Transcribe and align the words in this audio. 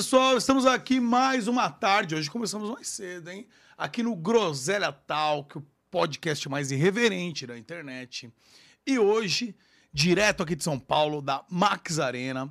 pessoal? 0.00 0.38
Estamos 0.38 0.64
aqui 0.64 0.98
mais 0.98 1.46
uma 1.46 1.68
tarde. 1.68 2.14
Hoje 2.14 2.30
começamos 2.30 2.70
mais 2.70 2.88
cedo, 2.88 3.28
hein? 3.28 3.46
Aqui 3.76 4.02
no 4.02 4.16
Groselha 4.16 4.90
Talk, 4.90 5.58
o 5.58 5.66
podcast 5.90 6.48
mais 6.48 6.70
irreverente 6.70 7.46
da 7.46 7.58
internet. 7.58 8.32
E 8.86 8.98
hoje, 8.98 9.54
direto 9.92 10.42
aqui 10.42 10.56
de 10.56 10.64
São 10.64 10.78
Paulo, 10.78 11.20
da 11.20 11.44
Max 11.50 11.98
Arena, 11.98 12.50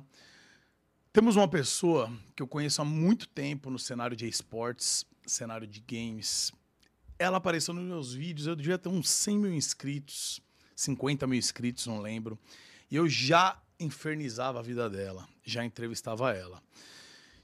temos 1.12 1.34
uma 1.34 1.48
pessoa 1.48 2.08
que 2.36 2.42
eu 2.44 2.46
conheço 2.46 2.82
há 2.82 2.84
muito 2.84 3.26
tempo 3.26 3.68
no 3.68 3.80
cenário 3.80 4.16
de 4.16 4.28
esportes, 4.28 5.04
cenário 5.26 5.66
de 5.66 5.80
games. 5.80 6.52
Ela 7.18 7.38
apareceu 7.38 7.74
nos 7.74 7.82
meus 7.82 8.14
vídeos, 8.14 8.46
eu 8.46 8.54
devia 8.54 8.78
ter 8.78 8.90
uns 8.90 9.10
100 9.10 9.38
mil 9.38 9.52
inscritos, 9.52 10.40
50 10.76 11.26
mil 11.26 11.36
inscritos, 11.36 11.84
não 11.88 12.00
lembro. 12.00 12.38
E 12.88 12.94
eu 12.94 13.08
já 13.08 13.60
infernizava 13.80 14.60
a 14.60 14.62
vida 14.62 14.88
dela, 14.88 15.28
já 15.44 15.64
entrevistava 15.64 16.32
ela. 16.32 16.62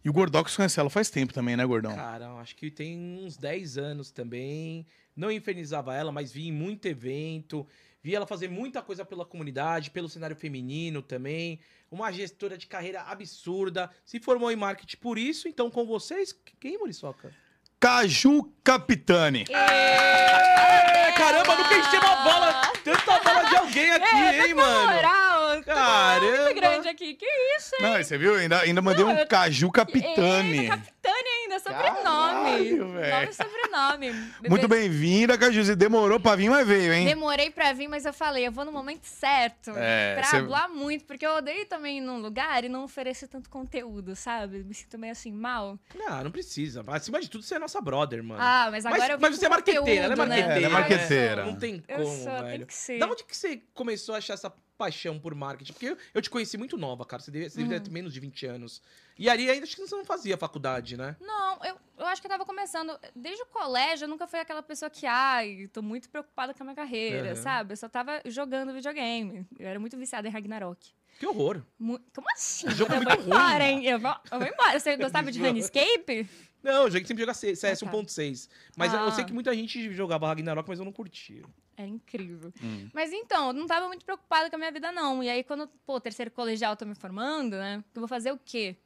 E 0.07 0.09
o 0.09 0.13
Gordox 0.13 0.55
conhece 0.55 0.79
ela 0.79 0.89
faz 0.89 1.11
tempo 1.11 1.35
também, 1.35 1.57
né, 1.57 1.67
Gordão? 1.67 1.93
Cara, 1.93 2.33
acho 2.35 2.55
que 2.55 2.71
tem 2.71 2.97
uns 2.97 3.37
10 3.37 3.77
anos 3.77 4.13
também. 4.13 4.87
Não 5.17 5.33
infernizava 5.33 5.97
ela, 5.97 6.13
mas 6.13 6.31
vi 6.31 6.47
em 6.47 6.53
muito 6.53 6.87
evento. 6.87 7.67
Vi 8.05 8.15
ela 8.15 8.25
fazer 8.25 8.49
muita 8.49 8.81
coisa 8.81 9.05
pela 9.05 9.25
comunidade, 9.25 9.91
pelo 9.91 10.09
cenário 10.09 10.37
feminino 10.37 11.03
também. 11.03 11.59
Uma 11.91 12.13
gestora 12.13 12.57
de 12.57 12.69
carreira 12.69 13.03
absurda. 13.03 13.91
Se 14.05 14.21
formou 14.21 14.49
em 14.53 14.55
marketing 14.55 14.99
por 14.99 15.19
isso. 15.19 15.49
Então, 15.49 15.69
com 15.73 15.85
vocês, 15.85 16.33
quem, 16.61 16.79
Muriçoca? 16.79 17.35
Caju 17.81 18.53
Capitani. 18.63 19.45
É, 19.51 21.11
caramba, 21.19 21.57
nunca 21.57 21.77
encheu 21.79 22.01
uma 22.01 22.17
bola, 22.23 22.73
tanta 22.85 23.19
bola 23.25 23.43
de 23.49 23.57
alguém 23.57 23.91
aqui, 23.91 24.15
É, 24.15 24.47
hein, 24.47 24.55
mano? 24.55 25.26
Caramba. 25.75 26.43
muito 26.45 26.55
grande 26.55 26.89
aqui. 26.89 27.15
Que 27.15 27.27
isso, 27.59 27.75
hein? 27.81 27.83
Não, 27.83 28.03
você 28.03 28.17
viu? 28.19 28.35
Ainda, 28.37 28.61
ainda 28.61 28.83
mandei 28.83 29.05
um 29.05 29.15
Não, 29.15 29.27
Caju 29.27 29.71
Capitani. 29.71 30.59
Eita, 30.61 30.77
Capitânia 30.77 31.33
ainda, 31.43 31.59
sobrenome. 31.61 32.71
Nome 32.77 33.29
e 33.29 33.33
sobrenome. 33.33 34.13
Bebê- 34.13 34.49
Muito 34.49 34.69
bem-vinda, 34.69 35.37
Caju. 35.39 35.65
Você 35.65 35.77
demorou 35.77 36.19
pra 36.21 36.37
vir, 36.37 36.49
mas 36.51 36.67
veio, 36.67 36.93
hein? 36.93 37.07
Demorei 37.07 37.51
pra 37.51 37.73
vir, 37.73 37.89
mas 37.89 38.05
eu 38.05 38.13
falei, 38.13 38.47
eu 38.47 38.53
vou 38.53 38.65
no 38.65 38.73
momento 38.73 39.05
certo. 39.05 39.73
É, 39.77 40.15
pra 40.15 40.25
cê- 40.25 40.41
falar 40.43 40.69
muito, 40.69 41.05
porque 41.05 41.27
eu 41.27 41.35
odeio 41.37 41.67
também 41.67 41.99
ir 41.99 42.01
num 42.01 42.19
lugar 42.21 42.65
e 42.65 42.69
não 42.69 42.85
oferecer 42.85 43.27
tanto 43.29 43.49
conteúdo, 43.51 44.15
sabe? 44.17 44.63
Me 44.65 44.75
sinto 44.75 44.99
meio 44.99 45.13
assim, 45.13 45.33
mal. 45.33 45.79
Não, 45.95 46.25
não 46.25 46.31
precisa. 46.31 46.85
Acima 46.89 47.21
de 47.21 47.29
tudo, 47.29 47.43
você 47.45 47.57
é 47.57 47.59
nossa 47.59 47.81
brother, 47.81 48.23
mano. 48.23 48.41
Ah, 48.43 48.69
mas 48.71 48.85
agora 48.87 49.01
Mas- 49.03 49.11
eu 49.11 49.19
mas 49.21 49.37
você 49.39 49.47
é 49.47 49.49
marqueteira, 49.49 50.05
ela 50.05 50.15
é 50.15 50.17
né? 50.17 50.17
marqueteira. 50.17 50.57
Ela 50.57 50.67
é 50.67 50.69
marqueteira. 50.69 51.45
Não 51.47 51.57
tem 51.57 51.83
Eu 51.89 51.97
como, 52.03 52.17
sou, 52.25 52.33
tem 52.37 52.45
velho. 52.45 52.67
que 52.67 52.75
ser. 52.75 52.99
Da 52.99 53.07
onde 53.07 53.25
que 53.25 53.37
você 53.37 53.61
começou 53.75 54.15
a 54.15 54.19
achar 54.19 54.35
essa 54.35 54.53
paixão 54.77 55.19
por 55.19 55.35
marketing? 55.35 55.73
Porque 55.73 55.87
eu, 55.87 55.99
eu 56.15 56.23
te 56.23 56.31
conheci 56.31 56.57
muito 56.57 56.77
nova, 56.77 57.05
cara. 57.05 57.23
Você 57.23 57.31
devia, 57.31 57.49
você 57.51 57.59
devia 57.61 57.77
Uhum. 57.77 57.83
ter 57.83 57.91
menos 57.91 58.13
de 58.13 58.21
20 58.21 58.47
anos. 58.47 58.83
E 59.19 59.29
ali 59.29 59.49
ainda 59.51 59.65
acho 59.65 59.75
que 59.77 59.81
você 59.87 59.95
não 59.97 60.05
fazia 60.05 60.37
faculdade, 60.37 60.97
né? 60.97 61.17
Não, 61.21 61.65
eu, 61.65 61.77
eu 61.99 62.07
acho 62.07 62.21
que 62.21 62.27
eu 62.27 62.31
tava 62.31 62.45
começando. 62.45 62.99
Desde 63.15 63.43
o 63.43 63.47
colégio, 63.47 64.05
eu 64.05 64.09
nunca 64.09 64.27
fui 64.27 64.39
aquela 64.39 64.63
pessoa 64.63 64.91
que, 64.91 65.07
ai, 65.07 65.69
tô 65.73 65.83
muito 65.83 66.09
preocupada 66.11 66.53
com 66.55 66.63
a 66.63 66.67
minha 66.67 66.77
carreira, 66.77 67.29
Aham. 67.33 67.37
sabe? 67.37 67.73
Eu 67.73 67.77
só 67.77 67.89
tava 67.89 68.21
jogando 68.27 68.73
videogame. 68.73 69.47
Eu 69.59 69.69
era 69.69 69.79
muito 69.81 69.97
viciada 69.97 70.27
em 70.29 70.31
Ragnarok. 70.31 70.93
Que 71.19 71.27
horror. 71.27 71.63
Mu- 71.79 72.01
Como 72.15 72.27
assim? 72.33 72.67
O 72.69 72.71
jogo 72.71 72.93
é 72.93 72.97
eu 72.99 73.03
muito 73.03 73.17
vou 73.17 73.27
embora, 73.27 73.65
ruim. 73.65 73.75
hein? 73.79 73.87
Eu 73.87 73.99
vou, 73.99 74.15
eu 74.31 74.39
vou 74.39 74.49
embora. 74.49 74.79
Você 74.79 74.97
gostava 74.97 75.33
de 75.33 75.39
Runescape? 75.45 76.29
Não, 76.63 76.83
eu 76.85 76.91
joguei 76.91 77.07
sempre 77.07 77.23
jogar 77.23 77.35
CS 77.35 77.65
Ah, 77.65 77.87
tá. 77.87 77.93
1.6. 77.93 78.49
Mas 78.77 78.93
eu 78.93 79.01
Ah. 79.01 79.11
sei 79.13 79.25
que 79.25 79.33
muita 79.33 79.55
gente 79.55 79.93
jogava 79.93 80.27
Ragnarok, 80.27 80.69
mas 80.69 80.79
eu 80.79 80.85
não 80.85 80.93
curtia. 80.93 81.43
É 81.77 81.87
incrível. 81.87 82.53
Hum. 82.63 82.89
Mas 82.93 83.13
então, 83.13 83.49
eu 83.49 83.53
não 83.53 83.67
tava 83.67 83.87
muito 83.87 84.05
preocupada 84.05 84.49
com 84.51 84.57
a 84.57 84.59
minha 84.59 84.73
vida, 84.73 84.91
não. 84.91 85.23
E 85.23 85.29
aí, 85.29 85.45
quando, 85.45 85.69
pô, 85.87 86.01
terceiro 86.01 86.31
colegial 86.31 86.73
eu 86.73 86.77
tô 86.77 86.85
me 86.87 86.95
formando, 86.95 87.53
né? 87.57 87.85
Eu 87.95 88.01
vou 88.01 88.09
fazer 88.09 88.33
o 88.33 88.39
quê? 88.43 88.77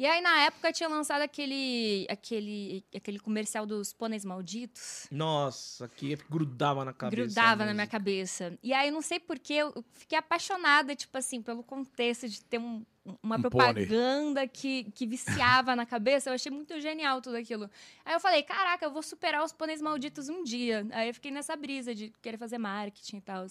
E 0.00 0.06
aí, 0.06 0.22
na 0.22 0.44
época, 0.44 0.72
tinha 0.72 0.88
lançado 0.88 1.20
aquele, 1.20 2.06
aquele, 2.08 2.82
aquele 2.96 3.18
comercial 3.18 3.66
dos 3.66 3.92
pôneis 3.92 4.24
malditos. 4.24 5.06
Nossa, 5.10 5.88
que 5.88 6.16
grudava 6.30 6.86
na 6.86 6.94
cabeça. 6.94 7.22
grudava 7.22 7.66
na 7.66 7.74
minha 7.74 7.86
cabeça. 7.86 8.58
E 8.62 8.72
aí, 8.72 8.90
não 8.90 9.02
sei 9.02 9.20
porquê, 9.20 9.52
eu 9.56 9.84
fiquei 9.92 10.16
apaixonada, 10.16 10.96
tipo 10.96 11.18
assim, 11.18 11.42
pelo 11.42 11.62
contexto 11.62 12.26
de 12.30 12.42
ter 12.42 12.56
um- 12.58 12.82
uma 13.22 13.36
Um 13.36 13.42
propaganda 13.42 14.48
que, 14.48 14.84
que 14.94 15.06
viciava 15.06 15.76
na 15.76 15.84
cabeça. 15.84 16.30
Eu 16.30 16.34
achei 16.34 16.50
muito 16.50 16.80
genial 16.80 17.20
tudo 17.20 17.36
aquilo. 17.36 17.68
Aí 18.02 18.14
eu 18.14 18.20
falei, 18.20 18.42
caraca, 18.42 18.82
eu 18.82 18.90
vou 18.90 19.02
superar 19.02 19.44
os 19.44 19.52
pôneis 19.52 19.82
malditos 19.82 20.30
um 20.30 20.42
dia. 20.42 20.86
Aí 20.92 21.08
eu 21.10 21.14
fiquei 21.14 21.30
nessa 21.30 21.54
brisa 21.54 21.94
de 21.94 22.10
querer 22.22 22.38
fazer 22.38 22.56
marketing 22.56 23.18
e 23.18 23.20
tal. 23.20 23.44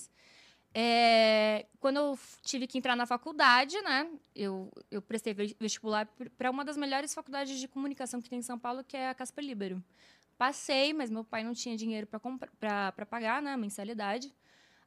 É, 0.74 1.66
quando 1.80 1.97
eu 1.97 2.19
tive 2.44 2.68
que 2.68 2.78
entrar 2.78 2.96
na 2.96 3.06
faculdade, 3.06 3.80
né? 3.81 4.07
Eu, 4.35 4.72
eu 4.91 5.02
prestei 5.02 5.34
ve- 5.34 5.56
vestibular 5.59 6.07
para 6.38 6.52
uma 6.52 6.63
das 6.63 6.78
melhores 6.78 7.13
faculdades 7.13 7.59
de 7.59 7.68
comunicação 7.68 8.22
que 8.22 8.30
tem 8.30 8.40
em 8.40 8.44
São 8.44 8.57
Paulo, 8.59 8.84
que 8.84 8.96
é 8.96 9.09
a 9.09 9.16
Casper 9.16 9.44
Libero. 9.44 9.84
Passei, 10.38 10.94
mas 10.94 11.09
meu 11.09 11.24
pai 11.24 11.44
não 11.44 11.53
tinha 11.53 11.75
dinheiro 11.75 12.08
para 12.08 13.06
pagar, 13.06 13.41
né? 13.41 13.58
Mensalidade. 13.58 14.34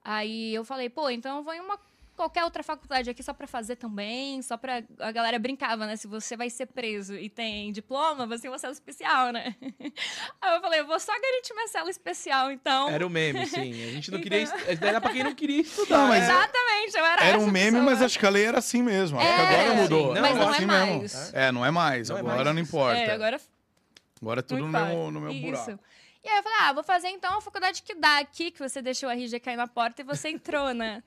Aí 0.04 0.54
eu 0.54 0.64
falei, 0.64 0.88
pô, 0.88 1.10
então 1.10 1.38
eu 1.38 1.42
vou 1.44 1.52
em 1.52 1.60
uma 1.60 1.78
qualquer 2.16 2.44
outra 2.44 2.62
faculdade 2.62 3.08
aqui 3.10 3.22
só 3.22 3.32
para 3.32 3.46
fazer 3.46 3.76
também, 3.76 4.40
só 4.42 4.56
para 4.56 4.82
a 4.98 5.10
galera 5.12 5.38
brincava, 5.38 5.86
né? 5.86 5.96
Se 5.96 6.06
você 6.06 6.36
vai 6.36 6.48
ser 6.50 6.66
preso 6.66 7.14
e 7.16 7.28
tem 7.28 7.72
diploma, 7.72 8.26
você 8.26 8.42
tem 8.42 8.50
uma 8.50 8.58
cela 8.58 8.72
especial, 8.72 9.32
né? 9.32 9.56
Aí 10.40 10.54
eu 10.56 10.60
falei, 10.60 10.80
eu 10.80 10.86
vou 10.86 10.98
só 11.00 11.12
garantir 11.12 11.54
minha 11.54 11.68
cela 11.68 11.90
especial, 11.90 12.50
então. 12.52 12.88
Era 12.88 13.06
o 13.06 13.10
meme, 13.10 13.44
sim. 13.46 13.70
A 13.72 13.90
gente 13.92 14.10
não 14.10 14.18
Então- 14.18 14.30
queria. 14.30 14.42
est- 14.42 14.82
Era 14.82 15.00
pra 15.00 15.10
quem 15.12 15.24
não 15.24 15.34
queria 15.34 15.60
estudar. 15.62 16.06
Mas 16.08 16.26
né? 16.26 16.34
Exatamente, 16.34 16.96
eu 16.98 17.04
era 17.04 17.24
Era 17.24 17.38
um 17.38 17.46
meme, 17.50 17.70
pessoa. 17.78 17.82
mas 17.82 18.02
acho 18.02 18.18
que 18.18 18.26
a 18.26 18.30
lei 18.30 18.44
era 18.44 18.58
assim 18.58 18.82
mesmo. 18.82 19.18
Acho 19.18 19.26
que 19.26 19.32
É, 19.32 19.46
agora 19.46 19.70
sim. 19.76 19.82
mudou. 19.82 20.14
Não, 20.14 20.22
mas 20.22 20.36
não 20.36 20.48
assim 20.48 20.62
é 20.62 20.66
mesmo. 20.66 20.96
mais. 20.98 21.34
É, 21.34 21.52
não 21.52 21.64
é 21.66 21.70
mais. 21.70 22.08
Não 22.08 22.16
é 22.16 22.20
agora 22.20 22.36
mais. 22.44 22.54
não 22.54 22.62
importa. 22.62 22.98
É, 23.00 23.10
agora 23.12 23.40
Agora 24.20 24.38
é 24.38 24.42
tudo 24.42 24.60
no 24.60 24.68
meu, 24.68 25.10
no 25.10 25.20
meu 25.20 25.32
Isso. 25.32 25.42
buraco. 25.42 25.78
E 26.24 26.28
aí 26.28 26.36
eu 26.36 26.42
falei, 26.44 26.58
ah, 26.60 26.72
vou 26.72 26.84
fazer 26.84 27.08
então 27.08 27.36
a 27.38 27.40
faculdade 27.40 27.82
que 27.82 27.96
dá 27.96 28.18
aqui, 28.18 28.52
que 28.52 28.58
você 28.60 28.80
deixou 28.80 29.08
a 29.08 29.14
RG 29.16 29.40
cair 29.40 29.56
na 29.56 29.66
porta 29.66 30.02
e 30.02 30.04
você 30.04 30.28
entrou, 30.28 30.72
né? 30.72 31.02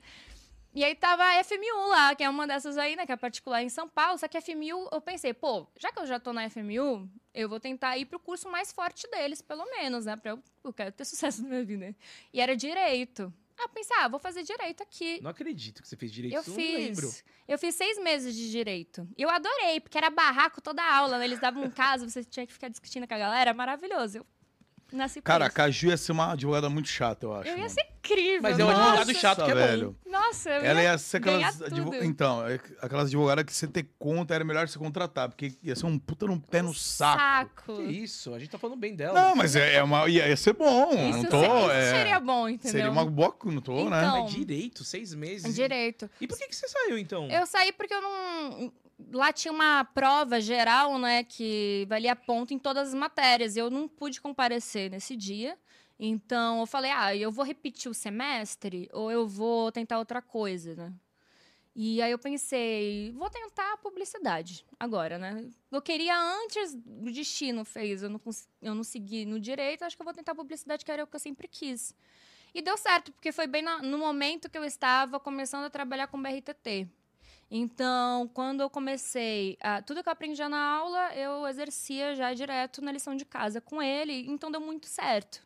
E 0.75 0.83
aí 0.83 0.93
tava 0.93 1.23
a 1.23 1.41
FMU 1.41 1.87
lá, 1.87 2.13
que 2.13 2.21
é 2.21 2.29
uma 2.29 2.45
dessas 2.45 2.77
aí, 2.77 2.97
né, 2.97 3.05
que 3.05 3.11
é 3.13 3.15
particular 3.15 3.63
em 3.63 3.69
São 3.69 3.87
Paulo. 3.87 4.17
Só 4.17 4.27
que 4.27 4.37
a 4.37 4.41
FMU, 4.41 4.89
eu 4.91 4.99
pensei, 4.99 5.33
pô, 5.33 5.65
já 5.79 5.89
que 5.89 5.99
eu 5.99 6.05
já 6.05 6.19
tô 6.19 6.33
na 6.33 6.49
FMU, 6.49 7.09
eu 7.33 7.47
vou 7.47 7.61
tentar 7.61 7.97
ir 7.97 8.05
pro 8.05 8.19
curso 8.19 8.49
mais 8.49 8.73
forte 8.73 9.09
deles, 9.09 9.41
pelo 9.41 9.65
menos, 9.71 10.05
né? 10.05 10.17
Pra 10.17 10.31
eu, 10.31 10.43
eu 10.65 10.73
quero 10.73 10.91
ter 10.91 11.05
sucesso 11.05 11.41
na 11.43 11.47
minha 11.47 11.63
vida. 11.63 11.95
E 12.33 12.41
era 12.41 12.57
direito. 12.57 13.33
Aí 13.57 13.63
eu 13.63 13.69
pensei, 13.69 13.95
ah, 13.99 14.09
vou 14.09 14.19
fazer 14.19 14.43
direito 14.43 14.83
aqui. 14.83 15.21
Não 15.21 15.31
acredito 15.31 15.81
que 15.81 15.87
você 15.87 15.95
fez 15.95 16.11
direito. 16.11 16.35
Eu 16.35 16.43
não 16.45 16.55
lembro. 16.57 17.07
fiz. 17.07 17.23
Eu 17.47 17.57
fiz 17.57 17.73
seis 17.75 17.97
meses 17.97 18.35
de 18.35 18.51
direito. 18.51 19.07
E 19.17 19.21
eu 19.21 19.29
adorei, 19.29 19.79
porque 19.79 19.97
era 19.97 20.09
barraco 20.09 20.59
toda 20.59 20.83
a 20.83 20.93
aula, 20.93 21.17
né? 21.17 21.23
Eles 21.23 21.39
davam 21.39 21.63
um 21.63 21.71
caso, 21.71 22.09
você 22.09 22.21
tinha 22.21 22.45
que 22.45 22.51
ficar 22.51 22.67
discutindo 22.67 23.07
com 23.07 23.13
a 23.13 23.17
galera. 23.17 23.53
Maravilhoso. 23.53 24.17
Eu 24.17 24.25
nasci 24.95 25.21
Cara, 25.21 25.45
a. 25.45 25.49
Caju 25.49 25.87
ia 25.87 25.97
ser 25.97 26.11
uma 26.11 26.31
advogada 26.33 26.69
muito 26.69 26.89
chata, 26.89 27.25
eu 27.25 27.33
acho. 27.33 27.47
Eu 27.49 27.53
ia 27.53 27.57
mano. 27.63 27.69
ser 27.69 27.81
incrível. 27.81 28.41
Mas 28.41 28.59
é 28.59 28.65
um 28.65 28.69
advogado 28.69 29.13
chato 29.15 29.43
que 29.45 29.51
é 29.51 29.53
bom. 29.53 29.59
velho. 29.59 29.95
Nossa, 30.05 30.49
eu 30.49 30.63
Ela 30.63 30.81
ia... 30.83 30.91
ia 30.91 30.97
ser 30.97 31.17
aquelas. 31.17 31.61
advo-. 31.61 31.95
Então, 31.95 32.47
é 32.47 32.59
aquelas 32.81 33.07
advogadas 33.07 33.43
que 33.45 33.53
você 33.53 33.67
ter 33.67 33.87
conta 33.99 34.33
era 34.33 34.43
melhor 34.43 34.67
você 34.67 34.77
contratar, 34.79 35.27
porque 35.29 35.53
ia 35.63 35.75
ser 35.75 35.85
um 35.85 35.97
puta 35.99 36.25
num 36.27 36.39
pé 36.39 36.61
no 36.61 36.73
saco. 36.73 37.75
Que 37.77 37.81
isso? 37.83 38.33
A 38.33 38.39
gente 38.39 38.49
tá 38.49 38.57
falando 38.57 38.77
bem 38.77 38.95
dela. 38.95 39.19
Não, 39.19 39.35
mas 39.35 39.55
é, 39.55 39.75
é 39.75 39.83
uma, 39.83 40.07
ia, 40.07 40.27
ia 40.27 40.37
ser 40.37 40.53
bom. 40.53 40.91
Isso, 40.91 41.23
não 41.23 41.25
tô. 41.25 41.39
se- 41.39 41.45
isso 41.45 41.71
é, 41.71 41.91
seria 41.97 42.19
bom, 42.19 42.47
entendeu? 42.49 42.71
seria 42.71 42.91
uma 42.91 43.05
boa. 43.05 43.35
Não 43.45 43.61
tô, 43.61 43.89
né? 43.89 43.99
Então, 44.05 44.23
Mas 44.23 44.31
direito, 44.31 44.83
seis 44.83 45.13
meses. 45.13 45.53
Direito. 45.55 46.09
E 46.21 46.27
por 46.27 46.37
que, 46.37 46.47
que 46.47 46.55
você 46.55 46.67
saiu, 46.67 46.97
então? 46.97 47.27
Eu 47.29 47.45
saí 47.45 47.71
porque 47.71 47.93
eu 47.93 48.01
não. 48.01 48.71
Lá 49.11 49.33
tinha 49.33 49.51
uma 49.51 49.83
prova 49.83 50.39
geral, 50.39 50.97
né, 50.97 51.23
que 51.23 51.85
valia 51.89 52.15
ponto 52.15 52.53
em 52.53 52.59
todas 52.59 52.89
as 52.89 52.93
matérias. 52.93 53.57
Eu 53.57 53.69
não 53.69 53.87
pude 53.87 54.21
comparecer 54.21 54.89
nesse 54.89 55.15
dia. 55.15 55.57
Então 55.99 56.59
eu 56.61 56.65
falei, 56.65 56.91
ah, 56.91 57.15
eu 57.15 57.31
vou 57.31 57.45
repetir 57.45 57.89
o 57.89 57.93
semestre 57.93 58.89
ou 58.93 59.11
eu 59.11 59.27
vou 59.27 59.71
tentar 59.71 59.97
outra 59.99 60.21
coisa, 60.21 60.75
né? 60.75 60.93
E 61.75 62.01
aí 62.01 62.09
eu 62.11 62.17
pensei, 62.19 63.11
vou 63.11 63.29
tentar 63.29 63.73
a 63.73 63.77
publicidade 63.77 64.65
agora, 64.79 65.17
né? 65.17 65.49
Eu 65.69 65.81
queria 65.81 66.17
antes, 66.17 66.73
o 66.73 67.11
destino 67.11 67.65
fez, 67.65 68.01
eu 68.01 68.09
não, 68.09 68.21
eu 68.61 68.73
não 68.73 68.83
segui 68.83 69.25
no 69.25 69.37
direito, 69.39 69.83
acho 69.83 69.95
que 69.97 70.01
eu 70.01 70.05
vou 70.05 70.13
tentar 70.13 70.31
a 70.31 70.35
publicidade, 70.35 70.85
que 70.85 70.91
era 70.91 71.03
o 71.03 71.07
que 71.07 71.15
eu 71.15 71.19
sempre 71.19 71.49
quis. 71.49 71.93
E 72.53 72.61
deu 72.61 72.77
certo, 72.77 73.11
porque 73.11 73.33
foi 73.33 73.45
bem 73.45 73.61
na- 73.61 73.81
no 73.81 73.97
momento 73.97 74.49
que 74.49 74.57
eu 74.57 74.63
estava 74.63 75.19
começando 75.19 75.65
a 75.65 75.69
trabalhar 75.69 76.07
com 76.07 76.21
BRTT. 76.21 76.87
Então, 77.49 78.27
quando 78.33 78.61
eu 78.61 78.69
comecei, 78.69 79.57
a, 79.61 79.81
tudo 79.81 80.01
que 80.01 80.09
eu 80.09 80.13
aprendia 80.13 80.49
na 80.49 80.59
aula, 80.59 81.15
eu 81.15 81.47
exercia 81.47 82.15
já 82.15 82.33
direto 82.33 82.81
na 82.81 82.91
lição 82.91 83.15
de 83.15 83.23
casa 83.23 83.61
com 83.61 83.81
ele, 83.81 84.25
então 84.27 84.49
deu 84.49 84.59
muito 84.59 84.87
certo. 84.87 85.45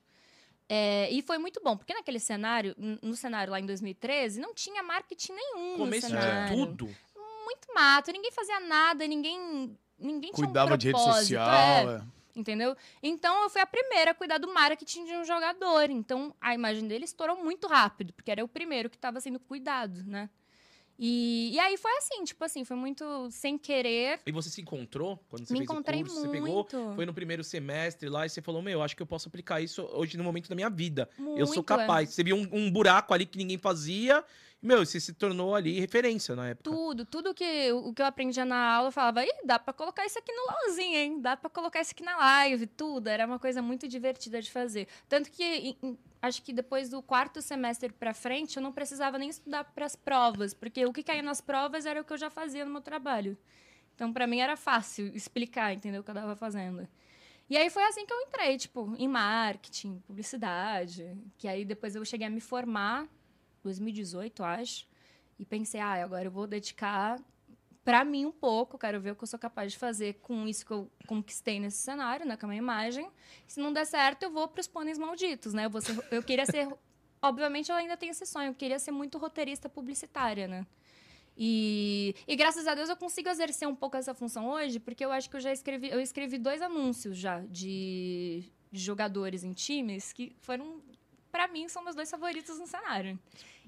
É, 0.68 1.10
e 1.12 1.22
foi 1.22 1.38
muito 1.38 1.60
bom, 1.64 1.76
porque 1.76 1.94
naquele 1.94 2.20
cenário, 2.20 2.76
no 3.02 3.16
cenário 3.16 3.52
lá 3.52 3.60
em 3.60 3.66
2013, 3.66 4.40
não 4.40 4.54
tinha 4.54 4.84
marketing 4.84 5.34
nenhum 5.34 5.78
Começo 5.78 6.10
no 6.10 6.16
de 6.16 6.24
cenário. 6.24 6.58
tudo. 6.58 6.96
Muito 7.44 7.74
mato, 7.74 8.12
ninguém 8.12 8.32
fazia 8.32 8.60
nada, 8.60 9.06
ninguém, 9.08 9.76
ninguém 9.98 10.32
Cuidava 10.32 10.78
tinha 10.78 10.96
um 10.96 10.98
de 10.98 11.04
rede 11.06 11.16
social. 11.16 11.50
é. 11.50 11.96
é. 11.96 12.20
Entendeu? 12.36 12.78
Então 13.04 13.44
eu 13.44 13.50
fui 13.50 13.60
a 13.60 13.66
primeira 13.66 14.12
a 14.12 14.14
cuidar 14.14 14.38
do 14.38 14.54
marketing 14.54 15.04
de 15.04 15.12
um 15.14 15.26
jogador. 15.26 15.90
Então 15.90 16.34
a 16.40 16.54
imagem 16.54 16.88
dele 16.88 17.04
estourou 17.04 17.36
muito 17.44 17.68
rápido, 17.68 18.14
porque 18.14 18.32
era 18.32 18.46
o 18.46 18.48
primeiro 18.48 18.90
que 18.90 18.96
estava 18.96 19.20
sendo 19.20 19.40
cuidado, 19.40 20.04
né? 20.06 20.30
E, 21.02 21.52
e 21.54 21.60
aí 21.60 21.78
foi 21.78 21.96
assim, 21.98 22.26
tipo 22.26 22.44
assim, 22.44 22.66
foi 22.66 22.76
muito 22.76 23.30
sem 23.32 23.58
querer. 23.58 24.20
E 24.26 24.32
você 24.34 24.50
se 24.50 24.62
encontrou 24.62 25.18
quando 25.30 25.46
você 25.46 25.54
Me 25.54 25.60
fez 25.60 25.70
encontrei 25.70 26.02
o 26.02 26.06
curso? 26.06 26.20
Você 26.20 26.28
muito. 26.28 26.68
pegou, 26.68 26.94
foi 26.94 27.06
no 27.06 27.14
primeiro 27.14 27.42
semestre 27.42 28.10
lá 28.10 28.26
e 28.26 28.30
você 28.30 28.42
falou, 28.42 28.62
meu, 28.62 28.84
acho 28.84 28.98
que 28.98 29.02
eu 29.02 29.08
posso 29.08 29.30
aplicar 29.30 29.62
isso 29.62 29.82
hoje 29.94 30.18
no 30.18 30.26
momento 30.26 30.50
da 30.50 30.56
minha 30.56 30.70
vida. 30.70 31.10
eu 31.18 31.46
sou 31.46 31.56
muito, 31.56 31.64
capaz. 31.64 32.10
Você 32.10 32.22
viu 32.22 32.36
um, 32.36 32.48
um 32.52 32.70
buraco 32.70 33.14
ali 33.14 33.26
que 33.26 33.38
ninguém 33.38 33.58
fazia. 33.58 34.22
Meu, 34.62 34.86
você 34.86 35.00
se 35.00 35.14
tornou 35.14 35.56
ali 35.56 35.80
referência 35.80 36.36
na 36.36 36.50
época. 36.50 36.70
Tudo, 36.70 37.06
tudo 37.06 37.34
que 37.34 37.72
o 37.72 37.94
que 37.94 38.02
eu 38.02 38.06
aprendia 38.06 38.44
na 38.44 38.74
aula, 38.76 38.90
eu 38.90 38.92
falava, 38.92 39.24
Ih, 39.24 39.32
dá 39.46 39.58
pra 39.58 39.72
colocar 39.74 40.06
isso 40.06 40.20
aqui 40.20 40.34
no 40.34 40.42
LOLzinho, 40.52 40.98
hein? 40.98 41.22
Dá 41.22 41.38
pra 41.38 41.50
colocar 41.50 41.80
isso 41.80 41.92
aqui 41.92 42.04
na 42.04 42.18
live, 42.18 42.68
tudo. 42.68 43.08
Era 43.08 43.26
uma 43.26 43.40
coisa 43.40 43.62
muito 43.62 43.88
divertida 43.88 44.42
de 44.42 44.52
fazer. 44.52 44.88
Tanto 45.08 45.32
que 45.32 45.44
em- 45.44 45.78
em- 45.82 45.98
acho 46.22 46.42
que 46.44 46.52
depois 46.52 46.90
do 46.90 47.02
quarto 47.02 47.42
semestre 47.42 47.90
pra 47.94 48.14
frente, 48.14 48.58
eu 48.58 48.62
não 48.62 48.74
precisava 48.74 49.18
nem 49.18 49.30
estudar 49.30 49.64
pras 49.64 49.96
provas, 49.96 50.54
porque 50.54 50.86
o 50.86 50.92
que 50.92 51.04
caía 51.04 51.24
nas 51.24 51.40
provas 51.40 51.86
era 51.86 52.02
o 52.02 52.04
que 52.04 52.12
eu 52.12 52.18
já 52.18 52.30
fazia 52.30 52.66
no 52.66 52.72
meu 52.72 52.82
trabalho. 52.82 53.38
Então, 53.96 54.12
pra 54.12 54.28
mim 54.28 54.40
era 54.40 54.58
fácil 54.58 55.08
explicar, 55.16 55.74
entendeu? 55.74 56.02
O 56.02 56.04
que 56.04 56.12
eu 56.12 56.16
tava 56.16 56.36
fazendo. 56.36 56.86
E 57.50 57.56
aí 57.58 57.70
foi 57.70 57.84
assim 57.84 58.06
que 58.06 58.14
eu 58.14 58.22
entrei, 58.22 58.58
tipo, 58.58 58.94
em 58.98 59.08
marketing, 59.08 60.00
publicidade. 60.06 61.18
Que 61.38 61.48
aí 61.48 61.64
depois 61.64 61.96
eu 61.96 62.04
cheguei 62.06 62.28
a 62.28 62.30
me 62.30 62.40
formar, 62.42 63.08
2018, 63.64 64.44
acho. 64.44 64.88
E 65.38 65.46
pensei, 65.46 65.80
ah, 65.80 66.04
agora 66.04 66.26
eu 66.26 66.32
vou 66.32 66.46
dedicar 66.48 67.20
pra 67.84 68.04
mim 68.04 68.26
um 68.26 68.32
pouco, 68.32 68.78
quero 68.78 69.00
ver 69.00 69.12
o 69.12 69.16
que 69.16 69.24
eu 69.24 69.28
sou 69.28 69.40
capaz 69.40 69.72
de 69.72 69.78
fazer 69.78 70.16
com 70.22 70.48
isso 70.48 70.66
que 70.66 70.72
eu 70.72 70.92
conquistei 71.08 71.60
nesse 71.60 71.78
cenário, 71.78 72.26
né, 72.26 72.38
com 72.38 72.46
a 72.46 72.50
minha 72.50 72.60
imagem. 72.60 73.10
Se 73.48 73.60
não 73.60 73.72
der 73.74 73.86
certo, 73.86 74.24
eu 74.24 74.32
vou 74.32 74.48
pros 74.48 74.68
pôneis 74.68 74.98
malditos, 74.98 75.54
né? 75.54 75.66
Eu, 75.66 75.82
ser- 75.82 76.08
eu 76.12 76.22
queria 76.22 76.46
ser. 76.46 76.68
Obviamente, 77.22 77.70
eu 77.70 77.76
ainda 77.76 77.98
tenho 77.98 78.12
esse 78.12 78.26
sonho, 78.26 78.50
eu 78.50 78.54
queria 78.54 78.80
ser 78.80 78.92
muito 78.92 79.18
roteirista 79.18 79.68
publicitária, 79.68 80.48
né? 80.48 80.66
E, 81.38 82.14
e 82.28 82.36
graças 82.36 82.68
a 82.68 82.76
Deus 82.76 82.90
eu 82.90 82.98
consigo 82.98 83.30
exercer 83.30 83.68
um 83.68 83.76
pouco 83.76 83.96
essa 83.96 84.14
função 84.14 84.50
hoje, 84.50 84.78
porque 84.80 85.04
eu 85.06 85.12
acho 85.12 85.30
que 85.30 85.38
eu 85.38 85.40
já 85.40 85.52
escrevi, 85.54 85.90
eu 85.90 86.02
escrevi 86.02 86.38
dois 86.38 86.62
anúncios 86.62 87.18
já 87.18 87.40
de, 87.42 88.44
de 88.72 88.80
jogadores 88.82 89.44
em 89.44 89.54
times 89.54 90.12
que 90.12 90.36
foram, 90.42 90.82
pra 91.32 91.48
mim, 91.48 91.68
são 91.68 91.84
meus 91.84 91.96
dois 91.96 92.10
favoritos 92.10 92.60
no 92.60 92.68
cenário. 92.68 93.18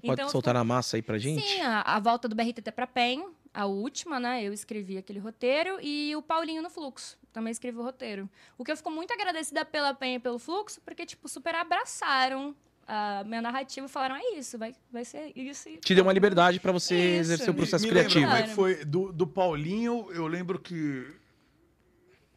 Pode 0.04 0.20
eu 0.20 0.28
soltar 0.28 0.54
na 0.54 0.64
massa 0.64 0.96
aí 0.96 1.02
pra 1.02 1.16
gente? 1.18 1.46
Sim, 1.46 1.60
a, 1.60 1.82
a 1.82 2.00
volta 2.00 2.28
do 2.28 2.34
BRTT 2.34 2.72
pra 2.72 2.86
PEN, 2.88 3.24
a 3.54 3.66
última, 3.66 4.18
né? 4.18 4.42
Eu 4.42 4.52
escrevi 4.52 4.98
aquele 4.98 5.20
roteiro. 5.20 5.78
E 5.80 6.14
o 6.16 6.22
Paulinho 6.22 6.60
no 6.60 6.68
Fluxo, 6.68 7.16
também 7.32 7.52
escrevi 7.52 7.78
o 7.78 7.82
roteiro. 7.82 8.28
O 8.58 8.64
que 8.64 8.72
eu 8.72 8.76
fico 8.76 8.90
muito 8.90 9.12
agradecida 9.12 9.64
pela 9.64 9.94
PEN 9.94 10.16
e 10.16 10.18
pelo 10.18 10.38
Fluxo, 10.40 10.80
porque, 10.84 11.06
tipo, 11.06 11.28
super 11.28 11.54
abraçaram 11.54 12.54
a 12.84 13.22
minha 13.24 13.40
narrativa 13.40 13.86
e 13.86 13.88
falaram, 13.88 14.16
é 14.16 14.34
isso, 14.36 14.58
vai, 14.58 14.74
vai 14.90 15.04
ser 15.04 15.32
isso. 15.36 15.70
Te 15.80 15.94
deu 15.94 16.02
uma 16.02 16.12
liberdade 16.12 16.58
pra 16.58 16.72
você 16.72 16.96
Isso. 16.96 17.20
exercer 17.20 17.50
o 17.50 17.52
Me- 17.52 17.58
processo 17.58 17.84
me 17.84 17.90
lembra 17.92 18.10
criativo. 18.10 18.36
é 18.36 18.42
que 18.42 18.54
foi? 18.54 18.84
Do, 18.84 19.12
do 19.12 19.24
Paulinho, 19.26 20.08
eu 20.12 20.26
lembro 20.26 20.58
que. 20.58 21.06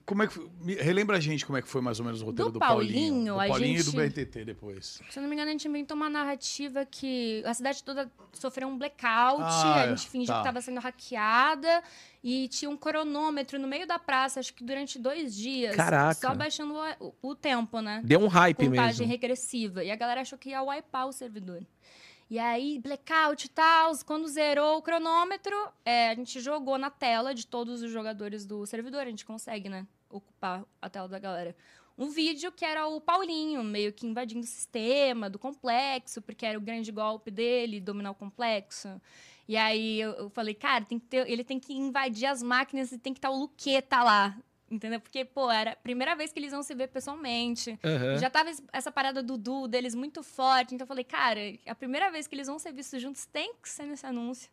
Como 0.05 0.21
é 0.21 0.27
que 0.27 0.33
foi? 0.33 0.47
Relembra 0.81 1.17
a 1.17 1.19
gente 1.19 1.43
como 1.45 1.57
é 1.57 1.63
que 1.63 1.67
foi 1.67 1.81
mais 1.81 1.99
ou 1.99 2.05
menos 2.05 2.21
o 2.21 2.25
roteiro 2.25 2.51
do, 2.51 2.53
Do 2.53 2.59
Paulinho. 2.59 2.93
Paulinho, 2.93 3.33
Do 3.33 3.37
Paulinho 3.47 3.79
e 3.79 3.83
do 3.83 3.91
gente- 3.91 3.95
BRTT 4.25 4.45
depois. 4.45 5.01
Se 5.09 5.17
eu 5.17 5.21
não 5.23 5.27
me 5.29 5.33
engano, 5.35 5.49
a 5.49 5.51
gente 5.51 5.67
inventou 5.67 5.97
uma 5.97 6.07
narrativa 6.09 6.85
que 6.85 7.41
a 7.43 7.53
cidade 7.55 7.83
toda 7.83 8.11
sofreu 8.31 8.67
um 8.67 8.77
blackout, 8.77 9.41
Ah, 9.41 9.81
a 9.83 9.87
gente 9.95 10.07
fingiu 10.07 10.27
tá. 10.27 10.33
que 10.35 10.39
estava 10.41 10.61
sendo 10.61 10.79
hackeada 10.79 11.81
e 12.23 12.47
tinha 12.49 12.69
um 12.69 12.77
cronômetro 12.77 13.57
no 13.57 13.67
meio 13.67 13.87
da 13.87 13.97
praça, 13.97 14.39
acho 14.39 14.53
que 14.53 14.63
durante 14.63 14.99
dois 14.99 15.35
dias. 15.35 15.75
Caraca. 15.75 16.13
Só 16.13 16.35
baixando 16.35 16.75
o, 16.75 17.07
o- 17.07 17.29
o 17.31 17.35
tempo, 17.35 17.81
né? 17.81 18.01
Deu 18.05 18.19
um 18.19 18.27
hype 18.27 18.57
contagem 18.67 19.07
mesmo. 19.07 19.07
regressiva. 19.07 19.83
E 19.83 19.89
a 19.89 19.95
galera 19.95 20.21
achou 20.21 20.37
que 20.37 20.49
ia 20.49 20.61
wipear 20.61 21.07
o 21.07 21.11
servidor. 21.11 21.65
E 22.27 22.39
aí, 22.39 22.79
blackout 22.79 23.45
e 23.45 23.49
tal, 23.49 23.91
quando 24.03 24.27
zerou 24.27 24.77
o 24.79 24.81
cronômetro, 24.81 25.55
é, 25.85 26.09
a 26.09 26.15
gente 26.15 26.39
jogou 26.39 26.75
na 26.77 26.89
tela 26.89 27.35
de 27.35 27.45
todos 27.45 27.83
os 27.83 27.91
jogadores 27.91 28.45
do 28.47 28.65
servidor. 28.65 29.01
A 29.01 29.09
gente 29.09 29.23
consegue, 29.23 29.69
né? 29.69 29.85
Ocupar 30.09 30.63
a 30.81 30.89
tela 30.89 31.07
da 31.07 31.19
galera. 31.19 31.55
Um 31.97 32.09
vídeo 32.09 32.51
que 32.51 32.65
era 32.65 32.87
o 32.87 32.99
Paulinho, 32.99 33.63
meio 33.63 33.93
que 33.93 34.05
invadindo 34.05 34.41
o 34.41 34.47
sistema 34.47 35.29
do 35.29 35.39
complexo, 35.39 36.21
porque 36.21 36.45
era 36.45 36.57
o 36.57 36.61
grande 36.61 36.91
golpe 36.91 37.31
dele, 37.31 37.79
dominar 37.79 38.11
o 38.11 38.15
complexo. 38.15 39.01
E 39.47 39.55
aí 39.55 40.01
eu, 40.01 40.11
eu 40.13 40.29
falei, 40.29 40.53
cara, 40.53 40.83
tem 40.83 40.99
que 40.99 41.05
ter, 41.05 41.29
ele 41.29 41.43
tem 41.43 41.59
que 41.59 41.73
invadir 41.73 42.25
as 42.25 42.43
máquinas 42.43 42.91
e 42.91 42.97
tem 42.97 43.13
que 43.13 43.19
estar 43.19 43.29
o 43.29 43.37
Luqueta 43.39 44.03
lá. 44.03 44.37
Entendeu? 44.69 44.99
Porque, 44.99 45.23
pô, 45.23 45.49
era 45.49 45.71
a 45.71 45.75
primeira 45.75 46.15
vez 46.15 46.33
que 46.33 46.39
eles 46.39 46.51
iam 46.51 46.63
se 46.63 46.73
ver 46.73 46.87
pessoalmente. 46.87 47.79
Aham. 47.83 48.17
Já 48.17 48.29
tava 48.31 48.49
es- 48.49 48.63
essa 48.73 48.91
parada 48.91 49.21
do 49.21 49.37
Du 49.37 49.67
deles 49.67 49.93
muito 49.95 50.23
forte. 50.23 50.73
Então 50.73 50.83
eu 50.83 50.87
falei, 50.87 51.03
cara, 51.03 51.39
a 51.67 51.75
primeira 51.75 52.09
vez 52.11 52.25
que 52.27 52.35
eles 52.35 52.47
vão 52.47 52.57
ser 52.59 52.73
vistos 52.73 52.99
juntos 53.01 53.25
tem 53.27 53.53
que 53.61 53.69
ser 53.69 53.83
nesse 53.85 54.05
anúncio. 54.05 54.49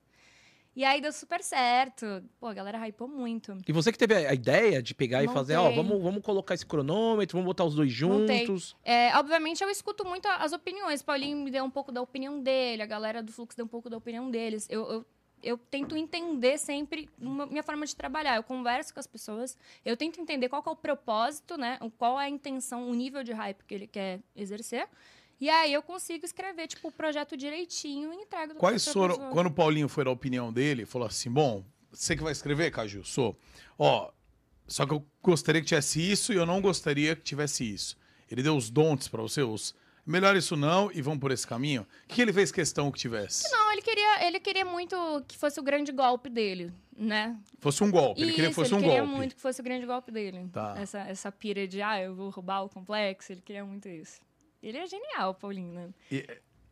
E 0.74 0.84
aí 0.84 1.00
deu 1.02 1.12
super 1.12 1.42
certo. 1.42 2.24
Pô, 2.40 2.46
a 2.46 2.54
galera 2.54 2.78
hypou 2.86 3.06
muito. 3.06 3.58
E 3.68 3.72
você 3.72 3.92
que 3.92 3.98
teve 3.98 4.14
a 4.14 4.32
ideia 4.32 4.82
de 4.82 4.94
pegar 4.94 5.22
e 5.22 5.28
fazer, 5.28 5.56
ó, 5.56 5.64
Montei. 5.64 5.76
vamos, 5.76 6.02
vamos 6.02 6.22
colocar 6.22 6.54
esse 6.54 6.64
cronômetro, 6.64 7.36
vamos 7.36 7.46
botar 7.46 7.64
os 7.64 7.74
dois 7.74 8.00
Montei. 8.00 8.46
juntos. 8.46 8.74
É, 8.82 9.14
obviamente 9.18 9.62
eu 9.62 9.68
escuto 9.68 10.04
muito 10.06 10.26
a- 10.26 10.36
as 10.36 10.52
opiniões. 10.54 11.02
Paulinho 11.02 11.36
me 11.36 11.50
deu 11.50 11.62
um 11.64 11.70
pouco 11.70 11.92
da 11.92 12.00
opinião 12.00 12.40
dele, 12.40 12.82
a 12.82 12.86
galera 12.86 13.22
do 13.22 13.30
Fluxo 13.30 13.54
deu 13.56 13.66
um 13.66 13.68
pouco 13.68 13.90
da 13.90 13.98
opinião 13.98 14.30
deles. 14.30 14.66
Eu, 14.70 14.90
eu, 14.90 15.06
eu 15.42 15.58
tento 15.58 15.94
entender 15.94 16.56
sempre 16.56 17.06
uma- 17.20 17.44
minha 17.44 17.62
forma 17.62 17.84
de 17.84 17.94
trabalhar. 17.94 18.36
Eu 18.36 18.42
converso 18.42 18.94
com 18.94 19.00
as 19.00 19.06
pessoas, 19.06 19.58
eu 19.84 19.94
tento 19.94 20.20
entender 20.22 20.48
qual 20.48 20.62
é 20.66 20.70
o 20.70 20.76
propósito, 20.76 21.58
né? 21.58 21.78
Qual 21.98 22.18
é 22.18 22.24
a 22.24 22.28
intenção, 22.30 22.88
o 22.88 22.94
nível 22.94 23.22
de 23.22 23.32
hype 23.32 23.62
que 23.66 23.74
ele 23.74 23.86
quer 23.86 24.20
exercer. 24.34 24.88
E 25.42 25.50
aí 25.50 25.72
eu 25.72 25.82
consigo 25.82 26.24
escrever, 26.24 26.68
tipo, 26.68 26.86
o 26.86 26.92
projeto 26.92 27.36
direitinho 27.36 28.12
e 28.12 28.16
entrego. 28.16 28.54
Quais 28.54 28.86
foram. 28.86 29.16
Quando 29.32 29.48
o 29.48 29.50
Paulinho 29.50 29.88
foi 29.88 30.04
da 30.04 30.10
opinião 30.12 30.52
dele, 30.52 30.86
falou 30.86 31.08
assim: 31.08 31.28
bom, 31.28 31.64
você 31.90 32.14
que 32.14 32.22
vai 32.22 32.30
escrever, 32.30 32.70
Caju? 32.70 33.04
Sou. 33.04 33.36
Ó, 33.76 34.12
só 34.68 34.86
que 34.86 34.92
eu 34.92 35.04
gostaria 35.20 35.60
que 35.60 35.66
tivesse 35.66 36.00
isso 36.00 36.32
e 36.32 36.36
eu 36.36 36.46
não 36.46 36.60
gostaria 36.62 37.16
que 37.16 37.22
tivesse 37.22 37.68
isso. 37.68 37.98
Ele 38.30 38.40
deu 38.40 38.56
os 38.56 38.70
don'ts 38.70 39.08
pra 39.08 39.20
você, 39.20 39.42
os. 39.42 39.74
Melhor 40.06 40.36
isso 40.36 40.54
não 40.54 40.92
e 40.92 41.02
vamos 41.02 41.18
por 41.18 41.32
esse 41.32 41.44
caminho. 41.44 41.88
O 42.04 42.14
que 42.14 42.22
ele 42.22 42.32
fez 42.32 42.52
questão 42.52 42.92
que 42.92 43.00
tivesse? 43.00 43.50
Não, 43.50 43.72
ele 43.72 43.82
queria, 43.82 44.24
ele 44.24 44.38
queria 44.38 44.64
muito 44.64 44.96
que 45.26 45.36
fosse 45.36 45.58
o 45.58 45.62
grande 45.64 45.90
golpe 45.90 46.30
dele, 46.30 46.72
né? 46.96 47.36
Fosse 47.58 47.82
um 47.82 47.90
golpe. 47.90 48.22
Ele 48.22 48.32
queria 48.32 48.50
que 48.50 48.54
fosse 48.54 48.72
ele 48.72 48.78
um 48.78 48.84
queria 48.84 49.00
golpe. 49.00 49.16
muito 49.16 49.34
que 49.34 49.40
fosse 49.40 49.60
o 49.60 49.64
grande 49.64 49.86
golpe 49.86 50.12
dele. 50.12 50.48
Tá. 50.52 50.76
Essa, 50.78 51.00
essa 51.00 51.32
pira 51.32 51.66
de, 51.66 51.82
ah, 51.82 52.00
eu 52.00 52.14
vou 52.14 52.30
roubar 52.30 52.62
o 52.62 52.68
complexo, 52.68 53.32
ele 53.32 53.40
queria 53.40 53.64
muito 53.64 53.88
isso. 53.88 54.20
Ele 54.62 54.78
é 54.78 54.86
genial, 54.86 55.34
Paulinho, 55.34 55.72
né? 55.72 55.88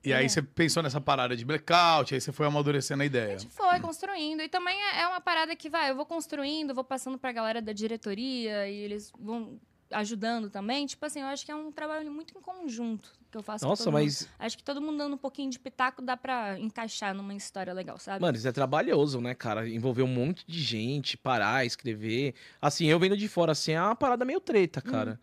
E 0.03 0.15
aí 0.15 0.25
É. 0.25 0.29
você 0.29 0.41
pensou 0.41 0.83
nessa 0.83 1.01
parada 1.01 1.37
de 1.37 1.45
blackout, 1.45 2.15
aí 2.15 2.21
você 2.21 2.33
foi 2.33 2.47
amadurecendo 2.47 3.03
a 3.03 3.07
ideia. 3.07 3.35
A 3.35 3.39
gente 3.39 3.53
foi 3.53 3.79
construindo. 3.81 4.41
E 4.41 4.49
também 4.49 4.75
é 4.95 5.01
é 5.03 5.07
uma 5.09 5.21
parada 5.21 5.55
que, 5.57 5.69
vai, 5.69 5.91
eu 5.91 5.97
vou 5.97 6.07
construindo, 6.07 6.75
vou 6.75 6.85
passando 6.85 7.19
pra 7.19 7.33
galera 7.33 7.61
da 7.61 7.73
diretoria 7.73 8.67
e 8.69 8.77
eles 8.77 9.13
vão 9.19 9.59
ajudando 9.91 10.49
também. 10.49 10.87
Tipo 10.87 11.05
assim, 11.05 11.21
eu 11.21 11.27
acho 11.27 11.45
que 11.45 11.51
é 11.51 11.55
um 11.55 11.71
trabalho 11.73 12.11
muito 12.13 12.37
em 12.37 12.41
conjunto 12.41 13.11
que 13.31 13.37
eu 13.37 13.43
faço 13.43 13.65
com 13.65 13.69
Nossa, 13.71 13.85
todo 13.85 13.93
mundo. 13.93 14.03
mas, 14.05 14.29
Acho 14.39 14.57
que 14.57 14.65
todo 14.65 14.81
mundo 14.81 14.99
dando 14.99 15.15
um 15.15 15.19
pouquinho 15.19 15.51
de 15.51 15.59
pitaco 15.59 16.01
dá 16.01 16.17
pra 16.17 16.59
encaixar 16.59 17.15
numa 17.15 17.35
história 17.35 17.73
legal, 17.73 17.99
sabe? 17.99 18.21
mano, 18.23 18.37
isso 18.37 18.49
é 18.49 18.53
trabalhoso, 18.53 19.21
né, 19.21 19.35
cara? 19.35 19.69
Envolver 19.69 20.03
um 20.03 20.07
monte 20.09 20.45
de 20.47 20.61
gente, 20.63 21.17
parar, 21.17 21.65
escrever. 21.67 22.35
Assim, 22.61 22.87
eu 22.87 22.99
vendo 22.99 23.17
de 23.17 23.29
fora, 23.29 23.53
assim, 23.53 23.73
é 23.73 23.81
uma 23.83 23.95
parada 23.95 24.25
meio 24.25 24.41
treta, 24.41 24.81
cara. 24.81 25.21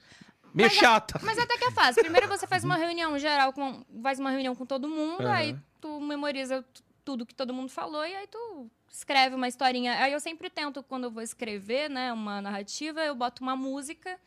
Meio. 0.57 0.69
Mas 0.69 0.77
é- 0.77 0.79
chata. 0.79 1.19
Mas 1.23 1.37
até 1.37 1.57
que 1.57 1.65
é 1.65 1.71
fácil. 1.71 2.01
Primeiro 2.01 2.27
você 2.27 2.45
faz 2.47 2.63
uma 2.63 2.75
reunião 2.75 3.17
geral, 3.17 3.53
com, 3.53 3.83
faz 4.01 4.19
uma 4.19 4.31
reunião 4.31 4.55
com 4.55 4.65
todo 4.65 4.89
mundo, 4.89 5.21
Aham. 5.25 5.33
aí 5.33 5.55
tu 5.79 5.99
memoriza 5.99 6.65
tudo 7.05 7.25
que 7.25 7.33
todo 7.33 7.53
mundo 7.53 7.69
falou 7.69 8.05
e 8.05 8.13
aí 8.15 8.27
tu 8.27 8.69
escreve 8.89 9.35
uma 9.35 9.47
historinha. 9.47 9.93
Aí 10.03 10.11
eu 10.11 10.19
sempre 10.19 10.49
tento, 10.49 10.83
quando 10.83 11.05
eu 11.05 11.11
vou 11.11 11.23
escrever, 11.23 11.89
né, 11.89 12.11
uma 12.11 12.41
narrativa, 12.41 13.01
eu 13.01 13.15
boto 13.15 13.41
uma 13.43 13.55
música 13.55 14.19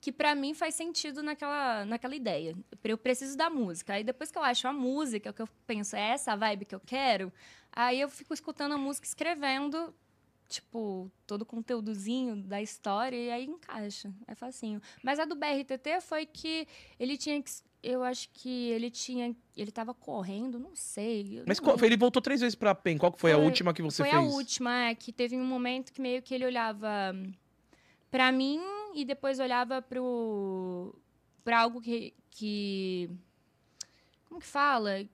que 0.00 0.10
pra 0.12 0.34
mim 0.34 0.54
faz 0.54 0.74
sentido 0.74 1.22
naquela, 1.22 1.84
naquela 1.84 2.14
ideia. 2.14 2.54
Eu 2.84 2.98
preciso 2.98 3.36
da 3.36 3.50
música. 3.50 3.94
Aí 3.94 4.04
depois 4.04 4.30
que 4.30 4.38
eu 4.38 4.42
acho 4.42 4.66
a 4.68 4.72
música, 4.72 5.30
o 5.30 5.32
que 5.32 5.42
eu 5.42 5.48
penso 5.66 5.96
é 5.96 6.00
essa 6.10 6.32
a 6.32 6.36
vibe 6.36 6.64
que 6.64 6.74
eu 6.74 6.80
quero, 6.84 7.32
aí 7.72 8.00
eu 8.00 8.08
fico 8.08 8.32
escutando 8.34 8.72
a 8.72 8.78
música, 8.78 9.06
escrevendo, 9.06 9.94
tipo, 10.48 11.10
todo 11.26 11.42
o 11.42 11.46
conteúdozinho 11.46 12.36
da 12.42 12.60
história 12.62 13.16
e 13.16 13.30
aí 13.30 13.44
encaixa. 13.46 14.12
É 14.26 14.34
facinho. 14.34 14.80
Mas 15.02 15.18
a 15.18 15.24
do 15.24 15.34
BRTT 15.34 16.00
foi 16.00 16.26
que 16.26 16.66
ele 16.98 17.16
tinha 17.16 17.42
que. 17.42 17.50
Eu 17.82 18.02
acho 18.02 18.28
que 18.32 18.70
ele 18.70 18.90
tinha. 18.90 19.34
Ele 19.56 19.70
tava 19.70 19.94
correndo, 19.94 20.58
não 20.58 20.74
sei. 20.74 21.42
Mas 21.46 21.60
não 21.60 21.76
ele 21.82 21.96
voltou 21.96 22.20
três 22.20 22.40
vezes 22.40 22.54
pra 22.54 22.74
PEN. 22.74 22.98
Qual 22.98 23.12
que 23.12 23.20
foi, 23.20 23.32
a 23.32 23.36
Foi- 23.36 23.44
última 23.44 23.72
que 23.74 23.82
você 23.82 24.02
Foi 24.02 24.10
fez? 24.10 24.22
a 24.22 24.26
última, 24.34 24.88
é, 24.88 24.94
que 24.94 25.12
teve 25.12 25.36
um 25.36 25.44
momento 25.44 25.92
que 25.92 26.00
meio 26.00 26.20
que 26.22 26.34
ele 26.34 26.44
olhava 26.44 27.14
pra 28.10 28.32
mim 28.32 28.60
e 28.94 29.04
depois 29.04 29.38
olhava 29.38 29.80
pro. 29.82 30.94
pra 31.44 31.60
algo 31.60 31.80
que. 31.80 32.12
que 32.30 33.08
como 34.28 34.40
que 34.40 34.46
fala? 34.46 35.06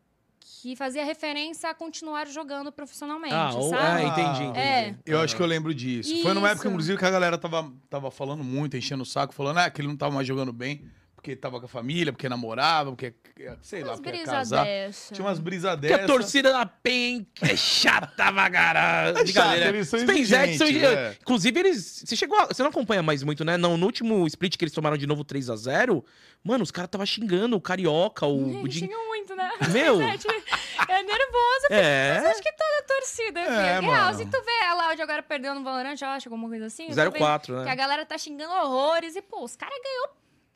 Que 0.45 0.77
fazia 0.77 1.05
referência 1.05 1.69
a 1.71 1.75
continuar 1.75 2.27
jogando 2.29 2.71
profissionalmente, 2.71 3.35
Ah, 3.35 3.53
ou, 3.55 3.71
sabe? 3.71 3.83
ah, 3.83 4.03
entendi, 4.05 4.43
entendi. 4.45 4.59
É. 4.59 4.95
Eu 5.05 5.21
acho 5.21 5.35
que 5.35 5.43
eu 5.43 5.47
lembro 5.47 5.75
disso. 5.75 6.23
Foi 6.23 6.33
numa 6.35 6.49
época, 6.49 6.67
Isso. 6.67 6.69
inclusive, 6.73 6.99
que 6.99 7.05
a 7.05 7.11
galera 7.11 7.37
tava, 7.37 7.73
tava 7.91 8.11
falando 8.11 8.45
muito, 8.45 8.77
enchendo 8.77 9.03
o 9.03 9.07
saco, 9.07 9.35
falando 9.35 9.59
ah, 9.59 9.71
que 9.71 9.81
ele 9.81 9.89
não 9.89 9.97
tava 9.97 10.15
mais 10.15 10.27
jogando 10.27 10.53
bem, 10.53 10.85
porque 11.23 11.37
tava 11.37 11.61
com 11.61 11.67
a 11.67 11.69
família, 11.69 12.13
porque 12.13 12.29
namorava, 12.29 12.91
porque, 12.91 13.15
sei 13.63 13.83
lá, 13.83 13.91
Umas 13.93 14.01
porque 14.01 14.19
ia 14.19 14.25
casar. 14.25 14.65
dessa. 14.65 15.15
Tinha 15.15 15.25
umas 15.25 15.39
brisas 15.39 15.79
Porque 15.79 15.93
a 15.93 16.05
torcida 16.05 16.51
da 16.53 16.67
PEN 16.67 17.25
é 17.41 17.55
chata 17.55 18.33
pra 18.33 18.51
caralho. 18.51 19.17
É 19.23 19.23
De 19.23 19.33
chata, 19.33 19.47
galera. 19.51 19.69
eles 19.77 19.89
são 19.89 20.01
são. 20.01 20.11
exigentes, 20.11 20.61
é. 20.83 21.17
Inclusive, 21.21 21.61
eles. 21.61 22.03
Você 22.05 22.17
chegou. 22.17 22.37
a- 22.41 22.47
Você 22.47 22.61
não 22.61 22.71
acompanha 22.71 23.05
mais 23.05 23.23
muito, 23.23 23.45
né? 23.45 23.57
Não, 23.57 23.77
no 23.77 23.87
último 23.87 24.27
split 24.27 24.57
que 24.57 24.65
eles 24.65 24.75
tomaram 24.75 24.97
de 24.97 25.07
novo 25.07 25.25
3x0, 25.25 26.05
mano, 26.43 26.65
os 26.65 26.73
caras 26.73 26.91
tava 26.91 27.07
xingando 27.07 27.55
o 27.57 27.61
Carioca, 27.61 28.27
o. 28.27 28.63
o 28.63 28.67
Din- 28.69 28.81
Xinga 28.81 28.99
muito, 29.07 29.37
né? 29.37 29.49
Meu. 29.71 29.99
Gente, 29.99 30.27
É 30.89 31.03
nervoso. 31.05 31.67
É. 31.71 32.19
Acho 32.27 32.43
que 32.43 32.53
toda 32.53 32.83
torcida, 32.89 33.41
É, 33.41 33.45
filho. 33.77 33.91
Real, 33.93 34.07
mano. 34.07 34.19
se 34.19 34.25
tu 34.27 34.43
vê 34.43 34.65
a 34.67 34.75
Loud 34.75 35.01
agora 35.01 35.23
perdendo 35.23 35.61
no 35.61 35.65
Valorant, 35.65 35.95
eu 36.03 36.09
acho, 36.09 36.29
alguma 36.29 36.49
coisa 36.49 36.67
assim. 36.67 36.89
eu 36.89 36.89
tô 36.89 36.95
vendo 36.97 37.13
0-4, 37.15 37.45
Que 37.47 37.53
a 37.53 37.65
né? 37.65 37.77
galera 37.77 38.05
tá 38.05 38.19
xingando 38.19 38.53
horrores 38.53 39.15
e, 39.15 39.23
pô, 39.23 39.45
os 39.45 39.55
caras 39.55 39.79
ganhou 39.85 40.09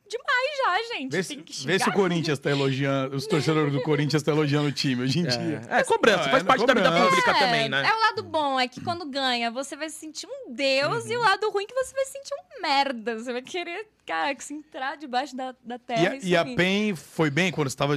demais 0.07 0.57
já, 0.89 0.95
gente. 0.97 1.11
Vê 1.11 1.23
se, 1.23 1.35
Tem 1.35 1.43
que 1.43 1.65
vê 1.65 1.79
se 1.79 1.89
o. 1.89 1.93
Corinthians 1.93 2.39
tá 2.39 2.49
elogiando, 2.49 3.15
os 3.15 3.27
torcedores 3.27 3.71
do 3.73 3.81
Corinthians 3.81 4.23
tá 4.23 4.31
elogiando 4.31 4.67
o 4.69 4.71
time 4.71 5.03
hoje 5.03 5.19
em 5.19 5.23
dia. 5.23 5.61
É, 5.69 5.79
é 5.79 5.83
cobrança, 5.83 6.23
Não, 6.23 6.29
faz 6.31 6.43
é 6.43 6.45
parte 6.45 6.65
da 6.65 6.73
vida 6.73 6.91
pública 6.91 7.31
É, 7.31 7.39
também, 7.39 7.69
né? 7.69 7.85
É 7.87 7.93
o 7.93 7.99
lado 7.99 8.23
bom, 8.23 8.59
é 8.59 8.67
que 8.67 8.81
quando 8.81 9.05
ganha, 9.05 9.51
você 9.51 9.75
vai 9.75 9.89
se 9.89 9.97
sentir 9.97 10.27
um 10.27 10.53
deus, 10.53 11.05
Uhum. 11.05 11.11
e 11.11 11.17
o 11.17 11.21
lado 11.21 11.49
ruim 11.49 11.63
é 11.63 11.67
que 11.67 11.73
você 11.73 11.93
vai 11.93 12.05
se 12.05 12.11
sentir 12.13 12.33
um 12.33 12.61
merda. 12.61 13.17
Você 13.19 13.31
vai 13.33 13.41
querer, 13.41 13.87
cara, 14.05 14.33
que 14.35 14.43
se 14.43 14.53
entrar 14.53 14.95
debaixo 14.97 15.35
da, 15.35 15.53
da 15.63 15.75
E 15.75 15.79
terra. 15.79 16.09
a, 16.11 16.15
e 16.17 16.29
e 16.29 16.35
a. 16.35 16.45
PEN 16.45 16.95
foi 16.95 17.29
bem 17.29 17.51
quando 17.51 17.69
você 17.69 17.73
estava 17.75 17.95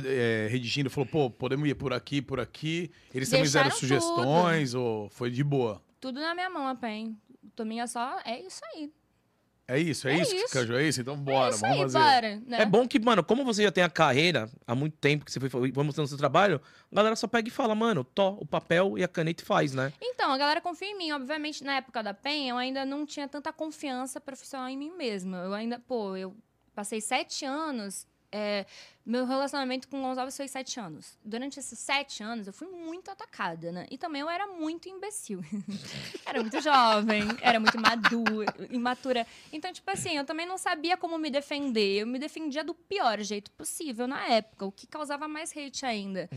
redigindo? 0.49 0.91
Falou, 0.91 1.07
pô, 1.07 1.31
podemos 1.31 1.69
ir 1.69 1.75
por 1.75 1.93
aqui, 1.93 2.21
por 2.21 2.41
aqui. 2.41 2.91
Eles 3.15 3.29
também 3.31 3.45
fizeram 3.45 3.71
sugestões 3.71 4.75
ou 4.75 5.09
foi 5.11 5.31
de 5.31 5.43
boa? 5.45 5.81
Tudo 6.01 6.21
na 6.21 6.35
minha 6.35 6.49
mão, 6.51 6.67
a 6.67 6.75
PEN. 6.75 7.17
Tominha 7.57 7.87
só, 7.87 8.19
é 8.25 8.41
isso 8.41 8.61
aí. 8.75 8.91
É 9.71 9.79
isso, 9.79 10.09
é, 10.09 10.15
É 10.15 10.23
isso, 10.23 10.31
que 10.33 10.37
isso. 10.37 10.53
Caju, 10.53 10.75
é 10.75 10.89
isso? 10.89 11.01
Então 11.01 11.17
bora, 11.17 11.47
é 11.47 11.51
isso 11.51 11.61
vamos 11.61 11.77
aí, 11.77 11.83
fazer. 11.83 11.99
bora. 11.99 12.43
Né? 12.45 12.63
É 12.63 12.67
bom 12.67 12.89
que, 12.89 12.99
mano, 12.99 13.23
como 13.23 13.45
você 13.45 13.63
já 13.63 13.71
tem 13.71 13.85
a 13.85 13.89
carreira 13.89 14.51
há 14.67 14.75
muito 14.75 14.97
tempo 14.97 15.25
que 15.25 15.31
você 15.31 15.39
foi, 15.39 15.71
foi 15.71 15.85
mostrando 15.85 16.09
seu 16.09 16.19
trabalho, 16.19 16.61
a 16.91 16.97
galera 16.97 17.15
só 17.15 17.29
pega 17.29 17.47
e 17.47 17.53
fala, 17.53 17.73
mano, 17.73 18.03
tó, 18.03 18.37
o 18.41 18.45
papel 18.45 18.99
e 18.99 19.05
a 19.05 19.09
caneta 19.09 19.45
e 19.45 19.47
faz, 19.47 19.73
né? 19.73 19.93
Então, 20.03 20.33
a 20.33 20.37
galera 20.37 20.61
confia 20.61 20.89
em 20.89 20.99
mim. 20.99 21.13
Obviamente, 21.13 21.63
na 21.63 21.77
época 21.77 22.03
da 22.03 22.13
PEN, 22.13 22.49
eu 22.49 22.57
ainda 22.57 22.85
não 22.85 23.07
tinha 23.07 23.29
tanta 23.29 23.53
confiança 23.53 24.21
profissional 24.21 24.69
em 24.69 24.77
mim 24.77 24.91
mesma. 24.91 25.39
Eu 25.39 25.55
ainda, 25.55 25.79
pô, 25.79 26.17
eu 26.17 26.35
passei 26.75 27.01
sete 27.01 27.45
anos. 27.45 28.09
É, 28.33 28.65
meu 29.05 29.27
relacionamento 29.27 29.89
com 29.89 29.99
o 29.99 30.03
Gonçalves 30.03 30.37
foi 30.37 30.47
sete 30.47 30.79
anos. 30.79 31.19
Durante 31.25 31.59
esses 31.59 31.79
sete 31.79 32.23
anos, 32.23 32.47
eu 32.47 32.53
fui 32.53 32.69
muito 32.69 33.11
atacada, 33.11 33.73
né? 33.73 33.87
E 33.91 33.99
também 33.99 34.21
eu 34.21 34.31
era 34.31 34.47
muito 34.47 34.89
imbecil. 34.89 35.41
era 36.25 36.41
muito 36.41 36.61
jovem, 36.61 37.23
era 37.41 37.59
muito 37.59 37.81
madura, 37.81 38.55
imatura. 38.71 39.27
Então, 39.53 39.73
tipo 39.73 39.91
assim, 39.91 40.17
eu 40.17 40.25
também 40.25 40.47
não 40.47 40.57
sabia 40.57 40.97
como 40.97 41.19
me 41.19 41.31
defender. 41.31 42.03
Eu 42.03 42.07
me 42.07 42.19
defendia 42.19 42.63
do 42.63 42.75
pior 42.75 43.21
jeito 43.21 43.51
possível 43.53 44.07
na 44.07 44.25
época, 44.27 44.65
o 44.65 44.73
que 44.73 44.87
causava 44.87 45.27
mais 45.27 45.51
hate 45.57 45.85
ainda. 45.85 46.29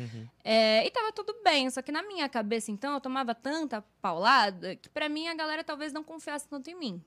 É, 0.43 0.85
e 0.85 0.89
tava 0.89 1.11
tudo 1.11 1.35
bem, 1.43 1.69
só 1.69 1.81
que 1.81 1.91
na 1.91 2.01
minha 2.01 2.27
cabeça, 2.27 2.71
então, 2.71 2.93
eu 2.93 3.01
tomava 3.01 3.35
tanta 3.35 3.83
paulada 4.01 4.75
que 4.75 4.89
pra 4.89 5.07
mim 5.07 5.27
a 5.27 5.35
galera 5.35 5.63
talvez 5.63 5.93
não 5.93 6.03
confiasse 6.03 6.47
tanto 6.47 6.69
em 6.69 6.75
mim. 6.75 7.03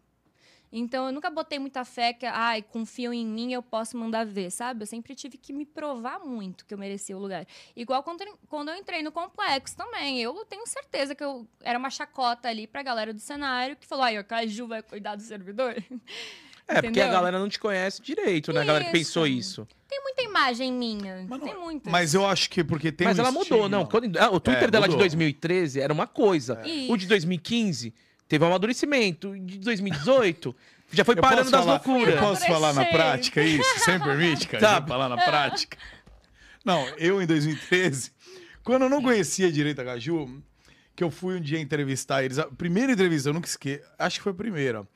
Então, 0.72 1.06
eu 1.06 1.12
nunca 1.12 1.30
botei 1.30 1.58
muita 1.58 1.84
fé 1.84 2.12
que, 2.12 2.26
ai, 2.26 2.60
confiam 2.60 3.12
em 3.12 3.24
mim, 3.24 3.52
eu 3.52 3.62
posso 3.62 3.96
mandar 3.96 4.26
ver, 4.26 4.50
sabe? 4.50 4.82
Eu 4.82 4.86
sempre 4.86 5.14
tive 5.14 5.38
que 5.38 5.52
me 5.52 5.64
provar 5.64 6.18
muito 6.18 6.66
que 6.66 6.74
eu 6.74 6.78
merecia 6.78 7.16
o 7.16 7.20
lugar. 7.20 7.46
Igual 7.74 8.02
quando, 8.02 8.24
quando 8.48 8.70
eu 8.70 8.74
entrei 8.76 9.02
no 9.02 9.12
complexo 9.12 9.76
também. 9.76 10.20
Eu 10.20 10.44
tenho 10.44 10.66
certeza 10.66 11.14
que 11.14 11.22
eu 11.24 11.46
era 11.62 11.78
uma 11.78 11.88
chacota 11.90 12.48
ali 12.48 12.66
pra 12.66 12.82
galera 12.82 13.14
do 13.14 13.20
cenário 13.20 13.76
que 13.76 13.86
falou, 13.86 14.04
ai, 14.04 14.18
o 14.18 14.24
Caju 14.24 14.66
vai 14.66 14.82
cuidar 14.82 15.16
do 15.16 15.22
servidor. 15.22 15.74
É, 16.68 16.74
porque 16.82 16.86
a 16.86 16.90
Entendeu? 16.90 17.12
galera 17.12 17.38
não 17.38 17.48
te 17.48 17.60
conhece 17.60 18.02
direito, 18.02 18.52
né? 18.52 18.62
A 18.62 18.64
galera 18.64 18.84
que 18.86 18.90
pensou 18.90 19.24
Isso. 19.24 19.68
Tem 19.88 20.02
muita 20.02 20.20
imagem 20.22 20.72
minha. 20.72 21.24
Mas 21.28 21.38
não- 21.38 21.46
tem 21.46 21.56
muita. 21.56 21.88
Mas 21.90 22.12
eu 22.12 22.26
acho 22.26 22.50
que 22.50 22.64
porque 22.64 22.90
tem 22.90 23.06
Mas 23.06 23.16
um 23.18 23.22
ela 23.22 23.30
mudou, 23.30 23.68
não. 23.68 23.86
Quando- 23.86 24.16
ah, 24.18 24.30
o 24.32 24.40
Twitter 24.40 24.64
É, 24.64 24.70
dela 24.72 24.86
de 24.88 24.94
mudou. 24.96 25.04
2013 25.06 25.80
era 25.80 25.92
uma 25.92 26.08
coisa. 26.08 26.60
Isso. 26.66 26.92
O 26.92 26.96
de 26.96 27.06
2015 27.06 27.94
teve 28.28 28.44
um 28.44 28.48
amadurecimento. 28.48 29.36
De 29.38 29.58
2018 29.58 30.54
já 30.92 31.04
foi 31.04 31.16
Eu 31.16 31.20
parando 31.20 31.50
das 31.50 31.60
falar- 31.60 31.72
loucuras. 31.84 32.14
Eu 32.14 32.20
posso 32.20 32.46
falar 32.46 32.72
na 32.72 32.84
prática 32.84 33.42
isso? 33.42 33.78
Você 33.78 33.98
me 33.98 34.04
permite, 34.04 34.46
cara? 34.48 34.60
Sabe. 34.60 34.88
Falar 34.88 35.08
na 35.08 35.16
prática? 35.16 35.76
Não, 36.64 36.86
eu 36.98 37.20
em 37.22 37.26
2013, 37.26 38.10
quando 38.64 38.82
eu 38.82 38.88
não 38.88 39.02
conhecia 39.02 39.50
direito 39.52 39.80
a 39.80 39.84
Caju, 39.84 40.42
que 40.94 41.04
eu 41.04 41.10
fui 41.10 41.36
um 41.36 41.40
dia 41.40 41.60
entrevistar 41.60 42.24
eles. 42.24 42.38
A 42.38 42.46
primeira 42.46 42.92
entrevista, 42.92 43.28
eu 43.28 43.34
nunca 43.34 43.46
esqueço. 43.48 43.84
Acho 43.98 44.16
que 44.18 44.22
foi 44.22 44.32
a 44.32 44.34
primeira. 44.34 44.86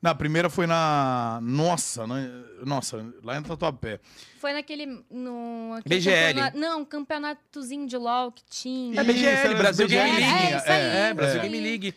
Na 0.00 0.14
primeira 0.14 0.50
foi 0.50 0.66
na. 0.66 1.38
Nossa, 1.42 2.06
na- 2.06 2.28
nossa, 2.64 3.06
lá 3.22 3.38
em 3.38 3.42
Tatuapé. 3.42 4.00
Foi 4.40 4.52
naquele. 4.52 4.86
No, 5.10 5.74
aquele 5.78 5.94
BGL. 6.00 6.26
campeonato- 6.34 6.58
não, 6.58 6.84
campeonatozinho 6.84 7.86
de 7.86 7.96
LOL 7.96 8.32
que 8.32 8.42
tinha. 8.50 9.00
É 9.00 9.04
BGL, 9.04 9.54
Brasil. 9.54 9.86
Game 9.86 10.10
É, 10.10 10.12
League. 10.20 10.54
aí. 10.66 10.82
É, 11.10 11.14
Brasil 11.14 11.38
É. 11.38 11.42
Game 11.42 11.60
League. 11.60 11.94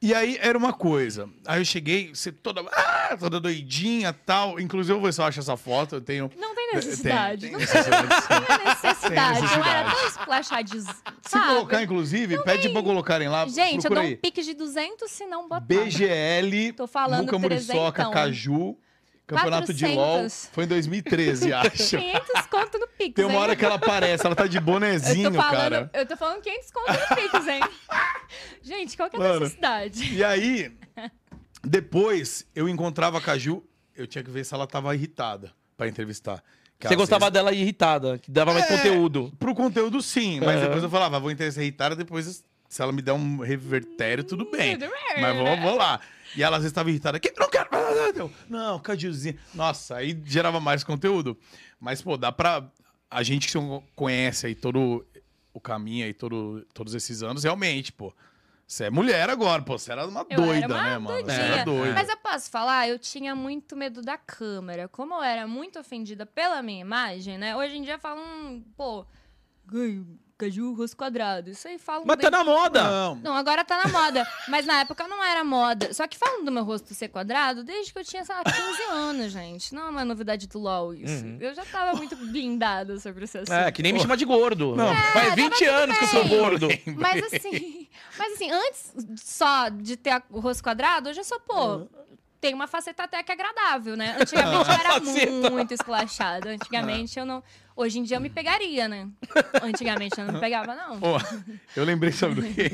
E 0.00 0.12
aí 0.12 0.38
era 0.40 0.56
uma 0.58 0.72
coisa. 0.72 1.28
Aí 1.46 1.60
eu 1.60 1.64
cheguei, 1.64 2.14
você 2.14 2.30
toda. 2.30 2.60
Ah, 2.70 3.16
toda 3.18 3.40
doidinha 3.40 4.12
tal. 4.12 4.60
Inclusive, 4.60 4.92
eu 4.92 5.00
vou 5.00 5.06
ver 5.06 5.12
se 5.12 5.20
eu 5.20 5.24
acho 5.24 5.40
essa 5.40 5.56
foto. 5.56 5.96
Eu 5.96 6.00
tenho. 6.00 6.30
Não 6.36 6.54
tem 6.54 6.74
necessidade. 6.74 7.42
Tem, 7.42 7.50
não 7.52 7.58
tem 7.58 7.66
necessidade, 7.66 8.14
sim. 8.14 8.28
tem 8.28 8.66
necessidade. 8.66 9.40
Tem 9.48 9.58
Eu 9.58 9.64
era 9.64 9.90
tão 9.90 10.06
esplachadiz. 10.06 10.84
Se 11.22 11.40
colocar, 11.40 11.82
inclusive, 11.82 12.42
pede 12.44 12.68
pra 12.68 12.82
colocarem 12.82 13.28
lá. 13.28 13.48
Gente, 13.48 13.84
eu 13.86 13.90
dou 13.90 14.02
um 14.02 14.06
aí. 14.06 14.16
pique 14.16 14.42
de 14.42 14.52
200 14.52 15.10
se 15.10 15.26
não 15.26 15.48
botar. 15.48 15.60
BGL, 15.60 16.72
Tô 16.74 16.86
falando 16.86 17.22
Luca 17.22 17.38
Muriçoca. 17.38 18.10
Caju, 18.10 18.76
Campeonato 19.26 19.74
de 19.74 19.84
400. 19.84 19.96
LOL. 19.96 20.28
Foi 20.52 20.64
em 20.64 20.66
2013, 20.68 21.52
acho. 21.54 21.98
500 21.98 22.46
conto 22.50 22.78
no 22.78 22.86
Pix, 22.88 23.14
Tem 23.14 23.24
uma 23.24 23.34
hein? 23.34 23.40
hora 23.40 23.56
que 23.56 23.64
ela 23.64 23.74
aparece, 23.74 24.24
ela 24.24 24.36
tá 24.36 24.46
de 24.46 24.56
eu 24.58 24.62
bonezinho, 24.62 25.32
tô, 25.32 25.36
falando, 25.42 25.52
cara. 25.58 25.90
eu 25.92 26.06
tô 26.06 26.16
falando 26.16 26.42
500 26.42 26.70
conto 26.70 26.92
no 26.92 27.16
Pix, 27.16 27.46
hein? 27.48 27.60
Gente, 28.62 28.96
qual 28.96 29.10
que 29.10 29.16
é 29.16 29.18
a 29.18 29.22
Mano. 29.22 29.40
necessidade? 29.40 30.14
E 30.14 30.22
aí, 30.24 30.72
depois 31.64 32.46
eu 32.54 32.68
encontrava 32.68 33.18
a 33.18 33.20
Caju, 33.20 33.62
eu 33.94 34.06
tinha 34.06 34.22
que 34.22 34.30
ver 34.30 34.44
se 34.44 34.54
ela 34.54 34.66
tava 34.66 34.94
irritada 34.94 35.52
pra 35.76 35.88
entrevistar. 35.88 36.42
Que 36.78 36.88
Você 36.88 36.94
gostava 36.96 37.24
vezes- 37.26 37.32
dela 37.32 37.52
irritada, 37.52 38.18
que 38.18 38.30
dava 38.30 38.52
mais 38.52 38.70
É. 38.70 38.76
conteúdo. 38.76 39.32
Pro 39.38 39.54
conteúdo, 39.54 40.02
sim. 40.02 40.40
Mas 40.40 40.56
Aham. 40.56 40.60
depois 40.66 40.82
eu 40.82 40.90
falava, 40.90 41.18
vou 41.18 41.30
interessar 41.30 41.62
irritada, 41.64 41.96
depois 41.96 42.44
se 42.68 42.82
ela 42.82 42.92
me 42.92 43.00
der 43.00 43.12
um 43.12 43.38
revertério, 43.40 44.22
tudo 44.22 44.50
bem. 44.50 44.76
Tudo 44.76 44.90
bem, 44.90 45.22
Mas 45.22 45.36
né? 45.36 45.42
vamos, 45.42 45.60
vamos 45.64 45.78
lá. 45.78 46.00
E 46.36 46.42
ela 46.42 46.56
às 46.56 46.62
vezes 46.62 46.72
estava 46.72 46.90
irritada. 46.90 47.18
Que 47.18 47.32
não 47.38 47.48
quero. 47.48 47.68
Não, 48.48 48.78
Cajuzinho. 48.78 49.38
Nossa, 49.54 49.96
aí 49.96 50.20
gerava 50.24 50.60
mais 50.60 50.84
conteúdo. 50.84 51.36
Mas, 51.80 52.02
pô, 52.02 52.16
dá 52.16 52.30
pra. 52.30 52.70
A 53.10 53.22
gente 53.22 53.48
que 53.48 53.58
conhece 53.94 54.46
aí 54.46 54.54
todo 54.54 55.06
o 55.52 55.60
caminho 55.60 56.04
aí, 56.04 56.12
todo, 56.12 56.66
todos 56.74 56.94
esses 56.94 57.22
anos, 57.22 57.44
realmente, 57.44 57.92
pô. 57.92 58.12
Você 58.66 58.84
é 58.84 58.90
mulher 58.90 59.30
agora, 59.30 59.62
pô. 59.62 59.78
Você 59.78 59.92
era 59.92 60.06
uma 60.06 60.26
Eu 60.28 60.36
doida, 60.36 60.64
era 60.64 60.74
uma 60.74 60.82
né, 60.82 60.98
mano? 60.98 61.24
Você 61.24 61.30
era 61.32 61.64
doida. 61.64 61.94
Mas 61.94 62.08
eu 62.08 62.16
posso 62.16 62.50
falar, 62.50 62.88
eu 62.88 62.98
tinha 62.98 63.34
muito 63.34 63.76
medo 63.76 64.02
da 64.02 64.18
câmera. 64.18 64.88
Como 64.88 65.14
eu 65.14 65.22
era 65.22 65.46
muito 65.46 65.78
ofendida 65.78 66.26
pela 66.26 66.60
minha 66.62 66.80
imagem, 66.80 67.38
né? 67.38 67.56
Hoje 67.56 67.76
em 67.76 67.82
dia 67.82 67.98
falam, 67.98 68.62
pô, 68.76 69.06
gay, 69.70 70.04
caju, 70.36 70.74
rosto 70.74 70.96
quadrado. 70.96 71.50
Isso 71.50 71.66
aí 71.66 71.78
falam. 71.78 72.04
Mas 72.06 72.16
tá 72.18 72.30
na 72.30 72.44
moda. 72.44 72.82
Não. 72.82 73.14
Não, 73.16 73.34
agora 73.34 73.64
tá 73.64 73.82
na 73.84 73.90
moda. 73.90 74.26
Mas 74.48 74.66
na 74.66 74.80
época 74.80 75.06
não 75.08 75.22
era 75.24 75.42
moda. 75.44 75.92
Só 75.92 76.06
que 76.06 76.16
falando 76.16 76.44
do 76.44 76.52
meu 76.52 76.64
rosto 76.64 76.94
ser 76.94 77.08
quadrado, 77.08 77.64
desde 77.64 77.92
que 77.92 77.98
eu 77.98 78.04
tinha, 78.04 78.24
sei 78.24 78.34
lá, 78.34 78.44
15 78.44 78.82
anos, 78.90 79.32
gente. 79.32 79.74
Não 79.74 79.86
é 79.86 79.90
uma 79.90 80.04
novidade 80.04 80.46
do 80.46 80.58
LOL 80.58 80.94
isso. 80.94 81.24
Uhum. 81.24 81.38
Eu 81.40 81.54
já 81.54 81.64
tava 81.64 81.96
muito 81.96 82.14
blindada 82.16 82.98
sobre 82.98 83.24
esse 83.24 83.38
assunto. 83.38 83.52
É, 83.52 83.70
que 83.72 83.82
nem 83.82 83.92
me 83.92 84.00
chama 84.00 84.16
de 84.16 84.24
gordo. 84.24 84.76
Não. 84.76 84.94
Faz 85.12 85.34
20 85.34 85.64
anos 85.64 85.98
que 85.98 86.04
eu 86.04 86.08
sou 86.08 86.28
gordo. 86.28 86.68
Mas 86.96 87.22
assim, 87.24 87.88
mas 88.18 88.32
assim, 88.34 88.50
antes 88.50 88.94
só 89.16 89.68
de 89.68 89.96
ter 89.96 90.22
o 90.30 90.40
rosto 90.40 90.62
quadrado, 90.62 91.08
hoje 91.08 91.20
eu 91.20 91.24
sou, 91.24 91.40
pô, 91.40 91.86
tem 92.40 92.54
uma 92.54 92.66
faceta 92.66 93.04
até 93.04 93.22
que 93.22 93.32
agradável, 93.32 93.96
né? 93.96 94.16
Antigamente 94.20 94.70
eu 94.70 94.74
era 94.74 95.50
muito 95.50 95.74
esculachada. 95.74 96.50
Antigamente 96.50 97.18
eu 97.18 97.26
não. 97.26 97.42
Hoje 97.76 97.98
em 97.98 98.02
dia 98.02 98.16
eu 98.16 98.20
me 98.20 98.30
pegaria, 98.30 98.88
né? 98.88 99.06
Antigamente 99.62 100.18
eu 100.18 100.24
não 100.26 100.34
me 100.34 100.40
pegava, 100.40 100.74
não. 100.74 100.98
Pô, 100.98 101.18
eu 101.76 101.84
lembrei, 101.84 102.10
sabe 102.10 102.36
do 102.36 102.42
quê? 102.54 102.70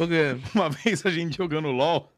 Uma 0.54 0.70
vez 0.70 1.04
a 1.04 1.10
gente 1.10 1.36
jogando 1.36 1.72
LOL, 1.72 2.08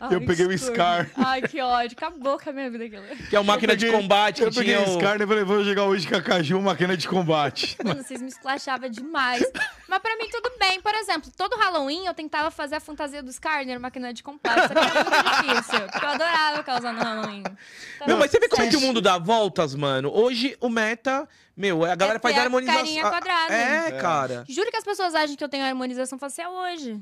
Ai, 0.00 0.14
eu 0.14 0.24
peguei 0.24 0.46
o. 0.46 0.58
Scar. 0.58 1.10
Ai, 1.14 1.42
que 1.42 1.60
ódio. 1.60 1.94
Acabou 1.94 2.38
com 2.38 2.48
a 2.48 2.52
minha 2.54 2.70
vida 2.70 2.84
aquilo. 2.84 3.02
Que 3.28 3.36
é 3.36 3.38
uma 3.40 3.52
máquina 3.52 3.74
peguei- 3.74 3.90
de 3.90 3.96
combate 3.96 4.40
eu 4.42 4.50
peguei 4.50 4.76
o. 4.78 4.94
Scar 4.94 5.20
e 5.20 5.26
falei, 5.26 5.44
vou 5.44 5.62
jogar 5.62 5.84
hoje 5.84 6.08
com 6.08 6.14
a 6.16 6.22
Caju, 6.22 6.58
máquina 6.62 6.96
de 6.96 7.06
combate. 7.06 7.76
Mano, 7.84 8.02
vocês 8.02 8.22
me 8.22 8.28
esclachavam 8.28 8.88
demais. 8.88 9.42
Mas 9.86 9.98
pra 9.98 10.16
mim 10.16 10.26
tudo 10.30 10.50
bem. 10.58 10.80
Por 10.80 10.94
exemplo, 10.94 11.30
todo 11.36 11.54
Halloween 11.56 12.06
eu 12.06 12.14
tentava 12.14 12.50
fazer 12.50 12.76
a 12.76 12.80
fantasia 12.80 13.22
do 13.22 13.28
Skarner, 13.28 13.78
máquina 13.78 14.10
de 14.14 14.22
complexo. 14.22 14.68
Só 14.68 14.74
que 14.74 14.78
era 14.78 15.04
muito 15.04 15.52
difícil. 15.52 15.80
Porque 15.92 16.04
eu 16.06 16.08
adorava 16.08 16.78
usando 16.78 16.96
no 16.96 17.02
Halloween. 17.04 17.42
Então, 17.96 18.06
Meu, 18.06 18.16
mas 18.16 18.30
você 18.30 18.40
vê 18.40 18.48
como 18.48 18.62
é 18.62 18.68
que 18.68 18.76
o 18.76 18.80
mundo 18.80 19.02
dá 19.02 19.18
voltas, 19.18 19.74
mano? 19.74 20.10
Hoje 20.14 20.56
o 20.60 20.70
meta, 20.70 21.28
meu, 21.56 21.84
a 21.84 21.94
galera 21.94 22.18
É 22.18 22.20
faz 22.20 22.38
harmonização. 22.38 22.80
carinha 22.80 23.02
quadrada. 23.08 23.52
É, 23.54 23.88
É. 23.88 23.92
cara. 23.92 24.44
Juro 24.48 24.70
que 24.70 24.76
as 24.76 24.84
pessoas 24.84 25.14
acham 25.14 25.36
que 25.36 25.44
eu 25.44 25.48
tenho 25.48 25.64
harmonização 25.64 26.18
facial 26.18 26.52
hoje. 26.54 26.98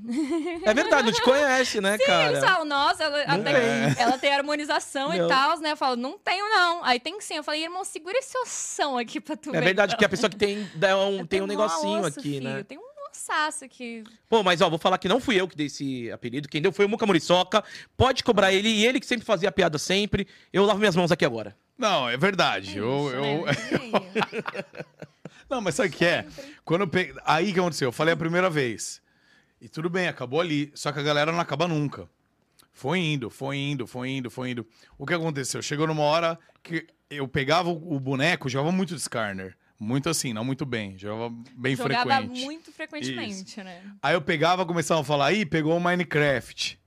É 0.64 0.74
verdade, 0.74 1.04
não 1.04 1.12
te 1.12 1.22
conhece, 1.22 1.80
né, 1.80 1.94
Eles 2.00 2.06
cara? 2.06 2.40
falam, 2.40 2.64
nossa, 2.64 3.04
ela, 3.04 3.38
tem. 3.38 3.54
ela 4.02 4.18
tem 4.18 4.34
harmonização 4.34 5.10
Não. 5.10 5.26
e 5.26 5.28
tal, 5.28 5.58
né? 5.60 5.72
Eu 5.72 5.76
falo, 5.76 5.96
não 5.96 6.18
tenho, 6.18 6.44
não. 6.48 6.82
Aí 6.84 6.98
tem 6.98 7.20
sim. 7.20 7.34
Eu 7.36 7.44
falei, 7.44 7.62
irmão, 7.62 7.84
segura 7.84 8.18
esse 8.18 8.36
ossão 8.38 8.98
aqui 8.98 9.20
pra 9.20 9.36
tu 9.36 9.52
ver. 9.52 9.58
É 9.58 9.60
verdade, 9.60 9.92
então. 9.92 9.98
que 9.98 10.04
a 10.04 10.08
pessoa 10.08 10.28
que 10.30 10.36
tem, 10.36 10.68
dá 10.74 10.96
um- 10.98 11.24
tem 11.26 11.40
um 11.40 11.46
negocinho 11.46 12.00
osso, 12.00 12.18
aqui, 12.18 12.22
filho, 12.22 12.48
né? 12.50 12.62
Tem 12.64 12.78
um 12.78 12.88
ossaço 13.12 13.64
aqui. 13.64 14.04
Pô, 14.28 14.42
mas 14.42 14.60
ó, 14.60 14.68
vou 14.68 14.78
falar 14.78 14.98
que 14.98 15.08
não 15.08 15.20
fui 15.20 15.40
eu 15.40 15.48
que 15.48 15.56
dei 15.56 15.66
esse 15.66 16.10
apelido. 16.10 16.48
Quem 16.48 16.62
deu 16.62 16.72
foi 16.72 16.86
o 16.86 16.88
Muca 16.88 17.06
Muriçoca. 17.06 17.62
Pode 17.96 18.22
cobrar 18.24 18.52
ele, 18.52 18.68
e 18.68 18.86
ele 18.86 19.00
que 19.00 19.06
sempre 19.06 19.26
fazia 19.26 19.52
piada 19.52 19.78
sempre. 19.78 20.26
Eu 20.52 20.64
lavo 20.64 20.78
minhas 20.78 20.96
mãos 20.96 21.10
aqui 21.12 21.24
agora. 21.24 21.56
Não, 21.76 22.08
é 22.08 22.16
verdade. 22.16 22.76
eu, 22.76 23.08
Isso, 23.08 23.16
eu... 23.16 23.46
né? 23.46 23.52
Não, 25.48 25.60
mas 25.60 25.74
sabe 25.76 25.88
o 25.88 25.92
que 25.92 26.04
é? 26.04 26.26
Quando 26.64 26.82
eu 26.82 26.88
peguei... 26.88 27.14
Aí 27.24 27.52
que 27.52 27.58
aconteceu? 27.58 27.88
Eu 27.88 27.92
falei 27.92 28.12
a 28.12 28.16
primeira 28.16 28.50
vez. 28.50 29.00
E 29.60 29.68
tudo 29.68 29.88
bem, 29.88 30.08
acabou 30.08 30.40
ali. 30.40 30.70
Só 30.74 30.92
que 30.92 30.98
a 30.98 31.02
galera 31.02 31.32
não 31.32 31.40
acaba 31.40 31.66
nunca. 31.66 32.08
Foi 32.72 32.98
indo, 32.98 33.30
foi 33.30 33.56
indo, 33.56 33.86
foi 33.86 34.10
indo, 34.10 34.30
foi 34.30 34.50
indo. 34.50 34.66
O 34.96 35.06
que 35.06 35.14
aconteceu? 35.14 35.62
Chegou 35.62 35.86
numa 35.86 36.02
hora 36.02 36.38
que 36.62 36.86
eu 37.10 37.26
pegava 37.26 37.70
o 37.70 37.96
o 37.96 37.98
boneco, 37.98 38.48
jogava 38.48 38.70
muito 38.70 38.94
de 38.94 39.00
Skarner. 39.00 39.56
Muito 39.78 40.08
assim, 40.08 40.32
não 40.32 40.44
muito 40.44 40.66
bem. 40.66 40.99
Jogava 40.99 41.32
bem 41.54 41.76
Jogava 41.76 42.11
frequente. 42.16 42.44
muito 42.44 42.73
frequentemente, 42.73 43.62
né? 43.62 43.80
Aí 44.02 44.14
eu 44.14 44.20
pegava, 44.20 44.66
começava 44.66 45.00
a 45.00 45.04
falar, 45.04 45.26
aí 45.26 45.47
pegou 45.47 45.76
o 45.76 45.80
Minecraft. 45.80 46.78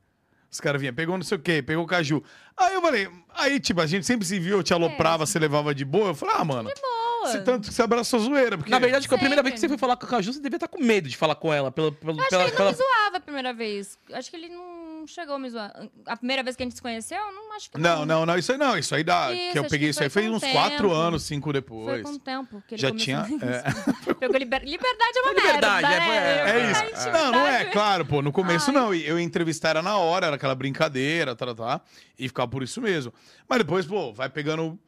Os 0.51 0.60
caras 0.60 0.81
vinham, 0.81 0.93
pegou 0.93 1.17
não 1.17 1.24
sei 1.24 1.38
o 1.38 1.41
quê, 1.41 1.62
pegou 1.63 1.86
o 1.86 1.88
Caju. 1.88 2.21
Aí 2.57 2.74
eu 2.74 2.81
falei, 2.81 3.07
aí 3.33 3.57
tipo, 3.62 3.79
a 3.79 3.86
gente 3.86 4.05
sempre 4.05 4.27
se 4.27 4.38
viu, 4.38 4.57
eu 4.57 4.63
te 4.63 4.74
aloprava, 4.74 5.25
você 5.25 5.39
levava 5.39 5.74
de 5.74 5.86
boa. 5.86 6.10
Eu 6.10 6.15
falei, 6.15 6.36
ah, 6.38 6.43
mano, 6.43 6.69
Boa. 6.81 7.31
se 7.31 7.41
tanto 7.41 7.69
que 7.69 7.74
você 7.74 7.81
abraçou 7.81 8.19
a 8.19 8.24
zoeira. 8.24 8.57
Porque... 8.57 8.69
Na 8.69 8.77
verdade, 8.79 9.07
que 9.07 9.13
a 9.15 9.17
primeira 9.17 9.38
Sempre. 9.39 9.51
vez 9.51 9.53
que 9.53 9.60
você 9.62 9.69
foi 9.69 9.77
falar 9.77 9.95
com 9.95 10.05
a 10.05 10.10
Caju, 10.10 10.33
você 10.33 10.41
devia 10.41 10.57
estar 10.57 10.67
com 10.67 10.83
medo 10.83 11.07
de 11.07 11.15
falar 11.15 11.36
com 11.36 11.53
ela. 11.53 11.71
Pela, 11.71 11.93
pela, 11.93 12.12
Eu 12.12 12.19
acho 12.19 12.29
pela, 12.29 12.43
que 12.43 12.50
ele 12.50 12.57
pela- 12.57 12.71
não 12.71 12.77
me 12.77 12.83
zoava 12.83 13.17
a 13.17 13.19
primeira 13.21 13.53
vez. 13.53 13.98
Acho 14.12 14.29
que 14.29 14.36
ele 14.36 14.50
não 14.50 14.90
chegou 15.08 15.36
a 15.36 15.39
me 15.39 15.50
zoar. 15.50 15.72
A 16.05 16.17
primeira 16.17 16.43
vez 16.43 16.55
que 16.55 16.63
a 16.63 16.65
gente 16.65 16.75
se 16.75 16.81
conheceu, 16.81 17.17
eu 17.17 17.31
não 17.34 17.53
acho 17.53 17.70
que 17.72 17.77
Não, 17.77 18.05
não, 18.05 18.25
não, 18.25 18.38
isso 18.38 18.51
aí 18.51 18.58
não. 18.58 18.77
Isso 18.77 18.93
aí 18.96 19.03
dá. 19.03 19.31
Isso, 19.34 19.51
que 19.51 19.60
eu 19.60 19.63
peguei 19.63 19.79
que 19.88 19.91
isso 19.91 20.03
aí 20.03 20.10
foi 20.10 20.24
foi 20.24 20.31
uns 20.31 20.43
o 20.43 20.51
quatro 20.51 20.88
tempo. 20.89 20.93
anos, 20.93 21.24
cinco 21.24 21.46
Foi 21.46 21.53
depois. 21.53 22.01
com 22.03 22.12
o 22.13 22.20
tempo 22.20 22.63
que 22.67 22.75
ele 22.75 22.81
Já 22.81 22.91
tinha. 22.91 23.20
é. 23.41 24.13
Pegou 24.15 24.38
liber... 24.38 24.63
Liberdade 24.63 25.17
é 25.17 25.22
uma 25.22 25.34
Liberdade, 25.34 25.88
merda, 25.88 26.05
é, 26.05 26.10
né? 26.10 26.15
é, 26.15 26.50
É 26.50 26.60
Liberdade, 26.60 26.91
isso. 26.93 27.12
Não, 27.12 27.31
não 27.31 27.48
é, 27.48 27.65
claro, 27.72 28.05
pô. 28.05 28.22
No 28.22 28.31
começo 28.31 28.70
Ai. 28.70 28.75
não. 28.75 28.93
Eu 28.93 29.20
ia 29.20 29.24
entrevistar 29.25 29.70
era 29.70 29.81
na 29.81 29.98
hora, 29.98 30.27
era 30.27 30.36
aquela 30.36 30.55
brincadeira, 30.55 31.36
tá, 31.36 31.46
tá, 31.48 31.55
tá. 31.55 31.81
E 32.17 32.27
ficava 32.27 32.48
por 32.50 32.63
isso 32.63 32.81
mesmo. 32.81 33.13
Mas 33.48 33.58
depois, 33.60 33.86
pô, 33.86 34.13
vai 34.13 34.29
pegando 34.29 34.79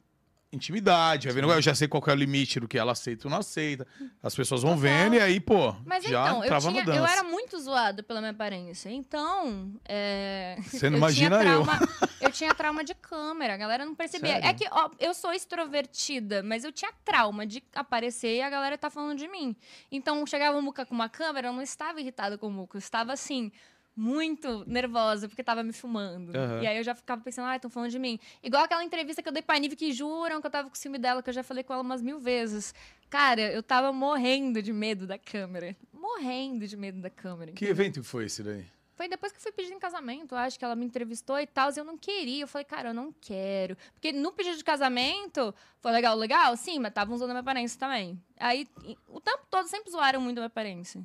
intimidade, 0.54 1.28
vai 1.28 1.36
vendo. 1.36 1.52
Eu 1.52 1.62
já 1.62 1.74
sei 1.74 1.88
qual 1.88 2.04
é 2.08 2.12
o 2.12 2.16
limite 2.16 2.60
do 2.60 2.68
que 2.68 2.78
ela 2.78 2.92
aceita 2.92 3.28
ou 3.28 3.32
não 3.32 3.40
aceita. 3.40 3.86
As 4.22 4.36
pessoas 4.36 4.62
vão 4.62 4.78
vendo 4.78 5.16
e 5.16 5.20
aí, 5.20 5.40
pô, 5.40 5.76
Mas 5.86 6.04
já 6.04 6.28
então, 6.28 6.44
eu, 6.44 6.48
trava 6.48 6.70
tinha, 6.70 6.82
no 6.82 6.86
dança. 6.86 7.00
eu 7.00 7.06
era 7.06 7.24
muito 7.24 7.60
zoada 7.60 8.04
pela 8.04 8.20
minha 8.20 8.32
aparência. 8.32 8.90
Então, 8.90 9.74
é... 9.86 10.58
Você 10.64 10.90
não 10.90 10.98
eu 10.98 11.00
imagina 11.00 11.40
tinha 11.40 11.52
eu. 11.54 11.64
trauma, 11.64 11.90
eu. 12.22 12.32
tinha 12.32 12.54
trauma 12.54 12.84
de 12.84 12.94
câmera, 12.94 13.56
a 13.56 13.58
galera 13.58 13.86
não 13.86 13.96
percebia. 13.96 14.34
Sério? 14.34 14.48
É 14.48 14.54
que, 14.54 14.68
ó, 14.72 14.90
eu 15.00 15.14
sou 15.14 15.34
extrovertida, 15.34 16.44
mas 16.44 16.64
eu 16.64 16.72
tinha 16.72 16.92
trauma 17.04 17.46
de 17.46 17.64
aparecer 17.74 18.38
e 18.38 18.42
a 18.42 18.50
galera 18.50 18.78
tá 18.78 18.90
falando 18.90 19.18
de 19.18 19.28
mim. 19.28 19.56
Então, 19.92 20.26
chegava 20.26 20.58
o 20.58 20.62
Muca 20.62 20.86
com 20.86 20.94
uma 20.94 21.10
câmera, 21.10 21.48
eu 21.48 21.54
não 21.54 21.62
estava 21.62 22.00
irritada 22.00 22.38
com 22.38 22.48
o 22.48 22.52
Muca, 22.52 22.78
eu 22.78 22.80
estava 22.80 23.12
assim... 23.14 23.52
Muito 23.96 24.64
nervosa, 24.66 25.28
porque 25.28 25.44
tava 25.44 25.62
me 25.64 25.72
filmando. 25.72 26.36
Aham. 26.36 26.64
E 26.64 26.68
aí 26.68 26.78
eu 26.78 26.84
já 26.84 26.96
ficava 26.96 27.22
pensando, 27.22 27.46
ah, 27.46 27.56
estão 27.56 27.70
falando 27.70 27.92
de 27.92 28.00
mim. 28.00 28.20
Igual 28.42 28.64
aquela 28.64 28.84
entrevista 28.84 29.22
que 29.22 29.30
eu 29.30 29.34
dei 29.34 29.44
pra 29.44 29.60
Nive 29.60 29.76
que 29.76 29.92
juram 29.92 30.42
que 30.42 30.48
eu 30.48 30.52
tava 30.52 30.70
com 30.70 30.76
ciúme 30.76 30.98
dela, 30.98 31.22
que 31.22 31.30
eu 31.30 31.34
já 31.34 31.44
falei 31.44 31.64
com 31.64 31.74
ela 31.74 31.84
umas 31.84 32.02
mil 32.02 32.20
vezes. 32.20 32.74
Cara, 33.10 33.42
eu 33.42 33.62
tava 33.62 33.94
morrendo 33.94 34.62
de 34.62 34.74
medo 34.74 35.06
da 35.06 35.20
câmera. 35.20 35.76
Morrendo 35.94 36.68
de 36.68 36.76
medo 36.76 37.00
da 37.00 37.10
câmera. 37.10 37.52
Que 37.52 37.66
entendeu? 37.66 37.86
evento 37.86 38.04
foi 38.04 38.26
esse 38.26 38.42
daí? 38.42 38.66
Foi 38.96 39.08
depois 39.08 39.32
que 39.32 39.38
eu 39.40 39.42
fui 39.42 39.52
pedir 39.52 39.74
em 39.74 39.80
casamento, 39.80 40.36
acho 40.36 40.58
que 40.58 40.64
ela 40.64 40.76
me 40.76 40.86
entrevistou 40.86 41.40
e 41.40 41.48
tal, 41.48 41.72
e 41.72 41.80
eu 41.80 41.84
não 41.84 41.98
queria. 41.98 42.44
Eu 42.44 42.48
falei, 42.48 42.64
cara, 42.64 42.90
eu 42.90 42.94
não 42.94 43.12
quero. 43.12 43.76
Porque 43.94 44.12
no 44.12 44.32
pedido 44.32 44.58
de 44.58 44.64
casamento, 44.64 45.54
foi 45.80 45.92
legal, 45.92 46.16
legal? 46.16 46.56
Sim, 46.56 46.80
mas 46.80 46.90
estavam 46.90 47.16
usando 47.16 47.32
a 47.32 47.34
minha 47.34 47.42
aparência 47.42 47.80
também. 47.80 48.22
Aí, 48.40 48.68
o 49.08 49.20
tempo 49.20 49.44
todo 49.50 49.68
sempre 49.68 49.92
zoaram 49.92 50.22
muito 50.22 50.38
a 50.38 50.42
minha 50.42 50.48
aparência. 50.48 51.04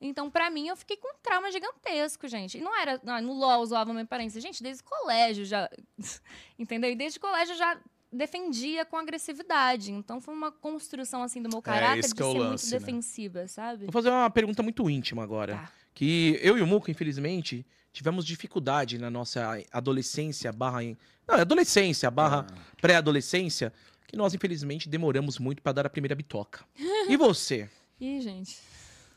Então, 0.00 0.30
pra 0.30 0.48
mim, 0.50 0.68
eu 0.68 0.76
fiquei 0.76 0.96
com 0.96 1.08
um 1.08 1.18
trauma 1.22 1.50
gigantesco, 1.52 2.26
gente. 2.26 2.56
E 2.58 2.60
não 2.60 2.74
era, 2.80 2.98
não, 3.04 3.20
no 3.20 3.32
LOL 3.34 3.66
zoava 3.66 3.90
a 3.90 3.92
minha 3.92 4.04
aparência. 4.04 4.40
Gente, 4.40 4.62
desde 4.62 4.82
o 4.82 4.86
colégio 4.86 5.44
já. 5.44 5.68
Entendeu? 6.58 6.90
E 6.90 6.96
desde 6.96 7.18
o 7.18 7.20
colégio 7.20 7.52
eu 7.52 7.58
já 7.58 7.78
defendia 8.12 8.84
com 8.84 8.96
agressividade. 8.96 9.92
Então, 9.92 10.20
foi 10.20 10.34
uma 10.34 10.50
construção, 10.50 11.22
assim, 11.22 11.42
do 11.42 11.48
meu 11.48 11.60
caráter 11.62 12.08
de 12.08 12.14
que 12.14 12.22
é 12.22 12.24
o 12.24 12.32
ser 12.32 12.38
lance, 12.38 12.64
né? 12.66 12.70
muito 12.78 12.86
defensiva, 12.86 13.46
sabe? 13.46 13.84
Vou 13.84 13.92
fazer 13.92 14.08
uma 14.10 14.30
pergunta 14.30 14.62
muito 14.62 14.88
íntima 14.88 15.22
agora. 15.22 15.54
Tá. 15.56 15.72
Que 15.94 16.38
eu 16.42 16.56
e 16.56 16.62
o 16.62 16.66
Muca, 16.66 16.90
infelizmente, 16.90 17.66
tivemos 17.92 18.24
dificuldade 18.24 18.98
na 18.98 19.10
nossa 19.10 19.62
adolescência 19.70 20.50
barra... 20.52 20.82
em- 20.82 20.96
Não, 21.28 21.34
adolescência 21.36 22.10
barra 22.10 22.46
Ah. 22.50 22.54
pré-adolescência, 22.80 23.72
que 24.06 24.16
nós, 24.16 24.32
infelizmente, 24.34 24.88
demoramos 24.88 25.38
muito 25.38 25.62
pra 25.62 25.72
dar 25.72 25.86
a 25.86 25.90
primeira 25.90 26.14
bitoca. 26.14 26.64
E 27.08 27.16
você? 27.16 27.68
Ih, 28.00 28.20
gente. 28.22 28.58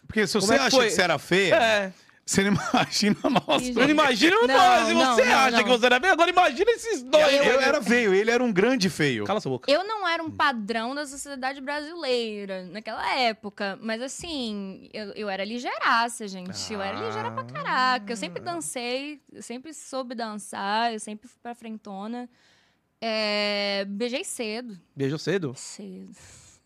Porque 0.07 0.27
se 0.27 0.33
Como 0.33 0.45
você 0.47 0.53
é 0.53 0.57
que 0.57 0.63
acha 0.63 0.77
foi? 0.77 0.85
que 0.87 0.91
você 0.93 1.01
era 1.01 1.17
feia, 1.19 1.55
É, 1.55 1.93
você 2.25 2.43
não 2.43 2.51
imagina 2.71 3.17
nós. 3.47 3.63
Ih, 3.63 3.69
eu 3.69 3.75
não 3.75 3.89
imagino 3.89 4.47
Não, 4.47 4.47
nós, 4.47 4.89
e 4.89 4.93
não, 4.93 5.15
você 5.15 5.25
não, 5.25 5.35
acha 5.37 5.51
não. 5.57 5.63
que 5.63 5.69
você 5.69 5.85
era 5.85 5.99
bem, 5.99 6.11
agora 6.11 6.29
imagina 6.29 6.71
esses 6.71 7.03
dois. 7.03 7.33
Eu, 7.33 7.59
era 7.59 7.81
feio, 7.81 8.13
ele 8.13 8.31
era 8.31 8.43
um 8.43 8.51
grande 8.53 8.89
feio. 8.89 9.25
Cala 9.25 9.41
sua 9.41 9.51
boca. 9.51 9.69
Eu 9.71 9.83
não 9.83 10.07
era 10.07 10.23
um 10.23 10.31
padrão 10.31 10.93
da 10.95 11.05
sociedade 11.05 11.59
brasileira 11.59 12.65
naquela 12.67 13.13
época, 13.19 13.77
mas 13.81 14.01
assim, 14.01 14.89
eu, 14.93 15.11
eu 15.13 15.29
era 15.29 15.43
ligeiraça, 15.43 16.27
gente. 16.27 16.71
Eu 16.71 16.81
era 16.81 16.97
ligeira 16.99 17.31
pra 17.31 17.43
caraca. 17.43 18.11
Eu 18.13 18.17
sempre 18.17 18.41
dancei, 18.41 19.21
eu 19.31 19.41
sempre 19.41 19.73
soube 19.73 20.15
dançar, 20.15 20.93
eu 20.93 20.99
sempre 20.99 21.27
fui 21.27 21.39
pra 21.41 21.53
frentona. 21.53 22.29
É, 23.01 23.83
beijei 23.89 24.23
cedo. 24.23 24.79
Beijou 24.95 25.19
cedo? 25.19 25.53
Cedo, 25.57 26.11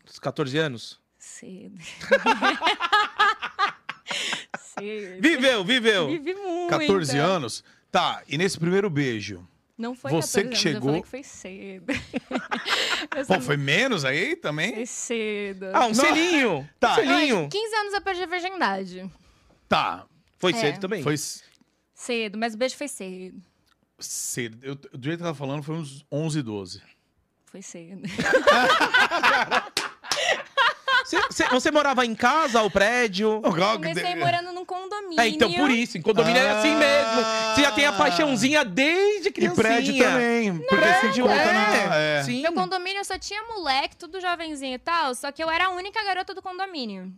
Os 0.08 0.20
14 0.20 0.56
anos? 0.56 1.00
Cedo. 1.38 1.78
cedo. 4.58 5.20
Viveu, 5.22 5.64
viveu. 5.64 6.08
Vivi 6.08 6.34
muito. 6.34 6.70
14 6.70 7.18
anos. 7.18 7.64
Tá, 7.90 8.22
e 8.28 8.36
nesse 8.38 8.58
primeiro 8.58 8.88
beijo? 8.90 9.46
Não 9.76 9.94
foi 9.94 10.10
Você 10.10 10.42
14 10.42 10.42
que 10.42 10.48
anos, 10.48 10.58
chegou- 10.58 10.78
eu 10.78 10.82
falei 10.86 11.02
que 11.02 11.08
foi 11.08 11.22
cedo. 11.22 11.86
Eu 13.16 13.24
Pô, 13.26 13.40
foi 13.40 13.56
menos 13.56 14.04
aí 14.04 14.34
também? 14.36 14.74
Foi 14.74 14.86
cedo. 14.86 15.66
Ah, 15.72 15.84
um 15.86 15.88
Não. 15.88 15.94
selinho. 15.94 16.68
Tá. 16.80 16.92
Um 16.92 16.94
selinho. 16.96 17.48
15 17.48 17.74
anos 17.76 17.94
eu 17.94 18.00
perdi 18.02 18.22
a 18.22 18.26
virgindade. 18.26 19.10
Tá. 19.68 20.04
Foi 20.36 20.52
É. 20.52 20.56
cedo 20.56 20.80
também. 20.80 21.02
Foi 21.02 21.16
c- 21.16 21.42
Cedo, 21.94 22.36
mas 22.38 22.54
o 22.54 22.58
beijo 22.58 22.76
foi 22.76 22.88
cedo. 22.88 23.40
cedo. 24.00 24.58
Eu, 24.62 24.74
do 24.74 25.02
jeito 25.02 25.18
que 25.18 25.22
ela 25.24 25.32
tá 25.32 25.38
falando, 25.38 25.62
foi 25.62 25.76
uns 25.76 26.04
11, 26.12 26.42
12. 26.42 26.82
Foi 27.46 27.62
cedo. 27.62 28.02
Você, 31.08 31.20
você- 31.30 31.48
você 31.48 31.70
morava 31.70 32.04
em 32.04 32.14
casa 32.14 32.60
ou 32.62 32.70
prédio? 32.70 33.40
Não, 33.42 33.52
que 33.52 33.88
Comecei 33.88 34.14
morando 34.14 34.52
num 34.52 34.64
condomínio. 34.64 35.18
É, 35.20 35.26
então 35.28 35.50
por 35.52 35.70
isso, 35.70 35.96
em 35.96 36.02
condomínio 36.02 36.40
é 36.40 36.50
assim 36.50 36.74
Ah. 36.74 36.78
mesmo. 36.78 37.54
Você 37.54 37.62
já 37.62 37.72
tem 37.72 37.86
a 37.86 37.92
paixãozinha 37.92 38.64
desde 38.64 39.28
E 39.28 39.32
criancinha. 39.32 39.62
prédio 39.62 39.96
também. 39.98 40.58
Porque 40.58 40.76
Prédio, 40.76 41.12
se 41.14 41.20
conta 41.22 41.34
é. 41.34 41.52
na. 41.88 41.96
É. 41.96 42.22
Sim. 42.24 42.42
Meu 42.42 42.52
condomínio 42.52 43.02
só 43.04 43.18
tinha 43.18 43.42
moleque, 43.44 43.96
tudo 43.96 44.20
jovenzinho 44.20 44.74
e 44.74 44.78
tal, 44.78 45.14
só 45.14 45.32
que 45.32 45.42
eu 45.42 45.50
era 45.50 45.66
a 45.66 45.70
única 45.70 46.02
garota 46.04 46.34
do 46.34 46.42
condomínio. 46.42 47.10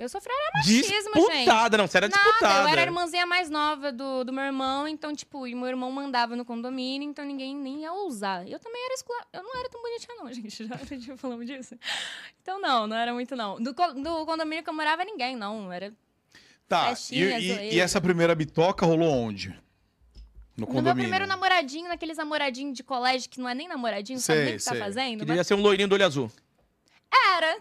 Eu 0.00 0.08
sofri 0.08 0.32
machismo, 0.54 1.12
disputada, 1.14 1.76
não, 1.76 1.86
você 1.86 1.98
era 1.98 2.08
Nada, 2.08 2.22
disputada. 2.22 2.62
eu 2.62 2.68
era 2.68 2.80
a 2.80 2.84
irmãzinha 2.84 3.26
mais 3.26 3.50
nova 3.50 3.92
do, 3.92 4.24
do 4.24 4.32
meu 4.32 4.44
irmão, 4.44 4.88
então, 4.88 5.14
tipo, 5.14 5.46
e 5.46 5.54
meu 5.54 5.66
irmão 5.66 5.90
mandava 5.92 6.34
no 6.34 6.44
condomínio, 6.44 7.08
então 7.08 7.24
ninguém 7.24 7.54
nem 7.54 7.82
ia 7.82 7.92
ousar. 7.92 8.48
Eu 8.48 8.58
também 8.58 8.82
era 8.82 8.94
escolar. 8.94 9.26
Eu 9.32 9.42
não 9.42 9.54
era 9.58 9.68
tão 9.68 9.82
bonitinha, 9.82 10.16
não, 10.16 10.32
gente. 10.32 10.66
Já, 10.66 10.76
já 10.98 11.16
falamos 11.18 11.46
disso. 11.46 11.74
Então, 12.40 12.60
não, 12.60 12.86
não 12.86 12.96
era 12.96 13.12
muito, 13.12 13.36
não. 13.36 13.56
Do, 13.60 13.72
do 13.74 14.24
condomínio 14.26 14.64
que 14.64 14.70
eu 14.70 14.74
morava, 14.74 15.04
ninguém, 15.04 15.36
não. 15.36 15.70
Era 15.72 15.92
Tá. 16.66 16.94
E, 17.10 17.20
e- 17.20 17.74
e 17.74 17.80
essa 17.80 18.00
primeira 18.00 18.32
bitoca 18.34 18.86
rolou 18.86 19.10
onde? 19.12 19.48
No 20.56 20.66
No 20.66 20.82
meu 20.82 20.94
primeiro 20.94 21.26
namoradinho, 21.26 21.88
naqueles 21.88 22.16
namoradinhos 22.16 22.76
de 22.76 22.84
colégio 22.84 23.28
que 23.28 23.40
não 23.40 23.48
é 23.48 23.54
nem 23.54 23.66
namoradinho, 23.66 24.20
sabe 24.20 24.38
Sei, 24.38 24.44
nem 24.46 24.54
o 24.54 24.58
que 24.58 24.64
tá 24.64 24.74
fazendo. 24.76 25.20
Que 25.26 25.32
mas 25.32 25.46
ser 25.46 25.54
um 25.54 25.60
loirinho 25.62 25.88
do 25.88 25.94
olho 25.94 26.06
azul. 26.06 26.30
Era. 27.12 27.56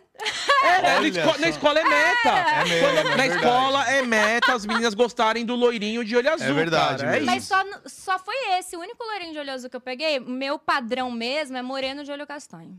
É, 0.64 0.82
na, 0.82 1.00
Olha 1.32 1.50
escola 1.50 1.80
é 1.80 1.84
meta. 1.84 2.30
É 2.30 2.64
mesmo, 2.66 2.88
é 2.88 2.94
na 2.94 3.04
verdade. 3.04 3.36
escola 3.36 3.90
é 3.90 4.02
meta 4.04 4.54
as 4.54 4.66
meninas 4.66 4.94
gostarem 4.94 5.44
do 5.46 5.56
loirinho 5.56 6.06
de 6.06 6.16
olho 6.16 6.32
azul. 6.32 6.54
verdade 6.54 7.04
cara. 7.04 7.18
É. 7.18 7.22
Mas 7.22 7.44
isso. 7.44 7.56
só, 7.56 7.64
só 7.88 8.20
foi 8.20 8.36
esse, 8.60 8.78
o 8.78 8.80
único 8.80 9.04
loirinho 9.04 9.34
de 9.34 9.40
olho 9.40 9.52
azul 9.52 9.68
que 9.70 9.76
eu 9.76 9.82
peguei. 9.82 10.20
Meu 10.20 10.60
padrão 10.60 11.10
mesmo 11.10 11.58
é 11.58 11.62
moreno 11.64 12.04
de 12.04 12.12
olho 12.12 12.28
castanho. 12.28 12.78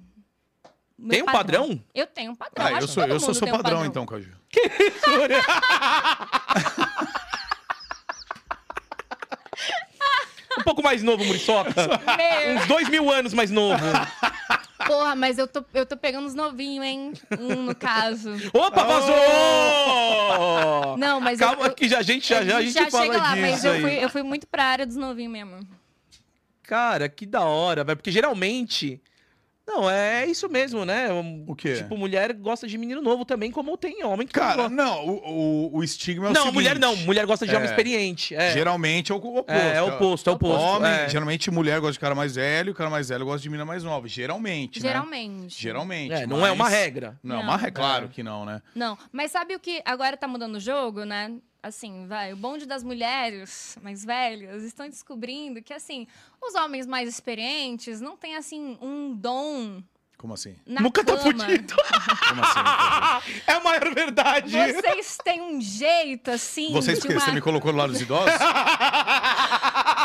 meu 0.96 1.10
Tem 1.10 1.22
um 1.22 1.26
padrão? 1.26 1.82
Eu 1.92 2.06
tenho 2.06 2.30
um 2.32 2.36
padrão. 2.36 2.66
Ah, 2.66 2.72
eu 2.72 2.78
que 2.78 2.86
sou, 2.88 3.04
eu 3.04 3.18
sou 3.18 3.34
seu 3.34 3.46
tem 3.46 3.52
um 3.52 3.56
padrão, 3.56 3.84
então, 3.84 4.06
Caju. 4.06 4.30
Um 10.58 10.62
pouco 10.62 10.82
mais 10.82 11.02
novo, 11.02 11.24
Muriçoca. 11.24 11.72
Meu, 12.16 12.56
Uns 12.56 12.66
dois 12.66 12.88
mil 12.88 13.10
anos 13.10 13.32
mais 13.32 13.50
novo. 13.50 13.82
porra, 14.86 15.14
mas 15.14 15.38
eu 15.38 15.46
tô, 15.46 15.64
eu 15.72 15.86
tô 15.86 15.96
pegando 15.96 16.26
os 16.26 16.34
novinhos, 16.34 16.84
hein? 16.84 17.12
Um, 17.38 17.62
no 17.62 17.74
caso. 17.74 18.30
Opa, 18.52 18.84
vazou! 18.84 19.16
Não, 20.96 21.20
mas 21.20 21.38
Calma 21.38 21.66
eu, 21.66 21.74
que 21.74 21.88
já, 21.88 21.98
a 21.98 22.02
gente 22.02 22.28
já, 22.28 22.44
já, 22.44 22.56
a 22.58 22.62
gente 22.62 22.72
já 22.72 22.90
fala 22.90 23.04
chega 23.04 23.18
lá, 23.18 23.36
mas 23.36 23.64
eu 23.64 23.80
fui, 23.80 24.04
eu 24.04 24.08
fui 24.08 24.22
muito 24.22 24.46
pra 24.46 24.64
área 24.64 24.86
dos 24.86 24.96
novinhos 24.96 25.32
mesmo. 25.32 25.60
Cara, 26.62 27.08
que 27.08 27.26
da 27.26 27.40
hora, 27.40 27.82
velho. 27.82 27.96
Porque 27.96 28.12
geralmente. 28.12 29.00
Não, 29.72 29.88
é 29.88 30.26
isso 30.26 30.48
mesmo, 30.48 30.84
né? 30.84 31.08
O 31.46 31.54
quê? 31.54 31.74
Tipo, 31.76 31.96
mulher 31.96 32.32
gosta 32.32 32.66
de 32.66 32.76
menino 32.76 33.00
novo 33.00 33.24
também, 33.24 33.50
como 33.52 33.76
tem 33.76 34.04
homem 34.04 34.26
que 34.26 34.32
Cara, 34.32 34.56
gosta. 34.56 34.68
não, 34.70 35.06
o, 35.06 35.70
o, 35.72 35.76
o 35.78 35.84
estigma 35.84 36.26
é 36.26 36.30
o 36.30 36.32
Não, 36.32 36.40
seguinte. 36.42 36.54
mulher 36.54 36.78
não. 36.78 36.96
Mulher 36.96 37.24
gosta 37.24 37.46
de 37.46 37.54
homem 37.54 37.68
É. 37.68 37.70
experiente. 37.70 38.34
É, 38.34 38.52
Geralmente 38.52 39.12
é 39.12 39.14
o 39.14 39.18
oposto. 39.18 39.50
é, 39.50 39.76
é 39.76 39.82
o 39.82 39.88
oposto, 39.94 40.28
é 40.28 40.32
o 40.32 40.36
oposto. 40.36 40.60
Homem, 40.60 40.90
é. 40.90 41.08
geralmente 41.08 41.50
mulher 41.50 41.78
gosta 41.80 41.92
de 41.92 42.00
cara 42.00 42.14
mais 42.14 42.34
velho, 42.34 42.72
o 42.72 42.74
cara 42.74 42.90
mais 42.90 43.08
velho 43.08 43.24
gosta 43.24 43.40
de 43.42 43.48
mina 43.48 43.64
mais 43.64 43.84
nova. 43.84 44.08
Geralmente, 44.08 44.82
né? 44.82 44.88
Geralmente. 44.88 45.62
Geralmente. 45.62 46.12
É, 46.14 46.26
não 46.26 46.44
é 46.44 46.50
uma 46.50 46.64
mas- 46.64 46.72
regra. 46.74 47.16
Não, 47.22 47.36
é 47.36 47.38
Não. 47.38 47.44
uma 47.44 47.56
regra, 47.56 47.72
claro 47.82 48.04
É. 48.06 48.08
que 48.08 48.22
não, 48.22 48.44
né? 48.44 48.60
Não, 48.74 48.98
mas 49.12 49.30
sabe 49.30 49.54
o 49.54 49.60
que 49.60 49.80
agora 49.84 50.16
tá 50.16 50.26
mudando 50.26 50.56
o 50.56 50.60
jogo, 50.60 51.04
né? 51.04 51.32
Assim, 51.62 52.06
vai, 52.06 52.32
o 52.32 52.36
bonde 52.36 52.64
das 52.64 52.82
mulheres 52.82 53.76
mais 53.82 54.02
velhas 54.02 54.62
estão 54.62 54.88
descobrindo 54.88 55.62
que, 55.62 55.74
assim, 55.74 56.06
os 56.40 56.54
homens 56.54 56.86
mais 56.86 57.06
experientes 57.08 58.00
não 58.00 58.16
têm, 58.16 58.34
assim, 58.36 58.78
um 58.80 59.14
dom 59.14 59.82
Como 60.16 60.32
assim? 60.32 60.56
na 60.66 60.80
Nunca 60.80 61.04
tá 61.04 61.18
cama. 61.18 61.44
fudido. 61.44 61.74
Como 62.28 62.42
assim? 62.42 63.42
É 63.46 63.52
a 63.52 63.60
maior 63.60 63.94
verdade. 63.94 64.50
Vocês 64.52 65.18
têm 65.22 65.42
um 65.42 65.60
jeito, 65.60 66.30
assim, 66.30 66.72
Vocês 66.72 66.96
de 66.98 67.02
porque 67.02 67.14
uma... 67.18 67.24
você 67.26 67.32
me 67.32 67.42
colocou 67.42 67.72
do 67.72 67.78
lado 67.78 67.92
dos 67.92 68.00
idosos? 68.00 68.32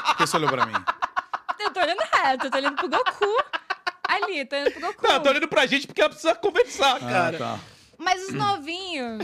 Por 0.08 0.18
que 0.18 0.28
você 0.28 0.36
olhou 0.38 0.50
pra 0.50 0.66
mim? 0.66 0.74
Eu 1.60 1.72
tô 1.72 1.80
olhando 1.80 2.02
reto, 2.14 2.48
eu 2.48 2.52
tô 2.52 2.58
olhando 2.58 2.76
pro 2.76 2.90
Goku. 2.90 3.44
Ali, 4.08 4.46
tô 4.46 4.56
olhando 4.56 4.72
pro 4.72 4.82
Goku. 4.82 5.08
Não, 5.08 5.20
tô 5.24 5.30
olhando 5.30 5.48
pra 5.48 5.66
gente 5.66 5.88
porque 5.88 6.02
ela 6.02 6.10
precisa 6.10 6.36
conversar, 6.36 7.00
cara. 7.00 7.36
Ah, 7.38 7.40
tá. 7.40 7.60
Mas 7.98 8.24
os 8.28 8.34
novinhos, 8.34 9.22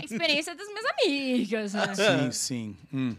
a 0.00 0.04
experiência 0.04 0.54
das 0.54 0.66
minhas 0.68 0.84
amigas, 0.86 1.74
né? 1.74 1.94
Sim, 1.94 2.32
sim. 2.32 2.76
Hum. 2.92 3.16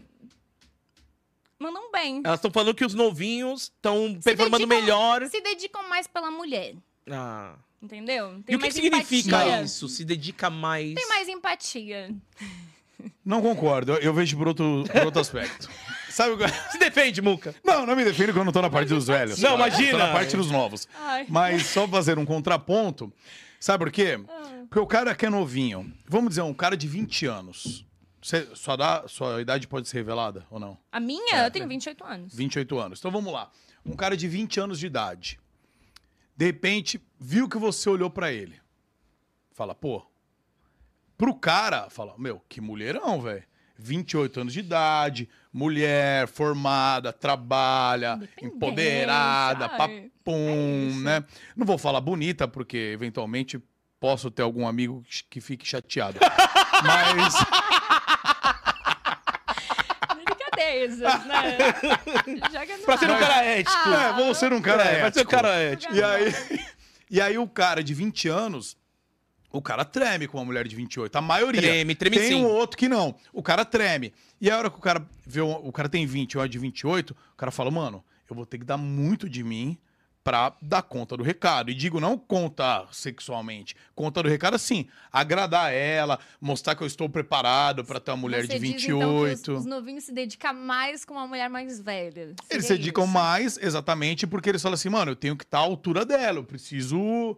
Mandam 1.58 1.90
bem. 1.90 2.20
Elas 2.24 2.38
estão 2.38 2.50
falando 2.50 2.74
que 2.74 2.84
os 2.84 2.94
novinhos 2.94 3.62
estão 3.64 4.18
performando 4.22 4.66
dedicam- 4.66 4.80
melhor. 4.80 5.26
Se 5.28 5.40
dedicam 5.40 5.88
mais 5.88 6.06
pela 6.06 6.30
mulher, 6.30 6.74
Ah. 7.10 7.54
entendeu? 7.82 8.34
E 8.36 8.40
o 8.40 8.44
que, 8.44 8.56
mais 8.58 8.74
significa 8.74 9.36
empatia. 9.36 9.62
isso? 9.62 9.88
Se 9.88 10.04
dedica 10.04 10.48
mais. 10.50 10.94
Tem 10.94 11.08
mais 11.08 11.28
empatia. 11.28 12.14
Não 13.24 13.42
concordo, 13.42 13.92
eu, 13.92 13.98
eu 13.98 14.14
vejo 14.14 14.36
por 14.36 14.48
outro, 14.48 14.84
por 14.90 15.04
outro 15.06 15.20
aspecto. 15.20 15.68
Sabe 16.10 16.32
o 16.32 16.38
que... 16.38 16.48
Se 16.72 16.78
defende, 16.78 17.20
Muca. 17.22 17.54
Não, 17.64 17.86
não 17.86 17.94
me 17.94 18.04
defendo 18.04 18.32
quando 18.32 18.46
eu 18.48 18.52
tô 18.52 18.62
na 18.62 18.70
parte 18.70 18.88
dos 18.88 19.06
velhos. 19.06 19.38
Não, 19.40 19.50
tá? 19.50 19.54
imagina. 19.68 19.90
Tô 19.92 19.98
na 19.98 20.12
parte 20.12 20.36
dos 20.36 20.50
novos. 20.50 20.88
Ai. 21.00 21.26
Mas 21.28 21.66
só 21.66 21.86
fazer 21.86 22.18
um 22.18 22.24
contraponto. 22.24 23.12
Sabe 23.60 23.84
por 23.84 23.92
quê? 23.92 24.18
Ah. 24.28 24.64
Porque 24.68 24.78
o 24.78 24.86
cara 24.86 25.14
que 25.14 25.26
é 25.26 25.30
novinho, 25.30 25.92
vamos 26.06 26.30
dizer, 26.30 26.42
um 26.42 26.54
cara 26.54 26.76
de 26.76 26.86
20 26.86 27.26
anos. 27.26 27.84
Você- 28.22 28.48
sua, 28.54 28.76
da- 28.76 29.06
sua 29.08 29.40
idade 29.40 29.66
pode 29.66 29.88
ser 29.88 29.98
revelada 29.98 30.46
ou 30.50 30.58
não? 30.60 30.76
A 30.92 31.00
minha, 31.00 31.36
É, 31.36 31.46
eu 31.46 31.50
tenho 31.50 31.66
28 31.68 32.04
anos. 32.04 32.34
28 32.34 32.78
anos. 32.78 32.98
Então 32.98 33.10
vamos 33.10 33.32
lá. 33.32 33.50
Um 33.86 33.94
cara 33.96 34.16
de 34.16 34.28
20 34.28 34.58
anos 34.60 34.78
de 34.78 34.86
idade. 34.86 35.38
De 36.36 36.44
repente, 36.46 37.00
viu 37.18 37.48
que 37.48 37.56
você 37.58 37.88
olhou 37.88 38.10
pra 38.10 38.32
ele. 38.32 38.60
Fala, 39.52 39.74
pô. 39.74 40.04
Pro 41.16 41.34
cara, 41.34 41.88
fala, 41.90 42.14
meu, 42.18 42.40
que 42.48 42.60
mulherão, 42.60 43.20
velho. 43.20 43.44
28 43.78 44.40
anos 44.40 44.52
de 44.52 44.60
idade, 44.60 45.28
mulher, 45.52 46.26
formada, 46.28 47.12
trabalha, 47.12 48.18
empoderada, 48.42 49.66
é 49.66 49.68
papum, 49.68 50.88
isso. 50.90 51.00
né? 51.00 51.24
Não 51.56 51.64
vou 51.64 51.78
falar 51.78 52.00
bonita, 52.00 52.48
porque 52.48 52.76
eventualmente 52.92 53.62
posso 54.00 54.30
ter 54.30 54.42
algum 54.42 54.66
amigo 54.66 55.02
que- 55.08 55.24
que 55.30 55.40
fique 55.40 55.66
chateado. 55.66 56.18
Mas. 56.84 57.34
Delicadezas, 60.16 61.24
né? 61.26 61.58
Joga 62.52 62.78
Pra 62.84 62.96
ser 62.96 63.10
um 63.10 63.14
ar. 63.14 63.20
cara 63.20 63.44
ético. 63.44 63.76
Ah, 63.86 64.02
É, 64.02 64.12
vamos 64.12 64.38
ser 64.38 64.52
um 64.52 64.60
cara 64.60 64.84
É, 64.84 65.00
pra 65.00 65.12
ser 65.12 65.18
um 65.18 65.22
ético. 65.22 65.30
cara 65.30 65.54
ético. 65.56 65.94
E 65.94 66.02
aí, 66.02 66.34
e 67.10 67.20
aí 67.20 67.38
o 67.38 67.48
cara 67.48 67.82
de 67.82 67.94
20 67.94 68.28
anos, 68.28 68.76
o 69.50 69.62
cara 69.62 69.84
treme 69.84 70.26
com 70.28 70.38
uma 70.38 70.44
mulher 70.44 70.66
de 70.68 70.76
28. 70.76 71.16
A 71.16 71.20
maioria. 71.22 71.60
Treme, 71.60 71.94
treme 71.94 72.18
tem 72.18 72.28
sim. 72.28 72.34
um 72.34 72.46
outro 72.46 72.76
que 72.76 72.88
não. 72.88 73.14
O 73.32 73.42
cara 73.42 73.64
treme. 73.64 74.12
E 74.40 74.50
a 74.50 74.58
hora 74.58 74.70
que 74.70 74.76
o 74.78 74.80
cara 74.82 75.06
vê, 75.26 75.40
um- 75.40 75.66
o 75.66 75.72
cara 75.72 75.88
tem 75.88 76.04
20 76.06 76.32
e 76.34 76.38
uma 76.38 76.48
de 76.48 76.58
28, 76.58 77.10
o 77.10 77.36
cara 77.36 77.50
fala, 77.50 77.70
mano, 77.70 78.04
eu 78.28 78.36
vou 78.36 78.44
ter 78.44 78.58
que 78.58 78.64
dar 78.64 78.76
muito 78.76 79.28
de 79.28 79.42
mim 79.42 79.76
pra 80.22 80.52
dar 80.60 80.82
conta 80.82 81.16
do 81.16 81.22
recado. 81.22 81.70
E 81.70 81.74
digo 81.74 81.98
não 81.98 82.18
conta 82.18 82.86
sexualmente, 82.92 83.74
conta 83.94 84.22
do 84.22 84.28
recado 84.28 84.54
assim, 84.54 84.86
agradar 85.10 85.72
ela, 85.72 86.18
mostrar 86.38 86.74
que 86.74 86.82
eu 86.82 86.86
estou 86.86 87.08
preparado 87.08 87.82
pra 87.82 87.98
ter 87.98 88.10
uma 88.10 88.18
mulher 88.18 88.42
Você 88.42 88.58
de 88.58 88.58
diz, 88.58 88.82
28. 88.82 88.92
então, 88.92 89.24
que 89.24 89.50
os, 89.52 89.60
os 89.60 89.64
novinhos 89.66 90.04
se 90.04 90.12
dedicam 90.12 90.52
mais 90.52 91.02
com 91.06 91.14
uma 91.14 91.26
mulher 91.26 91.48
mais 91.48 91.80
velha. 91.80 92.34
Eles 92.50 92.66
se 92.66 92.76
dedicam 92.76 93.04
isso? 93.04 93.12
mais 93.14 93.56
exatamente 93.56 94.26
porque 94.26 94.50
eles 94.50 94.60
falam 94.60 94.74
assim, 94.74 94.90
mano, 94.90 95.12
eu 95.12 95.16
tenho 95.16 95.34
que 95.34 95.44
estar 95.44 95.58
à 95.58 95.62
altura 95.62 96.04
dela, 96.04 96.38
eu 96.38 96.44
preciso 96.44 97.34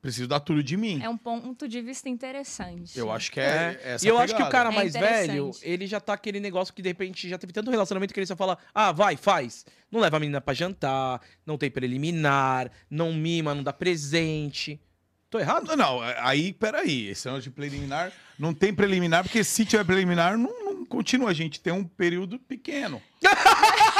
preciso 0.00 0.28
dar 0.28 0.40
tudo 0.40 0.62
de 0.62 0.76
mim. 0.76 1.00
É 1.02 1.08
um 1.08 1.16
ponto 1.16 1.66
de 1.68 1.80
vista 1.82 2.08
interessante. 2.08 2.98
Eu 2.98 3.10
acho 3.10 3.30
que 3.32 3.40
É. 3.40 3.78
é, 3.82 3.94
essa 3.94 4.04
E 4.04 4.08
eu 4.08 4.18
acho 4.18 4.34
que 4.36 4.42
o 4.42 4.48
cara 4.48 4.70
É 4.70 4.74
mais 4.74 4.92
velho, 4.92 5.32
interessante. 5.48 5.68
ele 5.68 5.86
já 5.86 5.98
tá 6.00 6.12
aquele 6.12 6.38
negócio 6.40 6.72
que 6.72 6.82
de 6.82 6.88
repente 6.88 7.28
já 7.28 7.36
teve 7.38 7.52
tanto 7.52 7.70
relacionamento 7.70 8.14
que 8.14 8.20
ele 8.20 8.26
só 8.26 8.36
fala: 8.36 8.56
ah, 8.74 8.92
vai, 8.92 9.16
faz. 9.16 9.64
Não 9.90 10.00
leva 10.00 10.16
a 10.16 10.20
menina 10.20 10.40
pra 10.40 10.54
jantar, 10.54 11.20
não 11.44 11.56
tem 11.58 11.70
preliminar, 11.70 12.70
não 12.90 13.12
mima, 13.12 13.54
não 13.54 13.62
dá 13.62 13.72
presente. 13.72 14.80
Tô 15.28 15.40
errado? 15.40 15.66
Não, 15.66 15.76
não, 15.76 16.00
aí, 16.18 16.52
peraí, 16.52 17.08
esse 17.08 17.28
ano 17.28 17.40
de 17.40 17.50
preliminar, 17.50 18.12
não 18.38 18.54
tem 18.54 18.72
preliminar, 18.72 19.24
porque 19.24 19.42
se 19.42 19.64
tiver 19.64 19.84
preliminar, 19.84 20.38
não, 20.38 20.64
não 20.64 20.86
continua, 20.86 21.30
a 21.30 21.34
gente 21.34 21.58
tem 21.60 21.72
um 21.72 21.82
período 21.82 22.38
pequeno. 22.38 23.02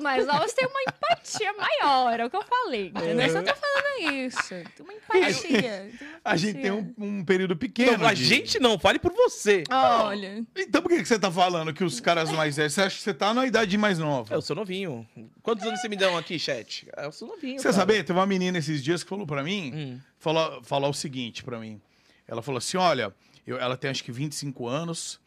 Os 0.00 0.04
mais 0.04 0.26
novos 0.26 0.52
têm 0.54 0.66
uma 0.66 0.80
empatia 0.82 1.52
maior, 1.52 2.18
é 2.20 2.24
o 2.24 2.30
que 2.30 2.36
eu 2.36 2.42
falei. 2.42 2.88
Entendeu? 2.88 3.26
Eu 3.26 3.30
só 3.32 3.42
tô 3.42 3.54
falando 3.54 4.12
isso. 4.14 4.48
Tem 4.48 4.64
uma 4.80 4.94
empatia. 4.94 5.90
A 6.24 6.36
gente 6.36 6.58
tem 6.60 6.70
um, 6.70 6.94
um 6.98 7.24
período 7.24 7.56
pequeno. 7.56 7.98
Não, 7.98 8.06
a 8.06 8.14
de- 8.14 8.24
gente 8.24 8.58
não, 8.58 8.78
fale 8.78 8.98
por 8.98 9.12
você. 9.12 9.64
Olha. 9.70 10.44
Então 10.56 10.82
por 10.82 10.88
que, 10.90 10.98
que 11.02 11.04
você 11.08 11.18
tá 11.18 11.30
falando 11.30 11.72
que 11.72 11.82
os 11.84 11.98
caras 12.00 12.30
mais 12.30 12.56
velhos, 12.56 12.72
você 12.74 12.82
acha 12.82 12.96
que 12.96 13.02
você 13.02 13.14
tá 13.14 13.32
na 13.34 13.46
idade 13.46 13.76
mais 13.78 13.98
nova? 13.98 14.34
Eu 14.34 14.42
sou 14.42 14.54
novinho. 14.56 15.06
Quantos 15.42 15.66
anos 15.66 15.80
você 15.80 15.88
me 15.88 15.96
dão 15.96 16.16
aqui, 16.16 16.38
chat? 16.38 16.86
Eu 16.96 17.10
sou 17.12 17.28
novinho. 17.28 17.58
Você 17.58 17.64
cara. 17.64 17.74
sabe, 17.74 17.94
teve 18.02 18.12
uma 18.18 18.26
menina 18.26 18.58
esses 18.58 18.82
dias 18.84 19.02
que 19.02 19.08
falou 19.08 19.26
pra 19.26 19.42
mim, 19.42 19.72
Hum. 19.74 20.00
falou, 20.18 20.62
falou 20.62 20.90
o 20.90 20.94
seguinte 20.94 21.42
pra 21.42 21.58
mim. 21.58 21.80
Ela 22.28 22.42
falou 22.42 22.58
assim: 22.58 22.76
olha, 22.76 23.14
eu- 23.46 23.58
ela 23.58 23.76
tem 23.76 23.90
acho 23.90 24.04
que 24.04 24.12
25 24.12 24.66
anos, 24.68 25.18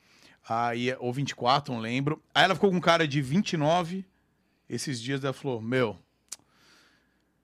aí, 0.48 0.96
ou 1.00 1.12
24, 1.12 1.74
não 1.74 1.82
lembro. 1.82 2.22
Aí 2.36 2.44
ela 2.44 2.54
ficou 2.56 2.70
com 2.70 2.78
um 2.78 2.82
cara 2.82 3.08
de 3.08 3.22
29. 3.22 4.06
Esses 4.74 5.00
dias 5.00 5.24
ela 5.24 5.34
falou: 5.34 5.62
Meu, 5.62 6.00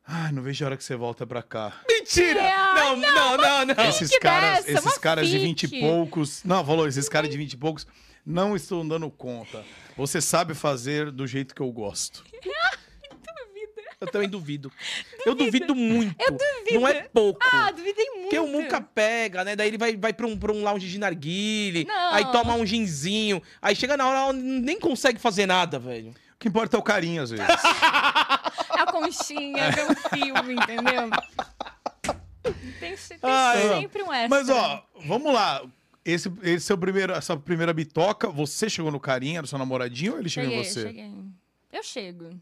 ai, 0.03 0.31
não 0.31 0.41
vejo 0.41 0.63
a 0.63 0.67
hora 0.67 0.77
que 0.77 0.83
você 0.83 0.95
volta 0.95 1.27
pra 1.27 1.43
cá. 1.43 1.79
Mentira! 1.87 2.41
É, 2.41 2.73
não, 2.73 2.95
não, 2.95 3.37
não, 3.37 3.65
não. 3.65 3.85
esses 3.85 4.17
caras, 4.17 4.65
dessa, 4.65 4.71
esses 4.71 4.85
uma 4.85 4.99
caras 4.99 5.29
de 5.29 5.37
20 5.37 5.63
e 5.63 5.79
poucos. 5.79 6.43
Não, 6.43 6.65
falou, 6.65 6.87
esses 6.87 7.07
caras 7.07 7.29
de 7.29 7.37
20 7.37 7.53
e 7.53 7.57
poucos 7.57 7.85
não 8.25 8.55
estão 8.55 8.87
dando 8.87 9.09
conta. 9.11 9.63
Você 9.95 10.19
sabe 10.19 10.55
fazer 10.55 11.11
do 11.11 11.27
jeito 11.27 11.53
que 11.53 11.61
eu 11.61 11.71
gosto. 11.71 12.23
Eu 14.01 14.07
também 14.07 14.29
duvido. 14.29 14.71
Eu 15.25 15.35
duvido 15.35 15.75
muito. 15.75 16.15
Eu 16.21 16.31
duvido. 16.31 16.79
Não 16.79 16.87
é 16.87 17.01
pouco. 17.03 17.41
Ah, 17.43 17.69
duvidei 17.69 18.05
muito. 18.11 18.21
Porque 18.21 18.39
o 18.39 18.47
Muca 18.47 18.79
pega, 18.79 19.43
né? 19.43 19.57
Daí 19.57 19.67
ele 19.67 19.77
vai, 19.77 19.97
vai 19.97 20.13
pra, 20.13 20.25
um, 20.25 20.37
pra 20.37 20.53
um 20.53 20.63
lounge 20.63 20.87
de 20.87 20.97
narguile, 20.97 21.83
Não. 21.83 22.13
aí 22.13 22.23
toma 22.31 22.55
um 22.55 22.65
ginzinho, 22.65 23.43
aí 23.61 23.75
chega 23.75 23.97
na 23.97 24.07
hora, 24.07 24.31
nem 24.31 24.79
consegue 24.79 25.19
fazer 25.19 25.45
nada, 25.45 25.77
velho. 25.77 26.13
O 26.39 26.41
que 26.41 26.47
importa 26.47 26.77
é 26.77 26.79
o 26.79 26.83
carinho, 26.83 27.21
às 27.21 27.31
vezes. 27.31 27.45
A 28.71 28.89
conchinha, 28.89 29.71
ver 29.71 29.91
um 29.91 29.95
filme, 29.95 30.53
entendeu? 30.53 31.09
Tem, 32.79 32.95
tem 32.95 33.17
Ah, 33.21 33.53
sempre 33.77 34.01
um 34.03 34.13
extra. 34.13 34.29
Mas, 34.29 34.49
ó, 34.49 34.85
vamos 35.05 35.33
lá. 35.33 35.61
Esse, 36.05 36.31
esse 36.41 36.71
é 36.71 36.75
o 36.75 36.77
primeiro, 36.77 37.11
essa 37.11 37.35
primeira 37.35 37.73
bitoca. 37.73 38.29
Você 38.29 38.69
chegou 38.69 38.89
no 38.89 39.01
carinha, 39.01 39.39
era 39.39 39.47
seu 39.47 39.57
namoradinho 39.59 40.13
ou 40.13 40.19
ele 40.19 40.29
chegou 40.29 40.49
cheguei, 40.49 40.61
em 40.65 40.71
você? 40.73 40.81
cheguei. 40.87 41.13
Eu 41.73 41.83
chego. 41.83 42.39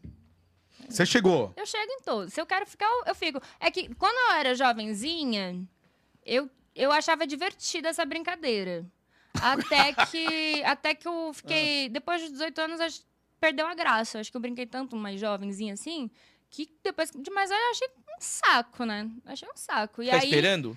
Você 0.88 1.04
chegou. 1.04 1.52
Eu 1.56 1.66
chego 1.66 1.90
em 1.92 2.00
todos. 2.02 2.32
Se 2.32 2.40
eu 2.40 2.46
quero 2.46 2.66
ficar, 2.66 2.86
eu- 3.04 3.14
fico. 3.16 3.42
É 3.58 3.68
que 3.68 3.92
quando 3.96 4.14
eu 4.30 4.36
era 4.38 4.54
jovenzinha, 4.54 5.60
eu, 6.24 6.48
eu 6.72 6.92
achava 6.92 7.26
divertida 7.26 7.88
essa 7.88 8.04
brincadeira. 8.04 8.86
Até 9.42 9.92
que, 10.06 10.62
até 10.62 10.94
que 10.94 11.08
eu 11.08 11.32
fiquei. 11.34 11.88
Depois 11.88 12.22
dos 12.22 12.30
18 12.30 12.60
anos, 12.60 12.80
perdeu 13.40 13.66
a 13.66 13.74
graça. 13.74 14.20
Acho 14.20 14.30
que 14.30 14.36
eu 14.36 14.40
brinquei 14.40 14.66
tanto 14.66 14.96
mais 14.96 15.20
jovenzinha 15.20 15.74
assim, 15.74 16.10
Que 16.50 16.68
depois 16.82 17.10
de 17.10 17.30
mais 17.30 17.50
velha 17.50 17.60
eu 17.60 17.70
achei 17.70 17.88
um 17.88 18.20
saco, 18.20 18.84
né? 18.84 19.10
Achei 19.26 19.48
um 19.48 19.56
saco. 19.56 20.02
E 20.02 20.08
Tá 20.08 20.16
aí. 20.16 20.24
esperando? 20.24 20.76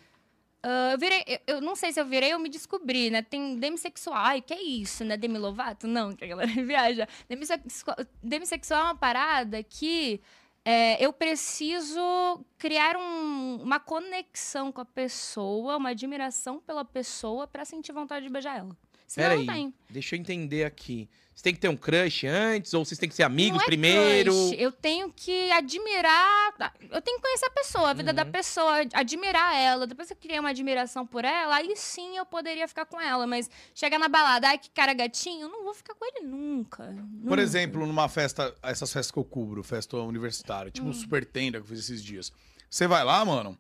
ah, 0.63 0.91
eu 0.91 0.97
virei. 0.97 1.24
Eu, 1.26 1.39
eu 1.56 1.62
não 1.62 1.76
sei 1.76 1.91
se 1.93 2.00
eu 2.00 2.06
virei 2.06 2.34
ou 2.34 2.39
me 2.39 2.50
descobri, 2.50 3.10
né? 3.10 3.21
Tem 3.21 3.56
demissexual. 3.58 4.15
Ai, 4.17 4.41
que 4.41 4.54
é 4.54 4.62
isso, 4.62 5.04
né? 5.06 5.15
Demi 5.17 5.38
Lovato? 5.38 5.88
Não, 5.88 6.13
que 6.13 6.24
a 6.26 6.28
galera 6.28 6.52
viaja. 6.63 7.08
Demissexual, 7.30 7.95
demissexual 8.21 8.82
é 8.82 8.84
uma 8.84 8.95
parada 8.95 9.63
que. 9.63 10.21
é, 10.63 11.04
eu 11.04 11.12
preciso 11.12 12.45
criar 12.58 12.95
um- 12.95 13.58
uma 13.63 13.80
conexão 13.80 14.71
com 14.71 14.82
a 14.82 14.86
pessoa, 14.86 15.78
uma 15.78 15.89
admiração 15.89 16.60
pela 16.60 16.86
pessoa 16.86 17.47
pra 17.47 17.65
sentir 17.65 17.91
vontade 17.93 18.26
de 18.28 18.32
beijar 18.32 18.58
ela. 18.60 18.78
Senão 19.12 19.28
Pera 19.28 19.36
não 19.36 19.41
aí, 19.41 19.60
tem. 19.60 19.74
deixa 19.89 20.15
eu 20.15 20.19
entender 20.21 20.63
aqui. 20.63 21.10
Você 21.36 21.43
tem 21.43 21.54
que 21.54 21.60
ter 21.60 21.67
um 21.67 21.76
crush 21.76 22.26
antes, 22.28 22.74
ou 22.74 22.86
vocês 22.86 22.97
têm 22.97 23.10
que 23.10 23.15
ser 23.15 23.24
amigos 23.24 23.58
Não 23.58 23.62
é 23.63 23.65
primeiro? 23.65 24.32
crush, 24.32 24.56
Eu 24.58 24.71
tenho 24.71 25.12
que 25.12 25.52
admirar. 25.52 26.71
Eu 26.89 27.02
tenho 27.02 27.17
que 27.17 27.21
conhecer 27.24 27.45
a 27.45 27.50
pessoa, 27.50 27.89
a 27.89 27.93
vida 27.93 28.13
da 28.13 28.24
Uhum. 28.24 28.32
pessoa, 28.32 28.74
admirar 28.93 29.54
ela. 29.58 29.86
Depois 29.86 30.08
que 30.08 30.13
eu 30.13 30.17
criei 30.17 30.39
uma 30.39 30.50
admiração 30.52 31.06
por 31.06 31.26
ela, 31.26 31.56
aí 31.58 31.76
sim 31.76 32.15
eu 32.15 32.26
poderia 32.26 32.65
ficar 32.69 32.86
com 32.86 33.02
ela. 33.02 33.28
Mas 33.28 33.50
chegar 33.76 34.00
na 34.00 34.08
balada, 34.08 34.47
ai, 34.47 34.58
que 34.58 34.69
cara 34.69 34.93
gatinho, 34.93 35.41
eu 35.41 35.50
não 35.50 35.65
vou 35.65 35.74
ficar 35.74 35.93
com 35.93 36.06
ele 36.06 36.26
nunca. 36.26 36.86
Por 36.86 36.93
nunca. 37.32 37.41
exemplo, 37.41 37.86
numa 37.86 38.08
festa, 38.08 38.56
essas 38.63 38.93
festas 38.93 39.12
que 39.12 39.19
eu 39.19 39.26
cubro, 39.26 39.62
festa 39.62 39.97
universitária, 39.97 40.69
Hum. 40.69 40.71
tipo 40.71 40.88
o 40.88 40.93
Super 40.93 41.26
Tenda 41.26 41.58
que 41.60 41.65
eu 41.65 41.67
fiz 41.67 41.80
esses 41.80 42.02
dias. 42.02 42.32
Você 42.69 42.88
vai 42.88 43.04
lá, 43.04 43.26
mano. 43.26 43.58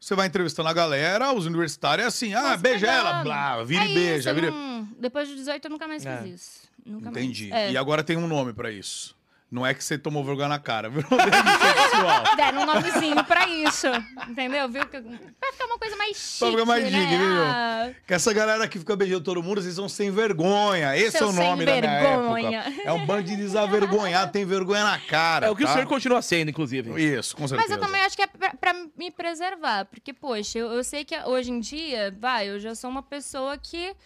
Você 0.00 0.14
vai 0.14 0.26
entrevistando 0.28 0.68
a 0.68 0.72
galera, 0.72 1.30
os 1.32 1.44
universitários 1.44 2.04
é 2.04 2.08
assim, 2.08 2.32
ah, 2.32 2.40
Nossa, 2.42 2.56
beija 2.56 2.86
ela, 2.86 3.22
blá, 3.22 3.62
vira 3.62 3.84
É 3.84 3.90
e 3.90 3.94
beija, 3.94 4.30
isso, 4.30 4.34
vira. 4.34 4.50
não- 4.50 4.88
Depois 4.98 5.28
dos 5.28 5.36
18 5.36 5.66
eu 5.66 5.70
nunca 5.70 5.86
mais 5.86 6.06
É. 6.06 6.22
fiz 6.22 6.34
isso. 6.40 6.60
Nunca 6.86 7.10
Entendi. 7.10 7.50
mais. 7.50 7.62
É. 7.64 7.72
E 7.72 7.76
agora 7.76 8.02
tem 8.02 8.16
um 8.16 8.26
nome 8.26 8.54
pra 8.54 8.70
isso. 8.72 9.14
Não 9.50 9.66
é 9.66 9.74
que 9.74 9.82
você 9.82 9.98
tomou 9.98 10.24
vergonha 10.24 10.48
na 10.48 10.60
cara, 10.60 10.88
virou 10.88 11.08
demissexual. 11.10 12.22
Deram 12.36 12.62
um 12.62 12.66
nomezinho 12.66 13.24
pra 13.24 13.48
isso. 13.48 13.88
Entendeu? 14.28 14.68
Viu? 14.68 14.86
Pra 14.86 15.52
ficar 15.52 15.64
uma 15.66 15.76
coisa 15.78 15.96
mais 15.96 16.16
chique. 16.16 16.38
Pra 16.38 16.50
ficar 16.52 16.64
mais 16.64 16.84
né? 16.84 17.06
viu? 17.06 17.42
Ah, 17.42 17.90
Que 18.06 18.14
essa 18.14 18.32
galera 18.32 18.68
que 18.68 18.78
fica 18.78 18.94
beijando 18.94 19.24
todo 19.24 19.42
mundo, 19.42 19.60
vocês 19.60 19.74
são 19.74 19.88
sem 19.88 20.10
vergonha. 20.12 20.96
Esse 20.96 21.18
Seu 21.18 21.26
é 21.26 21.30
o 21.30 21.32
nome 21.32 21.64
da 21.66 21.72
sem 21.72 21.80
minha 21.80 22.00
vergonha. 22.00 22.58
época. 22.60 22.82
É 22.84 22.92
um 22.92 23.04
bando 23.04 23.24
de 23.24 23.36
desavergonhado, 23.36 24.30
tem 24.30 24.44
vergonha 24.44 24.84
na 24.84 24.98
cara. 25.00 25.48
É 25.48 25.50
o 25.50 25.56
que 25.56 25.64
tá? 25.64 25.70
o 25.70 25.72
senhor 25.72 25.86
continua 25.88 26.22
sendo, 26.22 26.50
inclusive. 26.50 26.90
Isso, 27.02 27.36
com 27.36 27.48
certeza. 27.48 27.68
Mas 27.68 27.76
eu 27.76 27.84
também 27.84 28.02
acho 28.02 28.14
que 28.14 28.22
é 28.22 28.26
pra, 28.28 28.54
pra 28.54 28.72
me 28.96 29.10
preservar. 29.10 29.84
Porque, 29.86 30.12
poxa, 30.12 30.60
eu, 30.60 30.70
eu 30.70 30.84
sei 30.84 31.04
que 31.04 31.18
hoje 31.24 31.50
em 31.50 31.58
dia, 31.58 32.14
vai, 32.20 32.48
eu 32.48 32.60
já 32.60 32.76
sou 32.76 32.88
uma 32.88 33.02
pessoa 33.02 33.58
que 33.58 33.96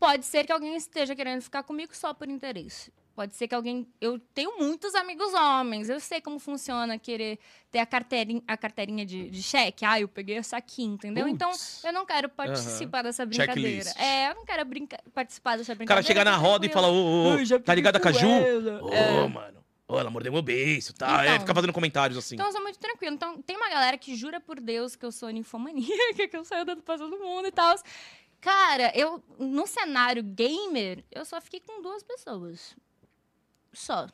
pode 0.00 0.24
ser 0.26 0.44
que 0.44 0.50
alguém 0.52 0.76
esteja 0.76 1.14
querendo 1.14 1.40
ficar 1.40 1.62
comigo 1.62 1.94
só 1.94 2.12
por 2.12 2.28
interesse. 2.28 2.92
Pode 3.14 3.36
ser 3.36 3.46
que 3.46 3.54
alguém. 3.54 3.86
Eu 4.00 4.18
tenho 4.32 4.58
muitos 4.58 4.94
amigos 4.94 5.34
homens. 5.34 5.88
Eu 5.90 6.00
sei 6.00 6.20
como 6.20 6.38
funciona 6.38 6.98
querer 6.98 7.38
ter 7.70 7.78
a 7.78 7.84
carteirinha, 7.86 8.42
a 8.48 8.56
carteirinha 8.56 9.04
de, 9.04 9.28
de 9.28 9.42
cheque. 9.42 9.84
Ah, 9.84 10.00
eu 10.00 10.08
peguei 10.08 10.36
essa 10.38 10.56
aqui, 10.56 10.82
entendeu? 10.82 11.28
Então, 11.28 11.50
Putz. 11.50 11.84
eu 11.84 11.92
não 11.92 12.06
quero 12.06 12.28
participar 12.30 13.02
dessa 13.02 13.26
brincadeira. 13.26 13.84
Checklist. 13.84 14.00
É, 14.00 14.30
eu 14.30 14.34
não 14.34 14.44
quero 14.46 14.64
brinca- 14.64 14.98
participar 15.12 15.58
dessa 15.58 15.72
O 15.72 15.76
brincadeira. 15.76 16.02
cara 16.02 16.06
chega 16.06 16.24
na 16.24 16.36
roda 16.36 16.64
e 16.64 16.70
fala, 16.70 16.86
tranquilo. 16.88 17.06
ô, 17.06 17.24
ô, 17.24 17.34
ô, 17.34 17.38
Ai, 17.38 17.44
já 17.44 17.58
tá 17.60 17.74
ligado 17.74 17.96
a 17.96 18.00
Caju? 18.00 18.26
Ô, 18.26 18.88
É. 18.92 19.28
mano. 19.28 19.62
Ô, 19.86 19.98
ela 19.98 20.08
mordeu 20.08 20.32
meu 20.32 20.40
beiço, 20.40 20.94
tá? 20.94 21.22
é, 21.22 21.28
Então. 21.28 21.40
fica 21.40 21.54
fazendo 21.54 21.72
comentários 21.74 22.16
assim. 22.18 22.34
Então 22.36 22.46
eu 22.46 22.52
sou 22.52 22.62
muito 22.62 22.78
tranquila. 22.78 23.14
Então 23.14 23.42
tem 23.42 23.56
uma 23.56 23.68
galera 23.68 23.98
que 23.98 24.16
jura 24.16 24.40
por 24.40 24.58
Deus 24.58 24.96
que 24.96 25.04
eu 25.04 25.12
sou 25.12 25.28
ninfomaníaca, 25.28 26.26
que 26.30 26.36
eu 26.36 26.44
saio 26.46 26.64
dando 26.64 26.82
pra 26.82 26.96
todo 26.96 27.18
mundo 27.18 27.46
e 27.46 27.52
tal. 27.52 27.74
Cara, 28.40 28.90
eu, 28.96 29.22
no 29.38 29.66
cenário 29.68 30.22
gamer, 30.22 31.04
eu 31.12 31.24
só 31.24 31.40
fiquei 31.40 31.60
com 31.60 31.80
duas 31.82 32.02
pessoas. 32.02 32.74
Só. 33.72 34.08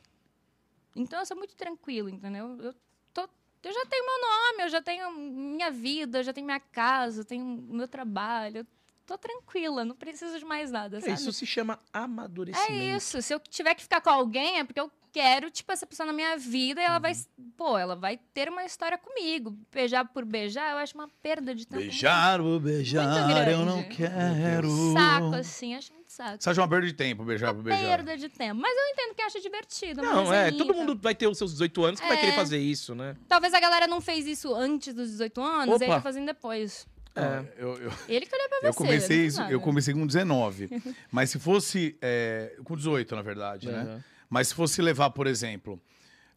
Então 0.94 1.18
eu 1.20 1.26
sou 1.26 1.36
muito 1.36 1.54
tranquila, 1.54 2.10
entendeu? 2.10 2.58
Eu, 2.60 2.74
tô, 3.12 3.28
eu 3.62 3.72
já 3.72 3.86
tenho 3.86 4.04
meu 4.04 4.20
nome, 4.20 4.62
eu 4.64 4.68
já 4.68 4.82
tenho 4.82 5.10
minha 5.12 5.70
vida, 5.70 6.18
eu 6.18 6.22
já 6.24 6.32
tenho 6.32 6.46
minha 6.46 6.60
casa, 6.60 7.20
eu 7.20 7.24
tenho 7.24 7.44
meu 7.44 7.88
trabalho. 7.88 8.58
Eu 8.58 8.66
tô 9.06 9.16
tranquila, 9.16 9.84
não 9.84 9.94
preciso 9.94 10.38
de 10.38 10.44
mais 10.44 10.70
nada, 10.70 10.98
É, 10.98 11.12
isso 11.12 11.32
se 11.32 11.46
chama 11.46 11.78
amadurecimento. 11.92 12.72
É 12.72 12.96
isso. 12.96 13.22
Se 13.22 13.32
eu 13.32 13.40
tiver 13.40 13.74
que 13.74 13.82
ficar 13.82 14.00
com 14.00 14.10
alguém, 14.10 14.58
é 14.58 14.64
porque 14.64 14.80
eu 14.80 14.90
quero, 15.12 15.50
tipo, 15.50 15.70
essa 15.72 15.86
pessoa 15.86 16.06
na 16.06 16.12
minha 16.12 16.36
vida 16.36 16.80
e 16.80 16.84
ela 16.84 16.98
vai. 16.98 17.12
Pô, 17.56 17.76
ela 17.76 17.96
vai 17.96 18.18
ter 18.32 18.48
uma 18.48 18.64
história 18.64 18.96
comigo. 18.98 19.56
Beijar 19.72 20.04
por 20.06 20.24
beijar, 20.24 20.70
eu 20.72 20.78
acho 20.78 20.94
uma 20.94 21.08
perda 21.22 21.54
de 21.54 21.66
tempo. 21.66 21.82
Beijar, 21.82 22.40
vou 22.40 22.60
beijar, 22.60 23.48
eu 23.50 23.64
não 23.64 23.82
quero. 23.84 24.68
Um 24.68 24.92
saco, 24.92 25.34
assim, 25.34 25.74
acho 25.74 25.92
muito 25.92 26.12
saco. 26.12 26.36
Você 26.40 26.50
acha 26.50 26.60
uma 26.60 26.68
perda 26.68 26.86
de 26.86 26.92
tempo 26.92 27.24
beijar 27.24 27.52
pra 27.52 27.62
beijar? 27.62 27.84
Perda 27.84 28.16
de 28.16 28.28
tempo. 28.28 28.60
Mas 28.60 28.76
eu 28.76 28.84
entendo 28.92 29.14
que 29.14 29.22
acha 29.22 29.40
divertido. 29.40 30.02
Não, 30.02 30.24
mas 30.24 30.32
é, 30.32 30.44
aí, 30.46 30.52
todo 30.56 30.74
mundo 30.74 30.98
vai 31.00 31.14
ter 31.14 31.26
os 31.26 31.36
seus 31.38 31.52
18 31.52 31.84
anos 31.84 32.00
que 32.00 32.06
vai 32.06 32.16
É. 32.16 32.20
querer 32.20 32.32
fazer 32.32 32.58
isso, 32.58 32.94
né? 32.94 33.16
Talvez 33.28 33.52
a 33.54 33.60
galera 33.60 33.86
não 33.86 34.00
fez 34.00 34.26
isso 34.26 34.54
antes 34.54 34.94
dos 34.94 35.10
18 35.10 35.40
anos, 35.42 35.74
Opa. 35.76 35.84
e 35.84 35.88
aí 35.88 35.94
tá 35.94 36.00
fazendo 36.00 36.26
depois. 36.26 36.86
É. 37.16 37.42
eu, 37.56 37.76
eu, 37.78 37.92
Ele 38.08 38.24
que 38.26 38.34
olhou 38.34 38.48
pra 38.48 38.58
eu 38.68 38.72
você. 38.72 38.76
comecei 38.78 39.26
isso, 39.26 39.42
fiz 39.42 39.50
eu 39.50 39.60
comecei 39.60 39.92
com 39.92 40.06
19. 40.06 40.68
Mas 41.10 41.30
se 41.30 41.38
fosse. 41.40 41.96
é, 42.00 42.54
com 42.64 42.76
18, 42.76 43.16
na 43.16 43.22
verdade, 43.22 43.66
né? 43.68 44.04
Mas 44.28 44.48
se 44.48 44.54
fosse 44.54 44.82
levar, 44.82 45.10
por 45.10 45.26
exemplo, 45.26 45.80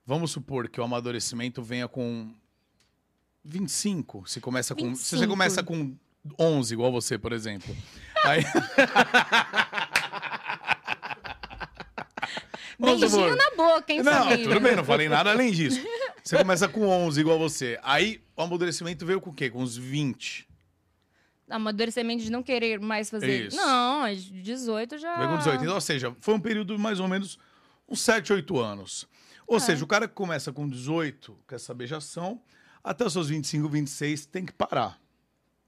vamos 0.05 0.31
supor 0.31 0.69
que 0.69 0.79
o 0.79 0.83
amadurecimento 0.83 1.61
venha 1.61 1.87
com 1.87 2.33
25. 3.43 4.27
Se 4.27 4.39
começa 4.39 4.73
com. 4.75 4.95
Se 4.95 5.03
você 5.09 5.15
25. 5.15 5.29
começa 5.31 5.63
com 5.63 5.95
11, 6.39 6.73
igual 6.73 6.91
você, 6.91 7.17
por 7.17 7.33
exemplo. 7.33 7.75
Aí. 8.23 8.43
Beijinho 12.79 13.35
na 13.35 13.51
boca, 13.55 13.93
hein, 13.93 14.01
Não, 14.01 14.11
família? 14.11 14.47
tudo 14.47 14.59
bem, 14.59 14.75
não 14.75 14.83
falei 14.83 15.07
nada 15.07 15.29
além 15.29 15.51
disso. 15.51 15.79
Você 16.23 16.37
começa 16.37 16.67
com 16.67 16.87
11, 16.87 17.19
igual 17.21 17.37
você. 17.37 17.79
Aí 17.83 18.21
o 18.35 18.41
amadurecimento 18.41 19.05
veio 19.05 19.21
com 19.21 19.29
o 19.29 19.33
quê? 19.33 19.49
Com 19.49 19.61
uns 19.61 19.77
20. 19.77 20.47
Amadurecimento 21.49 22.23
de 22.23 22.31
não 22.31 22.41
querer 22.41 22.79
mais 22.79 23.09
fazer. 23.09 23.47
Isso. 23.47 23.57
Não, 23.57 24.05
aos 24.05 24.23
18 24.23 24.97
já. 24.97 25.15
Veio 25.17 25.29
com 25.29 25.37
18. 25.37 25.61
Então, 25.63 25.75
ou 25.75 25.81
seja, 25.81 26.15
foi 26.21 26.33
um 26.33 26.39
período 26.39 26.79
mais 26.79 26.99
ou 26.99 27.07
menos 27.07 27.37
uns 27.91 28.01
7, 28.01 28.31
8 28.33 28.57
anos. 28.59 29.07
Ou 29.47 29.57
É. 29.57 29.59
seja, 29.59 29.83
o 29.83 29.87
cara 29.87 30.07
que 30.07 30.13
começa 30.13 30.51
com 30.53 30.67
18, 30.67 31.37
com 31.47 31.55
essa 31.55 31.73
beijação, 31.73 32.41
até 32.83 33.05
os 33.05 33.11
seus 33.13 33.27
25, 33.29 33.67
26, 33.67 34.25
tem 34.25 34.45
que 34.45 34.53
parar. 34.53 35.00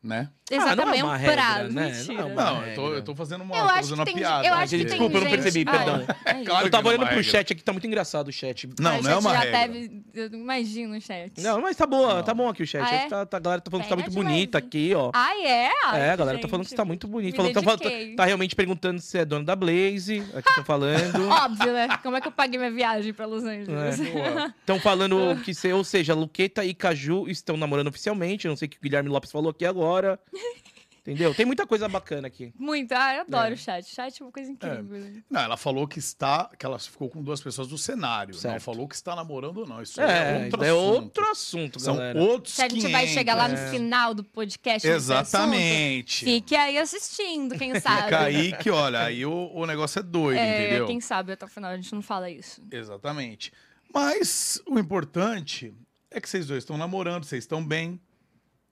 Né? 0.03 0.29
Exatamente, 0.51 0.81
Ah, 0.81 0.85
não 0.85 0.93
é 0.93 1.03
uma 1.03 1.13
um 1.13 1.17
regra, 1.17 1.33
prazo. 1.35 1.73
né? 1.73 2.03
Não 2.09 2.19
é 2.19 2.23
uma- 2.25 2.43
Não, 2.43 2.65
eu 2.67 2.75
tô, 2.75 2.93
eu 2.95 3.01
tô 3.03 3.15
fazendo 3.15 3.41
uma, 3.45 3.55
Eu 3.55 3.61
tô 3.63 3.69
acho 3.69 3.75
fazendo 3.75 3.93
que 3.93 3.99
uma 3.99 4.05
tem, 4.05 4.15
piada. 4.15 4.47
eu 4.47 4.53
acho 4.55 4.75
que 4.77 4.83
desculpa, 4.83 5.17
eu 5.17 5.21
não 5.23 5.29
percebi, 5.31 5.63
perdão. 5.65 6.05
é 6.25 6.33
isso. 6.35 6.43
Claro 6.45 6.67
Eu 6.67 6.71
tava 6.71 6.83
não 6.83 6.89
é 6.89 6.93
olhando 6.93 7.01
uma 7.03 7.07
pro 7.07 7.15
regra. 7.15 7.31
chat 7.31 7.53
aqui, 7.53 7.63
tá 7.63 7.71
muito 7.71 7.87
engraçado 7.87 8.27
o 8.27 8.31
chat. 8.33 8.69
Não, 8.81 8.91
Ai, 8.91 9.01
não 9.01 9.11
é 9.11 9.15
uma 9.15 9.31
já 9.31 9.39
regra. 9.39 9.59
Teve, 9.61 10.03
eu 10.13 10.27
imagino 10.27 10.97
o 10.97 11.01
chat. 11.01 11.31
Não, 11.41 11.61
mas 11.61 11.77
tá 11.77 11.87
boa, 11.87 12.15
Não. 12.15 12.23
tá 12.23 12.33
bom 12.33 12.49
aqui 12.49 12.63
o 12.63 12.67
chat. 12.67 12.83
Ah, 12.83 12.93
é? 12.95 13.07
tá, 13.07 13.25
tá- 13.25 13.37
a 13.37 13.39
galera 13.39 13.61
tá 13.61 13.71
falando 13.71 13.83
que 13.85 13.89
tá 13.89 13.95
muito 13.95 14.11
bonita 14.11 14.57
aqui, 14.57 14.93
ó. 14.93 15.09
Ah, 15.13 15.37
é? 15.41 15.69
Ai, 15.85 16.01
É, 16.01 16.09
a 16.11 16.15
galera 16.17 16.37
tá 16.37 16.41
gente, 16.41 16.49
falando 16.49 16.63
que 16.65 16.69
você 16.71 16.75
tá 16.75 16.85
muito 16.85 17.07
bonito. 17.07 17.41
me 17.41 17.53
Falando, 17.53 17.53
tá, 17.79 17.87
dediquei. 17.89 18.15
tá 18.15 18.25
realmente 18.25 18.55
perguntando 18.57 18.99
se 18.99 19.17
é 19.17 19.23
dona 19.23 19.45
da 19.45 19.55
Blaze. 19.55 20.21
Aqui 20.35 20.53
tô 20.55 20.65
falando. 20.65 21.29
Óbvio, 21.31 21.71
né? 21.71 21.87
Como 22.03 22.17
é 22.17 22.21
que 22.21 22.27
eu 22.27 22.31
paguei 22.33 22.59
minha 22.59 22.71
viagem 22.71 23.13
pra 23.13 23.25
Los 23.25 23.45
Angeles? 23.45 23.99
É. 24.01 24.03
Boa. 24.11 24.53
Estão 24.59 24.77
falando 24.81 25.41
que, 25.45 25.53
se, 25.53 25.71
ou 25.71 25.85
seja, 25.85 26.13
Luqueta 26.13 26.65
e 26.65 26.73
Caju 26.73 27.29
estão 27.29 27.55
namorando 27.55 27.87
oficialmente. 27.87 28.49
Não 28.49 28.57
sei 28.57 28.65
o 28.67 28.69
que 28.69 28.77
o 28.77 28.81
Guilherme 28.81 29.07
Lopes 29.07 29.31
falou 29.31 29.49
aqui 29.51 29.65
agora. 29.65 29.92
Entendeu? 31.05 31.35
Tem 31.35 31.45
muita 31.45 31.67
coisa 31.67 31.89
bacana 31.89 32.27
aqui. 32.29 32.53
Muito. 32.57 32.93
Ah, 32.93 33.13
eu 33.15 33.21
adoro 33.23 33.49
É. 33.49 33.53
o 33.55 33.57
chat. 33.57 33.83
O 33.83 33.93
chat 33.93 34.21
é 34.21 34.25
uma 34.25 34.31
coisa 34.31 34.49
incrível. 34.49 34.99
né? 35.01 35.21
Não, 35.29 35.41
ela 35.41 35.57
falou 35.57 35.85
que 35.85 35.99
está, 35.99 36.49
que 36.57 36.65
ela 36.65 36.79
ficou 36.79 37.09
com 37.09 37.21
duas 37.21 37.41
pessoas 37.41 37.67
do 37.67 37.77
cenário. 37.77 38.33
Não 38.33 38.39
Certo. 38.39 38.61
falou 38.63 38.87
que 38.87 38.95
está 38.95 39.13
namorando 39.13 39.57
ou 39.57 39.67
não. 39.67 39.81
Isso 39.81 39.99
É, 39.99 40.05
é, 40.39 40.45
outro 40.45 40.63
é 40.63 40.69
assunto. 40.69 40.93
outro 41.03 41.25
assunto, 41.29 41.79
São 41.81 41.95
galera. 41.97 42.21
outros 42.21 42.53
Se 42.53 42.61
a 42.61 42.69
gente 42.69 42.83
vai 42.83 43.01
500. 43.01 43.13
chegar 43.13 43.35
lá 43.35 43.49
no 43.49 43.55
é. 43.57 43.69
final 43.69 44.13
do 44.13 44.23
podcast. 44.23 44.87
nesse 44.87 45.11
assunto, 45.11 45.27
Exatamente. 45.27 46.23
Fique 46.23 46.55
aí 46.55 46.77
assistindo, 46.77 47.57
quem 47.57 47.77
sabe. 47.81 48.03
Fica 48.03 48.19
aí 48.21 48.53
que, 48.59 48.69
olha, 48.69 49.01
aí 49.03 49.25
o, 49.25 49.51
o 49.53 49.65
negócio 49.65 49.99
é 49.99 50.03
doido, 50.03 50.37
É, 50.39 50.67
entendeu? 50.67 50.87
quem 50.87 51.01
sabe 51.01 51.33
até 51.33 51.43
o 51.45 51.49
final 51.49 51.71
a 51.71 51.75
gente 51.75 51.93
não 51.93 52.01
fala 52.01 52.29
isso. 52.29 52.61
Exatamente. 52.71 53.51
Mas 53.93 54.61
o 54.65 54.79
importante 54.79 55.73
é 56.09 56.21
que 56.21 56.29
vocês 56.29 56.47
dois 56.47 56.59
estão 56.63 56.77
namorando, 56.77 57.25
vocês 57.25 57.43
estão 57.43 57.61
bem. 57.61 57.99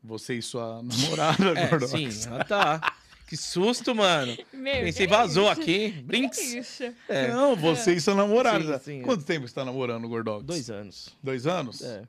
Você 0.03 0.35
e 0.35 0.41
sua 0.41 0.81
namorada, 0.83 1.59
É, 1.59 1.67
Gordox. 1.67 1.91
sim, 1.91 2.09
ela 2.27 2.43
tá. 2.43 2.93
Que 3.27 3.37
susto, 3.37 3.95
mano. 3.95 4.35
Meu, 4.51 4.73
Pensei, 4.83 5.07
que 5.07 5.13
vazou 5.13 5.49
isso? 5.49 5.61
aqui. 5.61 5.91
Que 5.93 6.01
Brinks. 6.01 6.39
isso? 6.53 6.83
É, 7.07 7.29
Não, 7.29 7.55
você 7.55 7.93
e 7.93 8.01
sua 8.01 8.13
namorada. 8.15 8.77
Sim, 8.79 8.83
sim, 8.83 8.99
é. 9.01 9.03
Quanto 9.03 9.23
tempo 9.23 9.41
você 9.47 9.51
está 9.51 9.63
namorando, 9.63 10.07
Gordox? 10.09 10.43
dois 10.43 10.69
anos. 10.69 11.15
Dois 11.23 11.47
anos? 11.47 11.81
É. 11.81 12.03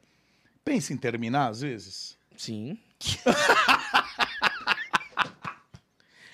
Pensa 0.64 0.92
em 0.92 0.96
terminar, 0.96 1.48
às 1.50 1.60
vezes? 1.60 2.16
Sim. 2.36 2.76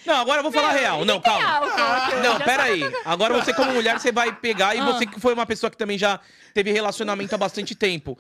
Não, 0.07 0.15
agora 0.15 0.39
eu 0.39 0.43
vou 0.43 0.51
falar 0.53 0.73
real. 0.73 1.05
Não, 1.05 1.21
calma. 1.21 1.47
Álcool, 1.47 2.17
Não, 2.23 2.39
já 2.39 2.45
pera 2.45 2.63
aí. 2.63 2.81
Agora 3.05 3.35
você 3.35 3.53
como 3.53 3.73
mulher, 3.73 3.99
você 4.01 4.11
vai 4.11 4.35
pegar 4.35 4.75
e 4.75 4.81
você 4.81 5.05
que 5.05 5.21
foi 5.21 5.35
uma 5.35 5.45
pessoa 5.45 5.71
que 5.71 5.77
também 5.77 5.99
já 5.99 6.19
teve 6.55 6.73
relacionamento 6.73 7.35
há 7.35 7.39
bastante 7.39 7.75
tempo. 7.75 8.17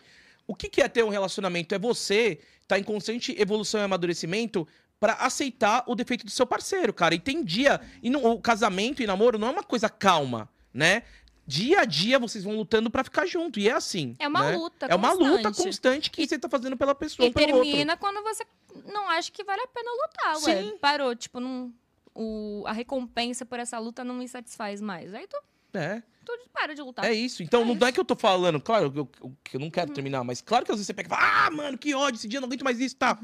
O 0.48 0.54
que 0.56 0.68
que 0.68 0.82
é 0.82 0.88
ter 0.88 1.04
um 1.04 1.08
relacionamento? 1.10 1.74
É 1.74 1.78
você 1.78 2.40
estar 2.62 2.76
em 2.78 2.82
constante 2.82 3.40
evolução 3.40 3.80
e 3.80 3.84
amadurecimento 3.84 4.66
pra 4.98 5.12
aceitar 5.12 5.84
o 5.86 5.94
defeito 5.94 6.24
do 6.24 6.30
seu 6.30 6.44
parceiro, 6.46 6.92
cara. 6.92 7.14
E 7.14 7.20
tem 7.20 7.44
dia... 7.44 7.80
E 8.02 8.10
não- 8.10 8.24
o 8.24 8.40
casamento 8.40 9.00
e 9.00 9.06
namoro 9.06 9.38
não 9.38 9.46
é 9.48 9.50
uma 9.52 9.62
coisa 9.62 9.88
calma, 9.88 10.48
né? 10.74 11.02
dia 11.46 11.80
a 11.80 11.84
dia 11.86 12.18
vocês 12.18 12.44
vão 12.44 12.54
lutando 12.56 12.90
pra 12.90 13.02
ficar 13.02 13.24
junto. 13.24 13.58
E 13.58 13.70
é 13.70 13.72
assim. 13.72 14.14
É 14.18 14.28
uma 14.28 14.50
né? 14.50 14.56
luta 14.58 14.84
É 14.86 14.94
uma 14.94 15.12
luta 15.12 15.44
constante. 15.44 15.64
constante 15.64 16.10
que 16.10 16.26
você 16.26 16.38
tá 16.38 16.46
fazendo 16.46 16.76
pela 16.76 16.94
pessoa, 16.94 17.26
E 17.26 17.32
pelo 17.32 17.54
outro. 17.56 17.64
termina 17.70 17.96
quando 17.96 18.22
você 18.22 18.44
não 18.92 19.08
acha 19.08 19.32
que 19.32 19.42
vale 19.44 19.62
a 19.62 19.66
pena 19.66 19.90
lutar, 19.90 20.34
ué. 20.46 20.62
Sim. 20.62 20.76
Parou, 20.78 21.16
tipo, 21.16 21.40
não, 21.40 21.72
o, 22.14 22.64
a 22.66 22.72
recompensa 22.72 23.46
por 23.46 23.58
essa 23.58 23.78
luta 23.78 24.04
não 24.04 24.16
me 24.16 24.28
satisfaz 24.28 24.82
mais. 24.82 25.14
Aí 25.14 25.26
tu, 25.26 25.38
É, 25.72 26.02
tu 26.36 26.50
para 26.52 26.74
de 26.74 26.82
lutar. 26.82 27.04
é 27.04 27.14
isso. 27.14 27.42
Então 27.42 27.60
É 27.62 27.64
não 27.64 27.70
é 27.70 27.74
isso. 27.74 27.84
Uhum. 27.86 27.92
que 27.92 28.00
eu 28.00 28.04
tô 28.04 28.16
falando, 28.16 28.60
claro 28.60 28.90
que 28.92 28.98
eu, 28.98 29.06
que 29.44 29.56
eu 29.56 29.60
não 29.60 29.70
quero 29.70 29.92
terminar, 29.92 30.22
mas 30.24 30.40
claro 30.42 30.64
que 30.64 30.72
às 30.72 30.76
vezes 30.76 30.86
você 30.86 30.94
pega 30.94 31.08
e 31.08 31.10
fala, 31.10 31.46
ah, 31.46 31.50
mano, 31.50 31.78
que 31.78 31.94
ódio, 31.94 32.18
esse 32.18 32.28
dia 32.28 32.38
eu 32.38 32.40
não 32.42 32.48
aguento 32.48 32.64
mais 32.64 32.78
isso, 32.80 32.96
tá? 32.96 33.18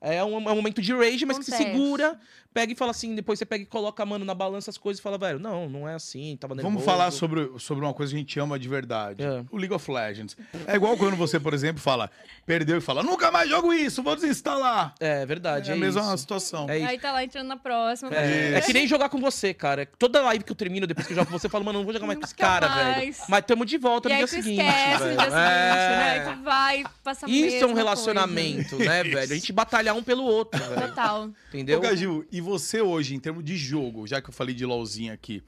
É 0.00 0.22
um, 0.22 0.34
é 0.48 0.52
um 0.52 0.56
momento 0.56 0.80
de 0.82 0.92
rage, 0.92 1.24
mas 1.24 1.38
que 1.38 1.44
se 1.44 1.52
segura, 1.56 2.18
pega 2.52 2.72
e 2.72 2.76
fala 2.76 2.90
assim, 2.90 3.14
depois 3.14 3.38
você 3.38 3.46
pega 3.46 3.62
e 3.62 3.66
coloca 3.66 4.02
a 4.02 4.06
mano 4.06 4.24
na 4.24 4.34
balança 4.34 4.70
as 4.70 4.76
coisas 4.78 5.00
e 5.00 5.02
fala, 5.02 5.16
velho, 5.18 5.38
não, 5.38 5.68
não 5.68 5.88
é 5.88 5.94
assim, 5.94 6.36
tava 6.38 6.54
nervoso. 6.54 6.70
Vamos 6.74 6.84
falar 6.84 7.10
sobre, 7.10 7.50
sobre 7.58 7.82
uma 7.84 7.94
coisa 7.94 8.12
que 8.12 8.16
a 8.16 8.20
gente 8.20 8.38
ama 8.38 8.58
de 8.58 8.68
verdade. 8.68 9.22
É. 9.22 9.42
O 9.50 9.56
League 9.56 9.74
of 9.74 9.90
Legends. 9.90 10.36
É 10.66 10.74
igual 10.76 10.96
quando 10.98 11.16
você, 11.16 11.40
por 11.40 11.54
exemplo, 11.54 11.80
fala, 11.80 12.10
perdeu 12.44 12.76
e 12.76 12.80
fala, 12.80 13.02
nunca 13.02 13.30
mais 13.30 13.48
jogo 13.48 13.72
isso, 13.72 14.02
vou 14.02 14.14
desinstalar. 14.14 14.94
É 15.00 15.24
verdade, 15.24 15.70
É 15.70 15.74
é, 15.74 15.76
a 15.76 15.80
mesma 15.80 16.02
isso. 16.02 16.18
situação. 16.18 16.68
É 16.68 16.78
isso. 16.78 16.88
Aí 16.88 16.98
tá 16.98 17.10
lá 17.12 17.24
entrando 17.24 17.48
na 17.48 17.56
próxima. 17.56 18.10
É, 18.14 18.54
é 18.54 18.60
que 18.60 18.72
nem 18.74 18.86
jogar 18.86 19.08
com 19.08 19.18
você, 19.18 19.52
cara. 19.54 19.86
Toda 19.98 20.20
live 20.22 20.44
que 20.44 20.52
eu 20.52 20.56
termino, 20.56 20.86
depois 20.86 21.06
que 21.06 21.12
eu 21.14 21.16
jogo 21.16 21.30
com 21.30 21.38
você, 21.38 21.46
eu 21.46 21.50
falo, 21.50 21.64
mano, 21.64 21.78
não 21.78 21.84
vou 21.84 21.94
jogar 21.94 22.06
mais 22.06 22.18
com 22.18 22.24
esse 22.26 22.34
cara, 22.34 22.68
mais. 22.68 23.16
velho. 23.16 23.16
Mas 23.30 23.44
tamo 23.46 23.64
de 23.64 23.78
volta 23.78 24.08
E 24.08 24.12
no 24.12 24.14
aí 24.18 24.24
dia 24.26 24.28
seguinte. 24.28 24.60
esquece 24.60 25.04
no 25.04 25.10
dia 25.16 25.20
seguinte, 25.24 25.34
É. 25.36 25.96
né? 25.96 26.34
Tu 26.36 26.42
vai, 26.42 26.84
passa 27.02 27.26
a 27.26 27.30
Isso 27.30 27.64
é 27.64 27.66
um 27.66 27.74
relacionamento, 27.74 28.76
né, 28.78 29.02
velho? 29.04 29.18
A 29.18 29.34
gente 29.34 29.52
batalhar 29.86 29.96
um 29.96 30.02
pelo 30.02 30.24
outro. 30.24 30.60
Total. 30.74 31.30
Entendeu? 31.48 31.80
Ô, 31.80 32.24
e 32.30 32.40
você 32.40 32.80
hoje, 32.80 33.14
em 33.14 33.20
termos 33.20 33.44
de 33.44 33.56
jogo, 33.56 34.06
já 34.06 34.20
que 34.20 34.28
eu 34.28 34.32
falei 34.32 34.54
de 34.54 34.66
LOLzinho 34.66 35.12
aqui, 35.12 35.42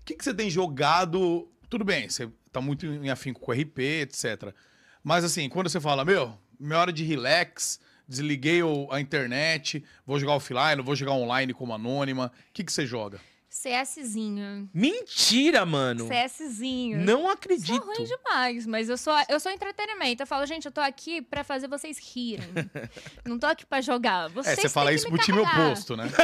o 0.00 0.04
que, 0.04 0.14
que 0.14 0.24
você 0.24 0.34
tem 0.34 0.50
jogado? 0.50 1.48
Tudo 1.70 1.84
bem, 1.84 2.08
você 2.08 2.28
tá 2.52 2.60
muito 2.60 2.86
em 2.86 3.10
afinco 3.10 3.40
com 3.40 3.52
o 3.52 3.54
RP, 3.54 3.78
etc. 4.02 4.52
Mas 5.02 5.24
assim, 5.24 5.48
quando 5.48 5.68
você 5.68 5.80
fala, 5.80 6.04
meu, 6.04 6.36
minha 6.58 6.78
hora 6.78 6.92
de 6.92 7.04
relax, 7.04 7.78
desliguei 8.08 8.60
a 8.90 9.00
internet, 9.00 9.84
vou 10.06 10.18
jogar 10.18 10.34
offline, 10.34 10.82
vou 10.82 10.96
jogar 10.96 11.12
online 11.12 11.54
como 11.54 11.72
anônima, 11.72 12.26
o 12.26 12.52
que, 12.52 12.64
que 12.64 12.72
você 12.72 12.86
joga? 12.86 13.20
CSzinho. 13.54 14.68
Mentira, 14.74 15.64
mano. 15.64 16.08
CSzinho. 16.08 16.98
Não 16.98 17.20
Sou 17.20 17.30
acredito. 17.30 17.84
ruim 17.86 18.04
demais, 18.04 18.66
mas 18.66 18.88
eu 18.88 18.98
sou, 18.98 19.14
eu 19.28 19.38
sou 19.38 19.52
entretenimento. 19.52 20.24
Eu 20.24 20.26
falo, 20.26 20.44
gente, 20.44 20.66
eu 20.66 20.72
tô 20.72 20.80
aqui 20.80 21.22
pra 21.22 21.44
fazer 21.44 21.68
vocês 21.68 21.98
rirem. 21.98 22.44
não 23.24 23.38
tô 23.38 23.46
aqui 23.46 23.64
pra 23.64 23.80
jogar. 23.80 24.28
Vocês 24.30 24.58
é, 24.58 24.62
você 24.62 24.68
fala 24.68 24.92
isso 24.92 25.06
pro 25.06 25.12
me 25.16 25.20
time 25.22 25.38
oposto, 25.38 25.96
né? 25.96 26.04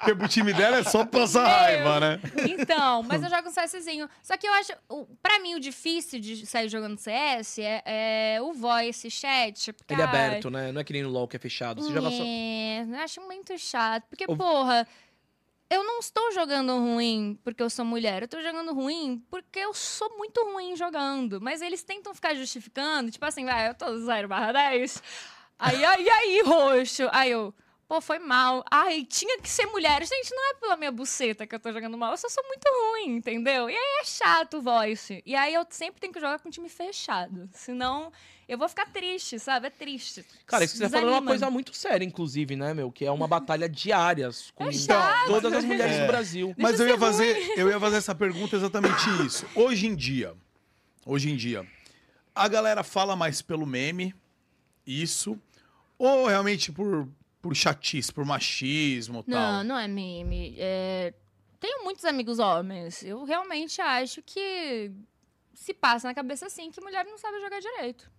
Porque 0.00 0.14
pro 0.16 0.28
time 0.28 0.52
dela 0.52 0.78
é 0.78 0.82
só 0.84 1.04
passar 1.06 1.46
raiva, 1.46 1.98
né? 2.00 2.20
Então, 2.46 3.02
mas 3.04 3.22
eu 3.22 3.30
jogo 3.30 3.48
um 3.48 3.52
CSzinho. 3.52 4.08
Só 4.22 4.36
que 4.36 4.46
eu 4.46 4.52
acho, 4.54 4.72
pra 5.22 5.38
mim, 5.38 5.54
o 5.54 5.60
difícil 5.60 6.20
de 6.20 6.44
sair 6.44 6.68
jogando 6.68 6.98
CS 6.98 7.58
é, 7.60 7.82
é 7.86 8.42
o 8.42 8.52
voice 8.52 9.10
chat. 9.10 9.72
Porque, 9.72 9.94
Ele 9.94 10.02
é 10.02 10.04
aberto, 10.04 10.50
né? 10.50 10.72
Não 10.72 10.80
é 10.80 10.84
que 10.84 10.92
nem 10.92 11.02
no 11.02 11.08
LoL 11.08 11.26
que 11.26 11.36
é 11.36 11.38
fechado. 11.38 11.80
Você 11.82 11.92
joga 11.92 12.10
só. 12.10 12.22
É, 12.22 12.82
eu 12.86 12.96
acho 12.98 13.20
muito 13.22 13.56
chato. 13.56 14.04
Porque, 14.10 14.24
O- 14.28 14.36
porra, 14.36 14.86
eu 15.70 15.82
não 15.82 15.98
estou 15.98 16.32
jogando 16.32 16.76
ruim 16.78 17.38
porque 17.42 17.62
eu 17.62 17.70
sou 17.70 17.84
mulher. 17.84 18.22
Eu 18.22 18.28
tô 18.28 18.40
jogando 18.42 18.72
ruim 18.72 19.22
porque 19.30 19.58
eu 19.58 19.72
sou 19.74 20.16
muito 20.16 20.42
ruim 20.44 20.76
jogando. 20.76 21.40
Mas 21.40 21.62
eles 21.62 21.82
tentam 21.82 22.14
ficar 22.14 22.34
justificando, 22.34 23.10
tipo 23.10 23.24
assim, 23.24 23.44
vai, 23.44 23.68
eu 23.68 23.74
tô 23.74 23.96
0 23.98 24.28
barra 24.28 24.52
10. 24.52 25.02
Aí, 25.58 25.84
aí, 25.84 26.08
aí, 26.08 26.42
roxo. 26.42 27.08
Aí 27.12 27.30
eu, 27.30 27.54
pô, 27.88 28.00
foi 28.00 28.18
mal. 28.18 28.64
Ai, 28.70 29.04
tinha 29.04 29.38
que 29.40 29.48
ser 29.48 29.66
mulher. 29.66 30.04
Gente, 30.04 30.30
não 30.34 30.50
é 30.50 30.54
pela 30.54 30.76
minha 30.76 30.90
buceta 30.92 31.46
que 31.46 31.54
eu 31.54 31.60
tô 31.60 31.72
jogando 31.72 31.96
mal. 31.98 32.12
Eu 32.12 32.16
só 32.18 32.28
sou 32.28 32.42
muito 32.46 32.64
ruim, 32.66 33.16
entendeu? 33.16 33.68
E 33.70 33.74
aí 33.74 34.00
é 34.00 34.04
chato 34.04 34.58
o 34.58 34.62
voice. 34.62 35.22
E 35.26 35.34
aí 35.34 35.54
eu 35.54 35.66
sempre 35.70 36.00
tenho 36.00 36.12
que 36.12 36.20
jogar 36.20 36.38
com 36.40 36.50
time 36.50 36.68
fechado. 36.68 37.48
Senão 37.52 38.12
eu 38.48 38.58
vou 38.58 38.68
ficar 38.68 38.86
triste, 38.86 39.38
sabe? 39.38 39.66
É 39.68 39.70
triste. 39.70 40.24
Cara, 40.46 40.64
isso 40.64 40.74
que 40.74 40.78
você 40.78 40.84
tá 40.84 40.90
falando 40.90 41.14
é 41.14 41.18
uma 41.18 41.26
coisa 41.26 41.50
muito 41.50 41.74
séria, 41.74 42.04
inclusive, 42.04 42.56
né, 42.56 42.74
meu? 42.74 42.90
Que 42.92 43.04
é 43.06 43.10
uma 43.10 43.26
batalha 43.28 43.68
diária 43.68 44.28
com 44.54 44.68
É 44.68 44.72
chato. 44.72 45.26
todas 45.26 45.52
as 45.52 45.64
mulheres 45.64 45.96
É. 45.96 46.00
do 46.02 46.06
Brasil. 46.06 46.54
Mas 46.58 46.76
Deixa 46.78 46.82
eu 46.84 46.88
ia 46.94 46.98
fazer, 46.98 47.58
eu 47.58 47.68
ia 47.70 47.80
fazer 47.80 47.96
essa 47.96 48.14
pergunta 48.14 48.56
exatamente 48.56 49.02
isso. 49.26 49.46
Hoje 49.54 49.86
em 49.86 49.94
dia, 49.94 50.34
hoje 51.06 51.30
em 51.30 51.36
dia, 51.36 51.66
a 52.34 52.48
galera 52.48 52.82
fala 52.82 53.14
mais 53.16 53.40
pelo 53.40 53.64
meme, 53.64 54.14
isso, 54.86 55.38
ou 55.96 56.26
realmente 56.26 56.70
por, 56.70 57.08
por 57.44 57.54
chatice, 57.54 58.10
por 58.10 58.24
machismo 58.24 59.20
e 59.20 59.30
tal? 59.30 59.52
Não, 59.52 59.64
não 59.64 59.78
é 59.78 59.86
meme. 59.86 60.56
É, 60.56 61.12
Tenho 61.60 61.84
muitos 61.84 62.02
amigos 62.06 62.38
homens. 62.38 63.02
Eu 63.02 63.22
realmente 63.24 63.82
acho 63.82 64.22
que 64.22 64.90
se 65.52 65.74
passa 65.74 66.08
na 66.08 66.14
cabeça 66.14 66.46
assim 66.46 66.70
que 66.70 66.80
mulher 66.80 67.04
não 67.04 67.18
sabe 67.18 67.38
jogar 67.42 67.60
direito. 67.60 68.10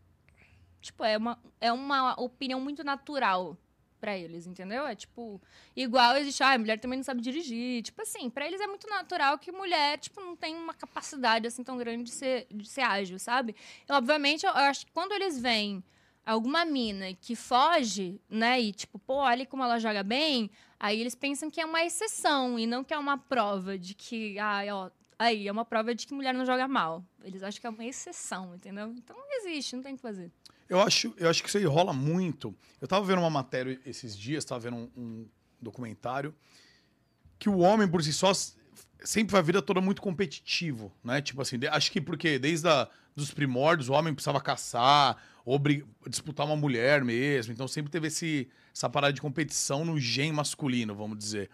Tipo, 0.80 1.04
é 1.04 1.18
uma, 1.18 1.40
é 1.60 1.72
uma 1.72 2.14
opinião 2.22 2.62
muito 2.62 2.84
natural 2.84 3.58
pra 4.00 4.16
eles, 4.16 4.46
entendeu? 4.46 4.86
É 4.86 4.94
tipo, 4.94 5.42
igual 5.76 6.16
existe, 6.18 6.44
ah, 6.44 6.56
mulher 6.60 6.80
também 6.80 6.98
não 6.98 7.04
sabe 7.04 7.20
dirigir. 7.20 7.82
Tipo 7.82 8.04
assim, 8.04 8.30
pra 8.30 8.46
eles 8.46 8.62
é 8.62 8.68
muito 8.68 8.88
natural 8.88 9.40
que 9.40 9.52
mulher, 9.52 9.98
tipo, 9.98 10.22
não 10.22 10.36
tem 10.36 10.56
uma 10.56 10.76
capacidade 10.76 11.48
assim 11.48 11.64
tão 11.64 11.80
grande 11.80 12.04
de 12.04 12.12
ser, 12.12 12.46
de 12.52 12.70
ser 12.70 12.82
ágil, 12.82 13.18
sabe? 13.18 13.56
E, 13.90 13.92
obviamente, 13.92 14.46
eu 14.46 14.52
acho 14.52 14.86
que 14.86 14.92
quando 14.92 15.14
eles 15.14 15.40
veem 15.40 15.84
alguma 16.26 16.66
mina 16.66 17.14
que 17.14 17.36
foge, 17.36 18.20
né, 18.30 18.60
e 18.60 18.74
tipo, 18.74 18.98
pô, 18.98 19.16
olha 19.16 19.46
como 19.46 19.64
ela 19.64 19.80
joga 19.80 20.02
bem, 20.02 20.50
aí 20.80 21.00
eles 21.00 21.14
pensam 21.14 21.50
que 21.52 21.62
é 21.62 21.66
uma 21.66 21.84
exceção 21.84 22.58
e 22.58 22.66
não 22.66 22.84
que 22.84 22.94
é 22.94 22.98
uma 22.98 23.18
prova 23.18 23.78
de 23.78 23.94
que, 23.94 24.40
ah, 24.40 24.64
ó, 24.72 24.90
aí 25.20 25.48
é 25.48 25.52
uma 25.52 25.66
prova 25.66 25.94
de 25.94 26.08
que 26.08 26.14
mulher 26.14 26.34
não 26.34 26.46
joga 26.46 26.68
mal. 26.68 27.04
Eles 27.24 27.44
acham 27.44 27.62
que 27.62 27.68
é 27.68 27.70
uma 27.70 27.86
exceção, 27.86 28.56
entendeu? 28.56 28.94
Então 28.98 29.16
não 29.16 29.38
existe, 29.40 29.76
não 29.76 29.84
tem 29.84 29.94
o 29.94 29.96
que 29.96 30.02
fazer. 30.02 30.32
Eu 30.68 30.82
acho, 30.82 31.14
eu 31.18 31.30
acho 31.30 31.44
que 31.44 31.50
isso 31.50 31.58
aí 31.58 31.66
rola 31.66 31.94
muito. 31.94 32.56
Eu 32.82 32.88
tava 32.88 33.06
vendo 33.06 33.20
uma 33.20 33.30
matéria 33.30 33.80
esses 33.86 34.18
dias, 34.18 34.44
tava 34.44 34.62
vendo 34.62 34.78
um, 34.78 34.92
um 34.98 35.28
documentário, 35.62 36.34
que 37.38 37.48
o 37.48 37.60
homem 37.60 37.88
por 37.88 38.04
si 38.04 38.12
só 38.12 38.32
sempre 39.04 39.32
vai 39.32 39.40
a 39.40 39.44
vida 39.44 39.62
toda 39.62 39.80
muito 39.80 40.02
competitivo, 40.02 40.92
né? 41.04 41.22
Tipo 41.22 41.42
assim, 41.42 41.60
acho 41.70 41.92
que 41.92 42.02
porque 42.02 42.40
desde 42.40 42.68
a, 42.68 42.90
dos 43.16 43.32
primórdios 43.32 43.90
o 43.90 43.94
homem 43.94 44.14
precisava 44.14 44.42
caçar, 44.42 45.18
disputar 46.08 46.46
uma 46.46 46.56
mulher 46.56 47.04
mesmo, 47.04 47.54
então 47.54 47.68
sempre 47.68 47.92
teve 47.92 48.08
esse, 48.08 48.50
essa 48.74 48.90
parada 48.90 49.14
de 49.14 49.22
competição 49.22 49.86
no 49.86 50.00
gen 50.00 50.32
masculino, 50.32 50.96
vamos 50.96 51.18
dizer. 51.18 51.50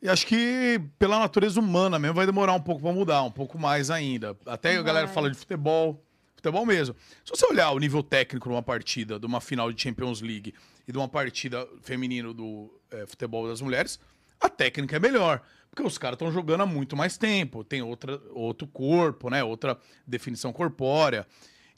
E 0.00 0.08
acho 0.08 0.26
que 0.26 0.80
pela 0.98 1.18
natureza 1.18 1.58
humana 1.58 1.98
mesmo 1.98 2.14
vai 2.14 2.26
demorar 2.26 2.52
um 2.52 2.60
pouco 2.60 2.82
pra 2.82 2.92
mudar, 2.92 3.22
um 3.22 3.30
pouco 3.30 3.58
mais 3.58 3.90
ainda. 3.90 4.36
Até 4.46 4.76
a 4.76 4.82
galera 4.82 5.08
fala 5.08 5.28
de 5.30 5.36
futebol, 5.36 6.04
futebol 6.36 6.64
mesmo. 6.64 6.94
Se 7.24 7.30
você 7.30 7.46
olhar 7.46 7.70
o 7.72 7.78
nível 7.78 8.02
técnico 8.02 8.48
de 8.48 8.54
uma 8.54 8.62
partida, 8.62 9.18
de 9.18 9.26
uma 9.26 9.40
final 9.40 9.72
de 9.72 9.82
Champions 9.82 10.20
League 10.20 10.54
e 10.86 10.92
de 10.92 10.98
uma 10.98 11.08
partida 11.08 11.66
feminino 11.82 12.32
do 12.32 12.72
eh, 12.92 13.06
futebol 13.06 13.48
das 13.48 13.60
mulheres, 13.60 13.98
a 14.40 14.48
técnica 14.48 14.96
é 14.96 15.00
melhor. 15.00 15.42
Porque 15.68 15.82
os 15.82 15.98
caras 15.98 16.14
estão 16.14 16.30
jogando 16.30 16.62
há 16.62 16.66
muito 16.66 16.96
mais 16.96 17.18
tempo, 17.18 17.64
tem 17.64 17.82
outra, 17.82 18.20
outro 18.30 18.66
corpo, 18.68 19.28
né? 19.28 19.42
Outra 19.42 19.76
definição 20.06 20.52
corpórea. 20.52 21.26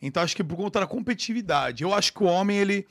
Então 0.03 0.23
acho 0.23 0.35
que 0.37 0.43
por 0.45 0.57
conta 0.57 0.81
da 0.81 0.87
competitividade. 0.87 1.83
Eu 1.85 1.93
acho 1.95 2.13
que 2.13 2.23
o 2.23 2.27
homem, 2.27 2.57
ele, 2.57 2.87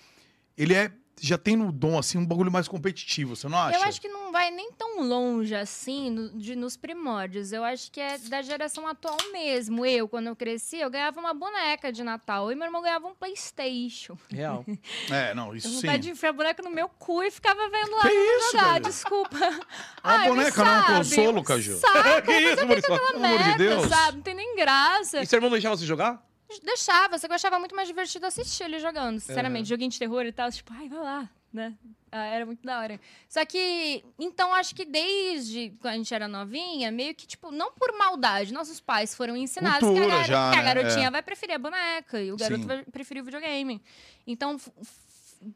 ele 0.57 0.73
é, 0.75 0.91
já 1.21 1.37
tem 1.37 1.55
no 1.55 1.71
dom, 1.71 1.97
assim, 1.97 2.17
um 2.17 2.25
bagulho 2.25 2.51
mais 2.51 2.67
competitivo, 2.67 3.35
você 3.35 3.47
não 3.49 3.57
acha? 3.57 3.77
Eu 3.77 3.83
acho 3.83 3.99
que 3.99 4.07
não 4.07 4.31
vai 4.31 4.51
nem 4.51 4.71
tão 4.73 5.01
longe 5.05 5.53
assim 5.55 6.11
no- 6.11 6.29
de, 6.37 6.55
nos 6.55 6.77
primórdios. 6.77 7.51
Eu 7.51 7.63
acho 7.63 7.91
que 7.91 7.99
é 7.99 8.17
da 8.19 8.41
geração 8.43 8.87
atual 8.87 9.17
mesmo. 9.33 9.85
Eu, 9.85 10.07
quando 10.07 10.27
eu 10.27 10.35
cresci, 10.35 10.77
eu 10.77 10.89
ganhava 10.89 11.19
uma 11.19 11.33
boneca 11.33 11.91
de 11.91 12.03
Natal 12.03 12.51
e 12.51 12.55
meu 12.55 12.65
irmão 12.65 12.81
ganhava 12.81 13.07
um 13.07 13.15
Playstation. 13.15 14.15
Real. 14.29 14.63
É, 15.11 15.33
não, 15.33 15.55
isso 15.55 15.67
Eu 15.67 15.71
sim. 15.71 15.81
vontade 15.81 16.03
de 16.03 16.09
enfiar 16.11 16.29
a 16.29 16.33
boneca 16.33 16.61
no 16.61 16.69
meu 16.69 16.87
cu 16.87 17.23
e 17.23 17.31
ficava 17.31 17.67
vendo 17.69 17.91
lá 17.93 18.01
Que 18.01 18.07
eu 18.09 18.37
isso, 18.37 18.51
jogar, 18.51 18.67
Caju? 18.67 18.79
desculpa. 18.81 19.37
É 19.37 19.49
Ah, 20.03 20.15
uma 20.17 20.25
boneca, 20.27 20.63
não 20.63 20.71
é 20.71 20.79
um 20.79 20.97
consolo, 20.97 21.43
Caju. 21.43 21.77
Saco, 21.79 22.21
que 22.23 22.31
isso, 22.31 22.65
Maurício? 22.67 22.95
Pelo 22.95 23.07
amor 23.07 23.13
de 23.13 23.19
merda, 23.19 23.57
Deus. 23.57 23.87
sabe? 23.89 24.17
Não 24.17 24.23
tem 24.23 24.35
nem 24.35 24.55
graça. 24.55 25.21
E 25.21 25.25
seu 25.25 25.37
irmão 25.37 25.49
deixava 25.49 25.75
você 25.75 25.85
jogar? 25.87 26.23
Deixava, 26.63 27.17
só 27.17 27.27
que 27.27 27.31
eu 27.31 27.35
achava 27.35 27.59
muito 27.59 27.75
mais 27.75 27.87
divertido 27.87 28.25
assistir 28.25 28.63
ele 28.63 28.79
jogando, 28.79 29.19
sinceramente. 29.19 29.63
Aham. 29.67 29.69
Joguinho 29.69 29.89
de 29.91 29.99
terror 29.99 30.25
e 30.25 30.31
tal, 30.31 30.51
tipo, 30.51 30.73
ai, 30.73 30.89
vai 30.89 30.99
lá, 30.99 31.29
né? 31.53 31.75
Ah, 32.11 32.25
era 32.25 32.43
muito 32.45 32.63
da 32.65 32.79
hora. 32.79 32.99
Só 33.27 33.45
que, 33.45 34.03
então, 34.17 34.51
acho 34.53 34.73
que 34.73 34.83
desde 34.83 35.71
quando 35.79 35.93
a 35.93 35.97
gente 35.97 36.11
era 36.13 36.27
novinha, 36.27 36.91
meio 36.91 37.13
que, 37.13 37.27
tipo, 37.27 37.51
não 37.51 37.71
por 37.73 37.95
maldade, 37.97 38.51
nossos 38.51 38.79
pais 38.79 39.13
foram 39.13 39.37
ensinados 39.37 39.79
que 39.79 39.85
a, 39.85 39.89
Cultura 39.89 40.07
gar- 40.07 40.25
já, 40.25 40.51
que 40.51 40.57
a 40.59 40.63
né? 40.63 40.73
garotinha 40.73 41.07
É. 41.07 41.11
vai 41.11 41.21
preferir 41.21 41.55
a 41.55 41.59
boneca 41.59 42.19
e 42.21 42.31
o 42.31 42.37
garoto 42.37 42.61
Sim. 42.61 42.67
vai 42.67 42.83
preferir 42.85 43.21
o 43.21 43.25
videogame. 43.25 43.79
Então, 44.25 44.57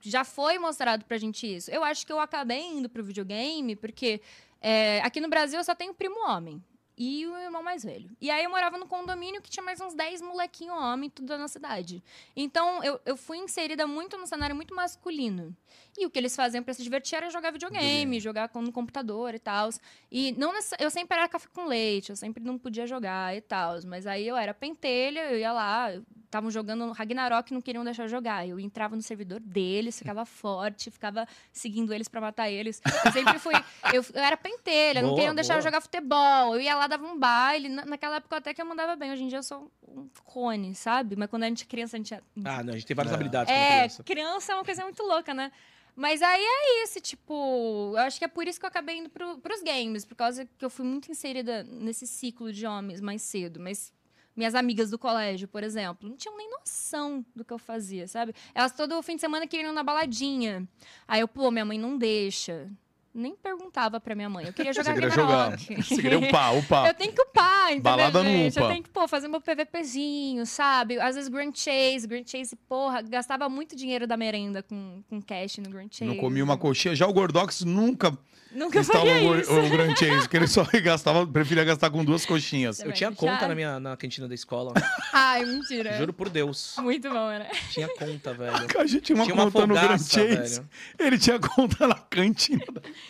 já 0.02 0.24
foi 0.24 0.60
mostrado 0.60 1.06
pra 1.06 1.18
gente 1.18 1.46
isso. 1.48 1.72
Eu 1.72 1.84
acho 1.84 2.06
que 2.06 2.14
eu 2.14 2.20
acabei 2.20 2.62
indo 2.62 2.88
pro 2.88 3.04
videogame 3.04 3.76
porque 3.76 4.22
é, 4.62 5.02
aqui 5.04 5.20
no 5.20 5.28
Brasil 5.28 5.60
eu 5.60 5.64
só 5.64 5.74
tenho 5.74 5.94
primo 5.94 6.20
homem. 6.30 6.64
E 6.98 7.26
o 7.26 7.36
irmão 7.38 7.64
mais 7.64 7.84
velho. 7.84 8.10
E 8.22 8.30
aí 8.30 8.44
eu 8.44 8.50
morava 8.50 8.78
no 8.78 8.88
condomínio 8.88 9.42
que 9.42 9.50
tinha 9.50 9.64
mais 9.64 9.82
uns 9.82 9.94
10 9.94 10.22
molequinhos 10.22 10.78
homem, 10.78 11.10
tudo 11.10 11.38
nossa 11.38 11.54
cidade. 11.54 12.04
Então 12.36 12.84
eu, 12.84 13.00
eu 13.06 13.18
fui 13.18 13.38
inserida 13.38 13.88
muito 13.88 14.18
num 14.18 14.26
cenário 14.26 14.56
muito 14.56 14.76
masculino. 14.76 15.56
E 15.98 16.06
o 16.08 16.10
que 16.10 16.18
eles 16.18 16.36
faziam 16.36 16.64
pra 16.64 16.74
se 16.74 16.82
divertir 16.82 17.16
era 17.18 17.30
jogar 17.30 17.52
videogame, 17.52 18.20
jogar 18.20 18.50
no 18.56 18.72
computador 18.72 19.36
e 19.36 19.40
tal. 19.40 19.70
E 20.12 20.32
não 20.38 20.52
necess- 20.52 20.80
eu 20.80 20.90
sempre 20.90 21.16
era 21.18 21.28
café 21.28 21.48
com 21.54 21.66
leite, 21.66 22.10
eu 22.10 22.16
sempre 22.16 22.44
não 22.44 22.58
podia 22.58 22.88
jogar 22.88 23.36
e 23.36 23.42
tal. 23.42 23.76
Mas 23.86 24.08
aí 24.08 24.28
eu 24.28 24.36
era 24.36 24.56
pentelha, 24.56 25.32
eu 25.32 25.38
ia 25.38 25.52
lá, 25.54 25.92
estavam 26.26 26.50
jogando 26.50 26.92
Ragnarok 26.94 27.52
e 27.52 27.54
não 27.54 27.62
queriam 27.62 27.84
deixar 27.84 28.06
eu 28.06 28.08
jogar. 28.08 28.48
Eu 28.48 28.60
entrava 28.60 28.96
no 28.96 29.04
servidor 29.04 29.40
deles, 29.40 29.96
ficava 30.00 30.26
forte, 30.26 30.90
ficava 30.90 31.28
seguindo 31.52 31.94
eles 31.94 32.08
pra 32.08 32.20
matar 32.20 32.50
eles. 32.50 32.82
Eu 33.06 33.12
sempre 33.12 33.38
fui. 33.38 33.54
Eu, 33.94 34.04
eu 34.16 34.24
era 34.24 34.36
pentelha, 34.36 35.00
não 35.00 35.10
Boa, 35.10 35.20
queriam 35.20 35.36
deixar 35.36 35.54
eu 35.54 35.58
boa. 35.58 35.64
jogar 35.64 35.80
futebol. 35.80 36.56
Eu 36.56 36.62
ia 36.62 36.76
lá, 36.76 36.88
dava 36.88 37.06
um 37.06 37.20
baile. 37.20 37.70
Na- 37.70 37.86
naquela 37.86 38.16
época 38.16 38.38
até 38.38 38.52
que 38.52 38.60
eu 38.60 38.66
mandava 38.66 38.96
bem. 38.96 39.12
Hoje 39.12 39.24
em 39.24 39.28
dia 39.28 39.38
eu 39.38 39.44
sou 39.44 39.72
um 39.88 40.10
cone, 40.24 40.74
sabe? 40.74 41.16
Mas 41.16 41.30
quando 41.30 41.44
a 41.44 41.48
gente 41.48 41.66
é 41.66 41.68
criança, 41.68 41.98
a 41.98 42.00
gente 42.00 42.16
é. 42.16 42.22
Ah, 42.46 42.64
não, 42.64 42.74
a 42.74 42.78
gente 42.78 42.88
tem 42.88 42.96
várias 42.96 43.12
É. 43.12 43.16
habilidades 43.16 43.54
como 43.54 43.64
É, 43.64 43.76
criança. 43.78 44.04
criança 44.04 44.52
é 44.54 44.56
uma 44.56 44.66
coisa 44.66 44.84
muito 44.84 45.04
louca, 45.04 45.36
né? 45.36 45.52
Mas 45.96 46.22
aí 46.22 46.44
é 46.44 46.84
isso, 46.84 47.00
tipo, 47.00 47.94
eu 47.94 48.00
acho 48.00 48.18
que 48.18 48.26
é 48.26 48.28
por 48.28 48.48
isso 48.48 48.60
que 48.60 48.66
eu 48.66 48.70
acabei 48.70 48.98
indo 48.98 49.10
pro, 49.10 49.38
pros 49.38 49.62
games, 49.62 50.04
por 50.04 50.16
causa 50.16 50.46
que 50.46 50.66
eu 50.66 50.70
fui 50.70 50.86
muito 50.86 51.12
inserida 51.12 51.64
nesse 51.64 52.08
ciclo 52.08 52.52
de 52.52 52.66
homens 52.66 53.00
mais 53.00 53.22
cedo. 53.22 53.60
Mas 53.60 53.94
minhas 54.36 54.56
amigas 54.56 54.90
do 54.90 54.98
colégio, 54.98 55.48
por 55.48 55.64
exemplo, 55.64 56.10
não 56.10 56.18
tinham 56.18 56.36
nem 56.36 56.50
noção 56.50 57.24
do 57.36 57.46
que 57.46 57.54
eu 57.54 57.60
fazia, 57.60 58.08
sabe? 58.08 58.34
Elas 58.56 58.72
todo 58.72 59.02
fim 59.04 59.16
de 59.16 59.22
semana 59.22 59.48
queriam 59.48 59.72
ir 59.72 59.76
na 59.76 59.84
baladinha. 59.84 60.68
Aí 61.08 61.22
eu, 61.22 61.28
pô, 61.28 61.52
minha 61.52 61.66
mãe 61.66 61.78
não 61.78 61.98
deixa. 61.98 62.72
Nem 63.14 63.36
perguntava 63.36 64.00
pra 64.00 64.16
minha 64.16 64.30
mãe. 64.30 64.46
Eu 64.46 64.54
queria 64.54 64.74
jogar 64.74 64.94
Você 64.94 64.94
queria 64.94 65.10
jogar. 65.12 65.58
Você 65.60 66.02
queria 66.02 66.20
upar, 66.20 66.58
upar. 66.58 66.88
Eu 66.88 66.94
tenho 66.96 67.14
que 67.14 67.22
upar, 67.22 67.66
entendeu, 67.68 67.82
Balada 67.84 68.24
no 68.24 68.30
gente? 68.30 68.58
Eu 68.60 68.68
tenho 68.68 68.84
que, 68.84 68.90
pô, 68.90 69.08
fazer 69.08 69.28
meu 69.28 69.40
PVPzinho, 69.40 70.46
sabe? 70.46 71.00
Às 71.00 71.16
vezes 71.16 71.30
Grand 71.30 71.54
Chase, 71.54 72.08
Grand 72.08 72.26
Chase, 72.26 72.56
porra, 72.68 73.04
gastava 73.04 73.48
muito 73.48 73.76
dinheiro 73.76 74.08
da 74.08 74.18
merenda 74.18 74.64
com, 74.64 75.04
com 75.08 75.22
cash 75.22 75.58
no 75.58 75.70
Grand 75.70 75.90
Chase. 75.92 76.06
Não 76.06 76.18
comia 76.18 76.44
uma 76.44 76.58
coxinha. 76.58 76.96
Já 76.96 77.06
o 77.08 77.14
Gordox 77.14 77.62
nunca 77.64 78.18
Nunca 78.54 78.80
estava 78.80 79.00
faria 79.00 79.30
o, 79.32 79.40
isso. 79.40 79.52
o 79.52 79.70
Grand 79.70 79.96
Chase, 79.96 80.30
que 80.30 80.38
ele 80.38 80.48
só 80.48 80.64
gastava, 80.84 81.26
preferia 81.26 81.64
gastar 81.64 81.90
com 81.90 82.06
duas 82.06 82.24
coxinhas. 82.24 82.80
Eu 82.80 82.92
tinha 82.94 83.12
conta 83.12 83.48
na 83.48 83.56
minha 83.56 83.80
na 83.80 83.98
cantina 83.98 84.28
da 84.28 84.36
escola. 84.36 84.74
Ai, 85.12 85.44
mentira. 85.44 85.98
Juro 85.98 86.14
por 86.14 86.30
Deus. 86.30 86.76
Muito 86.78 87.10
bom, 87.10 87.30
né? 87.30 87.50
Tinha 87.72 87.88
conta, 87.90 88.34
velho. 88.34 88.54
A 88.80 88.86
gente 88.86 89.02
tinha 89.02 89.16
uma 89.16 89.26
Tinha 89.26 89.36
uma 89.36 89.52
conta 89.52 89.68
no 89.68 89.74
Grand 89.74 89.98
Chase. 89.98 90.60
velho. 90.60 90.70
Ele 91.00 91.18
tinha 91.18 91.40
conta 91.40 91.88
na 91.88 91.96
cantina. 91.96 92.64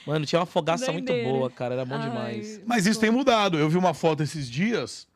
Mano, 0.05 0.25
tinha 0.25 0.39
uma 0.39 0.45
fogaça 0.45 0.91
muito 0.91 1.05
Doideira. 1.07 1.29
boa, 1.31 1.49
cara. 1.49 1.75
Era 1.75 1.85
bom 1.85 1.95
Ai, 1.95 2.09
demais. 2.09 2.61
Mas 2.65 2.85
isso 2.85 2.95
bom. 2.99 3.01
tem 3.01 3.11
mudado. 3.11 3.57
Eu 3.57 3.69
vi 3.69 3.77
uma 3.77 3.93
foto 3.93 4.21
esses 4.23 4.49
dias. 4.49 5.07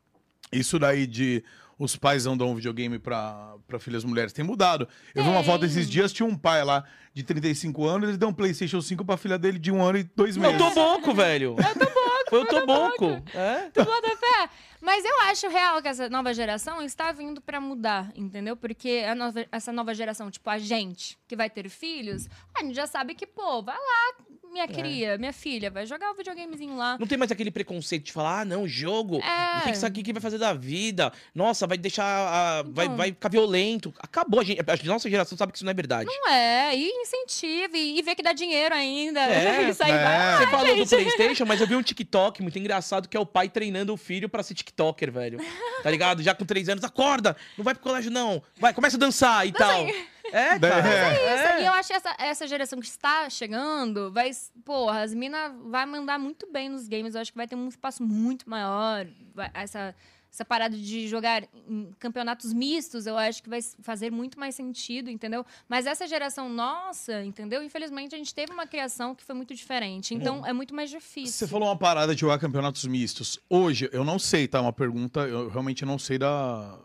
Isso 0.50 0.78
daí 0.78 1.06
de 1.06 1.44
os 1.78 1.94
pais 1.94 2.24
não 2.24 2.36
dão 2.36 2.54
videogame 2.56 2.98
pra, 2.98 3.54
pra 3.66 3.78
filhas 3.78 4.02
mulheres. 4.04 4.32
Tem 4.32 4.44
mudado. 4.44 4.88
Eu 5.14 5.22
vi 5.22 5.30
uma 5.30 5.44
foto 5.44 5.64
esses 5.64 5.88
dias, 5.88 6.12
tinha 6.12 6.26
um 6.26 6.36
pai 6.36 6.64
lá 6.64 6.84
de 7.14 7.22
35 7.22 7.84
anos, 7.86 8.08
ele 8.08 8.18
deu 8.18 8.28
um 8.28 8.32
PlayStation 8.32 8.80
5 8.80 9.04
pra 9.04 9.16
filha 9.16 9.38
dele 9.38 9.58
de 9.58 9.70
um 9.70 9.82
ano 9.82 9.98
e 9.98 10.02
dois 10.02 10.36
Eu 10.36 10.42
meses. 10.42 10.58
tô 10.58 10.70
boco, 10.70 11.14
velho. 11.14 11.56
Eu 11.58 11.74
tô 11.74 11.84
boco. 11.84 12.08
Foi 12.28 12.42
o 12.42 12.46
Toboco. 12.46 13.22
É? 13.34 13.70
Tu 13.72 13.82
bota 13.84 14.08
fé? 14.16 14.50
Mas 14.80 15.04
eu 15.04 15.20
acho 15.22 15.48
real 15.48 15.80
que 15.82 15.88
essa 15.88 16.08
nova 16.08 16.32
geração 16.32 16.80
está 16.82 17.10
vindo 17.12 17.40
pra 17.40 17.60
mudar, 17.60 18.10
entendeu? 18.14 18.56
Porque 18.56 19.04
a 19.08 19.14
nova- 19.14 19.46
essa 19.50 19.72
nova 19.72 19.94
geração, 19.94 20.30
tipo, 20.30 20.48
a 20.48 20.58
gente 20.58 21.18
que 21.26 21.36
vai 21.36 21.50
ter 21.50 21.68
filhos, 21.68 22.28
a 22.56 22.62
gente 22.62 22.74
já 22.74 22.86
sabe 22.86 23.14
que, 23.14 23.26
pô, 23.26 23.62
vai 23.62 23.76
lá, 23.76 24.24
minha 24.50 24.66
cria, 24.66 25.18
minha 25.18 25.32
filha, 25.32 25.70
vai 25.70 25.84
jogar 25.84 26.10
o 26.10 26.14
videogamezinho 26.14 26.74
lá. 26.74 26.96
Não 26.98 27.06
tem 27.06 27.18
mais 27.18 27.30
aquele 27.30 27.50
preconceito 27.50 28.04
de 28.04 28.12
falar, 28.12 28.40
ah, 28.40 28.44
não, 28.46 28.66
jogo. 28.66 29.16
É. 29.22 29.54
Não 29.56 29.60
tem 29.64 29.72
que 29.72 29.78
saber 29.78 30.00
o 30.00 30.02
que 30.04 30.12
vai 30.12 30.22
fazer 30.22 30.38
da 30.38 30.54
vida. 30.54 31.12
Nossa, 31.34 31.66
vai 31.66 31.76
deixar. 31.76 32.04
a- 32.08 32.62
vai, 32.62 32.86
Então. 32.86 32.96
vai 32.96 33.08
ficar 33.08 33.28
violento. 33.28 33.92
Acabou, 33.98 34.40
a, 34.40 34.44
gente, 34.44 34.60
a 34.60 34.84
nossa 34.86 35.08
geração 35.10 35.36
sabe 35.36 35.52
que 35.52 35.58
isso 35.58 35.64
não 35.66 35.70
é 35.70 35.74
verdade. 35.74 36.06
Não 36.08 36.28
é, 36.32 36.74
e 36.74 36.88
incentiva, 37.02 37.76
e, 37.76 38.00
vê 38.00 38.14
que 38.14 38.22
dá 38.22 38.32
dinheiro 38.32 38.74
ainda. 38.74 39.20
É, 39.20 39.68
Isso 39.68 39.82
aí 39.84 39.90
é. 39.90 40.02
vai. 40.02 40.38
Você 40.38 40.46
falou 40.50 40.76
do 40.76 40.86
PlayStation, 40.88 41.44
mas 41.44 41.60
eu 41.60 41.66
vi 41.66 41.76
um 41.76 41.82
TikTok 41.82 42.40
muito 42.42 42.58
engraçado 42.58 43.06
que 43.08 43.16
é 43.16 43.20
o 43.20 43.26
pai 43.26 43.48
treinando 43.50 43.92
o 43.92 43.96
filho 43.98 44.28
pra 44.30 44.42
ser 44.42 44.54
TikToker, 44.68 45.10
velho. 45.12 45.38
Tá 45.82 45.90
ligado? 45.90 46.22
Já 46.22 46.34
com 46.34 46.44
três 46.44 46.68
anos, 46.68 46.84
acorda, 46.84 47.36
não 47.56 47.64
vai 47.64 47.74
pro 47.74 47.82
colégio, 47.82 48.10
não. 48.10 48.42
Vai, 48.58 48.72
começa 48.74 48.96
a 48.96 49.00
dançar 49.00 49.46
e 49.46 49.52
tal. 49.52 49.86
É, 50.30 50.58
cara. 50.58 50.88
É. 50.88 51.62
E 51.62 51.66
eu 51.66 51.72
acho 51.72 51.88
que 51.88 51.94
essa, 51.94 52.14
essa 52.18 52.46
geração 52.46 52.78
que 52.80 52.86
está 52.86 53.30
chegando 53.30 54.12
vai. 54.12 54.30
Porra, 54.64 55.00
as 55.00 55.14
minas 55.14 55.52
vai 55.64 55.86
mandar 55.86 56.18
muito 56.18 56.46
bem 56.52 56.68
nos 56.68 56.86
games. 56.86 57.14
Eu 57.14 57.20
acho 57.22 57.32
que 57.32 57.36
vai 57.38 57.48
ter 57.48 57.56
um 57.56 57.68
espaço 57.68 58.02
muito 58.02 58.48
maior. 58.48 59.06
Vai- 59.34 59.50
essa, 59.54 59.94
essa 60.30 60.44
parada 60.44 60.76
de 60.76 61.08
jogar 61.08 61.48
em 61.68 61.92
campeonatos 61.98 62.52
mistos, 62.52 63.06
eu 63.06 63.16
acho 63.16 63.42
que 63.42 63.48
vai 63.48 63.60
fazer 63.82 64.10
muito 64.10 64.38
mais 64.38 64.54
sentido, 64.54 65.10
entendeu? 65.10 65.44
Mas 65.68 65.86
essa 65.86 66.06
geração 66.06 66.48
nossa, 66.48 67.24
entendeu? 67.24 67.62
Infelizmente, 67.62 68.14
a 68.14 68.18
gente 68.18 68.34
teve 68.34 68.52
uma 68.52 68.66
criação 68.66 69.14
que 69.14 69.24
foi 69.24 69.34
muito 69.34 69.54
diferente. 69.54 70.14
Então, 70.14 70.46
é 70.46 70.52
muito 70.52 70.74
mais 70.74 70.90
difícil. 70.90 71.32
Você 71.32 71.46
falou 71.46 71.68
uma 71.68 71.78
parada 71.78 72.14
de 72.14 72.20
jogar 72.20 72.38
campeonatos 72.38 72.84
mistos. 72.84 73.40
Hoje, 73.48 73.88
eu 73.92 74.04
não 74.04 74.18
sei, 74.18 74.46
tá? 74.46 74.60
Uma 74.60 74.72
pergunta, 74.72 75.20
eu 75.20 75.48
realmente 75.48 75.84
não 75.84 75.98
sei 75.98 76.18
da... 76.18 76.78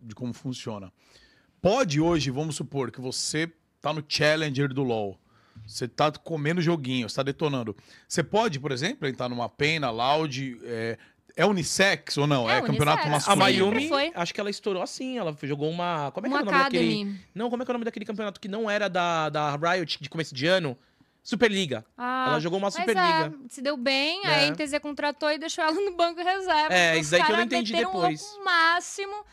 de 0.00 0.14
como 0.14 0.32
funciona. 0.32 0.92
Pode 1.60 2.00
hoje, 2.00 2.30
vamos 2.30 2.56
supor, 2.56 2.90
que 2.90 3.00
você 3.00 3.52
tá 3.80 3.92
no 3.92 4.04
Challenger 4.06 4.72
do 4.72 4.82
LoL. 4.82 5.18
Você 5.66 5.86
tá 5.86 6.10
comendo 6.10 6.60
joguinho, 6.60 7.08
você 7.08 7.16
tá 7.16 7.22
detonando. 7.22 7.76
Você 8.08 8.22
pode, 8.22 8.58
por 8.58 8.72
exemplo, 8.72 9.06
entrar 9.06 9.28
numa 9.28 9.48
pena, 9.48 9.90
loud. 9.90 10.58
É, 10.64 10.98
é 11.36 11.44
unissex 11.46 12.16
ou 12.18 12.26
não? 12.26 12.48
É 12.48 12.58
É, 12.58 12.62
campeonato 12.62 13.06
unissex. 13.06 13.28
A 13.28 13.36
masculino. 13.36 13.64
Sempre 13.66 13.70
Mayumi, 13.74 13.88
foi. 13.88 14.12
acho 14.14 14.34
que 14.34 14.40
ela 14.40 14.50
estourou 14.50 14.82
assim. 14.82 15.18
Ela 15.18 15.36
jogou 15.42 15.68
uma. 15.70 16.10
Como 16.12 16.26
é 16.26 16.30
que 16.30 16.34
Uma 16.34 16.40
é 16.40 16.42
o 16.42 16.44
nome 16.46 16.58
daquele. 16.64 16.92
Academy. 16.94 17.20
Não, 17.34 17.50
como 17.50 17.62
é 17.62 17.64
que 17.64 17.70
é 17.70 17.72
o 17.72 17.74
nome 17.74 17.84
daquele 17.84 18.04
campeonato 18.04 18.40
que 18.40 18.48
não 18.48 18.70
era 18.70 18.88
da, 18.88 19.28
da 19.28 19.56
Riot 19.56 19.98
de 20.00 20.08
começo 20.10 20.34
de 20.34 20.46
ano? 20.46 20.76
Superliga. 21.22 21.84
Ah, 21.96 22.24
Ela 22.30 22.40
jogou 22.40 22.58
uma 22.58 22.66
Mas 22.66 22.74
Superliga. 22.74 23.32
é, 23.44 23.48
se 23.48 23.62
deu 23.62 23.76
bem, 23.76 24.20
É. 24.24 24.46
a 24.46 24.50
NTZ 24.50 24.78
contratou 24.80 25.30
e 25.30 25.38
deixou 25.38 25.62
ela 25.62 25.72
no 25.72 25.94
banco 25.94 26.20
reserva. 26.20 26.74
É, 26.74 26.96
isso 26.98 27.04
os 27.04 27.10
que 27.10 27.14
eu 27.16 27.20
não 27.20 27.26
caras 27.28 27.44
entendi 27.46 27.72
depois. 27.74 28.20
O 28.22 28.26
louco 28.30 28.44
máximo. 28.44 29.24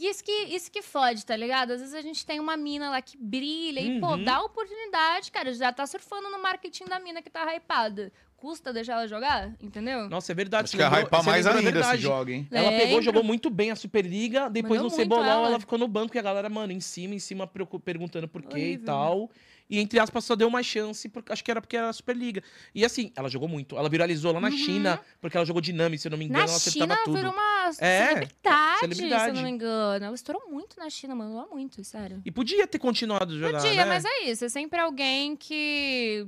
E 0.00 0.08
Isso 0.08 0.24
que, 0.24 0.32
isso 0.32 0.70
que 0.72 0.80
fode, 0.82 1.24
tá 1.26 1.36
ligado? 1.36 1.72
Às 1.72 1.80
vezes 1.80 1.94
a 1.94 2.00
gente 2.00 2.24
tem 2.26 2.40
uma 2.40 2.56
mina 2.56 2.90
lá 2.90 3.00
que 3.02 3.16
brilha 3.18 3.80
e, 3.80 4.00
pô, 4.00 4.08
Uhum. 4.12 4.24
dá 4.24 4.40
oportunidade, 4.42 5.30
cara. 5.30 5.52
Já 5.54 5.70
tá 5.72 5.86
surfando 5.86 6.30
no 6.30 6.42
marketing 6.42 6.86
da 6.86 6.98
mina 6.98 7.20
que 7.22 7.28
tá 7.30 7.44
hypada. 7.54 8.10
Custa 8.44 8.74
deixar 8.74 8.92
ela 8.94 9.08
jogar, 9.08 9.52
entendeu? 9.58 10.06
Nossa, 10.10 10.30
é 10.32 10.34
verdade. 10.34 10.64
Acho 10.64 10.72
você 10.72 10.76
que 10.76 10.82
é 10.82 10.86
lembrou- 10.86 11.04
hypar 11.06 11.22
você 11.22 11.30
mais 11.30 11.46
ainda 11.46 11.60
esse 11.60 11.72
verdade. 11.72 12.02
jogo, 12.02 12.30
hein? 12.30 12.46
Ela 12.50 12.70
pegou, 12.72 12.86
Lembro. 12.88 13.02
jogou 13.02 13.24
muito 13.24 13.48
bem 13.48 13.70
a 13.70 13.76
Superliga, 13.76 14.50
depois 14.50 14.80
Mandou 14.82 14.90
no 14.90 14.96
Cebolão 15.02 15.24
ela. 15.24 15.46
ela 15.48 15.60
ficou 15.60 15.78
no 15.78 15.88
banco 15.88 16.14
e 16.14 16.18
a 16.18 16.22
galera, 16.22 16.50
mano, 16.50 16.70
em 16.70 16.78
cima, 16.80 17.14
em 17.14 17.18
cima, 17.18 17.46
perguntando 17.82 18.28
por 18.28 18.42
quê 18.42 18.58
e 18.58 18.62
Horrível. 18.62 18.84
tal. 18.84 19.30
E 19.70 19.78
entre 19.80 19.98
aspas, 19.98 20.26
só 20.26 20.36
deu 20.36 20.46
uma 20.46 20.62
chance, 20.62 21.08
porque, 21.08 21.32
acho 21.32 21.42
que 21.42 21.50
era 21.50 21.58
porque 21.58 21.74
era 21.74 21.88
a 21.88 21.92
Superliga. 21.94 22.42
E 22.74 22.84
assim, 22.84 23.10
ela 23.16 23.30
jogou 23.30 23.48
muito. 23.48 23.78
Ela 23.78 23.88
viralizou 23.88 24.30
lá 24.30 24.38
na 24.42 24.48
Uhum. 24.50 24.56
China, 24.58 25.00
porque 25.22 25.38
ela 25.38 25.46
jogou 25.46 25.62
Dinami, 25.62 25.96
se 25.96 26.06
eu 26.06 26.10
não 26.10 26.18
me 26.18 26.26
engano, 26.26 26.44
Na 26.44 26.50
ela 26.52 26.58
China 26.60 26.84
acertava 26.84 27.04
tudo. 27.06 27.16
virou 27.16 27.32
uma 27.32 27.68
É, 27.78 28.08
celebridade, 28.08 28.80
celebridade. 28.80 29.22
se 29.24 29.30
eu 29.30 29.34
não 29.36 29.42
me 29.42 29.50
engano. 29.50 30.04
Ela 30.04 30.14
estourou 30.14 30.50
muito 30.50 30.78
na 30.78 30.90
China, 30.90 31.14
mandou 31.14 31.48
muito, 31.50 31.82
sério. 31.82 32.20
E 32.26 32.30
podia 32.30 32.66
ter 32.66 32.78
continuado 32.78 33.32
a 33.32 33.38
jogar, 33.38 33.62
Podia, 33.62 33.74
né? 33.74 33.84
mas 33.86 34.04
é 34.04 34.24
isso. 34.24 34.44
É 34.44 34.48
sempre 34.50 34.78
alguém 34.78 35.34
que. 35.34 36.26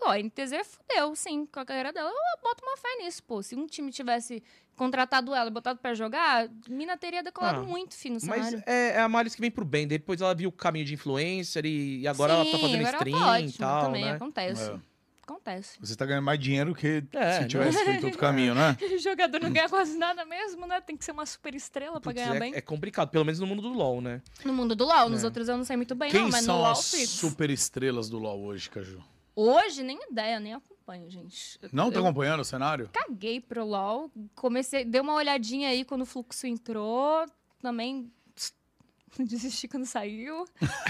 Pô, 0.00 0.08
a 0.08 0.18
NTZ 0.18 0.52
fudeu, 0.66 1.14
sim, 1.14 1.44
com 1.44 1.60
a 1.60 1.64
carreira 1.64 1.92
dela. 1.92 2.08
Eu 2.08 2.42
boto 2.42 2.64
uma 2.64 2.74
fé 2.78 2.88
nisso, 3.04 3.22
pô. 3.22 3.42
Se 3.42 3.54
um 3.54 3.66
time 3.66 3.92
tivesse 3.92 4.42
contratado 4.74 5.34
ela 5.34 5.50
e 5.50 5.52
botado 5.52 5.78
pra 5.78 5.92
jogar, 5.92 6.48
Mina 6.70 6.96
teria 6.96 7.22
decolado 7.22 7.60
Ah, 7.60 7.62
muito 7.64 7.94
fino 7.94 8.18
no 8.18 8.26
Mas 8.26 8.54
é, 8.66 8.92
é 8.94 9.00
a 9.00 9.08
Malice 9.10 9.36
que 9.36 9.42
vem 9.42 9.50
pro 9.50 9.62
bem. 9.64 9.86
Depois 9.86 10.22
ela 10.22 10.34
viu 10.34 10.48
o 10.48 10.52
caminho 10.52 10.86
de 10.86 10.94
influencer 10.94 11.66
e, 11.66 12.00
e 12.00 12.08
agora 12.08 12.32
ela 12.32 12.44
tá 12.46 12.50
Sim, 12.52 12.60
fazendo 12.62 12.86
agora 12.86 12.96
ela 12.96 12.96
stream 12.96 13.18
tá 13.20 13.40
e 13.40 13.44
ótima 13.44 13.66
tal, 13.68 13.84
também, 13.84 14.04
né? 14.06 14.10
acontece. 14.12 14.70
É. 14.70 14.90
Acontece. 15.22 15.78
Você 15.80 15.94
tá 15.94 16.06
ganhando 16.06 16.24
mais 16.24 16.40
dinheiro 16.40 16.74
que 16.74 17.04
É, 17.12 17.42
se 17.42 17.46
tivesse 17.48 17.84
feito 17.84 18.04
outro 18.06 18.18
caminho, 18.18 18.54
né? 18.54 18.76
jogador 18.98 19.38
não 19.40 19.52
ganha 19.52 19.68
quase 19.68 19.96
nada 19.98 20.24
mesmo, 20.24 20.66
né? 20.66 20.80
Tem 20.80 20.96
que 20.96 21.04
ser 21.04 21.12
uma 21.12 21.24
super 21.26 21.54
estrela 21.54 22.00
pra 22.00 22.10
Putz, 22.10 22.14
ganhar 22.24 22.36
é, 22.36 22.40
bem. 22.40 22.54
é 22.54 22.60
complicado, 22.62 23.10
pelo 23.10 23.24
menos 23.24 23.38
no 23.38 23.46
mundo 23.46 23.62
do 23.62 23.68
LoL, 23.68 24.00
né? 24.00 24.22
No 24.44 24.52
mundo 24.52 24.74
do 24.74 24.84
LoL, 24.86 25.08
nos 25.10 25.22
É. 25.22 25.26
outros 25.26 25.46
eu 25.48 25.56
não 25.56 25.64
sei 25.64 25.76
muito 25.76 25.94
bem, 25.94 26.10
Quem 26.10 26.22
não, 26.22 26.30
mas 26.30 26.40
no 26.40 26.46
são 26.46 26.56
LoL 26.62 26.72
as 26.72 26.78
super 26.78 27.48
estrelas 27.50 28.08
do 28.08 28.18
LoL 28.18 28.40
hoje, 28.42 28.68
Caju? 28.70 29.00
Hoje, 29.34 29.82
nem 29.82 29.98
ideia, 30.10 30.38
nem 30.40 30.54
acompanho, 30.54 31.08
gente. 31.10 31.58
Eu- 31.62 31.70
Não 31.72 31.90
tá 31.90 31.98
eu 31.98 32.04
acompanhando 32.04 32.40
o 32.40 32.44
cenário? 32.44 32.90
caguei 32.92 33.40
pro 33.40 33.64
LoL. 33.64 34.10
Comecei, 34.34 34.84
dei 34.84 35.00
uma 35.00 35.14
olhadinha 35.14 35.68
aí 35.68 35.84
quando 35.84 36.02
o 36.02 36.06
fluxo 36.06 36.46
entrou. 36.46 37.24
Também 37.62 38.10
desisti 39.18 39.68
quando 39.68 39.86
saiu. 39.86 40.44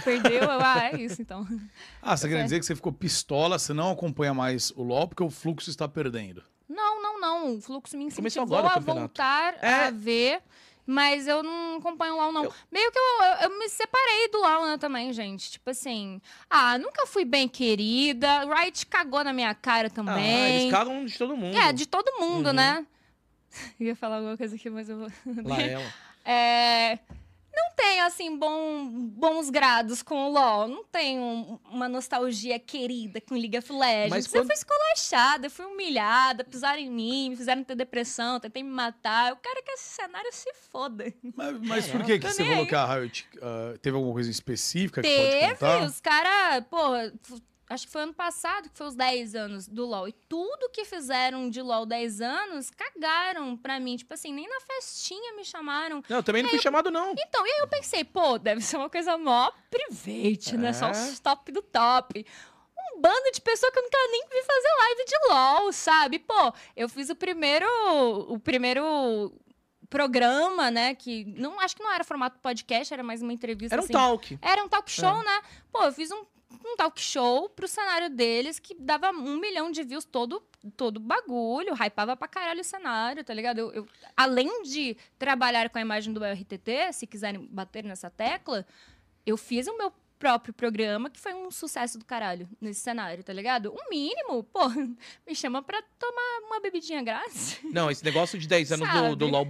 Perdeu. 0.04 0.42
Eu, 0.44 0.50
ah, 0.60 0.90
é 0.92 1.00
isso 1.00 1.20
então. 1.22 1.46
Ah, 2.02 2.16
você 2.16 2.28
quer 2.28 2.40
É. 2.40 2.44
dizer 2.44 2.58
que 2.60 2.66
você 2.66 2.74
ficou 2.76 2.92
pistola, 2.92 3.58
você 3.58 3.72
não 3.72 3.90
acompanha 3.92 4.34
mais 4.34 4.70
o 4.72 4.82
LoL 4.82 5.08
porque 5.08 5.22
o 5.22 5.30
fluxo 5.30 5.70
está 5.70 5.88
perdendo. 5.88 6.42
Não, 6.68 7.02
não, 7.02 7.20
não. 7.20 7.56
O 7.56 7.60
fluxo 7.60 7.96
me 7.96 8.04
incentivou 8.04 8.58
a 8.58 8.78
voltar 8.78 9.54
É. 9.62 9.86
a 9.86 9.90
ver. 9.90 10.40
Mas 10.92 11.28
eu 11.28 11.40
não 11.42 11.76
acompanho 11.76 12.14
o 12.14 12.16
LOL, 12.16 12.32
não. 12.32 12.52
Meio 12.70 12.90
que 12.90 12.98
eu, 12.98 13.22
eu, 13.22 13.34
eu 13.50 13.58
me 13.60 13.68
separei 13.68 14.28
do 14.28 14.38
LOL, 14.40 14.66
né, 14.66 14.76
também, 14.76 15.12
gente. 15.12 15.52
Tipo 15.52 15.70
assim, 15.70 16.20
ah, 16.50 16.76
nunca 16.78 17.06
fui 17.06 17.24
bem 17.24 17.46
querida. 17.48 18.44
Riot 18.52 18.86
cagou 18.86 19.22
na 19.22 19.32
minha 19.32 19.54
cara 19.54 19.86
Ah, 19.86 19.90
também. 19.90 20.62
eles 20.62 20.70
cagam 20.72 21.04
de 21.04 21.16
todo 21.16 21.36
mundo. 21.36 21.56
é, 21.56 21.72
de 21.72 21.86
todo 21.86 22.18
mundo, 22.18 22.48
Uhum. 22.48 22.52
né? 22.54 22.84
Eu 23.78 23.86
ia 23.86 23.94
falar 23.96 24.16
alguma 24.16 24.36
coisa 24.36 24.56
aqui, 24.56 24.68
mas 24.68 24.88
eu 24.88 24.98
vou. 24.98 25.08
Lá 25.44 25.60
ela. 25.60 25.84
É, 26.24 26.98
não 27.68 27.74
tenho, 27.76 28.04
assim, 28.04 28.36
bom, 28.36 28.88
bons 29.08 29.50
grados 29.50 30.02
com 30.02 30.26
o 30.26 30.32
LoL. 30.32 30.68
Não 30.68 30.84
tenho 30.84 31.60
uma 31.70 31.88
nostalgia 31.88 32.58
querida 32.58 33.20
com 33.20 33.34
League 33.34 33.56
of 33.58 33.72
Legends. 33.72 34.10
Mas 34.10 34.26
Eu 34.26 34.32
quando- 34.32 34.46
fui 34.46 34.54
esculachada, 34.54 35.46
eu 35.46 35.50
fui 35.50 35.64
humilhada, 35.66 36.44
pisaram 36.44 36.78
em 36.80 36.90
mim, 36.90 37.30
me 37.30 37.36
fizeram 37.36 37.62
ter 37.64 37.74
depressão, 37.74 38.38
tentei 38.40 38.62
me 38.62 38.70
matar. 38.70 39.30
Eu 39.30 39.36
quero 39.36 39.62
que 39.64 39.70
esse 39.72 39.94
cenário 39.94 40.30
se 40.32 40.52
foda. 40.70 41.12
Mas, 41.36 41.60
mas 41.60 41.88
É, 41.88 41.92
por 41.92 42.04
que, 42.04 42.18
que 42.18 42.26
você 42.32 42.44
falou 42.44 42.66
que 42.66 42.74
a 42.74 42.86
Riot 42.94 43.28
ah, 43.42 43.74
teve 43.80 43.96
alguma 43.96 44.12
coisa 44.14 44.30
específica 44.30 45.02
que 45.02 45.08
pode 45.08 45.30
Teve, 45.30 45.54
contar? 45.54 45.84
os 45.84 46.00
caras, 46.00 46.64
pô, 46.70 47.38
acho 47.70 47.86
que 47.86 47.92
foi 47.92 48.02
ano 48.02 48.12
passado 48.12 48.68
que 48.68 48.76
foi 48.76 48.86
os 48.88 48.94
10 48.94 49.34
anos 49.34 49.66
do 49.68 49.86
LoL. 49.86 50.08
E 50.08 50.12
tudo 50.12 50.68
que 50.70 50.84
fizeram 50.84 51.48
de 51.48 51.62
LoL 51.62 51.86
10 51.86 52.20
anos, 52.20 52.70
cagaram 52.70 53.56
pra 53.56 53.78
mim. 53.80 53.96
Tipo 53.96 54.12
assim, 54.14 54.32
nem 54.32 54.48
na 54.48 54.60
festinha 54.60 55.32
me 55.34 55.44
chamaram. 55.44 56.02
Não, 56.08 56.16
eu 56.18 56.22
também 56.22 56.42
não 56.42 56.50
fui 56.50 56.58
chamado, 56.58 56.90
não. 56.90 57.12
Então, 57.16 57.46
e 57.46 57.50
aí 57.50 57.58
eu 57.60 57.68
pensei, 57.68 58.04
pô, 58.04 58.38
deve 58.38 58.60
ser 58.60 58.76
uma 58.76 58.90
coisa 58.90 59.16
mó 59.16 59.50
private, 59.70 60.56
né? 60.56 60.72
Só 60.72 60.88
É. 60.88 60.90
os 60.90 61.20
top 61.20 61.50
do 61.52 61.62
top. 61.62 62.26
Um 62.96 63.00
bando 63.00 63.30
de 63.32 63.40
pessoa 63.40 63.70
que 63.72 63.78
eu 63.78 63.82
nunca 63.84 63.98
nem 64.10 64.22
vi 64.28 64.42
fazer 64.42 64.68
live 64.78 65.04
de 65.06 65.14
LOL, 65.30 65.72
sabe? 65.72 66.18
Pô, 66.18 66.52
eu 66.76 66.88
fiz 66.88 67.08
o 67.08 67.14
primeiro. 67.16 67.66
O 68.28 68.38
primeiro 68.38 69.32
programa, 69.88 70.70
né? 70.70 70.94
Que 70.94 71.24
não 71.36 71.58
acho 71.60 71.76
que 71.76 71.82
não 71.82 71.92
era 71.92 72.04
formato 72.04 72.38
podcast, 72.40 72.92
era 72.92 73.02
mais 73.02 73.22
uma 73.22 73.32
entrevista. 73.32 73.74
Era 73.74 73.82
um 73.82 73.84
assim. 73.84 73.92
talk. 73.92 74.38
Era 74.40 74.64
um 74.64 74.68
talk 74.68 74.90
show, 74.90 75.22
né? 75.22 75.42
Pô, 75.72 75.82
eu 75.84 75.92
fiz 75.92 76.10
um, 76.10 76.24
um 76.64 76.76
talk 76.76 77.00
show 77.00 77.48
pro 77.48 77.68
cenário 77.68 78.10
deles 78.10 78.58
que 78.58 78.74
dava 78.74 79.10
um 79.10 79.38
milhão 79.38 79.70
de 79.70 79.82
views 79.82 80.04
todo, 80.04 80.42
todo 80.76 80.98
bagulho, 81.00 81.74
hypava 81.74 82.16
pra 82.16 82.26
caralho 82.28 82.60
o 82.60 82.64
cenário, 82.64 83.22
tá 83.24 83.32
ligado? 83.32 83.58
Eu, 83.58 83.72
eu- 83.72 83.88
além 84.16 84.62
de 84.64 84.96
trabalhar 85.18 85.70
com 85.70 85.78
a 85.78 85.80
imagem 85.80 86.12
do 86.12 86.24
RTT, 86.24 86.92
se 86.92 87.06
quiserem 87.06 87.46
bater 87.50 87.84
nessa 87.84 88.10
tecla, 88.10 88.66
eu 89.24 89.36
fiz 89.36 89.66
o 89.68 89.76
meu 89.78 89.92
próprio 90.20 90.54
programa, 90.54 91.10
que 91.10 91.18
foi 91.18 91.34
um 91.34 91.50
sucesso 91.50 91.98
do 91.98 92.04
caralho 92.04 92.48
nesse 92.60 92.80
cenário, 92.80 93.24
tá 93.24 93.32
ligado? 93.32 93.72
O 93.74 93.90
mínimo, 93.90 94.44
pô, 94.44 94.60
me 95.26 95.34
chama 95.34 95.62
pra 95.62 95.82
tomar 95.98 96.46
uma 96.46 96.60
bebidinha 96.60 97.02
grátis. 97.02 97.58
Não, 97.64 97.90
esse 97.90 98.04
negócio 98.04 98.38
de 98.38 98.46
10 98.46 98.72
anos 98.72 98.88
do, 98.88 99.16
do 99.16 99.26
LoL, 99.26 99.46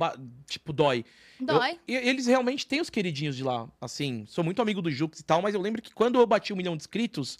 tipo, 0.46 0.72
dói. 0.72 1.04
Dói. 1.38 1.78
Eu- 1.88 2.02
e 2.02 2.08
eles 2.08 2.26
realmente 2.26 2.66
têm 2.66 2.80
os 2.80 2.88
queridinhos 2.88 3.36
de 3.36 3.42
lá. 3.42 3.68
Assim, 3.80 4.24
sou 4.26 4.42
muito 4.44 4.62
amigo 4.62 4.80
do 4.80 4.90
Jux 4.90 5.18
e 5.20 5.24
tal, 5.24 5.42
mas 5.42 5.54
eu 5.54 5.60
lembro 5.60 5.82
que 5.82 5.92
quando 5.92 6.18
eu 6.18 6.26
bati 6.26 6.52
um 6.52 6.56
milhão 6.56 6.76
de 6.76 6.82
inscritos, 6.84 7.36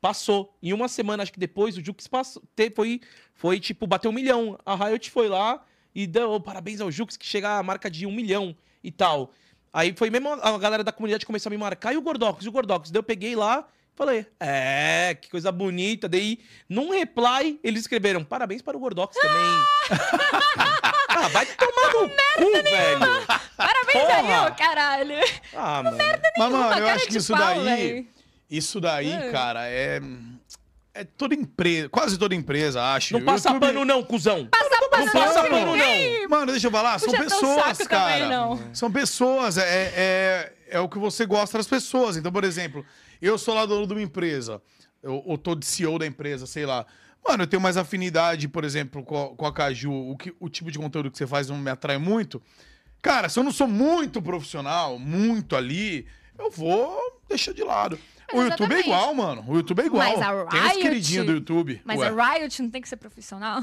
passou. 0.00 0.56
Em 0.62 0.72
uma 0.72 0.88
semana, 0.88 1.22
acho 1.22 1.32
que 1.32 1.38
depois, 1.38 1.76
o 1.76 1.84
Jux 1.84 2.06
passou, 2.06 2.42
foi, 2.74 3.00
foi, 3.34 3.60
tipo, 3.60 3.86
bateu 3.86 4.10
um 4.10 4.14
milhão. 4.14 4.58
A 4.64 4.74
Riot 4.74 5.10
foi 5.10 5.28
lá 5.28 5.64
e 5.94 6.06
deu 6.06 6.30
"Oh, 6.32 6.40
parabéns 6.40 6.80
ao 6.80 6.90
Jux, 6.90 7.16
que 7.16 7.26
chega 7.26 7.58
a 7.58 7.62
marca 7.62 7.90
de 7.90 8.06
um 8.06 8.12
milhão 8.12 8.56
e 8.82 8.90
tal. 8.90 9.30
Aí 9.76 9.92
foi 9.94 10.08
mesmo 10.08 10.32
a 10.32 10.56
galera 10.56 10.82
da 10.82 10.90
comunidade 10.90 11.26
começou 11.26 11.50
a 11.50 11.52
me 11.52 11.58
marcar, 11.58 11.92
e 11.92 11.98
o 11.98 12.00
Gordox, 12.00 12.42
e 12.42 12.48
o 12.48 12.52
Gordox. 12.52 12.90
Daí 12.90 12.98
eu 12.98 13.02
peguei 13.02 13.36
lá, 13.36 13.62
falei, 13.94 14.24
é, 14.40 15.14
que 15.20 15.28
coisa 15.28 15.52
bonita. 15.52 16.08
Daí, 16.08 16.38
num 16.66 16.90
reply, 16.92 17.60
eles 17.62 17.82
escreveram, 17.82 18.24
parabéns 18.24 18.62
para 18.62 18.74
o 18.74 18.80
Gordox 18.80 19.14
também. 19.14 19.52
ah, 21.10 21.28
vai 21.28 21.44
tomar 21.44 21.92
no 21.92 22.08
cu, 22.08 22.62
velho. 22.62 23.26
Parabéns 23.54 23.92
Porra! 23.92 24.44
aí, 24.44 24.50
ô 24.50 24.54
caralho. 24.54 25.14
Ah, 25.54 25.82
mano. 25.82 25.98
Mas, 26.38 26.52
mano, 26.52 26.78
eu 26.78 26.88
acho 26.88 27.06
que 27.06 27.18
isso 27.18 27.32
pau, 27.34 27.40
daí. 27.42 27.64
velho. 27.64 28.06
Isso 28.50 28.80
daí, 28.80 29.12
É. 29.12 29.30
cara, 29.30 29.68
é. 29.68 30.00
É 30.94 31.04
toda 31.04 31.34
empresa, 31.34 31.90
quase 31.90 32.18
toda 32.18 32.34
empresa, 32.34 32.82
acho. 32.94 33.12
Não 33.12 33.22
passa 33.22 33.50
YouTube- 33.50 33.60
pano 33.66 33.84
não, 33.84 34.02
cuzão. 34.02 34.46
Passa 34.46 34.75
Não 34.98 35.12
passa 35.12 35.42
pano 35.44 35.76
não. 35.76 36.28
Mano, 36.28 36.52
deixa 36.52 36.66
eu 36.66 36.70
falar, 36.70 36.98
são 36.98 37.12
pessoas, 37.12 37.78
cara. 37.78 38.14
também, 38.14 38.28
não. 38.28 38.74
São 38.74 38.90
pessoas, 38.90 39.58
é, 39.58 39.92
é, 39.96 40.52
é 40.70 40.80
o 40.80 40.88
que 40.88 40.98
você 40.98 41.26
gosta 41.26 41.58
das 41.58 41.66
pessoas. 41.66 42.16
Então, 42.16 42.32
por 42.32 42.44
exemplo, 42.44 42.84
eu 43.20 43.38
sou 43.38 43.54
lá 43.54 43.66
dono 43.66 43.86
de 43.86 43.92
uma 43.92 44.02
empresa, 44.02 44.60
eu, 45.02 45.24
eu 45.26 45.38
tô 45.38 45.54
de 45.54 45.66
CEO 45.66 45.98
da 45.98 46.06
empresa, 46.06 46.46
sei 46.46 46.66
lá. 46.66 46.86
Mano, 47.26 47.42
eu 47.42 47.46
tenho 47.46 47.60
mais 47.60 47.76
afinidade, 47.76 48.48
por 48.48 48.64
exemplo, 48.64 49.02
com 49.02 49.20
a, 49.20 49.36
com 49.36 49.46
a 49.46 49.52
Caju, 49.52 49.92
o, 49.92 50.16
que, 50.16 50.34
o 50.38 50.48
tipo 50.48 50.70
de 50.70 50.78
conteúdo 50.78 51.10
que 51.10 51.18
você 51.18 51.26
faz 51.26 51.48
não 51.48 51.56
me 51.58 51.70
atrai 51.70 51.98
muito. 51.98 52.40
Cara, 53.02 53.28
se 53.28 53.38
eu 53.38 53.44
não 53.44 53.52
sou 53.52 53.66
muito 53.66 54.22
profissional, 54.22 54.98
muito 54.98 55.56
ali, 55.56 56.06
eu 56.38 56.50
vou 56.50 57.20
deixar 57.28 57.52
de 57.52 57.62
lado. 57.62 57.98
O 58.32 58.36
Mas 58.38 58.50
YouTube 58.50 58.74
é 58.74 58.80
igual, 58.80 59.14
mano. 59.14 59.44
O 59.46 59.56
YouTube 59.56 59.80
é 59.82 59.86
igual. 59.86 60.08
Mas 60.08 60.20
a 60.20 60.46
Tem 60.46 60.60
os 60.60 60.66
Riot- 60.68 60.82
queridinhos 60.82 61.26
do 61.26 61.32
YouTube. 61.32 61.80
Mas 61.84 61.98
Ué. 62.00 62.08
a 62.08 62.32
Riot 62.34 62.62
não 62.62 62.70
tem 62.70 62.82
que 62.82 62.88
ser 62.88 62.96
profissional? 62.96 63.62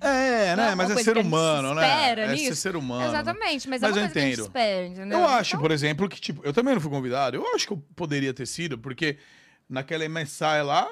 É, 0.00 0.46
é 0.52 0.56
né? 0.56 0.66
uma 0.68 0.76
Mas 0.76 0.90
é 0.90 1.02
ser 1.02 1.18
humano, 1.18 1.74
né? 1.74 2.10
É 2.10 2.14
ser 2.16 2.28
nisso. 2.30 2.56
ser 2.56 2.76
humano. 2.76 3.02
né? 3.02 3.08
Exatamente, 3.08 3.68
mas, 3.68 3.80
Mas 3.82 3.90
é 3.90 3.98
eu 3.98 4.02
uma 4.02 4.08
gente 4.08 4.18
entendo. 4.18 4.42
espera, 4.42 4.86
entendeu? 4.86 5.18
Eu 5.18 5.26
acho, 5.26 5.50
Então, 5.50 5.60
por 5.60 5.70
exemplo, 5.70 6.08
que, 6.08 6.20
tipo, 6.20 6.40
eu 6.44 6.52
também 6.52 6.74
não 6.74 6.80
fui 6.80 6.90
convidado. 6.90 7.36
Eu 7.36 7.54
acho 7.54 7.66
que 7.66 7.72
eu 7.72 7.82
poderia 7.94 8.32
ter 8.32 8.46
sido, 8.46 8.78
porque 8.78 9.18
naquela 9.68 10.04
MSI 10.08 10.62
lá, 10.64 10.88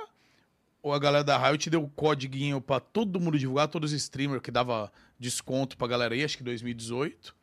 ou 0.82 0.92
a 0.92 0.98
galera 0.98 1.24
da 1.24 1.36
Riot 1.38 1.68
deu 1.70 1.90
códiguinho 1.96 2.60
pra 2.60 2.78
todo 2.80 3.18
mundo 3.18 3.38
divulgar, 3.38 3.68
todos 3.68 3.92
os 3.92 4.00
streamers 4.02 4.42
que 4.42 4.50
dava 4.50 4.92
desconto 5.18 5.76
pra 5.76 5.88
galera 5.88 6.14
aí, 6.14 6.22
acho 6.22 6.36
que 6.36 6.44
2018. 6.44 7.34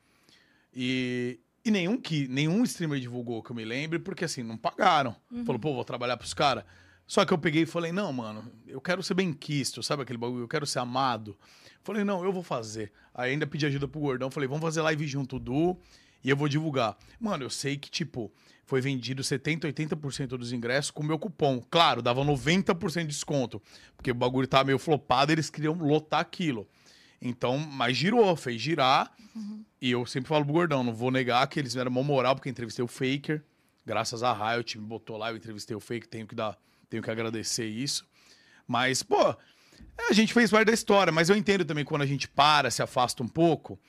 E, 0.73 1.39
e 1.65 1.71
nenhum 1.71 1.97
que 1.97 2.27
nenhum 2.27 2.63
streamer 2.63 2.99
divulgou 2.99 3.41
que 3.41 3.51
eu 3.51 3.55
me 3.55 3.65
lembre, 3.65 3.97
porque 3.97 4.23
assim, 4.23 4.43
não 4.43 4.55
pagaram. 4.55 5.15
Uhum. 5.31 5.43
Falou, 5.43 5.59
pô, 5.59 5.73
vou 5.73 5.83
trabalhar 5.83 6.15
pros 6.15 6.33
caras. 6.33 6.63
Só 7.07 7.25
que 7.25 7.33
eu 7.33 7.37
peguei 7.37 7.63
e 7.63 7.65
falei, 7.65 7.91
não, 7.91 8.13
mano, 8.13 8.51
eu 8.67 8.79
quero 8.79 9.01
ser 9.01 9.15
bem 9.15 9.33
quisto, 9.33 9.81
sabe 9.81 10.03
aquele 10.03 10.17
bagulho? 10.17 10.43
Eu 10.43 10.47
quero 10.47 10.65
ser 10.65 10.79
amado. 10.79 11.35
Falei, 11.83 12.03
não, 12.03 12.23
eu 12.23 12.31
vou 12.31 12.43
fazer. 12.43 12.91
Aí 13.13 13.31
ainda 13.31 13.47
pedi 13.47 13.65
ajuda 13.65 13.87
pro 13.87 13.99
Gordão, 13.99 14.29
falei, 14.29 14.47
vamos 14.47 14.63
fazer 14.63 14.81
live 14.81 15.07
junto, 15.07 15.39
Du, 15.39 15.77
e 16.23 16.29
eu 16.29 16.37
vou 16.37 16.47
divulgar. 16.47 16.97
Mano, 17.19 17.43
eu 17.43 17.49
sei 17.49 17.77
que, 17.77 17.89
tipo, 17.89 18.31
foi 18.65 18.81
vendido 18.81 19.21
70%, 19.21 19.71
80% 19.71 20.27
dos 20.29 20.51
ingressos 20.51 20.91
com 20.91 21.03
o 21.03 21.05
meu 21.05 21.19
cupom. 21.19 21.63
Claro, 21.69 22.01
dava 22.01 22.23
90% 22.23 23.01
de 23.01 23.07
desconto, 23.07 23.61
porque 23.95 24.11
o 24.11 24.15
bagulho 24.15 24.47
tava 24.47 24.65
meio 24.65 24.79
flopado, 24.79 25.31
eles 25.31 25.49
queriam 25.49 25.75
lotar 25.75 26.19
aquilo. 26.19 26.67
Então, 27.21 27.57
mas 27.57 27.97
girou, 27.97 28.35
fez 28.35 28.61
girar. 28.61 29.11
E 29.81 29.91
eu 29.91 30.05
sempre 30.05 30.29
falo 30.29 30.45
pro 30.45 30.53
Gordão, 30.53 30.83
não 30.83 30.93
vou 30.93 31.11
negar 31.11 31.45
que 31.47 31.59
eles 31.59 31.75
eram 31.75 31.91
mó 31.91 32.01
moral, 32.01 32.35
porque 32.35 32.49
entrevistei 32.49 32.83
o 32.83 32.87
Faker. 32.87 33.43
Graças 33.85 34.23
a 34.23 34.33
Riot, 34.33 34.79
me 34.79 34.85
botou 34.85 35.17
lá, 35.17 35.29
eu 35.29 35.37
entrevistei 35.37 35.75
o 35.75 35.79
Faker, 35.79 36.07
tenho 36.07 36.25
que 36.25 36.33
dar, 36.33 36.57
tenho 36.89 37.03
que 37.03 37.11
agradecer 37.11 37.67
isso. 37.67 38.05
Mas, 38.67 39.03
pô, 39.03 39.35
a 40.09 40.13
gente 40.13 40.33
fez 40.33 40.49
parte 40.49 40.67
da 40.67 40.73
história, 40.73 41.11
mas 41.11 41.29
eu 41.29 41.35
entendo 41.35 41.63
também 41.65 41.85
quando 41.85 42.01
a 42.01 42.05
gente 42.05 42.27
para, 42.27 42.71
se 42.71 42.81
afasta 42.81 43.21
um 43.21 43.27
pouco, 43.27 43.79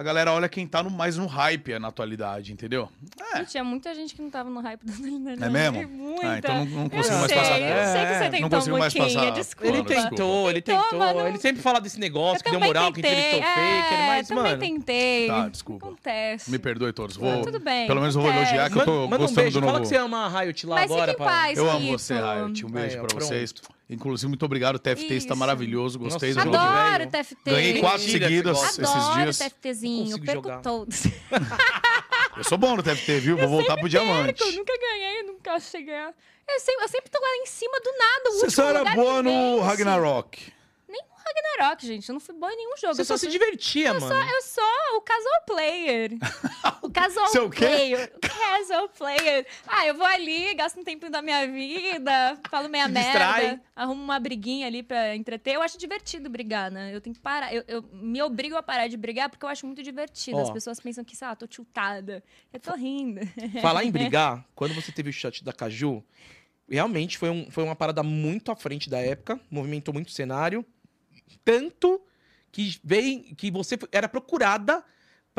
a 0.00 0.02
galera 0.02 0.32
olha 0.32 0.48
quem 0.48 0.66
tá 0.66 0.82
no, 0.82 0.88
mais 0.90 1.18
no 1.18 1.26
hype 1.26 1.78
na 1.78 1.88
atualidade, 1.88 2.54
entendeu? 2.54 2.88
É, 3.34 3.44
Tinha 3.44 3.62
muita 3.62 3.94
gente 3.94 4.14
que 4.14 4.22
não 4.22 4.30
tava 4.30 4.48
no 4.48 4.58
hype 4.60 4.80
da 4.86 4.92
Atualidade. 4.94 5.44
É 5.44 5.48
mesmo? 5.50 5.88
Muita. 5.88 6.26
Ah, 6.26 6.38
então 6.38 6.54
não, 6.54 6.64
não 6.64 6.84
eu 6.84 6.90
consigo 6.90 7.16
mais 7.18 7.28
sei, 7.30 7.38
passar. 7.38 7.60
eu 7.60 7.66
sei 7.66 8.06
que 8.06 8.14
você 8.14 8.24
É, 8.24 8.30
tentou 8.30 8.40
não 8.40 8.48
consigo 8.48 8.78
mais 8.78 8.94
passar 8.94 9.30
desculpa. 9.32 9.68
Ele 9.68 9.82
tentou, 9.84 9.94
desculpa. 10.06 10.50
ele 10.50 10.62
Tentou, 10.62 10.98
mano. 10.98 11.28
Ele 11.28 11.38
sempre 11.38 11.62
fala 11.62 11.80
desse 11.82 12.00
negócio, 12.00 12.42
que 12.42 12.50
deu 12.50 12.58
também 12.58 12.68
moral, 12.68 12.92
que 12.92 13.02
tentei, 13.02 13.18
entrevistou 13.18 13.40
o 13.40 13.54
Faker, 13.54 13.98
é, 13.98 14.06
mas, 14.06 14.28
também 14.28 14.42
mano... 14.44 14.58
tentei. 14.58 15.26
Tá, 15.28 15.48
desculpa. 15.50 15.86
Acontece. 15.86 16.50
Me 16.50 16.58
perdoe 16.58 16.92
todos. 16.94 17.16
Vou, 17.16 17.42
Tudo 17.42 17.60
bem, 17.60 17.86
Pelo 17.86 18.00
menos 18.00 18.14
eu 18.16 18.22
vou 18.22 18.30
acontece. 18.30 18.54
elogiar 18.54 18.70
que 18.70 18.78
eu 18.78 18.84
tô 18.86 18.90
Manda, 18.92 19.02
manda 19.02 19.16
um 19.16 19.18
gostando 19.26 19.42
beijo, 19.42 19.60
do 19.60 19.66
fala 19.66 19.78
novo. 19.78 19.82
que 19.82 19.88
você 19.88 19.96
ama 20.02 20.18
a 20.26 20.40
Riot 20.40 20.66
lá 20.66 20.74
Mas 20.76 20.90
agora. 20.90 21.12
fique 21.12 21.22
em 21.22 21.24
pra- 21.24 21.32
paz. 21.34 21.58
Eu 21.58 21.70
amo 21.70 21.98
você, 21.98 22.14
Riot. 22.14 22.66
Um 22.66 22.70
beijo 22.70 23.00
pra 23.02 23.14
vocês. 23.20 23.54
Inclusive, 23.90 24.28
muito 24.28 24.44
obrigado. 24.44 24.76
O 24.76 24.78
TFT 24.78 25.14
está 25.14 25.34
Isso. 25.34 25.36
maravilhoso. 25.36 25.98
Gostei 25.98 26.32
Nossa, 26.32 26.48
do 26.48 26.52
jogo. 26.52 26.64
Adoro 26.64 27.04
o 27.04 27.10
TFT. 27.10 27.50
Ganhei 27.50 27.80
quatro 27.80 28.00
Mentira, 28.00 28.28
seguidas 28.28 28.62
esses 28.62 28.78
Adoro 28.88 29.22
dias. 29.22 29.40
o 29.40 29.44
TFTzinho, 29.44 30.20
perco 30.20 30.42
jogar. 30.42 30.62
todos. 30.62 31.02
Eu 32.36 32.44
sou 32.44 32.56
bom 32.56 32.76
no 32.76 32.82
TFT, 32.82 33.18
viu? 33.18 33.36
Vou 33.36 33.48
voltar 33.48 33.76
pro 33.76 33.88
diamante. 33.88 34.38
Perco, 34.38 34.44
eu 34.44 34.52
nunca 34.56 34.72
ganhei, 34.78 35.22
nunca 35.24 35.56
ganhar. 35.84 36.14
Eu 36.48 36.60
sempre, 36.60 36.84
eu 36.84 36.88
sempre 36.88 37.10
tô 37.10 37.20
lá 37.20 37.36
em 37.42 37.46
cima 37.46 37.78
do 37.80 37.92
nada. 37.98 38.30
O 38.30 38.32
Você 38.40 38.50
só 38.50 38.68
era 38.68 38.84
boa 38.94 39.22
no. 39.22 39.60
Ragnarok. 39.60 40.52
Ragnarok, 41.34 41.86
gente. 41.86 42.08
Eu 42.08 42.12
não 42.14 42.20
fui 42.20 42.34
boa 42.34 42.52
em 42.52 42.56
nenhum 42.56 42.76
jogo. 42.76 42.94
Você 42.94 43.04
só 43.04 43.16
se 43.16 43.28
divertia, 43.28 43.88
eu 43.88 44.00
mano. 44.00 44.06
sou, 44.08 44.16
eu 44.16 44.42
sou 44.42 44.96
o 44.96 45.00
casual 45.02 45.42
player. 45.46 46.12
O 46.82 46.90
casual 46.90 47.28
Seu 47.28 47.48
quê? 47.50 47.58
player. 47.66 48.12
O 48.16 48.20
casual 48.20 48.88
player. 48.88 49.46
Ah, 49.66 49.86
eu 49.86 49.94
vou 49.94 50.06
ali, 50.06 50.54
gasto 50.54 50.80
um 50.80 50.82
tempinho 50.82 51.12
da 51.12 51.20
minha 51.22 51.46
vida, 51.46 52.38
falo 52.50 52.68
meia 52.68 52.86
Se 52.86 52.90
merda, 52.90 53.10
distrai. 53.10 53.60
arrumo 53.76 54.02
uma 54.02 54.18
briguinha 54.18 54.66
ali 54.66 54.82
pra 54.82 55.14
entreter. 55.14 55.54
Eu 55.54 55.62
acho 55.62 55.78
divertido 55.78 56.28
brigar, 56.30 56.70
né? 56.70 56.92
Eu 56.94 57.00
tenho 57.00 57.14
que 57.14 57.20
parar. 57.20 57.54
Eu, 57.54 57.62
eu 57.68 57.82
me 57.92 58.20
obrigo 58.22 58.56
a 58.56 58.62
parar 58.62 58.88
de 58.88 58.96
brigar 58.96 59.28
porque 59.28 59.44
eu 59.44 59.48
acho 59.48 59.66
muito 59.66 59.82
divertido. 59.82 60.38
Ó. 60.38 60.42
As 60.42 60.50
pessoas 60.50 60.80
pensam 60.80 61.04
que, 61.04 61.14
sei 61.14 61.28
lá, 61.28 61.36
tô 61.36 61.46
tiltada. 61.46 62.24
Eu 62.52 62.58
tô 62.58 62.74
rindo. 62.74 63.20
Falar 63.60 63.84
em 63.84 63.90
brigar, 63.92 64.44
quando 64.54 64.74
você 64.74 64.90
teve 64.90 65.10
o 65.10 65.12
chat 65.12 65.44
da 65.44 65.52
Caju, 65.52 66.02
realmente 66.68 67.18
foi, 67.18 67.28
um, 67.30 67.50
foi 67.50 67.62
uma 67.62 67.76
parada 67.76 68.02
muito 68.02 68.50
à 68.50 68.56
frente 68.56 68.88
da 68.88 68.98
época, 68.98 69.38
movimentou 69.50 69.92
muito 69.92 70.08
o 70.08 70.12
cenário. 70.12 70.64
Tanto 71.44 72.00
que 72.52 72.78
veio 72.82 73.34
que 73.36 73.50
você 73.50 73.78
era 73.92 74.08
procurada 74.08 74.84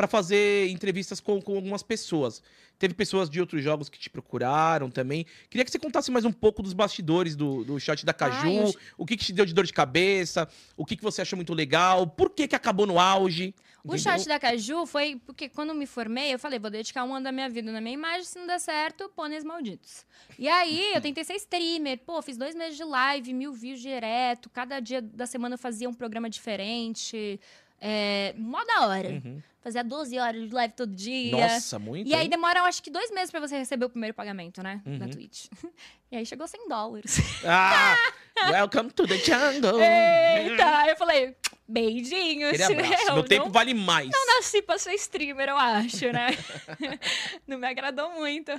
pra 0.02 0.08
fazer 0.08 0.68
entrevistas 0.70 1.20
com, 1.20 1.40
com 1.40 1.56
algumas 1.56 1.84
pessoas. 1.84 2.42
Teve 2.80 2.96
pessoas 2.96 3.30
de 3.30 3.40
outros 3.40 3.64
jogos 3.64 3.88
que 3.88 4.00
te 4.00 4.10
procuraram 4.10 4.90
também. 4.90 5.28
Queria 5.48 5.64
que 5.64 5.70
você 5.70 5.78
contasse 5.78 6.10
mais 6.10 6.26
um 6.26 6.32
pouco 6.32 6.64
dos 6.64 6.74
bastidores 6.74 7.36
do, 7.36 7.64
do 7.64 7.80
shot 7.80 8.04
da 8.04 8.12
Caju, 8.12 8.48
Ai, 8.48 8.64
eu- 8.64 8.74
o 8.98 9.06
que, 9.06 9.16
que 9.16 9.24
te 9.26 9.32
deu 9.32 9.46
de 9.46 9.54
dor 9.54 9.64
de 9.64 9.72
cabeça, 9.74 10.50
o 10.76 10.84
que, 10.84 10.96
que 10.98 11.04
você 11.04 11.22
achou 11.22 11.38
muito 11.38 11.54
legal, 11.54 12.08
por 12.08 12.32
que, 12.32 12.48
que 12.48 12.56
acabou 12.56 12.88
no 12.88 12.98
auge. 13.00 13.54
O 13.84 13.94
entendeu? 13.96 14.18
shot 14.18 14.28
da 14.28 14.40
Caju 14.40 14.88
foi 14.88 15.22
porque 15.24 15.48
quando 15.50 15.76
me 15.76 15.86
formei, 15.86 16.34
eu 16.34 16.40
falei, 16.40 16.58
vou 16.58 16.72
dedicar 16.72 17.04
um 17.04 17.14
ano 17.14 17.26
da 17.26 17.32
minha 17.32 17.48
vida 17.50 17.72
na 17.72 17.80
minha 17.80 17.94
imagem, 17.94 18.24
se 18.24 18.40
não 18.40 18.48
der 18.48 18.60
certo, 18.60 19.08
pôneis 19.16 19.44
malditos. 19.44 20.04
E 20.40 20.48
aí, 20.48 20.94
eu 20.96 21.02
tentei 21.02 21.24
ser 21.24 21.36
streamer. 21.36 22.00
Pô, 22.00 22.20
fiz 22.24 22.36
dois 22.38 22.56
meses 22.56 22.78
de 22.78 22.84
live, 22.84 23.32
mil 23.34 23.54
views 23.54 23.80
direto. 23.80 24.50
Cada 24.50 24.80
dia 24.80 25.02
da 25.04 25.28
semana 25.28 25.54
eu 25.54 25.60
fazia 25.60 25.88
um 25.88 25.94
programa 25.94 26.28
diferente. 26.30 27.40
É, 27.82 28.34
mó 28.38 28.64
da 28.64 28.88
hora. 28.88 29.10
Uhum. 29.10 29.42
Fazia 29.64 29.84
12 29.84 30.18
horas 30.18 30.50
de 30.50 30.56
live 30.56 30.74
todo 30.76 30.96
dia. 30.96 31.32
Nossa, 31.32 31.78
muito. 31.78 32.08
E 32.10 32.16
aí 32.16 32.24
hein? 32.24 32.30
demora, 32.30 32.60
eu 32.60 32.66
acho 32.66 32.82
que 32.82 32.90
dois 32.90 33.12
meses 33.12 33.30
pra 33.30 33.40
você 33.40 33.58
receber 33.58 33.86
o 33.86 33.90
primeiro 33.90 34.14
pagamento, 34.16 34.64
né? 34.64 34.82
Da 34.86 35.06
Uhum. 35.06 35.12
Twitch. 35.12 35.46
E 36.12 36.18
aí 36.18 36.26
chegou 36.26 36.46
100 36.46 36.68
dólares. 36.68 37.20
Ah! 37.46 37.96
Welcome 38.52 38.92
to 38.92 39.08
the 39.08 39.18
jungle! 39.18 39.80
Eita! 39.80 40.86
Eu 40.90 40.98
falei, 40.98 41.34
beijinhos. 41.66 42.60
Eu 43.08 43.14
Meu 43.14 43.24
tempo 43.24 43.46
não 43.46 43.52
vale 43.52 43.74
mais. 43.74 44.10
não 44.12 44.26
nasci 44.36 44.62
pra 44.62 44.78
ser 44.78 44.94
streamer, 44.96 45.48
eu 45.48 45.58
acho, 45.58 46.12
né? 46.12 46.32
não 47.48 47.58
me 47.58 47.66
agradou 47.66 48.12
muito. 48.12 48.52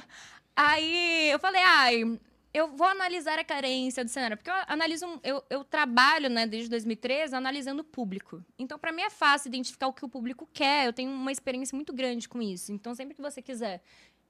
Aí 0.56 1.28
eu 1.30 1.38
falei, 1.38 1.60
ai, 1.62 2.18
eu 2.54 2.68
vou 2.68 2.86
analisar 2.86 3.38
a 3.38 3.44
carência 3.44 4.04
do 4.04 4.10
cenário. 4.10 4.36
Porque 4.36 4.50
eu 4.50 4.54
analiso, 4.66 5.06
eu, 5.22 5.42
eu 5.48 5.64
trabalho, 5.64 6.28
né, 6.28 6.46
desde 6.46 6.68
2013, 6.68 7.34
analisando 7.34 7.80
o 7.82 7.84
público. 7.84 8.44
Então, 8.58 8.78
pra 8.78 8.92
mim 8.92 9.02
é 9.02 9.10
fácil 9.10 9.48
identificar 9.48 9.86
o 9.86 9.92
que 9.92 10.04
o 10.04 10.08
público 10.08 10.48
quer. 10.52 10.86
Eu 10.86 10.92
tenho 10.92 11.10
uma 11.10 11.32
experiência 11.32 11.74
muito 11.74 11.92
grande 11.92 12.28
com 12.28 12.42
isso. 12.42 12.72
Então, 12.72 12.94
sempre 12.94 13.14
que 13.14 13.22
você 13.22 13.40
quiser 13.40 13.82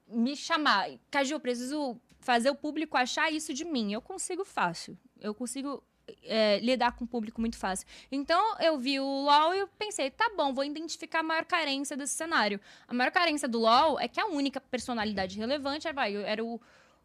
me 0.07 0.35
chamar, 0.35 0.89
Caju, 1.11 1.35
eu 1.35 1.39
preciso 1.39 1.99
fazer 2.19 2.49
o 2.49 2.55
público 2.55 2.95
achar 2.95 3.31
isso 3.31 3.53
de 3.53 3.65
mim. 3.65 3.91
Eu 3.91 4.01
consigo 4.01 4.45
fácil. 4.45 4.97
Eu 5.19 5.33
consigo 5.33 5.83
é, 6.23 6.59
lidar 6.59 6.93
com 6.93 7.03
o 7.03 7.07
público 7.07 7.41
muito 7.41 7.57
fácil. 7.57 7.87
Então, 8.11 8.57
eu 8.59 8.77
vi 8.77 8.99
o 8.99 9.05
LoL 9.05 9.53
e 9.53 9.67
pensei, 9.77 10.09
tá 10.09 10.31
bom, 10.35 10.53
vou 10.53 10.63
identificar 10.63 11.19
a 11.19 11.23
maior 11.23 11.45
carência 11.45 11.97
desse 11.97 12.13
cenário. 12.13 12.59
A 12.87 12.93
maior 12.93 13.11
carência 13.11 13.47
do 13.47 13.59
LoL 13.59 13.99
é 13.99 14.07
que 14.07 14.19
a 14.19 14.25
única 14.27 14.61
personalidade 14.61 15.37
relevante 15.37 15.87
era, 15.87 16.09
era 16.09 16.43
o 16.43 16.59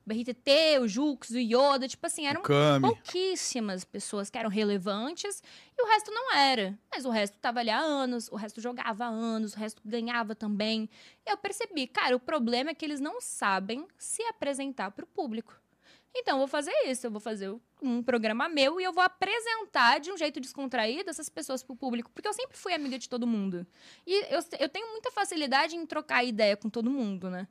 BRTT, 0.09 0.79
o 0.81 0.89
Jux, 0.89 1.31
o 1.31 1.39
Yoda, 1.39 1.87
tipo 1.87 2.07
assim, 2.07 2.27
eram 2.27 2.43
pouquíssimas 2.81 3.85
pessoas 3.85 4.29
que 4.31 4.39
eram 4.39 4.51
relevantes 4.51 5.43
e 5.77 5.83
o 5.83 5.87
resto 5.87 6.11
não 6.11 6.35
era. 6.35 6.79
Mas 6.91 7.05
o 7.05 7.11
resto 7.11 7.39
tava 7.39 7.61
ali 7.61 7.71
há 7.71 7.79
anos, 7.79 8.29
o 8.29 8.37
resto 8.37 8.61
jogava 8.61 9.05
há 9.05 9.09
anos, 9.09 9.55
o 9.55 9.59
resto 9.59 9.81
ganhava 9.85 10.35
também. 10.35 10.89
E 11.27 11.31
eu 11.31 11.37
percebi, 11.37 11.87
cara, 11.87 12.17
o 12.17 12.21
problema 12.21 12.71
é 12.71 12.75
que 12.75 12.85
eles 12.85 13.01
não 13.01 13.21
sabem 13.21 13.87
se 13.97 14.23
apresentar 14.25 14.91
pro 14.91 15.07
público. 15.07 15.55
Então, 16.15 16.37
eu 16.37 16.39
vou 16.39 16.49
fazer 16.49 16.73
isso. 16.87 17.07
Eu 17.07 17.11
vou 17.11 17.21
fazer 17.21 17.55
um 17.81 18.03
programa 18.03 18.49
meu 18.49 18.81
e 18.81 18.85
eu 18.85 18.93
vou 18.93 19.03
apresentar 19.03 20.01
de 20.01 20.11
um 20.11 20.17
jeito 20.17 20.41
descontraído 20.41 21.11
essas 21.11 21.29
pessoas 21.29 21.63
pro 21.63 21.77
público. 21.77 22.11
Porque 22.13 22.29
eu 22.29 22.33
sempre 22.33 22.57
fui 22.57 22.73
amiga 22.75 22.99
de 22.99 23.09
todo 23.09 23.27
mundo. 23.27 23.67
E 24.07 24.35
eu, 24.35 24.41
eu 24.59 24.69
tenho 24.69 24.91
muita 24.91 25.11
facilidade 25.11 25.77
em 25.77 25.87
trocar 25.87 26.25
ideia 26.25 26.57
com 26.57 26.69
todo 26.69 26.91
mundo, 26.91 27.31
né? 27.31 27.47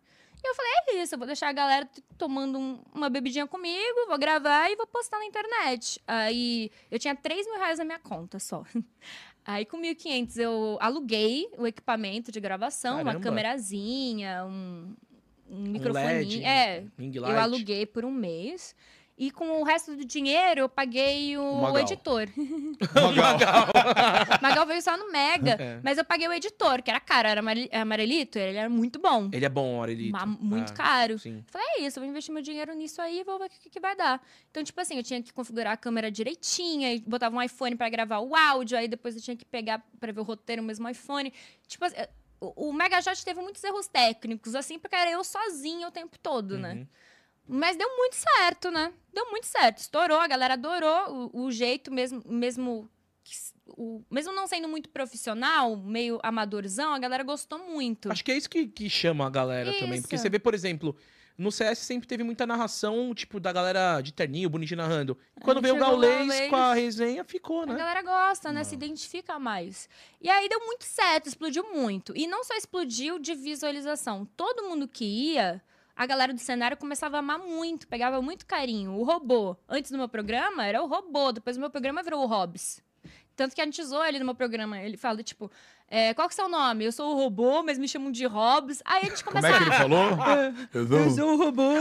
E 0.48 0.50
eu 0.50 0.56
falei, 0.56 0.72
é 0.88 1.04
isso, 1.04 1.14
eu 1.16 1.18
vou 1.20 1.28
deixar 1.28 1.50
a 1.50 1.52
galera 1.54 1.90
tomando 2.18 2.58
um- 2.58 2.82
uma 2.96 3.10
bebidinha 3.10 3.46
comigo, 3.46 4.08
vou 4.08 4.18
gravar 4.18 4.70
e 4.72 4.76
vou 4.78 4.88
postar 4.88 5.18
na 5.20 5.26
internet. 5.26 6.02
Aí 6.08 6.72
eu 6.90 6.98
tinha 6.98 7.14
3 7.16 7.46
mil 7.46 7.58
reais 7.58 7.80
na 7.80 7.84
minha 7.86 8.00
conta 8.00 8.40
só. 8.40 8.64
Aí 9.46 9.66
com 9.66 9.78
1.500 9.78 10.38
eu 10.38 10.78
aluguei 10.80 11.50
o 11.58 11.68
equipamento 11.68 12.32
de 12.32 12.40
gravação, 12.40 12.96
uma 12.96 13.04
Caramba. 13.06 13.24
câmerazinha, 13.24 14.46
um, 14.46 14.94
um 15.50 15.62
microfone. 15.64 16.06
LED, 16.06 16.44
é, 16.46 16.86
eu 16.98 17.40
aluguei 17.40 17.86
por 17.86 18.06
um 18.06 18.12
mês. 18.12 18.74
E 19.20 19.32
com 19.32 19.60
o 19.60 19.64
resto 19.64 19.96
do 19.96 20.06
dinheiro 20.06 20.60
eu 20.62 20.70
paguei 20.70 21.36
o, 21.38 21.42
O 21.42 21.62
Magal. 21.64 21.78
editor. 21.80 22.28
Magal. 23.16 23.66
Magal 24.42 24.66
veio 24.68 24.82
só 24.82 24.96
no 24.96 25.12
Mega, 25.12 25.52
É. 25.60 25.80
mas 25.84 25.98
eu 25.98 26.06
paguei 26.06 26.28
o 26.28 26.34
editor, 26.34 26.84
que 26.84 26.92
era 26.92 27.00
caro, 27.00 27.28
era 27.28 27.40
amare- 27.40 27.70
amarelito, 27.74 28.38
ele 28.38 28.58
era 28.58 28.70
muito 28.70 29.00
bom. 29.00 29.28
Ele 29.34 29.44
é 29.46 29.50
bom, 29.50 29.80
Aurelito. 29.80 30.12
Ma- 30.12 30.26
muito 30.26 30.72
Ah, 30.72 30.76
caro. 30.76 31.18
Sim. 31.18 31.44
Falei, 31.48 31.68
é 31.78 31.82
isso, 31.82 31.98
eu 31.98 32.04
vou 32.04 32.10
investir 32.12 32.32
meu 32.32 32.44
dinheiro 32.44 32.74
nisso 32.76 33.02
aí 33.02 33.22
e 33.22 33.24
vou 33.24 33.40
ver 33.40 33.46
o 33.46 33.50
que, 33.50 33.70
que 33.72 33.80
vai 33.80 33.96
dar. 33.96 34.22
Então, 34.52 34.64
tipo 34.64 34.80
assim, 34.80 34.98
eu 34.98 35.04
tinha 35.04 35.22
que 35.24 35.34
configurar 35.34 35.74
a 35.74 35.78
câmera 35.78 36.12
direitinha, 36.12 36.94
e 36.94 37.00
botava 37.00 37.36
um 37.36 37.42
iPhone 37.42 37.76
pra 37.76 37.90
gravar 37.90 38.20
o 38.20 38.36
áudio, 38.36 38.78
aí 38.78 38.88
depois 38.88 39.16
eu 39.16 39.22
tinha 39.22 39.36
que 39.36 39.46
pegar 39.46 39.84
pra 40.00 40.12
ver 40.12 40.20
o 40.20 40.24
roteiro 40.24 40.62
no 40.62 40.68
mesmo 40.68 40.88
iPhone. 40.88 41.34
Tipo 41.68 41.86
assim, 41.86 41.96
o, 42.40 42.70
o 42.70 42.74
Megashot 42.74 43.26
teve 43.26 43.42
muitos 43.42 43.64
erros 43.64 43.88
técnicos, 43.88 44.54
assim, 44.54 44.78
porque 44.78 44.96
era 44.96 45.10
eu 45.10 45.24
sozinha 45.24 45.88
o 45.88 45.92
tempo 45.92 46.20
todo, 46.20 46.58
né? 46.60 46.86
Mas 47.48 47.78
deu 47.78 47.88
muito 47.96 48.16
certo, 48.16 48.70
né? 48.70 48.94
Deu 49.14 49.30
muito 49.32 49.46
certo. 49.46 49.78
Estourou, 49.80 50.20
a 50.20 50.28
galera 50.28 50.56
adorou 50.56 51.32
o, 51.34 51.46
o 51.46 51.52
jeito 51.52 51.92
mesmo, 51.92 52.22
mesmo, 52.26 52.90
o, 53.68 54.04
mesmo 54.12 54.34
não 54.34 54.48
sendo 54.48 54.68
muito 54.68 54.90
profissional, 54.90 55.76
meio 55.76 56.20
amadorzão, 56.22 56.94
a 56.94 57.00
galera 57.00 57.24
gostou 57.24 57.60
muito. 57.60 58.12
Acho 58.12 58.24
que 58.24 58.32
é 58.32 58.38
isso 58.38 58.50
que, 58.50 58.68
que 58.68 58.90
chama 58.90 59.26
a 59.26 59.30
galera 59.30 59.72
também. 59.74 60.02
Porque 60.02 60.16
Isso. 60.16 60.24
você 60.24 60.30
vê, 60.30 60.40
por 60.40 60.54
exemplo, 60.54 60.96
no 61.38 61.52
CS 61.52 61.80
sempre 61.80 62.08
teve 62.08 62.24
muita 62.24 62.48
narração, 62.48 63.14
tipo, 63.14 63.40
da 63.40 63.54
galera 63.54 64.02
de 64.02 64.12
terninho, 64.12 64.50
bonitinho 64.50 64.78
narrando. 64.78 65.16
E 65.38 65.42
quando 65.42 65.62
veio 65.62 65.76
o 65.76 65.80
Gaulês 65.80 66.28
Gaules. 66.28 66.50
com 66.50 66.56
a 66.56 66.74
resenha, 66.74 67.24
ficou, 67.24 67.62
A 67.62 67.66
né? 67.68 67.76
galera 67.76 68.02
gosta, 68.02 68.52
né? 68.52 68.62
Não. 68.62 68.66
Se 68.66 68.74
identifica 68.74 69.38
mais. 69.38 69.88
E 70.20 70.30
aí 70.30 70.50
deu 70.50 70.60
muito 70.66 70.84
certo, 70.84 71.28
explodiu 71.28 71.64
muito. 71.72 72.12
E 72.16 72.26
não 72.26 72.44
só 72.44 72.56
explodiu 72.56 73.20
de 73.20 73.36
visualização. 73.36 74.26
Todo 74.36 74.64
mundo 74.64 74.88
que 74.88 75.06
ia, 75.06 75.62
a 75.98 76.06
galera 76.06 76.32
do 76.34 76.40
cenário 76.40 76.78
começava 76.78 77.16
a 77.18 77.20
amar 77.20 77.40
muito, 77.40 77.88
pegava 77.88 78.22
muito 78.22 78.46
carinho. 78.46 78.92
O 78.94 79.04
robô. 79.04 79.58
Antes 79.68 79.90
do 79.92 79.98
meu 79.98 80.08
programa, 80.08 80.64
era 80.66 80.82
o 80.84 80.88
robô. 80.88 81.32
Depois 81.32 81.58
do 81.58 81.60
meu 81.60 81.70
programa 81.72 82.04
virou 82.04 82.24
o 82.24 82.28
Hobbs. 82.28 82.82
Tanto 83.36 83.54
que 83.56 83.62
a 83.62 83.66
gente 83.66 83.84
zoou 83.84 84.04
ele 84.06 84.20
no 84.20 84.26
meu 84.26 84.36
programa. 84.36 84.80
Ele 84.82 84.98
fala, 84.98 85.22
tipo, 85.22 85.52
é, 85.88 86.14
qual 86.14 86.28
que 86.28 86.34
é 86.34 86.36
o 86.36 86.38
seu 86.38 86.50
nome? 86.50 86.86
Eu 86.86 86.92
sou 86.92 87.14
o 87.14 87.16
robô, 87.16 87.62
mas 87.64 87.78
me 87.78 87.88
chamam 87.88 88.12
de 88.12 88.26
Hobbs. 88.26 88.82
Aí 88.86 89.02
a 89.04 89.10
gente 89.10 89.24
Como 89.24 89.36
começa 89.38 89.56
é 89.56 89.60
que 89.60 89.64
ele 89.66 89.76
falou? 89.76 90.10
Eu 90.74 90.88
sou- 90.88 91.10
sou 91.12 91.34
o 91.34 91.38
robô. 91.38 91.74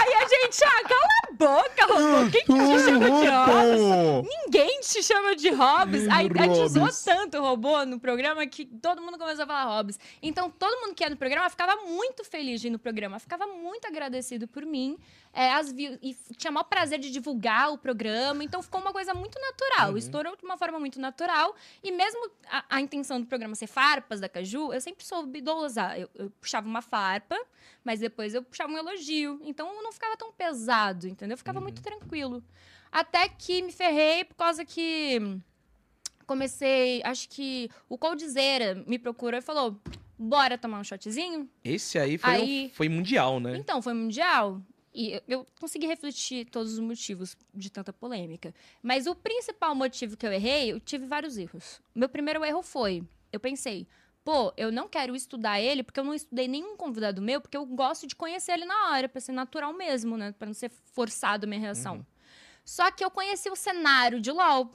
Aí 0.00 0.14
a 0.14 0.28
gente, 0.28 0.64
ah, 0.64 0.88
cala 0.88 1.06
a 1.28 1.32
boca, 1.32 1.86
robô. 1.86 2.30
Quem 2.30 2.44
que 2.44 2.52
te 2.54 2.84
chama 2.84 3.10
de 3.10 3.28
Hobbs? 3.28 4.28
Ninguém 4.44 4.80
te 4.80 5.02
chama 5.02 5.36
de 5.36 5.50
Hobbs. 5.50 6.08
Aí 6.08 6.30
a 6.38 6.54
gente 6.54 7.04
tanto 7.04 7.38
o 7.38 7.42
robô 7.42 7.84
no 7.84 8.00
programa 8.00 8.46
que 8.46 8.64
todo 8.64 9.02
mundo 9.02 9.18
começou 9.18 9.44
a 9.44 9.46
falar 9.46 9.64
Hobbs. 9.64 9.98
Então, 10.22 10.50
todo 10.50 10.80
mundo 10.80 10.94
que 10.94 11.04
ia 11.04 11.10
no 11.10 11.16
programa 11.16 11.50
ficava 11.50 11.76
muito 11.84 12.24
feliz 12.24 12.62
de 12.62 12.68
ir 12.68 12.70
no 12.70 12.78
programa. 12.78 13.18
Ficava 13.18 13.46
muito 13.46 13.86
agradecido 13.86 14.48
por 14.48 14.64
mim. 14.64 14.96
É, 15.32 15.52
as 15.52 15.70
views- 15.70 15.96
e 16.02 16.16
tinha 16.36 16.50
maior 16.50 16.64
prazer 16.64 16.98
de 16.98 17.08
divulgar 17.10 17.72
o 17.72 17.78
programa. 17.78 18.42
Então, 18.42 18.60
ficou 18.62 18.80
uma 18.80 18.92
coisa 18.92 19.14
muito 19.14 19.38
natural. 19.40 19.92
Uhum. 19.92 19.96
Estourou 19.96 20.36
de 20.36 20.44
uma 20.44 20.56
forma 20.58 20.80
muito 20.80 21.00
natural. 21.00 21.54
E 21.84 21.92
mesmo 21.92 22.28
a, 22.50 22.64
a 22.68 22.80
intenção 22.80 23.20
do 23.20 23.26
programa 23.28 23.54
ser 23.54 23.68
farpas 23.68 24.18
da 24.18 24.28
Caju, 24.28 24.72
eu 24.72 24.80
sempre 24.80 25.04
soube 25.04 25.40
dosar. 25.40 25.98
Eu, 26.00 26.10
eu 26.16 26.30
puxava 26.40 26.66
uma 26.66 26.82
farpa, 26.82 27.38
mas 27.84 28.00
depois 28.00 28.34
eu 28.34 28.42
puxava 28.42 28.72
um 28.72 28.78
elogio. 28.78 29.40
Então, 29.44 29.82
não 29.82 29.92
ficava 29.92 30.16
tão 30.16 30.32
pesado, 30.32 31.06
entendeu? 31.06 31.36
Ficava 31.38 31.58
Uhum. 31.58 31.64
muito 31.64 31.80
tranquilo. 31.80 32.42
Até 32.90 33.28
que 33.28 33.62
me 33.62 33.70
ferrei 33.70 34.24
por 34.24 34.34
causa 34.34 34.64
que 34.64 35.38
comecei, 36.26 37.00
acho 37.04 37.28
que 37.28 37.70
o 37.88 37.96
Coldzera 37.98 38.82
me 38.86 38.98
procurou 38.98 39.38
e 39.38 39.42
falou: 39.42 39.80
"Bora 40.18 40.58
tomar 40.58 40.80
um 40.80 40.84
shotzinho?". 40.84 41.48
Esse 41.64 41.98
aí 41.98 42.18
foi, 42.18 42.30
um- 42.30 42.34
Aí- 42.34 42.72
foi 42.74 42.88
mundial, 42.88 43.40
né? 43.40 43.56
Então, 43.56 43.80
foi 43.82 43.94
mundial. 43.94 44.60
E 44.92 45.12
eu- 45.12 45.22
eu 45.28 45.46
consegui 45.60 45.86
refletir 45.86 46.46
todos 46.46 46.72
os 46.72 46.78
motivos 46.80 47.36
de 47.54 47.70
tanta 47.70 47.92
polêmica. 47.92 48.52
Mas 48.82 49.06
o 49.06 49.14
principal 49.14 49.74
motivo 49.74 50.16
que 50.16 50.26
eu 50.26 50.32
errei, 50.32 50.72
eu 50.72 50.80
tive 50.80 51.06
vários 51.06 51.36
erros. 51.38 51.80
Meu 51.94 52.08
primeiro 52.08 52.44
erro 52.44 52.62
foi, 52.62 53.04
eu 53.32 53.38
pensei, 53.38 53.86
pô, 54.24 54.52
eu 54.56 54.72
não 54.72 54.88
quero 54.88 55.14
estudar 55.14 55.60
ele 55.60 55.82
porque 55.84 56.00
eu 56.00 56.04
não 56.04 56.14
estudei 56.14 56.48
nenhum 56.48 56.76
convidado 56.76 57.22
meu, 57.22 57.40
porque 57.40 57.56
eu 57.56 57.64
gosto 57.64 58.06
de 58.06 58.16
conhecer 58.16 58.52
ele 58.52 58.64
na 58.64 58.90
hora, 58.90 59.08
pra 59.08 59.20
ser 59.20 59.32
natural 59.32 59.72
mesmo, 59.72 60.16
né? 60.16 60.32
Pra 60.32 60.46
não 60.46 60.54
ser 60.54 60.70
forçado 60.92 61.44
a 61.44 61.48
minha 61.48 61.60
reação. 61.60 61.96
Uhum. 61.96 62.04
Só 62.64 62.90
que 62.90 63.04
eu 63.04 63.10
conheci 63.10 63.48
o 63.48 63.56
cenário 63.56 64.20
de 64.20 64.30
LoL. 64.30 64.72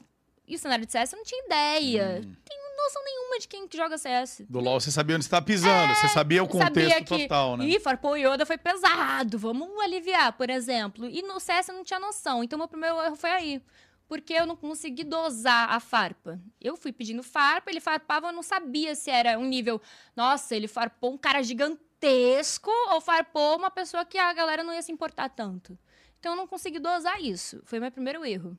E 0.48 0.56
o 0.56 0.60
cenário 0.60 0.86
de 0.86 0.92
CS 0.92 1.14
eu 1.14 1.18
não 1.18 1.24
tinha 1.26 1.44
ideia. 1.46 2.22
Hum. 2.26 2.36
Noção 2.78 3.04
nenhuma 3.04 3.40
de 3.40 3.48
quem 3.48 3.68
que 3.68 3.76
joga 3.76 3.98
CS. 3.98 4.44
Do 4.48 4.60
LOL, 4.60 4.80
você 4.80 4.92
sabia 4.92 5.16
onde 5.16 5.26
você 5.26 5.32
tá 5.32 5.42
pisando, 5.42 5.96
você 5.96 6.08
sabia 6.10 6.44
o 6.44 6.46
Sabia 6.46 6.66
contexto 6.68 7.16
que- 7.16 7.24
total, 7.24 7.58
né? 7.58 7.66
Ih, 7.66 7.80
farpou 7.80 8.16
Yoda 8.16 8.46
foi 8.46 8.58
pesado, 8.60 9.40
vamos 9.40 9.68
aliviar, 9.80 10.34
por 10.34 10.52
exemplo. 10.52 11.08
E 11.08 11.24
no 11.24 11.40
CS 11.40 11.70
eu 11.70 11.76
não 11.76 11.84
tinha 11.84 12.00
noção, 12.00 12.44
então 12.44 12.60
meu 12.60 12.68
primeiro 12.68 13.02
erro 13.02 13.16
foi 13.16 13.32
aí. 13.32 13.62
Porque 14.08 14.34
eu 14.34 14.46
não 14.46 14.56
consegui 14.56 15.04
dosar 15.04 15.72
a 15.74 15.80
farpa. 15.80 16.40
Eu 16.62 16.78
fui 16.78 16.92
pedindo 16.92 17.24
farpa, 17.24 17.72
ele 17.72 17.80
farpava, 17.82 18.28
eu 18.28 18.34
não 18.34 18.44
sabia 18.44 18.94
se 18.94 19.10
era 19.10 19.40
um 19.40 19.46
nível. 19.46 19.82
Nossa, 20.16 20.56
ele 20.56 20.68
farpou 20.68 21.12
um 21.12 21.18
cara 21.18 21.42
gigantesco 21.42 22.70
ou 22.92 23.02
farpou 23.02 23.58
uma 23.58 23.72
pessoa 23.72 24.06
que 24.06 24.18
a 24.20 24.32
galera 24.34 24.64
não 24.64 24.74
ia 24.74 24.82
se 24.84 24.92
importar 24.92 25.30
tanto. 25.30 25.76
Então 26.20 26.34
eu 26.34 26.36
não 26.36 26.46
consegui 26.46 26.78
dosar 26.78 27.20
isso. 27.20 27.62
Foi 27.66 27.80
meu 27.80 27.92
primeiro 27.92 28.24
erro. 28.24 28.56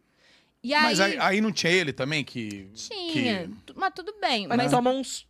E 0.66 0.74
aí, 0.74 0.82
Mas 0.82 0.98
aí, 1.00 1.16
aí 1.20 1.40
não 1.40 1.52
tinha 1.52 1.72
ele 1.72 1.92
também 1.92 2.24
que. 2.24 2.68
tinha, 2.74 3.48
tu- 3.64 3.72
mas 3.76 3.92
tudo 3.94 4.12
bem. 4.20 4.48
Mas, 4.48 4.56
Mas, 4.58 4.70
toma 4.72 4.90
uns. 4.90 5.24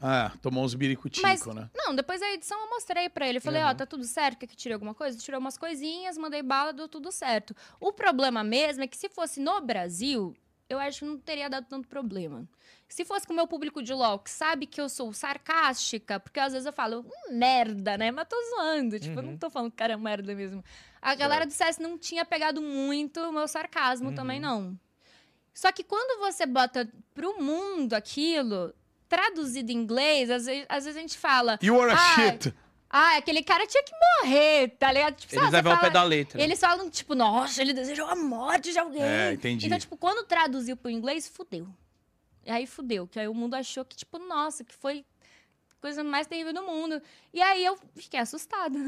Ah, 0.00 0.30
tomou 0.42 0.62
uns 0.62 0.74
biricutico, 0.74 1.26
Mas- 1.26 1.46
né? 1.46 1.70
não, 1.74 1.94
depois 1.94 2.20
da 2.20 2.30
edição 2.32 2.60
eu 2.60 2.68
mostrei 2.68 3.08
pra 3.08 3.26
ele. 3.26 3.38
Eu 3.38 3.42
falei, 3.42 3.62
ó, 3.62 3.68
Uhum. 3.70 3.74
tá 3.74 3.86
tudo 3.86 4.04
certo? 4.04 4.38
Quer 4.40 4.46
que 4.46 4.54
tire 4.56 4.74
alguma 4.74 4.92
coisa? 4.94 5.16
Tirou 5.18 5.40
umas 5.40 5.56
coisinhas, 5.56 6.18
mandei 6.18 6.42
bala, 6.42 6.74
deu 6.74 6.86
tudo 6.86 7.10
certo. 7.10 7.56
O 7.80 7.92
problema 7.94 8.44
mesmo 8.44 8.84
é 8.84 8.86
que 8.86 8.98
se 8.98 9.08
fosse 9.08 9.40
no 9.40 9.58
Brasil, 9.62 10.36
eu 10.68 10.78
acho 10.78 10.98
que 10.98 11.04
não 11.06 11.16
teria 11.18 11.48
dado 11.48 11.66
tanto 11.66 11.88
problema. 11.88 12.46
Se 12.86 13.02
fosse 13.06 13.26
com 13.26 13.32
o 13.32 13.36
meu 13.36 13.46
público 13.46 13.82
de 13.82 13.94
LOL, 13.94 14.18
que 14.18 14.30
sabe 14.30 14.66
que 14.66 14.78
eu 14.80 14.90
sou 14.90 15.10
sarcástica, 15.14 16.20
porque 16.20 16.38
às 16.38 16.52
vezes 16.52 16.66
eu 16.66 16.72
falo, 16.72 17.00
hum, 17.00 17.32
merda, 17.34 17.96
né? 17.96 18.10
Mas 18.10 18.28
tô 18.28 18.36
zoando. 18.50 19.00
Tipo, 19.00 19.18
eu 19.20 19.22
não 19.22 19.30
Uhum. 19.32 19.38
tô 19.38 19.48
falando 19.48 19.70
que 19.70 19.76
cara 19.78 19.94
é 19.94 19.96
merda 19.96 20.34
mesmo. 20.34 20.62
A 21.04 21.14
galera 21.14 21.44
do 21.46 21.52
CS 21.52 21.78
não 21.78 21.98
tinha 21.98 22.24
pegado 22.24 22.62
muito 22.62 23.20
o 23.20 23.32
meu 23.32 23.46
sarcasmo 23.46 24.08
Uhum. 24.08 24.14
também, 24.14 24.40
não. 24.40 24.78
Só 25.52 25.70
que 25.70 25.84
quando 25.84 26.18
você 26.20 26.46
bota 26.46 26.88
pro 27.12 27.40
mundo 27.40 27.92
aquilo, 27.92 28.74
traduzido 29.08 29.70
em 29.70 29.76
inglês, 29.76 30.30
às 30.30 30.46
vezes, 30.46 30.66
às 30.68 30.84
vezes 30.84 30.96
a 30.96 31.00
gente 31.00 31.18
fala, 31.18 31.58
You 31.62 31.80
are 31.80 31.92
a 31.92 31.96
Ai, 31.96 32.14
shit. 32.32 32.54
ah, 32.90 33.16
aquele 33.18 33.42
cara 33.42 33.66
tinha 33.66 33.82
que 33.84 33.92
morrer, 34.22 34.68
tá 34.78 34.90
ligado? 34.90 35.14
Tipo, 35.16 35.34
Eles 35.36 35.50
levam 35.50 35.72
fala- 35.72 35.84
pé 35.84 35.90
da 35.90 36.02
letra. 36.02 36.42
Eles 36.42 36.58
falam, 36.58 36.88
tipo, 36.90 37.14
nossa, 37.14 37.60
ele 37.60 37.72
desejou 37.72 38.06
a 38.06 38.16
morte 38.16 38.72
de 38.72 38.78
alguém. 38.78 39.02
É, 39.02 39.32
entendi. 39.34 39.66
Então, 39.66 39.78
tipo, 39.78 39.96
quando 39.96 40.26
traduziu 40.26 40.76
pro 40.76 40.90
inglês, 40.90 41.28
fudeu. 41.28 41.68
E 42.46 42.50
aí 42.50 42.66
fudeu, 42.66 43.06
que 43.06 43.20
aí 43.20 43.28
o 43.28 43.34
mundo 43.34 43.54
achou 43.54 43.84
que, 43.84 43.94
tipo, 43.96 44.18
nossa, 44.18 44.64
que 44.64 44.74
foi 44.74 45.04
coisa 45.84 46.02
mais 46.02 46.26
terrível 46.26 46.54
do 46.54 46.62
mundo. 46.62 47.00
E 47.30 47.42
aí 47.42 47.62
eu 47.62 47.76
fiquei 47.94 48.18
assustada. 48.18 48.78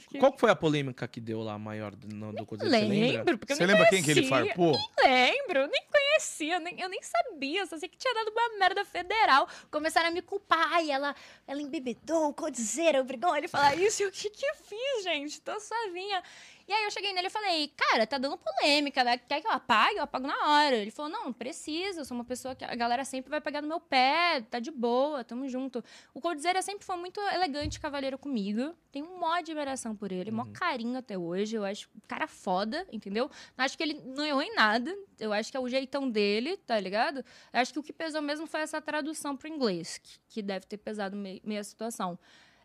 fiquei- 0.00 0.18
Qual 0.20 0.32
que 0.32 0.40
foi 0.40 0.50
a 0.50 0.56
polêmica 0.56 1.06
que 1.06 1.20
deu 1.20 1.42
lá 1.42 1.58
maior 1.58 1.94
do, 1.94 2.08
no, 2.16 2.32
do 2.32 2.46
Cruzeiro? 2.46 2.74
Você 2.74 2.80
lembra? 2.88 3.18
Lembro, 3.18 3.38
porque 3.38 3.52
eu 3.52 3.56
Você 3.58 3.66
nem 3.66 3.74
lembra 3.76 3.90
quem 3.90 4.02
que 4.02 4.10
ele 4.10 4.26
conhecia. 4.26 4.46
farpou? 4.46 4.74
Lembro, 5.04 5.58
eu 5.60 5.68
nem 5.68 5.82
conhecia, 5.92 6.54
eu 6.54 6.60
nem, 6.60 6.80
eu 6.80 6.88
nem 6.88 7.00
sabia, 7.02 7.66
só 7.66 7.76
sei 7.76 7.90
que 7.90 7.98
tinha 7.98 8.14
dado 8.14 8.30
uma 8.30 8.58
merda 8.58 8.86
federal. 8.86 9.46
Começaram 9.70 10.08
a 10.08 10.10
me 10.10 10.22
culpar, 10.22 10.72
ai, 10.72 10.90
ela, 10.90 11.14
ela 11.46 11.60
embebedou, 11.60 12.28
o 12.30 12.32
Codizera 12.34 13.02
obrigou 13.02 13.36
ele 13.36 13.44
a 13.46 13.48
falar 13.50 13.74
isso. 13.76 14.02
E 14.02 14.06
o 14.06 14.10
que 14.10 14.30
que 14.30 14.46
eu 14.46 14.54
fiz, 14.54 15.04
gente? 15.04 15.38
Tô 15.42 15.52
sozinha. 15.60 16.22
E 16.68 16.72
aí 16.72 16.84
eu 16.84 16.90
cheguei 16.90 17.12
nele 17.12 17.28
e 17.28 17.30
falei, 17.30 17.68
cara, 17.76 18.06
tá 18.06 18.18
dando 18.18 18.36
polêmica, 18.36 19.04
né? 19.04 19.16
quer 19.18 19.40
que 19.40 19.46
eu 19.46 19.52
apague? 19.52 19.98
Eu 19.98 20.02
apago 20.02 20.26
na 20.26 20.34
hora. 20.34 20.74
Ele 20.76 20.90
falou, 20.90 21.10
não, 21.10 21.26
não 21.26 21.32
precisa, 21.32 22.00
eu 22.00 22.04
sou 22.04 22.16
uma 22.16 22.24
pessoa 22.24 22.56
que 22.56 22.64
a 22.64 22.74
galera 22.74 23.04
sempre 23.04 23.30
vai 23.30 23.40
pegar 23.40 23.62
no 23.62 23.68
meu 23.68 23.78
pé, 23.78 24.40
tá 24.50 24.58
de 24.58 24.70
boa, 24.72 25.22
tamo 25.22 25.48
junto. 25.48 25.82
O 26.12 26.20
Codizera 26.20 26.60
sempre 26.62 26.84
foi 26.84 26.96
muito 26.96 27.20
elegante, 27.20 27.78
cavaleiro 27.78 28.18
comigo. 28.18 28.74
Tenho 28.90 29.06
um 29.06 29.18
mó 29.18 29.34
admiração 29.34 29.94
por 29.94 30.10
ele, 30.10 30.30
mó 30.30 30.42
Uhum. 30.42 30.52
carinho 30.52 30.98
até 30.98 31.16
hoje. 31.16 31.56
Eu 31.56 31.64
acho 31.64 31.88
o 31.94 32.08
cara 32.08 32.26
foda, 32.26 32.86
entendeu? 32.90 33.30
Acho 33.56 33.76
que 33.76 33.82
ele 33.84 34.02
não 34.04 34.24
errou 34.24 34.42
em 34.42 34.54
nada. 34.54 34.92
Eu 35.20 35.32
acho 35.32 35.50
que 35.50 35.56
é 35.56 35.60
o 35.60 35.68
jeitão 35.68 36.10
dele, 36.10 36.56
tá 36.56 36.78
ligado? 36.80 37.24
Eu 37.52 37.60
acho 37.60 37.72
que 37.72 37.78
o 37.78 37.82
que 37.82 37.92
pesou 37.92 38.20
mesmo 38.20 38.46
foi 38.46 38.60
essa 38.60 38.80
tradução 38.80 39.36
pro 39.36 39.46
inglês, 39.48 39.98
que, 39.98 40.18
que 40.28 40.42
deve 40.42 40.66
ter 40.66 40.78
pesado 40.78 41.14
meio, 41.16 41.40
meio 41.44 41.60
a 41.60 41.64
situação. 41.64 42.18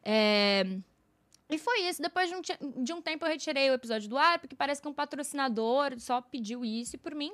É, 0.04 0.64
E 1.52 1.58
foi 1.58 1.82
isso. 1.82 2.02
Depois 2.02 2.30
de 2.30 2.36
um, 2.36 2.84
de 2.84 2.94
um 2.94 3.02
tempo 3.02 3.26
eu 3.26 3.30
retirei 3.30 3.70
o 3.70 3.74
episódio 3.74 4.10
do 4.10 4.18
ar, 4.18 4.40
porque 4.40 4.56
parece 4.56 4.82
que 4.82 4.88
um 4.88 4.94
patrocinador 4.94 6.00
só 6.00 6.22
pediu 6.22 6.64
isso. 6.64 6.96
E 6.96 7.00
por 7.00 7.14
mim, 7.14 7.32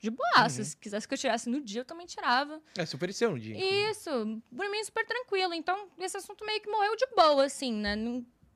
de 0.00 0.10
boaça. 0.10 0.58
Uhum. 0.58 0.64
Se 0.64 0.76
quisesse 0.76 1.08
que 1.08 1.14
eu 1.14 1.18
tirasse 1.18 1.48
no 1.48 1.60
dia, 1.60 1.80
eu 1.80 1.84
também 1.84 2.06
tirava. 2.06 2.60
É, 2.76 2.84
se 2.84 2.94
ofereceu 2.94 3.30
um 3.30 3.38
dia. 3.38 3.56
Isso, 3.90 4.10
por 4.54 4.68
mim 4.70 4.84
super 4.84 5.06
tranquilo. 5.06 5.54
Então, 5.54 5.88
esse 5.98 6.16
assunto 6.16 6.44
meio 6.44 6.60
que 6.60 6.68
morreu 6.68 6.94
de 6.96 7.06
boa, 7.16 7.44
assim, 7.44 7.72
né? 7.72 7.96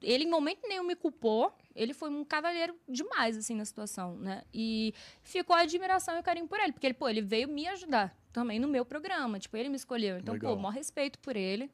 Ele 0.03 0.25
em 0.25 0.31
momento 0.31 0.61
nenhum 0.69 0.85
me 0.85 0.95
culpou. 0.95 1.53
Ele 1.75 1.95
foi 1.95 2.11
um 2.11 2.25
cavalheiro 2.25 2.77
demais, 2.89 3.37
assim, 3.37 3.55
na 3.55 3.65
situação, 3.65 4.17
né? 4.17 4.43
E 4.53 4.93
ficou 5.23 5.57
a 5.57 5.61
admiração 5.61 6.17
e 6.17 6.21
o 6.21 6.23
carinho 6.23 6.47
por 6.47 6.61
ele. 6.61 6.73
Porque 6.73 6.87
ele, 6.87 6.95
pô, 6.95 7.09
ele 7.09 7.23
veio 7.23 7.49
me 7.49 7.67
ajudar 7.69 8.15
também 8.33 8.59
no 8.59 8.69
meu 8.69 8.85
programa. 8.85 9.39
Tipo, 9.39 9.57
ele 9.57 9.69
me 9.69 9.77
escolheu. 9.77 10.19
Então, 10.19 10.35
Legal. 10.35 10.55
pô, 10.55 10.61
maior 10.61 10.75
respeito 10.75 11.19
por 11.19 11.35
ele. 11.35 11.71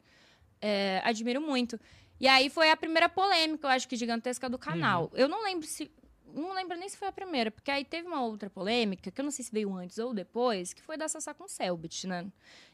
É, 0.61 1.03
admiro 1.05 1.41
muito. 1.41 1.79
E 2.21 2.29
aí 2.29 2.49
foi 2.49 2.71
a 2.71 2.77
primeira 2.77 3.09
polêmica, 3.09 3.67
eu 3.67 3.71
acho 3.71 3.89
que 3.89 3.97
gigantesca 3.97 4.49
do 4.49 4.59
canal. 4.59 5.11
Eu 5.15 5.29
não 5.29 5.43
lembro 5.43 5.67
se. 5.67 5.91
Não 6.33 6.53
lembro 6.53 6.77
nem 6.77 6.89
se 6.89 6.97
foi 6.97 7.07
a 7.07 7.13
primeira, 7.13 7.51
porque 7.51 7.71
aí 7.71 7.85
teve 7.85 8.09
uma 8.09 8.21
outra 8.23 8.51
polêmica, 8.51 9.09
que 9.11 9.21
eu 9.21 9.25
não 9.25 9.31
sei 9.31 9.45
se 9.45 9.53
veio 9.53 9.73
antes 9.73 9.99
ou 9.99 10.13
depois, 10.13 10.73
que 10.73 10.83
foi 10.83 10.97
da 10.97 11.07
Sassá 11.07 11.33
com 11.33 11.45
o 11.45 11.49
Selbit, 11.49 12.09
né? 12.09 12.27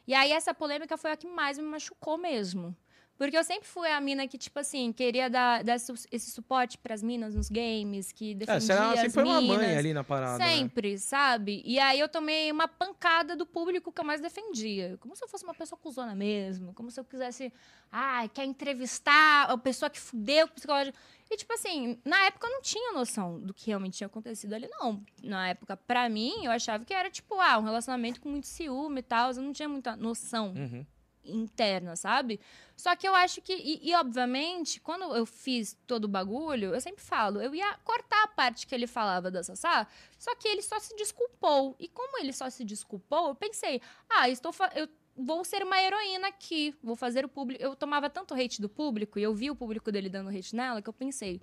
E 0.07 0.15
aí 0.15 0.33
essa 0.33 0.55
polêmica 0.55 0.97
foi 0.97 1.13
a 1.13 1.17
que 1.17 1.27
mais 1.27 1.59
me 1.59 1.65
machucou 1.65 2.17
mesmo. 2.17 2.75
Porque 3.21 3.37
eu 3.37 3.45
sempre 3.45 3.69
fui 3.69 3.87
a 3.87 4.01
mina 4.01 4.27
que, 4.27 4.39
tipo 4.39 4.59
assim, 4.59 4.95
queria 4.95 5.29
dar, 5.29 5.63
dar 5.63 5.77
esse, 5.77 6.31
suporte 6.31 6.79
pras 6.79 7.03
minas 7.03 7.35
nos 7.35 7.51
games, 7.51 8.13
que 8.13 8.35
defendia 8.35 8.57
É, 8.57 8.61
você 8.61 8.73
era- 8.73 8.97
sempre 8.97 9.11
foi 9.11 9.25
uma 9.25 9.43
mãe 9.43 9.77
ali 9.77 9.93
na 9.93 10.03
parada. 10.03 10.39
né? 10.39 10.47
Sempre, 10.57 10.97
sabe? 10.99 11.61
E 11.67 11.79
aí 11.79 12.01
eu 12.01 12.09
tomei 12.09 12.51
uma 12.51 12.67
pancada 12.67 13.37
do 13.37 13.45
público 13.45 13.93
que 13.93 14.01
eu 14.01 14.05
mais 14.07 14.23
defendia. 14.23 14.97
Como 15.01 15.15
se 15.15 15.23
eu 15.23 15.29
fosse 15.29 15.45
uma 15.45 15.53
pessoa 15.53 15.79
cuzona 15.79 16.15
mesmo. 16.15 16.73
Como 16.73 16.91
se 16.91 16.99
eu 16.99 17.05
quisesse, 17.05 17.53
ah, 17.93 18.27
quer 18.33 18.47
entrevistar 18.47 19.51
a 19.51 19.59
pessoa 19.59 19.91
que 19.91 20.01
fudeu 20.01 20.49
com 20.49 20.55
psicológico. 20.55 20.97
E, 21.31 21.37
tipo 21.37 21.53
assim, 21.53 21.99
na 22.03 22.25
época 22.25 22.47
eu 22.47 22.53
não 22.55 22.63
tinha 22.63 22.93
noção 22.95 23.39
do 23.39 23.53
que 23.53 23.67
realmente 23.67 23.99
tinha 23.99 24.07
acontecido 24.07 24.55
ali, 24.55 24.67
não. 24.69 25.05
Na 25.23 25.47
época, 25.51 25.77
pra 25.77 26.09
mim, 26.09 26.33
eu 26.47 26.51
achava 26.51 26.87
que 26.87 26.95
era, 26.95 27.11
tipo, 27.11 27.39
ah, 27.39 27.59
um 27.59 27.65
relacionamento 27.65 28.19
com 28.19 28.31
muito 28.31 28.47
ciúme 28.47 29.01
e 29.01 29.03
tal. 29.03 29.31
Eu 29.33 29.43
não 29.43 29.53
tinha 29.53 29.69
muita 29.69 29.95
noção 29.95 30.55
Uhum. 30.57 30.87
Interna, 31.25 31.97
sabe? 31.97 32.41
Só 32.77 32.97
que 32.97 33.07
eu 33.07 33.15
acho 33.15 33.41
que, 33.43 33.53
e, 33.53 33.91
e, 33.91 33.95
obviamente, 33.95 34.81
quando 34.81 35.15
eu 35.15 35.27
fiz 35.27 35.77
todo 35.87 36.05
o 36.05 36.09
bagulho, 36.09 36.75
eu 36.75 36.81
sempre 36.81 37.03
falo, 37.03 37.41
eu 37.41 37.55
ia 37.55 37.75
cortar 37.85 38.25
a 38.25 38.29
parte 38.29 38.67
que 38.67 38.75
ele 38.75 38.87
falava 38.87 39.31
da 39.31 39.43
Sassá, 39.43 39.87
só 40.19 40.35
que 40.35 40.49
ele 40.49 40.63
só 40.63 40.79
se 40.79 40.97
desculpou. 40.97 41.77
E 41.79 41.89
como 41.89 42.19
ele 42.19 42.33
só 42.33 42.49
se 42.49 42.65
desculpou, 42.65 43.29
eu 43.29 43.35
pensei, 43.35 43.81
ah, 44.09 44.29
estou 44.29 44.53
eu 44.75 44.89
vou 45.17 45.45
ser 45.45 45.63
uma 45.63 45.79
heroína 45.83 46.29
aqui, 46.29 46.75
vou 46.83 46.97
fazer 46.97 47.25
o 47.25 47.29
público. 47.29 47.63
Eu 47.63 47.77
tomava 47.77 48.09
tanto 48.09 48.33
hate 48.35 48.61
do 48.63 48.69
público 48.69 49.19
e 49.19 49.23
eu 49.23 49.35
vi 49.35 49.51
o 49.51 49.57
público 49.57 49.93
dele 49.93 50.09
dando 50.09 50.31
hate 50.31 50.57
nela 50.57 50.81
que 50.81 50.89
eu 50.89 50.93
pensei. 50.95 51.41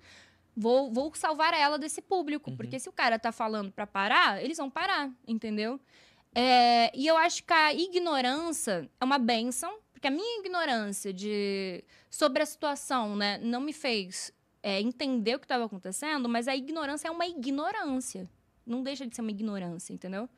Vou, 0.56 0.92
vou 0.92 1.14
salvar 1.14 1.54
ela 1.54 1.78
desse 1.78 2.02
público, 2.02 2.50
Uhum. 2.50 2.58
porque 2.58 2.80
se 2.80 2.90
o 2.90 2.92
cara 2.92 3.20
tá 3.20 3.32
falando 3.32 3.72
pra 3.72 3.86
parar, 3.86 4.44
eles 4.44 4.58
vão 4.58 4.72
parar, 4.72 5.12
entendeu? 5.28 5.80
É, 6.40 6.92
e 6.94 7.08
eu 7.08 7.18
acho 7.18 7.44
que 7.44 7.52
a 7.52 7.74
ignorância 7.74 8.88
é 9.02 9.04
uma 9.04 9.18
benção, 9.18 9.80
porque 9.92 10.06
a 10.06 10.12
minha 10.12 10.40
ignorância 10.40 11.12
de, 11.12 11.84
sobre 12.12 12.44
a 12.44 12.46
situação 12.46 13.16
né, 13.16 13.40
não 13.40 13.60
me 13.60 13.74
fez 13.74 14.32
é, 14.62 14.80
entender 14.80 15.34
o 15.34 15.40
que 15.40 15.46
estava 15.46 15.66
acontecendo, 15.66 16.30
mas 16.30 16.48
a 16.48 16.56
ignorância 16.56 17.08
é 17.08 17.12
uma 17.12 17.26
ignorância. 17.26 18.30
Não 18.64 18.84
deixa 18.84 19.08
de 19.08 19.16
ser 19.16 19.22
uma 19.22 19.32
ignorância, 19.32 19.94
entendeu? 19.94 20.30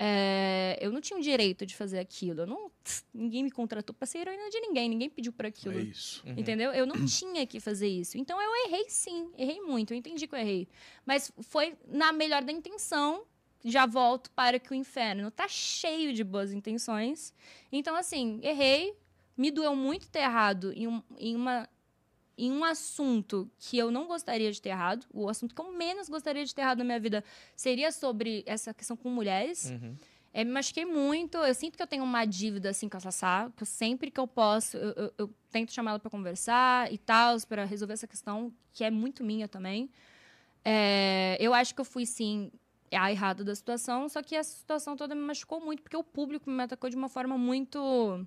É, 0.00 0.78
eu 0.80 0.90
não 0.90 1.00
tinha 1.00 1.16
o 1.16 1.22
direito 1.22 1.64
de 1.64 1.76
fazer 1.76 2.00
aquilo. 2.00 2.40
Eu 2.40 2.46
não, 2.48 2.68
ninguém 3.14 3.44
me 3.44 3.50
contratou 3.52 3.94
para 3.94 4.04
ser 4.04 4.18
heroína 4.18 4.50
de 4.50 4.58
ninguém, 4.58 4.88
ninguém 4.88 5.08
pediu 5.08 5.32
por 5.32 5.46
aquilo. 5.46 5.78
É 5.78 5.82
isso. 5.82 6.26
Uhum. 6.26 6.34
Entendeu? 6.36 6.72
Eu 6.72 6.86
não 6.86 7.06
tinha 7.06 7.46
que 7.46 7.60
fazer 7.60 7.86
isso. 7.86 8.18
Então 8.18 8.42
eu 8.42 8.66
errei 8.66 8.86
sim, 8.88 9.30
errei 9.38 9.60
muito, 9.60 9.92
eu 9.92 9.96
entendi 9.96 10.26
que 10.26 10.34
eu 10.34 10.40
errei. 10.40 10.66
Mas 11.04 11.30
foi 11.42 11.76
na 11.86 12.12
melhor 12.12 12.42
da 12.42 12.50
intenção. 12.50 13.24
Já 13.68 13.84
volto 13.84 14.30
para 14.30 14.60
que 14.60 14.70
o 14.70 14.74
inferno 14.74 15.30
tá 15.30 15.48
cheio 15.48 16.12
de 16.12 16.22
boas 16.22 16.52
intenções. 16.52 17.34
Então, 17.72 17.96
assim, 17.96 18.38
errei. 18.42 18.94
Me 19.36 19.50
doeu 19.50 19.74
muito 19.74 20.08
ter 20.08 20.20
errado 20.20 20.72
em, 20.72 20.86
um, 20.86 21.02
em, 21.18 21.34
uma, 21.36 21.68
em 22.38 22.50
um 22.52 22.64
assunto 22.64 23.50
que 23.58 23.76
eu 23.76 23.90
não 23.90 24.06
gostaria 24.06 24.50
de 24.52 24.62
ter 24.62 24.68
errado. 24.70 25.04
O 25.12 25.28
assunto 25.28 25.54
que 25.54 25.60
eu 25.60 25.72
menos 25.72 26.08
gostaria 26.08 26.44
de 26.44 26.54
ter 26.54 26.62
errado 26.62 26.78
na 26.78 26.84
minha 26.84 27.00
vida 27.00 27.24
seria 27.56 27.90
sobre 27.92 28.42
essa 28.46 28.72
questão 28.72 28.96
com 28.96 29.10
mulheres. 29.10 29.70
Uhum. 29.70 29.96
É, 30.32 30.44
me 30.44 30.52
machuquei 30.52 30.84
muito. 30.86 31.36
Eu 31.38 31.54
sinto 31.54 31.76
que 31.76 31.82
eu 31.82 31.86
tenho 31.86 32.04
uma 32.04 32.24
dívida 32.24 32.70
assim 32.70 32.88
com 32.88 32.96
a 32.96 33.00
Sassá, 33.00 33.50
que 33.56 33.62
eu 33.62 33.66
sempre 33.66 34.10
que 34.10 34.20
eu 34.20 34.26
posso, 34.28 34.76
eu, 34.76 34.92
eu- 34.92 35.14
eu 35.18 35.34
tento 35.50 35.72
chamar 35.72 35.90
ela 35.92 35.98
pra 35.98 36.10
conversar 36.10 36.90
e 36.92 36.98
tal, 36.98 37.36
pra 37.48 37.64
resolver 37.64 37.94
essa 37.94 38.06
questão, 38.06 38.52
que 38.72 38.84
é 38.84 38.90
muito 38.90 39.24
minha 39.24 39.48
também. 39.48 39.90
É, 40.64 41.36
eu 41.40 41.52
acho 41.54 41.74
que 41.74 41.80
eu 41.80 41.84
fui, 41.84 42.04
sim, 42.06 42.50
a 42.92 43.10
errada 43.10 43.42
da 43.44 43.54
situação, 43.54 44.08
só 44.08 44.22
que 44.22 44.34
essa 44.36 44.56
situação 44.56 44.96
toda 44.96 45.14
me 45.14 45.20
machucou 45.22 45.60
muito, 45.60 45.82
porque 45.82 45.96
o 45.96 46.04
público 46.04 46.50
me 46.50 46.62
atacou 46.62 46.88
de 46.90 46.96
uma 46.96 47.08
forma 47.08 47.36
muito. 47.38 48.26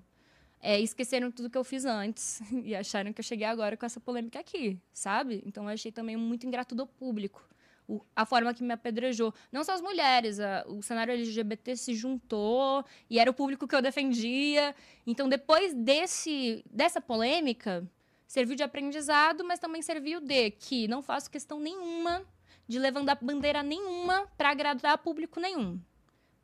É, 0.62 0.78
esqueceram 0.78 1.30
tudo 1.30 1.48
que 1.48 1.56
eu 1.56 1.64
fiz 1.64 1.84
antes 1.86 2.40
e 2.64 2.74
acharam 2.74 3.12
que 3.14 3.20
eu 3.20 3.24
cheguei 3.24 3.46
agora 3.46 3.76
com 3.76 3.86
essa 3.86 3.98
polêmica 3.98 4.38
aqui, 4.40 4.78
sabe? 4.92 5.42
Então 5.46 5.64
eu 5.64 5.70
achei 5.70 5.90
também 5.90 6.16
muito 6.16 6.46
ingrato 6.46 6.74
do 6.74 6.86
público 6.86 7.42
o- 7.88 8.02
a 8.14 8.26
forma 8.26 8.52
que 8.52 8.62
me 8.62 8.72
apedrejou. 8.74 9.32
Não 9.50 9.64
só 9.64 9.72
as 9.72 9.80
mulheres, 9.80 10.38
a- 10.38 10.64
o 10.68 10.82
cenário 10.82 11.14
LGBT 11.14 11.74
se 11.76 11.94
juntou 11.94 12.84
e 13.08 13.18
era 13.18 13.30
o 13.30 13.34
público 13.34 13.66
que 13.66 13.74
eu 13.74 13.80
defendia. 13.80 14.74
Então, 15.06 15.28
depois 15.30 15.72
desse, 15.72 16.62
dessa 16.70 17.00
polêmica, 17.00 17.88
serviu 18.26 18.54
de 18.54 18.62
aprendizado, 18.62 19.42
mas 19.44 19.58
também 19.58 19.80
serviu 19.80 20.20
de 20.20 20.50
que 20.50 20.86
não 20.86 21.02
faço 21.02 21.30
questão 21.30 21.58
nenhuma 21.58 22.22
de 22.70 22.78
levantar 22.78 23.18
bandeira 23.20 23.64
nenhuma 23.64 24.28
para 24.38 24.50
agradar 24.50 24.96
público 24.98 25.40
nenhum. 25.40 25.80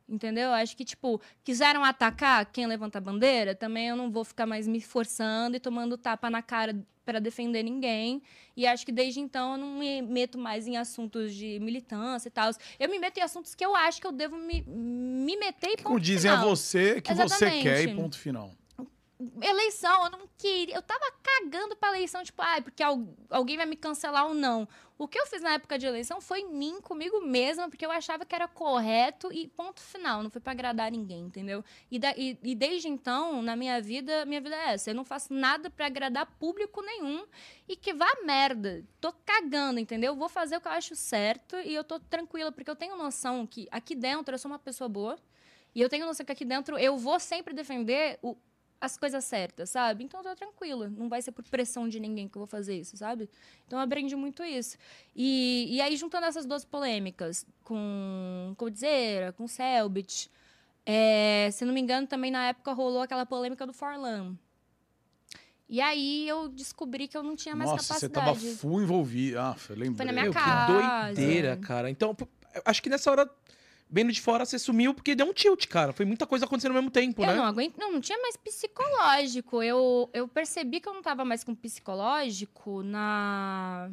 Entendeu? 0.08 0.50
Acho 0.52 0.76
que, 0.76 0.84
tipo, 0.84 1.20
quiseram 1.44 1.84
atacar 1.84 2.46
quem 2.46 2.66
levanta 2.66 2.98
a 2.98 3.00
bandeira, 3.00 3.54
também 3.54 3.86
eu 3.88 3.96
não 3.96 4.10
vou 4.10 4.24
ficar 4.24 4.44
mais 4.44 4.66
me 4.66 4.80
forçando 4.80 5.56
e 5.56 5.60
tomando 5.60 5.96
tapa 5.96 6.28
na 6.28 6.42
cara 6.42 6.76
para 7.04 7.20
defender 7.20 7.62
ninguém. 7.62 8.20
E 8.56 8.66
acho 8.66 8.84
que 8.84 8.90
desde 8.90 9.20
então 9.20 9.52
eu 9.52 9.58
não 9.58 9.78
me 9.78 10.02
meto 10.02 10.36
mais 10.36 10.66
em 10.66 10.76
assuntos 10.76 11.32
de 11.32 11.60
militância 11.60 12.26
e 12.26 12.30
tal. 12.32 12.50
Eu 12.78 12.90
me 12.90 12.98
meto 12.98 13.18
em 13.18 13.22
assuntos 13.22 13.54
que 13.54 13.64
eu 13.64 13.76
acho 13.76 14.00
que 14.00 14.06
eu 14.06 14.12
devo 14.12 14.36
me, 14.36 14.62
me 14.62 15.36
meter 15.36 15.68
e 15.68 15.76
ponto 15.76 15.84
Como 15.84 16.00
dizem 16.00 16.30
final. 16.30 16.44
a 16.44 16.48
você 16.48 17.00
que 17.00 17.14
você 17.14 17.22
Exatamente. 17.22 17.62
quer 17.62 17.82
e 17.82 17.94
ponto 17.94 18.18
final. 18.18 18.50
Eleição, 19.40 20.04
eu 20.04 20.10
não 20.10 20.28
queria. 20.36 20.74
Eu 20.74 20.82
tava 20.82 21.04
cagando 21.22 21.74
pra 21.76 21.88
eleição, 21.90 22.22
tipo, 22.22 22.40
ai, 22.42 22.60
porque 22.60 22.82
al- 22.82 23.06
alguém 23.30 23.56
vai 23.56 23.66
me 23.66 23.76
cancelar 23.76 24.26
ou 24.26 24.34
não. 24.34 24.68
O 24.98 25.06
que 25.06 25.18
eu 25.18 25.26
fiz 25.26 25.42
na 25.42 25.52
época 25.52 25.78
de 25.78 25.86
eleição 25.86 26.20
foi 26.20 26.40
em 26.40 26.48
mim, 26.52 26.80
comigo 26.80 27.20
mesma, 27.20 27.68
porque 27.68 27.84
eu 27.84 27.90
achava 27.90 28.24
que 28.24 28.34
era 28.34 28.48
correto 28.48 29.30
e 29.32 29.46
ponto 29.48 29.80
final. 29.80 30.22
Não 30.22 30.30
foi 30.30 30.40
pra 30.40 30.52
agradar 30.52 30.90
ninguém, 30.90 31.20
entendeu? 31.24 31.62
E, 31.90 31.98
da- 31.98 32.14
e- 32.16 32.38
e 32.42 32.54
desde 32.54 32.88
então, 32.88 33.42
na 33.42 33.54
minha 33.56 33.80
vida, 33.80 34.24
minha 34.24 34.40
vida 34.40 34.54
é 34.56 34.72
essa. 34.74 34.90
Eu 34.90 34.94
não 34.94 35.04
faço 35.04 35.32
nada 35.32 35.68
pra 35.70 35.86
agradar 35.86 36.26
público 36.38 36.80
nenhum 36.82 37.26
e 37.68 37.76
que 37.76 37.92
vá 37.92 38.08
merda. 38.24 38.84
Tô 39.00 39.12
cagando, 39.24 39.78
entendeu? 39.80 40.14
Vou 40.16 40.28
fazer 40.28 40.56
o 40.56 40.60
que 40.60 40.68
eu 40.68 40.72
acho 40.72 40.94
certo 40.96 41.56
e 41.56 41.74
eu 41.74 41.84
tô 41.84 41.98
tranquila, 42.00 42.50
porque 42.52 42.70
eu 42.70 42.76
tenho 42.76 42.96
noção 42.96 43.46
que 43.46 43.68
aqui 43.70 43.94
dentro 43.94 44.34
eu 44.34 44.38
sou 44.38 44.50
uma 44.50 44.58
pessoa 44.58 44.88
boa. 44.88 45.18
E 45.74 45.80
eu 45.82 45.90
tenho 45.90 46.06
noção 46.06 46.24
que 46.24 46.32
aqui 46.32 46.44
dentro 46.44 46.78
eu 46.78 46.96
vou 46.96 47.20
sempre 47.20 47.52
defender 47.52 48.18
o, 48.22 48.34
as 48.80 48.96
coisas 48.96 49.24
certas, 49.24 49.70
sabe? 49.70 50.04
Então 50.04 50.20
eu 50.20 50.24
tô 50.24 50.36
tranquila. 50.36 50.88
Não 50.88 51.08
vai 51.08 51.22
ser 51.22 51.32
por 51.32 51.44
pressão 51.44 51.88
de 51.88 51.98
ninguém 51.98 52.28
que 52.28 52.36
eu 52.36 52.40
vou 52.40 52.46
fazer 52.46 52.78
isso, 52.78 52.96
sabe? 52.96 53.28
Então 53.66 53.78
eu 53.78 53.84
aprendi 53.84 54.14
muito 54.14 54.44
isso. 54.44 54.76
E, 55.14 55.66
e 55.70 55.80
aí, 55.80 55.96
juntando 55.96 56.26
essas 56.26 56.46
duas 56.46 56.64
polêmicas, 56.64 57.46
com 57.64 58.54
Coldzera, 58.56 59.32
com 59.32 59.48
Selbit, 59.48 60.30
é, 60.84 61.48
se 61.52 61.64
não 61.64 61.74
me 61.74 61.80
engano, 61.80 62.06
também 62.06 62.30
na 62.30 62.48
época 62.48 62.72
rolou 62.72 63.02
aquela 63.02 63.26
polêmica 63.26 63.66
do 63.66 63.72
Forlan. 63.72 64.36
E 65.68 65.80
aí 65.80 66.28
eu 66.28 66.48
descobri 66.48 67.08
que 67.08 67.16
eu 67.16 67.24
não 67.24 67.34
tinha 67.34 67.56
mais 67.56 67.68
Nossa, 67.68 67.82
você 67.82 68.08
capacidade. 68.08 68.40
tava 68.40 68.56
full 68.56 68.80
envolvido. 68.80 69.40
Ah, 69.40 69.56
eu 69.68 69.74
lembrei. 69.74 69.96
Foi 69.96 70.06
na 70.06 70.12
minha 70.12 70.24
Meu, 70.24 70.32
que 70.32 70.38
casa. 70.38 71.12
doideira, 71.14 71.56
cara. 71.56 71.90
Então, 71.90 72.16
acho 72.64 72.80
que 72.80 72.88
nessa 72.88 73.10
hora, 73.10 73.28
vendo 73.88 74.12
de 74.12 74.20
fora, 74.20 74.44
você 74.44 74.58
sumiu 74.58 74.92
porque 74.92 75.14
deu 75.14 75.26
um 75.26 75.32
tilt, 75.32 75.66
cara. 75.66 75.92
Foi 75.92 76.04
muita 76.04 76.26
coisa 76.26 76.44
acontecendo 76.44 76.72
ao 76.72 76.76
mesmo 76.82 76.90
tempo, 76.90 77.22
Eu 77.22 77.26
né? 77.26 77.34
não 77.34 77.44
aguento, 77.44 77.76
não, 77.78 77.92
não 77.92 78.00
tinha 78.00 78.18
mais 78.18 78.36
psicológico. 78.36 79.62
Eu, 79.62 80.10
eu 80.12 80.28
percebi 80.28 80.80
que 80.80 80.88
eu 80.88 80.94
não 80.94 81.02
tava 81.02 81.24
mais 81.24 81.44
com 81.44 81.54
psicológico 81.54 82.82
na. 82.82 83.90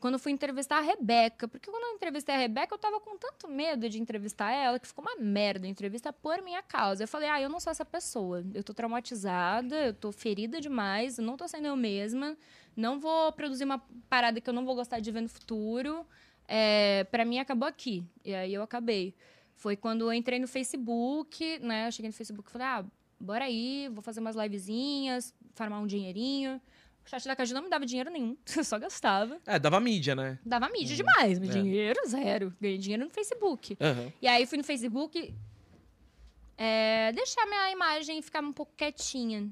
Quando 0.00 0.14
eu 0.14 0.18
fui 0.18 0.32
entrevistar 0.32 0.78
a 0.78 0.80
Rebeca. 0.80 1.46
Porque 1.46 1.70
quando 1.70 1.82
eu 1.82 1.94
entrevistei 1.94 2.34
a 2.34 2.38
Rebeca, 2.38 2.74
eu 2.74 2.78
tava 2.78 2.98
com 2.98 3.16
tanto 3.18 3.46
medo 3.46 3.88
de 3.90 4.00
entrevistar 4.00 4.50
ela 4.50 4.78
que 4.78 4.86
ficou 4.86 5.04
uma 5.04 5.16
merda 5.16 5.66
a 5.66 5.70
entrevista 5.70 6.12
por 6.14 6.40
minha 6.40 6.62
causa. 6.62 7.04
Eu 7.04 7.08
falei, 7.08 7.28
ah, 7.28 7.40
eu 7.40 7.50
não 7.50 7.60
sou 7.60 7.70
essa 7.70 7.84
pessoa. 7.84 8.42
Eu 8.54 8.64
tô 8.64 8.72
traumatizada, 8.72 9.76
eu 9.86 9.92
tô 9.94 10.10
ferida 10.12 10.62
demais, 10.62 11.18
eu 11.18 11.24
não 11.24 11.36
tô 11.36 11.46
sendo 11.46 11.66
eu 11.66 11.76
mesma. 11.76 12.38
Não 12.74 12.98
vou 12.98 13.30
produzir 13.32 13.64
uma 13.64 13.78
parada 14.08 14.40
que 14.40 14.48
eu 14.48 14.54
não 14.54 14.64
vou 14.64 14.74
gostar 14.74 14.98
de 14.98 15.12
ver 15.12 15.20
no 15.20 15.28
futuro. 15.28 16.06
É, 16.48 17.04
para 17.10 17.24
mim, 17.24 17.38
acabou 17.38 17.68
aqui. 17.68 18.04
E 18.24 18.34
aí 18.34 18.54
eu 18.54 18.62
acabei. 18.62 19.14
Foi 19.54 19.76
quando 19.76 20.02
eu 20.02 20.12
entrei 20.12 20.38
no 20.38 20.46
Facebook, 20.46 21.58
né? 21.60 21.88
Eu 21.88 21.92
cheguei 21.92 22.08
no 22.08 22.14
Facebook 22.14 22.48
e 22.48 22.52
falei, 22.52 22.66
ah, 22.66 22.84
bora 23.18 23.44
aí, 23.46 23.88
vou 23.92 24.02
fazer 24.02 24.20
umas 24.20 24.36
livezinhas, 24.36 25.34
farmar 25.54 25.80
um 25.80 25.86
dinheirinho. 25.86 26.60
O 27.04 27.08
chat 27.08 27.24
da 27.24 27.36
Caju 27.36 27.54
não 27.54 27.62
me 27.62 27.70
dava 27.70 27.86
dinheiro 27.86 28.10
nenhum, 28.10 28.36
só 28.64 28.78
gastava. 28.78 29.38
É, 29.46 29.58
dava 29.58 29.78
mídia, 29.80 30.14
né? 30.14 30.38
Dava 30.44 30.68
mídia 30.68 30.96
demais, 30.96 31.38
mas 31.38 31.50
É. 31.50 31.52
dinheiro 31.52 32.00
zero. 32.08 32.52
Ganhei 32.60 32.78
dinheiro 32.78 33.04
no 33.04 33.10
Facebook. 33.10 33.76
Aham. 33.80 34.12
E 34.20 34.26
aí 34.26 34.44
fui 34.44 34.58
no 34.58 34.64
Facebook 34.64 35.32
é, 36.58 37.12
deixar 37.12 37.46
minha 37.46 37.70
imagem 37.70 38.20
ficar 38.22 38.40
um 38.42 38.52
pouco 38.52 38.72
quietinha. 38.76 39.48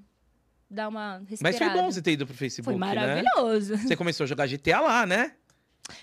Dar 0.71 0.89
uma 0.89 1.21
Mas 1.21 1.41
respirada. 1.41 1.73
foi 1.73 1.83
bom 1.83 1.91
você 1.93 2.03
ter 2.03 2.13
ido 2.13 2.27
pro 2.27 2.35
Facebook, 2.35 2.77
Foi 2.79 2.89
né? 2.89 2.95
maravilhoso. 2.95 3.77
Você 3.77 3.95
começou 3.97 4.25
a 4.25 4.27
jogar 4.27 4.47
GTA 4.49 4.81
lá, 4.81 5.07
né? 5.07 5.35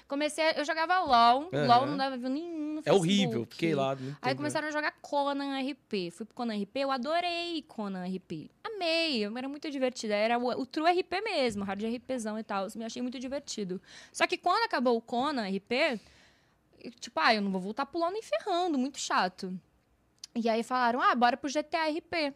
Comecei, 0.07 0.43
eu 0.55 0.65
jogava 0.65 0.99
LOL. 0.99 1.49
LOL 1.51 1.85
não 1.85 1.97
dava 1.97 2.17
nenhum 2.29 2.75
no 2.75 2.81
É 2.85 2.93
horrível, 2.93 3.45
fiquei 3.45 3.73
lá. 3.73 3.97
Aí 4.21 4.35
começaram 4.35 4.67
a 4.67 4.71
jogar 4.71 4.91
Conan 5.01 5.59
RP. 5.59 6.11
Fui 6.11 6.25
pro 6.25 6.35
Conan 6.35 6.55
RP, 6.61 6.77
eu 6.77 6.91
adorei 6.91 7.63
Conan 7.67 8.05
RP. 8.05 8.49
Amei, 8.63 9.23
era 9.25 9.49
muito 9.49 9.69
divertido. 9.69 10.13
Era 10.13 10.37
o, 10.37 10.47
o 10.49 10.65
true 10.65 10.91
RP 10.91 11.21
mesmo, 11.23 11.63
hard 11.63 11.83
RPzão 11.83 12.37
e 12.37 12.43
tal. 12.43 12.67
Me 12.75 12.85
achei 12.85 13.01
muito 13.01 13.19
divertido. 13.19 13.81
Só 14.11 14.27
que 14.27 14.37
quando 14.37 14.63
acabou 14.63 14.97
o 14.97 15.01
Conan 15.01 15.47
RP, 15.47 15.99
eu, 16.83 16.91
tipo, 16.99 17.19
ah, 17.19 17.33
eu 17.33 17.41
não 17.41 17.51
vou 17.51 17.61
voltar 17.61 17.85
pulando 17.85 18.17
e 18.17 18.21
ferrando, 18.21 18.77
muito 18.77 18.99
chato. 18.99 19.57
E 20.35 20.47
aí 20.47 20.63
falaram, 20.63 21.01
ah, 21.01 21.13
bora 21.15 21.35
pro 21.35 21.49
GTA 21.49 21.89
RP. 21.89 22.33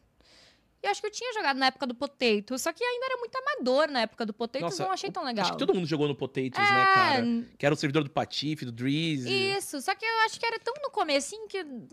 Eu 0.86 0.92
acho 0.92 1.02
que 1.02 1.08
eu 1.08 1.12
tinha 1.12 1.34
jogado 1.34 1.58
na 1.58 1.66
época 1.68 1.88
do 1.88 1.96
Potato, 1.96 2.58
só 2.60 2.72
que 2.72 2.84
ainda 2.84 3.06
era 3.08 3.18
muito 3.18 3.36
amador 3.36 3.88
na 3.90 4.02
época 4.02 4.26
do 4.26 4.34
Potato, 4.34 4.62
Nossa, 4.62 4.84
não 4.84 4.92
achei 4.92 5.10
tão 5.12 5.24
legal. 5.24 5.44
Acho 5.44 5.54
que 5.54 5.58
todo 5.60 5.74
mundo 5.74 5.88
jogou 5.88 6.08
no 6.08 6.16
Potatoes, 6.16 6.54
é, 6.58 6.62
né, 6.74 6.86
cara? 6.94 7.26
Que 7.58 7.66
era 7.66 7.74
o 7.74 7.78
servidor 7.78 8.04
do 8.04 8.10
Patife, 8.12 8.66
do 8.66 8.72
Dreezy. 8.72 9.30
Isso, 9.58 9.82
só 9.82 9.96
que 9.96 10.06
eu 10.06 10.20
acho 10.26 10.40
que 10.40 10.46
era 10.46 10.60
tão 10.60 10.74
no 10.84 10.92
comecinho 10.92 11.48
que 11.48 11.64
não, 11.64 11.88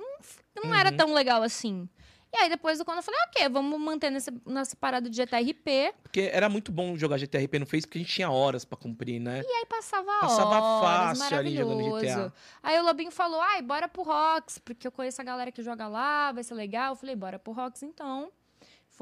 não 0.57 0.65
Uhum. 0.71 0.75
era 0.75 0.93
tão 0.93 1.13
legal 1.15 1.43
assim. 1.43 1.89
E 2.35 2.37
aí 2.39 2.49
depois 2.49 2.79
do 2.79 2.85
quando 2.85 2.97
eu 2.99 3.03
falei, 3.03 3.21
ok, 3.29 3.49
vamos 3.51 3.79
manter 3.79 4.11
nessa, 4.11 4.33
nessa 4.47 4.75
parada 4.75 5.09
de 5.11 5.15
GTRP. 5.15 5.93
Porque 6.03 6.31
era 6.33 6.49
muito 6.49 6.73
bom 6.73 6.97
jogar 6.97 7.19
GTRP 7.19 7.59
no 7.59 7.67
Face, 7.67 7.87
porque 7.87 7.99
a 7.99 8.01
gente 8.01 8.13
tinha 8.15 8.31
horas 8.31 8.65
pra 8.65 8.77
cumprir, 8.79 9.21
né? 9.21 9.43
E 9.47 9.53
aí 9.53 9.67
passava, 9.67 10.11
Passava 10.21 10.61
horas, 10.63 11.19
fácil 11.19 11.39
ali 11.39 11.55
jogando. 11.55 12.01
GTA. 12.01 12.33
Aí 12.63 12.79
o 12.81 12.85
Lobinho 12.85 13.11
falou, 13.11 13.39
ai, 13.41 13.61
bora 13.61 13.87
pro 13.87 14.03
Rox, 14.03 14.59
porque 14.59 14.87
eu 14.87 14.93
conheço 14.93 15.21
a 15.21 15.25
galera 15.25 15.53
que 15.53 15.63
joga 15.63 15.87
lá, 15.89 16.33
vai 16.33 16.43
ser 16.43 16.55
legal. 16.55 16.93
Eu 16.93 16.97
falei, 16.97 17.15
bora 17.15 17.39
pro 17.39 17.53
Rox 17.53 17.83
então. 17.83 18.33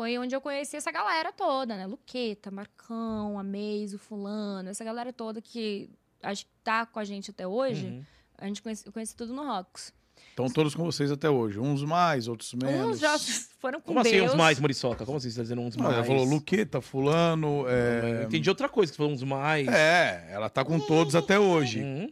Foi 0.01 0.17
onde 0.17 0.35
eu 0.35 0.41
conheci 0.41 0.79
essa 0.79 0.91
galera 0.91 1.31
toda, 1.31 1.77
né? 1.77 1.87
Luqueta, 1.87 2.51
Marcão, 2.51 3.39
Amaze, 3.39 3.97
o 3.97 3.99
Fulano, 3.99 4.71
essa 4.71 4.83
galera 4.83 5.13
toda 5.13 5.43
que 5.43 5.91
acho 6.23 6.47
que 6.47 6.53
tá 6.65 6.87
com 6.87 6.99
a 6.99 7.05
gente 7.05 7.31
até 7.31 7.47
hoje. 7.47 7.85
Uhum. 7.85 8.05
A 8.39 8.47
gente 8.47 8.63
conhece, 8.63 8.87
eu 8.87 8.93
conheci 8.95 9.15
tudo 9.15 9.35
no 9.35 9.45
Rox. 9.45 9.93
Estão 10.31 10.49
todos 10.49 10.75
com 10.75 10.87
vocês 10.87 11.13
até 11.13 11.29
hoje. 11.29 11.59
Uns 11.59 11.85
mais, 11.85 12.29
outros 12.29 12.55
menos. 12.55 12.97
Uns 12.97 12.99
já 12.99 13.19
foram 13.59 13.79
com 13.79 13.89
Como 13.89 14.01
assim 14.01 14.13
Deus. 14.13 14.31
uns 14.33 14.37
mais, 14.37 14.59
Muriçoca? 14.59 15.05
Como 15.05 15.19
assim 15.19 15.29
você 15.29 15.37
tá 15.37 15.43
dizendo 15.43 15.61
uns 15.61 15.77
Não, 15.77 15.85
mais? 15.85 15.97
ela 15.97 16.07
falou 16.07 16.25
Luqueta, 16.25 16.81
fulano. 16.81 17.67
É... 17.69 18.23
Entendi 18.25 18.49
outra 18.49 18.71
coisa, 18.71 18.91
que 18.91 18.97
falou 18.97 19.13
uns 19.13 19.23
mais. 19.23 19.69
é, 19.69 20.29
ela 20.31 20.49
tá 20.49 20.65
com 20.65 20.81
todos 20.81 21.15
até 21.15 21.39
hoje. 21.39 21.83
Uhum. 21.83 22.11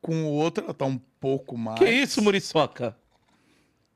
Com 0.00 0.26
o 0.26 0.30
outro, 0.30 0.62
ela 0.62 0.74
tá 0.74 0.84
um 0.84 0.98
pouco 1.18 1.58
mais. 1.58 1.80
Que 1.80 1.90
isso, 1.90 2.22
Muriçoca? 2.22 2.96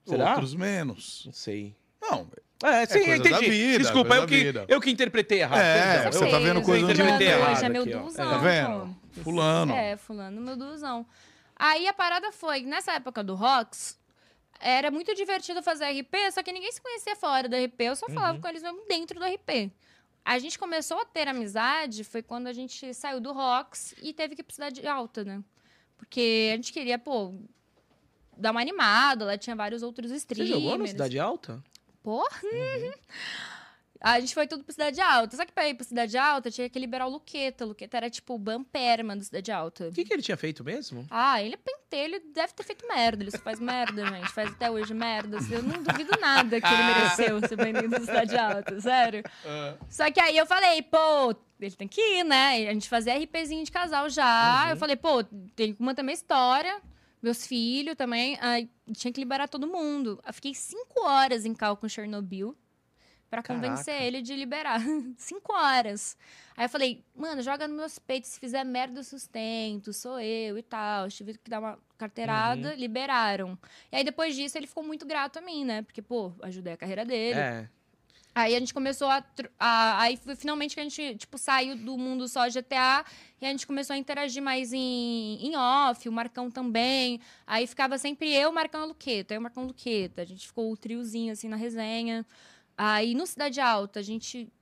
Será? 0.04 0.30
Outros 0.30 0.52
menos. 0.52 1.22
Não 1.26 1.32
sei. 1.32 1.76
Não, 2.02 2.28
É, 2.64 2.86
sim, 2.86 2.94
coisa 2.94 3.10
eu 3.10 3.16
entendi. 3.16 3.28
da 3.30 3.38
vida, 3.40 3.78
Desculpa, 3.78 4.08
coisa 4.08 4.22
eu 4.22 4.26
da 4.26 4.26
que, 4.28 4.44
vida. 4.44 4.64
eu 4.68 4.80
que 4.80 4.90
interpretei 4.90 5.40
errado. 5.42 5.60
É, 5.60 6.10
você 6.10 6.24
Eu- 6.24 6.30
tá 6.30 6.38
vendo 6.38 6.62
coisa 6.62 6.84
eu 6.84 6.88
onde 6.88 7.00
interpretei 7.00 7.28
errado 7.28 7.52
Hoje 7.56 7.64
é 7.64 7.68
meu 7.68 7.84
duzão. 7.84 8.30
tá 8.30 8.38
vendo? 8.38 8.96
pô. 9.14 9.22
Fulano. 9.22 9.72
É, 9.74 9.96
fulano, 9.96 10.40
meu 10.40 10.56
duzão. 10.56 11.06
Aí 11.54 11.86
a 11.86 11.92
parada 11.92 12.32
foi, 12.32 12.62
nessa 12.62 12.92
época 12.92 13.22
do 13.22 13.34
Rox, 13.34 13.98
era 14.60 14.90
muito 14.90 15.14
divertido 15.14 15.62
fazer 15.62 15.84
RP, 15.86 16.30
só 16.32 16.42
que 16.42 16.50
ninguém 16.52 16.72
se 16.72 16.80
conhecia 16.80 17.14
fora 17.16 17.48
do 17.48 17.56
RP. 17.56 17.80
Eu 17.84 17.96
só 17.96 18.06
falava 18.08 18.34
Uhum. 18.34 18.40
com 18.40 18.48
eles 18.48 18.62
mesmo 18.62 18.80
dentro 18.88 19.18
do 19.18 19.24
RP. 19.26 19.70
A 20.24 20.38
gente 20.38 20.58
começou 20.58 20.98
a 21.00 21.04
ter 21.04 21.28
amizade, 21.28 22.04
foi 22.04 22.22
quando 22.22 22.46
a 22.46 22.52
gente 22.52 22.92
saiu 22.94 23.20
do 23.20 23.32
Rox 23.32 23.94
e 24.02 24.12
teve 24.12 24.34
que 24.34 24.40
ir 24.40 24.44
pra 24.44 24.54
Cidade 24.54 24.86
Alta, 24.86 25.24
né? 25.24 25.40
Porque 25.96 26.50
a 26.52 26.56
gente 26.56 26.72
queria, 26.72 26.98
pô, 26.98 27.32
dar 28.36 28.50
uma 28.50 28.60
animada, 28.60 29.24
lá 29.24 29.38
tinha 29.38 29.54
vários 29.54 29.82
outros 29.82 30.10
Você 30.10 30.16
streamers. 30.16 30.50
jogou 30.50 30.76
na 30.78 30.86
Cidade 30.86 31.18
Alta? 31.18 31.62
Porra! 32.06 32.28
A 34.00 34.20
gente 34.20 34.32
foi 34.32 34.46
tudo 34.46 34.62
pra 34.62 34.72
Cidade 34.72 35.00
Alta. 35.00 35.36
Só 35.36 35.44
que 35.44 35.50
pra 35.50 35.68
ir 35.68 35.74
pra 35.74 35.84
Cidade 35.84 36.16
Alta, 36.16 36.52
tinha 36.52 36.68
que 36.68 36.78
liberar 36.78 37.06
o 37.06 37.10
Luqueta. 37.10 37.64
O 37.64 37.68
Luqueta 37.68 37.96
era 37.96 38.08
tipo 38.08 38.34
o 38.34 38.38
Bamperman 38.38 39.18
da 39.18 39.24
Cidade 39.24 39.50
Alta. 39.50 39.88
O 39.88 39.92
que, 39.92 40.04
que 40.04 40.12
ele 40.12 40.22
tinha 40.22 40.36
feito 40.36 40.62
mesmo? 40.62 41.04
Ah, 41.10 41.42
ele 41.42 41.54
é 41.54 41.56
pentelho, 41.56 42.22
deve 42.32 42.52
ter 42.52 42.62
feito 42.62 42.86
merda. 42.86 43.24
Ele 43.24 43.32
só 43.32 43.38
faz 43.38 43.58
merda, 43.58 44.06
gente. 44.06 44.28
Faz 44.28 44.52
até 44.52 44.70
hoje 44.70 44.94
merda. 44.94 45.38
Eu 45.50 45.64
não 45.64 45.82
duvido 45.82 46.12
nada 46.20 46.60
que 46.60 46.66
ele 46.68 46.84
mereceu 46.84 47.40
ser 47.40 47.56
banido 47.56 47.88
da 47.88 47.98
Cidade 47.98 48.36
Alta, 48.36 48.80
sério. 48.80 49.24
Só 49.90 50.08
que 50.08 50.20
aí 50.20 50.36
eu 50.36 50.46
falei, 50.46 50.82
pô, 50.82 51.34
ele 51.58 51.74
tem 51.74 51.88
que 51.88 52.00
ir, 52.00 52.22
né? 52.22 52.68
A 52.68 52.72
gente 52.72 52.88
fazia 52.88 53.18
RPzinho 53.18 53.64
de 53.64 53.72
casal 53.72 54.08
já. 54.08 54.66
Uhum. 54.66 54.70
Eu 54.70 54.76
falei, 54.76 54.94
pô, 54.94 55.24
tem 55.56 55.74
que 55.74 55.82
manter 55.82 56.04
minha 56.04 56.14
história. 56.14 56.80
Meus 57.26 57.44
filhos 57.44 57.96
também. 57.96 58.38
Aí 58.40 58.70
tinha 58.92 59.12
que 59.12 59.18
liberar 59.18 59.48
todo 59.48 59.66
mundo. 59.66 60.22
Eu 60.24 60.32
fiquei 60.32 60.54
cinco 60.54 61.00
horas 61.00 61.44
em 61.44 61.52
cal 61.52 61.76
com 61.76 61.88
Chernobyl 61.88 62.56
pra 63.28 63.42
convencer 63.42 63.94
Caraca. 63.94 64.04
ele 64.04 64.22
de 64.22 64.36
liberar. 64.36 64.80
cinco 65.18 65.52
horas. 65.52 66.16
Aí 66.56 66.66
eu 66.66 66.68
falei, 66.68 67.04
mano, 67.16 67.42
joga 67.42 67.66
nos 67.66 67.76
meus 67.76 67.98
peitos. 67.98 68.30
Se 68.30 68.38
fizer 68.38 68.62
merda, 68.62 69.00
eu 69.00 69.02
sustento. 69.02 69.92
Sou 69.92 70.20
eu 70.20 70.56
e 70.56 70.62
tal. 70.62 71.08
Tive 71.08 71.36
que 71.36 71.50
dar 71.50 71.58
uma 71.58 71.76
carteirada. 71.98 72.70
Uhum. 72.70 72.76
Liberaram. 72.76 73.58
E 73.90 73.96
aí 73.96 74.04
depois 74.04 74.36
disso 74.36 74.56
ele 74.56 74.68
ficou 74.68 74.84
muito 74.84 75.04
grato 75.04 75.40
a 75.40 75.42
mim, 75.42 75.64
né? 75.64 75.82
Porque, 75.82 76.00
pô, 76.00 76.32
ajudei 76.42 76.74
a 76.74 76.76
carreira 76.76 77.04
dele. 77.04 77.40
É. 77.40 77.68
Aí 78.38 78.54
a 78.54 78.58
gente 78.60 78.74
começou 78.74 79.08
a, 79.08 79.24
a- 79.58 80.02
Aí 80.02 80.18
foi 80.18 80.36
finalmente 80.36 80.74
que 80.74 80.80
a 80.80 80.82
gente, 80.82 81.16
tipo, 81.16 81.38
saiu 81.38 81.74
do 81.76 81.96
mundo 81.96 82.28
só 82.28 82.46
GTA 82.50 83.02
e 83.40 83.46
a 83.46 83.50
gente 83.50 83.66
começou 83.66 83.94
a 83.94 83.96
interagir 83.98 84.42
mais 84.42 84.72
em, 84.74 85.38
em 85.40 85.56
off, 85.56 86.06
o 86.08 86.12
Marcão 86.12 86.50
também. 86.50 87.18
Aí 87.46 87.66
ficava 87.66 87.96
sempre 87.98 88.30
eu, 88.34 88.52
Marcão 88.52 88.84
e 88.84 88.88
Luqueta, 88.88 89.32
eu, 89.34 89.40
Marcão 89.40 89.64
e 89.64 89.66
Luqueta. 89.68 90.20
A 90.22 90.24
gente 90.26 90.46
ficou 90.46 90.70
o 90.70 90.76
triozinho 90.76 91.32
assim 91.32 91.48
na 91.48 91.56
resenha. 91.56 92.26
Aí 92.76 93.14
no 93.14 93.26
Cidade 93.26 93.60
Alta, 93.60 94.00
a 94.00 94.02
gente. 94.02 94.52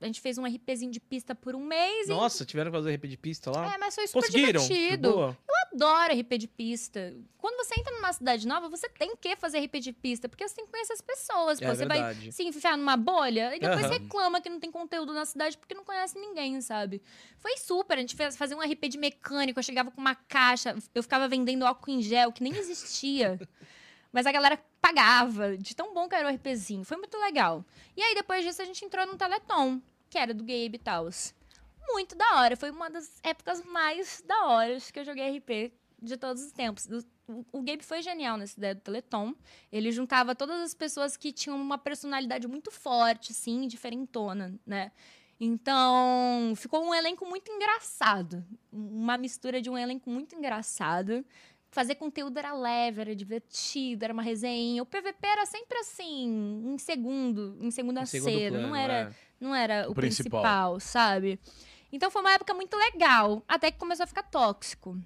A 0.00 0.04
gente 0.06 0.20
fez 0.20 0.36
um 0.36 0.44
RPzinho 0.44 0.90
de 0.92 1.00
pista 1.00 1.34
por 1.34 1.54
um 1.54 1.64
mês. 1.64 2.06
e- 2.06 2.10
Nossa, 2.10 2.44
tiveram 2.44 2.70
que 2.70 2.76
fazer 2.76 2.92
RP 2.94 3.08
de 3.08 3.16
pista 3.16 3.50
lá? 3.50 3.74
É, 3.74 3.78
mas 3.78 3.94
foi 3.94 4.06
super 4.06 4.20
Conseguiram? 4.26 4.60
Divertido 4.62 5.12
boa? 5.12 5.38
adoro 5.72 6.14
RP 6.14 6.38
de 6.38 6.48
pista. 6.48 7.14
Quando 7.38 7.56
você 7.56 7.78
entra 7.78 7.94
numa 7.94 8.12
cidade 8.12 8.46
nova, 8.46 8.68
você 8.68 8.88
tem 8.88 9.14
que 9.16 9.36
fazer 9.36 9.58
RP 9.58 9.78
de 9.80 9.92
pista, 9.92 10.28
porque 10.28 10.46
você 10.46 10.54
tem 10.54 10.64
que 10.64 10.70
conhecer 10.72 10.92
as 10.94 11.00
pessoas. 11.00 11.60
É 11.60 11.66
você 11.66 11.84
vai 11.86 11.98
verdade. 11.98 12.32
se 12.32 12.42
enfiar 12.44 12.76
numa 12.78 12.96
bolha 12.96 13.54
e 13.54 13.58
depois 13.58 13.84
Aham. 13.84 13.92
reclama 13.92 14.40
que 14.40 14.48
não 14.48 14.58
tem 14.60 14.70
conteúdo 14.70 15.12
na 15.12 15.24
cidade 15.24 15.56
porque 15.58 15.74
não 15.74 15.84
conhece 15.84 16.18
ninguém, 16.18 16.60
sabe? 16.60 17.02
Foi 17.38 17.56
super. 17.58 17.98
A 17.98 18.00
gente 18.00 18.16
fez, 18.16 18.36
fazia 18.36 18.56
um 18.56 18.60
RP 18.62 18.88
de 18.88 18.98
mecânico, 18.98 19.58
eu 19.58 19.62
chegava 19.62 19.90
com 19.90 20.00
uma 20.00 20.14
caixa, 20.14 20.74
eu 20.94 21.02
ficava 21.02 21.28
vendendo 21.28 21.66
álcool 21.66 21.90
em 21.90 22.00
gel, 22.02 22.32
que 22.32 22.42
nem 22.42 22.54
existia. 22.56 23.38
Mas 24.12 24.26
a 24.26 24.32
galera 24.32 24.58
pagava, 24.80 25.56
de 25.56 25.74
tão 25.74 25.92
bom 25.92 26.08
que 26.08 26.14
era 26.14 26.28
o 26.28 26.34
RPzinho. 26.34 26.84
Foi 26.84 26.96
muito 26.96 27.18
legal. 27.18 27.64
E 27.96 28.02
aí, 28.02 28.14
depois 28.14 28.44
disso, 28.44 28.62
a 28.62 28.64
gente 28.64 28.84
entrou 28.84 29.06
no 29.06 29.16
Teleton, 29.16 29.80
que 30.08 30.18
era 30.18 30.32
do 30.32 30.42
Gabe 30.42 30.74
e 30.74 30.78
tal. 30.78 31.08
Muito 31.88 32.16
da 32.16 32.36
hora. 32.36 32.56
Foi 32.56 32.70
uma 32.70 32.88
das 32.88 33.20
épocas 33.22 33.64
mais 33.64 34.22
da 34.26 34.46
horas 34.46 34.90
que 34.90 34.98
eu 34.98 35.04
joguei 35.04 35.38
RP 35.38 35.72
de 36.00 36.16
todos 36.16 36.42
os 36.42 36.52
tempos. 36.52 36.86
O, 37.28 37.44
o 37.52 37.62
Gabe 37.62 37.82
foi 37.82 38.02
genial 38.02 38.36
nessa 38.36 38.58
ideia 38.58 38.74
do 38.74 38.80
Teleton. 38.80 39.34
Ele 39.72 39.90
juntava 39.90 40.34
todas 40.34 40.60
as 40.60 40.74
pessoas 40.74 41.16
que 41.16 41.32
tinham 41.32 41.60
uma 41.60 41.78
personalidade 41.78 42.46
muito 42.46 42.70
forte, 42.70 43.32
assim, 43.32 43.66
diferentona, 43.66 44.54
né? 44.64 44.92
Então, 45.38 46.54
ficou 46.56 46.82
um 46.82 46.94
elenco 46.94 47.26
muito 47.26 47.50
engraçado. 47.50 48.44
Uma 48.72 49.18
mistura 49.18 49.60
de 49.60 49.68
um 49.68 49.76
elenco 49.76 50.08
muito 50.08 50.34
engraçado. 50.34 51.24
Fazer 51.76 51.96
conteúdo 51.96 52.38
era 52.38 52.54
leve, 52.54 53.02
era 53.02 53.14
divertido, 53.14 54.02
era 54.02 54.10
uma 54.14 54.22
resenha. 54.22 54.82
O 54.82 54.86
PVP 54.86 55.26
era 55.26 55.44
sempre 55.44 55.76
assim, 55.78 56.62
em 56.64 56.78
segundo, 56.78 57.54
em 57.60 57.70
segunda 57.70 58.00
Em 58.00 58.06
segundo 58.06 58.30
cena. 58.32 58.50
plano, 58.50 58.68
não 58.68 58.74
era 58.74 58.92
é. 58.94 59.10
não 59.38 59.54
era 59.54 59.86
o, 59.86 59.92
O 59.92 59.94
principal. 59.94 60.40
principal. 60.40 60.80
sabe? 60.80 61.38
Então 61.92 62.10
foi 62.10 62.22
uma 62.22 62.32
época 62.32 62.54
muito 62.54 62.74
legal, 62.78 63.42
até 63.46 63.70
que 63.70 63.76
começou 63.76 64.04
a 64.04 64.06
ficar 64.06 64.22
tóxico. 64.22 64.96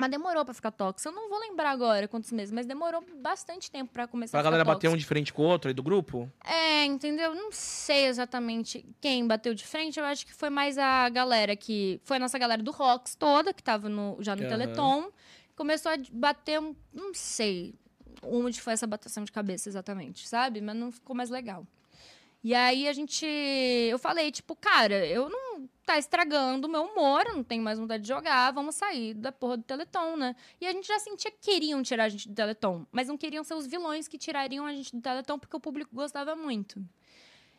Mas 0.00 0.08
demorou 0.12 0.44
pra 0.44 0.54
ficar 0.54 0.70
tóxico. 0.70 1.08
Eu 1.08 1.12
não 1.20 1.28
vou 1.28 1.40
lembrar 1.40 1.70
agora 1.70 2.06
quantos 2.06 2.30
meses, 2.30 2.52
mas 2.52 2.64
demorou 2.66 3.04
bastante 3.20 3.68
tempo 3.68 3.92
pra 3.92 4.06
começar 4.06 4.30
Pra 4.30 4.38
a 4.38 4.42
ficar 4.44 4.50
galera 4.52 4.64
bater 4.64 4.88
um 4.88 4.96
de 4.96 5.04
frente 5.04 5.32
com 5.32 5.42
o 5.42 5.46
outro 5.46 5.66
aí 5.68 5.74
do 5.74 5.82
grupo? 5.82 6.30
É, 6.44 6.84
entendeu? 6.84 7.34
Não 7.34 7.50
sei 7.50 8.06
exatamente 8.06 8.86
quem 9.00 9.26
bateu 9.26 9.52
de 9.52 9.66
frente. 9.66 9.98
Eu 9.98 10.04
acho 10.06 10.24
que 10.24 10.32
foi 10.32 10.48
mais 10.50 10.78
a 10.78 11.08
galera 11.08 11.56
que. 11.56 12.00
Foi 12.04 12.18
a 12.18 12.20
nossa 12.20 12.38
galera 12.38 12.62
do 12.62 12.70
Rocks 12.70 13.16
toda, 13.16 13.52
que 13.52 13.60
tava 13.60 13.88
no, 13.88 14.16
já 14.20 14.36
no 14.36 14.42
Aham. 14.42 14.48
Teleton. 14.50 15.10
Começou 15.58 15.90
a 15.90 15.96
bater 16.12 16.60
um. 16.60 16.72
Não 16.94 17.12
sei 17.12 17.74
onde 18.22 18.60
foi 18.60 18.74
essa 18.74 18.86
bateção 18.86 19.24
de 19.24 19.32
cabeça 19.32 19.68
exatamente, 19.68 20.28
sabe? 20.28 20.60
Mas 20.60 20.76
não 20.76 20.92
ficou 20.92 21.16
mais 21.16 21.30
legal. 21.30 21.66
E 22.44 22.54
aí 22.54 22.86
a 22.86 22.92
gente. 22.92 23.26
Eu 23.26 23.98
falei, 23.98 24.30
tipo, 24.30 24.54
cara, 24.54 25.04
eu 25.04 25.28
não. 25.28 25.68
Tá 25.84 25.98
estragando 25.98 26.68
o 26.68 26.70
meu 26.70 26.82
humor, 26.82 27.26
eu 27.26 27.34
não 27.34 27.42
tenho 27.42 27.62
mais 27.62 27.78
vontade 27.78 28.02
de 28.02 28.08
jogar, 28.08 28.52
vamos 28.52 28.74
sair 28.74 29.14
da 29.14 29.32
porra 29.32 29.56
do 29.56 29.62
Teleton, 29.62 30.16
né? 30.16 30.36
E 30.60 30.66
a 30.66 30.72
gente 30.72 30.86
já 30.86 30.98
sentia 30.98 31.30
que 31.30 31.38
queriam 31.38 31.82
tirar 31.82 32.04
a 32.04 32.08
gente 32.10 32.28
do 32.28 32.34
Teleton, 32.34 32.86
mas 32.92 33.08
não 33.08 33.16
queriam 33.16 33.42
ser 33.42 33.54
os 33.54 33.66
vilões 33.66 34.06
que 34.06 34.18
tirariam 34.18 34.66
a 34.66 34.72
gente 34.74 34.94
do 34.94 35.00
Teleton 35.00 35.38
porque 35.38 35.56
o 35.56 35.60
público 35.60 35.90
gostava 35.94 36.36
muito. 36.36 36.84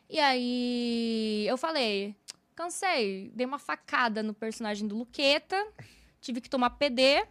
E 0.08 0.20
aí 0.20 1.44
eu 1.46 1.58
falei, 1.58 2.14
cansei, 2.54 3.32
dei 3.34 3.44
uma 3.44 3.58
facada 3.58 4.22
no 4.22 4.32
personagem 4.32 4.86
do 4.86 4.96
Luqueta, 4.96 5.66
tive 6.20 6.40
que 6.40 6.48
tomar 6.48 6.70
PD. 6.70 7.26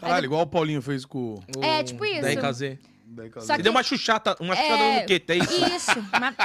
Caralho, 0.00 0.24
igual 0.24 0.42
o 0.42 0.46
Paulinho 0.46 0.82
fez 0.82 1.04
com 1.04 1.34
o. 1.56 1.64
É, 1.64 1.82
tipo 1.82 2.04
isso. 2.04 2.22
Da 2.22 2.32
EKZ. 2.32 2.78
Daí, 3.12 3.28
Só 3.34 3.40
Você 3.40 3.56
que- 3.56 3.62
deu 3.64 3.72
uma 3.72 3.82
chuchata, 3.82 4.36
uma 4.38 4.54
chuchada 4.54 4.82
É, 4.84 4.94
no 4.94 5.00
Luqueta, 5.00 5.32
é 5.34 5.36
isso? 5.38 5.64
Isso, 5.66 6.06
mas... 6.20 6.36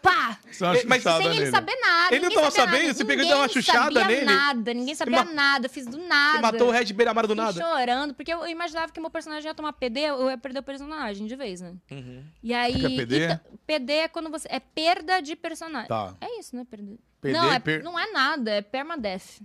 pá! 0.00 0.38
Uma 0.60 0.72
Mas 0.86 1.02
chuchada 1.02 1.18
Sem 1.18 1.26
ele 1.26 1.38
nele. 1.40 1.50
saber 1.50 1.74
nada. 1.80 2.14
Ele 2.14 2.20
não 2.20 2.28
ninguém 2.28 2.38
tava 2.38 2.50
sabia 2.52 2.64
sabendo? 2.70 2.82
nada, 2.86 2.94
Você 2.94 3.04
pegou 3.04 3.24
e 3.24 3.28
deu 3.28 3.36
uma 3.36 3.46
ninguém 3.48 3.62
chuchada 3.62 4.00
sabia 4.00 4.04
nele? 4.06 4.24
nada, 4.24 4.74
ninguém 4.74 4.94
sabia 4.94 5.24
ma- 5.24 5.32
nada, 5.32 5.68
fiz 5.68 5.86
do 5.86 5.98
nada. 5.98 6.36
Você 6.36 6.42
matou 6.42 6.68
o 6.68 6.70
Red 6.70 6.84
beira-mar 6.92 7.26
do 7.26 7.34
Fiquei 7.34 7.44
nada. 7.44 7.60
chorando, 7.60 8.14
porque 8.14 8.32
eu 8.32 8.46
imaginava 8.46 8.92
que 8.92 9.00
meu 9.00 9.10
personagem 9.10 9.48
ia 9.48 9.54
tomar 9.54 9.72
PD, 9.72 10.00
eu 10.02 10.30
ia 10.30 10.38
perder 10.38 10.60
o 10.60 10.62
personagem 10.62 11.26
de 11.26 11.34
vez, 11.34 11.60
né? 11.60 11.74
Uhum. 11.90 12.22
E 12.44 12.54
aí. 12.54 12.74
que 12.78 12.86
é 12.86 12.90
PD? 12.90 13.26
e 13.52 13.56
PD 13.66 13.92
é 13.94 14.08
quando 14.08 14.30
você. 14.30 14.46
É 14.52 14.60
perda 14.60 15.20
de 15.20 15.34
personagem. 15.34 15.88
Tá. 15.88 16.14
É 16.20 16.38
isso, 16.38 16.54
né? 16.54 16.64
Perda. 16.70 16.92
PD, 17.20 17.36
não, 17.36 17.52
é, 17.52 17.58
per- 17.58 17.82
não 17.82 17.98
é 17.98 18.12
nada, 18.12 18.52
é 18.52 18.62
permadeath. 18.62 19.40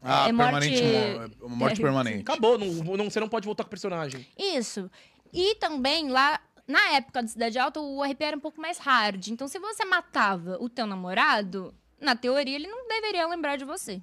Ah, 0.00 0.28
é 0.28 0.32
morte- 0.32 0.68
permanente. 0.70 1.38
mo- 1.40 1.48
Morte 1.48 1.80
é, 1.80 1.82
permanente. 1.82 2.20
Acabou, 2.22 2.58
não, 2.58 2.66
não- 2.96 3.10
você 3.10 3.18
não 3.20 3.28
pode 3.28 3.44
voltar 3.46 3.64
com 3.64 3.68
o 3.68 3.70
personagem. 3.70 4.26
Isso. 4.38 4.90
E 5.32 5.54
também 5.56 6.08
lá. 6.08 6.40
Na 6.66 6.90
época 6.92 7.22
do 7.22 7.28
Cidade 7.30 7.58
Alta, 7.58 7.80
o 7.80 8.02
RP 8.04 8.20
era 8.24 8.36
um 8.36 8.40
pouco 8.40 8.60
mais 8.60 8.76
hard. 8.78 9.28
Então, 9.28 9.48
se 9.48 9.58
você 9.58 9.86
matava 9.86 10.58
o 10.60 10.68
teu 10.68 10.86
namorado, 10.86 11.74
na 11.98 12.14
teoria, 12.14 12.54
ele 12.56 12.66
não 12.68 12.86
deveria 12.86 13.26
lembrar 13.26 13.56
de 13.56 13.64
você. 13.64 14.02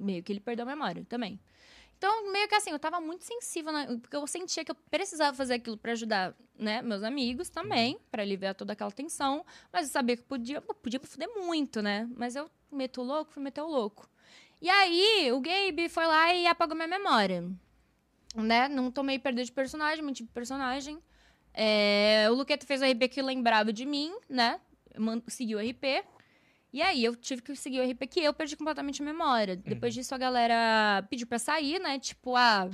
Meio 0.00 0.22
que 0.22 0.32
ele 0.32 0.40
perdeu 0.40 0.64
a 0.64 0.66
memória 0.66 1.04
também. 1.08 1.38
Então, 1.98 2.32
meio 2.32 2.48
que 2.48 2.54
assim, 2.54 2.70
eu 2.70 2.78
tava 2.78 3.00
muito 3.02 3.22
sensível, 3.24 3.70
né? 3.72 3.86
porque 4.00 4.16
eu 4.16 4.26
sentia 4.26 4.64
que 4.64 4.70
eu 4.70 4.74
precisava 4.90 5.36
fazer 5.36 5.54
aquilo 5.54 5.76
pra 5.76 5.92
ajudar, 5.92 6.34
né, 6.58 6.82
meus 6.82 7.02
amigos 7.02 7.48
também, 7.48 7.98
pra 8.10 8.22
aliviar 8.22 8.54
toda 8.54 8.72
aquela 8.72 8.90
tensão, 8.90 9.44
mas 9.72 9.86
eu 9.86 9.92
sabia 9.92 10.16
que 10.16 10.22
podia, 10.22 10.60
podia 10.60 10.98
me 10.98 11.06
fuder 11.06 11.28
muito, 11.36 11.80
né? 11.80 12.08
Mas 12.16 12.34
eu 12.34 12.50
meto 12.70 13.00
o 13.00 13.04
louco, 13.04 13.30
fui 13.30 13.42
meter 13.42 13.62
o 13.62 13.68
louco. 13.68 14.08
E 14.64 14.70
aí, 14.70 15.30
o 15.30 15.40
Gabe 15.40 15.90
foi 15.90 16.06
lá 16.06 16.32
e 16.32 16.46
apagou 16.46 16.74
minha 16.74 16.88
memória. 16.88 17.44
Né? 18.34 18.66
Não 18.66 18.90
tomei 18.90 19.18
perder 19.18 19.44
de 19.44 19.52
personagem, 19.52 20.02
menti 20.02 20.22
de 20.22 20.30
personagem. 20.30 20.98
É, 21.52 22.28
o 22.30 22.34
Luqueta 22.34 22.64
fez 22.64 22.80
o 22.80 22.84
RP 22.86 23.10
que 23.10 23.20
lembrava 23.20 23.74
de 23.74 23.84
mim, 23.84 24.10
né? 24.26 24.58
Seguiu 25.28 25.58
o 25.58 25.60
RP. 25.60 26.02
E 26.72 26.80
aí 26.80 27.04
eu 27.04 27.14
tive 27.14 27.42
que 27.42 27.54
seguir 27.54 27.80
o 27.80 27.90
RP 27.90 28.06
que 28.06 28.20
eu 28.20 28.32
perdi 28.32 28.56
completamente 28.56 29.02
a 29.02 29.04
memória. 29.04 29.54
Depois 29.54 29.92
disso 29.92 30.14
a 30.14 30.18
galera 30.18 31.06
pediu 31.10 31.26
pra 31.26 31.38
sair, 31.38 31.78
né? 31.78 31.98
Tipo, 31.98 32.34
ah, 32.34 32.66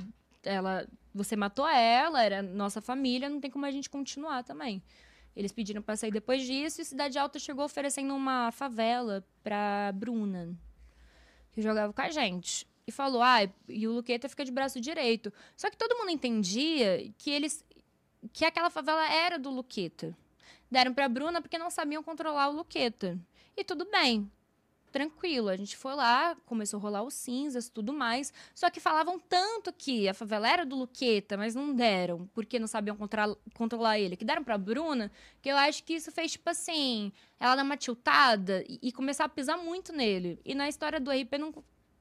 ela, 0.43 0.87
você 1.13 1.35
matou 1.35 1.67
ela, 1.67 2.23
era 2.23 2.41
nossa 2.41 2.79
família, 2.79 3.27
não 3.27 3.41
tem 3.41 3.51
como 3.51 3.65
a 3.65 3.71
gente 3.71 3.89
continuar 3.89 4.45
também. 4.45 4.81
Eles 5.35 5.51
pediram 5.51 5.81
pra 5.81 5.97
sair 5.97 6.11
depois 6.11 6.41
disso 6.43 6.79
e 6.79 6.85
Cidade 6.85 7.19
Alta 7.19 7.37
chegou 7.37 7.65
oferecendo 7.65 8.15
uma 8.15 8.49
favela 8.53 9.27
pra 9.43 9.91
Bruna, 9.93 10.57
que 11.53 11.61
jogava 11.61 11.93
com 11.93 12.01
a 12.01 12.09
gente. 12.09 12.67
E 12.85 12.91
falou, 12.91 13.21
ah, 13.21 13.39
e 13.67 13.87
o 13.87 13.93
Luqueta 13.93 14.27
fica 14.27 14.43
de 14.43 14.51
braço 14.51 14.81
direito. 14.81 15.31
Só 15.55 15.69
que 15.69 15.77
todo 15.77 15.97
mundo 15.97 16.09
entendia 16.09 17.11
que 17.17 17.29
eles 17.29 17.63
que 18.33 18.45
aquela 18.45 18.69
favela 18.69 19.11
era 19.11 19.39
do 19.39 19.49
Luqueta. 19.49 20.15
Deram 20.69 20.93
pra 20.93 21.09
Bruna 21.09 21.41
porque 21.41 21.57
não 21.57 21.69
sabiam 21.69 22.03
controlar 22.03 22.49
o 22.49 22.55
Luqueta. 22.55 23.19
E 23.55 23.63
tudo 23.63 23.85
bem. 23.89 24.31
Tranquilo, 24.91 25.47
a 25.47 25.55
gente 25.55 25.77
foi 25.77 25.95
lá, 25.95 26.35
começou 26.45 26.77
a 26.77 26.81
rolar 26.81 27.03
os 27.03 27.13
cinzas, 27.13 27.69
tudo 27.69 27.93
mais. 27.93 28.33
Só 28.53 28.69
que 28.69 28.79
falavam 28.79 29.17
tanto 29.19 29.71
que 29.71 30.09
a 30.09 30.13
favela 30.13 30.49
era 30.49 30.65
do 30.65 30.75
Luqueta, 30.75 31.37
mas 31.37 31.55
não 31.55 31.73
deram, 31.73 32.27
porque 32.33 32.59
não 32.59 32.67
sabiam 32.67 32.97
controlar 33.53 33.99
ele. 33.99 34.17
Que 34.17 34.25
deram 34.25 34.43
pra 34.43 34.57
Bruna, 34.57 35.09
que 35.41 35.49
eu 35.49 35.55
acho 35.55 35.83
que 35.83 35.93
isso 35.93 36.11
fez, 36.11 36.33
tipo 36.33 36.49
assim, 36.49 37.11
ela 37.39 37.55
dar 37.55 37.63
uma 37.63 37.77
tiltada 37.77 38.63
e, 38.67 38.79
e 38.81 38.91
começar 38.91 39.25
a 39.25 39.29
pisar 39.29 39.57
muito 39.57 39.93
nele. 39.93 40.39
E 40.43 40.53
na 40.53 40.67
história 40.67 40.99
do 40.99 41.09
RP 41.09 41.37
não, 41.39 41.53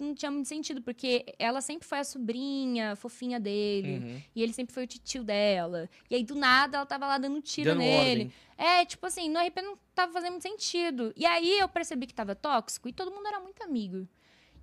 não 0.03 0.15
tinha 0.15 0.31
muito 0.31 0.49
sentido, 0.49 0.83
porque 0.83 1.25
ela 1.39 1.61
sempre 1.61 1.87
foi 1.87 1.99
a 1.99 2.05
sobrinha, 2.05 2.97
fofinha 2.97 3.39
dele. 3.39 3.99
Uhum. 3.99 4.23
E 4.35 4.43
ele 4.43 4.53
sempre 4.53 4.73
foi 4.75 4.85
o 4.85 4.87
titio 4.87 5.23
dela. 5.23 5.89
E 6.09 6.15
aí, 6.15 6.25
do 6.25 6.35
nada, 6.35 6.79
ela 6.79 6.87
tava 6.87 7.07
lá 7.07 7.19
dando 7.19 7.41
tiro 7.41 7.71
Dando 7.71 7.79
nele. 7.81 8.11
ordem. 8.23 8.33
É, 8.57 8.85
tipo 8.85 9.07
assim, 9.07 9.29
no 9.29 9.41
RP 9.41 9.63
não 9.63 9.79
tava 9.95 10.13
fazendo 10.13 10.33
muito 10.33 10.43
sentido. 10.43 11.13
E 11.17 11.25
aí 11.25 11.59
eu 11.59 11.69
percebi 11.69 12.07
que 12.07 12.15
tava 12.15 12.35
tóxico 12.35 12.89
e 12.89 12.93
todo 12.93 13.11
mundo 13.11 13.27
era 13.27 13.41
muito 13.41 13.63
amigo. 13.63 14.07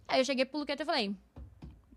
Aí 0.07 0.19
eu 0.21 0.25
cheguei 0.25 0.45
pro 0.45 0.59
Luqueta 0.59 0.83
e 0.83 0.85
falei: 0.85 1.15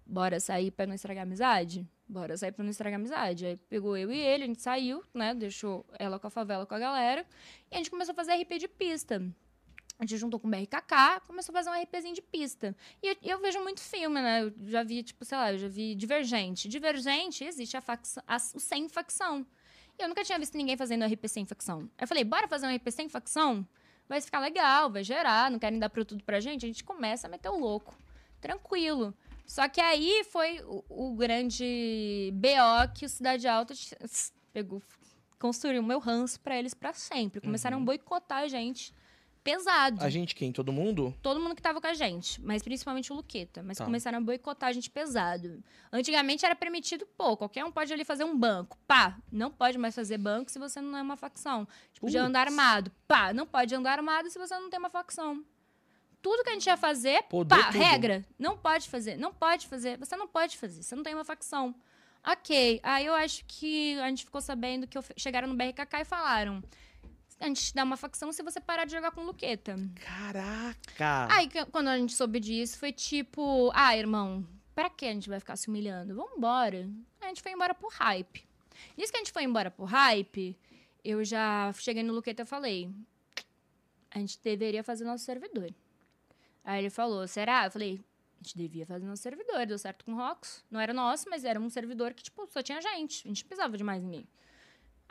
bora 0.07 0.41
sair 0.41 0.70
pra 0.70 0.86
não 0.86 0.95
estragar 0.95 1.22
a 1.22 1.26
amizade? 1.26 1.86
Bora 2.09 2.36
sair 2.36 2.53
pra 2.53 2.64
não 2.64 2.70
estragar 2.70 2.99
a 2.99 3.01
amizade. 3.01 3.47
Aí 3.47 3.57
pegou 3.57 3.97
eu 3.97 4.11
e 4.11 4.18
ele, 4.18 4.45
a 4.45 4.47
gente 4.47 4.61
saiu, 4.62 5.05
né? 5.14 5.32
Deixou 5.34 5.86
ela 5.99 6.18
com 6.18 6.26
a 6.26 6.30
favela 6.30 6.66
com 6.66 6.74
a 6.74 6.78
galera. 6.78 7.24
E 7.70 7.74
a 7.74 7.78
gente 7.78 7.91
começou 7.91 8.12
a 8.12 8.16
fazer 8.16 8.34
RP 8.34 8.59
de 8.59 8.66
pista. 8.68 9.22
A 10.01 10.05
gente 10.07 10.16
juntou 10.16 10.40
com 10.40 10.48
o 10.48 10.51
BRKK, 10.51 11.20
começou 11.26 11.53
a 11.55 11.59
fazer 11.62 11.68
um 11.68 11.82
RPzinho 11.82 12.14
de 12.14 12.22
pista. 12.22 12.74
E 13.03 13.09
eu, 13.09 13.16
eu 13.22 13.38
vejo 13.38 13.61
muito 13.61 13.80
filme, 13.80 14.18
né? 14.22 14.42
Eu 14.44 14.53
já 14.70 14.82
vi, 14.82 15.03
tipo, 15.03 15.22
sei 15.26 15.36
lá, 15.36 15.53
eu 15.53 15.59
já 15.59 15.68
vi 15.68 15.94
Divergente. 15.94 16.66
Divergente, 16.68 17.44
existe 17.44 17.76
a 17.76 17.82
facção, 17.82 18.22
a, 18.26 18.36
o 18.36 18.59
sem 18.59 18.88
facção. 18.88 19.44
E 19.98 20.03
eu 20.03 20.09
nunca 20.09 20.24
tinha 20.24 20.38
visto 20.38 20.57
ninguém 20.57 20.74
fazendo 20.74 21.05
RP 21.05 21.28
sem 21.28 21.44
facção. 21.44 21.80
Aí 21.98 22.05
eu 22.05 22.09
falei, 22.09 22.24
bora 22.24 22.48
fazer 22.48 22.66
um 22.66 22.74
RP 22.74 22.90
sem 22.90 23.11
facção? 23.11 23.66
Vai 24.09 24.22
ficar 24.22 24.40
legal, 24.40 24.90
vai 24.90 25.05
gerar, 25.05 25.51
não 25.51 25.59
querem 25.59 25.78
dar 25.78 25.90
pro 25.90 26.03
tudo 26.03 26.24
pra 26.24 26.40
gente? 26.40 26.64
A 26.64 26.68
gente 26.68 26.82
começa 26.82 27.26
a 27.26 27.30
meter 27.30 27.51
o 27.51 27.59
louco. 27.59 27.94
Tranquilo. 28.40 29.12
Só 29.46 29.68
que 29.68 29.80
aí 29.82 30.24
foi 30.24 30.61
o, 30.64 30.82
o 30.88 31.14
grande 31.14 32.32
BO 32.34 32.92
que 32.98 33.05
o 33.05 33.09
Cidade 33.09 33.46
Alta 33.46 33.74
pegou, 34.53 34.82
construir 35.38 35.78
o 35.78 35.82
meu 35.82 35.98
ranço 35.98 36.40
pra 36.40 36.57
eles 36.59 36.72
pra 36.72 36.92
sempre. 36.94 37.40
Começaram 37.40 37.76
Uhum. 37.76 37.82
a 37.82 37.86
boicotar 37.86 38.38
a 38.44 38.48
gente 38.48 38.94
pesado. 39.57 40.05
A 40.05 40.11
gente 40.11 40.34
quem? 40.34 40.53
Todo 40.53 40.72
mundo? 40.72 41.14
Todo 41.22 41.40
mundo 41.40 41.55
que 41.55 41.62
tava 41.62 41.80
com 41.80 41.86
a 41.86 41.94
gente, 41.94 42.40
mas 42.42 42.62
principalmente 42.62 43.12
o 43.12 43.16
Luqueta. 43.16 43.62
Mas 43.62 43.78
Tá. 43.78 43.84
começaram 43.84 44.18
a 44.18 44.20
boicotar 44.20 44.68
a 44.68 44.72
gente 44.72 44.90
pesado. 44.90 45.62
Antigamente 45.92 46.44
era 46.44 46.55
permitido, 46.55 47.07
pô, 47.16 47.36
qualquer 47.36 47.64
um 47.64 47.72
pode 47.72 47.92
ali 47.92 48.05
fazer 48.05 48.24
um 48.24 48.36
banco. 48.36 48.78
Pá, 48.86 49.16
não 49.30 49.51
pode 49.51 49.76
mais 49.78 49.94
fazer 49.94 50.18
banco 50.18 50.51
se 50.51 50.59
você 50.59 50.80
não 50.80 50.96
é 50.96 51.03
uma 51.03 51.16
facção. 51.16 51.66
Tipo, 51.92 52.07
de 52.07 52.12
Putz. 52.16 52.26
andar 52.28 52.46
armado. 52.46 52.90
Pá, 53.09 53.32
não 53.32 53.46
pode 53.46 53.74
andar 53.74 53.92
armado 53.92 54.30
se 54.30 54.38
você 54.38 54.55
não 54.59 54.70
tem 54.70 54.78
uma 54.78 54.90
facção. 54.90 55.44
Tudo 56.22 56.44
que 56.44 56.51
a 56.51 56.53
gente 56.53 56.66
ia 56.66 56.76
fazer, 56.76 57.22
Poder 57.24 57.57
pá, 57.57 57.72
tudo. 57.72 57.78
regra. 57.82 58.24
Não 58.38 58.57
pode 58.57 58.88
fazer, 58.90 59.16
não 59.16 59.32
pode 59.32 59.66
fazer. 59.66 59.96
Você 59.98 60.16
não 60.16 60.28
pode 60.28 60.59
fazer, 60.59 60.82
você 60.82 60.94
não 60.94 61.03
tem 61.03 61.14
uma 61.14 61.24
facção. 61.24 61.74
Ok, 62.26 62.78
aí 62.82 63.07
eu 63.07 63.14
acho 63.14 63.42
que 63.46 63.98
a 64.01 64.09
gente 64.11 64.24
ficou 64.26 64.42
sabendo 64.42 64.86
que 64.86 64.98
chegaram 65.16 65.48
no 65.48 65.55
BRKK 65.57 66.01
e 66.03 66.05
falaram... 66.05 66.62
A 67.41 67.47
gente 67.47 67.64
te 67.64 67.74
dá 67.74 67.82
uma 67.82 67.97
facção 67.97 68.30
se 68.32 68.43
você 68.43 68.61
parar 68.61 68.84
de 68.84 68.93
jogar 68.93 69.11
com 69.12 69.22
o 69.22 69.24
Luqueta. 69.24 69.74
Caraca! 69.95 71.26
Aí, 71.34 71.49
quando 71.72 71.88
a 71.88 71.97
gente 71.97 72.12
soube 72.12 72.38
disso, 72.38 72.78
foi 72.78 72.93
tipo, 72.93 73.70
ah, 73.74 73.97
irmão, 73.97 74.47
pra 74.74 74.91
que 74.91 75.07
a 75.07 75.12
gente 75.12 75.28
vai 75.28 75.41
ficar 75.41 75.57
se 75.57 75.68
humilhando? 75.68 76.14
Vambora. 76.14 76.86
A 77.20 77.28
gente 77.28 77.41
foi 77.43 77.53
embora 77.53 77.74
por 77.74 77.91
hype. 77.93 78.47
Nisso 78.97 79.11
que 79.11 79.16
a 79.16 79.20
gente 79.20 79.32
foi 79.32 79.45
embora 79.45 79.70
por 79.70 79.86
hype, 79.86 80.55
eu 81.03 81.24
já 81.24 81.72
cheguei 81.72 82.03
no 82.03 82.12
Luqueta 82.12 82.43
e 82.43 82.47
falei, 82.47 82.91
a 84.11 84.18
gente 84.18 84.38
deveria 84.43 84.84
fazer 84.84 85.05
nosso 85.05 85.24
servidor. 85.24 85.72
Aí 86.62 86.82
ele 86.82 86.91
falou, 86.91 87.26
será? 87.26 87.64
Eu 87.64 87.70
falei, 87.70 88.01
a 88.38 88.43
gente 88.43 88.57
devia 88.57 88.84
fazer 88.84 89.07
nosso 89.07 89.22
servidor, 89.22 89.64
deu 89.66 89.78
certo 89.78 90.05
com 90.05 90.12
o 90.12 90.16
Rox. 90.16 90.62
Não 90.70 90.78
era 90.78 90.93
nosso, 90.93 91.28
mas 91.30 91.45
era 91.45 91.59
um 91.59 91.70
servidor 91.70 92.12
que, 92.12 92.22
tipo, 92.22 92.47
só 92.51 92.62
tinha 92.62 92.80
gente. 92.80 93.26
A 93.26 93.28
gente 93.28 93.45
não 93.45 93.49
precisava 93.49 93.76
de 93.76 93.84
mais 93.84 94.03
ninguém. 94.03 94.26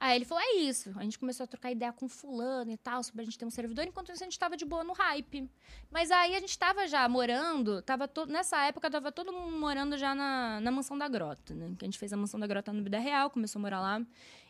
Aí 0.01 0.15
ele 0.15 0.23
falou, 0.23 0.41
é 0.41 0.55
isso. 0.61 0.93
A 0.95 1.03
gente 1.03 1.19
começou 1.19 1.43
a 1.43 1.47
trocar 1.47 1.71
ideia 1.71 1.91
com 1.91 2.07
fulano 2.07 2.71
e 2.71 2.77
tal, 2.77 3.03
sobre 3.03 3.21
a 3.21 3.25
gente 3.25 3.37
ter 3.37 3.45
um 3.45 3.49
servidor. 3.49 3.85
Enquanto 3.85 4.13
isso, 4.13 4.23
a 4.23 4.25
gente 4.25 4.39
tava 4.39 4.55
de 4.55 4.63
boa 4.63 4.81
no 4.81 4.93
hype. 4.93 5.49
Mas 5.91 6.09
aí 6.09 6.35
a 6.35 6.39
gente 6.39 6.57
tava 6.57 6.87
já 6.87 7.07
morando, 7.09 7.81
tava 7.81 8.07
to... 8.07 8.25
nessa 8.25 8.63
época 8.65 8.89
tava 8.89 9.11
todo 9.11 9.33
mundo 9.33 9.57
morando 9.57 9.97
já 9.97 10.15
na, 10.15 10.61
na 10.61 10.71
mansão 10.71 10.97
da 10.97 11.09
grota, 11.09 11.53
né? 11.53 11.75
Que 11.77 11.83
a 11.83 11.87
gente 11.87 11.99
fez 11.99 12.13
a 12.13 12.17
mansão 12.17 12.39
da 12.39 12.47
grota 12.47 12.71
no 12.71 12.81
Vida 12.81 12.97
Real, 12.97 13.29
começou 13.29 13.59
a 13.59 13.61
morar 13.61 13.81
lá. 13.81 14.01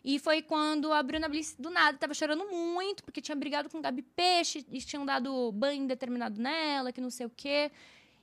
E 0.03 0.19
foi 0.19 0.43
quando 0.43 0.93
a 0.93 1.01
Bruna 1.01 1.27
Bliss, 1.27 1.55
do 1.57 1.71
nada, 1.71 1.97
tava 1.97 2.13
chorando 2.13 2.45
muito, 2.47 3.03
porque 3.03 3.19
tinha 3.19 3.35
brigado 3.35 3.69
com 3.69 3.79
o 3.79 3.81
Gabi 3.81 4.03
Peixe, 4.03 4.63
e 4.71 4.79
tinham 4.79 5.03
dado 5.03 5.51
banho 5.51 5.81
indeterminado 5.81 6.39
nela, 6.39 6.91
que 6.91 7.01
não 7.01 7.09
sei 7.09 7.25
o 7.25 7.29
quê. 7.29 7.71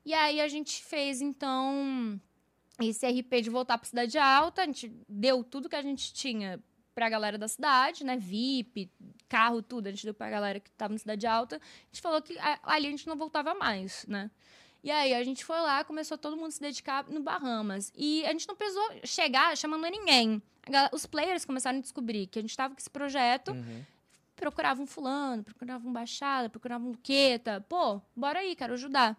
E 0.05 0.15
aí 0.15 0.41
a 0.41 0.47
gente 0.47 0.85
fez, 0.85 1.21
então, 1.21 2.21
esse 2.81 3.05
RP 3.05 3.43
de 3.43 3.51
voltar 3.51 3.79
pra 3.79 3.89
Cidade 3.89 4.17
Alta. 4.17 4.63
A 4.63 4.67
gente 4.67 4.93
deu 5.09 5.43
tudo 5.43 5.69
que 5.69 5.75
a 5.75 5.83
gente 5.83 6.15
tinha 6.15 6.63
pra 6.97 7.11
galera 7.11 7.37
da 7.37 7.47
cidade, 7.47 8.03
né? 8.05 8.17
VIP, 8.17 8.91
carro, 9.29 9.61
tudo. 9.61 9.87
A 9.87 9.91
gente 9.91 10.03
deu 10.05 10.15
pra 10.15 10.31
galera 10.31 10.59
que 10.59 10.71
tava 10.71 10.95
na 10.95 10.99
Cidade 10.99 11.27
Alta. 11.27 11.57
A 11.57 11.87
gente 11.93 12.01
falou 12.01 12.23
que 12.23 12.35
ali 12.63 12.87
a 12.87 12.91
gente 12.91 13.07
não 13.07 13.17
voltava 13.17 13.55
mais, 13.55 14.07
né? 14.09 14.31
E 14.83 14.91
aí 14.91 15.13
a 15.13 15.23
gente 15.23 15.45
foi 15.45 15.61
lá, 15.61 15.85
começou 15.85 16.17
todo 16.17 16.37
mundo 16.37 16.49
a 16.49 16.51
se 16.53 16.61
dedicar 16.61 17.05
no 17.09 17.21
Bahamas. 17.21 17.93
E 17.95 18.25
a 18.25 18.33
gente 18.33 18.49
não 18.49 18.57
precisou 18.57 18.83
chegar 19.05 19.55
chamando 19.59 19.83
ninguém. 19.91 20.41
Os 20.91 21.05
players 21.05 21.45
começaram 21.45 21.79
a 21.79 21.83
descobrir 21.83 22.29
que 22.29 22.39
a 22.39 22.43
gente 22.43 22.57
tava 22.57 22.75
com 22.75 22.81
esse 22.81 22.89
projeto, 22.91 23.51
Uhum. 23.53 23.85
procuravam 24.35 24.85
um 24.85 24.87
fulano, 24.87 25.43
procuravam 25.45 25.91
um 25.91 25.93
baixada, 25.93 26.49
procuravam 26.49 26.89
um 26.89 26.91
luqueta. 26.93 27.65
Pô, 27.69 28.01
bora 28.17 28.39
aí, 28.39 28.57
quero 28.57 28.73
ajudar. 28.73 29.17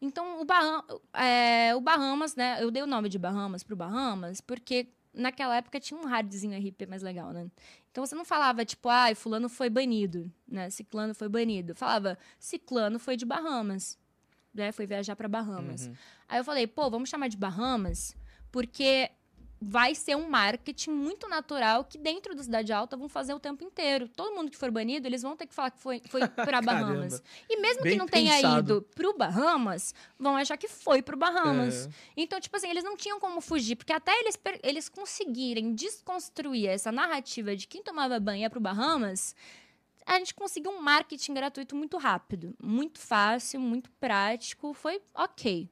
Então, 0.00 0.40
o, 0.40 0.44
Baham- 0.46 0.84
é, 1.12 1.74
o 1.76 1.80
Bahamas, 1.82 2.34
né? 2.34 2.56
Eu 2.62 2.70
dei 2.70 2.82
o 2.82 2.86
nome 2.86 3.10
de 3.10 3.18
Bahamas 3.18 3.62
pro 3.62 3.76
Bahamas, 3.76 4.40
porque 4.40 4.88
naquela 5.12 5.56
época 5.56 5.80
tinha 5.80 5.98
um 5.98 6.06
hardzinho 6.06 6.56
RP 6.58 6.86
mais 6.88 7.02
legal, 7.02 7.32
né? 7.32 7.50
Então 7.90 8.04
você 8.04 8.14
não 8.14 8.24
falava, 8.24 8.64
tipo, 8.64 8.88
ai, 8.88 9.14
fulano 9.14 9.48
foi 9.48 9.68
banido, 9.68 10.30
né? 10.46 10.70
Ciclano 10.70 11.14
foi 11.14 11.28
banido. 11.28 11.74
Falava, 11.74 12.18
ciclano 12.38 12.98
foi 12.98 13.16
de 13.16 13.24
Bahamas, 13.24 13.98
né? 14.54 14.72
Foi 14.72 14.86
viajar 14.86 15.16
pra 15.16 15.28
Bahamas. 15.28 15.86
Uhum. 15.86 15.94
Aí 16.28 16.38
eu 16.38 16.44
falei, 16.44 16.66
pô, 16.66 16.88
vamos 16.88 17.08
chamar 17.08 17.28
de 17.28 17.36
Bahamas, 17.36 18.16
porque 18.52 19.10
vai 19.60 19.94
ser 19.94 20.16
um 20.16 20.28
marketing 20.28 20.90
muito 20.90 21.28
natural 21.28 21.84
que 21.84 21.98
dentro 21.98 22.34
da 22.34 22.42
Cidade 22.42 22.72
Alta 22.72 22.96
vão 22.96 23.08
fazer 23.08 23.34
o 23.34 23.38
tempo 23.38 23.62
inteiro. 23.62 24.08
Todo 24.08 24.34
mundo 24.34 24.50
que 24.50 24.56
for 24.56 24.70
banido, 24.70 25.06
eles 25.06 25.20
vão 25.20 25.36
ter 25.36 25.46
que 25.46 25.54
falar 25.54 25.70
que 25.70 25.78
foi, 25.78 26.00
foi 26.08 26.22
pra 26.28 26.62
Bahamas. 26.62 27.22
E 27.48 27.60
mesmo 27.60 27.82
Bem 27.82 27.92
que 27.92 27.98
não 27.98 28.06
tenha 28.06 28.36
pensado. 28.36 28.58
ido 28.58 28.82
pro 28.94 29.16
Bahamas, 29.16 29.94
vão 30.18 30.34
achar 30.36 30.56
que 30.56 30.66
foi 30.66 31.02
pro 31.02 31.16
Bahamas. 31.16 31.86
É. 31.86 31.90
Então, 32.16 32.40
tipo 32.40 32.56
assim, 32.56 32.70
eles 32.70 32.82
não 32.82 32.96
tinham 32.96 33.20
como 33.20 33.40
fugir, 33.42 33.76
porque 33.76 33.92
até 33.92 34.18
eles, 34.20 34.38
eles 34.62 34.88
conseguirem 34.88 35.74
desconstruir 35.74 36.68
essa 36.68 36.90
narrativa 36.90 37.54
de 37.54 37.66
quem 37.66 37.82
tomava 37.82 38.18
banho 38.18 38.40
ia 38.40 38.50
pro 38.50 38.60
Bahamas, 38.60 39.34
a 40.06 40.18
gente 40.18 40.34
conseguiu 40.34 40.70
um 40.70 40.80
marketing 40.80 41.34
gratuito 41.34 41.76
muito 41.76 41.98
rápido, 41.98 42.54
muito 42.62 42.98
fácil, 42.98 43.60
muito 43.60 43.90
prático, 43.92 44.72
foi 44.72 45.02
ok. 45.14 45.70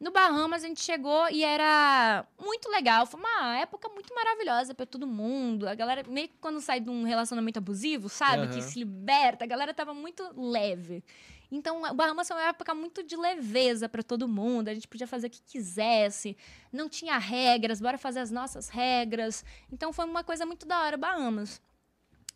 No 0.00 0.10
Bahamas 0.10 0.64
a 0.64 0.66
gente 0.66 0.80
chegou 0.80 1.28
e 1.30 1.44
era 1.44 2.26
muito 2.42 2.70
legal, 2.70 3.04
foi 3.04 3.20
uma 3.20 3.58
época 3.58 3.86
muito 3.90 4.14
maravilhosa 4.14 4.74
pra 4.74 4.86
todo 4.86 5.06
mundo. 5.06 5.68
A 5.68 5.74
galera 5.74 6.02
meio 6.08 6.28
que 6.28 6.38
quando 6.40 6.58
sai 6.58 6.80
de 6.80 6.88
um 6.88 7.04
relacionamento 7.04 7.58
abusivo, 7.58 8.08
sabe, 8.08 8.44
Aham. 8.44 8.50
que 8.50 8.62
se 8.62 8.78
liberta, 8.78 9.44
a 9.44 9.46
galera 9.46 9.74
tava 9.74 9.92
muito 9.92 10.22
leve. 10.34 11.04
Então, 11.52 11.82
o 11.82 11.94
Bahamas 11.94 12.28
foi 12.28 12.36
uma 12.36 12.48
época 12.48 12.74
muito 12.74 13.02
de 13.02 13.16
leveza 13.16 13.88
pra 13.88 14.02
todo 14.02 14.26
mundo. 14.28 14.68
A 14.68 14.74
gente 14.74 14.86
podia 14.86 15.06
fazer 15.06 15.26
o 15.26 15.30
que 15.30 15.42
quisesse. 15.42 16.36
Não 16.72 16.88
tinha 16.88 17.18
regras, 17.18 17.80
bora 17.80 17.98
fazer 17.98 18.20
as 18.20 18.30
nossas 18.30 18.68
regras. 18.68 19.44
Então, 19.70 19.92
foi 19.92 20.04
uma 20.04 20.22
coisa 20.22 20.46
muito 20.46 20.64
da 20.64 20.80
hora, 20.80 20.96
Bahamas. 20.96 21.60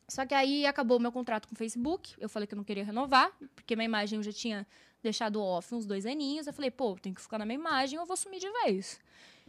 Só 0.08 0.26
que 0.26 0.34
aí 0.34 0.66
acabou 0.66 0.98
o 0.98 1.00
meu 1.00 1.12
contrato 1.12 1.48
com 1.48 1.54
o 1.54 1.58
Facebook. 1.58 2.14
Eu 2.18 2.28
falei 2.28 2.46
que 2.46 2.54
eu 2.54 2.56
não 2.56 2.64
queria 2.64 2.84
renovar, 2.84 3.30
porque 3.54 3.76
minha 3.76 3.86
imagem 3.86 4.18
eu 4.18 4.22
já 4.22 4.32
tinha 4.32 4.66
deixado 5.04 5.40
off 5.40 5.72
uns 5.74 5.86
dois 5.86 6.04
aninhos. 6.04 6.46
Eu 6.48 6.52
falei, 6.52 6.70
pô, 6.70 6.96
tem 7.00 7.14
que 7.14 7.20
ficar 7.20 7.38
na 7.38 7.44
minha 7.46 7.58
imagem, 7.58 7.96
eu 7.98 8.04
vou 8.06 8.16
sumir 8.16 8.40
de 8.40 8.50
vez. 8.64 8.98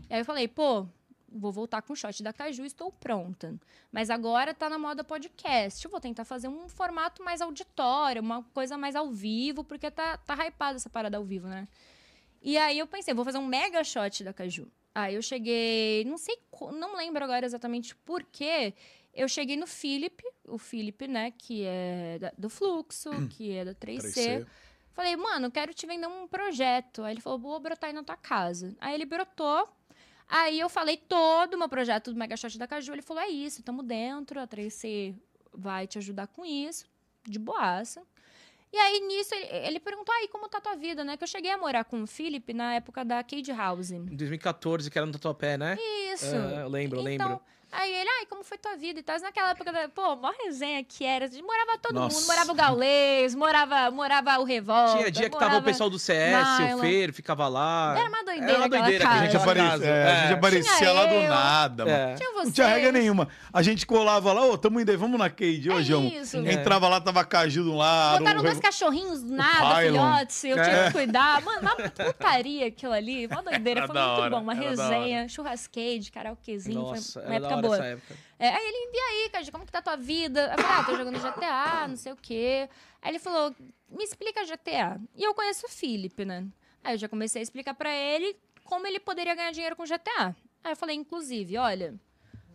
E 0.09 0.13
aí 0.13 0.21
eu 0.21 0.25
falei, 0.25 0.47
pô, 0.47 0.85
vou 1.31 1.51
voltar 1.51 1.81
com 1.81 1.93
o 1.93 1.95
shot 1.95 2.21
da 2.21 2.31
Caju, 2.31 2.63
estou 2.63 2.91
pronta. 2.91 3.55
Mas 3.91 4.09
agora 4.09 4.53
tá 4.53 4.69
na 4.69 4.77
moda 4.77 5.03
podcast. 5.03 5.83
Eu 5.83 5.89
vou 5.89 5.99
tentar 5.99 6.25
fazer 6.25 6.47
um 6.47 6.69
formato 6.69 7.23
mais 7.23 7.41
auditório, 7.41 8.21
uma 8.21 8.43
coisa 8.53 8.77
mais 8.77 8.95
ao 8.95 9.09
vivo, 9.09 9.63
porque 9.63 9.89
tá, 9.89 10.17
tá 10.17 10.35
hypada 10.45 10.75
essa 10.75 10.89
parada 10.89 11.17
ao 11.17 11.23
vivo, 11.23 11.47
né? 11.47 11.67
E 12.41 12.57
aí 12.57 12.77
eu 12.77 12.85
pensei, 12.85 13.13
vou 13.13 13.25
fazer 13.25 13.39
um 13.39 13.47
mega 13.47 13.83
shot 13.83 14.23
da 14.23 14.31
Caju. 14.33 14.67
Aí 14.93 15.15
eu 15.15 15.21
cheguei, 15.21 16.05
não 16.05 16.17
sei, 16.17 16.37
não 16.73 16.95
lembro 16.95 17.23
agora 17.23 17.45
exatamente 17.45 17.95
por 17.95 18.23
quê. 18.23 18.73
Eu 19.13 19.27
cheguei 19.27 19.57
no 19.57 19.65
Philip, 19.65 20.23
o 20.47 20.57
Philip, 20.57 21.07
né, 21.07 21.31
que 21.31 21.63
é 21.65 22.19
da- 22.19 22.33
do 22.37 22.49
Fluxo, 22.49 23.09
que 23.29 23.51
é 23.51 23.65
da 23.65 23.73
3C. 23.73 24.13
3C. 24.13 24.47
Falei, 24.95 25.13
mano, 25.17 25.51
quero 25.51 25.73
te 25.73 25.85
vender 25.85 26.07
um 26.07 26.25
projeto. 26.25 27.03
Aí 27.03 27.13
ele 27.13 27.21
falou, 27.21 27.37
vou 27.37 27.59
brotar 27.59 27.89
aí 27.89 27.93
na 27.93 28.01
tua 28.01 28.15
casa. 28.15 28.73
Aí 28.79 28.93
ele 28.93 29.05
brotou. 29.05 29.67
Aí 30.25 30.57
eu 30.57 30.69
falei 30.69 30.95
todo 30.95 31.55
o 31.55 31.57
meu 31.57 31.67
projeto 31.67 32.13
do 32.13 32.17
Mega 32.17 32.37
Shot 32.37 32.57
da 32.57 32.65
Caju. 32.65 32.93
Ele 32.93 33.01
falou, 33.01 33.21
é 33.21 33.27
isso, 33.27 33.61
tamo 33.61 33.83
dentro, 33.83 34.39
a 34.39 34.47
3C 34.47 35.13
vai 35.53 35.85
te 35.85 35.97
ajudar 35.97 36.27
com 36.27 36.45
isso, 36.45 36.85
de 37.23 37.37
boaça. 37.37 38.01
E 38.71 38.77
aí, 38.77 39.01
nisso, 39.01 39.35
ele, 39.35 39.67
ele 39.67 39.79
perguntou, 39.81 40.15
aí, 40.15 40.29
como 40.29 40.47
tá 40.47 40.59
a 40.59 40.61
tua 40.61 40.75
vida, 40.75 41.03
né? 41.03 41.17
Que 41.17 41.23
eu 41.23 41.27
cheguei 41.27 41.51
a 41.51 41.57
morar 41.57 41.83
com 41.83 42.01
o 42.01 42.07
Felipe 42.07 42.53
na 42.53 42.75
época 42.75 43.03
da 43.03 43.21
Cade 43.21 43.51
House. 43.51 43.91
Em 43.91 44.15
2014, 44.15 44.89
que 44.89 44.97
era 44.97 45.05
no 45.05 45.11
Tatuapé, 45.11 45.57
né? 45.57 45.77
Isso. 46.13 46.33
É, 46.33 46.63
eu 46.63 46.69
lembro, 46.69 46.99
eu 46.99 47.09
então, 47.09 47.27
lembro. 47.27 47.43
Aí 47.77 47.93
ele, 47.93 48.09
ai, 48.19 48.25
como 48.27 48.43
foi 48.43 48.57
tua 48.57 48.75
vida 48.75 48.99
e 48.99 49.03
tal? 49.03 49.19
Naquela 49.19 49.49
época, 49.51 49.71
da, 49.71 49.89
pô, 49.89 50.15
mó 50.15 50.31
resenha 50.45 50.83
que 50.83 51.03
era. 51.03 51.27
Morava 51.43 51.77
todo 51.81 51.95
Nossa. 51.95 52.15
mundo, 52.17 52.27
morava 52.27 52.51
o 52.51 52.55
Gaulês, 52.55 53.35
morava, 53.35 53.91
morava 53.91 54.37
o 54.39 54.43
Revolta. 54.43 54.97
Tinha 54.97 55.11
dia 55.11 55.29
que 55.29 55.37
tava 55.37 55.57
o 55.57 55.61
pessoal 55.63 55.89
do 55.89 55.99
CS, 55.99 56.59
Nylon. 56.59 56.77
o 56.77 56.81
Fer, 56.81 57.13
ficava 57.13 57.47
lá. 57.47 57.95
Era 57.97 58.07
uma 58.09 58.23
doideira 58.23 58.51
Era 58.51 58.59
uma 58.59 58.69
doideira, 58.69 59.03
casa. 59.05 59.19
A 59.19 59.25
gente, 59.25 59.37
aparecia, 59.37 59.85
é, 59.87 60.03
a 60.11 60.15
gente 60.21 60.31
É. 60.31 60.33
aparecia 60.33 60.75
Tinha 60.77 60.91
lá 60.93 61.05
do 61.05 61.21
nada, 61.21 61.85
mano. 61.85 61.97
É. 61.97 62.15
Tinha 62.15 62.29
Não 62.31 62.43
você. 62.45 62.51
tinha 62.51 62.67
regra 62.67 62.91
nenhuma. 62.91 63.27
A 63.51 63.61
gente 63.61 63.85
colava 63.85 64.31
lá, 64.33 64.45
ô, 64.45 64.57
tamo 64.57 64.79
indo 64.79 64.89
aí, 64.91 64.97
vamos 64.97 65.19
na 65.19 65.29
Cade 65.29 65.69
hoje, 65.69 65.81
É 65.81 65.83
João. 65.83 66.05
isso. 66.07 66.37
Entrava 66.37 66.87
lá, 66.87 67.01
tava 67.01 67.23
Caju 67.25 67.63
de 67.63 67.69
um 67.69 67.77
lado. 67.77 68.19
Botaram 68.19 68.41
dois 68.41 68.59
cachorrinhos 68.59 69.21
do 69.23 69.33
nada, 69.35 69.81
filhotes, 69.81 70.43
eu 70.43 70.53
tinha 70.55 70.65
É. 70.75 70.85
que 70.87 70.91
cuidar. 70.93 71.41
Mano, 71.41 71.59
uma 71.61 71.75
putaria 71.75 72.67
aquilo 72.67 72.93
ali, 72.93 73.27
uma 73.27 73.41
doideira. 73.43 73.81
Era 73.81 73.87
foi 73.87 73.95
muito 73.99 74.19
hora, 74.21 74.29
bom, 74.29 74.41
uma 74.41 74.53
resenha, 74.53 75.27
churrasqueide, 75.27 76.11
karaokezinho, 76.11 76.81
Nossa, 76.81 77.19
foi 77.21 77.29
uma 77.29 77.35
época 77.35 77.64
boa. 77.65 77.75
essa 77.75 77.85
época. 77.85 78.15
É, 78.37 78.49
aí 78.49 78.65
ele 78.67 78.89
envia 78.89 79.03
aí, 79.03 79.29
cara, 79.29 79.51
como 79.51 79.65
que 79.65 79.71
tá 79.71 79.79
a 79.79 79.81
tua 79.81 79.95
vida? 79.95 80.51
Eu 80.51 80.61
falei, 80.61 80.77
ah, 80.79 80.83
tô 80.83 80.95
jogando 80.95 81.19
GTA, 81.19 81.87
não 81.87 81.95
sei 81.95 82.11
o 82.11 82.17
quê. 82.17 82.69
Aí 83.01 83.11
ele 83.11 83.19
falou, 83.19 83.55
me 83.89 84.03
explica 84.03 84.45
GTA. 84.45 84.99
E 85.15 85.23
eu 85.23 85.33
conheço 85.33 85.65
o 85.65 85.69
Felipe, 85.69 86.25
né? 86.25 86.45
Aí 86.83 86.95
eu 86.95 86.97
já 86.97 87.07
comecei 87.07 87.41
a 87.41 87.43
explicar 87.43 87.73
pra 87.73 87.91
ele 87.91 88.35
como 88.63 88.85
ele 88.87 88.99
poderia 88.99 89.35
ganhar 89.35 89.51
dinheiro 89.51 89.75
com 89.75 89.83
GTA. 89.85 90.35
Aí 90.63 90.71
eu 90.71 90.75
falei, 90.75 90.95
inclusive, 90.95 91.57
olha, 91.57 91.95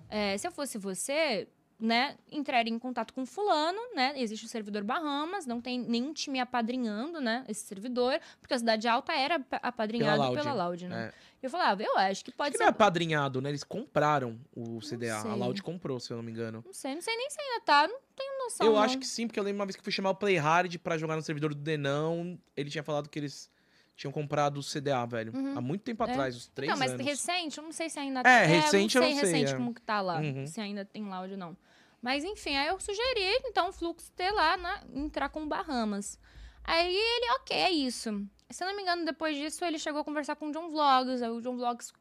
é, 0.09 0.37
se 0.37 0.47
eu 0.47 0.53
fosse 0.53 0.77
você, 0.77 1.49
né, 1.81 2.17
entraria 2.31 2.73
em 2.73 2.79
contato 2.79 3.13
com 3.15 3.25
fulano, 3.25 3.79
né? 3.95 4.13
Existe 4.17 4.45
o 4.45 4.49
servidor 4.49 4.85
Bahamas, 4.85 5.47
não 5.47 5.61
tem 5.61 5.79
nenhum 5.79 6.13
time 6.13 6.39
apadrinhando, 6.41 7.21
né, 7.21 7.45
esse 7.49 7.65
servidor, 7.65 8.21
porque 8.41 8.55
a 8.55 8.59
Cidade 8.59 8.87
Alta 8.87 9.13
era 9.15 9.41
pa- 9.41 9.61
apadrinhado 9.63 10.21
Loud. 10.23 10.37
pela 10.37 10.53
Loud, 10.53 10.87
né? 10.89 11.13
É. 11.15 11.31
Eu 11.43 11.49
falava, 11.49 11.83
eu 11.83 11.97
acho 11.97 12.23
que 12.23 12.31
pode 12.31 12.49
Acho 12.49 12.53
que 12.53 12.59
ser. 12.59 12.65
não 12.65 12.69
é 12.69 12.71
apadrinhado, 12.71 13.41
né? 13.41 13.49
Eles 13.49 13.65
compraram 13.65 14.39
o 14.55 14.79
CDA. 14.81 15.17
A. 15.21 15.35
Loud 15.35 15.63
comprou, 15.63 15.99
se 15.99 16.11
eu 16.13 16.19
não 16.19 16.23
me 16.25 16.31
engano. 16.31 16.63
Não 16.67 16.73
sei, 16.75 16.95
não 16.95 17.01
sei 17.01 17.17
nem 17.17 17.31
se 17.31 17.41
ainda 17.41 17.61
tá, 17.65 17.89
não 17.89 17.99
tenho 18.15 18.39
noção. 18.45 18.67
eu 18.67 18.73
não. 18.75 18.79
acho 18.83 18.99
que 18.99 19.07
sim, 19.07 19.27
porque 19.27 19.41
eu 19.41 19.45
lembro 19.45 19.61
uma 19.61 19.65
vez 19.67 19.75
que 19.75 19.83
fui 19.83 19.91
chamar 19.93 20.11
o 20.11 20.15
Play 20.15 20.37
Hard 20.37 20.77
pra 20.79 20.99
jogar 20.99 21.17
no 21.17 21.23
servidor 21.23 21.55
do 21.55 21.61
Denão. 21.63 22.39
Ele 22.55 22.69
tinha 22.69 22.85
falado 22.85 23.09
que 23.09 23.19
eles 23.19 23.51
tinham 23.97 24.13
comprado 24.13 24.59
o 24.59 24.63
CDA, 24.63 25.07
velho. 25.07 25.33
Uhum. 25.35 25.57
Há 25.57 25.61
muito 25.63 25.81
tempo 25.83 26.03
É. 26.05 26.11
atrás, 26.11 26.37
uns 26.37 26.49
três 26.49 26.71
Não, 26.71 26.79
mas 26.79 26.93
anos. 26.93 27.07
recente, 27.07 27.57
eu 27.59 27.65
não 27.65 27.73
sei 27.73 27.89
se 27.89 27.99
ainda 27.99 28.21
É, 28.21 28.45
recente 28.45 28.97
eu 28.99 29.03
eu 29.03 29.09
não 29.09 29.15
sei 29.17 29.25
sei, 29.25 29.33
recente 29.41 29.55
é. 29.55 29.57
como 29.57 29.75
que 29.75 29.81
tá 29.81 30.01
lá, 30.03 30.21
Uhum. 30.21 30.47
se 30.47 30.61
ainda 30.61 30.85
tem 30.85 31.05
Loud 31.09 31.33
ou 31.33 31.39
não. 31.39 31.57
Mas 32.01 32.25
enfim, 32.25 32.57
aí 32.57 32.69
eu 32.69 32.81
sugeri, 32.81 33.41
então, 33.45 33.69
o 33.69 33.73
fluxo 33.73 34.11
ter 34.13 34.31
lá, 34.31 34.57
né, 34.57 34.83
entrar 34.95 35.29
com 35.29 35.47
Bahamas. 35.47 36.19
Aí 36.65 36.95
ele, 36.95 37.31
ok, 37.41 37.57
é 37.57 37.71
isso. 37.71 38.27
Se 38.49 38.65
eu 38.65 38.69
não 38.69 38.77
me 38.77 38.83
engano, 38.83 39.05
depois 39.05 39.37
disso, 39.37 39.65
ele 39.65 39.79
chegou 39.79 40.01
a 40.01 40.05
conversar 40.05 40.37
com 40.37 40.49
o 40.49 40.53
John 40.53 40.71
Vlogs, 40.71 41.23
aí 41.23 41.31
o 41.31 41.41
John 41.41 41.57
Vlogs 41.57 41.93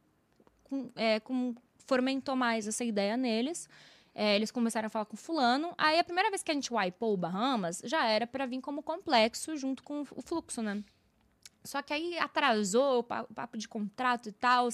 com, 0.64 0.92
é, 0.96 1.20
com- 1.20 1.54
fomentou 1.86 2.36
mais 2.36 2.68
essa 2.68 2.84
ideia 2.84 3.18
neles. 3.18 3.68
É, 4.16 4.36
eles 4.36 4.52
começaram 4.52 4.88
a 4.88 4.90
falar 4.90 5.06
com 5.06 5.16
fulano. 5.16 5.74
Aí 5.78 6.00
a 6.00 6.04
primeira 6.04 6.30
vez 6.30 6.44
que 6.44 6.52
a 6.52 6.54
gente 6.54 6.74
wipou 6.74 7.14
o 7.14 7.18
Bahamas, 7.18 7.82
já 7.86 8.06
era 8.06 8.26
pra 8.28 8.46
vir 8.46 8.60
como 8.62 8.82
complexo 8.84 9.56
junto 9.56 9.84
com 9.84 10.02
o 10.02 10.22
fluxo, 10.22 10.62
né? 10.62 10.84
Só 11.64 11.82
que 11.82 11.94
aí 11.94 12.18
atrasou 12.18 13.00
o 13.00 13.04
papo 13.04 13.58
de 13.58 13.68
contrato 13.68 14.30
e 14.30 14.32
tal. 14.32 14.68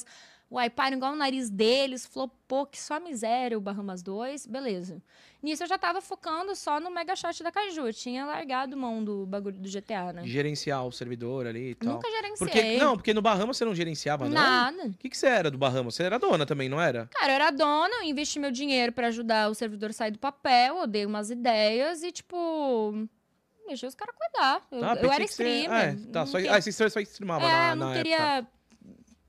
Wiparam 0.56 0.96
igual 0.96 1.12
o 1.14 1.16
nariz 1.16 1.50
deles, 1.50 2.06
flopou 2.06 2.66
que 2.66 2.80
só 2.80 3.00
miséria 3.00 3.58
o 3.58 3.62
Bahamas 3.62 4.02
2, 4.02 4.46
beleza. 4.46 5.02
Nisso 5.44 5.64
eu 5.64 5.68
já 5.68 5.78
tava 5.78 6.02
focando 6.02 6.56
só 6.56 6.80
no 6.80 6.90
Mega 6.90 7.16
Shot 7.16 7.44
da 7.44 7.52
Caju. 7.52 7.88
Eu 7.88 7.94
tinha 7.94 8.26
largado 8.26 8.76
mão 8.78 9.04
do 9.04 9.26
bagulho 9.26 9.60
do 9.60 9.70
GTA, 9.70 10.14
né? 10.14 10.26
Gerenciar 10.26 10.86
o 10.88 10.92
servidor 10.92 11.46
ali 11.46 11.72
e 11.72 11.76
tal. 11.76 11.94
Nunca 11.96 12.10
gerenciei. 12.10 12.38
Porque, 12.38 12.78
não, 12.78 12.96
porque 12.96 13.14
no 13.14 13.22
Bahamas 13.22 13.58
você 13.58 13.66
não 13.66 13.76
gerenciava, 13.76 14.26
não? 14.26 14.32
Nada. 14.34 14.86
O 14.88 14.94
que, 14.94 15.10
que 15.10 15.18
você 15.18 15.28
era 15.28 15.52
do 15.52 15.58
Bahamas? 15.58 15.94
Você 15.96 16.04
era 16.04 16.18
dona 16.18 16.46
também, 16.46 16.70
não 16.70 16.82
era? 16.82 17.08
Cara, 17.14 17.32
eu 17.34 17.36
era 17.36 17.52
dona, 17.52 17.94
eu 17.98 18.04
investi 18.04 18.40
meu 18.40 18.50
dinheiro 18.52 18.92
pra 18.94 19.08
ajudar 19.08 19.50
o 19.50 19.54
servidor 19.54 19.90
a 19.90 19.94
sair 19.94 20.12
do 20.12 20.20
papel, 20.20 20.78
eu 20.78 20.88
dei 20.88 21.06
umas 21.06 21.30
ideias 21.30 22.02
e, 22.02 22.12
tipo, 22.12 23.08
deixei 23.68 23.88
os 23.90 23.96
caras 23.96 24.16
cuidar. 24.16 24.62
Eu, 24.72 24.84
Ah, 24.86 24.96
eu 24.96 25.12
era 25.12 25.26
que 25.26 25.34
você- 25.34 25.44
streamer. 25.44 25.72
É, 25.80 25.94
tá, 26.12 26.20
não 26.22 26.28
só, 26.28 26.40
que- 26.40 26.48
ah, 26.48 26.62
você 26.62 26.90
só 26.90 27.00
streamava 27.02 27.46
é, 27.46 27.50
na, 27.52 27.70
eu 27.72 27.76
não 27.76 27.88
na 27.90 27.94
queria 27.98 28.18
época. 28.38 28.55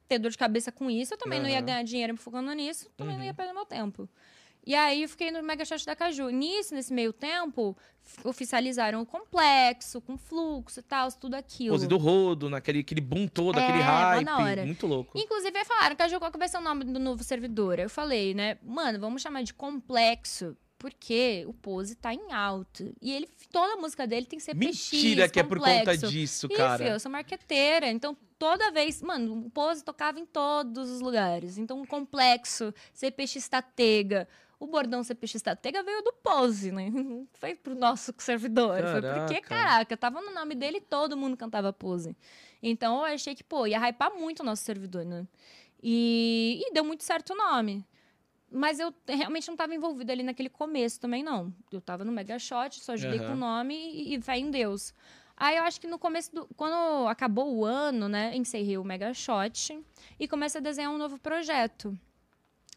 Ter 0.09 0.19
dor 0.19 0.31
de 0.31 0.39
cabeça 0.39 0.71
com 0.73 0.91
isso, 0.91 1.15
eu 1.15 1.19
também 1.19 1.41
não 1.41 1.49
ia 1.49 1.61
ganhar 1.61 1.83
dinheiro 1.83 2.13
me 2.15 2.19
focando 2.19 2.53
nisso, 2.53 2.89
também 2.97 3.15
não 3.15 3.21
Uhum. 3.23 3.27
ia 3.27 3.35
perder 3.35 3.53
meu 3.53 3.67
tempo. 3.67 4.09
E 4.65 4.75
aí 4.75 5.03
eu 5.03 5.09
fiquei 5.09 5.31
no 5.31 5.41
Mega 5.45 5.65
Chat 5.65 5.87
da 5.87 5.95
Caju. 5.95 6.29
Nisso, 6.29 6.75
nesse 6.75 6.93
meio 6.93 7.13
tempo, 7.13 7.77
oficializaram 8.25 9.01
o 9.01 9.07
complexo, 9.07 10.01
com 10.01 10.17
fluxo 10.19 10.81
e 10.81 10.83
tal, 10.83 11.11
tudo 11.13 11.35
aquilo. 11.35 11.71
Pose 11.75 11.87
do 11.87 11.97
rodo, 11.97 12.51
naquele 12.51 12.81
aquele 12.81 13.01
boom 13.01 13.29
todo, 13.29 13.59
É, 13.59 13.63
aquele 13.65 13.83
hype. 13.83 14.65
Muito 14.67 14.87
louco. 14.87 15.17
Inclusive, 15.17 15.57
aí 15.57 15.65
falaram, 15.65 15.95
Caju, 15.97 16.19
qual 16.19 16.33
que 16.33 16.39
vai 16.39 16.49
ser 16.49 16.59
o 16.59 16.61
nome 16.61 16.85
do 16.85 16.99
novo 16.99 17.23
servidor? 17.23 17.79
Eu 17.79 17.89
falei, 17.89 18.35
né, 18.35 18.59
mano, 18.63 18.99
vamos 18.99 19.23
chamar 19.23 19.43
de 19.43 19.55
complexo, 19.55 20.57
porque 20.79 21.45
o 21.47 21.53
Pose 21.53 21.95
tá 21.95 22.13
em 22.13 22.33
alto. 22.33 22.93
E 23.01 23.13
ele, 23.13 23.29
toda 23.53 23.75
a 23.75 23.77
música 23.77 24.05
dele 24.07 24.27
tem 24.27 24.41
CPX, 24.41 24.57
Mentira 24.93 25.29
que 25.29 25.39
é 25.39 25.43
por 25.45 25.59
conta 25.59 25.77
complexo. 25.79 26.09
disso, 26.09 26.49
cara. 26.49 26.79
filho, 26.79 26.91
eu 26.91 27.01
sou 27.01 27.11
marqueteira, 27.11 27.89
então 27.89 28.17
toda 28.39 28.71
vez, 28.71 29.03
mano, 29.03 29.47
o 29.47 29.51
Pose 29.51 29.85
tocava 29.85 30.19
em 30.21 30.27
todos 30.27 30.91
os 30.91 31.01
lugares. 31.01 31.59
Então, 31.59 31.81
o 31.81 31.87
complexo, 31.87 32.73
CPX 32.93 33.49
Tatega. 33.49 34.29
O 34.59 34.67
bordão 34.67 35.05
CPX 35.05 35.43
Tatega 35.43 35.83
veio 35.83 36.03
do 36.03 36.13
Pose, 36.13 36.73
né? 36.73 36.89
Não 36.91 37.27
foi 37.35 37.55
pro 37.55 37.75
nosso 37.75 38.15
servidor. 38.19 38.81
Foi 38.83 39.03
porque, 39.03 39.41
Caraca. 39.41 39.49
caraca, 39.49 39.97
tava 39.97 40.21
no 40.21 40.33
nome 40.33 40.55
dele 40.55 40.79
e 40.79 40.81
todo 40.81 41.17
mundo 41.17 41.37
cantava 41.37 41.73
Pose. 41.73 42.17
Então, 42.63 42.99
eu 43.07 43.15
achei 43.15 43.35
que, 43.35 43.45
pô, 43.45 43.67
ia 43.67 43.79
hypar 43.79 44.15
muito 44.15 44.41
o 44.41 44.45
nosso 44.45 44.63
servidor, 44.63 45.05
né? 45.05 45.27
E, 45.83 46.63
e 46.67 46.73
deu 46.73 46.85
muito 46.85 47.05
certo 47.05 47.33
o 47.33 47.37
nome. 47.37 47.85
Mas 48.51 48.79
eu 48.79 48.95
realmente 49.07 49.47
não 49.49 49.55
estava 49.55 49.75
envolvida 49.75 50.13
ali 50.13 50.23
naquele 50.23 50.49
começo 50.49 51.01
também, 51.01 51.23
não. 51.23 51.53
Eu 51.71 51.81
tava 51.81 52.05
no 52.05 52.13
Mega 52.13 52.39
Shot, 52.39 52.81
só 52.81 52.93
ajudei 52.93 53.19
Aham. 53.19 53.29
com 53.29 53.33
o 53.35 53.37
nome 53.37 53.75
e, 53.75 54.15
e 54.15 54.23
fé 54.23 54.39
em 54.39 54.51
Deus. 54.51 54.95
Aí 55.37 55.57
eu 55.57 55.65
acho 55.65 55.81
que 55.81 55.87
no 55.87 55.99
começo 55.99 56.35
do. 56.35 56.47
Quando 56.57 57.07
acabou 57.09 57.55
o 57.55 57.65
ano, 57.65 58.09
né? 58.09 58.35
Encerrei 58.35 58.79
o 58.79 58.85
Mega 58.85 59.13
Shot 59.13 59.79
e 60.19 60.27
comecei 60.27 60.61
a 60.61 60.65
desenhar 60.65 60.91
um 60.91 60.99
novo 60.99 61.19
projeto. 61.19 61.97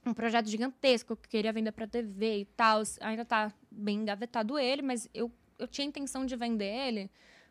Um 0.05 0.13
projeto 0.13 0.47
gigantesco 0.47 1.15
que 1.15 1.25
eu 1.25 1.29
queria 1.29 1.53
vender 1.53 1.71
pra 1.71 1.87
TV 1.87 2.41
e 2.41 2.45
tal. 2.45 2.81
Ainda 3.01 3.23
tá 3.23 3.53
bem 3.71 3.99
engavetado 3.99 4.59
ele, 4.59 4.81
mas 4.81 5.09
eu, 5.13 5.31
eu 5.57 5.67
tinha 5.67 5.87
intenção 5.87 6.25
de 6.25 6.35
vender 6.35 6.65
ele 6.65 7.09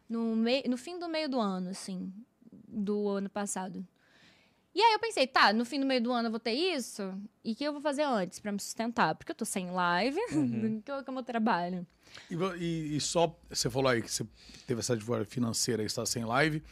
no, 0.09 0.37
mei, 0.37 0.65
no 0.69 0.77
fim 0.77 0.99
do 0.99 1.09
meio 1.09 1.29
do 1.29 1.41
ano, 1.41 1.71
assim, 1.71 2.13
do 2.51 3.09
ano 3.09 3.31
passado. 3.31 3.87
E 4.79 4.81
aí 4.81 4.93
eu 4.93 5.01
pensei, 5.01 5.27
tá, 5.27 5.53
no 5.53 5.65
fim 5.65 5.81
do 5.81 5.87
meio 5.87 6.01
do 6.01 6.13
ano 6.13 6.29
eu 6.29 6.31
vou 6.31 6.39
ter 6.39 6.53
isso, 6.53 7.03
e 7.45 7.51
o 7.51 7.57
que 7.57 7.65
eu 7.65 7.73
vou 7.73 7.83
fazer 7.83 8.03
antes 8.05 8.39
pra 8.39 8.53
me 8.53 8.61
sustentar? 8.61 9.13
Porque 9.17 9.33
eu 9.33 9.35
tô 9.35 9.45
sem 9.45 9.73
live, 9.73 10.17
Uhum. 10.31 10.81
que 10.85 10.89
é 10.89 10.95
o 10.95 11.13
meu 11.13 11.25
trabalho. 11.25 11.85
E, 12.31 12.35
e- 12.37 12.97
e 12.97 13.01
só, 13.01 13.37
você 13.51 13.69
falou 13.69 13.91
aí 13.91 14.01
que 14.01 14.09
você 14.09 14.25
teve 14.69 14.79
essa 14.79 14.95
dificuldade 14.95 15.29
financeira 15.29 15.83
e 15.83 15.87
está 15.87 16.07
sem 16.07 16.25
live. 16.25 16.63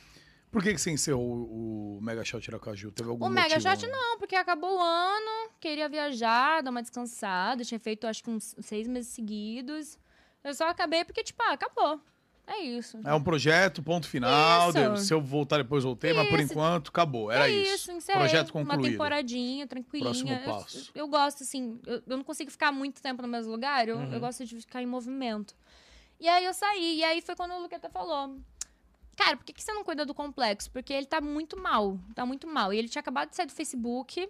Por 0.53 0.63
que, 0.63 0.73
que 0.73 0.81
você 0.81 0.93
encerrou 0.93 1.27
o, 1.27 1.99
o 1.99 2.01
Mega 2.01 2.25
Shot 2.25 2.49
Iracaju? 2.49 2.93
Teve 2.93 3.11
algum 3.11 3.27
O 3.27 3.29
Mega 3.29 3.57
motivo, 3.57 3.69
Shot 3.75 3.87
né? 3.87 3.93
não, 3.93 4.19
porque 4.19 4.37
acabou 4.37 4.77
o 4.79 4.81
ano, 4.81 5.51
queria 5.61 5.89
viajar, 5.89 6.63
dar 6.63 6.71
uma 6.71 6.83
descansada, 6.83 7.65
tinha 7.65 7.81
feito 7.81 8.07
acho 8.07 8.23
que 8.23 8.31
uns 8.31 8.55
seis 8.61 8.87
meses 8.87 9.11
seguidos. 9.13 9.99
Eu 10.45 10.55
só 10.55 10.69
acabei 10.69 11.05
porque, 11.05 11.25
tipo, 11.25 11.43
ah, 11.43 11.55
acabou. 11.55 12.01
É 12.47 12.61
isso. 12.61 12.99
É 13.05 13.13
um 13.13 13.21
projeto, 13.23 13.83
ponto 13.83 14.09
final. 14.09 14.71
Isso. 14.71 15.05
se 15.07 15.13
eu 15.13 15.21
voltar 15.21 15.59
depois, 15.59 15.83
voltei, 15.83 16.13
mas 16.13 16.29
por 16.29 16.39
Isso. 16.39 16.53
enquanto, 16.53 16.89
acabou. 16.91 17.31
Era 17.31 17.49
é 17.49 17.53
isso. 17.53 17.75
isso, 17.75 17.93
encerrei. 17.93 18.21
Projeto 18.21 18.51
Uma 18.55 18.65
concluído. 18.67 18.93
temporadinha, 18.93 19.67
tranquilinha. 19.67 20.11
Próximo 20.11 20.33
Eu- 20.33 20.41
passo. 20.45 20.91
Eu, 20.95 21.09
gosto, 21.09 21.43
assim, 21.43 21.81
eu, 21.85 22.03
eu 22.07 22.17
não 22.17 22.23
consigo 22.23 22.51
ficar 22.51 22.71
muito 22.71 23.03
tempo 23.03 23.21
no 23.21 23.27
mesmo 23.29 23.51
lugar, 23.51 23.89
eu, 23.89 23.97
Uhum. 23.97 24.13
eu 24.13 24.21
gosto 24.21 24.45
de 24.45 24.61
ficar 24.61 24.81
em 24.81 24.87
movimento. 24.87 25.57
E 26.21 26.29
aí 26.29 26.45
eu 26.45 26.55
saí, 26.55 26.99
e 26.99 27.05
aí 27.05 27.21
foi 27.21 27.35
quando 27.35 27.53
o 27.53 27.61
Luqueta 27.61 27.91
falou. 27.91 28.37
Cara, 29.17 29.37
por 29.37 29.45
que, 29.45 29.53
que 29.53 29.63
você 29.63 29.73
não 29.73 29.83
cuida 29.83 30.07
do 30.07 30.15
complexo? 30.15 30.71
Porque 30.71 30.93
ele 30.93 31.07
tá 31.07 31.21
muito 31.21 31.61
mal, 31.61 31.99
tá 32.15 32.25
muito 32.25 32.47
mal. 32.47 32.73
E 32.73 32.79
ele 32.79 32.89
tinha 32.89 33.01
acabado 33.01 33.31
de 33.31 33.37
sair 33.37 33.47
do 33.47 33.53
Facebook 33.53 34.29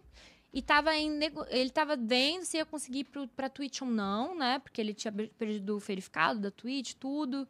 e 0.54 0.62
tava 0.62 0.96
em 0.96 1.10
nego... 1.10 1.44
ele 1.50 1.70
tava 1.70 1.96
vendo 1.96 2.44
se 2.44 2.56
ia 2.56 2.64
conseguir 2.64 3.00
ir 3.00 3.04
pro, 3.04 3.28
pra 3.28 3.48
Twitch 3.50 3.82
ou 3.82 3.88
não, 3.88 4.34
né? 4.34 4.58
Porque 4.60 4.80
ele 4.80 4.94
tinha 4.94 5.12
perdido 5.12 5.76
o 5.76 5.78
verificado 5.80 6.40
da 6.40 6.50
Twitch, 6.50 6.94
tudo. 6.94 7.46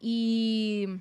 E. 0.00 0.98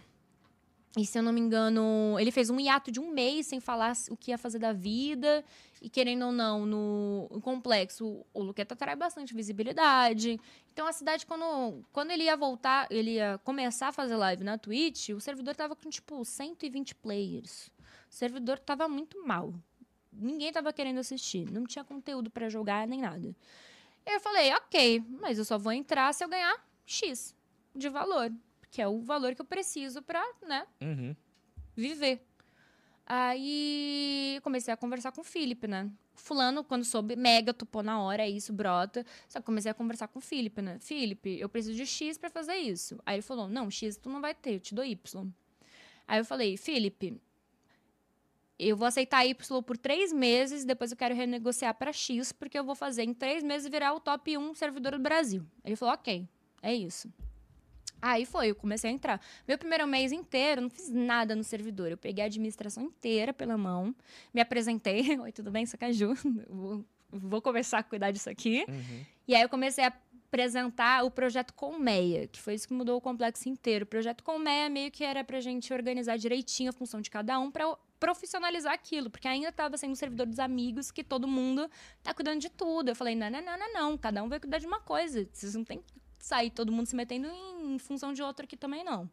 E 0.97 1.05
se 1.05 1.19
eu 1.19 1.23
não 1.23 1.33
me 1.33 1.41
engano, 1.41 2.17
ele 2.17 2.31
fez 2.31 2.49
um 2.49 2.57
hiato 2.57 2.89
de 2.89 3.01
um 3.01 3.11
mês 3.11 3.47
sem 3.47 3.59
falar 3.59 3.91
o 4.09 4.15
que 4.15 4.31
ia 4.31 4.37
fazer 4.37 4.59
da 4.59 4.71
vida. 4.71 5.43
E 5.81 5.89
querendo 5.89 6.25
ou 6.27 6.31
não, 6.31 6.65
no 6.65 7.41
complexo, 7.41 8.25
o 8.33 8.41
Luqueta 8.41 8.77
traz 8.77 8.97
bastante 8.97 9.33
visibilidade. 9.33 10.39
Então 10.71 10.87
a 10.87 10.93
cidade, 10.93 11.25
quando, 11.25 11.85
quando 11.91 12.11
ele 12.11 12.23
ia 12.23 12.37
voltar, 12.37 12.87
ele 12.89 13.15
ia 13.15 13.37
começar 13.43 13.89
a 13.89 13.91
fazer 13.91 14.15
live 14.15 14.43
na 14.45 14.57
Twitch, 14.57 15.09
o 15.09 15.19
servidor 15.19 15.53
tava 15.53 15.75
com 15.75 15.89
tipo 15.89 16.23
120 16.23 16.95
players. 16.95 17.67
O 18.09 18.13
servidor 18.15 18.57
tava 18.57 18.87
muito 18.87 19.21
mal. 19.27 19.53
Ninguém 20.13 20.51
tava 20.51 20.71
querendo 20.71 20.99
assistir. 20.99 21.45
Não 21.51 21.65
tinha 21.65 21.83
conteúdo 21.83 22.29
pra 22.31 22.47
jogar 22.47 22.87
nem 22.87 23.01
nada. 23.01 23.35
Eu 24.05 24.19
falei, 24.21 24.53
ok, 24.53 25.03
mas 25.19 25.37
eu 25.37 25.43
só 25.43 25.57
vou 25.57 25.73
entrar 25.73 26.13
se 26.13 26.23
eu 26.23 26.29
ganhar 26.29 26.63
X 26.85 27.35
de 27.75 27.89
valor. 27.89 28.31
Que 28.75 28.81
é 28.81 28.87
o 28.89 28.99
valor 28.99 29.33
que 29.33 29.39
eu 29.41 29.45
preciso 29.45 30.01
pra, 30.01 30.21
né, 30.45 30.67
Uhum. 30.81 31.15
viver. 31.77 32.21
Aí 33.07 34.37
comecei 34.43 34.73
a 34.73 34.75
conversar 34.75 35.13
com 35.13 35.21
o 35.21 35.23
Felipe, 35.23 35.65
né? 35.65 35.89
Fulano, 36.13 36.61
quando 36.61 36.83
soube, 36.83 37.15
mega 37.15 37.53
topou 37.53 37.81
na 37.81 38.01
hora, 38.01 38.23
é 38.23 38.29
isso, 38.29 38.51
brota. 38.51 39.05
Só 39.29 39.39
que 39.39 39.45
comecei 39.45 39.71
a 39.71 39.73
conversar 39.73 40.09
com 40.09 40.19
o 40.19 40.21
Felipe, 40.21 40.61
né? 40.61 40.77
Felipe, 40.81 41.39
eu 41.39 41.47
preciso 41.47 41.73
de 41.73 41.85
X 41.85 42.17
pra 42.17 42.29
fazer 42.29 42.55
isso. 42.57 42.99
Aí 43.05 43.15
ele 43.15 43.21
falou: 43.21 43.47
Não, 43.47 43.71
X 43.71 43.95
tu 43.95 44.09
não 44.09 44.19
vai 44.19 44.33
ter, 44.35 44.55
eu 44.55 44.59
te 44.59 44.75
dou 44.75 44.83
Y. 44.83 45.25
Aí 46.05 46.19
eu 46.19 46.25
falei: 46.25 46.57
Felipe, 46.57 47.21
eu 48.59 48.75
vou 48.75 48.87
aceitar 48.87 49.25
Y 49.25 49.63
por 49.63 49.77
três 49.77 50.11
meses, 50.11 50.65
depois 50.65 50.91
eu 50.91 50.97
quero 50.97 51.15
renegociar 51.15 51.73
pra 51.75 51.93
X, 51.93 52.33
porque 52.33 52.59
eu 52.59 52.63
vou 52.65 52.75
fazer 52.75 53.03
em 53.03 53.13
três 53.13 53.41
meses 53.41 53.69
virar 53.71 53.93
o 53.93 54.01
top 54.01 54.37
1 54.37 54.53
servidor 54.53 54.91
do 54.93 54.99
Brasil. 54.99 55.45
Ele 55.63 55.77
falou: 55.77 55.93
Ok, 55.93 56.27
é 56.61 56.75
isso. 56.75 57.09
Aí 58.05 58.23
foi, 58.23 58.51
eu 58.51 58.55
comecei 58.55 58.91
a 58.91 58.93
entrar. 58.93 59.19
Meu 59.47 59.57
primeiro 59.57 59.87
mês 59.87 60.11
inteiro, 60.11 60.59
eu 60.59 60.63
não 60.63 60.69
fiz 60.69 60.91
nada 60.91 61.35
no 61.35 61.43
servidor. 61.43 61.89
Eu 61.89 61.97
peguei 61.97 62.23
a 62.23 62.27
administração 62.27 62.83
inteira 62.83 63.33
pela 63.33 63.57
mão, 63.57 63.95
me 64.31 64.39
apresentei. 64.39 65.01
Oi, 65.19 65.31
tudo 65.31 65.49
bem, 65.49 65.65
Sacaju? 65.65 66.13
Vou, 66.47 66.85
vou 67.09 67.41
começar 67.41 67.79
a 67.79 67.83
cuidar 67.83 68.11
disso 68.11 68.29
aqui. 68.29 68.63
Uhum. 68.69 69.05
E 69.27 69.33
aí 69.33 69.41
eu 69.41 69.49
comecei 69.49 69.83
a 69.83 69.93
apresentar 70.27 71.03
o 71.03 71.09
projeto 71.09 71.51
Colmeia, 71.55 72.27
que 72.27 72.39
foi 72.39 72.53
isso 72.53 72.67
que 72.67 72.75
mudou 72.75 72.95
o 72.95 73.01
complexo 73.01 73.49
inteiro. 73.49 73.85
O 73.85 73.87
projeto 73.87 74.23
Colmeia 74.23 74.69
meio 74.69 74.91
que 74.91 75.03
era 75.03 75.23
pra 75.23 75.41
gente 75.41 75.73
organizar 75.73 76.15
direitinho 76.15 76.69
a 76.69 76.73
função 76.73 77.01
de 77.01 77.09
cada 77.09 77.39
um 77.39 77.49
pra 77.49 77.75
profissionalizar 77.99 78.73
aquilo, 78.73 79.09
porque 79.09 79.27
ainda 79.27 79.49
estava 79.49 79.77
sendo 79.77 79.93
um 79.93 79.95
servidor 79.95 80.27
dos 80.27 80.37
amigos 80.37 80.91
que 80.91 81.03
todo 81.03 81.27
mundo 81.27 81.67
tá 82.03 82.13
cuidando 82.13 82.39
de 82.39 82.51
tudo. 82.51 82.89
Eu 82.89 82.95
falei, 82.95 83.15
não, 83.15 83.31
não, 83.31 83.41
não, 83.41 83.57
não, 83.57 83.73
não, 83.73 83.97
cada 83.97 84.21
um 84.21 84.29
vai 84.29 84.39
cuidar 84.39 84.59
de 84.59 84.67
uma 84.67 84.79
coisa. 84.79 85.27
Vocês 85.33 85.55
não 85.55 85.63
tem 85.63 85.81
sair 86.25 86.49
todo 86.49 86.71
mundo 86.71 86.87
se 86.87 86.95
metendo 86.95 87.27
em, 87.27 87.77
função 87.77 88.11
de 88.11 88.23
outro 88.23 88.45
aqui 88.45 88.57
também, 88.57 88.83
não. 88.83 89.09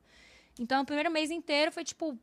Então, 0.58 0.82
o 0.82 0.86
primeiro 0.86 1.10
mês 1.10 1.30
inteiro 1.30 1.70
foi, 1.70 1.84
tipo, 1.84 2.18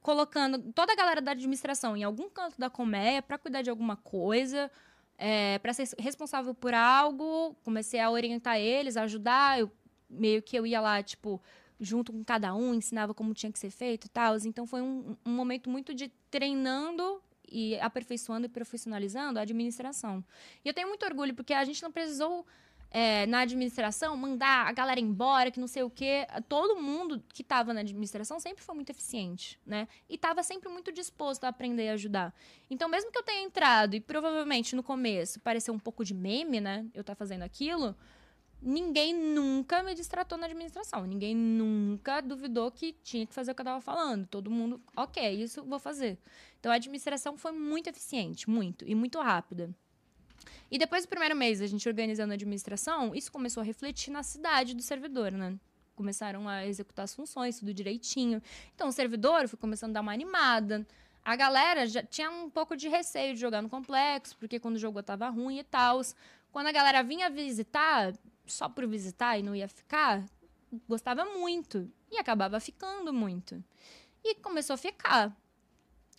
colocando 0.00 0.72
toda 0.72 0.92
a 0.92 0.96
galera 0.96 1.20
da 1.20 1.32
administração 1.32 1.96
em 1.96 2.02
algum 2.02 2.28
canto 2.30 2.58
da 2.58 2.70
colmeia 2.70 3.20
para 3.20 3.36
cuidar 3.36 3.62
de 3.62 3.68
alguma 3.68 3.96
coisa, 3.96 4.70
é, 5.18 5.58
para 5.58 5.72
ser 5.74 5.88
responsável 5.98 6.54
por 6.54 6.72
algo. 6.72 7.54
Comecei 7.62 8.00
a 8.00 8.10
orientar 8.10 8.58
eles, 8.58 8.96
a 8.96 9.02
ajudar. 9.02 9.60
Eu, 9.60 9.70
meio 10.08 10.40
que 10.42 10.56
eu 10.56 10.66
ia 10.66 10.80
lá, 10.80 11.02
tipo, 11.02 11.42
junto 11.78 12.12
com 12.12 12.24
cada 12.24 12.54
um, 12.54 12.72
ensinava 12.72 13.12
como 13.12 13.34
tinha 13.34 13.52
que 13.52 13.58
ser 13.58 13.70
feito 13.70 14.06
e 14.06 14.08
tal. 14.08 14.36
Então, 14.44 14.66
foi 14.66 14.80
um, 14.80 15.16
um 15.26 15.30
momento 15.30 15.68
muito 15.68 15.94
de 15.94 16.08
treinando 16.30 17.22
e 17.50 17.78
aperfeiçoando 17.80 18.46
e 18.46 18.48
profissionalizando 18.48 19.38
a 19.38 19.42
administração. 19.42 20.24
E 20.64 20.68
eu 20.68 20.74
tenho 20.74 20.88
muito 20.88 21.04
orgulho, 21.04 21.34
porque 21.34 21.52
a 21.52 21.64
gente 21.64 21.82
não 21.82 21.92
precisou 21.92 22.46
é, 22.98 23.26
na 23.26 23.40
administração, 23.40 24.16
mandar 24.16 24.66
a 24.66 24.72
galera 24.72 24.98
embora, 24.98 25.50
que 25.50 25.60
não 25.60 25.66
sei 25.66 25.82
o 25.82 25.90
quê. 25.90 26.26
Todo 26.48 26.80
mundo 26.80 27.22
que 27.28 27.42
estava 27.42 27.74
na 27.74 27.80
administração 27.80 28.40
sempre 28.40 28.64
foi 28.64 28.74
muito 28.74 28.88
eficiente, 28.88 29.60
né? 29.66 29.86
E 30.08 30.14
estava 30.14 30.42
sempre 30.42 30.70
muito 30.70 30.90
disposto 30.90 31.44
a 31.44 31.48
aprender 31.48 31.84
e 31.84 31.88
ajudar. 31.90 32.34
Então, 32.70 32.88
mesmo 32.88 33.12
que 33.12 33.18
eu 33.18 33.22
tenha 33.22 33.44
entrado 33.44 33.94
e 33.96 34.00
provavelmente 34.00 34.74
no 34.74 34.82
começo 34.82 35.38
pareceu 35.40 35.74
um 35.74 35.78
pouco 35.78 36.06
de 36.06 36.14
meme, 36.14 36.58
né? 36.58 36.86
Eu 36.94 37.02
estar 37.02 37.14
fazendo 37.14 37.42
aquilo, 37.42 37.94
ninguém 38.62 39.12
nunca 39.12 39.82
me 39.82 39.94
distratou 39.94 40.38
na 40.38 40.46
administração. 40.46 41.04
Ninguém 41.04 41.36
nunca 41.36 42.22
duvidou 42.22 42.70
que 42.70 42.94
tinha 43.02 43.26
que 43.26 43.34
fazer 43.34 43.52
o 43.52 43.54
que 43.54 43.60
eu 43.60 43.64
estava 43.64 43.80
falando. 43.82 44.26
Todo 44.26 44.50
mundo, 44.50 44.80
ok, 44.96 45.42
isso 45.42 45.62
vou 45.64 45.78
fazer. 45.78 46.16
Então, 46.58 46.72
a 46.72 46.76
administração 46.76 47.36
foi 47.36 47.52
muito 47.52 47.90
eficiente, 47.90 48.48
muito, 48.48 48.86
e 48.88 48.94
muito 48.94 49.20
rápida. 49.20 49.70
E 50.70 50.78
depois 50.78 51.04
do 51.04 51.08
primeiro 51.08 51.36
mês, 51.36 51.60
a 51.60 51.66
gente 51.66 51.88
organizando 51.88 52.32
a 52.32 52.34
administração, 52.34 53.14
isso 53.14 53.30
começou 53.30 53.60
a 53.60 53.64
refletir 53.64 54.10
na 54.10 54.22
cidade 54.22 54.74
do 54.74 54.82
servidor, 54.82 55.32
né? 55.32 55.58
Começaram 55.94 56.48
a 56.48 56.66
executar 56.66 57.04
as 57.04 57.14
funções, 57.14 57.58
tudo 57.58 57.72
direitinho. 57.72 58.42
Então, 58.74 58.88
o 58.88 58.92
servidor 58.92 59.48
foi 59.48 59.58
começando 59.58 59.90
a 59.90 59.94
dar 59.94 60.00
uma 60.00 60.12
animada. 60.12 60.86
A 61.24 61.34
galera 61.34 61.86
já 61.86 62.02
tinha 62.02 62.30
um 62.30 62.50
pouco 62.50 62.76
de 62.76 62.88
receio 62.88 63.34
de 63.34 63.40
jogar 63.40 63.62
no 63.62 63.68
complexo, 63.68 64.36
porque 64.36 64.60
quando 64.60 64.76
o 64.76 64.78
jogo 64.78 65.02
tava 65.02 65.28
ruim 65.28 65.58
e 65.58 65.64
tal. 65.64 66.00
Quando 66.52 66.68
a 66.68 66.72
galera 66.72 67.02
vinha 67.02 67.28
visitar, 67.30 68.14
só 68.46 68.68
por 68.68 68.86
visitar 68.86 69.38
e 69.38 69.42
não 69.42 69.54
ia 69.54 69.68
ficar, 69.68 70.24
gostava 70.88 71.24
muito. 71.24 71.90
E 72.10 72.18
acabava 72.18 72.60
ficando 72.60 73.12
muito. 73.12 73.62
E 74.22 74.34
começou 74.36 74.74
a 74.74 74.76
ficar. 74.76 75.36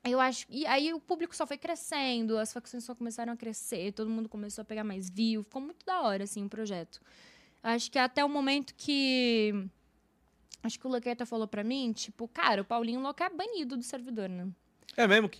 Eu 0.10 0.20
acho. 0.20 0.46
E 0.50 0.66
aí 0.66 0.94
o 0.94 1.00
público 1.00 1.36
só 1.36 1.46
foi 1.46 1.58
crescendo, 1.58 2.38
as 2.38 2.54
facções 2.54 2.84
só 2.84 2.96
começaram 2.96 3.34
a 3.34 3.38
crescer, 3.38 3.92
todo 3.94 4.10
mundo 4.10 4.30
começou 4.30 4.62
a 4.62 4.66
pegar 4.66 4.84
mais 4.84 5.10
view. 5.10 5.44
Ficou 5.44 5.62
muito 5.62 5.86
da 5.86 6.02
hora, 6.02 6.24
assim, 6.24 6.46
o 6.46 6.50
projeto. 6.50 7.02
Acho 7.62 7.92
que 7.92 8.00
até 8.00 8.24
o 8.24 8.30
momento 8.30 8.74
que. 8.76 9.68
Acho 10.64 10.80
que 10.80 10.88
o 10.88 10.90
Luqueta 10.90 11.26
falou 11.26 11.48
pra 11.48 11.64
mim, 11.64 11.94
tipo, 11.94 12.28
cara, 12.28 12.62
o 12.62 12.66
Paulinho 12.66 13.00
Louco 13.00 13.24
é 13.24 13.30
banido 13.30 13.78
do 13.78 13.84
servidor, 13.84 14.28
né? 14.28 14.48
É 14.96 15.08
mesmo? 15.08 15.30
que 15.30 15.40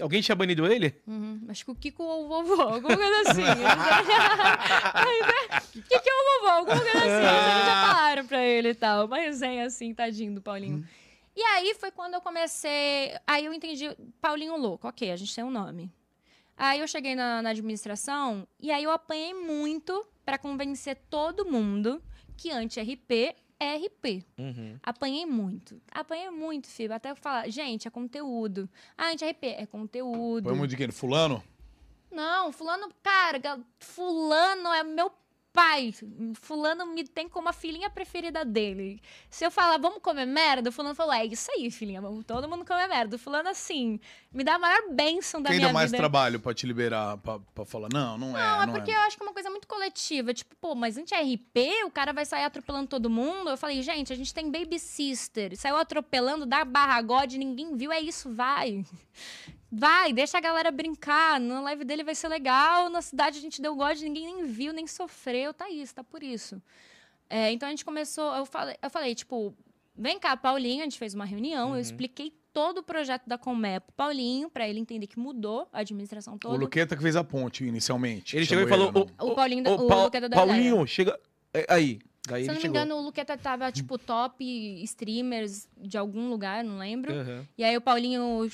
Alguém 0.00 0.22
tinha 0.22 0.34
banido 0.34 0.66
ele? 0.66 0.94
Uhum. 1.06 1.42
Acho 1.48 1.66
que 1.66 1.70
o 1.70 1.74
Kiko 1.74 2.02
ou 2.02 2.24
o 2.24 2.28
vovô, 2.28 2.62
alguma 2.62 2.96
coisa 2.96 3.30
assim. 3.30 3.42
Kiko 5.82 6.06
ou 6.06 6.22
o 6.22 6.40
vovô, 6.40 6.48
alguma 6.48 6.80
coisa 6.80 6.98
assim. 6.98 7.04
Eles 7.52 7.66
já 7.66 7.86
falaram 7.86 8.26
pra 8.26 8.42
ele 8.42 8.70
e 8.70 8.74
tal. 8.74 9.04
Uma 9.06 9.18
resenha 9.18 9.66
assim, 9.66 9.92
tadinho 9.92 10.34
do 10.34 10.40
Paulinho. 10.40 10.86
E 11.34 11.42
aí 11.42 11.74
foi 11.74 11.90
quando 11.90 12.14
eu 12.14 12.20
comecei. 12.20 13.16
Aí 13.26 13.44
eu 13.44 13.52
entendi. 13.52 13.84
Paulinho 14.20 14.56
Louco, 14.56 14.86
ok, 14.88 15.10
a 15.10 15.16
gente 15.16 15.34
tem 15.34 15.42
um 15.42 15.50
nome. 15.50 15.92
Aí 16.56 16.80
eu 16.80 16.86
cheguei 16.86 17.14
na, 17.14 17.42
na 17.42 17.50
administração 17.50 18.46
e 18.60 18.70
aí 18.70 18.84
eu 18.84 18.90
apanhei 18.90 19.34
muito 19.34 20.06
pra 20.24 20.38
convencer 20.38 20.96
todo 21.08 21.46
mundo 21.46 22.02
que 22.36 22.50
anti-RP 22.50 23.34
é 23.58 23.76
RP. 23.76 24.24
Uhum. 24.38 24.78
Apanhei 24.82 25.24
muito. 25.24 25.80
Apanhei 25.90 26.30
muito, 26.30 26.68
filho. 26.68 26.92
Até 26.92 27.10
eu 27.10 27.16
falar, 27.16 27.48
gente, 27.48 27.88
é 27.88 27.90
conteúdo. 27.90 28.68
Ah, 28.96 29.10
anti-RP 29.10 29.44
é 29.44 29.66
conteúdo. 29.66 30.44
Põe 30.44 30.54
muito 30.54 30.70
de 30.70 30.76
quem? 30.76 30.90
Fulano? 30.90 31.42
Não, 32.10 32.52
fulano, 32.52 32.90
cara, 33.02 33.40
fulano 33.78 34.68
é 34.68 34.82
meu 34.82 35.10
pai. 35.52 35.94
Fulano 36.40 36.86
me 36.86 37.04
tem 37.04 37.28
como 37.28 37.48
a 37.48 37.52
filhinha 37.52 37.90
preferida 37.90 38.44
dele. 38.44 39.00
Se 39.28 39.44
eu 39.44 39.50
falar, 39.50 39.78
vamos 39.78 40.00
comer 40.00 40.26
merda, 40.26 40.70
o 40.70 40.72
fulano 40.72 40.94
falou, 40.94 41.12
é 41.12 41.26
isso 41.26 41.50
aí, 41.56 41.70
filhinha, 41.70 42.00
vamos 42.00 42.24
todo 42.24 42.48
mundo 42.48 42.64
comer 42.64 42.88
merda. 42.88 43.16
O 43.16 43.18
fulano, 43.18 43.48
assim, 43.48 44.00
me 44.32 44.42
dá 44.42 44.54
a 44.54 44.58
maior 44.58 44.90
bênção 44.90 45.42
da 45.42 45.50
Quem 45.50 45.58
minha 45.58 45.68
dá 45.68 45.74
mais 45.74 45.90
vida. 45.90 45.98
trabalho 45.98 46.40
pra 46.40 46.54
te 46.54 46.66
liberar, 46.66 47.18
pra, 47.18 47.38
pra 47.54 47.64
falar? 47.64 47.88
Não, 47.92 48.16
não 48.16 48.36
é. 48.36 48.42
Não, 48.42 48.62
é 48.62 48.66
não 48.66 48.72
porque 48.74 48.90
eu 48.90 48.98
acho 49.00 49.16
que 49.16 49.22
é 49.22 49.26
uma 49.26 49.34
coisa 49.34 49.50
muito 49.50 49.68
coletiva. 49.68 50.32
Tipo, 50.32 50.56
pô, 50.56 50.74
mas 50.74 50.96
anti-RP, 50.96 51.84
o 51.84 51.90
cara 51.90 52.12
vai 52.12 52.24
sair 52.24 52.44
atropelando 52.44 52.88
todo 52.88 53.10
mundo. 53.10 53.50
Eu 53.50 53.56
falei, 53.56 53.82
gente, 53.82 54.12
a 54.12 54.16
gente 54.16 54.32
tem 54.32 54.50
Baby 54.50 54.78
Sister. 54.78 55.56
Saiu 55.56 55.76
atropelando, 55.76 56.46
dá 56.46 56.64
barra 56.64 57.00
God, 57.02 57.34
ninguém 57.34 57.76
viu, 57.76 57.92
é 57.92 58.00
isso, 58.00 58.32
vai. 58.34 58.84
Vai, 59.74 60.12
deixa 60.12 60.36
a 60.36 60.40
galera 60.40 60.70
brincar. 60.70 61.40
Na 61.40 61.60
live 61.62 61.84
dele 61.84 62.04
vai 62.04 62.14
ser 62.14 62.28
legal. 62.28 62.90
Na 62.90 63.00
cidade 63.00 63.38
a 63.38 63.40
gente 63.40 63.62
deu 63.62 63.74
God, 63.74 63.98
ninguém 64.00 64.26
nem 64.26 64.44
viu, 64.46 64.72
nem 64.72 64.86
sofreu. 64.86 65.54
Tá 65.54 65.70
isso, 65.70 65.94
tá 65.94 66.04
por 66.04 66.22
isso. 66.22 66.60
É, 67.30 67.50
então 67.50 67.66
a 67.66 67.70
gente 67.70 67.84
começou. 67.84 68.34
Eu 68.34 68.44
falei, 68.44 68.76
eu 68.82 68.90
falei, 68.90 69.14
tipo, 69.14 69.54
vem 69.96 70.18
cá, 70.18 70.36
Paulinho, 70.36 70.80
a 70.80 70.84
gente 70.84 70.98
fez 70.98 71.14
uma 71.14 71.24
reunião, 71.24 71.70
Uhum. 71.70 71.76
eu 71.76 71.80
expliquei 71.80 72.30
todo 72.52 72.78
o 72.78 72.82
projeto 72.82 73.22
da 73.26 73.38
Comé 73.38 73.80
pro 73.80 73.94
Paulinho, 73.94 74.50
pra 74.50 74.68
ele 74.68 74.78
entender 74.78 75.06
que 75.06 75.18
mudou 75.18 75.66
a 75.72 75.78
administração 75.80 76.34
O 76.34 76.38
toda. 76.38 76.58
Luqueta 76.58 76.94
que 76.94 77.00
fez 77.02 77.16
a 77.16 77.24
ponte 77.24 77.64
inicialmente. 77.64 78.36
Ele 78.36 78.44
chegou 78.44 78.64
e 78.64 78.68
falou: 78.68 78.88
ele, 78.94 79.06
não. 79.18 79.26
O 79.28 79.34
Paulinho, 79.34 79.66
ô, 79.70 79.74
o 79.74 79.88
Pau- 79.88 80.04
Luqueta 80.04 80.28
da 80.28 80.36
Paulinho, 80.36 80.86
chega. 80.86 81.18
é, 81.54 81.64
Aí. 81.70 81.98
Daí 82.28 82.42
Se 82.44 82.50
eu 82.50 82.52
não 82.52 82.54
me 82.56 82.60
chegou. 82.60 82.76
engano, 82.76 82.96
o 82.96 83.00
Luqueta 83.02 83.36
tava, 83.38 83.72
tipo, 83.72 83.98
top 83.98 84.44
streamers 84.84 85.66
de 85.76 85.96
algum 85.98 86.28
lugar, 86.28 86.62
não 86.62 86.76
lembro. 86.78 87.12
Aham. 87.12 87.48
E 87.58 87.64
aí 87.64 87.76
o 87.76 87.80
Paulinho, 87.80 88.48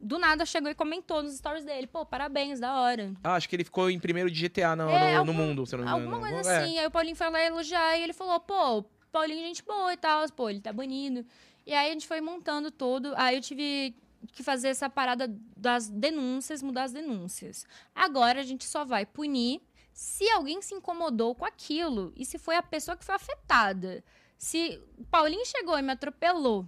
do 0.00 0.18
nada, 0.18 0.44
chegou 0.46 0.70
e 0.70 0.74
comentou 0.74 1.22
nos 1.22 1.36
stories 1.36 1.64
dele. 1.64 1.86
Pô, 1.86 2.04
parabéns, 2.04 2.60
da 2.60 2.74
hora. 2.80 3.12
Ah, 3.24 3.34
acho 3.34 3.48
que 3.48 3.56
ele 3.56 3.64
ficou 3.64 3.90
em 3.90 3.98
primeiro 3.98 4.30
de 4.30 4.38
GTA 4.48 4.76
no, 4.76 4.88
É, 4.90 5.12
no- 5.14 5.18
algum- 5.20 5.32
no 5.32 5.34
mundo, 5.38 5.66
se 5.66 5.74
eu 5.74 5.78
não 5.78 5.84
me 5.86 5.90
engano. 5.92 6.14
Alguma 6.14 6.32
coisa 6.32 6.50
É. 6.52 6.58
assim. 6.62 6.78
Aí 6.78 6.86
o 6.86 6.90
Paulinho 6.90 7.16
foi 7.16 7.30
lá 7.30 7.42
elogiar 7.44 7.96
e 7.98 8.02
ele 8.02 8.12
falou, 8.12 8.38
pô, 8.40 8.82
Paulinho 9.10 9.40
é 9.42 9.46
gente 9.48 9.64
boa 9.64 9.92
e 9.92 9.96
tal. 9.96 10.28
Pô, 10.32 10.50
ele 10.50 10.60
tá 10.60 10.72
banido. 10.72 11.24
E 11.66 11.72
aí 11.74 11.88
a 11.88 11.92
gente 11.92 12.06
foi 12.06 12.20
montando 12.20 12.70
tudo. 12.70 13.12
Aí 13.16 13.36
eu 13.36 13.40
tive 13.40 13.96
que 14.32 14.42
fazer 14.42 14.68
essa 14.68 14.88
parada 14.90 15.32
das 15.56 15.88
denúncias, 15.88 16.62
mudar 16.62 16.84
as 16.84 16.92
denúncias. 16.92 17.64
Agora 17.94 18.40
a 18.40 18.44
gente 18.44 18.64
só 18.64 18.84
vai 18.84 19.06
punir 19.06 19.60
se 19.92 20.28
alguém 20.30 20.60
se 20.60 20.74
incomodou 20.74 21.34
com 21.34 21.44
aquilo 21.44 22.12
e 22.16 22.24
se 22.24 22.38
foi 22.38 22.56
a 22.56 22.62
pessoa 22.62 22.96
que 22.96 23.04
foi 23.04 23.14
afetada. 23.14 24.04
Se 24.36 24.80
o 24.98 25.04
Paulinho 25.04 25.44
chegou 25.46 25.78
e 25.78 25.82
me 25.82 25.92
atropelou 25.92 26.66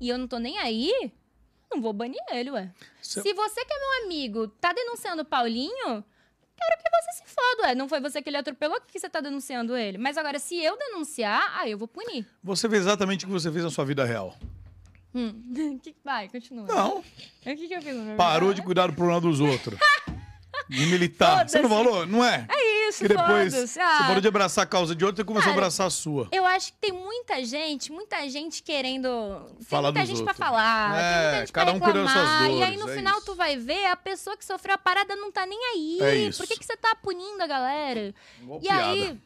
e 0.00 0.08
eu 0.08 0.16
não 0.18 0.28
tô 0.28 0.38
nem 0.38 0.58
aí, 0.58 1.12
não 1.74 1.80
vou 1.82 1.92
banir 1.92 2.20
ele, 2.30 2.50
ué. 2.50 2.70
Cê- 3.00 3.22
Se 3.22 3.32
você 3.34 3.64
que 3.64 3.72
é 3.72 3.78
meu 3.78 4.04
amigo 4.06 4.48
tá 4.48 4.72
denunciando 4.72 5.22
o 5.22 5.24
Paulinho, 5.24 5.70
quero 6.56 6.82
que 6.82 6.90
você 6.90 7.12
se 7.24 7.34
foda, 7.34 7.68
ué. 7.68 7.74
Não 7.74 7.88
foi 7.88 8.00
você 8.00 8.20
que 8.22 8.28
ele 8.30 8.36
atropelou, 8.36 8.80
que 8.80 8.98
você 8.98 9.08
tá 9.08 9.20
denunciando 9.20 9.76
ele. 9.76 9.98
Mas 9.98 10.16
agora, 10.18 10.38
se 10.38 10.56
eu 10.62 10.76
denunciar, 10.78 11.52
aí 11.58 11.70
eu 11.72 11.78
vou 11.78 11.88
punir. 11.88 12.26
Você 12.42 12.68
fez 12.68 12.82
exatamente 12.82 13.24
o 13.24 13.28
que 13.28 13.32
você 13.32 13.50
fez 13.50 13.64
na 13.64 13.70
sua 13.70 13.84
vida 13.84 14.04
real. 14.04 14.36
Hum. 15.14 15.78
Que- 15.82 15.94
Vai, 16.04 16.28
continua. 16.28 16.66
Não, 16.66 16.98
O 16.98 17.02
que, 17.42 17.68
que 17.68 17.74
eu 17.74 17.82
fiz 17.82 17.94
na 17.96 18.02
minha 18.02 18.16
parou 18.16 18.48
vida? 18.50 18.60
de 18.60 18.66
cuidar 18.66 18.86
do 18.88 18.92
problema 18.94 19.20
dos 19.20 19.40
outros. 19.40 19.78
De 20.72 20.86
militar. 20.86 21.48
Você 21.48 21.60
não 21.60 21.68
falou? 21.68 22.06
Não 22.06 22.24
é? 22.24 22.46
Isso, 22.88 22.98
Que 23.02 23.08
depois 23.08 23.52
foda-se. 23.54 23.68
você 23.74 23.80
Ah, 23.80 24.04
parou 24.06 24.20
de 24.20 24.28
abraçar 24.28 24.64
a 24.64 24.66
causa 24.66 24.94
de 24.94 25.04
outro 25.04 25.22
e 25.22 25.24
começou 25.24 25.50
a 25.50 25.52
Cara, 25.54 25.62
abraçar 25.66 25.86
a 25.86 25.90
sua. 25.90 26.28
Eu 26.32 26.44
acho 26.44 26.72
que 26.72 26.78
tem 26.78 26.92
muita 26.92 27.44
gente, 27.44 27.90
muita 27.92 28.28
gente 28.28 28.62
querendo. 28.62 29.08
Tem 29.56 29.64
Falar 29.64 29.88
muita 29.92 30.00
dos 30.00 30.08
gente 30.08 30.18
outros. 30.20 30.36
pra 30.36 30.46
falar. 30.46 30.98
É, 30.98 31.12
tem 31.12 31.22
muita 31.24 31.38
gente 31.40 31.52
cada 31.52 31.70
pra 31.70 31.76
um 31.76 31.80
cuida 31.80 32.02
das 32.02 32.12
suas 32.12 32.24
reclamar. 32.24 32.50
E 32.50 32.62
aí 32.62 32.70
dores, 32.76 32.80
no 32.84 32.90
é 32.90 32.94
final 32.96 33.16
isso. 33.18 33.26
tu 33.26 33.34
vai 33.34 33.56
ver, 33.56 33.86
a 33.86 33.96
pessoa 33.96 34.36
que 34.36 34.44
sofreu 34.44 34.74
a 34.74 34.78
parada 34.78 35.14
não 35.16 35.30
tá 35.32 35.46
nem 35.46 35.58
aí. 35.74 35.98
É 36.00 36.14
isso. 36.16 36.38
Por 36.42 36.46
que, 36.48 36.58
que 36.58 36.64
você 36.66 36.76
tá 36.76 36.94
punindo 36.96 37.42
a 37.42 37.46
galera? 37.46 38.14
Igual 38.40 38.58
E 38.58 38.62
piada. 38.62 38.82
aí, 38.90 39.18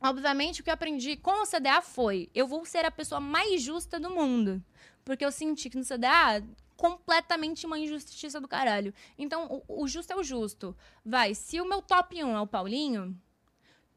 obviamente, 0.00 0.60
o 0.60 0.64
que 0.64 0.70
eu 0.70 0.74
aprendi 0.74 1.16
com 1.16 1.42
o 1.42 1.46
CDA 1.46 1.80
foi: 1.82 2.28
eu 2.34 2.46
vou 2.46 2.64
ser 2.64 2.84
a 2.84 2.90
pessoa 2.90 3.20
mais 3.20 3.62
justa 3.62 3.98
do 4.00 4.10
mundo. 4.10 4.62
Porque 5.04 5.24
eu 5.24 5.32
senti 5.32 5.70
que 5.70 5.76
no 5.78 5.84
CDA, 5.84 6.42
completamente 6.78 7.66
uma 7.66 7.76
injustiça 7.76 8.40
do 8.40 8.46
caralho. 8.46 8.94
Então, 9.18 9.62
o, 9.68 9.82
o 9.82 9.88
justo 9.88 10.12
é 10.12 10.16
o 10.16 10.22
justo. 10.22 10.74
Vai, 11.04 11.34
se 11.34 11.60
o 11.60 11.68
meu 11.68 11.82
top 11.82 12.22
1 12.22 12.36
é 12.36 12.40
o 12.40 12.46
Paulinho, 12.46 13.20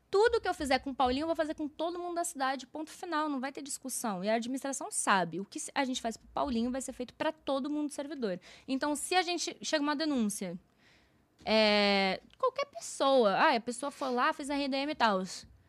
tudo 0.10 0.42
que 0.42 0.50
eu 0.50 0.54
fizer 0.54 0.80
com 0.80 0.90
o 0.90 0.96
Paulinho, 0.96 1.24
eu 1.24 1.28
vou 1.28 1.36
fazer 1.36 1.54
com 1.54 1.68
todo 1.68 2.00
mundo 2.00 2.16
da 2.16 2.24
cidade. 2.24 2.66
Ponto 2.66 2.90
final, 2.90 3.30
não 3.30 3.40
vai 3.40 3.52
ter 3.52 3.62
discussão. 3.62 4.24
E 4.24 4.30
a 4.30 4.34
administração 4.34 4.92
sabe. 4.92 5.40
O 5.40 5.46
que 5.46 5.60
a 5.76 5.86
gente 5.86 6.02
faz 6.02 6.18
pro 6.18 6.28
Paulinho 6.30 6.72
vai 6.72 6.82
ser 6.82 6.92
feito 6.92 7.14
para 7.14 7.32
todo 7.32 7.70
mundo 7.70 7.88
do 7.88 7.94
servidor. 7.94 8.40
Então, 8.68 8.96
se 8.96 9.14
a 9.14 9.22
gente 9.22 9.56
chega 9.62 9.84
uma 9.84 9.96
denúncia, 9.96 10.60
é, 11.46 12.20
qualquer 12.40 12.66
pessoa, 12.66 13.32
ah, 13.36 13.56
a 13.56 13.62
pessoa 13.62 13.92
foi 13.92 14.10
lá, 14.10 14.34
fez 14.34 14.50
a 14.50 14.56
RDM 14.56 14.90
e 14.90 14.96
tal. 14.96 15.24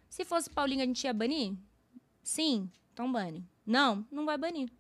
Se 0.09 0.25
fosse 0.25 0.49
Paulinho, 0.49 0.83
a 0.83 0.87
gente 0.87 1.05
ia 1.05 1.13
banir? 1.13 1.55
Sim, 2.23 2.71
então 2.93 3.13
bane. 3.13 3.47
Não, 3.67 4.07
não 4.11 4.25
vai 4.25 4.39
banir. 4.39 4.71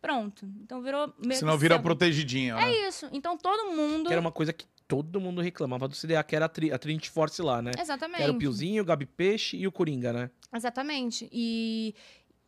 Pronto. 0.00 0.48
Então 0.62 0.80
virou. 0.80 1.12
meio 1.18 1.38
Senão 1.38 1.58
vira 1.58 1.78
protegidinha. 1.78 2.54
né? 2.54 2.70
É 2.70 2.88
isso. 2.88 3.08
Então 3.12 3.36
todo 3.36 3.72
mundo. 3.74 4.06
Que 4.06 4.12
era 4.12 4.20
uma 4.20 4.32
coisa 4.32 4.52
que 4.52 4.66
todo 4.86 5.20
mundo 5.20 5.40
reclamava 5.40 5.86
do 5.86 5.94
CDA, 5.94 6.22
que 6.24 6.34
era 6.34 6.46
a, 6.46 6.48
tri, 6.48 6.72
a 6.72 6.78
Trinity 6.78 7.10
Force 7.10 7.40
lá, 7.42 7.60
né? 7.60 7.72
Exatamente. 7.78 8.16
Que 8.18 8.22
era 8.22 8.32
o 8.32 8.38
Piozinho, 8.38 8.82
o 8.82 8.86
Gabi 8.86 9.06
Peixe 9.06 9.56
e 9.56 9.66
o 9.66 9.72
Coringa, 9.72 10.12
né? 10.12 10.30
Exatamente. 10.54 11.28
E, 11.30 11.94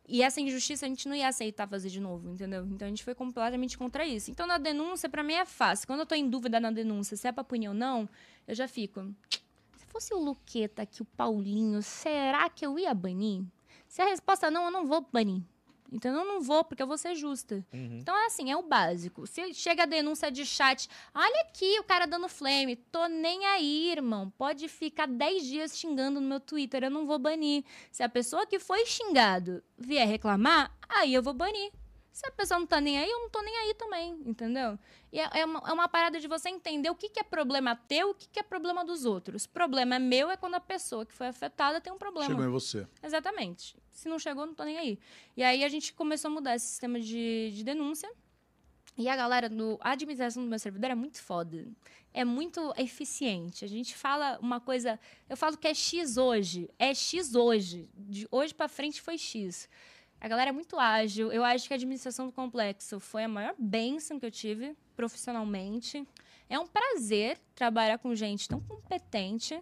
e 0.07 0.23
essa 0.23 0.41
injustiça 0.41 0.85
a 0.85 0.89
gente 0.89 1.07
não 1.07 1.15
ia 1.15 1.27
aceitar 1.27 1.67
fazer 1.67 1.89
de 1.89 1.99
novo, 1.99 2.29
entendeu? 2.29 2.65
Então 2.65 2.87
a 2.87 2.89
gente 2.89 3.03
foi 3.03 3.13
completamente 3.13 3.77
contra 3.77 4.05
isso. 4.05 4.31
Então 4.31 4.47
na 4.47 4.57
denúncia, 4.57 5.07
pra 5.07 5.23
mim 5.23 5.33
é 5.33 5.45
fácil. 5.45 5.85
Quando 5.85 5.99
eu 5.99 6.05
tô 6.05 6.15
em 6.15 6.27
dúvida 6.27 6.59
na 6.59 6.71
denúncia 6.71 7.15
se 7.15 7.27
é 7.27 7.31
pra 7.31 7.43
punir 7.43 7.67
ou 7.67 7.75
não, 7.75 8.09
eu 8.47 8.55
já 8.55 8.67
fico. 8.67 9.13
Se 9.77 9.85
fosse 9.87 10.13
o 10.13 10.19
Luqueta 10.19 10.81
aqui, 10.81 11.01
o 11.01 11.05
Paulinho, 11.05 11.81
será 11.83 12.49
que 12.49 12.65
eu 12.65 12.79
ia 12.79 12.93
banir? 12.93 13.43
Se 13.87 14.01
a 14.01 14.05
resposta 14.05 14.47
é 14.47 14.49
não, 14.49 14.65
eu 14.65 14.71
não 14.71 14.87
vou 14.87 15.05
banir. 15.11 15.43
Então 15.91 16.15
eu 16.17 16.25
não 16.25 16.41
vou, 16.41 16.63
porque 16.63 16.81
eu 16.81 16.87
vou 16.87 16.97
ser 16.97 17.15
justa. 17.15 17.65
Uhum. 17.73 17.99
Então 17.99 18.15
é 18.15 18.27
assim, 18.27 18.49
é 18.49 18.55
o 18.55 18.63
básico. 18.63 19.27
Se 19.27 19.53
chega 19.53 19.83
a 19.83 19.85
denúncia 19.85 20.31
de 20.31 20.45
chat, 20.45 20.89
olha 21.13 21.41
aqui 21.41 21.79
o 21.79 21.83
cara 21.83 22.05
dando 22.05 22.29
flame, 22.29 22.75
tô 22.75 23.07
nem 23.07 23.45
aí, 23.45 23.91
irmão. 23.91 24.31
Pode 24.37 24.69
ficar 24.69 25.07
10 25.07 25.43
dias 25.43 25.77
xingando 25.77 26.21
no 26.21 26.27
meu 26.27 26.39
Twitter, 26.39 26.83
eu 26.83 26.91
não 26.91 27.05
vou 27.05 27.19
banir. 27.19 27.65
Se 27.91 28.03
a 28.03 28.09
pessoa 28.09 28.45
que 28.45 28.57
foi 28.57 28.85
xingado 28.85 29.61
vier 29.77 30.07
reclamar, 30.07 30.71
aí 30.87 31.13
eu 31.13 31.21
vou 31.21 31.33
banir. 31.33 31.71
Se 32.11 32.27
a 32.27 32.31
pessoa 32.31 32.59
não 32.59 32.67
tá 32.67 32.81
nem 32.81 32.99
aí, 32.99 33.09
eu 33.09 33.19
não 33.19 33.29
tô 33.29 33.41
nem 33.41 33.55
aí 33.57 33.73
também, 33.73 34.21
entendeu? 34.25 34.77
E 35.13 35.19
é, 35.19 35.29
é 35.39 35.45
uma, 35.45 35.59
é 35.65 35.71
uma 35.71 35.87
parada 35.87 36.19
de 36.19 36.27
você 36.27 36.49
entender 36.49 36.89
o 36.89 36.95
que, 36.95 37.07
que 37.07 37.19
é 37.19 37.23
problema 37.23 37.75
teu, 37.75 38.09
o 38.09 38.13
que, 38.13 38.27
que 38.27 38.39
é 38.39 38.43
problema 38.43 38.83
dos 38.83 39.05
outros. 39.05 39.47
Problema 39.47 39.97
meu 39.97 40.29
é 40.29 40.35
quando 40.35 40.55
a 40.55 40.59
pessoa 40.59 41.05
que 41.05 41.13
foi 41.13 41.27
afetada 41.27 41.79
tem 41.79 41.91
um 41.91 41.97
problema. 41.97 42.27
Chegou 42.27 42.45
em 42.45 42.49
você. 42.49 42.85
Exatamente. 43.01 43.77
Se 43.89 44.09
não 44.09 44.19
chegou, 44.19 44.45
não 44.45 44.53
tô 44.53 44.63
nem 44.65 44.77
aí. 44.77 44.99
E 45.37 45.43
aí 45.43 45.63
a 45.63 45.69
gente 45.69 45.93
começou 45.93 46.29
a 46.29 46.33
mudar 46.33 46.55
esse 46.55 46.67
sistema 46.67 46.99
de, 46.99 47.51
de 47.53 47.63
denúncia. 47.63 48.11
E 48.97 49.07
a 49.07 49.15
galera 49.15 49.47
do. 49.47 49.79
A 49.81 49.91
administração 49.91 50.43
do 50.43 50.49
meu 50.49 50.59
servidor 50.59 50.91
é 50.91 50.95
muito 50.95 51.21
foda. 51.21 51.65
É 52.13 52.25
muito 52.25 52.73
eficiente. 52.77 53.63
A 53.63 53.67
gente 53.67 53.95
fala 53.95 54.37
uma 54.41 54.59
coisa. 54.59 54.99
Eu 55.29 55.37
falo 55.37 55.57
que 55.57 55.67
é 55.67 55.73
X 55.73 56.17
hoje. 56.17 56.69
É 56.77 56.93
X 56.93 57.35
hoje. 57.35 57.89
De 57.95 58.27
hoje 58.29 58.53
pra 58.53 58.67
frente 58.67 59.01
foi 59.01 59.17
X. 59.17 59.69
A 60.21 60.27
galera 60.27 60.49
é 60.49 60.53
muito 60.53 60.79
ágil. 60.79 61.31
Eu 61.31 61.43
acho 61.43 61.67
que 61.67 61.73
a 61.73 61.75
administração 61.75 62.27
do 62.27 62.31
complexo 62.31 62.99
foi 62.99 63.23
a 63.23 63.27
maior 63.27 63.55
bênção 63.57 64.19
que 64.19 64.25
eu 64.25 64.29
tive 64.29 64.77
profissionalmente. 64.95 66.07
É 66.47 66.59
um 66.59 66.67
prazer 66.67 67.39
trabalhar 67.55 67.97
com 67.97 68.13
gente 68.13 68.47
tão 68.47 68.59
competente. 68.59 69.59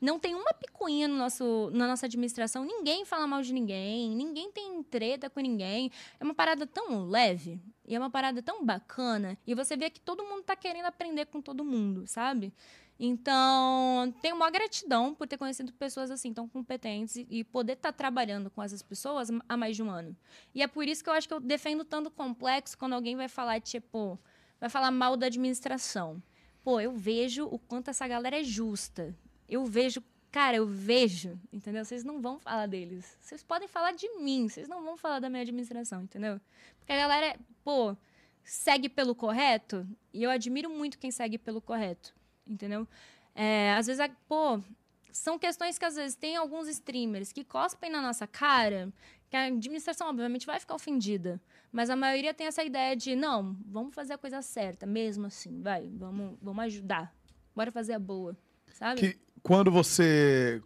Não 0.00 0.18
tem 0.18 0.34
uma 0.34 0.54
picuinha 0.54 1.06
no 1.06 1.16
nosso, 1.16 1.70
na 1.74 1.86
nossa 1.86 2.06
administração. 2.06 2.64
Ninguém 2.64 3.04
fala 3.04 3.26
mal 3.26 3.42
de 3.42 3.52
ninguém. 3.52 4.16
Ninguém 4.16 4.50
tem 4.50 4.82
treta 4.82 5.28
com 5.28 5.40
ninguém. 5.40 5.90
É 6.18 6.24
uma 6.24 6.34
parada 6.34 6.66
tão 6.66 7.04
leve. 7.06 7.60
E 7.86 7.94
é 7.94 7.98
uma 7.98 8.08
parada 8.08 8.40
tão 8.40 8.64
bacana. 8.64 9.36
E 9.46 9.54
você 9.54 9.76
vê 9.76 9.90
que 9.90 10.00
todo 10.00 10.24
mundo 10.24 10.42
tá 10.42 10.56
querendo 10.56 10.86
aprender 10.86 11.26
com 11.26 11.42
todo 11.42 11.62
mundo, 11.62 12.06
sabe? 12.06 12.54
Então, 12.98 14.12
tenho 14.20 14.34
uma 14.34 14.50
gratidão 14.50 15.14
por 15.14 15.26
ter 15.28 15.38
conhecido 15.38 15.72
pessoas 15.72 16.10
assim, 16.10 16.32
tão 16.34 16.48
competentes 16.48 17.16
e- 17.16 17.44
poder 17.44 17.74
estar 17.74 17.92
trabalhando 17.92 18.50
com 18.50 18.60
essas 18.62 18.82
pessoas 18.82 19.28
há 19.48 19.56
mais 19.56 19.76
de 19.76 19.82
um 19.84 19.90
ano. 19.90 20.16
E 20.52 20.62
é 20.62 20.66
por 20.66 20.86
isso 20.88 21.04
que 21.04 21.08
eu 21.08 21.14
acho 21.14 21.28
que 21.28 21.34
eu 21.34 21.38
defendo 21.38 21.84
tanto 21.84 22.10
complexo 22.10 22.76
quando 22.76 22.94
alguém 22.94 23.14
vai 23.14 23.28
falar, 23.28 23.60
tipo, 23.60 24.18
vai 24.60 24.68
falar 24.68 24.90
mal 24.90 25.16
da 25.16 25.26
administração. 25.26 26.20
Pô, 26.64 26.80
eu 26.80 26.92
vejo 26.92 27.44
o 27.46 27.58
quanto 27.58 27.88
essa 27.88 28.06
galera 28.08 28.40
é 28.40 28.42
justa. 28.42 29.14
Eu 29.48 29.64
vejo, 29.64 30.02
cara, 30.32 30.56
eu 30.56 30.66
vejo, 30.66 31.38
entendeu? 31.52 31.84
Vocês 31.84 32.02
não 32.02 32.20
vão 32.20 32.38
falar 32.40 32.66
deles. 32.66 33.16
Vocês 33.20 33.44
podem 33.44 33.68
falar 33.68 33.92
de 33.92 34.08
mim, 34.18 34.48
vocês 34.48 34.68
não 34.68 34.82
vão 34.82 34.96
falar 34.96 35.20
da 35.20 35.30
minha 35.30 35.42
administração, 35.42 36.02
entendeu? 36.02 36.40
Porque 36.80 36.92
a 36.92 36.96
galera, 36.96 37.38
pô, 37.62 37.96
segue 38.42 38.88
pelo 38.88 39.14
correto, 39.14 39.86
e 40.12 40.22
eu 40.24 40.30
admiro 40.30 40.68
muito 40.68 40.98
quem 40.98 41.10
segue 41.10 41.38
pelo 41.38 41.60
correto, 41.60 42.14
entendeu? 42.48 42.86
É, 43.34 43.72
às 43.74 43.86
vezes, 43.86 44.04
pô, 44.28 44.60
são 45.12 45.38
questões 45.38 45.78
que 45.78 45.84
às 45.84 45.96
vezes 45.96 46.16
tem 46.16 46.36
alguns 46.36 46.68
streamers 46.68 47.32
que 47.32 47.44
cospem 47.44 47.90
na 47.90 48.00
nossa 48.00 48.26
cara, 48.26 48.92
que 49.30 49.36
a 49.36 49.44
administração, 49.44 50.08
obviamente, 50.08 50.46
vai 50.46 50.58
ficar 50.58 50.74
ofendida. 50.74 51.40
Mas 51.70 51.90
a 51.90 51.96
maioria 51.96 52.32
tem 52.32 52.46
essa 52.46 52.64
ideia 52.64 52.96
de, 52.96 53.14
não, 53.14 53.56
vamos 53.66 53.94
fazer 53.94 54.14
a 54.14 54.18
coisa 54.18 54.40
certa, 54.40 54.86
mesmo 54.86 55.26
assim, 55.26 55.60
vai, 55.60 55.90
vamos, 55.94 56.38
vamos 56.40 56.64
ajudar. 56.64 57.14
Bora 57.54 57.70
fazer 57.70 57.92
a 57.92 57.98
boa, 57.98 58.36
sabe? 58.74 59.00
Que 59.00 59.18
quando 59.42 59.70
você. 59.70 60.62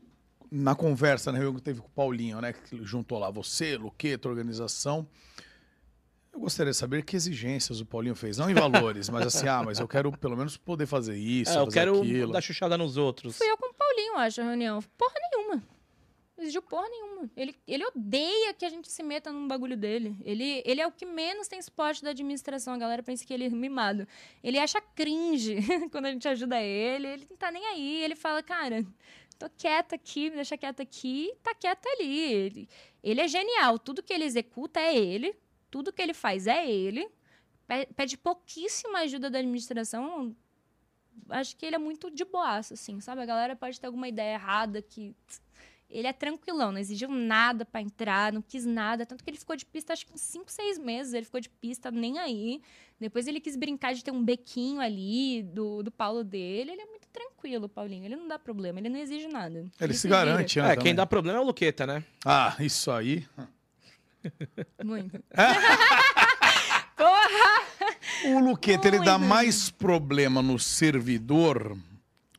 Na 0.50 0.74
conversa, 0.74 1.32
na 1.32 1.38
reunião 1.38 1.54
que 1.54 1.62
teve 1.62 1.80
com 1.80 1.86
o 1.86 1.90
Paulinho, 1.90 2.38
né? 2.38 2.52
Que 2.52 2.84
juntou 2.84 3.18
lá 3.18 3.30
você, 3.30 3.78
Luqueta, 3.78 4.28
organização. 4.28 5.08
Eu 6.32 6.40
gostaria 6.40 6.72
de 6.72 6.76
saber 6.76 7.04
que 7.04 7.14
exigências 7.14 7.80
o 7.80 7.86
Paulinho 7.86 8.14
fez. 8.14 8.38
Não 8.38 8.48
em 8.50 8.54
valores, 8.54 9.08
mas 9.10 9.26
assim, 9.26 9.46
ah, 9.48 9.62
mas 9.62 9.78
eu 9.78 9.86
quero 9.86 10.10
pelo 10.16 10.36
menos 10.36 10.56
poder 10.56 10.86
fazer 10.86 11.16
isso, 11.16 11.50
É, 11.52 11.56
eu 11.60 11.64
fazer 11.66 11.78
quero 11.78 11.98
aquilo. 12.00 12.32
dar 12.32 12.40
chuchada 12.40 12.76
nos 12.78 12.96
outros. 12.96 13.36
Fui 13.36 13.50
eu 13.50 13.58
com 13.58 13.68
o 13.70 13.74
Paulinho, 13.74 14.16
acho, 14.16 14.40
a 14.40 14.44
reunião. 14.44 14.80
Porra 14.96 15.14
nenhuma. 15.30 15.62
Não 16.34 16.44
exigiu 16.44 16.62
porra 16.62 16.88
nenhuma. 16.88 17.30
Ele, 17.36 17.54
ele 17.68 17.84
odeia 17.86 18.54
que 18.54 18.64
a 18.64 18.70
gente 18.70 18.90
se 18.90 19.02
meta 19.02 19.30
num 19.30 19.46
bagulho 19.46 19.76
dele. 19.76 20.16
Ele, 20.24 20.62
ele 20.64 20.80
é 20.80 20.86
o 20.86 20.90
que 20.90 21.04
menos 21.04 21.46
tem 21.46 21.60
suporte 21.60 22.02
da 22.02 22.10
administração. 22.10 22.72
A 22.72 22.78
galera 22.78 23.02
pensa 23.02 23.24
que 23.26 23.32
ele 23.34 23.44
é 23.44 23.50
mimado. 23.50 24.08
Ele 24.42 24.58
acha 24.58 24.80
cringe 24.80 25.56
quando 25.92 26.06
a 26.06 26.10
gente 26.10 26.26
ajuda 26.26 26.60
ele. 26.60 27.06
Ele 27.08 27.26
não 27.28 27.36
tá 27.36 27.50
nem 27.52 27.64
aí. 27.66 28.02
Ele 28.02 28.16
fala, 28.16 28.42
cara, 28.42 28.82
tô 29.38 29.48
quieta 29.50 29.94
aqui, 29.94 30.30
me 30.30 30.36
deixa 30.36 30.56
quieta 30.56 30.82
aqui, 30.82 31.30
tá 31.42 31.54
quieta 31.54 31.86
ali. 31.90 32.20
Ele, 32.22 32.68
ele 33.04 33.20
é 33.20 33.28
genial. 33.28 33.78
Tudo 33.78 34.02
que 34.02 34.12
ele 34.14 34.24
executa 34.24 34.80
é 34.80 34.96
ele. 34.96 35.36
Tudo 35.72 35.92
que 35.92 36.00
ele 36.00 36.14
faz 36.14 36.46
é 36.46 36.70
ele. 36.70 37.08
Pe- 37.66 37.88
Pede 37.96 38.16
pouquíssima 38.16 39.00
ajuda 39.00 39.28
da 39.28 39.38
administração 39.40 40.36
acho 41.28 41.56
que 41.56 41.64
ele 41.66 41.76
é 41.76 41.78
muito 41.78 42.10
de 42.10 42.24
boaça, 42.24 42.74
assim, 42.74 43.00
sabe? 43.00 43.20
A 43.22 43.26
galera 43.26 43.56
pode 43.56 43.80
ter 43.80 43.86
alguma 43.86 44.06
ideia 44.08 44.34
errada 44.34 44.80
que. 44.80 45.14
Ele 45.94 46.06
é 46.08 46.12
tranquilão, 46.14 46.72
não 46.72 46.78
exigiu 46.78 47.10
nada 47.10 47.66
pra 47.66 47.82
entrar, 47.82 48.32
não 48.32 48.40
quis 48.40 48.64
nada. 48.64 49.04
Tanto 49.04 49.22
que 49.22 49.28
ele 49.28 49.36
ficou 49.36 49.54
de 49.54 49.66
pista, 49.66 49.92
acho 49.92 50.06
que 50.06 50.14
uns 50.14 50.22
5, 50.22 50.50
6 50.50 50.78
meses. 50.78 51.12
Ele 51.12 51.26
ficou 51.26 51.38
de 51.38 51.50
pista 51.50 51.90
nem 51.90 52.18
aí. 52.18 52.62
Depois 52.98 53.26
ele 53.26 53.38
quis 53.42 53.56
brincar 53.56 53.92
de 53.92 54.02
ter 54.02 54.10
um 54.10 54.24
bequinho 54.24 54.80
ali 54.80 55.42
do, 55.42 55.82
do 55.82 55.90
Paulo 55.90 56.24
dele. 56.24 56.70
Ele 56.72 56.80
é 56.80 56.86
muito 56.86 57.06
tranquilo, 57.08 57.68
Paulinho. 57.68 58.06
Ele 58.06 58.16
não 58.16 58.26
dá 58.26 58.38
problema, 58.38 58.78
ele 58.80 58.88
não 58.88 58.98
exige 58.98 59.28
nada. 59.28 59.66
Ele 59.78 59.92
se 59.92 60.08
vira. 60.08 60.24
garante, 60.24 60.58
né? 60.62 60.64
É, 60.68 60.70
quem 60.70 60.78
também. 60.78 60.94
dá 60.94 61.04
problema 61.04 61.38
é 61.38 61.42
o 61.42 61.44
Luqueta, 61.44 61.86
né? 61.86 62.02
Ah, 62.24 62.56
isso 62.58 62.90
aí. 62.90 63.26
Muito. 64.84 65.22
Porra! 66.96 67.62
O 68.26 68.38
Luqueta, 68.40 68.88
ele 68.88 69.00
dá 69.00 69.18
mais 69.18 69.70
problema 69.70 70.40
no 70.42 70.58
servidor 70.58 71.76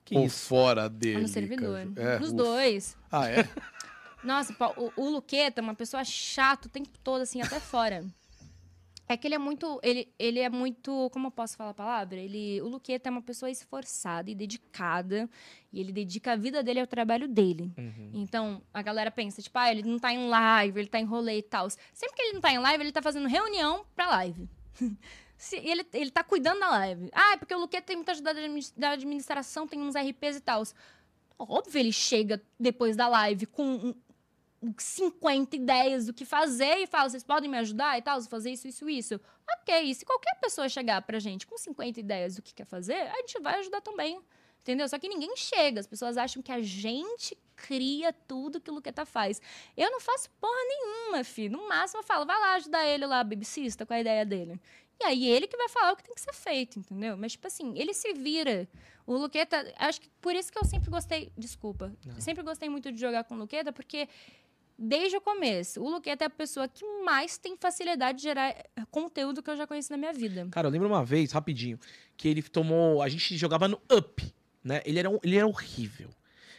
Que 0.06 0.16
ou 0.16 0.26
isso? 0.26 0.48
fora 0.48 0.90
dele? 0.90 1.22
no 1.22 1.28
servidor. 1.28 1.88
É, 1.96 2.20
Nos 2.20 2.32
o- 2.32 2.36
dois. 2.36 2.98
Ah, 3.12 3.28
é? 3.30 3.48
Nossa, 4.24 4.56
o, 4.78 4.92
o 4.96 5.10
Luqueta 5.10 5.60
é 5.60 5.64
uma 5.64 5.76
pessoa 5.76 6.04
chata 6.06 6.68
o 6.68 6.72
tempo 6.72 6.90
todo, 7.04 7.22
assim, 7.22 7.42
até 7.42 7.60
fora. 7.60 8.06
É 9.08 9.18
que 9.18 9.28
ele 9.28 9.36
é 9.36 9.38
muito. 9.38 9.80
Ele, 9.84 10.08
ele 10.18 10.40
é 10.40 10.50
muito. 10.50 11.10
Como 11.12 11.28
eu 11.28 11.32
posso 11.32 11.58
falar 11.58 11.72
a 11.72 11.74
palavra? 11.74 12.18
Ele, 12.18 12.62
o 12.62 12.68
Luqueta 12.70 13.10
é 13.10 13.12
uma 13.12 13.22
pessoa 13.22 13.50
esforçada 13.52 14.32
e 14.32 14.36
dedicada. 14.36 15.30
E 15.72 15.80
ele 15.80 15.92
dedica 15.92 16.32
a 16.32 16.36
vida 16.38 16.64
dele 16.64 16.80
ao 16.80 16.88
trabalho 16.88 17.28
dele. 17.28 17.72
Uhum. 17.78 18.12
Então, 18.14 18.62
a 18.74 18.82
galera 18.82 19.12
pensa, 19.12 19.42
tipo, 19.42 19.58
ah, 19.60 19.70
ele 19.70 19.84
não 19.84 20.00
tá 20.00 20.14
em 20.14 20.28
live, 20.30 20.80
ele 20.80 20.88
tá 20.88 21.00
em 21.00 21.04
rolê 21.06 21.40
e 21.40 21.42
tal. 21.44 21.70
Sempre 21.70 22.16
que 22.16 22.22
ele 22.22 22.34
não 22.34 22.42
tá 22.42 22.52
em 22.54 22.60
live, 22.60 22.84
ele 22.84 22.92
tá 22.94 23.02
fazendo 23.02 23.28
reunião 23.28 23.86
pra 23.96 24.08
live. 24.08 24.48
Se- 25.38 25.58
ele, 25.58 25.86
ele 25.94 26.10
tá 26.10 26.24
cuidando 26.24 26.60
da 26.62 26.70
live. 26.70 27.10
Ah, 27.12 27.34
é 27.34 27.38
porque 27.38 27.54
o 27.54 27.60
Luqueta 27.60 27.88
tem 27.88 27.98
muita 27.98 28.14
ajuda 28.14 28.34
da 28.34 28.40
admi- 28.40 28.72
da 28.78 28.90
administração, 28.92 29.68
tem 29.68 29.82
uns 29.82 29.96
RPs 29.96 30.38
e 30.38 30.42
tal. 30.42 30.64
Óbvio, 31.38 31.80
ele 31.80 31.92
chega 31.92 32.42
depois 32.58 32.96
da 32.96 33.08
live 33.10 33.46
com 33.48 33.94
50 34.78 35.56
ideias 35.56 36.06
do 36.06 36.14
que 36.14 36.26
fazer 36.26 36.78
e 36.78 36.88
fala: 36.88 37.10
vocês 37.10 37.24
podem 37.24 37.50
me 37.50 37.58
ajudar 37.58 37.98
e 37.98 38.02
tal, 38.02 38.20
vou 38.20 38.30
fazer 38.30 38.52
isso, 38.52 38.68
isso, 38.68 38.90
isso. 38.90 39.22
Ok, 39.60 39.94
se 39.94 40.06
qualquer 40.06 40.40
pessoa 40.40 40.70
chegar 40.70 41.02
pra 41.02 41.20
gente 41.20 41.46
com 41.46 41.58
50 41.58 42.00
ideias 42.00 42.36
do 42.36 42.42
que 42.42 42.54
quer 42.54 42.66
fazer, 42.66 42.96
a 42.96 43.18
gente 43.18 43.40
vai 43.40 43.60
ajudar 43.60 43.82
também. 43.82 44.22
Entendeu? 44.62 44.88
Só 44.88 44.98
que 44.98 45.10
ninguém 45.10 45.36
chega. 45.36 45.82
As 45.82 45.88
pessoas 45.88 46.18
acham 46.18 46.42
que 46.42 46.52
a 46.52 46.62
gente 46.62 47.38
cria 47.54 48.14
tudo 48.14 48.62
que 48.62 48.72
o 48.72 48.74
Luqueta 48.74 49.06
faz. 49.06 49.42
Eu 49.76 49.92
não 49.92 50.00
faço 50.00 50.30
porra 50.40 50.64
nenhuma, 50.68 51.24
filho. 51.26 51.58
No 51.58 51.68
máximo 51.68 52.00
eu 52.00 52.04
falo, 52.04 52.26
vai 52.26 52.40
lá 52.40 52.54
ajudar 52.54 52.86
ele 52.86 53.06
lá, 53.06 53.22
babysista, 53.26 53.86
com 53.86 53.94
a 53.94 54.00
ideia 54.00 54.26
dele. 54.26 54.60
E 55.02 55.04
aí 55.06 55.28
ele 55.28 55.48
que 55.48 55.58
vai 55.58 55.68
falar 55.68 55.92
o 55.92 55.98
que 55.98 56.04
tem 56.04 56.16
que 56.16 56.22
ser 56.22 56.34
feito, 56.34 56.80
entendeu? 56.80 57.18
Mas, 57.18 57.34
tipo 57.34 57.46
assim, 57.46 57.78
ele 57.78 57.94
se 57.94 58.14
vira. 58.14 58.68
O 59.06 59.18
Luqueta, 59.18 59.74
acho 59.78 60.00
que 60.00 60.10
por 60.22 60.34
isso 60.34 60.50
que 60.50 60.58
eu 60.58 60.64
sempre 60.64 60.90
gostei. 60.90 61.30
Desculpa. 61.38 61.94
Não. 62.06 62.22
Sempre 62.22 62.42
gostei 62.42 62.70
muito 62.70 62.90
de 62.90 63.00
jogar 63.00 63.26
com 63.26 63.36
o 63.36 63.38
Luqueta, 63.38 63.74
porque 63.74 64.08
desde 64.84 65.18
o 65.18 65.22
começo, 65.22 65.82
o 65.82 65.90
Luqueta 65.90 66.26
é 66.26 66.28
a 66.28 66.30
pessoa 66.30 66.68
que 66.68 66.86
mais 67.04 67.38
tem 67.38 67.56
facilidade 67.60 68.18
de 68.20 68.24
gerar 68.24 68.50
eh, 68.50 68.66
conteúdo 68.92 69.42
que 69.42 69.50
eu 69.50 69.58
já 69.58 69.66
conheci 69.66 69.90
na 69.92 69.98
minha 69.98 70.14
vida. 70.14 70.48
Cara, 70.52 70.68
eu 70.68 70.72
lembro 70.72 70.88
uma 70.88 71.04
vez, 71.04 71.32
rapidinho, 71.32 71.80
que 72.18 72.28
ele 72.28 72.42
tomou. 72.44 73.02
A 73.02 73.10
gente 73.10 73.36
jogava 73.38 73.68
no 73.68 73.80
Up, 73.92 74.24
né? 74.64 74.82
Ele 74.86 75.00
era, 75.00 75.10
um- 75.10 75.20
ele 75.24 75.38
era 75.38 75.48
horrível. 75.48 76.10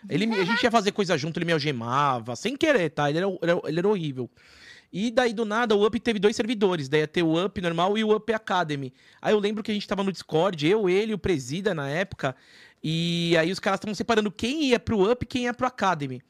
Ele, 0.08 0.24
a 0.34 0.44
gente 0.44 0.62
ia 0.62 0.70
fazer 0.70 0.92
coisa 0.92 1.16
junto, 1.16 1.38
ele 1.38 1.46
me 1.46 1.52
algemava, 1.52 2.36
sem 2.36 2.56
querer, 2.56 2.90
tá? 2.90 3.08
Ele 3.08 3.18
era, 3.18 3.26
era, 3.40 3.60
ele 3.66 3.78
era 3.78 3.88
horrível. 3.88 4.28
E 4.92 5.10
daí, 5.10 5.32
do 5.32 5.44
nada, 5.44 5.74
o 5.74 5.84
Up 5.84 5.98
teve 5.98 6.18
dois 6.18 6.36
servidores. 6.36 6.88
Daí 6.88 7.00
ia 7.00 7.08
ter 7.08 7.22
o 7.22 7.42
Up 7.44 7.60
normal 7.60 7.96
e 7.98 8.04
o 8.04 8.14
Up 8.14 8.32
Academy. 8.32 8.92
Aí 9.20 9.32
eu 9.32 9.38
lembro 9.38 9.62
que 9.62 9.70
a 9.70 9.74
gente 9.74 9.88
tava 9.88 10.04
no 10.04 10.12
Discord, 10.12 10.66
eu, 10.68 10.88
ele 10.88 11.14
o 11.14 11.18
Presida 11.18 11.74
na 11.74 11.88
época. 11.88 12.36
E 12.82 13.36
aí 13.38 13.50
os 13.50 13.58
caras 13.58 13.78
estavam 13.78 13.94
separando 13.94 14.30
quem 14.30 14.64
ia 14.66 14.78
pro 14.78 15.10
Up 15.10 15.24
e 15.24 15.26
quem 15.26 15.44
ia 15.44 15.54
pro 15.54 15.66
Academy. 15.66 16.22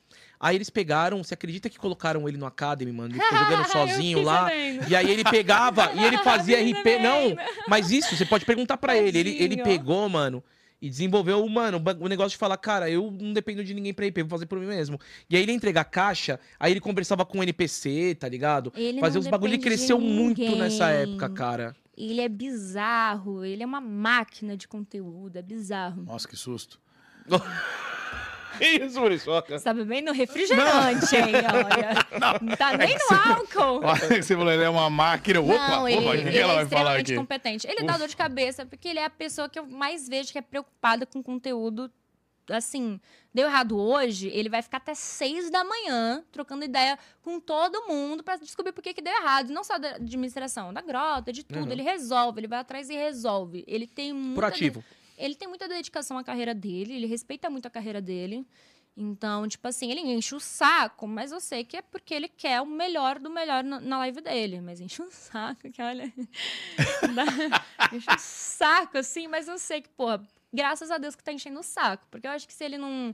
Aí 0.45 0.57
eles 0.57 0.69
pegaram, 0.69 1.25
você 1.25 1.33
acredita 1.33 1.71
que 1.71 1.79
colocaram 1.79 2.29
ele 2.29 2.37
no 2.37 2.45
Academy, 2.45 2.93
mano? 2.93 3.15
Ele 3.15 3.23
ficou 3.23 3.39
jogando 3.39 3.67
sozinho 3.67 4.21
lá. 4.21 4.43
sabendo. 4.43 4.91
E 4.91 4.95
aí 4.95 5.11
ele 5.11 5.25
pegava 5.25 5.91
e 5.95 6.05
ele 6.05 6.19
fazia 6.23 6.59
RP. 6.61 7.01
Não, 7.03 7.35
mas 7.67 7.91
isso, 7.91 8.15
você 8.15 8.27
pode 8.27 8.45
perguntar 8.45 8.77
pra 8.77 8.95
ele. 8.95 9.19
ele. 9.19 9.43
Ele 9.43 9.63
pegou, 9.63 10.07
mano, 10.07 10.45
e 10.83 10.91
desenvolveu, 10.91 11.49
mano, 11.49 11.83
o 11.99 12.09
negócio 12.09 12.33
de 12.33 12.37
falar, 12.37 12.59
cara, 12.59 12.91
eu 12.91 13.11
não 13.11 13.33
dependo 13.33 13.65
de 13.65 13.73
ninguém 13.73 13.95
pra 13.95 14.07
RP, 14.07 14.19
vou 14.19 14.29
fazer 14.29 14.45
por 14.45 14.61
mim 14.61 14.67
mesmo. 14.67 15.01
E 15.31 15.35
aí 15.35 15.43
ele 15.43 15.53
ia 15.53 15.57
entregar 15.57 15.81
a 15.81 15.85
caixa, 15.85 16.39
aí 16.61 16.73
ele 16.75 16.81
conversava 16.81 17.25
com 17.25 17.39
o 17.39 17.43
NPC, 17.43 18.15
tá 18.21 18.29
ligado? 18.29 18.71
Ele 18.77 19.01
Fazer 19.01 19.15
não 19.15 19.21
uns 19.23 19.29
bagulho 19.29 19.55
e 19.55 19.57
de 19.57 19.65
cresceu 19.65 19.99
muito 19.99 20.55
nessa 20.57 20.91
época, 20.91 21.31
cara. 21.31 21.75
Ele 21.97 22.21
é 22.21 22.29
bizarro, 22.29 23.47
ele 23.47 23.63
é 23.63 23.67
uma 23.67 23.81
máquina 23.81 24.59
de 24.59 24.69
conteúdo, 24.69 25.39
é 25.39 25.43
bizarro. 25.43 26.03
Nossa, 26.03 26.29
que 26.29 26.37
susto. 26.37 26.79
Que 28.59 28.65
isso, 28.85 29.01
Muriçoca? 29.01 29.59
Você 29.59 29.65
tá 29.65 29.73
bebendo 29.75 30.13
refrigerante, 30.13 31.17
hein? 31.17 31.35
Olha. 31.35 31.95
Não, 32.19 32.57
tá 32.57 32.77
nem 32.77 32.95
no 32.95 33.17
álcool. 33.17 33.85
Olha 33.85 34.09
que 34.09 34.23
você 34.23 34.37
falou, 34.37 34.53
ele 34.53 34.63
é 34.63 34.69
uma 34.69 34.89
máquina. 34.89 35.41
Opa, 35.41 35.69
não, 35.69 35.83
opa, 35.83 35.91
ele, 35.91 35.99
o 35.99 36.11
que, 36.11 36.17
ele 36.17 36.31
que 36.31 36.39
ela 36.39 36.53
é 36.53 36.57
vai 36.57 36.67
falar 36.67 36.99
extremamente 36.99 37.13
aqui? 37.13 37.17
competente. 37.17 37.67
Ele 37.67 37.83
dá 37.83 37.97
dor 37.97 38.09
de 38.09 38.17
cabeça, 38.17 38.65
porque 38.67 38.89
ele 38.89 38.99
é 38.99 39.05
a 39.05 39.11
pessoa 39.11 39.49
que 39.49 39.59
eu 39.59 39.67
mais 39.67 40.09
vejo 40.09 40.33
que 40.33 40.39
é 40.39 40.43
preocupada 40.43 41.07
com 41.07 41.23
conteúdo. 41.23 41.91
Assim, 42.51 43.01
deu 43.33 43.47
errado 43.47 43.79
hoje, 43.79 44.29
ele 44.29 44.51
vai 44.51 44.61
ficar 44.61 44.77
até 44.77 44.95
seis 44.95 45.51
da 45.51 45.65
manhã 45.65 46.23
trocando 46.31 46.63
ideia 46.63 46.99
com 47.23 47.41
todo 47.41 47.87
mundo 47.89 48.23
pra 48.23 48.37
descobrir 48.37 48.73
por 48.73 48.83
que, 48.83 48.93
que 48.93 49.01
deu 49.01 49.15
errado. 49.15 49.49
Não 49.49 49.65
só 49.65 49.79
da 49.79 49.97
administração, 49.97 50.73
da 50.73 50.83
grota, 50.83 51.33
de 51.33 51.43
tudo. 51.43 51.65
Uhum. 51.65 51.73
Ele 51.73 51.83
resolve, 51.83 52.41
ele 52.41 52.49
vai 52.49 52.59
atrás 52.59 52.91
e 52.91 52.95
resolve. 52.95 53.65
Ele 53.67 53.87
tem 53.87 54.13
muita 54.13 54.35
Proativo. 54.35 54.85
Ele 55.17 55.35
tem 55.35 55.49
muita 55.49 55.69
dedicação 55.69 56.19
à 56.19 56.25
carreira 56.25 56.55
dele, 56.55 56.95
ele 56.95 57.07
respeita 57.07 57.49
muito 57.51 57.67
a 57.67 57.71
carreira 57.71 58.01
dele. 58.01 58.47
Então, 58.97 59.49
tipo 59.49 59.67
assim, 59.67 59.91
ele 59.91 60.01
enche 60.01 60.37
o 60.37 60.41
saco, 60.41 61.07
mas 61.09 61.33
eu 61.33 61.41
sei 61.41 61.65
que 61.65 61.77
é 61.77 61.83
porque 61.83 62.15
ele 62.15 62.29
quer 62.29 62.61
o 62.61 62.67
melhor 62.67 63.19
do 63.19 63.29
melhor 63.29 63.65
na, 63.65 63.99
live 63.99 64.21
dele. 64.21 64.61
Mas 64.61 64.81
enche 64.81 65.03
o 65.03 65.11
saco, 65.11 65.69
que 65.71 65.83
olha. 65.83 66.05
enche 67.93 68.11
o 68.11 68.19
saco, 68.19 68.99
assim, 68.99 69.27
mas 69.27 69.49
eu 69.49 69.59
sei 69.59 69.83
que, 69.83 69.89
porra, 69.89 70.23
graças 70.53 70.93
a 70.93 70.99
Deus 70.99 71.17
que 71.17 71.25
tá 71.25 71.33
enchendo 71.33 71.59
o 71.59 71.63
saco. 71.65 72.07
Porque 72.09 72.27
eu 72.27 72.31
acho 72.31 72.47
que 72.47 72.55
se 72.55 72.63
ele 72.63 72.79
não, 72.79 73.13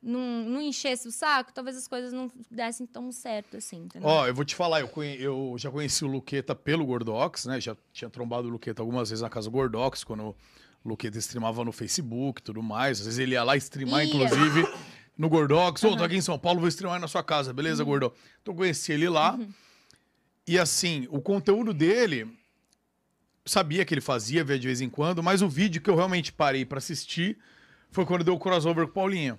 não, 0.00 0.20
não 0.44 0.60
enchesse 0.62 1.08
o 1.08 1.12
saco, 1.12 1.52
talvez 1.52 1.76
as 1.76 1.88
coisas 1.88 2.12
não 2.12 2.30
dessem 2.48 2.86
tão 2.86 3.10
certo, 3.10 3.56
assim? 3.56 3.88
Ó, 4.00 4.24
eu 4.24 4.34
vou 4.34 4.44
te 4.44 4.54
falar, 4.54 4.78
eu, 4.80 4.88
conhe- 4.88 5.20
eu 5.20 5.56
já 5.58 5.68
conheci 5.68 6.04
o 6.04 6.08
Luqueta 6.08 6.54
pelo 6.54 6.86
Gordox, 6.86 7.46
né? 7.46 7.60
Já 7.60 7.76
tinha 7.92 8.08
trombado 8.08 8.46
o 8.46 8.50
Luqueta 8.52 8.82
algumas 8.82 9.10
vezes 9.10 9.22
na 9.22 9.28
casa 9.28 9.50
do 9.50 9.52
Gordox, 9.52 10.04
quando 10.04 10.36
Luqueta 10.88 11.18
streamava 11.18 11.64
no 11.64 11.72
Facebook 11.72 12.40
e 12.40 12.44
tudo 12.44 12.62
mais. 12.62 12.98
Às 13.00 13.06
vezes 13.06 13.18
ele 13.20 13.32
ia 13.32 13.44
lá 13.44 13.56
streamar, 13.56 14.00
Ia. 14.04 14.08
inclusive, 14.08 14.66
no 15.16 15.28
Gordox. 15.28 15.82
Ô, 15.84 15.96
tô 15.96 16.02
aqui 16.04 16.16
em 16.16 16.20
São 16.20 16.38
Paulo, 16.38 16.60
vou 16.60 16.68
streamar 16.68 16.96
aí 16.96 17.00
na 17.00 17.08
sua 17.08 17.22
casa, 17.22 17.52
beleza, 17.52 17.82
Uhum. 17.82 17.88
Gordo? 17.90 18.12
Então 18.42 18.54
eu 18.54 18.58
conheci 18.58 18.92
ele 18.92 19.08
lá. 19.08 19.38
E 20.46 20.58
assim, 20.58 21.06
o 21.10 21.20
conteúdo 21.20 21.74
dele, 21.74 22.26
sabia 23.44 23.84
que 23.84 23.94
ele 23.94 24.00
fazia, 24.00 24.42
via 24.44 24.58
de 24.58 24.66
vez 24.66 24.80
em 24.80 24.88
quando, 24.88 25.22
mas 25.22 25.42
o 25.42 25.48
vídeo 25.48 25.80
que 25.80 25.90
eu 25.90 25.94
realmente 25.96 26.32
parei 26.32 26.64
pra 26.64 26.78
assistir 26.78 27.38
foi 27.90 28.04
quando 28.04 28.24
deu 28.24 28.34
o 28.34 28.38
crossover 28.38 28.84
com 28.86 28.90
o 28.90 28.94
Paulinho. 28.94 29.38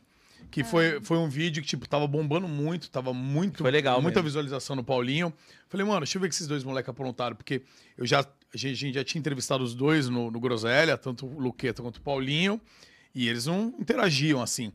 Que 0.50 0.64
foi, 0.64 1.00
foi 1.02 1.18
um 1.18 1.28
vídeo 1.30 1.62
que, 1.62 1.68
tipo, 1.68 1.88
tava 1.88 2.08
bombando 2.08 2.48
muito, 2.48 2.90
tava 2.90 3.14
muito. 3.14 3.62
Foi 3.62 3.70
legal 3.70 4.02
Muita 4.02 4.20
mesmo. 4.20 4.30
visualização 4.30 4.76
no 4.76 4.84
Paulinho. 4.84 5.34
Falei, 5.68 5.86
mano, 5.86 6.00
deixa 6.00 6.18
eu 6.18 6.22
ver 6.22 6.28
o 6.28 6.30
que 6.30 6.36
esses 6.36 6.48
dois 6.48 6.64
moleques 6.64 6.90
aprontaram, 6.90 7.36
porque 7.36 7.62
eu 7.98 8.06
já, 8.06 8.26
a 8.54 8.58
gente, 8.58 8.94
já 8.94 9.04
tinha 9.04 9.20
entrevistado 9.20 9.64
os 9.64 9.76
dois 9.76 10.10
no, 10.10 10.32
no 10.32 10.40
Groselha, 10.40 10.98
tanto 10.98 11.26
o 11.26 11.40
Luqueta 11.40 11.82
quanto 11.82 11.98
o 11.98 12.02
Paulinho, 12.02 12.60
e 13.14 13.28
eles 13.28 13.46
não 13.46 13.74
interagiam 13.80 14.42
assim. 14.42 14.72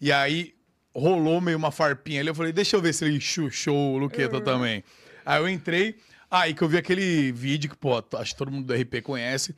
E 0.00 0.12
aí 0.12 0.54
rolou 0.94 1.40
meio 1.40 1.56
uma 1.58 1.70
farpinha 1.70 2.20
ali, 2.20 2.28
eu 2.28 2.34
falei, 2.34 2.52
deixa 2.52 2.76
eu 2.76 2.80
ver 2.82 2.92
se 2.94 3.04
ele 3.04 3.20
chuchou 3.20 3.94
o 3.94 3.98
Luqueta 3.98 4.40
também. 4.40 4.82
Aí 5.24 5.40
eu 5.40 5.48
entrei, 5.48 5.96
aí 6.30 6.54
que 6.54 6.62
eu 6.62 6.68
vi 6.68 6.76
aquele 6.78 7.32
vídeo 7.32 7.70
que, 7.70 7.76
pô, 7.76 8.02
acho 8.14 8.32
que 8.32 8.38
todo 8.38 8.50
mundo 8.50 8.66
do 8.66 8.74
RP 8.74 9.02
conhece, 9.02 9.54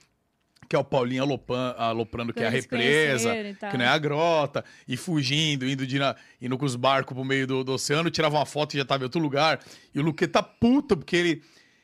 que 0.68 0.76
é 0.76 0.78
o 0.78 0.84
Paulinho 0.84 1.22
alopan, 1.22 1.74
aloprando 1.78 2.32
que 2.32 2.40
é 2.42 2.46
a 2.46 2.50
represa, 2.50 3.30
que 3.70 3.78
não 3.78 3.84
é 3.84 3.88
a 3.88 3.96
grota, 3.98 4.64
e 4.86 4.96
fugindo, 4.96 5.66
indo, 5.66 5.86
de 5.86 5.98
na- 5.98 6.14
indo 6.42 6.58
com 6.58 6.64
os 6.66 6.76
barcos 6.76 7.14
pro 7.14 7.24
meio 7.24 7.46
do, 7.46 7.64
do 7.64 7.72
oceano, 7.72 8.10
tirava 8.10 8.36
uma 8.36 8.44
foto 8.46 8.74
e 8.74 8.78
já 8.78 8.84
tava 8.84 9.02
em 9.02 9.06
outro 9.06 9.20
lugar. 9.20 9.60
E 9.94 9.98
o 9.98 10.02
Luqueta 10.02 10.42
puto, 10.42 10.96
porque 10.96 11.16
ele, 11.16 11.42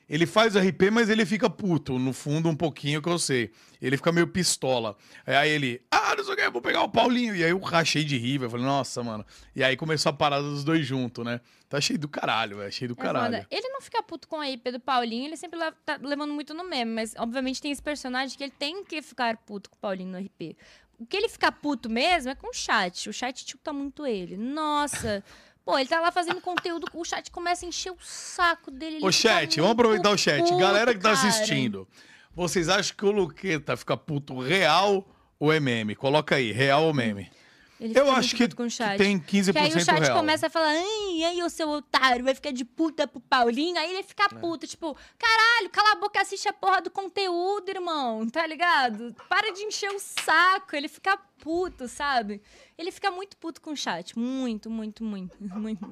ele 0.09 0.27
faz 0.27 0.55
RP, 0.57 0.91
mas 0.93 1.09
ele 1.09 1.25
fica 1.25 1.49
puto, 1.49 1.99
no 1.99 2.13
fundo, 2.13 2.49
um 2.49 2.57
pouquinho 2.57 3.01
que 3.01 3.09
eu 3.09 3.19
sei. 3.19 3.51
Ele 3.81 3.97
fica 3.97 4.13
meio 4.13 4.27
pistola. 4.27 4.97
Aí 5.27 5.51
ele, 5.51 5.81
ah, 5.91 6.15
não 6.17 6.25
sei 6.25 6.35
o 6.35 6.37
que, 6.37 6.51
vou 6.51 6.61
pegar 6.63 6.83
o 6.83 6.89
Paulinho. 6.89 7.35
E 7.35 7.43
aí 7.43 7.51
eu 7.51 7.59
rachei 7.59 8.05
de 8.05 8.17
rir, 8.19 8.41
eu 8.43 8.51
falei, 8.51 8.67
nossa, 8.67 9.03
mano. 9.03 9.25
E 9.55 9.63
aí 9.65 9.77
começou 9.77 10.11
a 10.11 10.13
parada 10.13 10.43
dos 10.43 10.65
dois 10.65 10.87
juntos, 10.87 11.25
né? 11.25 11.41
Tá 11.69 11.81
cheio 11.81 11.99
do 11.99 12.09
caralho, 12.09 12.59
velho, 12.59 12.71
cheio 12.73 12.95
do 12.95 13.01
É 13.01 13.03
caralho. 13.03 13.35
foda. 13.37 13.47
Ele 13.51 13.69
não 13.69 13.81
fica 13.81 14.03
puto 14.03 14.29
com 14.29 14.41
a 14.41 14.49
IP 14.49 14.71
do 14.73 14.81
Paulinho, 14.81 15.27
ele 15.27 15.37
sempre 15.37 15.59
tá 15.85 15.99
levando 16.03 16.33
muito 16.33 16.55
no 16.55 16.69
meme, 16.69 16.93
mas 16.93 17.15
obviamente 17.19 17.61
tem 17.61 17.73
esse 17.73 17.83
personagem 17.83 18.37
que 18.37 18.45
ele 18.45 18.53
tem 18.59 18.85
que 18.85 19.01
ficar 19.03 19.37
puto 19.39 19.71
com 19.71 19.77
o 19.77 19.79
Paulinho 19.81 20.13
no 20.13 20.19
RP. 20.19 20.57
O 20.99 21.05
que 21.05 21.17
ele 21.17 21.29
fica 21.29 21.51
puto 21.51 21.91
mesmo 21.91 22.31
é 22.31 22.35
com 22.37 22.49
o 22.51 22.53
chat. 22.55 23.09
O 23.09 23.13
chat 23.13 23.45
tilta 23.45 23.73
muito 23.73 24.07
ele. 24.07 24.37
Nossa. 24.37 25.25
Pô, 25.65 25.79
ele 25.79 25.89
tá 25.89 25.99
lá 26.01 26.13
fazendo 26.13 26.41
conteúdo, 26.41 26.87
o 26.93 27.05
chat 27.05 27.31
começa 27.31 27.65
a 27.65 27.69
encher 27.69 27.91
o 27.91 27.97
saco 28.01 28.71
dele. 28.71 28.97
ele 28.97 29.07
Ô, 29.07 29.11
chat, 29.11 29.57
vamos 29.61 29.73
aproveitar 29.73 30.11
o 30.11 30.19
chat. 30.19 30.43
puto, 30.43 30.59
Galera 30.59 30.93
que 30.93 31.01
tá 31.01 31.15
cara. 31.15 31.29
assistindo, 31.29 31.89
vocês 32.35 32.69
acham 32.69 32.95
que 32.97 33.05
o 33.05 33.11
Luqueta 33.11 33.77
fica 33.77 33.97
puto 33.97 34.39
real 34.41 35.09
ou 35.39 35.53
é 35.53 35.59
meme? 35.59 35.95
Coloca 35.95 36.37
aí, 36.37 36.53
real 36.53 36.85
ou 36.85 36.93
meme? 36.93 37.31
Ele 37.81 37.99
Eu 37.99 38.11
acho 38.13 38.37
que, 38.37 38.49
com 38.55 38.65
o 38.65 38.71
chat. 38.71 38.97
tem 38.99 39.19
15% 39.19 39.53
Que 39.53 39.59
aí 39.59 39.69
o 39.75 39.81
chat 39.85 40.01
real. 40.01 40.17
começa 40.17 40.47
a 40.47 40.51
falar, 40.51 40.69
ai, 40.69 41.25
aí, 41.25 41.43
ô 41.43 41.51
seu 41.51 41.69
otário, 41.69 42.25
vai 42.25 42.35
ficar 42.35 42.53
de 42.53 42.65
puta 42.65 43.07
pro 43.07 43.21
Paulinho. 43.21 43.77
Aí 43.79 43.93
ele 43.93 44.03
fica 44.05 44.25
É. 44.25 44.29
puto, 44.39 44.67
tipo, 44.67 44.97
caralho, 45.19 45.71
cala 45.71 45.93
a 45.93 45.97
boca, 45.97 46.21
assiste 46.21 46.49
a 46.49 46.53
porra 46.53 46.81
do 46.81 46.91
conteúdo, 46.91 47.69
irmão, 47.69 48.29
tá 48.31 48.47
ligado? 48.47 49.15
Para 49.29 49.53
de 49.53 49.63
encher 49.65 49.91
o 49.91 49.99
saco. 49.99 50.77
Ele 50.77 50.89
fica 50.89 51.17
puto, 51.39 51.89
sabe? 51.89 52.41
Ele 52.79 52.91
fica 52.93 53.11
muito 53.11 53.37
puto 53.37 53.61
com 53.61 53.73
o 53.73 53.77
chat. 53.77 54.17
Muito, 54.19 54.71
muito, 54.71 55.03
muito. 55.05 55.37
muito. 55.59 55.85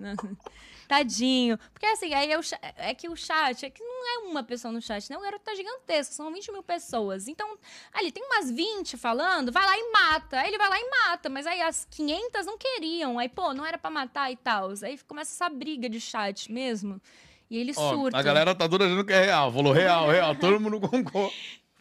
Tadinho. 0.93 1.59
Porque 1.73 1.87
assim, 1.87 2.13
aí 2.13 2.31
é, 2.31 2.39
o 2.39 2.43
é 2.77 2.95
que 2.95 3.09
o 3.09 3.17
chat, 3.17 3.65
é 3.65 3.71
que 3.71 3.83
não 3.83 4.07
é 4.07 4.29
uma 4.29 4.43
pessoa 4.43 4.71
no 4.71 4.83
chat, 4.83 5.09
né? 5.09 5.17
O 5.17 5.23
garoto 5.23 5.43
tá 5.43 5.55
gigantesco, 5.55 6.13
são 6.13 6.31
20 6.31 6.53
mil 6.53 6.63
pessoas. 6.63 7.29
Então, 7.29 7.57
ali 7.95 8.13
tem 8.13 8.23
umas 8.23 8.51
20 8.51 8.99
falando, 8.99 9.51
vai 9.51 9.65
lá 9.65 9.79
e 9.79 9.91
mata. 9.91 10.41
Aí 10.41 10.49
ele 10.49 10.59
vai 10.59 10.69
lá 10.69 10.79
e 10.79 10.91
mata, 10.91 11.31
mas 11.31 11.47
aí 11.47 11.63
as 11.63 11.87
500 11.91 12.45
não 12.45 12.59
queriam. 12.59 13.19
Aí, 13.19 13.31
pô, 13.31 13.55
não 13.55 13.65
era 13.65 13.79
pra 13.79 13.89
matar 13.89 14.31
e 14.31 14.37
tal. 14.37 14.69
Aí 14.83 14.99
começa 15.09 15.33
essa 15.33 15.49
briga 15.49 15.89
de 15.89 15.99
chat 15.99 16.53
mesmo. 16.53 17.01
E 17.49 17.57
ele 17.57 17.73
Ó, 17.75 17.95
surta. 17.95 18.19
a 18.19 18.23
galera 18.23 18.55
tá 18.55 18.69
toda 18.69 18.85
achando 18.85 19.05
que 19.05 19.15
é 19.15 19.25
real. 19.25 19.51
Falou 19.51 19.73
real, 19.73 20.11
real. 20.11 20.35
Todo 20.35 20.61
mundo 20.61 20.79
concorda. 20.89 21.33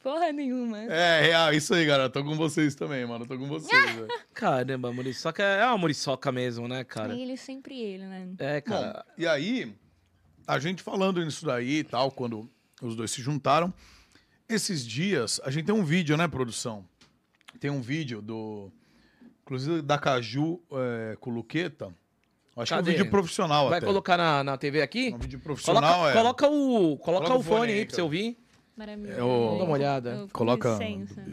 Porra 0.04 0.32
nenhuma. 0.32 0.80
É, 0.80 1.22
real. 1.22 1.54
Isso 1.54 1.74
aí, 1.74 1.86
galera. 1.86 2.10
Tô 2.10 2.24
com 2.24 2.36
vocês 2.36 2.74
também, 2.74 3.06
mano. 3.06 3.26
Tô 3.26 3.38
com 3.38 3.48
vocês, 3.48 3.86
velho. 3.94 4.08
Caramba, 4.34 4.90
a 4.90 4.94
Muriçoca 4.94 5.44
é 5.44 5.66
uma 5.66 5.78
Muriçoca 5.78 6.32
mesmo, 6.32 6.68
né, 6.68 6.84
cara? 6.84 7.14
Ele 7.16 7.38
sempre 7.38 7.80
ele, 7.80 8.06
né? 8.06 8.28
É, 8.40 8.62
Bom, 8.62 8.68
cara. 8.72 9.06
e 9.18 9.28
aí, 9.28 9.76
a 10.48 10.58
gente 10.58 10.82
falando 10.82 11.24
nisso 11.24 11.46
daí 11.46 11.80
e 11.80 11.84
tal, 11.84 12.10
quando 12.12 12.50
os 12.82 12.96
dois 12.96 13.12
se 13.12 13.22
juntaram, 13.22 13.72
esses 14.50 14.86
dias, 14.86 15.40
a 15.44 15.52
gente 15.52 15.66
tem 15.66 15.76
um 15.76 15.84
vídeo, 15.84 16.18
né, 16.18 16.28
produção? 16.28 16.84
Tem 17.60 17.70
um 17.70 17.82
vídeo 17.82 18.22
do. 18.22 18.72
Inclusive 19.44 19.82
da 19.82 19.98
Caju 20.00 20.62
é, 20.72 21.18
com 21.20 21.30
o 21.30 21.34
Luqueta. 21.34 21.94
Acho 22.58 22.70
que 22.70 22.74
é 22.74 22.78
Cadê? 22.78 22.90
um 22.92 22.94
vídeo 22.94 23.10
profissional 23.12 23.70
Vai 23.70 23.78
até. 23.78 23.88
colocar 23.88 24.18
na, 24.18 24.44
na 24.44 24.58
TV 24.58 24.82
aqui? 24.82 25.12
É 25.12 25.16
um 25.16 25.20
vídeo 25.20 25.40
profissional, 25.40 25.82
Coloca, 25.84 26.10
é. 26.10 26.14
coloca 26.14 26.48
o, 26.48 26.98
coloca 26.98 27.28
Coloca 27.28 27.34
o 27.34 27.44
fone 27.44 27.72
aí 27.72 27.80
pra 27.80 27.86
cara. 27.86 27.96
você 27.96 28.02
ouvir. 28.02 28.38
Maravilhoso. 28.78 29.20
É 29.20 29.24
o- 29.24 29.58
Dá 29.58 29.64
uma 29.64 29.74
olhada. 29.74 30.10
Eu- 30.12 30.30
Coloca. 30.32 30.70
licença. 30.74 31.24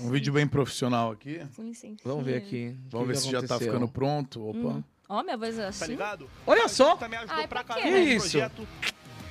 Um 0.00 0.10
vídeo 0.10 0.32
bem 0.32 0.46
profissional 0.46 1.10
aqui. 1.12 1.40
Com 1.56 1.62
licença. 1.62 2.00
Vamos 2.04 2.24
ver 2.24 2.36
aqui. 2.36 2.76
Vamos 2.90 3.06
ver 3.08 3.14
que 3.14 3.20
se 3.20 3.30
já 3.30 3.38
tá 3.40 3.46
aconteceu. 3.46 3.72
ficando 3.72 3.88
pronto. 3.88 4.48
Opa. 4.48 4.58
Hum. 4.58 4.84
Ó, 5.08 5.22
minha 5.22 5.36
voz 5.36 5.58
é 5.58 5.62
Tá 5.62 5.68
assim. 5.68 5.86
ligado? 5.92 6.28
Olha 6.46 6.68
só! 6.68 6.96
Tá 6.96 7.08
me 7.08 7.16
ajudou 7.16 7.36
Ai, 7.36 7.46
pra 7.48 7.64
Que 7.64 7.88
isso? 7.88 8.30
projeto. 8.30 8.66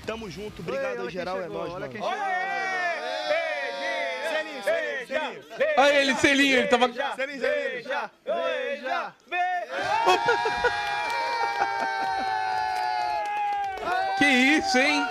Tamo 0.06 0.30
junto, 0.30 0.62
obrigado 0.62 1.10
geral, 1.10 1.42
é 1.42 1.48
nóis, 1.48 1.72
mano. 1.74 1.86
Selinho, 1.92 2.04
selinho, 4.64 5.08
selinho. 5.08 5.44
Olha 5.78 5.94
ele, 6.02 6.16
selinho, 6.16 6.58
ele 6.58 6.68
tava. 6.68 6.90
Selinho. 7.16 7.42
Já, 7.84 8.10
já, 8.82 9.14
Que 14.18 14.26
isso, 14.26 14.78
hein? 14.78 15.02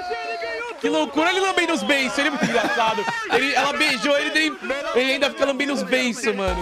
Que 0.80 0.88
loucura 0.88 1.30
ele 1.30 1.40
lambendo 1.40 1.72
os 1.72 1.82
beiços, 1.82 2.18
ele 2.18 2.28
é 2.28 2.30
muito 2.30 2.44
engraçado. 2.44 3.04
Ele- 3.32 3.54
ela 3.54 3.72
beijou 3.72 4.16
ele, 4.16 4.56
ele 4.94 5.12
ainda 5.12 5.30
fica 5.30 5.44
lambendo 5.44 5.72
os 5.72 5.82
beiços, 5.82 6.34
mano. 6.34 6.60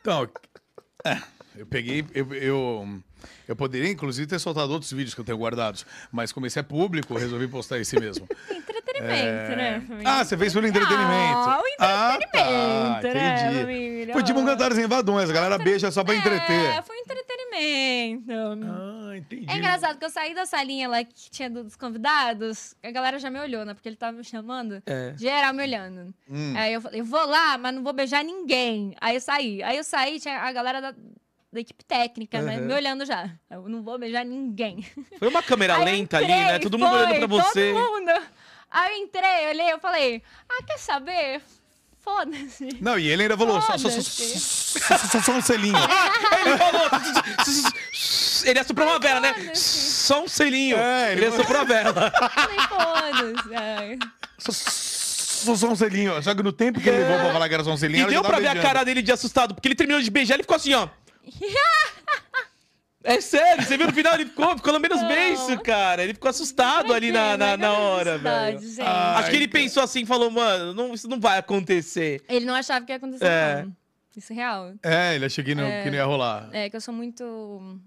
Então, 0.00 0.28
é, 1.04 1.18
eu 1.56 1.66
peguei, 1.66 2.04
eu, 2.14 2.34
eu, 2.34 3.00
Eu 3.46 3.56
poderia, 3.56 3.90
inclusive, 3.90 4.26
ter 4.28 4.38
soltado 4.38 4.72
outros 4.72 4.92
vídeos 4.92 5.12
que 5.14 5.20
eu 5.20 5.24
tenho 5.24 5.36
guardados, 5.36 5.84
mas 6.12 6.32
como 6.32 6.46
esse 6.46 6.58
é 6.58 6.62
público, 6.62 7.12
eu 7.12 7.18
resolvi 7.18 7.48
postar 7.48 7.78
esse 7.78 7.98
mesmo. 7.98 8.26
Entretenimento, 9.00 9.52
É. 9.52 9.56
né, 9.56 9.80
família? 9.86 10.12
Ah, 10.12 10.24
você 10.24 10.36
fez 10.36 10.52
pelo 10.52 10.66
entretenimento. 10.66 11.38
Ah, 11.38 11.60
o 11.62 11.66
entretenimento, 11.66 12.36
ah, 12.36 13.00
né, 13.02 13.34
entendi. 13.44 13.60
família? 13.60 14.12
Foi 14.14 14.22
tipo 14.22 14.40
um 14.40 14.44
cantares 14.46 14.78
em 14.78 14.86
vadões, 14.86 15.30
a 15.30 15.32
galera 15.32 15.58
beija 15.58 15.90
só 15.90 16.02
pra 16.04 16.14
É, 16.14 16.18
entreter. 16.18 16.82
foi 16.84 16.96
um 16.96 17.00
entretenimento. 17.00 18.32
Ah, 18.66 19.16
entendi. 19.16 19.46
É 19.48 19.56
engraçado 19.56 19.98
que 19.98 20.04
eu 20.04 20.10
saí 20.10 20.34
da 20.34 20.46
salinha 20.46 20.88
lá 20.88 21.02
que 21.04 21.30
tinha 21.30 21.48
dos 21.50 21.76
convidados, 21.76 22.74
a 22.82 22.90
galera 22.90 23.18
já 23.18 23.30
me 23.30 23.40
olhou, 23.40 23.64
né? 23.64 23.74
Porque 23.74 23.88
ele 23.88 23.96
tava 23.96 24.16
me 24.16 24.24
chamando. 24.24 24.82
É. 24.86 25.14
Geral 25.16 25.52
me 25.52 25.62
olhando. 25.62 26.14
Hum. 26.28 26.54
Aí 26.56 26.72
eu 26.72 26.80
falei, 26.80 27.00
eu 27.00 27.04
vou 27.04 27.24
lá, 27.26 27.58
mas 27.58 27.74
não 27.74 27.82
vou 27.82 27.92
beijar 27.92 28.24
ninguém. 28.24 28.94
Aí 29.00 29.14
eu 29.16 29.20
saí. 29.20 29.62
Aí 29.62 29.76
eu 29.76 29.84
saí, 29.84 30.18
tinha 30.20 30.38
a 30.40 30.52
galera 30.52 30.80
da, 30.80 30.92
da 31.52 31.60
equipe 31.60 31.84
técnica, 31.84 32.40
né? 32.40 32.58
Uhum. 32.58 32.66
Me 32.66 32.74
olhando 32.74 33.04
já. 33.04 33.30
Eu 33.50 33.68
não 33.68 33.82
vou 33.82 33.98
beijar 33.98 34.24
ninguém. 34.24 34.84
Foi 35.18 35.28
uma 35.28 35.42
câmera 35.42 35.76
lenta 35.78 36.16
ali, 36.18 36.26
entrei, 36.26 36.44
né? 36.44 36.58
Todo 36.58 36.78
mundo 36.78 36.90
foi, 36.90 36.98
olhando 37.06 37.18
pra 37.18 37.26
você. 37.26 37.72
Todo 37.72 38.00
mundo. 38.00 38.12
Aí 38.70 38.92
eu 38.98 39.04
entrei, 39.04 39.48
olhei, 39.50 39.72
eu 39.72 39.78
falei, 39.80 40.22
ah, 40.48 40.62
quer 40.66 40.78
saber? 40.78 41.40
Foda-se. 42.02 42.78
Não, 42.80 42.98
e 42.98 43.08
ele 43.08 43.24
ainda 43.24 43.36
falou, 43.36 43.60
só, 43.60 43.76
só, 43.76 43.90
só, 43.90 44.00
só, 44.00 44.98
só- 45.08 45.20
só- 45.20 45.32
um 45.32 45.42
selinho. 45.42 45.76
Ele 46.46 46.56
falou. 46.56 46.88
Ele 48.44 48.58
assoprou 48.58 48.88
uma 48.88 48.98
vela, 48.98 49.20
né? 49.20 49.34
foda-se. 49.34 49.60
Só 50.06 50.22
um 50.22 50.28
selinho. 50.28 50.78
É, 50.78 51.12
ele 51.12 51.26
ele 51.26 51.34
assoprou 51.34 51.60
a 51.60 51.64
vela. 51.64 52.10
Falei, 52.10 52.58
foda-se. 52.68 53.54
Ai. 53.54 53.98
Só, 54.38 54.52
só, 54.52 55.56
só 55.56 55.66
um 55.68 55.76
selinho. 55.76 56.22
Só 56.22 56.34
que 56.34 56.42
no 56.42 56.52
tempo 56.52 56.80
que 56.80 56.88
ele 56.88 56.98
levou 57.04 57.18
pra 57.18 57.32
falar 57.34 57.48
que 57.48 57.54
era 57.54 57.64
só 57.64 57.70
um 57.72 57.76
selinho, 57.76 57.98
E 57.98 58.02
ela 58.04 58.10
deu 58.12 58.22
pra 58.22 58.30
tava 58.30 58.40
ver 58.42 58.48
a 58.48 58.52
beijando. 58.54 58.66
cara 58.74 58.84
dele 58.84 59.02
de 59.02 59.12
assustado, 59.12 59.54
porque 59.54 59.68
ele 59.68 59.74
terminou 59.74 60.00
de 60.00 60.10
beijar, 60.10 60.34
ele 60.36 60.42
ficou 60.44 60.56
assim, 60.56 60.72
ó. 60.72 60.88
É 63.02 63.18
sério, 63.20 63.64
você 63.64 63.78
viu 63.78 63.86
no 63.86 63.92
final? 63.94 64.14
Ele 64.14 64.26
ficou, 64.26 64.54
ficou 64.56 64.72
lambendo 64.72 64.94
os 64.94 65.00
Não. 65.00 65.08
beijos, 65.08 65.56
cara. 65.64 66.04
Ele 66.04 66.12
ficou 66.12 66.28
assustado 66.28 66.92
ali 66.92 67.10
na, 67.10 67.34
na, 67.36 67.56
na 67.56 67.72
hora, 67.72 68.18
velho. 68.18 68.58
Gente. 68.60 68.82
Ah, 68.82 69.18
Acho 69.18 69.30
que 69.30 69.36
ele 69.36 69.44
Ai, 69.46 69.50
pensou 69.50 69.82
assim, 69.82 70.04
falou, 70.04 70.30
mano, 70.30 70.74
não, 70.74 70.92
isso 70.92 71.08
não 71.08 71.18
vai 71.18 71.38
acontecer. 71.38 72.22
Ele 72.28 72.44
não 72.44 72.54
achava 72.54 72.84
que 72.84 72.92
ia 72.92 72.96
acontecer, 72.96 73.24
É. 73.24 73.62
não. 73.64 73.76
Isso 74.16 74.32
é 74.32 74.36
real. 74.36 74.74
É, 74.82 75.14
ele 75.14 75.24
achou 75.24 75.42
que 75.42 75.54
não, 75.54 75.64
que 75.82 75.88
não 75.88 75.94
ia 75.96 76.04
rolar. 76.04 76.50
É 76.52 76.68
que 76.68 76.76
eu 76.76 76.80
sou 76.80 76.92
muito. 76.92 77.78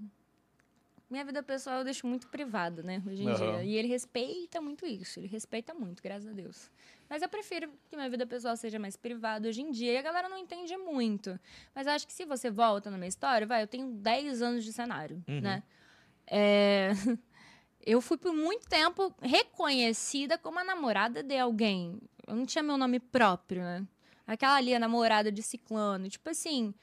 Minha 1.09 1.23
vida 1.25 1.43
pessoal 1.43 1.79
eu 1.79 1.83
deixo 1.83 2.07
muito 2.07 2.27
privada, 2.27 2.81
né? 2.81 3.03
Hoje 3.05 3.21
em 3.23 3.27
Aham. 3.29 3.35
dia. 3.57 3.63
E 3.65 3.75
ele 3.75 3.87
respeita 3.89 4.59
muito 4.59 4.83
isso. 4.85 5.19
Ele 5.19 5.27
respeita 5.27 5.73
muito, 5.75 6.01
graças 6.01 6.27
a 6.27 6.31
Deus. 6.31 6.71
Mas 7.13 7.21
eu 7.21 7.29
prefiro 7.29 7.69
que 7.87 7.95
minha 7.95 8.09
vida 8.09 8.25
pessoal 8.25 8.57
seja 8.57 8.79
mais 8.79 8.97
privada 8.97 9.47
hoje 9.47 9.61
em 9.61 9.69
dia. 9.69 9.91
E 9.93 9.97
a 9.97 10.01
galera 10.01 10.27
não 10.27 10.35
entende 10.35 10.75
muito. 10.75 11.39
Mas 11.75 11.85
acho 11.85 12.07
que 12.07 12.11
se 12.13 12.25
você 12.25 12.49
volta 12.49 12.89
na 12.89 12.97
minha 12.97 13.07
história, 13.07 13.45
vai, 13.45 13.61
eu 13.61 13.67
tenho 13.67 13.91
10 13.91 14.41
anos 14.41 14.63
de 14.63 14.73
cenário, 14.73 15.23
Uhum. 15.27 15.39
né? 15.39 15.61
É, 16.25 16.89
Eu 17.85 18.01
fui 18.01 18.17
por 18.17 18.33
muito 18.33 18.67
tempo 18.67 19.13
reconhecida 19.21 20.39
como 20.39 20.57
a 20.57 20.63
namorada 20.63 21.21
de 21.21 21.37
alguém. 21.37 21.99
Eu 22.25 22.35
não 22.35 22.47
tinha 22.47 22.63
meu 22.63 22.79
nome 22.79 22.99
próprio, 22.99 23.61
né? 23.61 23.85
Aquela 24.25 24.55
ali, 24.55 24.73
a 24.73 24.79
namorada 24.79 25.31
de 25.31 25.43
ciclano. 25.43 26.09
Tipo 26.09 26.31
assim, 26.31 26.73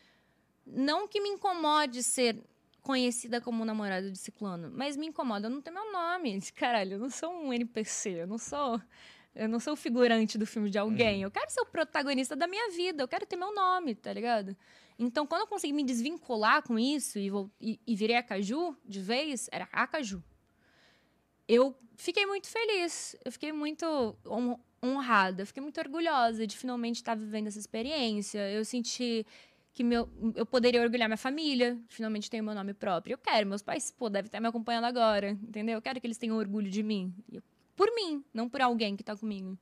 não 0.64 1.08
que 1.08 1.20
me 1.20 1.28
incomode 1.30 2.04
ser 2.04 2.38
conhecida 2.82 3.40
como 3.40 3.64
namorada 3.64 4.08
de 4.12 4.16
ciclano, 4.16 4.70
mas 4.72 4.96
me 4.96 5.08
incomoda 5.08 5.48
eu 5.48 5.50
não 5.50 5.60
ter 5.60 5.72
meu 5.72 5.90
nome. 5.90 6.38
Caralho, 6.54 6.92
eu 6.92 6.98
não 7.00 7.10
sou 7.10 7.32
um 7.32 7.52
NPC, 7.52 8.10
eu 8.22 8.26
não 8.28 8.38
sou. 8.38 8.80
Eu 9.34 9.48
não 9.48 9.60
sou 9.60 9.74
o 9.74 9.76
figurante 9.76 10.36
do 10.36 10.44
filme 10.46 10.68
de 10.70 10.78
alguém. 10.78 11.22
Eu 11.22 11.30
quero 11.30 11.50
ser 11.50 11.60
o 11.60 11.66
protagonista 11.66 12.34
da 12.34 12.46
minha 12.46 12.70
vida. 12.70 13.02
Eu 13.02 13.08
quero 13.08 13.24
ter 13.24 13.36
meu 13.36 13.54
nome, 13.54 13.94
tá 13.94 14.12
ligado? 14.12 14.56
Então, 14.98 15.26
quando 15.26 15.42
eu 15.42 15.46
consegui 15.46 15.72
me 15.72 15.84
desvincular 15.84 16.62
com 16.62 16.78
isso 16.78 17.18
e, 17.18 17.30
vol- 17.30 17.50
e, 17.60 17.80
e 17.86 17.94
virei 17.96 18.16
a 18.16 18.22
Caju 18.22 18.76
de 18.84 19.00
vez, 19.00 19.48
era 19.52 19.68
a 19.72 19.86
Caju. 19.86 20.22
Eu 21.48 21.74
fiquei 21.96 22.26
muito 22.26 22.48
feliz. 22.48 23.16
Eu 23.24 23.32
fiquei 23.32 23.52
muito 23.52 23.84
hon- 24.26 24.58
honrada. 24.84 25.46
Fiquei 25.46 25.62
muito 25.62 25.78
orgulhosa 25.80 26.46
de 26.46 26.56
finalmente 26.56 26.96
estar 26.96 27.14
vivendo 27.14 27.46
essa 27.46 27.58
experiência. 27.58 28.50
Eu 28.50 28.64
senti 28.64 29.26
que 29.72 29.84
meu, 29.84 30.08
eu 30.34 30.44
poderia 30.44 30.82
orgulhar 30.82 31.08
minha 31.08 31.16
família, 31.16 31.78
finalmente 31.88 32.28
tenho 32.28 32.42
meu 32.42 32.54
nome 32.54 32.74
próprio. 32.74 33.14
Eu 33.14 33.18
quero, 33.18 33.46
meus 33.48 33.62
pais, 33.62 33.90
pô, 33.90 34.10
devem 34.10 34.26
estar 34.26 34.40
me 34.40 34.48
acompanhando 34.48 34.84
agora, 34.84 35.30
entendeu? 35.30 35.76
Eu 35.76 35.82
quero 35.82 36.00
que 36.00 36.06
eles 36.06 36.18
tenham 36.18 36.36
orgulho 36.36 36.68
de 36.68 36.82
mim. 36.82 37.14
Eu- 37.32 37.42
Por 37.80 37.90
mim, 37.94 38.22
não 38.34 38.46
por 38.46 38.60
alguém 38.60 38.94
que 38.94 39.02
tá 39.02 39.16
comigo. 39.16 39.56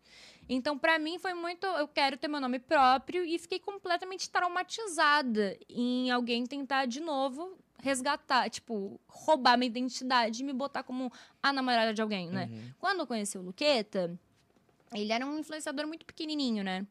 Então, 0.49 0.77
pra 0.77 0.99
mim, 0.99 1.21
foi 1.21 1.35
muito. 1.35 1.65
Eu 1.65 1.87
quero 1.87 2.17
ter 2.17 2.27
meu 2.27 2.41
nome 2.41 2.59
próprio 2.59 3.25
e 3.25 3.39
fiquei 3.39 3.61
completamente 3.61 4.29
traumatizada 4.29 5.57
em 5.69 6.11
alguém 6.11 6.45
tentar 6.45 6.87
de 6.87 6.99
novo 6.99 7.57
resgatar, 7.81 8.51
tipo, 8.51 9.01
roubar 9.07 9.57
minha 9.57 9.69
identidade 9.69 10.43
e 10.43 10.45
me 10.45 10.53
botar 10.53 10.83
como 10.83 11.13
a 11.41 11.53
namorada 11.53 11.95
de 11.95 12.03
alguém, 12.03 12.29
né? 12.29 12.49
Uhum. 12.51 12.73
Quando 12.81 12.99
eu 12.99 13.07
conheci 13.07 13.39
o 13.39 13.43
Luqueta, 13.43 14.19
ele 14.93 15.13
era 15.13 15.25
um 15.25 15.39
influenciador 15.39 15.87
muito 15.87 16.05
pequenininho, 16.05 16.65
né? 16.65 16.85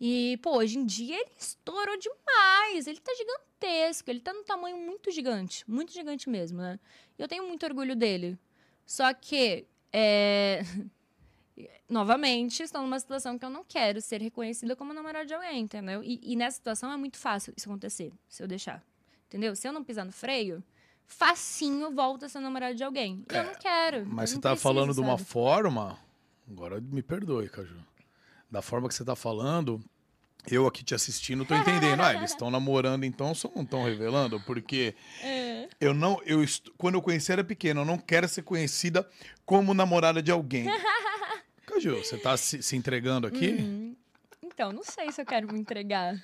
E, 0.00 0.38
pô, 0.38 0.56
hoje 0.56 0.78
em 0.78 0.86
dia 0.86 1.20
ele 1.20 1.30
estourou 1.38 1.98
demais. 1.98 2.86
Ele 2.86 3.00
tá 3.00 3.12
gigantesco. 3.14 4.08
Ele 4.08 4.20
tá 4.20 4.32
num 4.32 4.44
tamanho 4.44 4.78
muito 4.78 5.10
gigante. 5.10 5.62
Muito 5.70 5.92
gigante 5.92 6.26
mesmo, 6.26 6.56
né? 6.56 6.80
E 7.18 7.22
eu 7.22 7.28
tenho 7.28 7.46
muito 7.46 7.66
orgulho 7.66 7.94
dele. 7.94 8.38
Só 8.86 9.12
que, 9.12 9.66
é... 9.96 10.62
novamente, 11.88 12.62
estou 12.62 12.82
numa 12.82 12.98
situação 12.98 13.38
que 13.38 13.44
eu 13.44 13.50
não 13.50 13.64
quero 13.64 14.00
ser 14.00 14.20
reconhecida 14.20 14.74
como 14.74 14.92
namorada 14.92 15.24
de 15.24 15.34
alguém, 15.34 15.60
entendeu? 15.60 16.02
E, 16.02 16.20
e 16.22 16.34
nessa 16.34 16.56
situação 16.56 16.92
é 16.92 16.96
muito 16.96 17.16
fácil 17.16 17.54
isso 17.56 17.68
acontecer, 17.68 18.12
se 18.28 18.42
eu 18.42 18.48
deixar. 18.48 18.82
Entendeu? 19.28 19.54
Se 19.54 19.68
eu 19.68 19.72
não 19.72 19.84
pisar 19.84 20.04
no 20.04 20.12
freio, 20.12 20.62
facinho 21.06 21.92
volta 21.92 22.26
a 22.26 22.28
ser 22.28 22.40
namorada 22.40 22.74
de 22.74 22.82
alguém. 22.82 23.24
E 23.30 23.36
eu 23.36 23.44
não 23.44 23.54
quero. 23.54 24.06
Mas 24.06 24.30
você 24.30 24.40
tá 24.40 24.50
preciso, 24.50 24.62
falando 24.62 24.92
de 24.92 25.00
uma 25.00 25.18
sabe? 25.18 25.30
forma. 25.30 25.98
Agora 26.50 26.80
me 26.80 27.02
perdoe, 27.02 27.48
Caju. 27.48 27.76
Da 28.50 28.62
forma 28.62 28.88
que 28.88 28.94
você 28.94 29.04
tá 29.04 29.16
falando, 29.16 29.80
eu 30.50 30.66
aqui 30.66 30.84
te 30.84 30.94
assistindo 30.94 31.44
tô 31.44 31.54
entendendo. 31.54 32.00
Ah, 32.00 32.14
eles 32.14 32.30
estão 32.30 32.50
namorando, 32.50 33.04
então 33.04 33.34
só 33.34 33.50
não 33.54 33.62
estão 33.62 33.82
revelando, 33.84 34.40
porque 34.40 34.94
É. 35.22 35.43
eu 35.80 35.92
não. 35.94 36.20
Eu, 36.24 36.44
quando 36.78 36.94
eu 36.94 37.02
conheci 37.02 37.32
era 37.32 37.44
pequena, 37.44 37.80
eu 37.80 37.84
não 37.84 37.98
quero 37.98 38.28
ser 38.28 38.42
conhecida 38.42 39.08
como 39.44 39.74
namorada 39.74 40.22
de 40.22 40.30
alguém. 40.30 40.66
Caju, 41.66 41.96
você 41.96 42.16
tá 42.18 42.36
se, 42.36 42.62
se 42.62 42.76
entregando 42.76 43.26
aqui? 43.26 43.48
Uhum. 43.48 43.96
Então, 44.42 44.72
não 44.72 44.84
sei 44.84 45.10
se 45.10 45.20
eu 45.20 45.26
quero 45.26 45.52
me 45.52 45.58
entregar. 45.58 46.14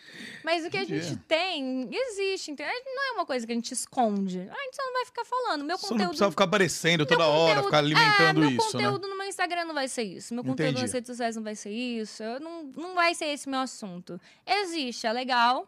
Mas 0.44 0.64
o 0.64 0.70
que 0.70 0.76
a 0.76 0.82
Entendi. 0.84 1.02
gente 1.02 1.16
tem, 1.26 1.88
existe? 1.90 2.54
Não 2.56 3.08
é 3.08 3.12
uma 3.14 3.26
coisa 3.26 3.44
que 3.44 3.50
a 3.50 3.54
gente 3.56 3.72
esconde. 3.72 4.38
A 4.38 4.62
gente 4.62 4.76
só 4.76 4.84
não 4.84 4.92
vai 4.92 5.04
ficar 5.06 5.24
falando. 5.24 5.64
Meu 5.64 5.76
Você 5.76 5.86
não 5.86 5.90
conteúdo. 5.90 6.08
precisa 6.10 6.30
ficar 6.30 6.44
aparecendo 6.44 7.04
toda 7.04 7.24
meu 7.24 7.32
hora, 7.32 7.62
conteúdo- 7.62 7.64
ficar 7.64 7.78
alimentando 7.78 8.44
é, 8.44 8.46
meu 8.46 8.50
isso, 8.50 8.76
né? 8.76 8.84
conteúdo 8.84 9.08
no 9.08 9.18
meu 9.18 9.26
Instagram 9.26 9.64
não 9.64 9.74
vai 9.74 9.88
ser 9.88 10.02
isso. 10.04 10.32
Meu 10.32 10.44
conteúdo 10.44 10.68
Entendi. 10.70 10.82
nas 10.82 10.92
redes 10.92 11.08
sociais 11.08 11.34
não 11.34 11.42
vai 11.42 11.56
ser 11.56 11.70
isso. 11.70 12.22
Eu 12.22 12.38
não, 12.38 12.62
não 12.76 12.94
vai 12.94 13.16
ser 13.16 13.24
esse 13.26 13.48
meu 13.48 13.58
assunto. 13.60 14.20
Existe, 14.46 15.08
é 15.08 15.12
legal. 15.12 15.66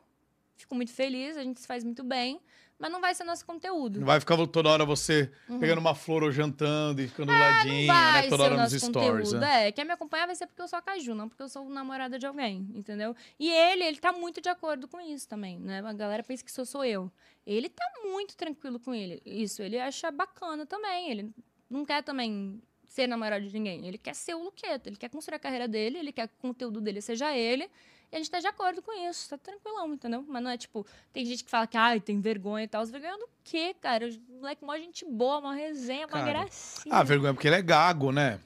Fico 0.56 0.76
muito 0.76 0.92
feliz, 0.92 1.36
a 1.36 1.42
gente 1.42 1.60
se 1.60 1.66
faz 1.66 1.82
muito 1.82 2.04
bem. 2.04 2.38
Mas 2.82 2.90
não 2.90 3.00
vai 3.00 3.14
ser 3.14 3.22
nosso 3.22 3.46
conteúdo. 3.46 4.00
Não 4.00 4.06
vai 4.08 4.18
ficar 4.18 4.36
toda 4.48 4.68
hora 4.68 4.84
você 4.84 5.30
pegando 5.60 5.78
uma 5.78 5.94
flor 5.94 6.24
ou 6.24 6.32
jantando 6.32 7.00
e 7.00 7.06
ficando 7.06 7.32
do 7.32 7.38
ladinho, 7.38 7.74
Uhum. 7.92 7.96
É, 7.96 8.12
vai 8.12 8.22
né? 8.22 8.28
Toda 8.28 8.42
ser 8.42 8.50
hora 8.52 8.62
nos 8.64 8.72
stories. 8.72 9.28
conteúdo. 9.28 9.40
Né? 9.40 9.68
É, 9.68 9.72
quer 9.72 9.84
me 9.84 9.92
acompanhar 9.92 10.26
vai 10.26 10.34
ser 10.34 10.48
porque 10.48 10.60
eu 10.60 10.66
sou 10.66 10.76
a 10.80 10.82
Caju, 10.82 11.14
não 11.14 11.28
porque 11.28 11.44
eu 11.44 11.48
sou 11.48 11.68
namorada 11.70 12.18
de 12.18 12.26
alguém, 12.26 12.68
entendeu? 12.74 13.14
E 13.38 13.48
ele, 13.48 13.84
ele 13.84 13.98
tá 13.98 14.12
muito 14.12 14.40
de 14.40 14.48
acordo 14.48 14.88
com 14.88 15.00
isso 15.00 15.28
também, 15.28 15.60
né? 15.60 15.78
A 15.78 15.92
galera 15.92 16.24
pensa 16.24 16.44
que 16.44 16.50
sou 16.50 16.66
sou 16.66 16.84
eu. 16.84 17.08
Ele 17.46 17.68
tá 17.68 17.84
muito 18.04 18.36
tranquilo 18.36 18.80
com 18.80 18.92
ele. 18.92 19.22
Isso, 19.24 19.62
ele 19.62 19.78
acha 19.78 20.10
bacana 20.10 20.66
também. 20.66 21.08
Ele 21.08 21.30
não 21.70 21.84
quer 21.84 22.02
também 22.02 22.60
ser 22.84 23.06
namorado 23.06 23.46
de 23.46 23.52
ninguém. 23.52 23.86
Ele 23.86 23.96
quer 23.96 24.14
ser 24.16 24.34
o 24.34 24.42
Luqueta, 24.42 24.88
ele 24.88 24.96
quer 24.96 25.08
construir 25.08 25.36
a 25.36 25.38
carreira 25.38 25.68
dele, 25.68 25.98
ele 25.98 26.10
quer 26.10 26.26
que 26.26 26.34
o 26.34 26.38
conteúdo 26.38 26.80
dele 26.80 27.00
seja 27.00 27.32
ele. 27.36 27.70
E 28.12 28.16
a 28.16 28.18
gente 28.18 28.30
tá 28.30 28.40
de 28.40 28.46
acordo 28.46 28.82
com 28.82 28.92
isso, 29.08 29.30
tá 29.30 29.38
tranquilão, 29.38 29.94
entendeu? 29.94 30.22
Mas 30.28 30.42
não 30.42 30.50
é 30.50 30.58
tipo, 30.58 30.86
tem 31.14 31.24
gente 31.24 31.42
que 31.42 31.50
fala 31.50 31.66
que, 31.66 31.78
ai, 31.78 31.98
tem 31.98 32.20
vergonha 32.20 32.64
e 32.64 32.68
tal. 32.68 32.84
Vergonha 32.84 33.16
do 33.16 33.26
quê, 33.42 33.74
cara? 33.80 34.06
O 34.06 34.34
moleque, 34.34 34.62
mó 34.62 34.76
gente 34.76 35.06
boa, 35.06 35.38
uma 35.38 35.54
resenha, 35.54 36.06
uma 36.06 36.18
Cara, 36.18 36.30
gracinha. 36.30 36.94
Ah, 36.94 37.02
vergonha, 37.02 37.32
porque 37.32 37.48
ele 37.48 37.56
é 37.56 37.62
gago, 37.62 38.12
né? 38.12 38.38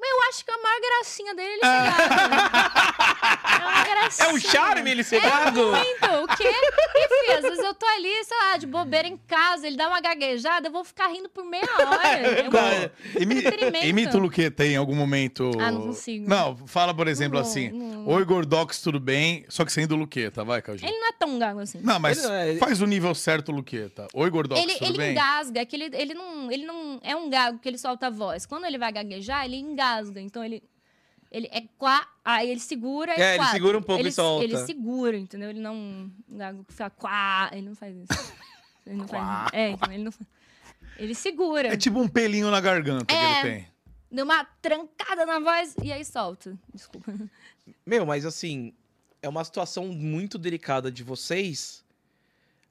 Eu 0.00 0.28
acho 0.30 0.44
que 0.44 0.50
a 0.50 0.56
maior 0.58 0.80
gracinha 0.80 1.34
dele 1.34 1.48
é 1.48 1.52
ele 1.54 1.60
ser 1.60 2.28
gado. 2.28 3.58
É 3.60 3.66
uma 3.66 3.82
gracinha. 3.84 4.28
É 4.28 4.32
um 4.32 4.38
charme 4.40 4.90
ele 4.90 5.02
ser 5.04 5.20
gado? 5.20 5.60
Muito. 5.72 6.24
O 6.24 6.36
quê? 6.36 6.48
E, 6.94 7.08
fi, 7.26 7.32
às 7.32 7.42
vezes 7.42 7.64
eu 7.64 7.74
tô 7.74 7.84
ali, 7.86 8.24
sei 8.24 8.36
lá, 8.38 8.56
de 8.56 8.66
bobeira 8.66 9.08
em 9.08 9.16
casa, 9.16 9.66
ele 9.66 9.76
dá 9.76 9.88
uma 9.88 10.00
gaguejada, 10.00 10.68
eu 10.68 10.72
vou 10.72 10.84
ficar 10.84 11.08
rindo 11.08 11.28
por 11.28 11.44
meia 11.44 11.64
hora. 11.64 12.08
É 12.38 12.48
um 12.48 12.50
Qual- 12.50 12.64
Imi-. 13.20 13.42
Imita 13.88 14.16
o 14.16 14.20
Luqueta 14.20 14.64
em 14.64 14.76
algum 14.76 14.94
momento. 14.94 15.50
Ah, 15.60 15.70
não 15.70 15.82
consigo. 15.88 16.28
Não, 16.28 16.56
fala, 16.66 16.94
por 16.94 17.08
exemplo, 17.08 17.38
Não 17.38 17.44
vou, 17.44 17.50
assim. 17.52 17.70
não. 17.70 18.06
Oi, 18.08 18.24
Gordox, 18.24 18.80
tudo 18.80 19.00
bem? 19.00 19.44
Só 19.48 19.64
que 19.64 19.72
sendo 19.72 19.96
Luqueta, 19.96 20.44
vai, 20.44 20.62
Caju. 20.62 20.84
Ele 20.84 20.96
não 20.98 21.08
é 21.08 21.12
tão 21.12 21.38
gago 21.38 21.60
assim. 21.60 21.80
Não, 21.82 21.98
mas 21.98 22.22
Ele 22.24 22.56
é- 22.56 22.58
faz 22.58 22.80
o 22.80 22.86
nível 22.86 23.14
certo, 23.14 23.50
Luqueta. 23.52 24.06
Oi, 24.14 24.30
Gordox, 24.30 24.60
ele 24.62 24.74
tudo 24.74 24.90
ele 24.90 24.98
bem? 24.98 25.10
engasga, 25.12 25.60
é 25.60 25.64
que 25.64 25.74
ele, 25.76 25.90
ele, 25.92 26.14
não, 26.14 26.50
ele 26.50 26.64
não 26.64 27.00
é 27.02 27.14
um 27.16 27.28
gago 27.28 27.58
que 27.58 27.68
ele 27.68 27.78
solta 27.78 28.06
a 28.06 28.10
voz. 28.10 28.46
Quando 28.46 28.64
ele 28.64 28.78
vai 28.78 28.92
gaguejar, 28.92 29.44
ele 29.44 29.56
engasga. 29.56 29.87
Então 30.20 30.44
ele. 30.44 30.62
Ele 31.30 31.46
é 31.52 31.60
quá, 31.76 32.08
aí 32.24 32.48
ele 32.48 32.58
segura 32.58 33.12
e 33.14 33.20
É, 33.20 33.34
ele 33.34 33.44
segura 33.48 33.76
um 33.76 33.82
pouco 33.82 34.00
ele, 34.00 34.08
e 34.08 34.12
solta. 34.12 34.44
Ele 34.44 34.56
segura, 34.64 35.14
entendeu? 35.18 35.50
Ele 35.50 35.60
não. 35.60 36.10
Gago 36.26 36.64
que 36.64 36.72
fica 36.72 36.88
quá, 36.88 37.50
ele 37.52 37.68
não 37.68 37.74
faz 37.74 37.94
isso. 37.94 38.32
Ele 38.86 38.96
não 38.96 39.06
faz. 39.06 39.22
Quá, 39.22 39.48
É, 39.52 39.68
então 39.72 39.92
ele 39.92 40.04
não 40.04 40.10
fa- 40.12 40.24
Ele 40.96 41.14
segura. 41.14 41.68
É 41.68 41.76
tipo 41.76 42.00
um 42.00 42.08
pelinho 42.08 42.50
na 42.50 42.62
garganta 42.62 43.04
que 43.04 43.14
É. 43.14 43.40
ele 43.40 43.42
tem. 43.42 43.68
Deu 44.10 44.24
uma 44.24 44.42
trancada 44.62 45.26
na 45.26 45.38
voz 45.38 45.74
e 45.82 45.92
aí 45.92 46.02
solta. 46.02 46.58
Desculpa. 46.72 47.12
Meu, 47.84 48.06
mas 48.06 48.24
assim, 48.24 48.72
é 49.20 49.28
uma 49.28 49.44
situação 49.44 49.86
muito 49.88 50.38
delicada 50.38 50.90
de 50.90 51.02
vocês. 51.04 51.84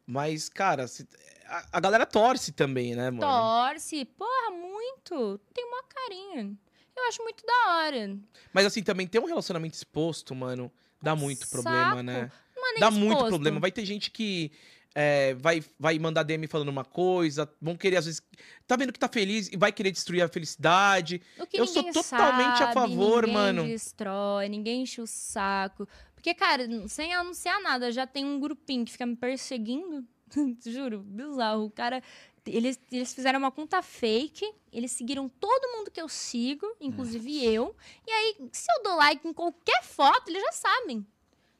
Mas, 0.07 0.49
cara, 0.49 0.87
se- 0.87 1.07
a, 1.45 1.65
a 1.73 1.79
galera 1.79 2.07
torce 2.07 2.51
também, 2.51 2.95
né, 2.95 3.11
mano? 3.11 3.21
Torce. 3.21 4.03
Porra, 4.03 4.49
muito. 4.49 5.39
Tem 5.53 5.63
uma 5.65 5.83
carinha. 5.83 6.57
Eu 6.97 7.07
acho 7.07 7.23
muito 7.23 7.45
da 7.45 7.53
hora. 7.77 8.17
Mas 8.51 8.65
assim, 8.65 8.83
também 8.83 9.07
ter 9.07 9.19
um 9.19 9.25
relacionamento 9.25 9.75
exposto, 9.75 10.33
mano, 10.35 10.71
dá 11.01 11.15
muito 11.15 11.47
problema, 11.47 11.89
Saco. 11.91 12.03
né? 12.03 12.31
Não 12.55 12.67
é 12.67 12.71
nem 12.71 12.79
Dá 12.79 12.91
muito 12.91 13.13
exposto. 13.13 13.29
problema. 13.29 13.59
Vai 13.59 13.71
ter 13.71 13.85
gente 13.85 14.09
que 14.09 14.51
é, 14.99 15.35
vai, 15.35 15.63
vai 15.79 15.99
mandar 15.99 16.23
DM 16.23 16.47
falando 16.47 16.69
uma 16.69 16.83
coisa, 16.83 17.47
vão 17.61 17.77
querer, 17.77 17.97
às 17.97 18.05
vezes. 18.05 18.19
Tá 18.65 18.75
vendo 18.75 18.91
que 18.91 18.97
tá 18.97 19.07
feliz 19.07 19.47
e 19.51 19.55
vai 19.55 19.71
querer 19.71 19.91
destruir 19.91 20.23
a 20.23 20.27
felicidade. 20.27 21.21
O 21.37 21.45
que 21.45 21.59
Eu 21.59 21.67
sou 21.67 21.83
ninguém 21.83 21.93
totalmente 21.93 22.55
a 22.55 22.57
sabe, 22.57 22.73
favor, 22.73 23.21
ninguém 23.27 23.33
mano. 23.33 23.63
destrói, 23.63 24.49
ninguém 24.49 24.81
enche 24.81 24.99
o 24.99 25.05
saco. 25.05 25.87
Porque, 26.15 26.33
cara, 26.33 26.67
sem 26.87 27.13
anunciar 27.13 27.61
nada, 27.61 27.91
já 27.91 28.07
tem 28.07 28.25
um 28.25 28.39
grupinho 28.39 28.83
que 28.83 28.91
fica 28.91 29.05
me 29.05 29.15
perseguindo. 29.15 30.03
Juro, 30.65 31.03
bizarro. 31.03 31.65
O 31.65 31.69
cara. 31.71 32.01
Eles, 32.47 32.79
eles 32.91 33.13
fizeram 33.13 33.39
uma 33.39 33.51
conta 33.51 33.81
fake, 33.81 34.49
eles 34.71 34.91
seguiram 34.91 35.27
todo 35.29 35.71
mundo 35.77 35.91
que 35.91 36.01
eu 36.01 36.07
sigo, 36.09 36.65
inclusive 36.79 37.43
eu. 37.45 37.75
E 38.05 38.11
aí, 38.11 38.35
se 38.51 38.65
eu 38.77 38.83
dou 38.83 38.95
like 38.95 39.27
em 39.27 39.33
qualquer 39.33 39.83
foto, 39.83 40.29
eles 40.29 40.41
já 40.41 40.51
sabem. 40.51 41.05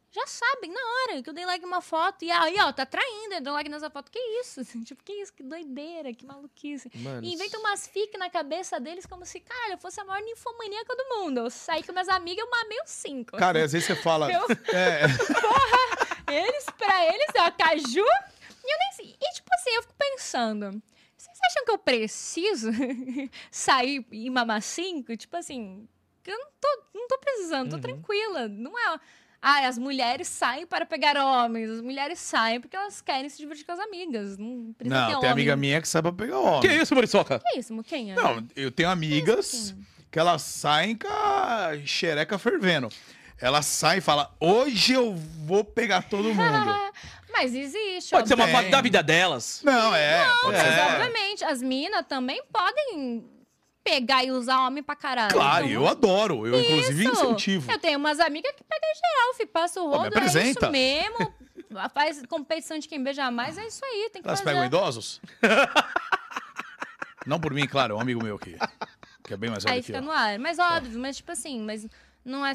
Já 0.10 0.26
sabem, 0.26 0.72
na 0.72 0.80
hora 0.80 1.22
que 1.22 1.30
eu 1.30 1.34
dei 1.34 1.46
like 1.46 1.64
em 1.64 1.68
uma 1.68 1.82
foto. 1.82 2.24
E 2.24 2.32
aí, 2.32 2.56
ó, 2.62 2.72
tá 2.72 2.86
traindo, 2.86 3.36
eu 3.36 3.42
dei 3.42 3.52
like 3.54 3.70
nessa 3.70 3.90
foto. 3.90 4.10
Que 4.10 4.18
isso? 4.40 4.64
Tipo, 4.84 5.04
que 5.04 5.12
isso? 5.14 5.32
Que 5.34 5.44
doideira, 5.44 6.12
que 6.14 6.26
maluquice. 6.26 6.90
Mano. 6.96 7.24
E 7.24 7.34
inventa 7.34 7.60
umas 7.60 7.86
fic 7.88 8.18
na 8.18 8.30
cabeça 8.30 8.80
deles 8.80 9.06
como 9.06 9.26
se, 9.26 9.40
cara, 9.42 9.74
eu 9.74 9.78
fosse 9.78 10.00
a 10.00 10.06
maior 10.06 10.24
ninfomaníaca 10.24 10.96
do 10.96 11.10
mundo. 11.10 11.40
Eu 11.42 11.50
saí 11.52 11.84
com 11.84 11.92
minhas 11.92 12.08
amigas, 12.10 12.44
eu 12.44 12.50
mamei 12.50 12.80
os 12.84 12.90
cinco. 12.90 13.38
Cara, 13.38 13.64
às 13.64 13.74
vezes 13.74 13.86
você 13.88 13.96
fala. 13.96 14.28
Eu- 14.32 14.48
É, 14.74 15.02
Eles, 16.34 16.66
pra 16.78 17.06
eles, 17.06 17.28
é 17.36 17.40
a 17.40 17.52
caju. 17.52 18.04
E 18.68 18.74
eu 18.74 18.78
nem 18.80 18.92
sei. 18.92 19.16
E 19.22 19.34
tipo 19.34 19.50
assim, 19.56 19.70
eu 19.72 19.82
fico 19.84 19.96
pensando. 19.98 20.82
Vocês 21.18 21.38
acham 21.50 21.66
que 21.66 21.72
eu 21.72 21.78
preciso 21.78 22.70
sair 23.50 24.06
e 24.12 24.30
mamar 24.30 24.62
cinco? 24.62 25.16
Tipo 25.16 25.38
assim, 25.38 25.88
eu 26.26 26.38
não 26.38 26.48
tô, 26.60 26.84
não 26.94 27.08
tô 27.08 27.18
precisando, 27.20 27.70
tô 27.70 27.76
Uhum. 27.78 27.82
tranquila. 27.82 28.48
Não 28.48 28.78
é. 28.78 29.00
Ah, 29.42 29.68
as 29.68 29.78
mulheres 29.78 30.28
saem 30.28 30.66
para 30.66 30.86
pegar 30.86 31.16
homens. 31.16 31.70
As 31.70 31.82
mulheres 31.82 32.20
saem 32.20 32.60
porque 32.60 32.76
elas 32.76 33.02
querem 33.02 33.30
se 33.30 33.38
divertir 33.38 33.66
com 33.66 33.72
as 33.72 33.80
amigas. 33.80 34.38
Não 34.38 34.74
precisa 34.78 34.96
ter 34.96 35.02
não, 35.02 35.08
tem 35.08 35.18
homem. 35.18 35.30
amiga 35.32 35.56
minha 35.56 35.82
que 35.82 35.88
sabe 35.88 36.12
pra 36.12 36.26
pegar 36.26 36.40
homem. 36.40 36.62
Que 36.70 36.76
isso, 36.76 36.94
Muriçoca? 36.96 37.40
Que 37.40 37.60
isso, 37.60 37.74
Muquinha? 37.74 38.16
Não, 38.16 38.46
eu 38.56 38.72
tenho 38.72 38.90
amigas 38.90 39.76
que 40.12 40.18
elas 40.20 40.42
saem 40.42 40.96
com 40.96 41.08
a 41.08 41.72
xereca 41.86 42.38
fervendo. 42.40 42.90
Elas 43.40 43.68
saem 43.68 44.00
e 44.00 44.02
falam, 44.02 44.28
hoje 44.40 44.94
eu 44.94 45.14
vou 45.16 45.64
pegar 45.64 46.02
todo 46.10 46.24
mundo. 46.34 46.92
Mas 47.38 47.54
existe. 47.54 48.12
Pode 48.12 48.28
ser 48.28 48.34
uma 48.34 48.48
parte 48.48 48.70
da 48.72 48.82
vida 48.82 49.04
delas. 49.04 49.62
Não, 49.64 49.94
é. 49.96 50.26
pode 50.42 50.58
Mas, 50.58 50.74
ser. 50.74 50.80
obviamente, 50.82 51.44
as 51.44 51.62
minas 51.62 52.06
também 52.08 52.42
podem 52.52 53.24
pegar 53.84 54.24
e 54.24 54.32
usar 54.32 54.66
homem 54.66 54.82
pra 54.84 54.96
caralho. 54.96 55.32
Claro, 55.34 55.66
Então, 55.66 55.82
eu 55.82 55.88
adoro. 55.88 56.48
Eu, 56.48 56.60
inclusive, 56.60 57.04
isso. 57.06 57.12
incentivo. 57.26 57.72
Eu 57.72 57.80
tenho 57.80 57.98
umas 58.00 58.20
amigas 58.20 58.52
que 58.56 58.64
pegam 58.64 58.90
geral, 58.96 59.34
fi, 59.36 59.46
passa 59.46 59.80
o 59.82 59.84
Pô, 59.84 59.90
me 59.92 59.96
rodo, 59.98 60.06
é 60.06 60.18
apresenta. 60.18 60.50
isso 60.66 60.72
mesmo. 60.72 61.34
Faz 61.94 62.22
competição 62.28 62.80
de 62.80 62.88
quem 62.88 63.02
beija 63.04 63.30
mais, 63.30 63.58
é 63.58 63.66
isso 63.68 63.84
aí, 63.86 64.10
tem 64.12 64.22
que 64.22 64.28
Elas 64.28 64.40
fazer. 64.40 64.52
pegam 64.52 64.66
idosos? 64.66 65.22
Não 67.26 67.40
por 67.40 67.54
mim, 67.54 67.68
claro, 67.68 67.94
é 67.94 67.98
um 67.98 68.02
amigo 68.02 68.24
meu 68.24 68.36
aqui. 68.36 68.56
Que 69.24 69.34
é 69.34 69.38
bem 69.38 69.50
mais 69.50 69.64
velho 69.64 69.76
Aí 69.76 69.82
fica 69.84 69.98
eu. 69.98 70.02
no 70.02 70.12
ar. 70.12 70.40
Mas 70.40 70.58
óbvio, 70.60 70.98
mas 71.00 71.18
tipo 71.18 71.32
assim, 71.32 71.62
mas 71.62 71.86
não 72.24 72.46
é... 72.46 72.54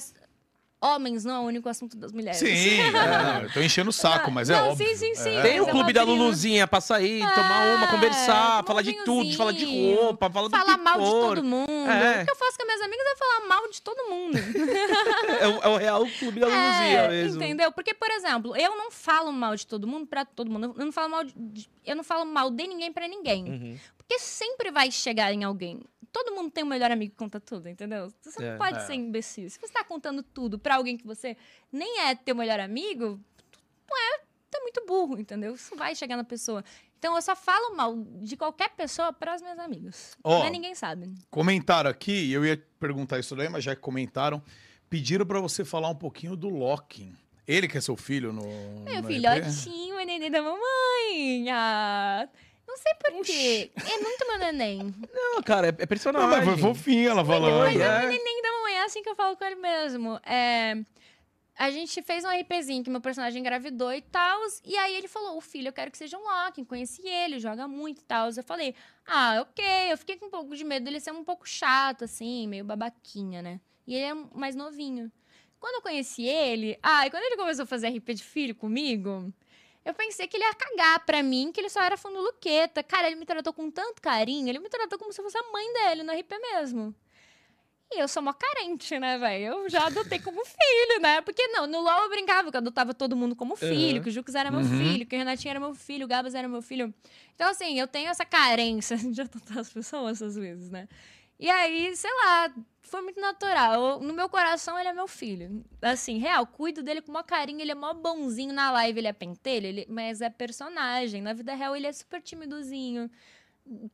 Homens 0.82 1.24
não 1.24 1.34
é 1.36 1.38
o 1.38 1.42
único 1.42 1.68
assunto 1.68 1.96
das 1.96 2.10
mulheres. 2.12 2.38
Sim, 2.38 2.80
é, 2.82 3.44
eu 3.44 3.52
tô 3.52 3.60
enchendo 3.60 3.90
o 3.90 3.92
saco, 3.92 4.30
mas 4.32 4.50
é 4.50 4.54
Não, 4.56 4.70
óbvio. 4.70 4.84
sim, 4.88 4.96
sim, 4.96 5.14
sim. 5.14 5.36
É. 5.36 5.42
Tem 5.42 5.60
o 5.60 5.68
é 5.68 5.70
clube 5.70 5.92
da 5.92 6.04
uma. 6.04 6.12
Luluzinha 6.12 6.66
pra 6.66 6.80
sair, 6.80 7.20
tomar 7.34 7.76
uma, 7.76 7.84
É, 7.86 7.90
conversar, 7.90 8.62
tomar 8.64 8.64
falar 8.64 8.80
um 8.80 8.84
de 8.84 8.92
tudo, 9.04 9.36
falar 9.36 9.52
de 9.52 9.64
roupa, 9.94 10.28
falar 10.28 10.48
do 10.48 10.56
Falar 10.56 10.76
mal 10.78 10.98
de 11.00 11.06
todo 11.10 11.44
mundo. 11.44 11.70
É. 11.90 12.22
O 12.22 12.24
que 12.26 12.30
eu 12.32 12.36
faço 12.36 12.58
com 12.58 12.64
minhas 12.66 12.80
amigas 12.80 13.06
é 13.06 13.16
falar 13.16 13.46
mal 13.48 13.70
de 13.70 13.80
todo 13.82 14.08
mundo. 14.10 14.38
É 15.42 15.48
o, 15.48 15.62
é 15.62 15.68
o 15.68 15.76
real 15.76 16.06
clube 16.18 16.40
da 16.40 16.46
Luluzinha 16.46 17.00
É, 17.00 17.08
mesmo. 17.08 17.42
Entendeu? 17.42 17.72
Porque, 17.72 17.94
por 17.94 18.10
exemplo, 18.10 18.56
eu 18.56 18.76
não 18.76 18.90
falo 18.90 19.32
mal 19.32 19.54
de 19.56 19.66
todo 19.66 19.86
mundo 19.86 20.06
pra 20.06 20.24
todo 20.24 20.50
mundo. 20.50 20.74
Eu 20.78 20.84
não 20.84 20.92
falo 20.92 21.08
mal 21.10 21.24
de, 21.24 21.32
de- 21.36 21.68
eu 21.84 21.96
não 21.96 22.04
falo 22.04 22.24
mal 22.24 22.50
de 22.50 22.66
ninguém 22.66 22.92
pra 22.92 23.08
ninguém. 23.08 23.44
Uhum. 23.44 23.78
Porque 24.12 24.18
sempre 24.18 24.70
vai 24.70 24.90
chegar 24.90 25.32
em 25.32 25.42
alguém. 25.42 25.80
Todo 26.12 26.34
mundo 26.34 26.50
tem 26.50 26.62
um 26.62 26.66
melhor 26.66 26.90
amigo 26.90 27.12
que 27.12 27.16
conta 27.16 27.40
tudo, 27.40 27.66
entendeu? 27.68 28.12
Você 28.20 28.44
É. 28.44 28.50
não 28.50 28.58
pode 28.58 28.76
É. 28.76 28.80
ser 28.80 28.92
imbecil. 28.94 29.48
Se 29.48 29.58
você 29.58 29.72
tá 29.72 29.82
contando 29.82 30.22
tudo 30.22 30.58
pra 30.58 30.74
alguém 30.76 30.98
que 30.98 31.06
você 31.06 31.34
nem 31.72 32.00
é 32.00 32.14
teu 32.14 32.34
melhor 32.34 32.60
amigo, 32.60 33.18
tu 33.50 33.58
não 33.90 33.96
é, 33.96 34.18
tu 34.50 34.58
é 34.58 34.60
muito 34.60 34.84
burro, 34.86 35.18
entendeu? 35.18 35.54
Isso 35.54 35.74
vai 35.76 35.94
chegar 35.94 36.18
na 36.18 36.24
pessoa. 36.24 36.62
Então 36.98 37.16
eu 37.16 37.22
só 37.22 37.34
falo 37.34 37.74
mal 37.74 37.96
de 38.20 38.36
qualquer 38.36 38.70
pessoa 38.76 39.14
para 39.14 39.32
as 39.32 39.40
minhas 39.40 39.58
amigas. 39.58 40.14
Ó. 40.22 40.40
Mas 40.40 40.52
ninguém 40.52 40.74
sabe. 40.74 41.10
Comentaram 41.30 41.88
aqui, 41.88 42.30
eu 42.30 42.44
ia 42.44 42.62
perguntar 42.78 43.18
isso 43.18 43.34
daí, 43.34 43.48
mas 43.48 43.64
já 43.64 43.74
que 43.74 43.80
comentaram, 43.80 44.42
pediram 44.90 45.24
pra 45.24 45.40
você 45.40 45.64
falar 45.64 45.88
um 45.88 45.94
pouquinho 45.96 46.36
do 46.36 46.50
Locking. 46.50 47.16
Ele 47.48 47.66
que 47.66 47.78
é 47.78 47.80
seu 47.80 47.96
filho 47.96 48.30
no. 48.32 48.42
Meu 48.84 49.00
no 49.02 49.08
filhotinho, 49.08 49.98
é 49.98 50.04
neném 50.04 50.30
da 50.30 50.42
mamãe. 50.42 51.50
Ah, 51.50 52.28
não 52.72 52.78
sei 52.78 52.94
por 52.94 53.24
quê. 53.24 53.70
É 53.76 53.98
muito 53.98 54.26
meu 54.26 54.38
neném. 54.38 54.94
Não, 55.12 55.42
cara, 55.42 55.68
é, 55.68 55.82
é 55.82 55.86
personagem. 55.86 56.28
Não, 56.28 56.36
mas 56.36 56.44
foi 56.44 56.56
fofinho 56.56 57.10
ela 57.10 57.24
falando. 57.24 57.58
Mas 57.58 57.78
é. 57.78 57.84
é 57.84 58.06
o 58.06 58.08
neném 58.08 58.42
da 58.42 58.52
mamãe, 58.52 58.74
é 58.74 58.84
assim 58.84 59.02
que 59.02 59.08
eu 59.10 59.14
falo 59.14 59.36
com 59.36 59.44
ele 59.44 59.56
mesmo. 59.56 60.18
É, 60.24 60.76
a 61.56 61.70
gente 61.70 62.00
fez 62.02 62.24
um 62.24 62.28
RPzinho 62.28 62.82
que 62.82 62.90
meu 62.90 63.00
personagem 63.00 63.40
engravidou 63.40 63.92
e 63.92 64.00
tal. 64.00 64.40
E 64.64 64.76
aí 64.76 64.96
ele 64.96 65.08
falou: 65.08 65.36
O 65.36 65.40
filho, 65.40 65.68
eu 65.68 65.72
quero 65.72 65.90
que 65.90 65.98
seja 65.98 66.16
um 66.16 66.22
Loki. 66.22 66.64
Conheci 66.64 67.06
ele, 67.06 67.38
joga 67.38 67.68
muito 67.68 68.00
e 68.00 68.04
tal. 68.04 68.30
Eu 68.30 68.42
falei: 68.42 68.74
Ah, 69.06 69.42
ok. 69.42 69.64
Eu 69.92 69.98
fiquei 69.98 70.16
com 70.16 70.26
um 70.26 70.30
pouco 70.30 70.56
de 70.56 70.64
medo 70.64 70.84
dele 70.84 71.00
ser 71.00 71.12
um 71.12 71.24
pouco 71.24 71.46
chato, 71.46 72.04
assim, 72.04 72.48
meio 72.48 72.64
babaquinha, 72.64 73.42
né? 73.42 73.60
E 73.86 73.94
ele 73.94 74.04
é 74.04 74.14
mais 74.34 74.54
novinho. 74.54 75.12
Quando 75.60 75.76
eu 75.76 75.82
conheci 75.82 76.24
ele, 76.24 76.78
ah, 76.82 77.06
e 77.06 77.10
quando 77.10 77.22
ele 77.22 77.36
começou 77.36 77.62
a 77.64 77.66
fazer 77.66 77.88
RP 77.88 78.14
de 78.14 78.24
filho 78.24 78.54
comigo, 78.54 79.32
eu 79.84 79.94
pensei 79.94 80.26
que 80.28 80.36
ele 80.36 80.44
ia 80.44 80.54
cagar 80.54 81.04
pra 81.04 81.22
mim, 81.22 81.50
que 81.52 81.60
ele 81.60 81.68
só 81.68 81.80
era 81.82 81.96
fã 81.96 82.10
do 82.12 82.20
Luqueta. 82.20 82.82
Cara, 82.82 83.06
ele 83.08 83.16
me 83.16 83.26
tratou 83.26 83.52
com 83.52 83.70
tanto 83.70 84.00
carinho, 84.00 84.48
ele 84.48 84.58
me 84.58 84.68
tratou 84.68 84.98
como 84.98 85.12
se 85.12 85.22
fosse 85.22 85.36
a 85.38 85.42
mãe 85.52 85.72
dele 85.72 86.02
no 86.02 86.12
RP 86.12 86.32
mesmo. 86.38 86.94
E 87.94 87.98
eu 88.00 88.08
sou 88.08 88.22
mó 88.22 88.32
carente, 88.32 88.98
né, 88.98 89.18
velho? 89.18 89.44
Eu 89.52 89.68
já 89.68 89.84
adotei 89.86 90.18
como 90.18 90.40
filho, 90.46 91.00
né? 91.02 91.20
Porque 91.20 91.46
não, 91.48 91.66
no 91.66 91.80
LOL 91.80 92.04
eu 92.04 92.08
brincava 92.08 92.50
que 92.50 92.56
eu 92.56 92.60
adotava 92.60 92.94
todo 92.94 93.14
mundo 93.14 93.36
como 93.36 93.54
filho, 93.54 93.96
Uhum. 93.96 94.02
que 94.02 94.08
o 94.08 94.12
Jux 94.12 94.34
era 94.34 94.50
meu 94.50 94.60
Uhum. 94.60 94.78
filho, 94.78 95.04
que 95.06 95.14
o 95.14 95.18
Renatinho 95.18 95.50
era 95.50 95.60
meu 95.60 95.74
filho, 95.74 96.06
o 96.06 96.08
Gabas 96.08 96.34
era 96.34 96.48
meu 96.48 96.62
filho. 96.62 96.92
Então, 97.34 97.50
assim, 97.50 97.78
eu 97.78 97.86
tenho 97.86 98.08
essa 98.08 98.24
carência 98.24 98.96
de 99.12 99.20
adotar 99.20 99.58
as 99.58 99.70
pessoas 99.70 100.22
às 100.22 100.36
vezes, 100.36 100.70
né? 100.70 100.88
E 101.38 101.50
aí, 101.50 101.94
sei 101.94 102.10
lá, 102.24 102.54
foi 102.82 103.00
muito 103.02 103.20
natural. 103.20 104.00
No 104.00 104.12
meu 104.12 104.28
coração, 104.28 104.78
ele 104.78 104.88
é 104.88 104.92
meu 104.92 105.08
filho. 105.08 105.64
Assim, 105.80 106.18
real, 106.18 106.46
cuido 106.46 106.82
dele 106.82 107.00
com 107.02 107.12
mó 107.12 107.22
carinho, 107.22 107.60
ele 107.60 107.72
é 107.72 107.74
mó 107.74 107.92
bonzinho 107.94 108.52
na 108.52 108.70
live, 108.72 108.98
ele 109.00 109.08
é 109.08 109.12
pentelho, 109.12 109.66
ele- 109.66 109.86
mas 109.88 110.20
é 110.20 110.28
personagem. 110.30 111.22
Na 111.22 111.32
vida 111.32 111.54
real, 111.54 111.74
ele 111.76 111.86
é 111.86 111.92
super 111.92 112.20
timidozinho. 112.22 113.10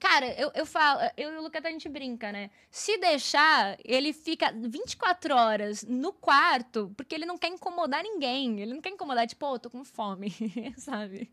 Cara, 0.00 0.26
eu, 0.40 0.50
eu 0.54 0.64
falo, 0.64 0.98
eu 1.16 1.30
e 1.32 1.36
o 1.36 1.42
Lucas 1.42 1.62
a 1.64 1.70
gente 1.70 1.88
brinca, 1.90 2.32
né? 2.32 2.50
Se 2.70 2.96
deixar, 2.98 3.76
ele 3.84 4.14
fica 4.14 4.50
24 4.50 5.34
horas 5.34 5.82
no 5.84 6.10
quarto, 6.12 6.90
porque 6.96 7.14
ele 7.14 7.26
não 7.26 7.36
quer 7.36 7.48
incomodar 7.48 8.02
ninguém. 8.02 8.60
Ele 8.60 8.72
não 8.74 8.80
quer 8.80 8.90
incomodar, 8.90 9.26
tipo, 9.26 9.44
eu 9.46 9.58
tô 9.58 9.68
com 9.70 9.84
fome, 9.84 10.32
sabe? 10.78 11.30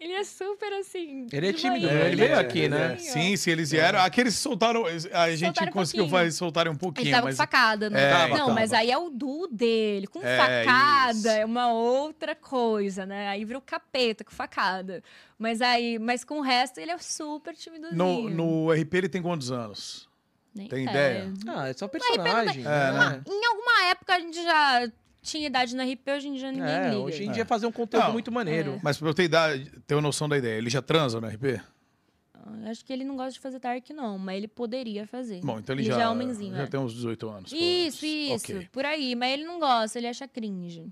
Ele 0.00 0.14
é 0.14 0.24
super 0.24 0.72
assim. 0.72 1.26
Ele 1.30 1.48
é 1.48 1.52
tímido, 1.52 1.86
boinha, 1.86 2.00
né? 2.00 2.06
Ele 2.06 2.16
veio 2.16 2.38
aqui, 2.38 2.62
é, 2.64 2.68
né? 2.70 2.92
é. 2.94 2.96
Sim, 2.96 3.36
sim, 3.36 3.50
eles 3.50 3.70
vieram. 3.70 4.00
Aqueles 4.00 4.34
soltaram. 4.34 4.86
A 4.86 4.90
gente 5.30 5.40
Soltaram 5.44 5.68
um 5.68 5.72
conseguiu 5.72 6.04
pouquinho. 6.04 6.08
fazer, 6.24 6.32
soltarem 6.32 6.70
um 6.70 6.74
Ele 6.74 6.80
pouquinho, 6.80 7.10
tava 7.10 7.24
mas. 7.26 7.36
com 7.36 7.42
facada, 7.42 7.90
né? 7.90 8.02
É, 8.02 8.28
não, 8.28 8.36
tava. 8.38 8.52
mas 8.54 8.72
aí 8.72 8.90
é 8.90 8.96
o 8.96 9.10
du 9.10 9.46
dele. 9.52 10.06
Com 10.06 10.20
É, 10.22 10.64
facada 10.64 11.12
isso. 11.12 11.28
é 11.28 11.44
uma 11.44 11.70
outra 11.70 12.34
coisa, 12.34 13.04
né? 13.04 13.28
Aí 13.28 13.44
vira 13.44 13.58
o 13.58 13.62
capeta 13.62 14.24
com 14.24 14.30
facada. 14.32 15.02
Mas 15.38 15.60
aí, 15.60 15.98
mas 15.98 16.24
com 16.24 16.38
o 16.38 16.42
resto 16.42 16.78
ele 16.78 16.92
é 16.92 16.96
super 16.98 17.54
timidozinho. 17.54 17.96
No, 17.98 18.30
no 18.30 18.72
RP 18.72 18.94
ele 18.94 19.08
tem 19.10 19.20
quantos 19.20 19.52
anos? 19.52 20.08
Nem 20.54 20.66
tem 20.66 20.86
é. 20.86 20.90
ideia? 20.90 21.32
Ah, 21.46 21.68
é 21.68 21.72
só 21.74 21.86
personagem. 21.86 22.62
É, 22.62 22.64
né? 22.92 23.22
Em 23.28 23.46
alguma 23.46 23.84
época 23.90 24.14
a 24.14 24.18
gente 24.18 24.42
já 24.42 24.90
tinha 25.22 25.46
idade 25.46 25.74
na 25.76 25.84
RP, 25.84 26.08
hoje 26.16 26.28
em 26.28 26.34
dia 26.34 26.50
ninguém 26.52 26.66
É, 26.68 26.84
liga. 26.90 26.98
hoje 26.98 27.24
em 27.24 27.28
É. 27.30 27.32
dia 27.32 27.44
fazer 27.46 27.66
um 27.66 27.72
conteúdo 27.72 28.04
Não, 28.04 28.12
muito 28.12 28.30
maneiro. 28.32 28.78
Mas 28.82 28.98
pra 28.98 29.08
eu 29.08 29.14
ter, 29.14 29.24
idade, 29.24 29.70
ter 29.86 29.94
uma 29.94 30.02
noção 30.02 30.28
da 30.28 30.36
ideia, 30.38 30.56
ele 30.58 30.70
já 30.70 30.80
transa 30.82 31.20
no 31.20 31.26
RP? 31.26 31.60
Ah, 32.34 32.70
Acho 32.70 32.84
que 32.84 32.92
ele 32.92 33.04
não 33.04 33.16
gosta 33.16 33.32
de 33.32 33.40
fazer 33.40 33.58
Dark, 33.58 33.88
não, 33.90 34.16
mas 34.18 34.36
ele 34.38 34.48
poderia 34.48 35.06
fazer. 35.06 35.40
Bom, 35.42 35.58
então 35.58 35.74
ele, 35.74 35.82
Ele 35.82 35.90
já, 35.90 35.96
já 35.98 36.02
é 36.04 36.08
homenzinho, 36.08 36.56
já 36.56 36.62
é. 36.62 36.66
tem 36.66 36.80
uns 36.80 36.94
18 36.94 37.28
anos. 37.28 37.52
Isso, 37.52 38.04
menos. 38.04 38.42
isso. 38.42 38.52
Ok. 38.56 38.68
Por 38.72 38.84
aí. 38.84 39.14
Mas 39.14 39.32
ele 39.34 39.44
não 39.44 39.58
gosta, 39.60 39.98
ele 39.98 40.06
acha 40.08 40.26
cringe. 40.26 40.86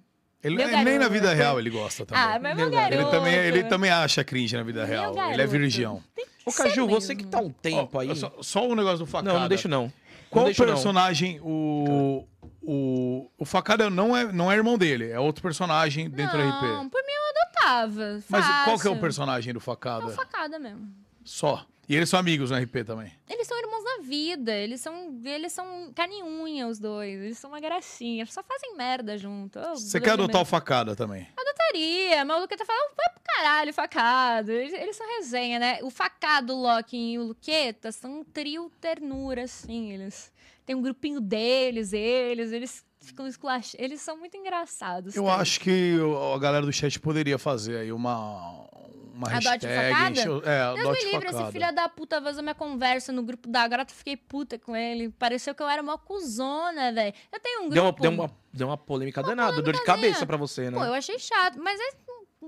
Ele, 0.44 0.54
Meu 0.56 0.66
ele 0.68 0.76
nem 0.76 0.84
na 0.84 0.90
garoto. 1.08 1.12
vida 1.12 1.34
real 1.34 1.58
ele 1.58 1.68
gosta 1.70 2.06
também. 2.06 2.22
Ah, 2.22 2.38
mas 2.40 2.56
Meu 2.56 2.70
garoto. 2.70 2.90
garoto. 2.94 2.94
ele, 2.94 3.10
também, 3.18 3.34
ele 3.34 3.64
também 3.64 3.90
acha 3.90 4.22
cringe 4.22 4.56
na 4.56 4.62
vida 4.62 4.80
Meu 4.80 4.88
real. 4.88 5.10
Ele 5.12 5.20
é 5.20 5.36
garoto. 5.36 5.48
virgão. 5.58 6.02
Tem 6.14 6.24
que 6.26 6.30
Ô, 6.48 6.52
Caju, 6.52 6.86
mesmo. 6.86 7.00
você 7.00 7.14
que 7.16 7.26
tá 7.26 7.40
um 7.40 7.50
tempo 7.50 7.98
Ó, 7.98 8.00
aí. 8.00 8.14
Só, 8.14 8.32
só 8.40 8.68
o 8.68 8.74
negócio 8.76 8.98
do 9.00 9.06
facada. 9.06 9.32
Não, 9.32 9.40
não 9.40 9.48
deixo 9.48 9.68
não. 9.68 9.92
Qual 10.30 10.44
não 10.44 10.48
deixo, 10.48 10.64
não. 10.64 10.72
personagem 10.74 11.40
o, 11.42 12.24
o. 12.70 13.30
O 13.38 13.44
facada 13.46 13.88
não 13.88 14.14
é, 14.14 14.30
não 14.30 14.52
é 14.52 14.56
irmão 14.56 14.76
dele, 14.76 15.10
é 15.10 15.18
outro 15.18 15.42
personagem 15.42 16.10
dentro 16.10 16.36
do 16.36 16.44
Não, 16.44 16.84
RP. 16.84 16.90
por 16.90 17.02
mim 17.02 17.12
eu 17.12 17.42
adotava. 17.42 18.22
Mas 18.28 18.64
qual 18.64 18.78
que 18.78 18.86
é 18.86 18.90
o 18.90 19.00
personagem 19.00 19.52
do 19.54 19.58
É 19.58 19.62
facada? 19.62 20.04
uma 20.04 20.12
facada 20.12 20.58
mesmo. 20.58 20.86
Só. 21.24 21.64
E 21.88 21.96
eles 21.96 22.10
são 22.10 22.20
amigos 22.20 22.50
no 22.50 22.58
RP 22.58 22.84
também. 22.84 23.10
Eles 23.26 23.46
são 23.46 23.58
irmãos 23.58 23.82
da 23.82 24.02
vida, 24.02 24.52
eles 24.52 24.78
são, 24.82 25.18
eles 25.24 25.50
são 25.54 25.90
carne 25.94 26.22
unha, 26.22 26.68
os 26.68 26.78
dois. 26.78 27.18
Eles 27.18 27.38
são 27.38 27.48
uma 27.48 27.60
gracinha, 27.60 28.26
só 28.26 28.42
fazem 28.42 28.76
merda 28.76 29.16
junto. 29.16 29.58
Você 29.70 29.98
quer 29.98 30.10
adotar 30.10 30.42
o 30.42 30.44
facada 30.44 30.94
também? 30.94 31.26
Adotaria, 31.34 32.22
mas 32.26 32.36
o 32.36 32.40
Luqueta 32.42 32.66
fala, 32.66 32.78
vai 32.94 33.08
pro 33.14 33.22
caralho, 33.34 33.72
facado. 33.72 34.52
Eles, 34.52 34.74
eles 34.74 34.94
são 34.96 35.06
resenha, 35.16 35.58
né? 35.58 35.78
O 35.82 35.88
facado, 35.88 36.54
o 36.54 36.60
Loki 36.60 37.12
e 37.14 37.18
o 37.18 37.22
Luqueta 37.28 37.90
são 37.90 38.20
um 38.20 38.24
trio 38.24 38.70
ternura, 38.78 39.44
assim. 39.44 39.90
Eles 39.92 40.30
têm 40.68 40.76
um 40.76 40.82
grupinho 40.82 41.20
deles, 41.20 41.92
eles, 41.94 42.52
eles 42.52 42.84
ficam 43.00 43.26
esculach... 43.26 43.74
Eles 43.78 44.00
são 44.02 44.18
muito 44.18 44.36
engraçados. 44.36 45.16
Eu 45.16 45.26
acho 45.28 45.60
que 45.60 45.96
o- 45.98 46.34
a 46.34 46.38
galera 46.38 46.64
do 46.66 46.72
chat 46.72 47.00
poderia 47.00 47.38
fazer 47.38 47.78
aí 47.78 47.90
uma. 47.90 48.66
Uma 49.14 49.26
Adote 49.30 49.66
hashtag. 49.66 50.20
facada? 50.20 50.20
É, 50.48 50.74
Deus 50.80 50.96
me 51.04 51.10
livre, 51.10 51.28
esse 51.30 51.50
filho 51.52 51.74
da 51.74 51.88
puta 51.88 52.20
vazou 52.20 52.40
minha 52.40 52.54
conversa 52.54 53.12
no 53.12 53.20
grupo 53.24 53.48
da 53.48 53.66
Grota, 53.66 53.92
fiquei 53.92 54.16
puta 54.16 54.56
com 54.60 54.76
ele. 54.76 55.08
Pareceu 55.08 55.52
que 55.56 55.60
eu 55.62 55.68
era 55.68 55.82
uma 55.82 55.98
cuzona, 55.98 56.92
velho. 56.92 57.12
Eu 57.32 57.40
tenho 57.40 57.62
um 57.64 57.68
Deu 57.68 57.82
uma, 57.82 57.90
grupo... 57.90 58.02
deu, 58.02 58.10
uma, 58.12 58.30
deu 58.52 58.66
uma 58.68 58.76
polêmica 58.76 59.20
danada, 59.20 59.60
dor 59.60 59.74
de 59.74 59.82
cabeça 59.82 60.24
pra 60.24 60.36
você, 60.36 60.70
né? 60.70 60.78
Pô, 60.78 60.84
eu 60.84 60.94
achei 60.94 61.18
chato, 61.18 61.58
mas 61.60 61.80
é 61.80 61.90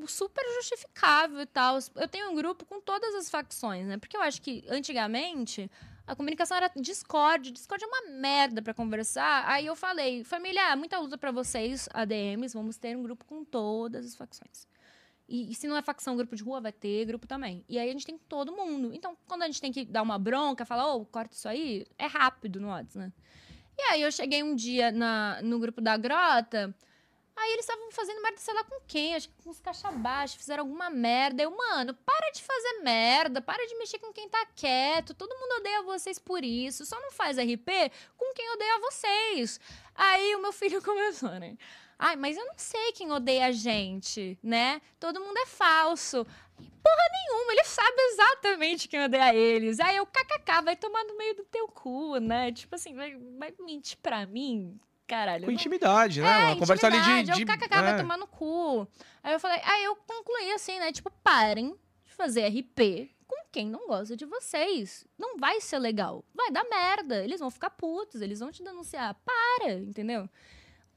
super 0.07 0.45
justificável 0.59 1.41
e 1.41 1.47
tal. 1.47 1.77
Eu 1.97 2.07
tenho 2.07 2.31
um 2.31 2.37
grupo 2.37 2.65
com 2.65 2.81
todas 2.81 3.17
as 3.17 3.29
facções, 3.29 3.85
né? 3.87 3.97
Porque 3.99 4.17
eu 4.17 4.23
acho 4.23 4.41
que 4.41 4.65
antigamente 4.69 5.69
a 6.11 6.16
comunicação 6.16 6.57
era 6.57 6.69
Discord. 6.74 7.53
Discord 7.53 7.85
é 7.85 7.87
uma 7.87 8.19
merda 8.19 8.61
pra 8.61 8.74
conversar. 8.74 9.49
Aí 9.49 9.66
eu 9.66 9.77
falei, 9.77 10.24
família, 10.24 10.74
muita 10.74 10.99
luta 10.99 11.16
pra 11.16 11.31
vocês, 11.31 11.89
ADMs, 11.95 12.53
vamos 12.53 12.77
ter 12.77 12.97
um 12.97 13.03
grupo 13.05 13.24
com 13.24 13.45
todas 13.45 14.05
as 14.05 14.16
facções. 14.16 14.66
E, 15.28 15.53
e 15.53 15.55
se 15.55 15.69
não 15.69 15.77
é 15.77 15.82
facção, 15.82 16.16
grupo 16.16 16.35
de 16.35 16.43
rua, 16.43 16.61
vai 16.61 16.73
ter 16.73 17.05
grupo 17.05 17.28
também. 17.28 17.65
E 17.69 17.78
aí 17.78 17.89
a 17.89 17.93
gente 17.93 18.05
tem 18.05 18.19
todo 18.19 18.51
mundo. 18.51 18.93
Então, 18.93 19.16
quando 19.28 19.43
a 19.43 19.47
gente 19.47 19.61
tem 19.61 19.70
que 19.70 19.85
dar 19.85 20.03
uma 20.03 20.19
bronca, 20.19 20.66
falar, 20.66 20.93
ô, 20.93 21.07
corta 21.07 21.37
isso 21.37 21.49
aí, 21.49 21.87
é 21.97 22.07
rápido 22.07 22.59
no 22.59 22.69
WhatsApp, 22.69 22.99
né? 22.99 23.12
E 23.78 23.82
aí 23.93 24.03
eu 24.03 24.11
cheguei 24.11 24.43
um 24.43 24.57
dia 24.57 24.91
na, 24.91 25.41
no 25.43 25.61
grupo 25.61 25.81
da 25.81 25.97
Grota, 25.97 26.74
Aí 27.41 27.53
eles 27.53 27.65
estavam 27.65 27.91
fazendo 27.91 28.21
merda, 28.21 28.39
sei 28.39 28.53
lá 28.53 28.62
com 28.65 28.79
quem, 28.87 29.15
acho 29.15 29.29
que 29.31 29.43
com 29.43 29.49
os 29.49 29.61
caixa 29.61 29.91
baixo, 29.91 30.37
fizeram 30.37 30.62
alguma 30.62 30.91
merda. 30.91 31.43
Eu, 31.43 31.51
mano, 31.51 31.95
para 31.95 32.31
de 32.33 32.43
fazer 32.43 32.83
merda, 32.83 33.41
para 33.41 33.67
de 33.67 33.75
mexer 33.77 33.99
com 33.99 34.12
quem 34.12 34.29
tá 34.29 34.45
quieto. 34.55 35.15
Todo 35.15 35.35
mundo 35.35 35.57
odeia 35.59 35.83
vocês 35.83 36.19
por 36.19 36.45
isso. 36.45 36.85
Só 36.85 37.01
não 37.01 37.11
faz 37.11 37.39
RP 37.39 37.91
com 38.19 38.35
quem 38.35 38.51
odeia 38.53 38.81
vocês. 38.81 39.59
Aí 39.95 40.35
o 40.37 40.43
meu 40.43 40.53
filho 40.53 40.83
começou, 40.83 41.31
né? 41.31 41.57
Ai, 41.99 42.15
mas 42.15 42.37
eu 42.37 42.45
não 42.45 42.55
sei 42.59 42.93
quem 42.93 43.11
odeia 43.11 43.47
a 43.47 43.53
gente, 43.53 44.39
né? 44.43 44.83
Todo 44.99 45.21
mundo 45.21 45.39
é 45.39 45.47
falso. 45.47 46.27
Porra 46.57 47.05
nenhuma, 47.12 47.53
ele 47.53 47.65
sabe 47.65 48.03
exatamente 48.12 48.89
quem 48.89 49.03
odeia 49.03 49.35
eles. 49.35 49.81
Aí 49.81 49.97
eu, 49.97 50.07
kkk, 50.07 50.62
vai 50.62 50.77
tomar 50.77 51.05
no 51.05 51.17
meio 51.17 51.37
do 51.37 51.45
teu 51.45 51.67
cu, 51.69 52.19
né? 52.19 52.53
Tipo 52.53 52.75
assim, 52.75 52.95
vai, 52.95 53.17
vai 53.39 53.55
mentir 53.61 53.97
pra 54.03 54.27
mim? 54.27 54.79
Caralho. 55.11 55.45
Com 55.45 55.51
eu 55.51 55.55
intimidade, 55.55 56.20
né? 56.20 56.28
é, 56.28 56.45
uma 56.47 56.57
conversa 56.57 56.87
ali 56.87 57.01
de. 57.01 57.11
intimidade, 57.11 57.39
de 57.39 57.43
o 57.43 57.47
kkk 57.47 57.69
vai 57.69 57.93
é. 57.95 57.97
tomar 57.97 58.16
no 58.16 58.28
cu. 58.28 58.87
Aí 59.24 59.32
eu 59.32 59.41
falei, 59.41 59.61
aí 59.65 59.82
eu 59.85 59.97
concluí 59.97 60.53
assim, 60.53 60.78
né? 60.78 60.93
Tipo, 60.93 61.11
parem 61.23 61.74
de 62.07 62.12
fazer 62.15 62.47
RP 62.47 63.11
com 63.27 63.37
quem 63.51 63.69
não 63.69 63.89
gosta 63.89 64.16
de 64.16 64.24
vocês. 64.24 65.05
Não 65.19 65.37
vai 65.37 65.61
ser 65.61 65.81
legal. 65.81 66.24
Vai 66.32 66.53
dar 66.53 66.65
merda. 66.65 67.24
Eles 67.24 67.41
vão 67.41 67.51
ficar 67.51 67.70
putos, 67.70 68.20
eles 68.20 68.39
vão 68.39 68.53
te 68.53 68.62
denunciar. 68.62 69.16
Para, 69.24 69.73
entendeu? 69.73 70.28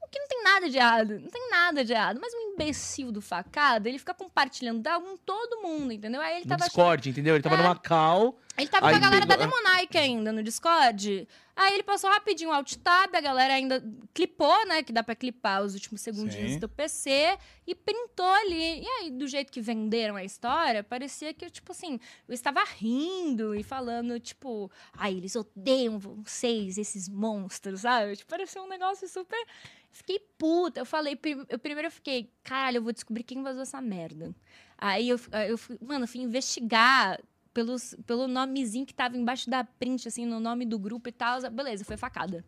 O 0.01 0.07
que 0.07 0.19
não 0.19 0.27
tem 0.27 0.43
nada 0.43 0.69
de 0.69 0.77
errado. 0.77 1.19
Não 1.19 1.29
tem 1.29 1.49
nada 1.49 1.83
de 1.83 1.91
errado. 1.93 2.19
Mas 2.21 2.33
um 2.35 2.51
imbecil 2.53 3.11
do 3.11 3.21
facada, 3.21 3.89
ele 3.89 3.97
fica 3.97 4.13
compartilhando 4.13 4.81
da 4.81 4.99
com 4.99 5.17
todo 5.17 5.61
mundo, 5.61 5.91
entendeu? 5.91 6.21
Aí 6.21 6.35
ele 6.35 6.43
No 6.43 6.49
tava 6.49 6.65
Discord, 6.65 7.09
entendeu? 7.09 7.35
Ele 7.35 7.41
tava 7.41 7.55
É. 7.55 7.57
numa 7.63 7.75
call. 7.75 8.37
Ele 8.57 8.67
tava 8.67 8.87
Aí 8.87 8.93
com 8.93 8.97
a 8.97 9.01
galera 9.01 9.25
da 9.25 9.35
Demonike 9.35 9.97
ainda 9.97 10.31
no 10.31 10.43
Discord. 10.43 11.27
Aí 11.55 11.73
ele 11.73 11.83
passou 11.83 12.09
rapidinho 12.09 12.51
o 12.51 12.53
alt 12.53 12.75
tab, 12.75 13.15
a 13.15 13.21
galera 13.21 13.55
ainda 13.55 13.83
clipou, 14.13 14.65
né? 14.67 14.83
Que 14.83 14.93
dá 14.93 15.03
pra 15.03 15.15
clipar 15.15 15.63
os 15.63 15.73
últimos 15.73 16.01
segundinhos 16.01 16.53
Sim. 16.53 16.59
do 16.59 16.69
PC 16.69 17.37
e 17.65 17.73
printou 17.73 18.25
ali. 18.25 18.81
E 18.81 18.87
aí, 18.87 19.11
do 19.11 19.27
jeito 19.27 19.51
que 19.51 19.59
venderam 19.59 20.15
a 20.15 20.23
história, 20.23 20.83
parecia 20.83 21.33
que, 21.33 21.49
tipo 21.49 21.71
assim, 21.71 21.99
eu 22.27 22.33
estava 22.33 22.63
rindo 22.63 23.55
e 23.55 23.63
falando, 23.63 24.19
tipo, 24.19 24.71
ai, 24.93 25.15
eles 25.15 25.35
odeiam 25.35 25.97
vocês, 25.97 26.77
esses 26.77 27.09
monstros, 27.09 27.81
sabe? 27.81 28.15
Tipo, 28.15 28.29
parecia 28.29 28.61
um 28.61 28.67
negócio 28.67 29.07
super. 29.07 29.43
Fiquei 29.91 30.19
puta. 30.37 30.79
Eu 30.81 30.85
falei, 30.85 31.19
eu 31.49 31.59
primeiro 31.59 31.87
eu 31.87 31.91
fiquei, 31.91 32.31
caralho, 32.43 32.77
eu 32.77 32.83
vou 32.83 32.93
descobrir 32.93 33.23
quem 33.23 33.41
vazou 33.41 33.63
essa 33.63 33.81
merda. 33.81 34.33
Aí 34.77 35.09
eu, 35.09 35.19
eu 35.47 35.57
fui, 35.57 35.77
mano, 35.81 36.03
eu 36.03 36.07
fui 36.07 36.21
investigar 36.21 37.19
pelos, 37.53 37.95
pelo 38.05 38.27
nomezinho 38.27 38.85
que 38.85 38.93
tava 38.93 39.17
embaixo 39.17 39.49
da 39.49 39.63
print, 39.63 40.07
assim, 40.07 40.25
no 40.25 40.39
nome 40.39 40.65
do 40.65 40.79
grupo 40.79 41.09
e 41.09 41.11
tal. 41.11 41.39
Beleza, 41.51 41.85
foi 41.85 41.97
facada. 41.97 42.43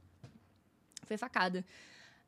Foi 1.04 1.18
facada. 1.18 1.64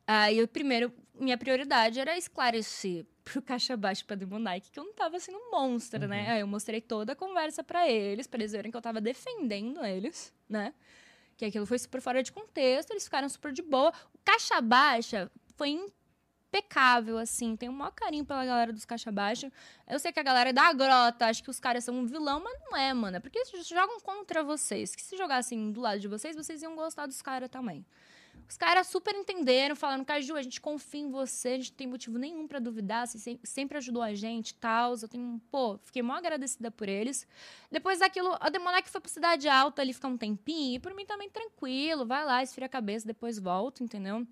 Aí, 0.06 0.38
eu, 0.38 0.48
primeiro, 0.48 0.94
minha 1.20 1.38
prioridade 1.38 2.00
era 2.00 2.18
esclarecer 2.18 3.06
pro 3.26 3.42
caixa 3.42 3.76
baixo 3.76 4.06
pra 4.06 4.16
Demonike 4.16 4.72
que 4.72 4.80
eu 4.80 4.86
não 4.86 4.94
tava 4.94 5.20
sendo 5.20 5.38
um 5.38 5.52
monstro, 5.52 6.08
né? 6.08 6.32
Aí 6.32 6.40
eu 6.40 6.48
mostrei 6.48 6.80
toda 6.80 7.12
a 7.12 7.16
conversa 7.16 7.62
pra 7.62 7.90
eles, 7.90 8.26
pra 8.26 8.40
eles 8.40 8.54
verem 8.54 8.72
que 8.72 8.78
eu 8.78 8.82
tava 8.82 9.02
defendendo 9.02 9.84
eles, 9.84 10.34
né? 10.48 10.74
Que 11.36 11.44
aquilo 11.44 11.66
foi 11.66 11.78
super 11.78 12.00
fora 12.00 12.24
de 12.24 12.32
contexto, 12.32 12.92
eles 12.92 13.04
ficaram 13.04 13.28
super 13.28 13.52
de 13.52 13.62
boa. 13.62 13.92
O 14.14 14.18
caixa 14.24 14.62
baixa 14.62 15.30
foi 15.58 15.92
impecável, 16.48 17.18
assim. 17.18 17.56
Tenho 17.56 17.72
o 17.72 17.76
maior 17.76 17.92
carinho 17.92 18.26
pela 18.26 18.46
galera 18.46 18.74
dos 18.74 18.86
caixa 18.86 19.12
baixa. 19.12 19.52
Eu 19.88 20.00
sei 20.00 20.12
que 20.12 20.20
a 20.20 20.24
galera 20.24 20.52
da 20.54 20.74
grota 20.74 21.26
acha 21.28 21.44
que 21.44 21.50
os 21.50 21.60
caras 21.60 21.84
são 21.84 21.96
um 21.96 22.06
vilão, 22.06 22.42
mas 22.44 22.60
não 22.62 22.78
é, 22.78 22.94
mano. 22.94 23.18
É 23.18 23.20
porque 23.20 23.38
eles 23.40 23.68
jogam 23.68 24.00
contra 24.00 24.44
vocês. 24.44 24.96
Que 24.96 25.02
se 25.02 25.18
jogassem 25.18 25.72
do 25.72 25.82
lado 25.82 26.00
de 26.00 26.08
vocês, 26.08 26.36
vocês 26.36 26.62
iam 26.62 26.76
gostar 26.76 27.06
dos 27.06 27.22
caras 27.22 27.50
também. 27.50 27.86
Os 28.48 28.56
caras 28.56 28.88
super 28.88 29.14
entenderam, 29.14 29.76
falando, 29.76 30.06
Caju, 30.06 30.36
a 30.36 30.42
gente 30.42 30.62
confia 30.62 31.02
em 31.02 31.10
você, 31.10 31.50
a 31.50 31.58
gente 31.58 31.72
não 31.72 31.78
tem 31.78 31.88
motivo 31.88 32.18
nenhum 32.18 32.48
pra 32.48 32.60
duvidar, 32.60 33.06
você 33.06 33.18
sem- 33.18 33.40
sempre 33.44 33.78
ajudou 33.78 34.02
a 34.02 34.14
gente 34.14 34.54
tal. 34.54 34.94
Eu 35.02 35.08
tenho, 35.08 35.42
pô, 35.52 35.78
fiquei 35.84 36.02
mó 36.02 36.14
agradecida 36.14 36.72
por 36.72 36.88
eles. 36.88 37.28
Depois 37.70 38.00
daquilo, 38.00 38.38
a 38.40 38.50
Demonec 38.50 38.90
foi 38.90 39.02
pra 39.02 39.10
Cidade 39.10 39.50
Alta 39.50 39.82
ali 39.82 39.92
ficar 39.92 40.08
um 40.08 40.18
tempinho, 40.18 40.76
e 40.76 40.80
por 40.80 40.94
mim 40.94 41.06
também 41.06 41.30
tranquilo, 41.30 42.06
vai 42.06 42.24
lá, 42.24 42.42
esfria 42.42 42.68
a 42.68 42.70
cabeça, 42.70 43.06
depois 43.06 43.38
volta, 43.38 43.84
entendeu? 43.84 44.26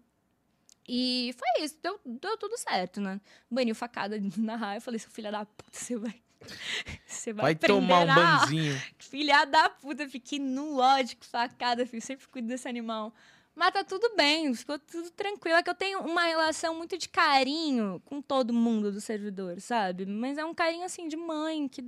E 0.87 1.33
foi 1.37 1.63
isso, 1.65 1.77
deu, 1.81 1.99
deu 2.05 2.37
tudo 2.37 2.57
certo, 2.57 3.01
né? 3.01 3.19
Bani 3.49 3.71
o 3.71 3.75
facada 3.75 4.17
na 4.37 4.55
raia, 4.55 4.77
eu 4.77 4.81
falei, 4.81 4.99
seu 4.99 5.09
filho 5.11 5.31
da 5.31 5.45
puta, 5.45 5.77
você 5.79 5.97
vai. 5.97 6.15
Você 7.07 7.33
vai, 7.33 7.43
Vai 7.43 7.55
tomar 7.55 8.01
um 8.01 8.05
na- 8.05 8.15
banzinho. 8.45 8.79
Filha 8.99 9.45
da 9.45 9.67
puta, 9.69 10.07
fiquei 10.07 10.37
no 10.37 10.77
ódio 10.77 11.17
com 11.17 11.23
facada, 11.25 11.87
filho. 11.87 12.01
Sempre 12.03 12.27
cuido 12.27 12.47
desse 12.47 12.67
animal. 12.67 13.11
Mas 13.55 13.71
tá 13.71 13.83
tudo 13.83 14.15
bem, 14.15 14.53
ficou 14.53 14.77
tudo 14.77 15.09
tranquilo. 15.11 15.57
É 15.57 15.63
que 15.63 15.69
eu 15.69 15.73
tenho 15.75 16.01
uma 16.01 16.23
relação 16.25 16.75
muito 16.75 16.97
de 16.99 17.09
carinho 17.09 17.99
com 18.05 18.21
todo 18.21 18.53
mundo 18.53 18.91
do 18.91 19.01
servidor, 19.01 19.59
sabe? 19.59 20.05
Mas 20.05 20.37
é 20.37 20.45
um 20.45 20.53
carinho 20.53 20.83
assim 20.83 21.07
de 21.07 21.15
mãe 21.15 21.67
que 21.67 21.81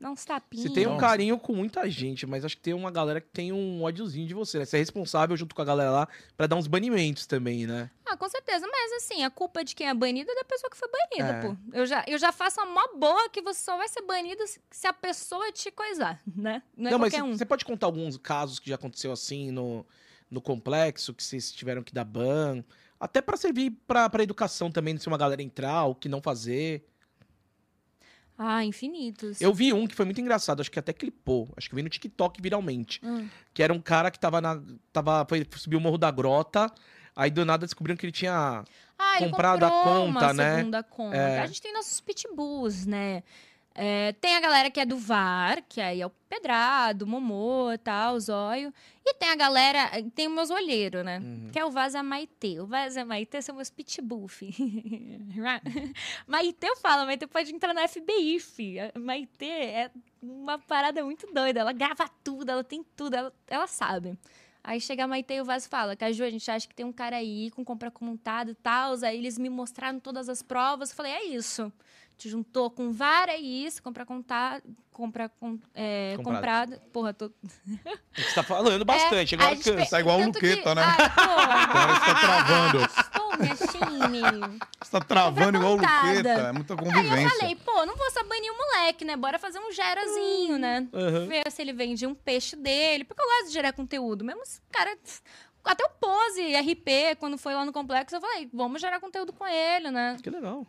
dá 0.00 0.10
uns 0.10 0.24
tapinhos. 0.24 0.66
Você 0.68 0.72
tem 0.74 0.86
um 0.86 0.96
carinho 0.98 1.38
com 1.38 1.52
muita 1.54 1.88
gente, 1.90 2.26
mas 2.26 2.44
acho 2.44 2.56
que 2.56 2.62
tem 2.62 2.74
uma 2.74 2.90
galera 2.90 3.20
que 3.20 3.28
tem 3.28 3.52
um 3.52 3.82
ódiozinho 3.82 4.26
de 4.26 4.34
você, 4.34 4.58
né? 4.58 4.64
Você 4.64 4.76
é 4.76 4.80
responsável 4.80 5.36
junto 5.36 5.54
com 5.54 5.62
a 5.62 5.64
galera 5.64 5.90
lá 5.90 6.08
pra 6.36 6.46
dar 6.46 6.56
uns 6.56 6.66
banimentos 6.66 7.26
também, 7.26 7.66
né? 7.66 7.90
Ah, 8.04 8.16
com 8.16 8.28
certeza. 8.28 8.66
Mas 8.70 8.92
assim, 9.02 9.24
a 9.24 9.30
culpa 9.30 9.64
de 9.64 9.74
quem 9.74 9.88
é 9.88 9.94
banido 9.94 10.30
é 10.30 10.34
da 10.34 10.44
pessoa 10.44 10.70
que 10.70 10.76
foi 10.76 10.88
banida, 10.90 11.38
É. 11.38 11.42
pô. 11.42 11.56
Eu 11.72 11.86
já, 11.86 12.04
eu 12.06 12.18
já 12.18 12.30
faço 12.32 12.60
uma 12.60 12.72
mó 12.72 12.98
boa 12.98 13.28
que 13.30 13.40
você 13.42 13.60
só 13.62 13.76
vai 13.76 13.88
ser 13.88 14.02
banido 14.02 14.46
se- 14.46 14.60
se 14.70 14.86
a 14.86 14.92
pessoa 14.92 15.50
te 15.52 15.70
coisar, 15.70 16.20
né? 16.26 16.62
Não 16.76 16.88
é 16.88 16.90
Não, 16.92 16.98
mas 16.98 17.14
um. 17.14 17.36
você 17.36 17.44
pode 17.44 17.64
contar 17.64 17.86
alguns 17.86 18.16
casos 18.16 18.58
que 18.58 18.68
já 18.68 18.76
aconteceu 18.76 19.10
assim 19.12 19.50
no, 19.50 19.84
no 20.30 20.40
complexo, 20.40 21.12
que 21.14 21.22
vocês 21.24 21.50
tiveram 21.52 21.82
que 21.82 21.92
dar 21.94 22.04
ban? 22.04 22.62
Até 22.98 23.20
pra 23.20 23.36
servir 23.36 23.72
pra, 23.86 24.08
pra 24.08 24.22
educação 24.22 24.70
também, 24.70 24.96
se 24.96 25.06
uma 25.08 25.18
galera 25.18 25.42
entrar, 25.42 25.84
o 25.84 25.94
que 25.94 26.08
não 26.08 26.22
fazer. 26.22 26.86
Ah, 28.38 28.64
infinitos. 28.64 29.40
Eu 29.40 29.52
vi 29.54 29.72
um 29.72 29.86
que 29.86 29.94
foi 29.94 30.04
muito 30.04 30.20
engraçado, 30.20 30.60
acho 30.60 30.70
que 30.70 30.78
até 30.78 30.92
clipou. 30.92 31.48
Acho 31.56 31.68
que 31.68 31.74
veio 31.74 31.84
no 31.84 31.90
TikTok 31.90 32.40
viralmente. 32.40 33.00
Hum. 33.02 33.28
Que 33.54 33.62
era 33.62 33.72
um 33.72 33.80
cara 33.80 34.10
que 34.10 34.18
tava 34.18 34.40
na. 34.40 34.60
Tava, 34.92 35.24
foi 35.28 35.46
subir 35.56 35.76
o 35.76 35.80
Morro 35.80 35.98
da 35.98 36.10
Grota. 36.10 36.70
Aí 37.14 37.30
do 37.30 37.46
nada 37.46 37.64
descobriram 37.64 37.96
que 37.96 38.04
ele 38.04 38.12
tinha. 38.12 38.62
Ah, 38.98 39.16
ele 39.16 39.30
comprado 39.30 39.64
a 39.64 39.70
comprou 39.70 40.06
conta, 40.06 40.32
né? 40.34 40.56
segunda 40.56 40.82
conta. 40.82 41.16
É. 41.16 41.40
A 41.40 41.46
gente 41.46 41.62
tem 41.62 41.72
nossos 41.72 42.00
pitbulls, 42.00 42.84
né? 42.84 43.22
É, 43.78 44.12
tem 44.14 44.34
a 44.34 44.40
galera 44.40 44.70
que 44.70 44.80
é 44.80 44.86
do 44.86 44.96
VAR, 44.96 45.62
que 45.68 45.82
aí 45.82 46.00
é 46.00 46.06
o 46.06 46.10
Pedrado, 46.30 47.06
Momô 47.06 47.70
e 47.70 47.76
tal, 47.76 48.18
Zóio. 48.18 48.72
E 49.04 49.12
tem 49.14 49.28
a 49.28 49.36
galera, 49.36 49.90
tem 50.14 50.28
os 50.28 50.34
meus 50.34 50.48
olheiros, 50.50 51.04
né? 51.04 51.18
Uhum. 51.18 51.50
Que 51.52 51.58
é 51.58 51.64
o 51.64 51.70
Vaza 51.70 52.02
Maitê. 52.02 52.58
O 52.58 52.66
Vaza 52.66 53.04
Maitê 53.04 53.42
são 53.42 53.54
meus 53.54 53.68
pitbull, 53.68 54.28
fi. 54.28 54.50
Maitê 56.26 56.70
eu 56.70 56.76
falo, 56.76 57.04
Maitê 57.04 57.26
pode 57.26 57.54
entrar 57.54 57.74
na 57.74 57.86
FBI, 57.86 58.40
fi. 58.40 58.76
Maitê 58.98 59.44
é 59.44 59.90
uma 60.22 60.58
parada 60.58 61.04
muito 61.04 61.26
doida. 61.30 61.60
Ela 61.60 61.72
grava 61.72 62.08
tudo, 62.24 62.50
ela 62.50 62.64
tem 62.64 62.82
tudo, 62.96 63.14
ela, 63.14 63.32
ela 63.46 63.66
sabe. 63.66 64.18
Aí 64.64 64.80
chega 64.80 65.04
a 65.04 65.06
Maitê 65.06 65.34
e 65.34 65.40
o 65.42 65.44
Vaso 65.44 65.68
fala, 65.68 65.94
Caju, 65.94 66.24
a 66.24 66.30
gente 66.30 66.50
acha 66.50 66.66
que 66.66 66.74
tem 66.74 66.84
um 66.84 66.92
cara 66.92 67.16
aí 67.16 67.50
com 67.50 67.62
compra 67.62 67.90
contado 67.90 68.52
e 68.52 68.54
tal. 68.54 68.94
Aí 69.04 69.18
eles 69.18 69.36
me 69.36 69.50
mostraram 69.50 70.00
todas 70.00 70.30
as 70.30 70.40
provas. 70.40 70.90
Eu 70.90 70.96
falei, 70.96 71.12
é 71.12 71.24
isso. 71.26 71.70
Te 72.18 72.28
juntou 72.30 72.70
com 72.70 72.92
VAR, 72.92 73.28
é 73.28 73.36
isso. 73.36 73.82
Compra 73.82 74.06
contado, 74.06 74.62
compra 74.90 75.28
com, 75.28 75.58
é, 75.74 76.14
Comprado. 76.16 76.72
comprado. 76.72 76.80
Porra, 76.90 77.12
tô... 77.12 77.30
Você 78.16 78.34
tá 78.34 78.42
falando 78.42 78.84
bastante, 78.86 79.34
É, 79.34 79.38
agora 79.38 79.56
cansa. 79.56 79.90
Tá 79.90 80.00
igual 80.00 80.18
o 80.20 80.22
Tanto 80.24 80.38
que- 80.40 80.48
Luqueta, 80.50 80.74
né? 80.74 80.82
Ai, 80.82 80.96
porra. 81.14 81.94
Você 81.94 82.06
tá 82.06 82.20
travando. 82.20 82.78
Estou, 82.84 83.38
minha 83.38 83.54
time. 83.54 84.58
Você 84.82 84.90
tá 84.92 85.00
travando 85.00 85.58
igual 85.58 85.72
o 85.74 85.76
Luqueta. 85.76 86.28
É 86.30 86.52
muita 86.52 86.72
Aí 86.72 86.78
convivência. 86.78 87.22
eu 87.26 87.30
falei, 87.38 87.56
pô, 87.56 87.84
não 87.84 87.96
vou 87.96 88.10
só 88.10 88.24
banir 88.24 88.50
o 88.50 88.56
moleque, 88.56 89.04
né? 89.04 89.14
Bora 89.16 89.38
fazer 89.38 89.58
um 89.58 89.70
gerazinho, 89.70 90.56
né? 90.58 90.88
Aham. 90.94 91.26
Ver 91.26 91.50
se 91.50 91.60
ele 91.60 91.74
vende 91.74 92.06
um 92.06 92.14
peixe 92.14 92.56
dele. 92.56 93.04
Porque 93.04 93.20
eu 93.22 93.26
gosto 93.26 93.48
de 93.48 93.52
gerar 93.52 93.74
conteúdo. 93.74 94.24
Mesmo 94.24 94.40
se 94.46 94.58
o 94.60 94.62
cara. 94.72 94.96
Até 95.64 95.84
o 95.84 95.90
Pose, 96.00 96.54
RP, 96.54 97.16
quando 97.18 97.36
foi 97.36 97.52
lá 97.52 97.64
no 97.64 97.72
complexo, 97.72 98.14
eu 98.16 98.20
falei, 98.20 98.48
vamos 98.54 98.80
gerar 98.80 99.00
conteúdo 99.00 99.32
com 99.32 99.44
ele, 99.44 99.90
né? 99.90 100.16
Que 100.22 100.30
legal. 100.30 100.64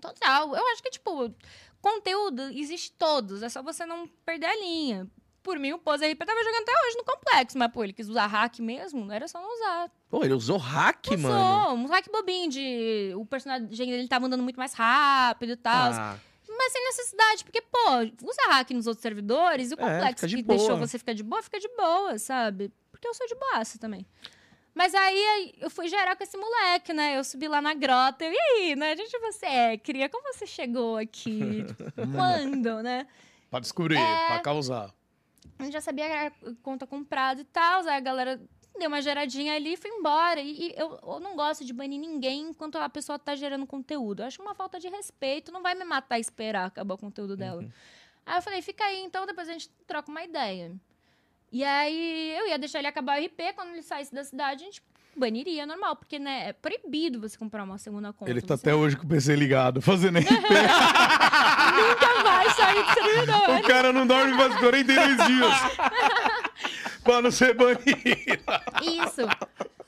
Total. 0.00 0.54
Eu 0.56 0.66
acho 0.72 0.82
que, 0.82 0.90
tipo, 0.90 1.32
conteúdo 1.80 2.42
existe 2.52 2.92
todos. 2.92 3.42
É 3.42 3.48
só 3.48 3.62
você 3.62 3.84
não 3.86 4.06
perder 4.24 4.46
a 4.46 4.56
linha. 4.56 5.06
Por 5.42 5.58
mim, 5.60 5.72
o 5.72 5.78
Pose 5.78 6.04
RP 6.04 6.18
tava 6.24 6.42
jogando 6.42 6.62
até 6.62 6.72
hoje 6.72 6.96
no 6.96 7.04
complexo, 7.04 7.56
mas, 7.56 7.70
pô, 7.70 7.84
ele 7.84 7.92
quis 7.92 8.08
usar 8.08 8.26
hack 8.26 8.58
mesmo, 8.58 9.12
era 9.12 9.28
só 9.28 9.40
não 9.40 9.54
usar. 9.54 9.88
Pô, 10.10 10.24
ele 10.24 10.34
usou 10.34 10.56
hack, 10.56 11.06
Usou, 11.06 11.18
mano. 11.18 11.84
um 11.84 11.86
hack 11.86 12.06
bobinho 12.10 12.50
de. 12.50 13.12
O 13.14 13.24
personagem 13.24 13.68
dele 13.90 14.08
tava 14.08 14.26
andando 14.26 14.42
muito 14.42 14.56
mais 14.58 14.72
rápido 14.74 15.52
e 15.52 15.56
tal. 15.56 15.92
Ah, 15.92 16.18
Mas 16.48 16.72
sem 16.72 16.82
necessidade, 16.84 17.44
porque, 17.44 17.60
pô, 17.62 17.78
usa 18.28 18.42
hack 18.48 18.70
nos 18.72 18.88
outros 18.88 19.02
servidores 19.02 19.70
e 19.70 19.74
o 19.74 19.78
É, 19.80 19.82
complexo 19.82 20.14
fica 20.16 20.28
de 20.28 20.36
que 20.36 20.42
boa. 20.42 20.58
deixou 20.58 20.76
você 20.76 20.98
ficar 20.98 21.12
de 21.12 21.22
boa, 21.22 21.40
fica 21.42 21.60
de 21.60 21.68
boa, 21.76 22.18
sabe? 22.18 22.72
Porque 22.90 23.06
eu 23.06 23.14
sou 23.14 23.26
de 23.28 23.34
boaça 23.36 23.78
também. 23.78 24.04
Mas 24.76 24.94
aí, 24.94 25.54
eu 25.58 25.70
fui 25.70 25.88
gerar 25.88 26.14
com 26.16 26.22
esse 26.22 26.36
moleque, 26.36 26.92
né? 26.92 27.16
Eu 27.16 27.24
subi 27.24 27.48
lá 27.48 27.62
na 27.62 27.72
grota. 27.72 28.26
eu, 28.26 28.30
E 28.30 28.38
aí, 28.38 28.76
né? 28.76 28.94
De 28.94 29.00
onde 29.00 29.18
você 29.20 29.46
é, 29.46 29.78
cria? 29.78 30.06
Como 30.06 30.34
você 30.34 30.46
chegou 30.46 30.98
aqui? 30.98 31.64
Quando, 32.14 32.82
né? 32.82 33.06
Pra 33.50 33.58
descobrir, 33.58 33.96
É. 33.96 34.26
pra 34.26 34.40
causar. 34.40 34.94
A 35.58 35.64
gente 35.64 35.72
já 35.72 35.80
sabia 35.80 36.04
que 36.04 36.12
era 36.12 36.32
conta 36.62 36.86
comprada 36.86 37.40
e 37.40 37.44
tal. 37.44 37.80
Aí 37.88 37.96
a 37.96 38.00
galera 38.00 38.38
deu 38.78 38.88
uma 38.88 39.00
geradinha 39.00 39.54
ali 39.54 39.72
e 39.72 39.76
foi 39.78 39.90
embora. 39.90 40.42
E, 40.42 40.68
e 40.68 40.74
eu, 40.76 41.00
eu 41.02 41.20
não 41.20 41.34
gosto 41.34 41.64
de 41.64 41.72
banir 41.72 41.98
ninguém 41.98 42.50
enquanto 42.50 42.76
a 42.76 42.88
pessoa 42.90 43.18
tá 43.18 43.34
gerando 43.34 43.66
conteúdo. 43.66 44.20
Eu 44.22 44.26
acho 44.26 44.42
uma 44.42 44.54
falta 44.54 44.78
de 44.78 44.90
respeito. 44.90 45.50
Não 45.50 45.62
vai 45.62 45.74
me 45.74 45.86
matar 45.86 46.18
esperar 46.18 46.66
acabar 46.66 46.96
o 46.96 46.98
conteúdo 46.98 47.34
dela. 47.34 47.66
Aí 48.26 48.36
eu 48.36 48.42
falei, 48.42 48.60
fica 48.60 48.84
aí, 48.84 49.02
então 49.04 49.24
depois 49.24 49.48
a 49.48 49.52
gente 49.52 49.70
troca 49.86 50.10
uma 50.10 50.22
ideia. 50.22 50.74
E 51.52 51.64
aí 51.64 52.34
eu 52.38 52.48
ia 52.48 52.58
deixar 52.58 52.78
ele 52.78 52.88
acabar 52.88 53.20
o 53.20 53.24
RP. 53.24 53.54
Quando 53.54 53.70
ele 53.70 53.82
saísse 53.82 54.14
da 54.14 54.24
cidade, 54.24 54.62
a 54.62 54.66
gente 54.66 54.82
baniria, 55.16 55.66
normal. 55.66 55.96
Porque, 55.96 56.18
né, 56.18 56.48
é 56.48 56.52
proibido 56.52 57.20
você 57.20 57.36
comprar 57.36 57.64
uma 57.64 57.78
segunda 57.78 58.12
conta. 58.12 58.30
Ele 58.30 58.42
tá 58.42 58.54
até 58.54 58.74
hoje 58.74 58.96
com 58.96 59.04
o 59.04 59.08
PC 59.08 59.34
ligado, 59.36 59.80
fazendo 59.80 60.18
RP. 60.18 60.26
nunca 61.76 62.22
vai 62.22 62.50
sair 62.50 62.82
do 62.82 62.94
servidor. 62.94 63.50
o 63.58 63.62
cara 63.62 63.92
não 63.92 64.06
dorme 64.06 64.36
faz 64.36 64.56
42 64.56 65.16
dias. 65.26 65.54
pra 67.02 67.22
não 67.22 67.30
ser 67.30 67.54
banido. 67.54 67.84
Isso. 68.82 69.22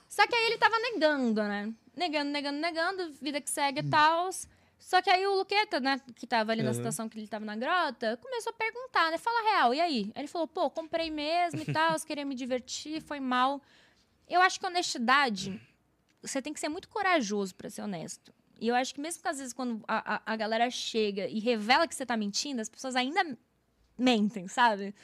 Só 0.09 0.27
que 0.27 0.35
aí 0.35 0.47
ele 0.47 0.59
tava 0.59 0.77
negando, 0.79 1.43
né? 1.43 1.73
Negando, 1.97 2.31
negando, 2.31 2.59
negando, 2.59 3.13
vida 3.21 3.41
que 3.41 3.51
segue 3.51 3.81
e 3.81 3.83
tal. 3.85 4.31
Só 4.79 5.03
que 5.03 5.11
aí 5.11 5.27
o 5.27 5.35
Luqueta, 5.35 5.81
né, 5.81 6.01
que 6.15 6.27
tava 6.27 6.53
ali 6.53 6.63
na 6.63 6.71
Uhum. 6.71 6.75
situação 6.75 7.09
que 7.09 7.19
ele 7.19 7.29
tava 7.29 7.45
na 7.45 7.57
grota, 7.57 8.17
começou 8.23 8.51
a 8.51 8.55
perguntar, 8.55 9.11
né? 9.11 9.19
Fala 9.19 9.51
real, 9.51 9.75
e 9.75 9.81
aí? 9.81 10.13
Aí 10.15 10.23
ele 10.23 10.29
falou, 10.29 10.47
pô, 10.47 10.71
comprei 10.71 11.11
mesmo 11.11 11.61
e 11.61 11.67
tal, 11.73 11.99
queria 12.01 12.25
me 12.25 12.35
divertir, 12.35 13.03
foi 13.03 13.21
mal. 13.21 13.61
Eu 14.29 14.41
acho 14.41 14.59
que 14.61 14.67
honestidade, 14.67 15.61
você 16.23 16.41
tem 16.41 16.53
que 16.53 16.61
ser 16.61 16.69
muito 16.69 16.89
corajoso 16.89 17.55
pra 17.55 17.69
ser 17.69 17.83
honesto. 17.83 18.33
E 18.61 18.69
eu 18.69 18.75
acho 18.75 18.95
que 18.95 19.01
mesmo 19.01 19.23
que 19.23 19.29
às 19.29 19.39
vezes 19.39 19.53
quando 19.53 19.83
a, 19.87 20.17
a, 20.17 20.23
a 20.33 20.37
galera 20.37 20.71
chega 20.71 21.27
e 21.29 21.39
revela 21.39 21.87
que 21.87 21.95
você 21.95 22.05
tá 22.07 22.17
mentindo, 22.17 22.61
as 22.61 22.69
pessoas 22.69 22.97
ainda 22.97 23.39
mentem, 23.97 24.49
sabe? 24.49 24.95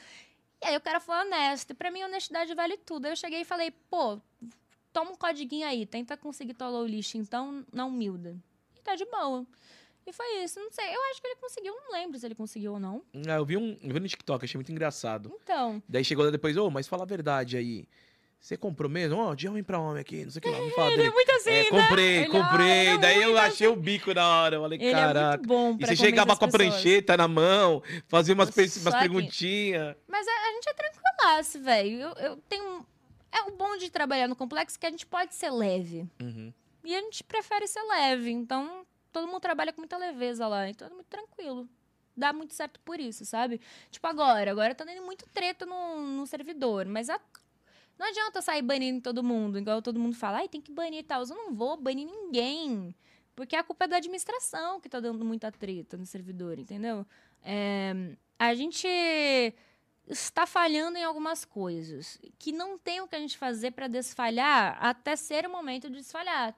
E 0.61 0.67
aí 0.67 0.75
o 0.77 0.81
cara 0.81 0.99
foi 0.99 1.15
honesto. 1.15 1.71
E 1.71 1.73
pra 1.73 1.91
mim, 1.91 2.03
honestidade 2.03 2.53
vale 2.53 2.77
tudo. 2.77 3.05
Aí 3.05 3.11
eu 3.11 3.15
cheguei 3.15 3.41
e 3.41 3.45
falei, 3.45 3.71
pô, 3.71 4.19
toma 4.91 5.11
um 5.11 5.15
codiguinho 5.15 5.67
aí, 5.67 5.85
tenta 5.85 6.17
conseguir 6.17 6.53
tua 6.53 6.69
low 6.69 6.85
list, 6.85 7.15
então, 7.15 7.65
na 7.71 7.85
humilda. 7.85 8.35
E 8.85 8.91
tá 8.91 8.95
de 8.95 9.05
boa. 9.05 9.43
E 10.05 10.13
foi 10.13 10.43
isso. 10.43 10.59
Não 10.59 10.69
sei, 10.71 10.85
eu 10.95 11.01
acho 11.09 11.19
que 11.19 11.27
ele 11.27 11.35
conseguiu, 11.37 11.73
não 11.73 11.91
lembro 11.93 12.19
se 12.19 12.25
ele 12.27 12.35
conseguiu 12.35 12.73
ou 12.73 12.79
não. 12.79 13.01
Ah, 13.27 13.37
eu 13.37 13.45
vi 13.45 13.57
um 13.57 13.75
eu 13.81 13.91
vi 13.93 13.99
no 13.99 14.07
TikTok, 14.07 14.45
achei 14.45 14.57
muito 14.59 14.71
engraçado. 14.71 15.35
Então, 15.43 15.81
Daí 15.89 16.03
chegou 16.05 16.23
lá 16.23 16.29
depois, 16.29 16.55
ô, 16.55 16.69
mas 16.69 16.87
fala 16.87 17.01
a 17.03 17.07
verdade 17.07 17.57
aí. 17.57 17.87
Você 18.39 18.55
comprou 18.55 18.87
mesmo? 18.87 19.17
Ó, 19.17 19.33
de 19.33 19.47
homem 19.47 19.63
pra 19.63 19.79
homem 19.79 20.01
aqui, 20.01 20.23
não 20.23 20.29
sei 20.29 20.37
o 20.37 20.41
que 20.43 20.49
lá. 20.49 20.57
Fala 20.75 20.89
ele 20.89 20.97
dele. 20.97 21.09
é 21.09 21.11
muito 21.11 21.31
assim, 21.31 21.49
É, 21.49 21.63
né? 21.63 21.69
comprei, 21.71 22.15
Ele- 22.17 22.25
comprei. 22.29 22.87
ah, 22.89 22.93
é 22.93 22.97
Daí 22.99 23.15
eu 23.23 23.31
muito 23.31 23.37
achei 23.39 23.67
o 23.67 23.75
bico 23.75 24.13
na 24.13 24.41
hora. 24.43 24.55
Eu 24.57 24.61
falei, 24.61 24.77
Ele 24.79 24.87
é 24.89 24.91
caraca. 24.91 25.37
muito 25.37 25.47
bom 25.47 25.71
e 25.71 25.77
pra 25.79 25.87
você 25.87 25.93
convencer 25.95 25.97
chegava 26.05 26.37
com 26.37 26.45
a 26.45 26.47
pessoas. 26.47 26.69
prancheta 26.73 27.17
na 27.17 27.27
mão, 27.27 27.81
fazia 28.07 28.35
umas, 28.35 28.51
pe- 28.51 28.61
umas 28.81 28.93
perguntinhas. 28.99 29.95
Mas 30.07 30.27
a, 30.27 30.31
a 30.31 30.51
gente 30.53 30.69
é 30.69 30.73
tranquilaço, 30.73 31.59
velho. 31.63 31.99
Eu, 32.01 32.09
eu 32.13 32.37
tenho... 32.47 32.85
É 33.31 33.41
o 33.49 33.51
bom 33.51 33.75
de 33.77 33.89
trabalhar 33.89 34.27
no 34.27 34.35
complexo 34.35 34.79
que 34.79 34.85
a 34.85 34.91
gente 34.91 35.07
pode 35.07 35.33
ser 35.33 35.49
leve. 35.49 36.07
Uhum. 36.21 36.53
E 36.85 36.95
a 36.95 37.01
gente 37.01 37.23
prefere 37.23 37.67
ser 37.67 37.81
leve. 37.83 38.31
Então, 38.31 38.85
todo 39.11 39.27
mundo 39.27 39.39
trabalha 39.41 39.73
com 39.73 39.81
muita 39.81 39.97
leveza 39.97 40.47
lá. 40.47 40.69
Então, 40.69 40.87
é 40.87 40.91
muito 40.91 41.07
tranquilo. 41.07 41.67
Dá 42.15 42.31
muito 42.31 42.53
certo 42.53 42.79
por 42.79 42.99
isso, 42.99 43.25
sabe? 43.25 43.59
Tipo, 43.91 44.07
agora. 44.07 44.51
Agora 44.51 44.73
tá 44.75 44.85
dando 44.85 45.01
muito 45.01 45.25
treta 45.33 45.65
no, 45.65 46.01
no 46.01 46.25
servidor. 46.27 46.85
Mas 46.85 47.09
a- 47.09 47.19
não 47.97 48.07
adianta 48.07 48.41
sair 48.41 48.61
banindo 48.61 49.01
todo 49.01 49.23
mundo. 49.23 49.57
Igual 49.57 49.81
todo 49.81 49.99
mundo 49.99 50.15
fala. 50.15 50.37
Ai, 50.37 50.47
tem 50.47 50.61
que 50.61 50.71
banir 50.71 50.99
e 50.99 51.03
tal. 51.03 51.21
Eu 51.23 51.27
não 51.29 51.53
vou 51.53 51.75
banir 51.75 52.05
ninguém. 52.05 52.95
Porque 53.35 53.55
a 53.55 53.63
culpa 53.63 53.83
é 53.85 53.87
da 53.87 53.97
administração 53.97 54.79
que 54.79 54.87
tá 54.87 54.99
dando 55.01 55.25
muita 55.25 55.51
treta 55.51 55.97
no 55.97 56.05
servidor, 56.05 56.57
entendeu? 56.57 57.05
É, 57.43 58.15
a 58.39 58.55
gente 58.55 58.87
está 60.07 60.45
falhando 60.45 60.97
em 60.97 61.03
algumas 61.03 61.43
coisas. 61.43 62.17
Que 62.39 62.51
não 62.53 62.77
tem 62.77 63.01
o 63.01 63.07
que 63.07 63.15
a 63.15 63.19
gente 63.19 63.37
fazer 63.37 63.71
para 63.71 63.87
desfalhar 63.89 64.77
até 64.79 65.15
ser 65.17 65.45
o 65.45 65.49
momento 65.49 65.89
de 65.89 65.97
desfalhar. 65.97 66.55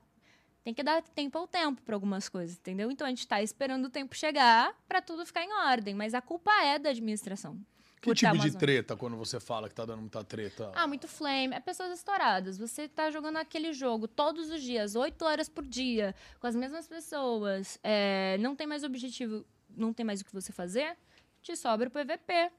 Tem 0.68 0.74
que 0.74 0.84
dar 0.84 1.02
tempo 1.02 1.38
ao 1.38 1.48
tempo 1.48 1.82
para 1.82 1.96
algumas 1.96 2.28
coisas, 2.28 2.58
entendeu? 2.58 2.92
Então 2.92 3.08
a 3.08 3.10
gente 3.10 3.20
está 3.20 3.42
esperando 3.42 3.86
o 3.86 3.90
tempo 3.90 4.14
chegar 4.14 4.76
para 4.86 5.02
tudo 5.02 5.26
ficar 5.26 5.42
em 5.42 5.54
ordem, 5.54 5.96
mas 5.96 6.14
a 6.14 6.22
culpa 6.22 6.52
é 6.62 6.78
da 6.78 6.90
administração. 6.90 7.58
Que 8.02 8.14
tipo 8.14 8.38
de 8.38 8.58
treta 8.58 8.94
quando 8.94 9.16
você 9.16 9.40
fala 9.40 9.70
que 9.70 9.76
tá 9.76 9.86
dando 9.86 10.02
muita 10.02 10.26
treta? 10.26 10.70
Ah, 10.76 10.86
muito 10.86 11.08
flame. 11.08 11.56
É 11.56 11.62
pessoas 11.62 11.94
estouradas. 11.94 12.58
Você 12.58 12.86
tá 12.86 13.10
jogando 13.10 13.38
aquele 13.38 13.72
jogo 13.72 14.10
todos 14.10 14.50
os 14.50 14.62
dias, 14.62 14.94
oito 14.98 15.24
horas 15.24 15.48
por 15.48 15.66
dia, 15.66 16.14
com 16.38 16.48
as 16.48 16.54
mesmas 16.54 16.86
pessoas. 16.86 17.80
é, 17.82 18.38
não 18.42 18.54
tem 18.54 18.68
mais 18.68 18.84
objetivo, 18.84 19.46
não 19.70 19.94
tem 19.94 20.06
mais 20.06 20.20
o 20.20 20.26
que 20.26 20.34
você 20.34 20.52
fazer, 20.52 20.98
te 21.42 21.56
sobra 21.56 21.88
o 21.88 21.92
PVP. 21.92 22.52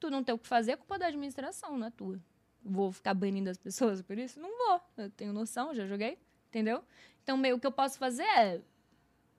Tu 0.00 0.10
não 0.10 0.24
tem 0.24 0.34
o 0.34 0.38
que 0.38 0.48
fazer, 0.48 0.72
é 0.72 0.76
culpa 0.76 0.98
da 0.98 1.06
administração, 1.06 1.78
não 1.78 1.86
é 1.86 1.90
tua. 1.92 2.18
Vou 2.60 2.90
ficar 2.90 3.14
banindo 3.14 3.48
as 3.48 3.56
pessoas 3.56 4.02
por 4.02 4.18
isso? 4.18 4.40
Não 4.40 4.50
vou. 4.58 4.80
Eu 4.96 5.10
tenho 5.10 5.32
noção, 5.32 5.72
já 5.72 5.86
joguei, 5.86 6.18
entendeu? 6.54 6.84
Então, 7.22 7.36
meio 7.36 7.56
o 7.56 7.60
que 7.60 7.66
eu 7.66 7.72
posso 7.72 7.98
fazer 7.98 8.22
é 8.22 8.60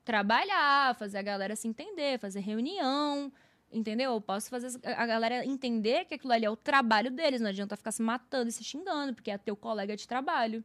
trabalhar, 0.04 0.94
fazer 0.96 1.18
a 1.18 1.22
galera 1.22 1.56
se 1.56 1.68
entender, 1.68 2.20
fazer 2.20 2.42
reunião, 2.42 3.32
entendeu? 3.72 4.14
Eu 4.14 4.22
posso 4.22 4.50
fazer 4.50 4.80
a 4.84 5.06
galera 5.06 5.46
entender 5.46 6.06
que 6.06 6.16
aquilo 6.16 6.34
ali 6.34 6.46
é 6.46 6.50
o 6.50 6.58
trabalho 6.58 7.10
deles, 7.10 7.40
não 7.40 7.50
adianta 7.50 7.78
ficar 7.78 7.92
se 7.92 8.02
matando 8.02 8.50
e 8.50 8.52
se 8.52 8.64
xingando, 8.64 9.14
porque 9.14 9.32
é 9.32 9.38
teu 9.38 9.56
colega 9.56 9.96
de 9.96 10.06
trabalho, 10.08 10.64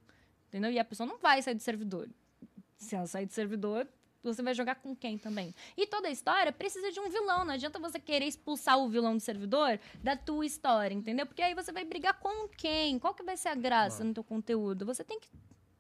entendeu? 0.49 0.73
E 0.73 0.79
a 0.79 0.85
pessoa 0.85 1.07
não 1.07 1.19
vai 1.19 1.41
sair 1.41 1.55
do 1.55 1.63
servidor. 1.63 2.09
Se 2.77 2.97
ela 2.97 3.07
sair 3.07 3.27
do 3.27 3.33
servidor, 3.33 3.87
você 4.23 4.43
vai 4.43 4.53
jogar 4.53 4.75
com 4.75 4.95
quem 4.95 5.17
também? 5.17 5.55
E 5.77 5.87
toda 5.87 6.09
a 6.09 6.11
história 6.11 6.53
precisa 6.53 6.91
de 6.91 6.99
um 6.99 7.09
vilão, 7.09 7.45
não 7.45 7.55
adianta 7.55 7.79
você 7.79 7.99
querer 7.99 8.27
expulsar 8.27 8.79
o 8.79 8.89
vilão 8.89 9.17
do 9.17 9.21
servidor 9.21 9.79
da 10.03 10.17
tua 10.17 10.45
história, 10.45 10.95
entendeu? 10.95 11.27
Porque 11.27 11.43
aí 11.43 11.55
você 11.55 11.73
vai 11.73 11.85
brigar 11.85 12.19
com 12.19 12.49
quem? 12.49 12.99
Qual 12.99 13.15
que 13.15 13.23
vai 13.23 13.37
ser 13.37 13.49
a 13.49 13.55
graça 13.55 14.03
no 14.03 14.13
teu 14.13 14.25
conteúdo? 14.25 14.85
Você 14.85 15.05
tem 15.05 15.21
que 15.21 15.29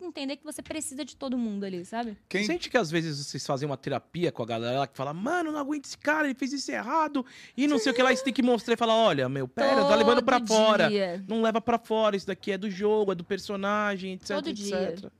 entender 0.05 0.36
que 0.36 0.44
você 0.44 0.62
precisa 0.62 1.05
de 1.05 1.16
todo 1.16 1.36
mundo 1.36 1.64
ali, 1.64 1.85
sabe? 1.85 2.16
Quem 2.28 2.44
Sente 2.44 2.68
que 2.68 2.77
às 2.77 2.90
vezes 2.90 3.27
vocês 3.27 3.47
fazem 3.47 3.66
uma 3.66 3.77
terapia 3.77 4.32
com 4.32 4.43
a 4.43 4.47
galera 4.47 4.86
que 4.86 4.97
fala, 4.97 5.12
mano, 5.12 5.52
não 5.52 5.59
aguento 5.60 5.86
esse 5.86 5.98
cara, 5.98 6.27
ele 6.27 6.35
fez 6.35 6.52
isso 6.52 6.70
errado, 6.70 7.24
e 7.56 7.66
não 7.66 7.78
sei 7.78 7.93
o 7.93 7.94
que 7.94 8.02
lá, 8.02 8.12
e 8.12 8.16
você 8.16 8.24
tem 8.24 8.32
que 8.32 8.43
mostrar 8.43 8.74
e 8.74 8.77
falar, 8.77 8.94
olha, 8.94 9.28
meu, 9.28 9.47
pera, 9.47 9.85
tá 9.85 9.94
levando 9.94 10.22
pra 10.22 10.39
Todo 10.39 10.48
fora. 10.48 10.89
dia. 10.89 11.24
Não 11.28 11.43
leva 11.43 11.60
pra 11.60 11.78
fora, 11.78 12.16
isso 12.16 12.27
daqui 12.27 12.52
é 12.52 12.59
do 12.59 12.70
jogo, 12.70 13.12
é 13.12 13.14
do 13.14 13.24
personagem, 13.24 14.14
etc, 14.14 14.28
Todo 14.36 14.48
etc. 14.51 14.56
dia. 14.97 15.12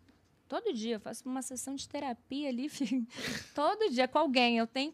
Todo 0.49 0.73
dia, 0.73 0.97
eu 0.97 1.01
faço 1.01 1.29
uma 1.29 1.43
sessão 1.43 1.77
de 1.77 1.89
terapia 1.89 2.49
ali, 2.49 2.67
filho. 2.71 3.07
Todo 3.55 3.89
dia 3.89 4.09
com 4.09 4.19
alguém. 4.19 4.59
Eu 4.59 4.67
tenho. 4.67 4.93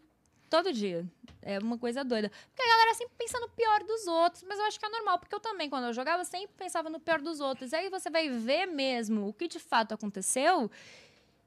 Todo 0.48 0.72
dia. 0.72 1.04
É 1.42 1.58
uma 1.58 1.78
coisa 1.78 2.04
doida. 2.04 2.30
Porque 2.48 2.62
a 2.62 2.66
galera 2.66 2.94
sempre 2.94 3.14
pensa 3.16 3.38
no 3.38 3.48
pior 3.48 3.84
dos 3.84 4.06
outros, 4.06 4.42
mas 4.42 4.58
eu 4.58 4.64
acho 4.64 4.80
que 4.80 4.86
é 4.86 4.88
normal, 4.88 5.18
porque 5.18 5.34
eu 5.34 5.40
também, 5.40 5.70
quando 5.70 5.84
eu 5.84 5.92
jogava, 5.92 6.24
sempre 6.24 6.56
pensava 6.56 6.90
no 6.90 6.98
pior 6.98 7.20
dos 7.20 7.40
outros. 7.40 7.72
Aí 7.72 7.88
você 7.88 8.10
vai 8.10 8.28
ver 8.28 8.66
mesmo 8.66 9.28
o 9.28 9.32
que 9.32 9.46
de 9.46 9.58
fato 9.58 9.92
aconteceu. 9.92 10.70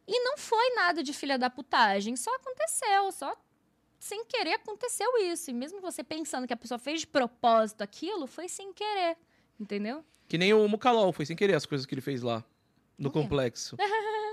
E 0.08 0.20
não 0.24 0.38
foi 0.38 0.74
nada 0.74 1.04
de 1.04 1.14
filha 1.14 1.38
da 1.38 1.50
putagem, 1.50 2.16
só 2.16 2.34
aconteceu, 2.36 3.12
só 3.12 3.36
sem 4.00 4.24
querer 4.26 4.54
aconteceu 4.54 5.18
isso. 5.18 5.52
E 5.52 5.54
mesmo 5.54 5.82
você 5.82 6.04
pensando 6.04 6.48
que 6.48 6.54
a 6.54 6.58
pessoa 6.58 6.80
fez 6.80 7.02
de 7.02 7.08
propósito 7.08 7.82
aquilo, 7.82 8.26
foi 8.26 8.48
sem 8.48 8.74
querer. 8.74 9.18
Entendeu? 9.60 10.04
Que 10.28 10.38
nem 10.38 10.54
o 10.54 10.68
Mucalol, 10.68 11.12
foi 11.12 11.26
sem 11.26 11.36
querer 11.36 11.56
as 11.56 11.66
coisas 11.66 11.86
que 11.86 11.94
ele 11.94 12.02
fez 12.02 12.22
lá. 12.22 12.44
No 12.98 13.12
complexo. 13.12 13.76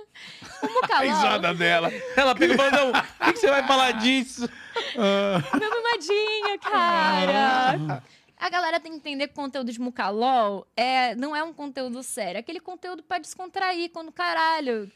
O 0.62 0.66
A 0.66 0.68
Mucalol, 0.68 1.02
risada 1.02 1.54
dela. 1.54 1.92
Ela 2.16 2.34
pegou 2.34 2.54
e 2.54 2.58
falou: 2.58 2.72
não, 2.72 2.92
por 2.92 3.26
que, 3.26 3.32
que 3.34 3.38
você 3.38 3.50
vai 3.50 3.66
falar 3.66 3.92
disso? 4.00 4.48
meu 4.96 5.70
mimadinho, 5.70 6.58
cara. 6.60 8.02
A 8.38 8.50
galera 8.50 8.78
tem 8.78 8.92
que 8.92 8.98
entender 8.98 9.28
que 9.28 9.32
o 9.32 9.36
conteúdo 9.36 9.72
de 9.72 9.80
Mucalol 9.80 10.66
é, 10.76 11.14
não 11.14 11.34
é 11.34 11.42
um 11.42 11.52
conteúdo 11.52 12.02
sério. 12.02 12.36
É 12.36 12.40
aquele 12.40 12.60
conteúdo 12.60 13.02
pra 13.02 13.18
descontrair, 13.18 13.90
quando 13.90 14.12
caralho. 14.12 14.90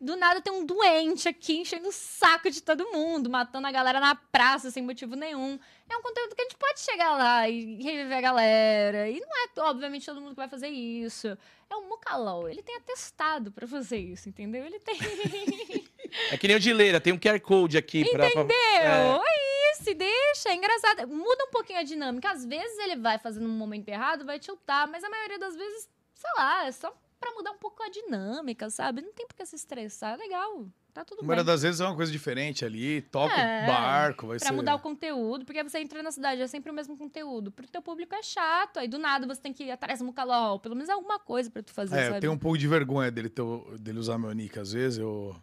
Do 0.00 0.16
nada 0.16 0.40
tem 0.40 0.52
um 0.52 0.66
doente 0.66 1.28
aqui 1.28 1.60
enchendo 1.60 1.88
o 1.88 1.92
saco 1.92 2.50
de 2.50 2.60
todo 2.60 2.90
mundo, 2.92 3.30
matando 3.30 3.66
a 3.66 3.72
galera 3.72 4.00
na 4.00 4.14
praça 4.14 4.70
sem 4.70 4.82
motivo 4.82 5.16
nenhum. 5.16 5.58
É 5.88 5.96
um 5.96 6.02
conteúdo 6.02 6.34
que 6.34 6.42
a 6.42 6.44
gente 6.44 6.56
pode 6.56 6.80
chegar 6.80 7.16
lá 7.16 7.48
e 7.48 7.82
reviver 7.82 8.18
a 8.18 8.20
galera. 8.20 9.08
E 9.08 9.18
não 9.18 9.28
é, 9.28 9.70
obviamente, 9.70 10.04
todo 10.04 10.20
mundo 10.20 10.30
que 10.30 10.36
vai 10.36 10.48
fazer 10.48 10.68
isso. 10.68 11.38
É 11.74 11.76
o 11.76 11.88
Mucalol. 11.88 12.48
Ele 12.48 12.62
tem 12.62 12.76
atestado 12.76 13.50
pra 13.50 13.66
fazer 13.66 13.98
isso, 13.98 14.28
entendeu? 14.28 14.64
Ele 14.64 14.78
tem. 14.80 14.96
É 16.30 16.36
que 16.38 16.46
nem 16.46 16.56
o 16.56 16.60
de 16.60 16.72
Leira, 16.72 17.00
tem 17.00 17.12
um 17.12 17.18
QR 17.18 17.40
Code 17.40 17.76
aqui 17.76 18.08
pra. 18.08 18.30
pra- 18.30 18.42
Entendeu? 18.42 18.56
É. 18.56 19.18
É 19.18 19.72
isso, 19.72 19.92
deixa, 19.94 20.48
é 20.50 20.54
engraçado. 20.54 21.08
Muda 21.08 21.44
um 21.46 21.50
pouquinho 21.50 21.80
a 21.80 21.82
dinâmica. 21.82 22.30
Às 22.30 22.44
vezes 22.44 22.78
ele 22.78 22.94
vai 22.94 23.18
fazendo 23.18 23.46
um 23.46 23.52
momento 23.56 23.88
errado, 23.88 24.24
vai 24.24 24.38
tiltar, 24.38 24.86
mas 24.86 25.02
a 25.02 25.10
maioria 25.10 25.40
das 25.40 25.56
vezes, 25.56 25.88
sei 26.14 26.30
lá, 26.36 26.66
é 26.66 26.70
só 26.72 26.96
pra 27.18 27.32
mudar 27.32 27.50
um 27.50 27.58
pouco 27.58 27.82
a 27.82 27.88
dinâmica, 27.88 28.70
sabe? 28.70 29.02
Não 29.02 29.12
tem 29.12 29.26
por 29.26 29.34
que 29.34 29.44
se 29.44 29.56
estressar, 29.56 30.14
é 30.14 30.16
legal. 30.18 30.66
Tá 30.94 31.04
tudo 31.04 31.18
A 31.18 31.22
maioria 31.24 31.42
bem. 31.44 31.52
das 31.52 31.62
vezes 31.62 31.80
é 31.80 31.84
uma 31.84 31.96
coisa 31.96 32.12
diferente 32.12 32.64
ali, 32.64 33.02
toca 33.02 33.34
É, 33.34 33.64
o 33.64 33.66
barco, 33.66 34.28
vai 34.28 34.38
Pra 34.38 34.46
ser... 34.48 34.54
mudar 34.54 34.76
o 34.76 34.78
conteúdo, 34.78 35.44
porque 35.44 35.60
você 35.62 35.80
entra 35.80 36.00
na 36.04 36.12
cidade, 36.12 36.40
é 36.40 36.46
sempre 36.46 36.70
o 36.70 36.74
mesmo 36.74 36.96
conteúdo. 36.96 37.50
Pro 37.50 37.66
teu 37.66 37.82
público 37.82 38.14
é 38.14 38.22
chato, 38.22 38.78
aí 38.78 38.86
do 38.86 38.96
nada 38.96 39.26
você 39.26 39.40
tem 39.40 39.52
que 39.52 39.64
ir 39.64 39.72
atrás 39.72 39.98
do 39.98 40.04
Mucalol. 40.04 40.60
Pelo 40.60 40.76
menos 40.76 40.88
é 40.88 40.92
alguma 40.92 41.18
coisa 41.18 41.50
pra 41.50 41.62
tu 41.64 41.72
fazer, 41.72 41.96
É, 41.96 42.04
sabe? 42.04 42.16
eu 42.16 42.20
tenho 42.20 42.32
um 42.32 42.38
pouco 42.38 42.56
de 42.56 42.68
vergonha 42.68 43.10
dele, 43.10 43.28
ter 43.28 43.42
dele 43.80 43.98
usar 43.98 44.16
meu 44.18 44.32
nick. 44.32 44.56
Às 44.56 44.70
vezes 44.72 45.00
eu. 45.00 45.34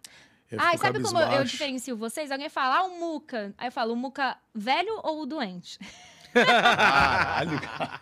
eu 0.49 0.57
fico 0.59 0.77
sabe 0.77 1.01
como 1.03 1.19
eu, 1.19 1.43
diferencio 1.43 1.97
vocês? 1.97 2.31
Alguém 2.31 2.47
fala, 2.47 2.77
ah, 2.77 2.83
o 2.85 2.97
Muca. 2.97 3.53
Aí 3.57 3.67
eu 3.67 3.71
falo, 3.73 3.91
o 3.91 3.95
Muca 3.97 4.37
velho 4.55 5.01
ou 5.03 5.23
o 5.23 5.25
doente? 5.25 5.77
Caralho, 6.33 7.59
cara. 7.59 7.99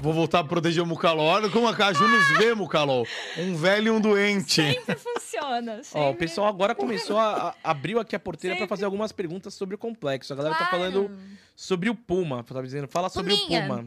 Vou 0.00 0.12
voltar 0.12 0.40
a 0.40 0.44
proteger 0.44 0.82
o 0.82 0.86
Mucalol. 0.86 1.26
Olha 1.26 1.48
como 1.50 1.68
a 1.68 1.76
Caju 1.76 2.06
nos 2.08 2.38
vê, 2.38 2.54
Mucalol. 2.54 3.06
Um 3.38 3.54
velho 3.54 3.88
e 3.88 3.90
um 3.90 4.00
doente. 4.00 4.62
Sempre 4.62 4.96
funciona. 4.96 5.74
Ó, 5.74 5.78
o 5.78 5.84
sempre. 5.84 6.18
pessoal 6.18 6.46
agora 6.48 6.74
começou 6.74 7.18
a, 7.18 7.48
a- 7.48 7.54
abriu 7.62 8.00
aqui 8.00 8.16
a 8.16 8.20
porteira 8.20 8.54
pra 8.56 8.60
Sempre. 8.64 8.68
fazer 8.68 8.84
algumas 8.84 9.12
perguntas 9.12 9.54
sobre 9.54 9.74
o 9.74 9.78
complexo. 9.78 10.32
A 10.32 10.36
galera 10.36 10.54
tá 10.54 10.66
Claro. 10.66 10.70
falando 10.92 11.18
sobre 11.54 11.90
o 11.90 11.94
Puma, 11.94 12.42
tá 12.42 12.60
dizendo, 12.62 12.88
fala 12.88 13.08
sobre 13.08 13.32
o. 13.34 13.38
Puma. 13.46 13.86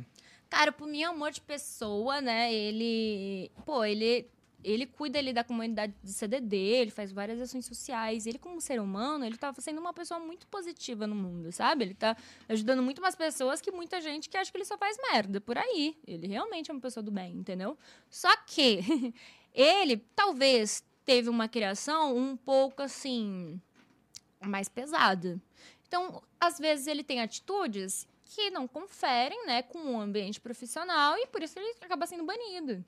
Cara, 0.49 0.69
o 0.69 0.73
Puminha 0.73 1.07
é 1.07 1.09
um 1.09 1.13
amor 1.13 1.31
de 1.31 1.41
pessoa, 1.41 2.21
né? 2.21 2.53
Ele. 2.53 3.51
Pô, 3.65 3.83
ele. 3.83 4.27
Ele 4.65 4.87
cuida 4.87 5.19
ali 5.19 5.31
da 5.31 5.43
comunidade 5.43 5.93
do 6.01 6.09
CDD, 6.09 6.57
ele 6.57 6.89
faz 6.89 7.11
várias 7.11 7.39
ações 7.39 7.67
sociais. 7.67 8.25
Ele, 8.25 8.39
como 8.39 8.59
ser 8.59 8.81
humano, 8.81 9.23
ele 9.23 9.37
tá 9.37 9.53
sendo 9.59 9.79
uma 9.79 9.93
pessoa 9.93 10.19
muito 10.19 10.47
positiva 10.47 11.05
no 11.05 11.13
mundo, 11.13 11.51
sabe? 11.51 11.85
Ele 11.85 11.93
tá 11.93 12.17
ajudando 12.49 12.81
muito 12.81 12.99
mais 12.99 13.15
pessoas 13.15 13.61
que 13.61 13.71
muita 13.71 14.01
gente 14.01 14.27
que 14.27 14.35
acha 14.35 14.51
que 14.51 14.57
ele 14.57 14.65
só 14.65 14.75
faz 14.75 14.97
merda 15.11 15.39
por 15.39 15.55
aí. 15.55 15.95
Ele 16.07 16.25
realmente 16.25 16.71
é 16.71 16.73
uma 16.73 16.81
pessoa 16.81 17.03
do 17.03 17.11
bem, 17.11 17.35
entendeu? 17.35 17.77
Só 18.09 18.35
que 18.37 19.13
ele 19.53 19.97
talvez 20.15 20.83
teve 21.05 21.29
uma 21.29 21.47
criação 21.47 22.17
um 22.17 22.35
pouco 22.35 22.81
assim. 22.81 23.61
mais 24.41 24.67
pesada. 24.67 25.39
Então, 25.87 26.23
às 26.39 26.57
vezes 26.57 26.87
ele 26.87 27.03
tem 27.03 27.21
atitudes 27.21 28.07
que 28.25 28.49
não 28.49 28.67
conferem, 28.67 29.45
né, 29.45 29.61
com 29.61 29.95
o 29.95 30.01
ambiente 30.01 30.41
profissional 30.41 31.15
e 31.19 31.27
por 31.27 31.43
isso 31.43 31.59
ele 31.59 31.75
acaba 31.81 32.07
sendo 32.07 32.25
banido. 32.25 32.83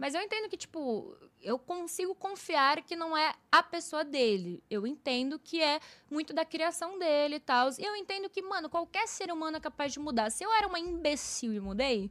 Mas 0.00 0.14
eu 0.14 0.22
entendo 0.22 0.48
que, 0.48 0.56
tipo, 0.56 1.14
eu 1.42 1.58
consigo 1.58 2.14
confiar 2.14 2.82
que 2.82 2.96
não 2.96 3.14
é 3.14 3.34
a 3.52 3.62
pessoa 3.62 4.02
dele. 4.02 4.64
Eu 4.70 4.86
entendo 4.86 5.38
que 5.38 5.62
é 5.62 5.78
muito 6.10 6.32
da 6.32 6.42
criação 6.42 6.98
dele 6.98 7.34
e 7.34 7.40
tal. 7.40 7.68
Eu 7.78 7.94
entendo 7.94 8.30
que, 8.30 8.40
mano, 8.40 8.70
qualquer 8.70 9.06
ser 9.06 9.30
humano 9.30 9.58
é 9.58 9.60
capaz 9.60 9.92
de 9.92 10.00
mudar. 10.00 10.30
Se 10.30 10.42
eu 10.42 10.50
era 10.54 10.66
uma 10.66 10.80
imbecil 10.80 11.52
e 11.52 11.60
mudei, 11.60 12.10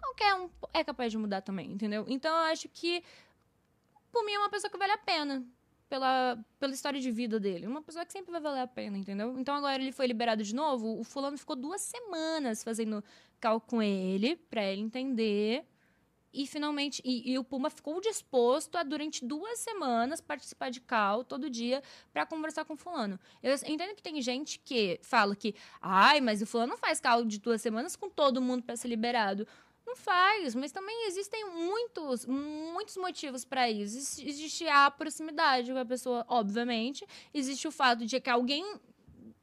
qualquer 0.00 0.34
um 0.36 0.48
é 0.72 0.82
capaz 0.82 1.12
de 1.12 1.18
mudar 1.18 1.42
também, 1.42 1.70
entendeu? 1.72 2.06
Então 2.08 2.34
eu 2.34 2.44
acho 2.44 2.70
que, 2.70 3.04
por 4.10 4.24
mim, 4.24 4.32
é 4.32 4.38
uma 4.38 4.48
pessoa 4.48 4.70
que 4.70 4.78
vale 4.78 4.92
a 4.92 4.98
pena 4.98 5.46
pela, 5.90 6.42
pela 6.58 6.72
história 6.72 6.98
de 6.98 7.10
vida 7.10 7.38
dele. 7.38 7.66
Uma 7.66 7.82
pessoa 7.82 8.06
que 8.06 8.14
sempre 8.14 8.32
vai 8.32 8.40
valer 8.40 8.62
a 8.62 8.66
pena, 8.66 8.96
entendeu? 8.96 9.38
Então 9.38 9.54
agora 9.54 9.74
ele 9.74 9.92
foi 9.92 10.06
liberado 10.06 10.42
de 10.42 10.54
novo. 10.54 10.98
O 10.98 11.04
fulano 11.04 11.36
ficou 11.36 11.54
duas 11.54 11.82
semanas 11.82 12.64
fazendo 12.64 13.04
cal 13.38 13.60
com 13.60 13.82
ele, 13.82 14.36
pra 14.36 14.64
ele 14.64 14.80
entender. 14.80 15.66
E 16.32 16.46
finalmente. 16.46 17.00
E, 17.04 17.32
e 17.32 17.38
o 17.38 17.44
Puma 17.44 17.70
ficou 17.70 18.00
disposto 18.00 18.76
a, 18.76 18.82
durante 18.82 19.24
duas 19.24 19.58
semanas, 19.60 20.20
participar 20.20 20.70
de 20.70 20.80
cal 20.80 21.24
todo 21.24 21.48
dia 21.48 21.82
pra 22.12 22.26
conversar 22.26 22.64
com 22.64 22.74
o 22.74 22.76
fulano. 22.76 23.18
Eu 23.42 23.54
entendo 23.66 23.94
que 23.94 24.02
tem 24.02 24.20
gente 24.20 24.58
que 24.58 24.98
fala 25.02 25.34
que. 25.34 25.54
Ai, 25.80 26.20
mas 26.20 26.42
o 26.42 26.46
fulano 26.46 26.76
faz 26.76 27.00
cal 27.00 27.24
de 27.24 27.38
duas 27.38 27.62
semanas 27.62 27.96
com 27.96 28.10
todo 28.10 28.42
mundo 28.42 28.62
pra 28.62 28.76
ser 28.76 28.88
liberado. 28.88 29.46
Não 29.86 29.94
faz, 29.96 30.54
mas 30.54 30.72
também 30.72 31.06
existem 31.06 31.48
muitos, 31.48 32.26
muitos 32.26 32.96
motivos 32.96 33.44
para 33.44 33.70
isso. 33.70 33.96
Existe- 33.96 34.28
Existe 34.28 34.68
a 34.68 34.90
proximidade 34.90 35.72
com 35.72 35.78
a 35.78 35.84
pessoa, 35.86 36.24
obviamente. 36.28 37.06
Existe 37.32 37.68
o 37.68 37.70
fato 37.72 38.04
de 38.04 38.20
que 38.20 38.28
alguém 38.28 38.64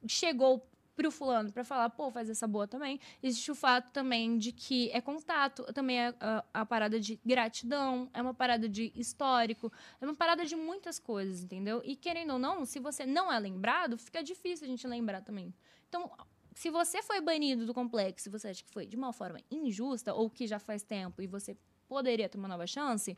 chegou 0.07 0.68
pro 0.95 1.11
fulano 1.11 1.52
para 1.52 1.64
falar, 1.64 1.90
pô, 1.90 2.11
faz 2.11 2.30
essa 2.30 2.48
boa 2.48 2.68
também. 2.68 2.99
Existe 3.22 3.52
o 3.52 3.56
fato 3.56 3.91
também 3.91 4.38
de 4.38 4.52
que 4.52 4.90
é 4.91 5.02
contato, 5.02 5.64
também 5.74 5.99
é 5.99 6.14
a, 6.20 6.44
a 6.53 6.65
parada 6.65 6.99
de 6.99 7.20
gratidão, 7.26 8.10
é 8.14 8.22
uma 8.22 8.34
parada 8.34 8.70
de 8.70 8.91
histórico, 8.95 9.72
é 9.99 10.06
uma 10.06 10.15
parada 10.15 10.45
de 10.45 10.56
muitas 10.56 10.99
coisas, 10.99 11.44
entendeu? 11.44 11.82
E 11.84 11.95
querendo 11.95 12.34
ou 12.34 12.40
não, 12.40 12.65
se 12.65 12.80
você 12.80 13.06
não 13.06 13.32
é 13.32 13.40
lembrado, 13.40 13.98
fica 13.98 14.24
difícil 14.24 14.65
a 14.65 14.70
gente 14.70 14.88
lembrar 14.88 15.22
também. 15.22 15.53
Então, 15.90 16.11
se 16.53 16.70
você 16.70 17.02
foi 17.02 17.20
banido 17.20 17.65
do 17.65 17.74
complexo, 17.74 18.30
e 18.30 18.32
você 18.32 18.49
acha 18.49 18.64
que 18.64 18.70
foi 18.70 18.86
de 18.86 18.95
uma 18.95 19.11
forma 19.11 19.40
injusta 19.49 20.14
ou 20.14 20.30
que 20.30 20.45
já 20.45 20.60
faz 20.60 20.84
tempo 20.84 21.22
e 21.22 21.28
você 21.28 21.57
poderia 21.88 22.30
ter 22.30 22.38
uma 22.38 22.48
nova 22.48 22.68
chance, 22.68 23.18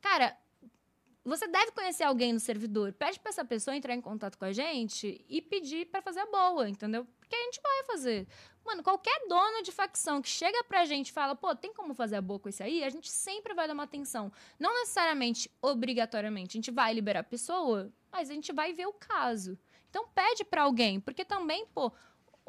cara, 0.00 0.36
você 1.24 1.46
deve 1.46 1.70
conhecer 1.72 2.02
alguém 2.02 2.32
no 2.32 2.40
servidor. 2.40 2.92
Pede 2.92 3.20
pra 3.20 3.30
essa 3.30 3.44
pessoa 3.44 3.76
entrar 3.76 3.94
em 3.94 4.00
contato 4.00 4.36
com 4.36 4.44
a 4.44 4.52
gente 4.52 5.24
e 5.28 5.40
pedir 5.40 5.86
pra 5.86 6.02
fazer 6.02 6.20
a 6.20 6.26
boa, 6.26 6.68
entendeu? 6.68 7.06
Porque 7.20 7.36
a 7.36 7.44
gente 7.44 7.60
vai 7.62 7.84
fazer. 7.84 8.26
Mano, 8.64 8.82
qualquer 8.82 9.26
dono 9.28 9.62
de 9.62 9.72
facção 9.72 10.20
que 10.20 10.28
chega 10.28 10.64
pra 10.64 10.84
gente 10.84 11.08
e 11.08 11.12
fala, 11.12 11.34
pô, 11.34 11.54
tem 11.54 11.72
como 11.72 11.94
fazer 11.94 12.16
a 12.16 12.22
boa 12.22 12.38
com 12.38 12.48
esse 12.48 12.62
aí? 12.62 12.82
A 12.84 12.90
gente 12.90 13.10
sempre 13.10 13.54
vai 13.54 13.66
dar 13.66 13.74
uma 13.74 13.84
atenção. 13.84 14.32
Não 14.58 14.72
necessariamente, 14.80 15.50
obrigatoriamente. 15.60 16.56
A 16.56 16.58
gente 16.58 16.70
vai 16.70 16.92
liberar 16.92 17.20
a 17.20 17.24
pessoa, 17.24 17.92
mas 18.10 18.30
a 18.30 18.34
gente 18.34 18.52
vai 18.52 18.72
ver 18.72 18.86
o 18.86 18.92
caso. 18.92 19.58
Então 19.90 20.08
pede 20.14 20.44
pra 20.44 20.62
alguém, 20.62 20.98
porque 20.98 21.24
também, 21.24 21.66
pô, 21.66 21.92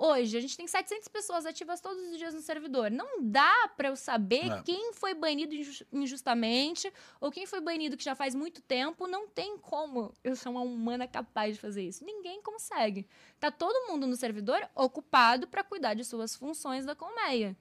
Hoje, 0.06 0.36
a 0.38 0.42
gente 0.42 0.58
tem 0.58 0.68
700 0.68 1.08
pessoas 1.08 1.46
ativas 1.46 1.80
todos 1.80 1.98
os 2.12 2.18
dias 2.18 2.34
no 2.34 2.42
servidor. 2.42 2.92
Não 2.92 3.22
dá 3.24 3.70
pra 3.78 3.88
eu 3.88 3.96
saber 3.96 4.52
É. 4.52 4.62
quem 4.62 4.92
foi 4.92 5.14
banido 5.14 5.56
injus- 5.56 5.84
injustamente 5.94 6.92
ou 7.22 7.32
quem 7.32 7.46
foi 7.46 7.62
banido 7.62 7.96
que 7.96 8.04
já 8.04 8.14
faz 8.14 8.36
muito 8.36 8.62
tempo. 8.62 9.08
Não 9.08 9.30
tem 9.30 9.58
como 9.58 10.14
eu 10.22 10.36
ser 10.36 10.50
uma 10.50 10.60
humana 10.62 11.08
capaz 11.08 11.56
de 11.56 11.62
fazer 11.62 11.84
isso. 11.88 12.04
Ninguém 12.04 12.42
consegue. 12.42 13.08
Tá 13.40 13.50
todo 13.50 13.88
mundo 13.90 14.06
no 14.06 14.16
servidor 14.18 14.68
ocupado 14.76 15.48
pra 15.48 15.64
cuidar 15.64 15.94
de 15.94 16.04
suas 16.04 16.36
funções 16.36 16.86
da 16.86 16.94
colmeia. 16.96 17.56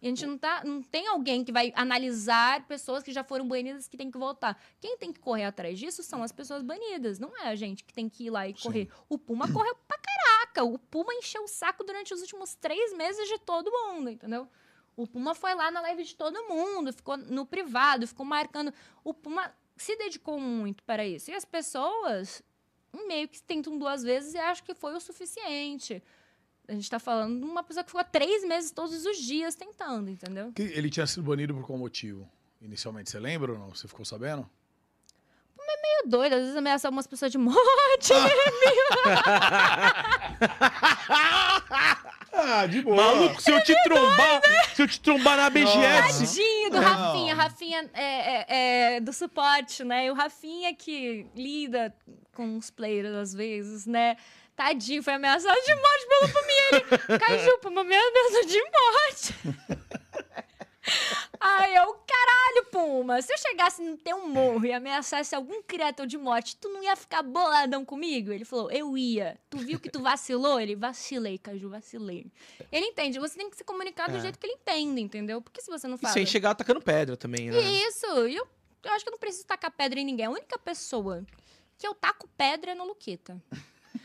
E 0.00 0.06
a 0.06 0.10
gente 0.10 0.24
não, 0.24 0.38
tá, 0.38 0.62
não 0.64 0.80
tem 0.80 1.08
alguém 1.08 1.42
que 1.42 1.50
vai 1.50 1.72
analisar 1.74 2.64
pessoas 2.68 3.02
que 3.02 3.10
já 3.10 3.24
foram 3.24 3.48
banidas 3.48 3.88
que 3.88 3.96
tem 3.96 4.08
que 4.12 4.16
voltar. 4.16 4.56
Quem 4.80 4.96
tem 4.96 5.12
que 5.12 5.18
correr 5.18 5.42
atrás 5.42 5.76
disso 5.76 6.04
são 6.04 6.22
as 6.22 6.30
pessoas 6.30 6.62
banidas. 6.62 7.18
Não 7.18 7.36
é 7.36 7.48
a 7.48 7.56
gente 7.56 7.82
que 7.82 7.92
tem 7.92 8.08
que 8.08 8.26
ir 8.26 8.30
lá 8.30 8.46
e 8.46 8.54
Sim. 8.56 8.62
correr. 8.62 8.88
O 9.08 9.18
Puma 9.18 9.52
correu 9.52 9.74
caraca. 10.58 10.64
O 10.64 10.78
Puma 10.78 11.14
encheu 11.14 11.44
o 11.44 11.48
saco 11.48 11.84
durante 11.84 12.12
os 12.12 12.20
últimos 12.20 12.54
três 12.54 12.92
meses 12.96 13.28
de 13.28 13.38
todo 13.38 13.70
mundo, 13.70 14.10
entendeu? 14.10 14.48
O 14.96 15.06
Puma 15.06 15.34
foi 15.34 15.54
lá 15.54 15.70
na 15.70 15.80
live 15.82 16.02
de 16.02 16.16
todo 16.16 16.42
mundo, 16.48 16.92
ficou 16.92 17.16
no 17.16 17.46
privado, 17.46 18.06
ficou 18.06 18.26
marcando. 18.26 18.72
O 19.04 19.14
Puma 19.14 19.52
se 19.76 19.96
dedicou 19.96 20.40
muito 20.40 20.82
para 20.82 21.06
isso. 21.06 21.30
E 21.30 21.34
as 21.34 21.44
pessoas 21.44 22.42
meio 23.06 23.28
que 23.28 23.40
tentam 23.40 23.78
duas 23.78 24.02
vezes 24.02 24.34
e 24.34 24.38
acham 24.38 24.64
que 24.64 24.74
foi 24.74 24.94
o 24.94 25.00
suficiente. 25.00 26.02
A 26.66 26.72
gente 26.72 26.90
tá 26.90 26.98
falando 26.98 27.38
de 27.38 27.44
uma 27.44 27.62
pessoa 27.62 27.84
que 27.84 27.90
ficou 27.90 28.04
três 28.04 28.44
meses 28.44 28.70
todos 28.72 29.06
os 29.06 29.18
dias 29.18 29.54
tentando, 29.54 30.10
entendeu? 30.10 30.52
Que 30.52 30.62
Ele 30.62 30.90
tinha 30.90 31.06
sido 31.06 31.22
banido 31.22 31.54
por 31.54 31.64
qual 31.64 31.78
motivo? 31.78 32.28
Inicialmente, 32.60 33.08
você 33.10 33.20
lembra 33.20 33.52
ou 33.52 33.58
não? 33.58 33.70
Você 33.70 33.86
ficou 33.86 34.04
sabendo? 34.04 34.48
Meio 35.98 36.10
doido, 36.10 36.34
às 36.34 36.40
vezes 36.40 36.56
ameaçar 36.56 36.90
umas 36.90 37.06
pessoas 37.06 37.30
de 37.30 37.38
morte. 37.38 38.12
Ah, 39.10 40.27
de 42.68 42.82
boa. 42.82 42.96
Maluco, 42.96 43.40
se 43.42 43.50
eu 43.50 43.62
te 43.62 43.74
trombar, 43.84 44.42
se 44.74 44.82
eu 44.82 44.88
te 44.88 45.00
trombar 45.00 45.36
na 45.36 45.50
BGS. 45.50 46.26
Tadinho 46.26 46.70
do. 46.70 46.78
Rafinha. 46.80 47.34
Rafinha 47.34 47.90
é, 47.94 48.04
é- 48.04 48.96
é 48.96 49.00
do 49.00 49.12
suporte, 49.12 49.84
né? 49.84 50.06
E 50.06 50.10
o 50.10 50.14
Rafinha 50.14 50.74
que 50.74 51.26
lida 51.34 51.94
com 52.34 52.56
os 52.56 52.70
players 52.70 53.14
às 53.14 53.34
vezes, 53.34 53.86
né? 53.86 54.16
Tadinho, 54.56 55.02
foi 55.04 55.14
ameaçado 55.14 55.56
de 55.64 55.74
morte 55.74 56.06
pelo 56.08 56.28
Pumia. 56.32 57.18
Caju, 57.20 57.58
Puma 57.58 57.84
me 57.84 57.94
ameaçou 57.96 58.46
de 58.46 58.60
morte. 58.60 59.34
Ai, 61.40 61.76
eu, 61.78 61.94
caralho, 62.06 62.64
Puma. 62.70 63.20
Se 63.22 63.32
eu 63.32 63.38
chegasse 63.38 63.82
no 63.82 63.96
teu 63.96 64.26
morro 64.28 64.64
e 64.66 64.72
ameaçasse 64.72 65.34
algum 65.34 65.62
criador 65.62 66.06
de 66.06 66.18
morte, 66.18 66.56
tu 66.56 66.68
não 66.68 66.82
ia 66.82 66.96
ficar 66.96 67.22
boladão 67.22 67.84
comigo? 67.84 68.32
Ele 68.32 68.44
falou, 68.44 68.70
eu 68.70 68.96
ia. 68.96 69.38
Tu 69.50 69.58
viu 69.58 69.78
que 69.78 69.90
tu 69.90 70.00
vacilou? 70.00 70.58
Ele, 70.60 70.74
vacilei, 70.74 71.38
Caju, 71.38 71.68
vacilei. 71.70 72.26
Ele 72.72 72.86
entende, 72.86 73.18
você 73.18 73.36
tem 73.38 73.48
que 73.50 73.56
se 73.56 73.64
comunicar 73.64 74.08
do 74.10 74.16
É. 74.16 74.20
jeito 74.20 74.38
que 74.38 74.46
ele 74.46 74.54
entende, 74.54 75.00
entendeu? 75.00 75.40
Porque 75.40 75.60
se 75.60 75.70
você 75.70 75.86
não 75.86 75.96
E 75.96 75.98
fala... 75.98 76.12
sem 76.14 76.26
chegar 76.26 76.50
atacando 76.50 76.80
pedra 76.80 77.16
também, 77.16 77.50
né? 77.50 77.60
Isso, 77.60 78.06
e 78.26 78.36
eu, 78.36 78.46
eu 78.84 78.92
acho 78.92 79.04
que 79.04 79.10
eu 79.10 79.12
não 79.12 79.18
preciso 79.18 79.46
tacar 79.46 79.70
pedra 79.70 80.00
em 80.00 80.04
ninguém. 80.04 80.26
A 80.26 80.30
única 80.30 80.58
pessoa 80.58 81.24
que 81.78 81.86
eu 81.86 81.94
taco 81.94 82.28
pedra 82.36 82.72
é 82.72 82.74
no 82.74 82.84
Luqueta. 82.84 83.40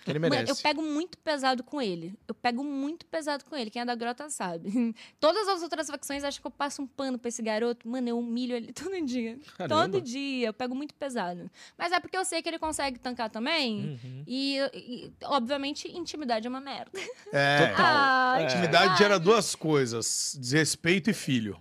Que 0.03 0.11
ele 0.11 0.19
Mano, 0.19 0.35
merece. 0.35 0.51
eu 0.51 0.55
pego 0.55 0.81
muito 0.81 1.17
pesado 1.17 1.63
com 1.63 1.81
ele. 1.81 2.13
Eu 2.27 2.33
pego 2.35 2.63
muito 2.63 3.05
pesado 3.05 3.43
com 3.45 3.55
ele. 3.55 3.69
Quem 3.69 3.81
é 3.81 3.85
da 3.85 3.95
grota 3.95 4.29
sabe. 4.29 4.95
Todas 5.19 5.47
as 5.47 5.61
outras 5.61 5.87
facções 5.87 6.23
acham 6.23 6.41
que 6.41 6.47
eu 6.47 6.51
passo 6.51 6.81
um 6.81 6.87
pano 6.87 7.17
pra 7.19 7.29
esse 7.29 7.41
garoto. 7.41 7.87
Mano, 7.87 8.09
eu 8.09 8.19
humilho 8.19 8.55
ele 8.55 8.71
todo 8.73 8.99
dia. 9.05 9.37
Caramba. 9.57 9.75
Todo 9.83 10.01
dia. 10.01 10.47
Eu 10.47 10.53
pego 10.53 10.73
muito 10.75 10.93
pesado. 10.95 11.49
Mas 11.77 11.91
é 11.91 11.99
porque 11.99 12.17
eu 12.17 12.25
sei 12.25 12.41
que 12.41 12.49
ele 12.49 12.59
consegue 12.59 12.97
tancar 12.99 13.29
também. 13.29 13.99
Uhum. 14.03 14.23
E, 14.27 14.57
e, 14.73 15.13
obviamente, 15.25 15.87
intimidade 15.91 16.47
é 16.47 16.49
uma 16.49 16.61
merda. 16.61 16.91
É. 17.31 17.67
Total. 17.67 17.85
Ah, 17.85 18.35
É. 18.39 18.43
Intimidade 18.43 18.97
gera 18.97 19.19
duas 19.19 19.55
coisas: 19.55 20.37
desrespeito 20.39 21.09
e 21.09 21.13
filho. 21.13 21.59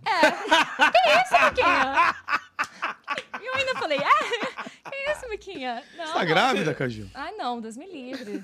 Miquinha? 1.44 2.14
E 3.40 3.46
eu 3.46 3.54
ainda 3.54 3.74
falei, 3.74 3.98
ah, 3.98 4.18
que 4.18 4.21
isso, 4.21 4.21
Miquinha? 5.32 5.82
Não, 5.96 6.06
Você 6.06 6.12
tá 6.12 6.18
não. 6.20 6.26
grávida, 6.26 6.74
Caju? 6.74 7.10
Ai, 7.14 7.32
não, 7.36 7.60
Deus 7.60 7.76
me 7.76 7.86
livre. 7.86 8.42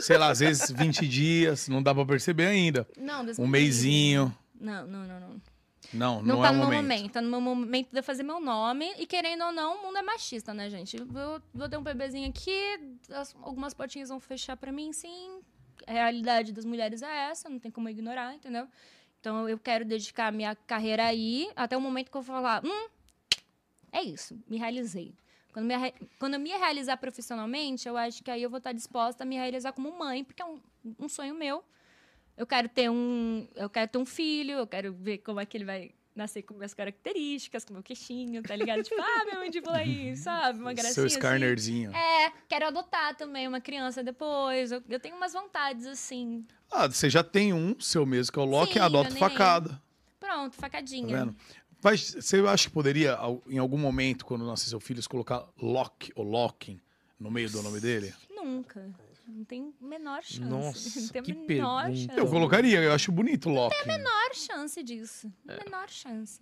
Sei 0.00 0.16
lá, 0.16 0.30
às 0.30 0.40
vezes 0.40 0.70
20 0.70 1.06
dias, 1.08 1.68
não 1.68 1.82
dá 1.82 1.94
pra 1.94 2.04
perceber 2.06 2.46
ainda. 2.46 2.86
Não, 2.96 3.24
Deus 3.24 3.38
Um 3.38 3.42
livre. 3.44 3.60
meizinho. 3.60 4.36
Não, 4.60 4.86
não, 4.86 5.06
não, 5.06 5.20
não. 5.20 5.42
Não, 5.90 6.22
Não, 6.22 6.22
não, 6.36 6.42
tá 6.42 6.48
é 6.48 6.52
no 6.52 6.56
meu 6.58 6.66
momento. 6.66 6.82
momento. 6.82 7.12
Tá 7.12 7.20
no 7.22 7.30
meu 7.30 7.40
momento 7.40 7.88
de 7.90 7.98
eu 7.98 8.02
fazer 8.02 8.22
meu 8.22 8.40
nome. 8.40 8.92
E 8.98 9.06
querendo 9.06 9.42
ou 9.44 9.52
não, 9.52 9.78
o 9.78 9.82
mundo 9.86 9.96
é 9.96 10.02
machista, 10.02 10.52
né, 10.52 10.68
gente? 10.68 11.02
Vou, 11.02 11.40
vou 11.54 11.68
ter 11.68 11.78
um 11.78 11.82
bebezinho 11.82 12.28
aqui, 12.28 12.98
as- 13.10 13.34
algumas 13.42 13.72
portinhas 13.72 14.10
vão 14.10 14.20
fechar 14.20 14.56
pra 14.56 14.70
mim, 14.70 14.92
sim. 14.92 15.40
A 15.86 15.92
realidade 15.92 16.52
das 16.52 16.66
mulheres 16.66 17.00
é 17.02 17.30
essa, 17.30 17.48
não 17.48 17.58
tem 17.58 17.70
como 17.70 17.88
ignorar, 17.88 18.34
entendeu? 18.34 18.66
Então 19.20 19.48
eu 19.48 19.58
quero 19.58 19.84
dedicar 19.84 20.26
a 20.26 20.30
minha 20.32 20.54
carreira 20.54 21.06
aí, 21.06 21.48
até 21.56 21.74
o 21.76 21.80
momento 21.80 22.10
que 22.10 22.16
eu 22.16 22.20
vou 22.22 22.34
falar, 22.36 22.62
hum, 22.64 22.88
é 23.90 24.02
isso, 24.02 24.38
me 24.46 24.58
realizei. 24.58 25.14
Quando, 25.58 25.66
me, 25.66 25.94
quando 26.20 26.34
eu 26.34 26.40
me 26.40 26.50
realizar 26.50 26.96
profissionalmente, 26.98 27.88
eu 27.88 27.96
acho 27.96 28.22
que 28.22 28.30
aí 28.30 28.42
eu 28.42 28.48
vou 28.50 28.58
estar 28.58 28.72
disposta 28.72 29.24
a 29.24 29.26
me 29.26 29.34
realizar 29.36 29.72
como 29.72 29.90
mãe, 29.98 30.22
porque 30.22 30.40
é 30.40 30.44
um, 30.44 30.60
um 31.00 31.08
sonho 31.08 31.34
meu. 31.34 31.64
Eu 32.36 32.46
quero 32.46 32.68
ter 32.68 32.88
um, 32.88 33.48
eu 33.56 33.68
quero 33.68 33.90
ter 33.90 33.98
um 33.98 34.06
filho, 34.06 34.52
eu 34.52 34.66
quero 34.68 34.92
ver 34.92 35.18
como 35.18 35.40
é 35.40 35.46
que 35.46 35.56
ele 35.56 35.64
vai 35.64 35.90
nascer 36.14 36.42
com 36.42 36.54
minhas 36.54 36.74
características, 36.74 37.64
com 37.64 37.72
meu 37.72 37.82
queixinho, 37.82 38.40
tá 38.42 38.54
ligado? 38.54 38.82
tipo, 38.84 39.00
ah, 39.00 39.24
minha 39.24 39.40
mandíbula 39.40 39.78
aí, 39.78 40.14
sabe? 40.18 40.60
Uma 40.60 40.72
gracinha 40.72 40.94
Seu 40.94 41.06
assim. 41.06 41.16
Scarnerzinho. 41.16 41.92
É, 41.92 42.32
quero 42.48 42.68
adotar 42.68 43.16
também 43.16 43.48
uma 43.48 43.60
criança 43.60 44.02
depois. 44.02 44.70
Eu, 44.70 44.80
eu 44.88 45.00
tenho 45.00 45.16
umas 45.16 45.32
vontades 45.32 45.86
assim. 45.86 46.46
Ah, 46.70 46.86
você 46.86 47.10
já 47.10 47.24
tem 47.24 47.52
um, 47.52 47.78
seu 47.80 48.06
mesmo, 48.06 48.32
que 48.32 48.38
é 48.38 48.42
o 48.42 48.44
Loki, 48.44 48.74
Sim, 48.74 48.78
adota 48.78 49.10
meu 49.10 49.14
neném. 49.14 49.28
facada. 49.28 49.82
Pronto, 50.20 50.54
Tá 50.54 50.60
facadinha. 50.60 51.16
vendo? 51.16 51.36
Mas 51.82 52.14
você 52.14 52.38
acha 52.38 52.68
que 52.68 52.74
poderia, 52.74 53.16
em 53.48 53.58
algum 53.58 53.78
momento, 53.78 54.24
quando 54.24 54.44
nascer 54.44 54.68
seu 54.68 54.80
filho, 54.80 55.00
colocar 55.08 55.46
Loki 55.60 56.12
ou 56.16 56.24
Locking 56.24 56.80
no 57.18 57.30
meio 57.30 57.50
do 57.50 57.62
nome 57.62 57.80
dele? 57.80 58.12
Nunca. 58.30 58.90
Não 59.26 59.44
tem 59.44 59.72
menor 59.80 60.22
chance. 60.24 60.40
Nossa, 60.48 61.00
não 61.00 61.08
tem 61.08 61.22
que 61.22 61.34
menor 61.34 61.84
pergunta. 61.84 62.06
chance. 62.06 62.18
Eu 62.18 62.26
colocaria, 62.28 62.80
eu 62.80 62.92
acho 62.92 63.12
bonito 63.12 63.48
Locking. 63.48 63.86
menor 63.86 64.34
chance 64.34 64.82
disso. 64.82 65.32
Menor 65.44 65.88
chance. 65.88 66.40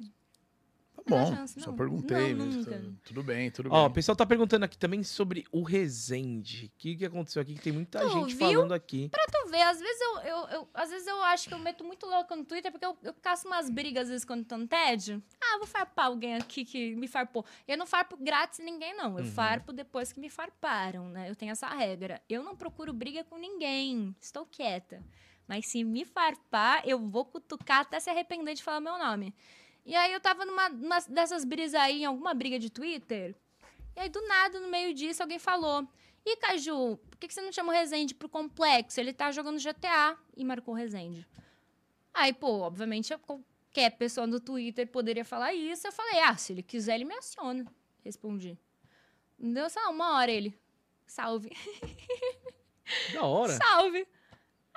Tá 0.97 1.17
bom, 1.17 1.37
chance, 1.37 1.61
só 1.61 1.71
não. 1.71 1.77
perguntei. 1.77 2.35
Não, 2.35 2.47
mas 2.47 2.57
nunca. 2.57 2.71
tá- 2.79 2.85
Tudo 3.05 3.23
bem, 3.23 3.51
tudo 3.51 3.69
Ó, 3.73 3.83
o 3.85 3.89
bem. 3.89 3.95
pessoal 3.95 4.17
tá 4.17 4.27
perguntando 4.27 4.65
aqui 4.65 4.77
também 4.77 5.03
sobre 5.05 5.45
o 5.53 5.63
Resende. 5.63 6.67
O 6.75 6.79
que, 6.79 6.97
que 6.97 7.05
aconteceu 7.05 7.41
aqui? 7.43 7.55
Que 7.55 7.61
tem 7.61 7.73
muita 7.73 8.01
Tu 8.01 8.09
gente 8.11 8.35
viu? 8.35 8.39
falando 8.53 8.73
aqui. 8.75 9.09
Pra 9.09 9.25
tu 9.27 9.49
ver, 9.51 9.63
às 9.63 9.79
vezes 9.81 10.01
eu, 10.01 10.19
eu, 10.21 10.49
eu- 10.49 10.69
às 10.75 10.91
vezes 10.91 11.07
eu 11.07 11.23
acho 11.25 11.49
que 11.49 11.55
eu 11.55 11.59
meto 11.59 11.85
muito 11.85 12.07
louco 12.07 12.35
no 12.35 12.45
Twitter, 12.45 12.71
porque 12.73 12.85
eu, 12.87 12.97
eu 13.03 13.15
caço 13.15 13.47
umas 13.47 13.71
brigas 13.71 14.05
às 14.05 14.09
vezes 14.09 14.25
quando 14.25 14.45
tô 14.45 14.57
no 14.57 14.67
tédio. 14.67 15.23
Ah, 15.41 15.59
vou 15.59 15.67
farpar 15.67 16.07
alguém 16.07 16.35
aqui 16.35 16.65
que 16.65 16.95
me 16.97 17.07
farpou. 17.07 17.45
Eu 17.69 17.79
não 17.79 17.87
farpo 17.87 18.17
grátis 18.17 18.59
ninguém, 18.59 18.95
não. 18.97 19.19
Eu 19.19 19.25
Uhum. 19.25 19.31
farpo 19.31 19.73
depois 19.73 20.13
que 20.13 20.19
me 20.21 20.29
farparam, 20.31 21.09
né? 21.09 21.31
Eu 21.31 21.37
tenho 21.37 21.53
essa 21.53 21.69
regra. 21.69 22.21
Eu 22.29 22.43
não 22.43 22.57
procuro 22.57 22.93
briga 22.93 23.23
com 23.25 23.37
ninguém. 23.39 24.15
Estou 24.21 24.45
quieta. 24.47 25.03
Mas 25.49 25.67
se 25.69 25.85
me 25.85 26.05
farpar, 26.05 26.83
eu 26.85 26.99
vou 26.99 27.25
cutucar 27.25 27.81
até 27.83 28.01
se 28.01 28.11
arrepender 28.11 28.55
de 28.55 28.63
falar 28.65 28.81
meu 28.81 28.99
nome. 28.99 29.33
E 29.87 29.95
aí 29.95 30.13
eu 30.13 30.21
tava 30.21 30.45
numa, 30.45 30.69
numa 30.69 30.99
dessas 31.09 31.45
brisas 31.45 31.81
aí, 31.81 32.03
em 32.03 32.05
alguma 32.05 32.35
briga 32.35 32.59
de 32.59 32.69
Twitter. 32.69 33.37
E 33.95 34.01
aí, 34.01 34.09
do 34.09 34.21
nada, 34.27 34.59
no 34.59 34.69
meio 34.69 34.93
disso, 34.93 35.23
alguém 35.23 35.39
falou: 35.39 35.89
Ih, 36.27 36.37
Caju, 36.39 36.99
por 37.09 37.17
que 37.19 37.29
que 37.29 37.33
você 37.33 37.41
não 37.41 37.53
chama 37.53 37.73
o 37.73 37.75
Rezende 37.75 38.13
pro 38.13 38.29
complexo? 38.29 38.99
Ele 38.99 39.13
tá 39.13 39.31
jogando 39.31 39.63
GTA 39.63 40.19
e 40.37 40.45
marcou 40.45 40.75
o 40.75 40.77
Rezende. 40.77 41.27
Aí, 42.13 42.33
pô, 42.33 42.59
obviamente, 42.63 43.17
qualquer 43.19 43.91
pessoa 43.97 44.27
do 44.27 44.41
Twitter 44.41 44.89
poderia 44.89 45.25
falar 45.25 45.55
isso. 45.55 45.87
Eu 45.87 45.93
falei: 45.93 46.19
Ah, 46.19 46.37
se 46.37 46.53
ele 46.53 46.65
quiser, 46.65 46.97
ele 46.97 47.05
me 47.05 47.15
aciona. 47.15 47.65
Respondi. 48.05 48.59
Deu 49.39 49.71
só 49.71 49.89
uma 49.91 50.17
hora 50.17 50.33
ele. 50.33 50.53
Salve. 51.07 51.51
Da 53.13 53.23
hora. 53.25 53.53
Salve. 53.57 54.07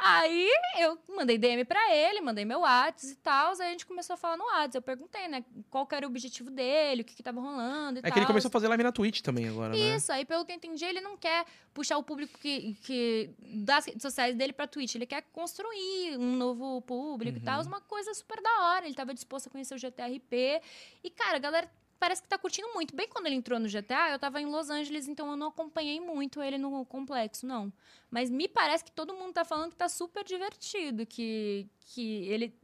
Aí 0.01 0.49
eu 0.79 0.97
mandei 1.15 1.37
DM 1.37 1.65
pra 1.65 1.93
ele, 1.93 2.21
mandei 2.21 2.45
meu 2.45 2.61
WhatsApp 2.61 3.13
e 3.13 3.15
tal. 3.17 3.51
Aí 3.59 3.67
a 3.67 3.71
gente 3.71 3.85
começou 3.85 4.13
a 4.13 4.17
falar 4.17 4.37
no 4.37 4.45
WhatsApp. 4.45 4.77
Eu 4.77 4.81
perguntei, 4.81 5.27
né, 5.27 5.43
qual 5.69 5.87
era 5.91 6.05
o 6.05 6.09
objetivo 6.09 6.49
dele, 6.49 7.01
o 7.01 7.05
que 7.05 7.15
que 7.15 7.21
tava 7.23 7.41
rolando 7.41 7.97
e 7.97 7.99
É 7.99 8.01
tal. 8.03 8.11
que 8.13 8.19
ele 8.19 8.25
começou 8.25 8.47
a 8.47 8.51
fazer 8.51 8.67
live 8.69 8.83
na 8.83 8.91
Twitch 8.91 9.21
também 9.21 9.47
agora, 9.49 9.73
né? 9.73 9.95
Isso, 9.95 10.11
aí 10.11 10.23
pelo 10.25 10.45
que 10.45 10.51
eu 10.51 10.55
entendi, 10.55 10.85
ele 10.85 11.01
não 11.01 11.17
quer 11.17 11.45
puxar 11.73 11.97
o 11.97 12.03
público 12.03 12.37
que, 12.39 12.75
que 12.81 13.29
das 13.39 13.85
redes 13.85 14.01
sociais 14.01 14.35
dele 14.35 14.53
pra 14.53 14.67
Twitch. 14.67 14.95
Ele 14.95 15.05
quer 15.05 15.21
construir 15.33 16.17
um 16.17 16.35
novo 16.37 16.81
público 16.83 17.37
e 17.37 17.39
Uhum. 17.39 17.45
tal. 17.45 17.61
Uma 17.63 17.81
coisa 17.81 18.13
super 18.13 18.41
da 18.41 18.49
hora. 18.67 18.85
Ele 18.85 18.95
tava 18.95 19.13
disposto 19.13 19.47
a 19.47 19.49
conhecer 19.49 19.75
o 19.75 19.77
GTRP. 19.77 20.61
E, 21.03 21.09
cara, 21.09 21.35
a 21.35 21.39
galera 21.39 21.69
parece 21.99 22.21
que 22.21 22.27
tá 22.27 22.37
curtindo 22.37 22.67
muito. 22.73 22.95
Bem 22.95 23.07
quando 23.07 23.27
ele 23.27 23.35
entrou 23.35 23.59
no 23.59 23.67
GTA, 23.67 24.11
eu 24.11 24.19
tava 24.19 24.41
em 24.41 24.45
Los 24.45 24.69
Angeles, 24.69 25.07
então 25.07 25.29
eu 25.29 25.35
não 25.35 25.47
acompanhei 25.47 25.99
muito 25.99 26.41
ele 26.41 26.57
no 26.57 26.85
complexo, 26.85 27.45
não. 27.45 27.71
Mas 28.09 28.29
me 28.29 28.47
parece 28.47 28.83
que 28.83 28.91
todo 28.91 29.13
mundo 29.13 29.33
tá 29.33 29.43
falando 29.43 29.71
que 29.71 29.77
tá 29.77 29.89
super 29.89 30.23
divertido. 30.23 31.05
Que, 31.05 31.67
que 31.81 32.27
ele. 32.29 32.55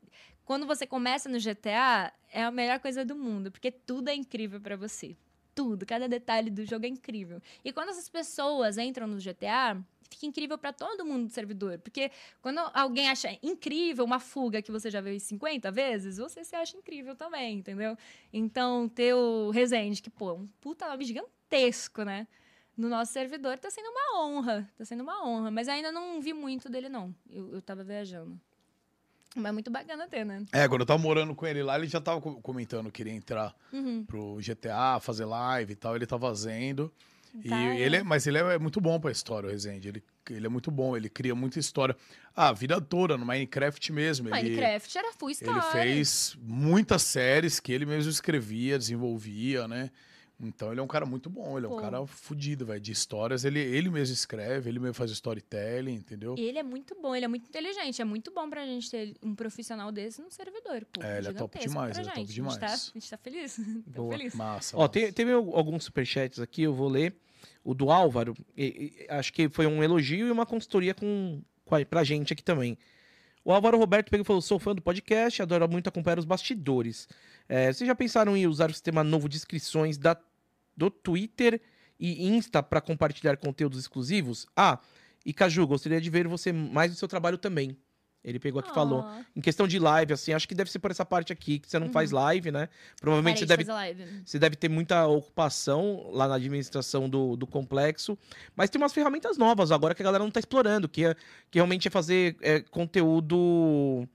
Quando 0.45 0.65
você 0.65 0.87
começa 0.87 1.27
no 1.27 1.39
GTA, 1.39 2.13
é 2.31 2.43
a 2.43 2.51
melhor 2.51 2.79
coisa 2.79 3.03
do 3.03 3.15
mundo, 3.15 3.51
porque 3.51 3.71
tudo 3.71 4.09
é 4.09 4.15
incrível 4.15 4.61
pra 4.61 4.75
você 4.75 5.17
tudo, 5.55 5.85
cada 5.85 6.07
detalhe 6.07 6.51
do 6.51 6.65
jogo 6.65 6.85
é 6.85 6.89
incrível. 6.89 7.41
E 7.63 7.71
quando 7.71 7.89
essas 7.89 8.09
pessoas 8.09 8.77
entram 8.77 9.07
no 9.07 9.17
GTA, 9.17 9.81
fica 10.09 10.25
incrível 10.25 10.57
pra 10.57 10.71
todo 10.71 11.05
mundo 11.05 11.27
do 11.27 11.31
servidor, 11.31 11.79
porque 11.79 12.11
quando 12.41 12.59
alguém 12.73 13.09
acha 13.09 13.37
incrível 13.41 14.03
uma 14.05 14.19
fuga 14.19 14.61
que 14.61 14.71
você 14.71 14.89
já 14.91 15.01
viu 15.01 15.19
50 15.19 15.71
vezes, 15.71 16.17
você 16.17 16.43
se 16.43 16.55
acha 16.55 16.77
incrível 16.77 17.15
também, 17.15 17.57
entendeu? 17.59 17.97
Então, 18.31 18.87
ter 18.87 19.13
o 19.15 19.49
Resende, 19.49 20.01
que 20.01 20.09
pô, 20.09 20.29
é 20.29 20.33
um 20.33 20.47
puta 20.61 20.87
nome 20.87 21.05
gigantesco, 21.05 22.03
né? 22.03 22.27
No 22.77 22.89
nosso 22.89 23.13
servidor 23.13 23.57
tá 23.57 23.71
sendo 23.71 23.87
uma 23.87 24.21
honra, 24.21 24.69
tá 24.77 24.83
sendo 24.83 25.01
uma 25.01 25.25
honra, 25.25 25.49
mas 25.49 25.69
ainda 25.69 25.91
não 25.91 26.21
vi 26.21 26.33
muito 26.33 26.69
dele 26.69 26.89
não. 26.89 27.15
Eu, 27.29 27.53
eu 27.53 27.61
tava 27.61 27.83
viajando. 27.83 28.39
Mas 29.35 29.45
é 29.45 29.51
muito 29.51 29.69
bacana 29.69 30.07
ter, 30.07 30.25
né? 30.25 30.43
É, 30.53 30.67
quando 30.67 30.81
eu 30.81 30.85
tava 30.87 31.01
morando 31.01 31.35
com 31.35 31.45
ele 31.45 31.61
lá, 31.61 31.77
ele 31.77 31.87
já 31.87 31.99
tava 31.99 32.21
co- 32.21 32.39
comentando 32.41 32.85
que 32.85 33.03
queria 33.03 33.13
entrar 33.13 33.53
Uhum. 33.73 34.05
pro 34.05 34.37
GTA, 34.39 34.99
fazer 35.01 35.25
live 35.25 35.73
e 35.73 35.75
tal. 35.75 35.95
Ele 35.95 36.05
tá 36.05 36.17
fazendo. 36.17 36.91
E 37.43 37.49
Tá, 37.49 37.59
é. 37.59 37.79
ele 37.81 37.97
é, 37.97 38.03
mas 38.03 38.25
ele 38.25 38.37
é 38.37 38.57
muito 38.57 38.79
bom 38.79 38.97
pra 38.97 39.11
história, 39.11 39.47
o 39.47 39.51
Rezende. 39.51 39.89
Ele, 39.89 40.03
ele 40.29 40.45
é 40.45 40.49
muito 40.49 40.71
bom, 40.71 40.95
ele 40.95 41.09
cria 41.09 41.35
muita 41.35 41.59
história. 41.59 41.93
Ah, 42.33 42.47
a 42.49 42.53
vida 42.53 42.79
toda, 42.79 43.17
no 43.17 43.25
Minecraft 43.25 43.91
mesmo. 43.91 44.29
Ele, 44.29 44.51
Minecraft 44.51 44.97
era 44.97 45.11
full 45.11 45.29
ele 45.29 45.35
story. 45.35 45.71
fez 45.73 46.37
muitas 46.41 47.01
séries 47.01 47.59
que 47.59 47.73
ele 47.73 47.85
mesmo 47.85 48.09
escrevia, 48.09 48.77
desenvolvia, 48.79 49.67
né? 49.67 49.91
Então 50.37 50.69
ele 50.71 50.81
é 50.81 50.83
um 50.83 50.87
cara 50.87 51.05
muito 51.05 51.29
bom, 51.29 51.57
ele 51.57 51.65
é 51.65 51.69
um 51.69 51.75
Pô. 51.75 51.81
cara 51.81 52.05
fudido, 52.05 52.65
velho. 52.65 52.79
De 52.79 52.91
histórias, 52.91 53.45
ele, 53.45 53.59
ele 53.59 53.89
mesmo 53.89 54.13
escreve, 54.13 54.69
ele 54.69 54.79
mesmo 54.79 54.93
faz 54.93 55.09
storytelling, 55.11 55.93
entendeu? 55.93 56.35
E 56.37 56.41
ele 56.41 56.59
é 56.59 56.63
muito 56.63 56.93
bom, 57.01 57.15
ele 57.15 57.23
é 57.23 57.27
muito 57.27 57.47
inteligente. 57.47 58.01
É 58.01 58.05
muito 58.05 58.31
bom 58.31 58.49
pra 58.49 58.65
gente 58.65 58.91
ter 58.91 59.15
um 59.23 59.33
profissional 59.33 59.91
desse 59.91 60.21
no 60.21 60.29
servidor. 60.29 60.85
Pô, 60.91 61.01
É, 61.01 61.19
ele 61.19 61.29
é 61.29 61.33
top 61.33 61.57
demais, 61.59 61.97
ele 61.97 62.07
é 62.07 62.11
top 62.11 62.19
gente. 62.19 62.31
A 62.31 62.43
gente 62.43 62.59
tá, 62.59 62.65
demais. 62.65 62.91
a 62.93 62.99
gente 62.99 63.09
tá 63.09 63.17
feliz. 63.17 63.55
tá 63.85 63.91
Boa. 64.01 64.17
feliz. 64.17 64.35
Massa. 64.35 64.75
Ó, 64.75 64.79
massa. 64.81 64.91
tem- 64.91 65.13
teve 65.13 65.31
al- 65.31 65.55
alguns 65.55 65.83
superchats 65.85 66.39
aqui, 66.39 66.63
eu 66.63 66.73
vou 66.73 66.89
ler. 66.89 67.15
O 67.63 67.73
do 67.73 67.89
Álvaro, 67.89 68.35
e- 68.57 68.93
e- 69.01 69.07
acho 69.09 69.31
que 69.33 69.47
foi 69.49 69.65
um 69.65 69.81
elogio 69.83 70.27
e 70.27 70.31
uma 70.31 70.45
consultoria 70.45 70.93
com 70.93 71.41
com 71.63 71.75
a- 71.75 71.83
pra 71.85 72.03
gente 72.03 72.31
aqui 72.31 72.43
também. 72.43 72.77
O 73.45 73.53
Álvaro 73.53 73.77
Roberto 73.77 74.09
pegou 74.09 74.23
e 74.23 74.25
falou: 74.25 74.41
sou 74.41 74.57
fã 74.57 74.73
do 74.73 74.81
podcast, 74.81 75.39
adoro 75.39 75.69
muito 75.69 75.87
acompanhar 75.87 76.17
os 76.17 76.25
bastidores. 76.25 77.07
É, 77.47 77.71
vocês 77.71 77.87
já 77.87 77.93
pensaram 77.93 78.35
em 78.35 78.47
usar 78.47 78.71
o 78.71 78.73
sistema 78.73 79.03
novo 79.03 79.29
de 79.29 79.37
inscrições 79.37 79.99
da, 79.99 80.17
do 80.75 80.89
Twitter 80.89 81.61
e 81.99 82.27
Insta 82.27 82.63
para 82.63 82.81
compartilhar 82.81 83.37
conteúdos 83.37 83.79
exclusivos? 83.79 84.47
Ah, 84.57 84.79
e 85.23 85.31
Caju, 85.31 85.67
gostaria 85.67 86.01
de 86.01 86.09
ver 86.09 86.27
você 86.27 86.51
mais 86.51 86.89
no 86.89 86.97
seu 86.97 87.07
trabalho 87.07 87.37
também. 87.37 87.77
Ele 88.25 88.39
pegou 88.39 88.59
aqui 88.59 88.71
e 88.71 88.73
falou. 88.73 89.01
Ah, 89.01 89.21
Em 89.35 89.39
questão 89.39 89.67
de 89.67 89.77
live, 89.77 90.11
assim, 90.11 90.33
acho 90.33 90.47
que 90.47 90.55
deve 90.55 90.71
ser 90.71 90.79
por 90.79 90.89
essa 90.89 91.05
parte 91.05 91.31
aqui, 91.31 91.59
que 91.59 91.69
você 91.69 91.77
não 91.77 91.89
faz 91.89 92.09
live, 92.09 92.51
né? 92.51 92.67
Provavelmente 92.99 93.45
parei 93.45 93.47
você 93.47 93.63
de 93.63 93.65
deve, 93.95 94.23
você 94.25 94.39
deve 94.39 94.55
ter 94.55 94.67
muita 94.67 95.05
ocupação 95.05 96.09
lá 96.11 96.27
na 96.27 96.35
administração 96.35 97.07
do, 97.07 97.35
do 97.35 97.45
complexo. 97.45 98.17
Mas 98.55 98.71
tem 98.71 98.81
umas 98.81 98.93
ferramentas 98.93 99.37
novas 99.37 99.71
agora 99.71 99.93
que 99.93 100.01
a 100.01 100.05
galera 100.05 100.23
não 100.23 100.31
tá 100.31 100.39
explorando, 100.39 100.89
que, 100.89 101.05
é, 101.05 101.13
que 101.51 101.59
realmente 101.59 101.87
é 101.87 101.91
fazer 101.91 102.35
é, 102.41 102.61
conteúdo. 102.61 104.07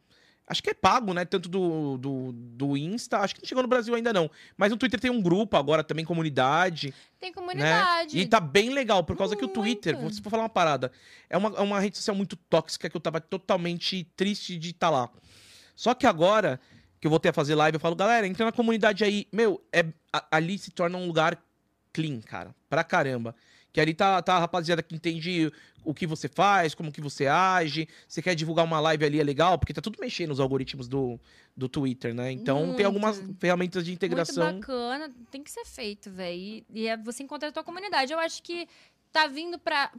Acho 0.50 0.62
que 0.64 0.70
é 0.70 0.74
pago, 0.74 1.14
né? 1.14 1.24
Tanto 1.24 1.48
do, 1.48 1.96
do, 1.96 2.32
do 2.32 2.76
Insta, 2.76 3.18
acho 3.18 3.36
que 3.36 3.40
não 3.40 3.46
chegou 3.48 3.62
no 3.62 3.68
Brasil 3.68 3.94
ainda 3.94 4.12
não. 4.12 4.28
Mas 4.56 4.72
no 4.72 4.76
Twitter 4.76 4.98
tem 4.98 5.08
um 5.10 5.22
grupo 5.22 5.56
agora 5.56 5.84
também, 5.84 6.04
comunidade. 6.04 6.92
Tem 7.20 7.30
Né? 7.30 7.34
comunidade. 7.34 8.18
E 8.18 8.26
tá 8.26 8.40
bem 8.40 8.70
legal, 8.70 9.04
por 9.04 9.16
causa 9.16 9.36
que 9.36 9.44
o 9.44 9.48
Twitter, 9.48 9.94
Muito. 9.96 10.14
vou 10.14 10.22
vou 10.24 10.30
falar 10.30 10.42
uma 10.42 10.48
parada, 10.48 10.90
é 11.28 11.36
uma, 11.38 11.50
é 11.56 11.60
uma 11.60 11.78
rede 11.78 11.96
social 11.98 12.16
muito 12.16 12.34
tóxica 12.34 12.90
que 12.90 12.96
eu 12.96 13.00
tava 13.00 13.20
totalmente 13.20 14.02
triste 14.16 14.58
de 14.58 14.70
estar 14.70 14.90
lá. 14.90 15.08
Só 15.76 15.94
que 15.94 16.04
agora 16.06 16.60
que 17.00 17.06
eu 17.06 17.10
voltei 17.10 17.30
a 17.30 17.32
fazer 17.32 17.54
live, 17.54 17.76
eu 17.76 17.80
falo, 17.80 17.94
galera, 17.94 18.26
entra 18.26 18.44
na 18.44 18.52
comunidade 18.52 19.04
aí. 19.04 19.28
Meu, 19.32 19.62
é, 19.72 19.84
a- 20.12 20.26
ali 20.32 20.58
se 20.58 20.70
torna 20.72 20.98
um 20.98 21.06
lugar 21.06 21.40
clean, 21.92 22.20
cara. 22.20 22.54
Pra 22.68 22.82
caramba. 22.84 23.34
Que 23.72 23.80
ali 23.80 23.94
tá, 23.94 24.20
tá 24.20 24.34
a 24.34 24.38
rapaziada 24.40 24.82
que 24.82 24.94
entende 24.94 25.52
o 25.84 25.94
que 25.94 26.06
você 26.06 26.28
faz, 26.28 26.74
como 26.74 26.90
que 26.92 27.00
você 27.00 27.26
age. 27.26 27.88
Você 28.08 28.20
quer 28.20 28.34
divulgar 28.34 28.64
uma 28.64 28.80
live 28.80 29.04
ali, 29.04 29.20
é 29.20 29.24
legal, 29.24 29.58
porque 29.58 29.72
tá 29.72 29.80
tudo 29.80 29.96
mexendo 30.00 30.30
nos 30.30 30.40
algoritmos 30.40 30.88
do, 30.88 31.18
do 31.56 31.68
Twitter, 31.68 32.12
né? 32.14 32.32
Então 32.32 32.58
tem 32.58 32.66
Muito. 32.66 32.86
algumas 32.86 33.22
ferramentas 33.38 33.84
de 33.84 33.92
integração. 33.92 34.44
Muito 34.44 34.60
bacana, 34.66 35.10
tem 35.30 35.42
que 35.42 35.50
ser 35.50 35.64
feito, 35.64 36.10
velho. 36.10 36.36
E, 36.38 36.66
e 36.74 36.86
é 36.88 36.96
você 36.96 37.22
encontrar 37.22 37.48
a 37.48 37.52
tua 37.52 37.64
comunidade. 37.64 38.12
Eu 38.12 38.18
acho 38.18 38.42
que 38.42 38.66
tá 39.12 39.26
vindo 39.26 39.58
pra. 39.58 39.92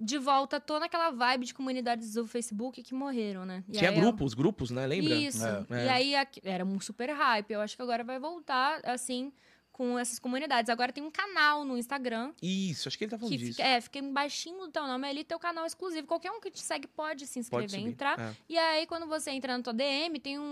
De 0.00 0.16
volta, 0.16 0.60
tô 0.60 0.78
naquela 0.78 1.10
vibe 1.10 1.46
de 1.46 1.52
comunidades 1.52 2.14
do 2.14 2.24
Facebook 2.24 2.84
que 2.84 2.94
morreram, 2.94 3.44
né? 3.44 3.64
E 3.68 3.72
Tinha 3.72 3.90
aí 3.90 3.96
eu- 3.96 4.00
grupos, 4.00 4.32
grupos, 4.32 4.70
né? 4.70 4.86
Lembra? 4.86 5.12
Isso. 5.12 5.44
É. 5.44 5.66
É. 5.70 5.84
E 5.86 5.88
aí 5.88 6.14
aqui- 6.14 6.40
era 6.44 6.64
um 6.64 6.78
super 6.80 7.10
hype. 7.10 7.50
Eu 7.50 7.60
acho 7.60 7.74
que 7.74 7.82
agora 7.82 8.04
vai 8.04 8.20
voltar, 8.20 8.80
assim, 8.84 9.32
com 9.78 9.96
essas 9.96 10.18
comunidades. 10.18 10.68
Agora 10.68 10.92
tem 10.92 11.04
um 11.04 11.10
canal 11.10 11.64
no 11.64 11.78
Instagram. 11.78 12.32
Isso, 12.42 12.88
acho 12.88 12.98
que 12.98 13.04
ele 13.04 13.12
tá 13.12 13.16
falando 13.16 13.30
Que 13.30 13.38
disso. 13.38 13.52
fica, 13.58 13.62
é, 13.68 13.80
fica 13.80 14.00
embaixo 14.00 14.50
do 14.50 14.68
teu 14.72 14.84
nome 14.88 15.06
ali, 15.06 15.22
teu 15.22 15.38
canal 15.38 15.64
exclusivo. 15.64 16.04
Qualquer 16.04 16.32
um 16.32 16.40
que 16.40 16.50
te 16.50 16.58
segue 16.60 16.88
pode 16.88 17.28
se 17.28 17.38
inscrever, 17.38 17.70
Pode 17.70 17.82
entrar. 17.88 18.18
É. 18.18 18.34
E 18.48 18.58
aí, 18.58 18.86
quando 18.88 19.06
você 19.06 19.30
entra 19.30 19.56
na 19.56 19.62
tua 19.62 19.72
DM, 19.72 20.18
tem 20.18 20.36
um, 20.36 20.42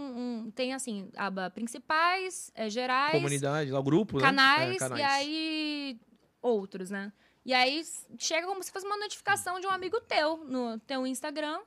um- 0.46 0.50
tem 0.52 0.72
assim, 0.72 1.10
aba 1.16 1.50
principais, 1.50 2.52
é, 2.54 2.70
gerais, 2.70 3.14
Comunidade, 3.16 3.70
lá 3.72 3.80
o 3.80 3.82
grupo, 3.82 4.18
canais, 4.20 4.80
né? 4.80 4.96
É, 4.96 4.98
e 5.00 5.02
aí 5.02 6.00
outros, 6.40 6.88
né? 6.90 7.12
E 7.44 7.52
aí 7.52 7.82
chega 8.18 8.46
como 8.46 8.62
se 8.62 8.70
fosse 8.70 8.86
uma 8.86 8.96
notificação 8.96 9.58
de 9.58 9.66
um 9.66 9.70
amigo 9.70 10.00
teu 10.02 10.36
no 10.44 10.78
teu 10.80 11.04
Instagram, 11.06 11.58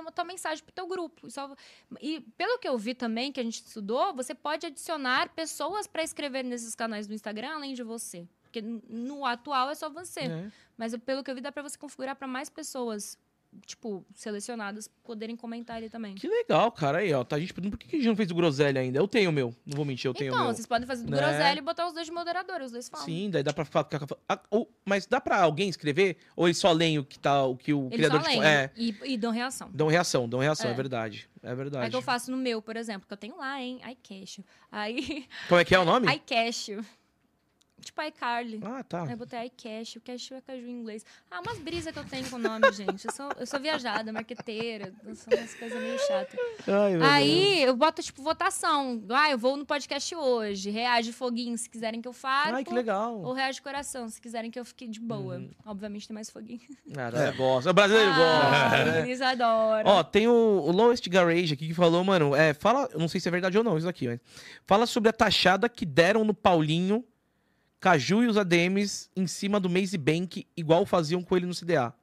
uma 0.00 0.12
tua 0.12 0.24
mensagem 0.24 0.62
pro 0.64 0.72
teu 0.72 0.86
grupo. 0.86 1.26
E, 1.26 1.30
só- 1.30 1.54
e 2.00 2.20
pelo 2.36 2.58
que 2.58 2.68
eu 2.68 2.76
vi 2.78 2.94
também, 2.94 3.30
que 3.32 3.40
a 3.40 3.42
gente 3.42 3.62
estudou, 3.64 4.14
você 4.14 4.34
pode 4.34 4.66
adicionar 4.66 5.28
pessoas 5.34 5.86
para 5.86 6.02
escrever 6.02 6.42
nesses 6.44 6.74
canais 6.74 7.06
do 7.06 7.14
Instagram 7.14 7.54
além 7.54 7.74
de 7.74 7.82
você. 7.82 8.26
Porque 8.42 8.62
no 8.62 9.26
atual 9.26 9.68
é 9.70 9.74
só 9.74 9.90
você. 9.90 10.20
É. 10.20 10.50
Mas 10.76 10.96
pelo 10.96 11.22
que 11.22 11.30
eu 11.30 11.34
vi, 11.34 11.40
dá 11.40 11.52
pra 11.52 11.62
você 11.62 11.76
configurar 11.76 12.16
pra 12.16 12.26
mais 12.26 12.48
pessoas, 12.48 13.18
tipo, 13.66 14.04
selecionadas, 14.14 14.88
poderem 15.02 15.36
comentar 15.36 15.76
ali 15.76 15.88
também. 15.90 16.14
Que 16.14 16.28
legal, 16.28 16.70
cara. 16.72 16.98
Aí, 16.98 17.12
ó. 17.12 17.24
Tá 17.24 17.36
a 17.36 17.40
gente 17.40 17.52
perguntando 17.54 17.78
por 17.78 17.84
que 17.86 17.96
a 17.96 17.98
gente 17.98 18.08
não 18.08 18.16
fez 18.16 18.30
o 18.30 18.34
Groselha 18.34 18.80
ainda. 18.80 18.98
Eu 18.98 19.08
tenho 19.08 19.30
o 19.30 19.32
meu. 19.32 19.54
Não 19.66 19.76
vou 19.76 19.84
mentir, 19.84 20.08
eu 20.08 20.14
tenho 20.14 20.28
então, 20.30 20.40
o 20.42 20.44
meu. 20.46 20.54
vocês 20.54 20.66
podem 20.66 20.86
fazer 20.86 21.04
do 21.04 21.10
Né? 21.10 21.16
groselha 21.18 21.58
e 21.58 21.62
botar 21.62 21.86
os 21.86 21.92
dois 21.94 22.06
de 22.06 22.12
moderador, 22.12 22.60
os 22.62 22.70
dois 22.72 22.88
falam. 22.88 23.04
Sim, 23.06 23.30
daí 23.30 23.42
dá 23.42 23.52
pra 23.52 23.64
ficar. 23.64 23.86
mas 24.84 25.06
dá 25.06 25.20
pra 25.20 25.40
alguém 25.40 25.68
escrever? 25.68 26.16
Ou 26.36 26.46
eles 26.46 26.58
só 26.58 26.72
leem 26.72 26.98
o 26.98 27.04
que, 27.04 27.18
tá, 27.18 27.44
o, 27.44 27.56
que 27.56 27.72
o 27.72 27.86
Eles 27.86 27.96
criador 27.96 28.22
só 28.22 28.28
de. 28.30 28.38
leem 28.38 28.44
É. 28.50 28.70
e, 28.76 28.94
e 29.04 29.16
dão 29.16 29.30
reação. 29.32 29.70
Dão 29.72 29.88
reação, 29.88 30.28
dão 30.28 30.40
reação, 30.40 30.68
é, 30.68 30.72
É. 30.72 30.76
verdade. 30.76 31.28
É 31.42 31.54
verdade. 31.54 31.86
É 31.86 31.90
que 31.90 31.96
eu 31.96 32.02
faço 32.02 32.30
no 32.30 32.36
meu, 32.36 32.60
por 32.60 32.76
exemplo, 32.76 33.06
que 33.06 33.12
eu 33.12 33.16
tenho 33.16 33.36
lá, 33.36 33.60
hein? 33.62 33.80
iCash. 33.90 34.40
Aí, 34.72 35.26
Como 35.48 35.60
é 35.60 35.64
que 35.64 35.74
é 35.74 35.78
o 35.78 35.84
nome? 35.84 36.12
iCash. 36.16 36.70
Tipo 37.80 38.02
iCarly. 38.02 38.60
Ah, 38.64 38.82
tá. 38.82 39.04
Aí 39.04 39.12
eu 39.12 39.16
botei 39.16 39.46
iCash, 39.46 39.96
o 39.96 40.00
cash 40.00 40.32
é 40.32 40.40
caju 40.40 40.66
em 40.66 40.70
inglês. 40.70 41.04
Ah, 41.30 41.40
umas 41.40 41.58
brisas 41.58 41.92
que 41.92 41.98
eu 41.98 42.04
tenho 42.04 42.28
com 42.28 42.36
o 42.36 42.38
nome, 42.38 42.70
gente. 42.72 43.06
Eu 43.06 43.12
sou, 43.12 43.30
eu 43.38 43.46
sou 43.46 43.60
viajada, 43.60 44.12
marqueteira. 44.12 44.92
São 45.14 45.36
umas 45.36 45.54
coisas 45.54 45.80
meio 45.80 45.98
chatas. 46.06 46.38
Ai, 46.66 46.90
meu 46.90 47.00
Deus. 47.00 47.10
Aí 47.10 47.62
eu 47.62 47.76
boto, 47.76 48.02
tipo, 48.02 48.22
votação. 48.22 49.02
Ah, 49.10 49.30
eu 49.30 49.38
vou 49.38 49.56
no 49.56 49.64
podcast 49.64 50.14
hoje. 50.14 50.70
Reage 50.70 51.12
foguinho 51.12 51.56
se 51.56 51.68
quiserem 51.68 52.00
que 52.00 52.08
eu 52.08 52.12
fale. 52.12 52.56
Ai, 52.56 52.64
que 52.64 52.74
legal. 52.74 53.20
Ou 53.20 53.32
reage 53.32 53.62
coração, 53.62 54.08
se 54.08 54.20
quiserem 54.20 54.50
que 54.50 54.58
eu 54.58 54.64
fique 54.64 54.86
de 54.88 55.00
boa. 55.00 55.36
Uhum. 55.36 55.50
Obviamente 55.64 56.08
tem 56.08 56.14
mais 56.14 56.30
foguinho. 56.30 56.60
Ah, 56.96 57.10
é. 57.16 57.32
gosta. 57.32 57.70
O 57.70 57.74
brasileiro 57.74 58.10
gosta. 58.10 58.56
Ah, 58.56 58.84
né? 58.84 59.02
eles 59.02 59.20
adoram. 59.20 59.88
Ó, 59.88 60.02
tem 60.02 60.26
o, 60.26 60.32
o 60.32 60.72
Lowest 60.72 61.08
Garage 61.08 61.54
aqui 61.54 61.68
que 61.68 61.74
falou, 61.74 62.02
mano, 62.04 62.34
é, 62.34 62.52
fala, 62.54 62.88
eu 62.92 62.98
não 62.98 63.08
sei 63.08 63.20
se 63.20 63.28
é 63.28 63.30
verdade 63.30 63.56
ou 63.56 63.64
não 63.64 63.78
isso 63.78 63.88
aqui, 63.88 64.08
mas 64.08 64.20
fala 64.66 64.86
sobre 64.86 65.08
a 65.08 65.12
taxada 65.12 65.68
que 65.68 65.86
deram 65.86 66.24
no 66.24 66.34
Paulinho, 66.34 67.04
Caju 67.80 68.22
e 68.24 68.26
os 68.26 68.36
ADMs 68.36 69.08
em 69.16 69.26
cima 69.26 69.60
do 69.60 69.70
Maze 69.70 69.96
Bank, 69.96 70.46
igual 70.56 70.84
faziam 70.84 71.22
com 71.22 71.36
ele 71.36 71.46
no 71.46 71.54
CDA. 71.54 71.94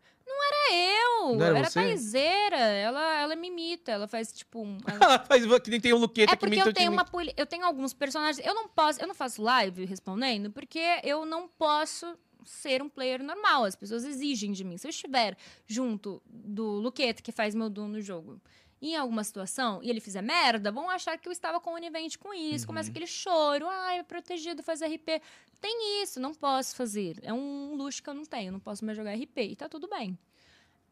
Era 0.47 0.73
eu, 0.75 1.35
Não 1.37 1.45
era 1.45 1.57
era, 1.59 1.69
você? 1.69 2.17
Ela, 2.55 3.21
ela 3.21 3.35
me 3.35 3.47
imita, 3.47 3.91
ela 3.91 4.07
faz 4.07 4.31
tipo. 4.31 4.61
um- 4.61 4.77
ela- 4.85 4.99
Ela 5.03 5.19
faz 5.25 5.43
que 5.61 5.69
nem 5.71 5.81
tem 5.81 5.91
o 5.93 5.97
Luqueta 5.97 6.31
É 6.33 6.35
que 6.35 6.39
porque 6.39 6.55
imita 6.55 6.69
eu 6.69 6.73
tenho 6.73 6.91
uma 6.91 7.03
poli- 7.05 7.33
eu 7.35 7.45
tenho 7.45 7.65
alguns 7.65 7.93
personagens. 7.93 8.45
Eu 8.45 8.53
não 8.53 8.67
posso, 8.67 9.01
eu 9.01 9.07
não 9.07 9.15
faço 9.15 9.41
live 9.41 9.85
respondendo 9.85 10.51
porque 10.51 10.79
eu 11.03 11.25
não 11.25 11.47
posso 11.47 12.15
ser 12.45 12.81
um 12.83 12.87
player 12.89 13.23
normal. 13.23 13.65
As 13.65 13.75
pessoas 13.75 14.03
exigem 14.05 14.51
de 14.51 14.63
mim. 14.63 14.77
Se 14.77 14.85
eu 14.87 14.89
estiver 14.89 15.35
junto 15.65 16.21
do 16.27 16.63
Luqueta 16.79 17.21
que 17.23 17.31
faz 17.31 17.55
meu 17.55 17.69
dono 17.69 17.93
no 17.93 18.01
jogo, 18.01 18.39
em 18.81 18.95
alguma 18.95 19.23
situação 19.23 19.81
e 19.81 19.89
ele 19.89 19.99
fizer 19.99 20.21
merda, 20.21 20.71
vão 20.71 20.89
achar 20.89 21.17
que 21.17 21.27
eu 21.27 21.31
estava 21.31 21.59
conivente 21.59 22.19
com 22.19 22.33
isso. 22.33 22.63
Uhum. 22.65 22.67
Começa 22.67 22.91
aquele 22.91 23.07
choro, 23.07 23.67
ai, 23.67 23.99
é 23.99 24.03
protegido, 24.03 24.61
faz 24.61 24.81
RP. 24.81 25.21
Tem 25.65 26.03
isso, 26.03 26.19
não 26.19 26.31
posso 26.31 26.75
fazer. 26.75 27.17
É 27.23 27.33
um 27.33 27.73
luxo 27.75 28.03
que 28.03 28.07
eu 28.07 28.13
não 28.13 28.23
tenho, 28.23 28.51
não 28.51 28.59
posso 28.59 28.85
mais 28.85 28.95
jogar 28.95 29.15
RP 29.15 29.37
e 29.39 29.55
tá 29.55 29.67
tudo 29.67 29.89
bem. 29.89 30.15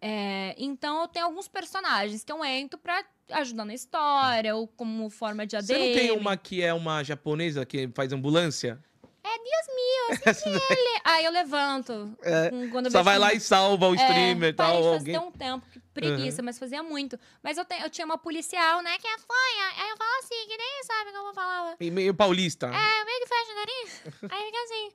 É, 0.01 0.55
então 0.57 1.03
eu 1.03 1.07
tenho 1.07 1.27
alguns 1.27 1.47
personagens 1.47 2.23
que 2.23 2.31
eu 2.31 2.43
entro 2.43 2.79
pra 2.79 3.05
ajudar 3.33 3.65
na 3.65 3.75
história, 3.75 4.55
ou 4.55 4.67
como 4.67 5.11
forma 5.11 5.45
de 5.45 5.55
ADM. 5.55 5.67
Você 5.67 5.77
não 5.77 5.93
tem 5.93 6.11
uma 6.11 6.35
que 6.35 6.63
é 6.63 6.73
uma 6.73 7.03
japonesa 7.03 7.63
que 7.67 7.87
faz 7.93 8.11
ambulância? 8.11 8.83
É 9.25 9.37
Deus 9.37 10.45
meu, 10.45 10.59
Aí 11.05 11.23
eu 11.25 11.31
levanto. 11.31 12.13
É, 12.21 12.49
quando 12.71 12.87
eu 12.87 12.91
Só 12.91 13.01
vai 13.01 13.17
lá 13.17 13.33
e 13.33 13.39
salva 13.39 13.87
o 13.87 13.95
streamer 13.95 14.49
e 14.49 14.51
É, 14.51 14.53
parei 14.53 14.73
tal, 14.73 14.83
fazer 14.83 15.15
alguém. 15.15 15.17
um 15.17 15.31
tempo, 15.31 15.65
preguiça, 15.93 16.41
mas 16.41 16.59
fazia 16.59 16.83
muito. 16.83 17.17
Mas 17.41 17.57
eu, 17.57 17.63
te- 17.65 17.81
eu 17.81 17.89
tinha 17.89 18.03
uma 18.05 18.17
policial, 18.17 18.81
né, 18.81 18.97
que 18.99 19.07
é 19.07 19.17
fanha. 19.17 19.83
Aí 19.83 19.89
eu 19.89 19.97
falo 19.97 20.19
assim, 20.19 20.47
que 20.47 20.57
nem 20.57 20.83
sabe 20.83 21.11
como 21.13 21.29
eu 21.29 21.33
falava. 21.33 21.75
E 21.79 21.89
Meio 21.89 22.13
paulista. 22.13 22.67
É, 22.67 23.05
meio 23.05 23.19
que 23.21 23.27
fecha 23.27 23.51
o 23.51 23.55
nariz. 23.55 24.01
aí 24.31 24.45
fica 24.45 24.63
assim. 24.63 24.91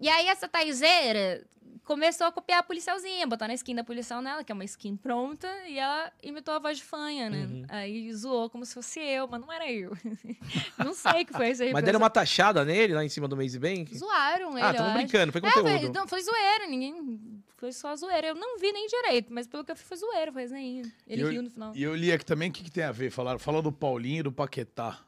E 0.00 0.08
aí 0.08 0.28
essa 0.28 0.48
taizeira 0.48 1.44
começou 1.88 2.26
a 2.26 2.30
copiar 2.32 2.58
a 2.58 2.62
policialzinha, 2.62 3.26
botar 3.26 3.48
na 3.48 3.54
skin 3.54 3.74
da 3.74 3.82
policial 3.82 4.20
nela, 4.20 4.44
que 4.44 4.52
é 4.52 4.54
uma 4.54 4.64
skin 4.64 4.94
pronta, 4.94 5.48
e 5.66 5.78
ela 5.78 6.12
imitou 6.22 6.52
a 6.52 6.58
voz 6.58 6.76
de 6.76 6.84
fanha, 6.84 7.30
né? 7.30 7.46
Uhum. 7.46 7.64
Aí 7.66 8.12
zoou 8.12 8.50
como 8.50 8.66
se 8.66 8.74
fosse 8.74 9.00
eu, 9.00 9.26
mas 9.26 9.40
não 9.40 9.50
era 9.50 9.72
eu. 9.72 9.96
não 10.76 10.92
sei 10.92 11.22
o 11.22 11.26
que 11.26 11.32
foi 11.32 11.48
isso 11.48 11.62
aí. 11.62 11.72
Mas 11.72 11.82
deram 11.82 11.98
uma 11.98 12.10
taxada 12.10 12.62
nele 12.62 12.92
lá 12.92 13.02
em 13.02 13.08
cima 13.08 13.26
do 13.26 13.34
Maze 13.34 13.58
Bank? 13.58 13.96
Zoaram 13.96 14.50
ele, 14.52 14.60
Ah, 14.66 14.74
tamo 14.74 14.92
brincando, 14.92 15.32
foi 15.32 15.40
É, 15.42 15.50
foi, 15.50 15.62
conteúdo. 15.62 15.94
não, 15.98 16.06
foi 16.06 16.20
zoeira, 16.20 16.66
ninguém. 16.66 17.20
Foi 17.56 17.72
só 17.72 17.96
zoeira. 17.96 18.28
Eu 18.28 18.34
não 18.34 18.58
vi 18.58 18.70
nem 18.70 18.86
direito, 18.86 19.32
mas 19.32 19.46
pelo 19.46 19.64
que 19.64 19.72
eu 19.72 19.74
vi 19.74 19.82
foi 19.82 19.96
zoeira, 19.96 20.30
foi 20.30 20.42
resenha. 20.42 20.82
Ele 21.06 21.22
eu- 21.22 21.30
riu 21.30 21.42
no 21.42 21.50
final. 21.50 21.72
E 21.74 21.82
eu 21.82 21.94
li 21.96 22.12
aqui 22.12 22.24
também, 22.24 22.50
o 22.50 22.52
que, 22.52 22.62
que 22.64 22.70
tem 22.70 22.84
a 22.84 22.92
ver? 22.92 23.10
Falaram, 23.10 23.38
falou 23.38 23.62
do 23.62 23.72
Paulinho 23.72 24.20
e 24.20 24.22
do 24.24 24.30
Paquetá. 24.30 24.98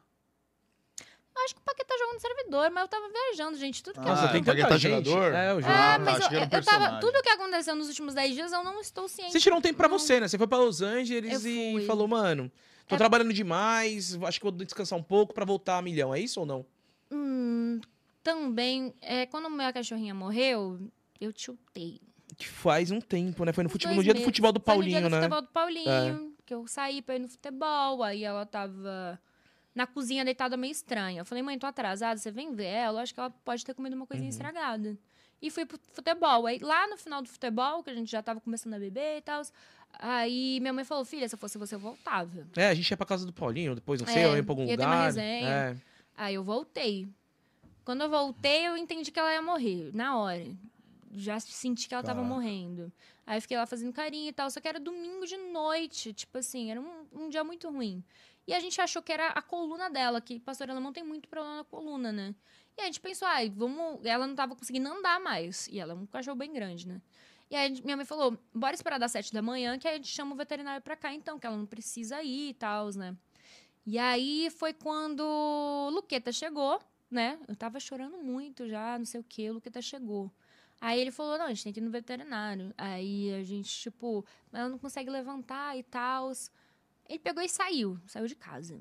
Eu 1.41 1.45
acho 1.45 1.55
que 1.55 1.61
o 1.61 1.63
Paquetá 1.63 1.95
jogou 1.97 2.13
no 2.13 2.19
servidor, 2.19 2.71
mas 2.71 2.83
eu 2.83 2.87
tava 2.87 3.09
viajando, 3.09 3.57
gente. 3.57 3.81
Tudo 3.83 3.93
que 4.01 4.07
Ah, 4.07 4.23
eu... 4.25 4.31
tem 4.31 4.41
o 4.41 4.45
Paquetá 4.45 4.77
gente. 4.77 5.05
jogador? 5.09 5.33
É, 5.33 5.53
o 5.53 5.61
jogo. 5.61 5.73
Ah, 5.73 5.95
Ah, 5.95 5.99
mas 5.99 6.05
tá, 6.05 6.11
achei 6.11 6.27
que 6.29 6.35
eu, 6.35 6.39
um 6.39 6.61
eu 6.61 6.65
tava. 6.65 6.99
Tudo 6.99 7.21
que 7.23 7.29
aconteceu 7.29 7.75
nos 7.75 7.87
últimos 7.87 8.13
10 8.13 8.33
dias, 8.35 8.51
eu 8.53 8.63
não 8.63 8.79
estou 8.79 9.07
ciente. 9.07 9.31
Você 9.31 9.39
tirou 9.39 9.57
um 9.57 9.61
tempo 9.61 9.77
pra 9.77 9.87
Não. 9.87 9.97
você, 9.97 10.19
né? 10.19 10.27
Você 10.27 10.37
foi 10.37 10.47
pra 10.47 10.57
Los 10.59 10.81
Angeles 10.81 11.43
Eu 11.45 11.79
e 11.79 11.85
falou, 11.87 12.07
mano, 12.07 12.51
tô 12.87 12.95
É- 12.95 12.97
trabalhando 12.97 13.33
demais, 13.33 14.17
acho 14.23 14.39
que 14.39 14.43
vou 14.45 14.51
descansar 14.51 14.97
um 14.99 15.03
pouco 15.03 15.33
pra 15.33 15.43
voltar 15.45 15.77
a 15.77 15.81
milhão. 15.81 16.13
É 16.13 16.19
isso 16.19 16.39
ou 16.39 16.45
não? 16.45 16.65
Hum, 17.11 17.81
também, 18.23 18.93
é, 19.01 19.25
quando 19.25 19.49
minha 19.49 19.73
cachorrinha 19.73 20.13
morreu, 20.13 20.79
eu 21.19 21.33
tiltei. 21.33 21.99
Que 22.37 22.47
faz 22.47 22.91
um 22.91 23.01
tempo, 23.01 23.43
né? 23.43 23.51
Foi 23.51 23.63
no, 23.63 23.69
futebol, 23.69 23.95
no 23.95 24.03
dia 24.03 24.13
do 24.13 24.21
futebol 24.21 24.51
do 24.51 24.59
Foi 24.59 24.73
no 24.73 24.79
Paulinho, 24.79 24.99
dia 24.99 25.09
do 25.09 25.11
né? 25.11 25.17
futebol 25.21 25.41
do 25.41 25.47
Paulinho, 25.49 26.33
que 26.45 26.53
eu 26.53 26.65
saí 26.67 27.01
pra 27.01 27.15
ir 27.15 27.19
no 27.19 27.27
futebol, 27.27 28.01
aí 28.03 28.23
ela 28.23 28.45
tava 28.45 29.19
na 29.73 29.87
cozinha 29.87 30.23
deitada 30.25 30.57
meio 30.57 30.71
estranha. 30.71 31.21
Eu 31.21 31.25
falei, 31.25 31.41
mãe, 31.43 31.57
tô 31.57 31.65
atrasada, 31.65 32.19
você 32.19 32.29
vem 32.31 32.53
ver 32.53 32.65
ela? 32.65 32.99
Eu 32.99 33.03
acho 33.03 33.13
que 33.13 33.19
ela 33.19 33.29
pode 33.29 33.63
ter 33.65 33.73
comido 33.73 33.93
uma 33.95 34.05
coisinha 34.07 34.27
Uhum. 34.29 34.35
estragada. 34.35 34.97
e 35.41 35.49
fui 35.49 35.65
pro 35.65 35.79
futebol. 35.93 36.45
Aí 36.45 36.59
lá 36.59 36.87
no 36.87 36.97
final 36.97 37.19
do 37.21 37.27
futebol, 37.27 37.81
que 37.83 37.89
a 37.89 37.95
gente 37.95 38.11
já 38.11 38.21
tava 38.21 38.39
começando 38.39 38.75
a 38.75 38.79
beber 38.79 39.17
e 39.17 39.21
tal, 39.21 39.41
aí 39.99 40.59
minha 40.59 40.71
mãe 40.73 40.83
falou: 40.85 41.03
filha, 41.05 41.27
se 41.27 41.33
eu 41.35 41.39
fosse 41.39 41.57
você, 41.57 41.73
eu 41.75 41.79
voltava. 41.79 42.47
É, 42.55 42.67
a 42.67 42.73
gente 42.73 42.89
ia 42.91 42.97
pra 42.97 43.05
casa 43.05 43.25
do 43.25 43.33
Paulinho, 43.33 43.73
depois 43.75 43.99
não 44.01 44.07
sei, 44.07 44.21
É, 44.21 44.25
eu 44.25 44.35
ia 44.35 44.43
pra 44.43 44.51
algum 44.51 44.65
ia 44.65 44.77
ter 44.77 44.83
uma 44.83 44.91
lugar. 44.93 45.05
resenha. 45.05 45.47
É. 45.49 45.75
Aí 46.15 46.35
eu 46.35 46.43
voltei. 46.43 47.07
Quando 47.83 48.01
eu 48.01 48.09
voltei, 48.09 48.67
eu 48.67 48.77
entendi 48.77 49.11
que 49.11 49.19
ela 49.19 49.33
ia 49.33 49.41
morrer, 49.41 49.89
na 49.95 50.17
hora. 50.17 50.45
Já 51.13 51.39
senti 51.39 51.87
que 51.89 51.93
ela 51.95 52.03
tava 52.03 52.21
Caraca. 52.21 52.33
morrendo. 52.35 52.91
Aí 53.25 53.37
eu 53.37 53.41
fiquei 53.41 53.57
lá 53.57 53.65
fazendo 53.65 53.91
carinho 53.91 54.29
e 54.29 54.33
tal, 54.33 54.49
só 54.51 54.61
que 54.61 54.67
era 54.67 54.79
domingo 54.79 55.25
de 55.25 55.37
noite, 55.37 56.13
tipo 56.13 56.37
assim, 56.37 56.69
era 56.71 56.79
um, 56.79 57.05
um 57.13 57.29
dia 57.29 57.43
muito 57.43 57.69
ruim. 57.69 58.03
E 58.51 58.53
a 58.53 58.59
gente 58.59 58.81
achou 58.81 59.01
que 59.01 59.13
era 59.13 59.27
a 59.27 59.41
coluna 59.41 59.89
dela, 59.89 60.19
que 60.19 60.37
pastora 60.37 60.73
alemão 60.73 60.91
tem 60.91 61.05
muito 61.05 61.29
problema 61.29 61.55
na 61.55 61.63
coluna, 61.63 62.11
né? 62.11 62.35
E 62.77 62.81
a 62.81 62.83
gente 62.83 62.99
pensou, 62.99 63.25
ai, 63.25 63.49
vamos. 63.49 64.05
Ela 64.05 64.27
não 64.27 64.35
tava 64.35 64.57
conseguindo 64.57 64.89
andar 64.89 65.21
mais. 65.21 65.69
E 65.69 65.79
ela 65.79 65.93
é 65.93 65.95
um 65.95 66.05
cachorro 66.05 66.35
bem 66.35 66.51
grande, 66.51 66.85
né? 66.85 67.01
E 67.49 67.55
aí 67.55 67.81
minha 67.81 67.95
mãe 67.95 68.05
falou: 68.05 68.37
bora 68.53 68.75
esperar 68.75 68.99
das 68.99 69.13
sete 69.13 69.31
da 69.31 69.41
manhã, 69.41 69.79
que 69.79 69.87
aí 69.87 69.93
a 69.93 69.97
gente 69.97 70.09
chama 70.09 70.33
o 70.33 70.37
veterinário 70.37 70.81
pra 70.81 70.97
cá, 70.97 71.13
então, 71.13 71.39
que 71.39 71.47
ela 71.47 71.55
não 71.55 71.65
precisa 71.65 72.21
ir 72.21 72.49
e 72.49 72.53
tal, 72.53 72.89
né? 72.93 73.15
E 73.85 73.97
aí 73.97 74.49
foi 74.49 74.73
quando 74.73 75.21
o 75.21 75.89
Luqueta 75.89 76.33
chegou, 76.33 76.77
né? 77.09 77.39
Eu 77.47 77.55
tava 77.55 77.79
chorando 77.79 78.17
muito 78.17 78.67
já, 78.67 78.97
não 78.97 79.05
sei 79.05 79.21
o 79.21 79.23
quê, 79.23 79.49
o 79.49 79.53
Luqueta 79.53 79.81
chegou. 79.81 80.29
Aí 80.81 80.99
ele 80.99 81.11
falou, 81.11 81.37
não, 81.37 81.45
a 81.45 81.49
gente 81.49 81.63
tem 81.63 81.71
que 81.71 81.79
ir 81.79 81.83
no 81.83 81.91
veterinário. 81.91 82.73
Aí 82.77 83.33
a 83.33 83.43
gente, 83.43 83.69
tipo, 83.69 84.25
ela 84.51 84.67
não 84.67 84.77
consegue 84.77 85.09
levantar 85.09 85.77
e 85.77 85.83
tal. 85.83 86.33
Ele 87.11 87.19
pegou 87.19 87.43
e 87.43 87.49
saiu, 87.49 87.99
saiu 88.07 88.25
de 88.25 88.35
casa. 88.35 88.79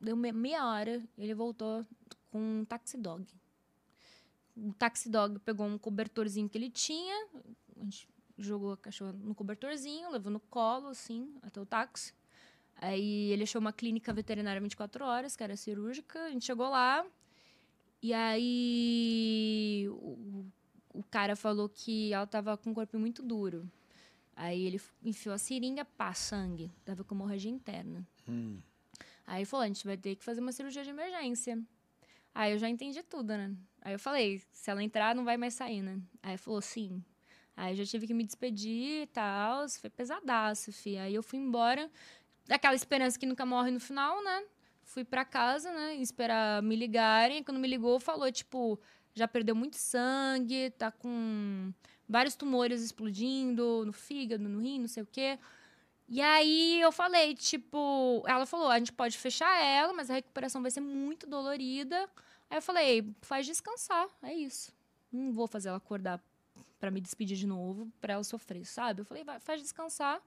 Deu 0.00 0.16
me- 0.16 0.32
meia 0.32 0.66
hora, 0.66 1.00
ele 1.16 1.32
voltou 1.32 1.86
com 2.28 2.40
um 2.60 2.64
taxi 2.64 2.98
dog. 2.98 3.24
O 4.56 4.72
taxi 4.72 5.08
dog 5.08 5.38
pegou 5.38 5.64
um 5.64 5.78
cobertorzinho 5.78 6.48
que 6.48 6.58
ele 6.58 6.70
tinha, 6.70 7.14
a 7.76 7.84
gente 7.84 8.08
jogou 8.36 8.72
a 8.72 8.76
cachorra 8.76 9.12
no 9.12 9.32
cobertorzinho, 9.32 10.10
levou 10.10 10.32
no 10.32 10.40
colo, 10.40 10.88
assim, 10.88 11.32
até 11.40 11.60
o 11.60 11.64
táxi. 11.66 12.12
Aí 12.74 13.30
ele 13.30 13.44
achou 13.44 13.60
uma 13.60 13.72
clínica 13.72 14.12
veterinária 14.12 14.60
24 14.60 15.04
horas, 15.04 15.36
que 15.36 15.44
era 15.44 15.56
cirúrgica. 15.56 16.18
A 16.24 16.30
gente 16.30 16.44
chegou 16.46 16.68
lá. 16.68 17.06
E 18.02 18.12
aí 18.12 19.86
o, 19.88 20.44
o 20.94 21.02
cara 21.04 21.36
falou 21.36 21.68
que 21.68 22.12
ela 22.12 22.26
tava 22.26 22.56
com 22.56 22.72
o 22.72 22.74
corpo 22.74 22.98
muito 22.98 23.22
duro. 23.22 23.70
Aí 24.38 24.66
ele 24.66 24.80
enfiou 25.02 25.34
a 25.34 25.38
seringa, 25.38 25.84
pá, 25.84 26.14
sangue. 26.14 26.70
Tava 26.84 27.02
com 27.02 27.12
hemorragia 27.12 27.50
interna. 27.50 28.06
Hum. 28.28 28.60
Aí 29.26 29.44
falou: 29.44 29.64
a 29.64 29.66
gente 29.66 29.84
vai 29.84 29.96
ter 29.96 30.14
que 30.14 30.22
fazer 30.22 30.40
uma 30.40 30.52
cirurgia 30.52 30.84
de 30.84 30.90
emergência. 30.90 31.60
Aí 32.32 32.52
eu 32.52 32.58
já 32.58 32.68
entendi 32.68 33.02
tudo, 33.02 33.36
né? 33.36 33.52
Aí 33.82 33.94
eu 33.94 33.98
falei: 33.98 34.40
se 34.52 34.70
ela 34.70 34.80
entrar, 34.80 35.12
não 35.12 35.24
vai 35.24 35.36
mais 35.36 35.54
sair, 35.54 35.82
né? 35.82 36.00
Aí 36.22 36.36
falou: 36.36 36.62
sim. 36.62 37.02
Aí 37.56 37.72
eu 37.72 37.76
já 37.78 37.84
tive 37.84 38.06
que 38.06 38.14
me 38.14 38.22
despedir 38.22 39.02
e 39.02 39.06
tal. 39.08 39.68
Foi 39.68 39.90
pesadaço, 39.90 40.72
fi. 40.72 40.96
Aí 40.96 41.16
eu 41.16 41.22
fui 41.22 41.40
embora. 41.40 41.90
Aquela 42.48 42.76
esperança 42.76 43.18
que 43.18 43.26
nunca 43.26 43.44
morre 43.44 43.72
no 43.72 43.80
final, 43.80 44.22
né? 44.22 44.44
Fui 44.84 45.04
pra 45.04 45.24
casa, 45.24 45.72
né? 45.72 45.96
Esperar 45.96 46.62
me 46.62 46.76
ligarem. 46.76 47.42
Quando 47.42 47.58
me 47.58 47.66
ligou, 47.66 47.98
falou, 47.98 48.30
tipo, 48.30 48.80
já 49.14 49.26
perdeu 49.26 49.56
muito 49.56 49.76
sangue, 49.76 50.70
tá 50.78 50.92
com 50.92 51.72
vários 52.08 52.34
tumores 52.34 52.82
explodindo 52.82 53.84
no 53.84 53.92
fígado, 53.92 54.48
no 54.48 54.60
rim, 54.60 54.80
não 54.80 54.88
sei 54.88 55.02
o 55.02 55.06
quê. 55.06 55.38
E 56.08 56.22
aí 56.22 56.80
eu 56.80 56.90
falei, 56.90 57.34
tipo, 57.34 58.24
ela 58.26 58.46
falou, 58.46 58.70
a 58.70 58.78
gente 58.78 58.92
pode 58.92 59.18
fechar 59.18 59.62
ela, 59.62 59.92
mas 59.92 60.10
a 60.10 60.14
recuperação 60.14 60.62
vai 60.62 60.70
ser 60.70 60.80
muito 60.80 61.26
dolorida. 61.26 62.08
Aí 62.48 62.56
eu 62.56 62.62
falei, 62.62 63.14
faz 63.20 63.44
descansar, 63.44 64.08
é 64.22 64.32
isso. 64.32 64.72
Não 65.12 65.32
vou 65.32 65.46
fazer 65.46 65.68
ela 65.68 65.76
acordar 65.76 66.18
pra 66.80 66.90
me 66.90 67.00
despedir 67.00 67.36
de 67.36 67.46
novo, 67.46 67.92
pra 68.00 68.14
ela 68.14 68.24
sofrer, 68.24 68.64
sabe? 68.64 69.02
Eu 69.02 69.04
falei, 69.04 69.22
vai, 69.22 69.38
faz 69.38 69.60
descansar. 69.60 70.22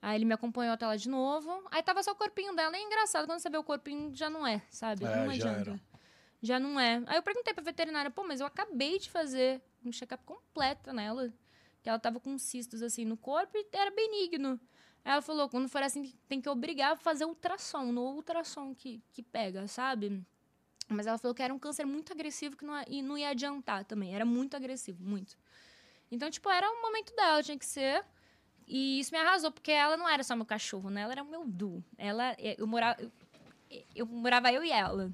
Aí 0.00 0.16
ele 0.16 0.24
me 0.24 0.34
acompanhou 0.34 0.74
até 0.74 0.84
lá 0.84 0.96
de 0.96 1.08
novo. 1.08 1.62
Aí 1.70 1.80
tava 1.84 2.02
só 2.02 2.10
o 2.10 2.16
corpinho 2.16 2.56
dela. 2.56 2.76
É 2.76 2.82
engraçado, 2.82 3.24
quando 3.26 3.38
você 3.38 3.48
vê 3.48 3.56
o 3.56 3.62
corpinho, 3.62 4.12
já 4.12 4.28
não 4.28 4.44
é, 4.44 4.60
sabe? 4.68 5.04
É, 5.04 5.16
não 5.16 5.26
já 5.26 5.50
adianta. 5.50 5.70
era. 5.70 5.80
Já 6.42 6.58
não 6.58 6.80
é. 6.80 7.00
Aí 7.06 7.16
eu 7.16 7.22
perguntei 7.22 7.54
pra 7.54 7.62
veterinária, 7.62 8.10
pô, 8.10 8.24
mas 8.24 8.40
eu 8.40 8.46
acabei 8.46 8.98
de 8.98 9.08
fazer 9.08 9.62
um 9.88 9.92
check-up 9.92 10.24
completa 10.24 10.92
nela. 10.92 11.32
Que 11.82 11.88
ela 11.88 11.98
tava 11.98 12.20
com 12.20 12.38
cistos 12.38 12.82
assim 12.82 13.04
no 13.04 13.16
corpo 13.16 13.56
e 13.56 13.66
era 13.72 13.90
benigno. 13.90 14.60
Ela 15.04 15.20
falou, 15.20 15.48
quando 15.48 15.68
for 15.68 15.82
assim, 15.82 16.14
tem 16.28 16.40
que 16.40 16.48
obrigar 16.48 16.92
a 16.92 16.96
fazer 16.96 17.24
ultrassom, 17.24 17.90
no 17.90 18.02
ultrassom 18.02 18.72
que, 18.74 19.02
que 19.12 19.22
pega, 19.22 19.66
sabe? 19.66 20.24
Mas 20.88 21.06
ela 21.06 21.18
falou 21.18 21.34
que 21.34 21.42
era 21.42 21.52
um 21.52 21.58
câncer 21.58 21.84
muito 21.84 22.12
agressivo 22.12 22.56
que 22.56 22.64
não, 22.64 22.84
e 22.86 23.02
não 23.02 23.18
ia 23.18 23.30
adiantar 23.30 23.84
também. 23.84 24.14
Era 24.14 24.24
muito 24.24 24.56
agressivo, 24.56 25.02
muito. 25.02 25.36
Então, 26.10 26.30
tipo, 26.30 26.48
era 26.50 26.70
o 26.70 26.82
momento 26.82 27.14
dela, 27.16 27.42
tinha 27.42 27.58
que 27.58 27.66
ser. 27.66 28.04
E 28.66 29.00
isso 29.00 29.12
me 29.12 29.18
arrasou, 29.18 29.50
porque 29.50 29.72
ela 29.72 29.96
não 29.96 30.08
era 30.08 30.22
só 30.22 30.36
meu 30.36 30.46
cachorro, 30.46 30.88
né? 30.88 31.02
Ela 31.02 31.12
era 31.12 31.22
o 31.22 31.26
meu 31.26 31.44
du. 31.44 31.82
Ela, 31.98 32.36
eu 32.38 32.66
morava, 32.66 33.02
eu, 33.02 33.10
eu 33.94 34.06
morava 34.06 34.52
eu 34.52 34.62
e 34.62 34.70
ela. 34.70 35.12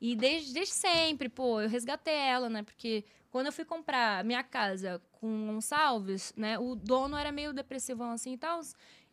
E 0.00 0.16
desde, 0.16 0.52
desde 0.52 0.74
sempre, 0.74 1.28
pô, 1.28 1.60
eu 1.60 1.68
resgatei 1.68 2.14
ela, 2.14 2.48
né? 2.48 2.62
Porque 2.64 3.04
quando 3.32 3.46
eu 3.46 3.52
fui 3.52 3.64
comprar 3.64 4.22
minha 4.22 4.44
casa 4.44 5.00
com 5.12 5.46
Gonçalves, 5.46 6.34
né? 6.36 6.58
O 6.58 6.76
dono 6.76 7.16
era 7.16 7.32
meio 7.32 7.54
depressivão 7.54 8.12
assim 8.12 8.34
e 8.34 8.36
tal. 8.36 8.60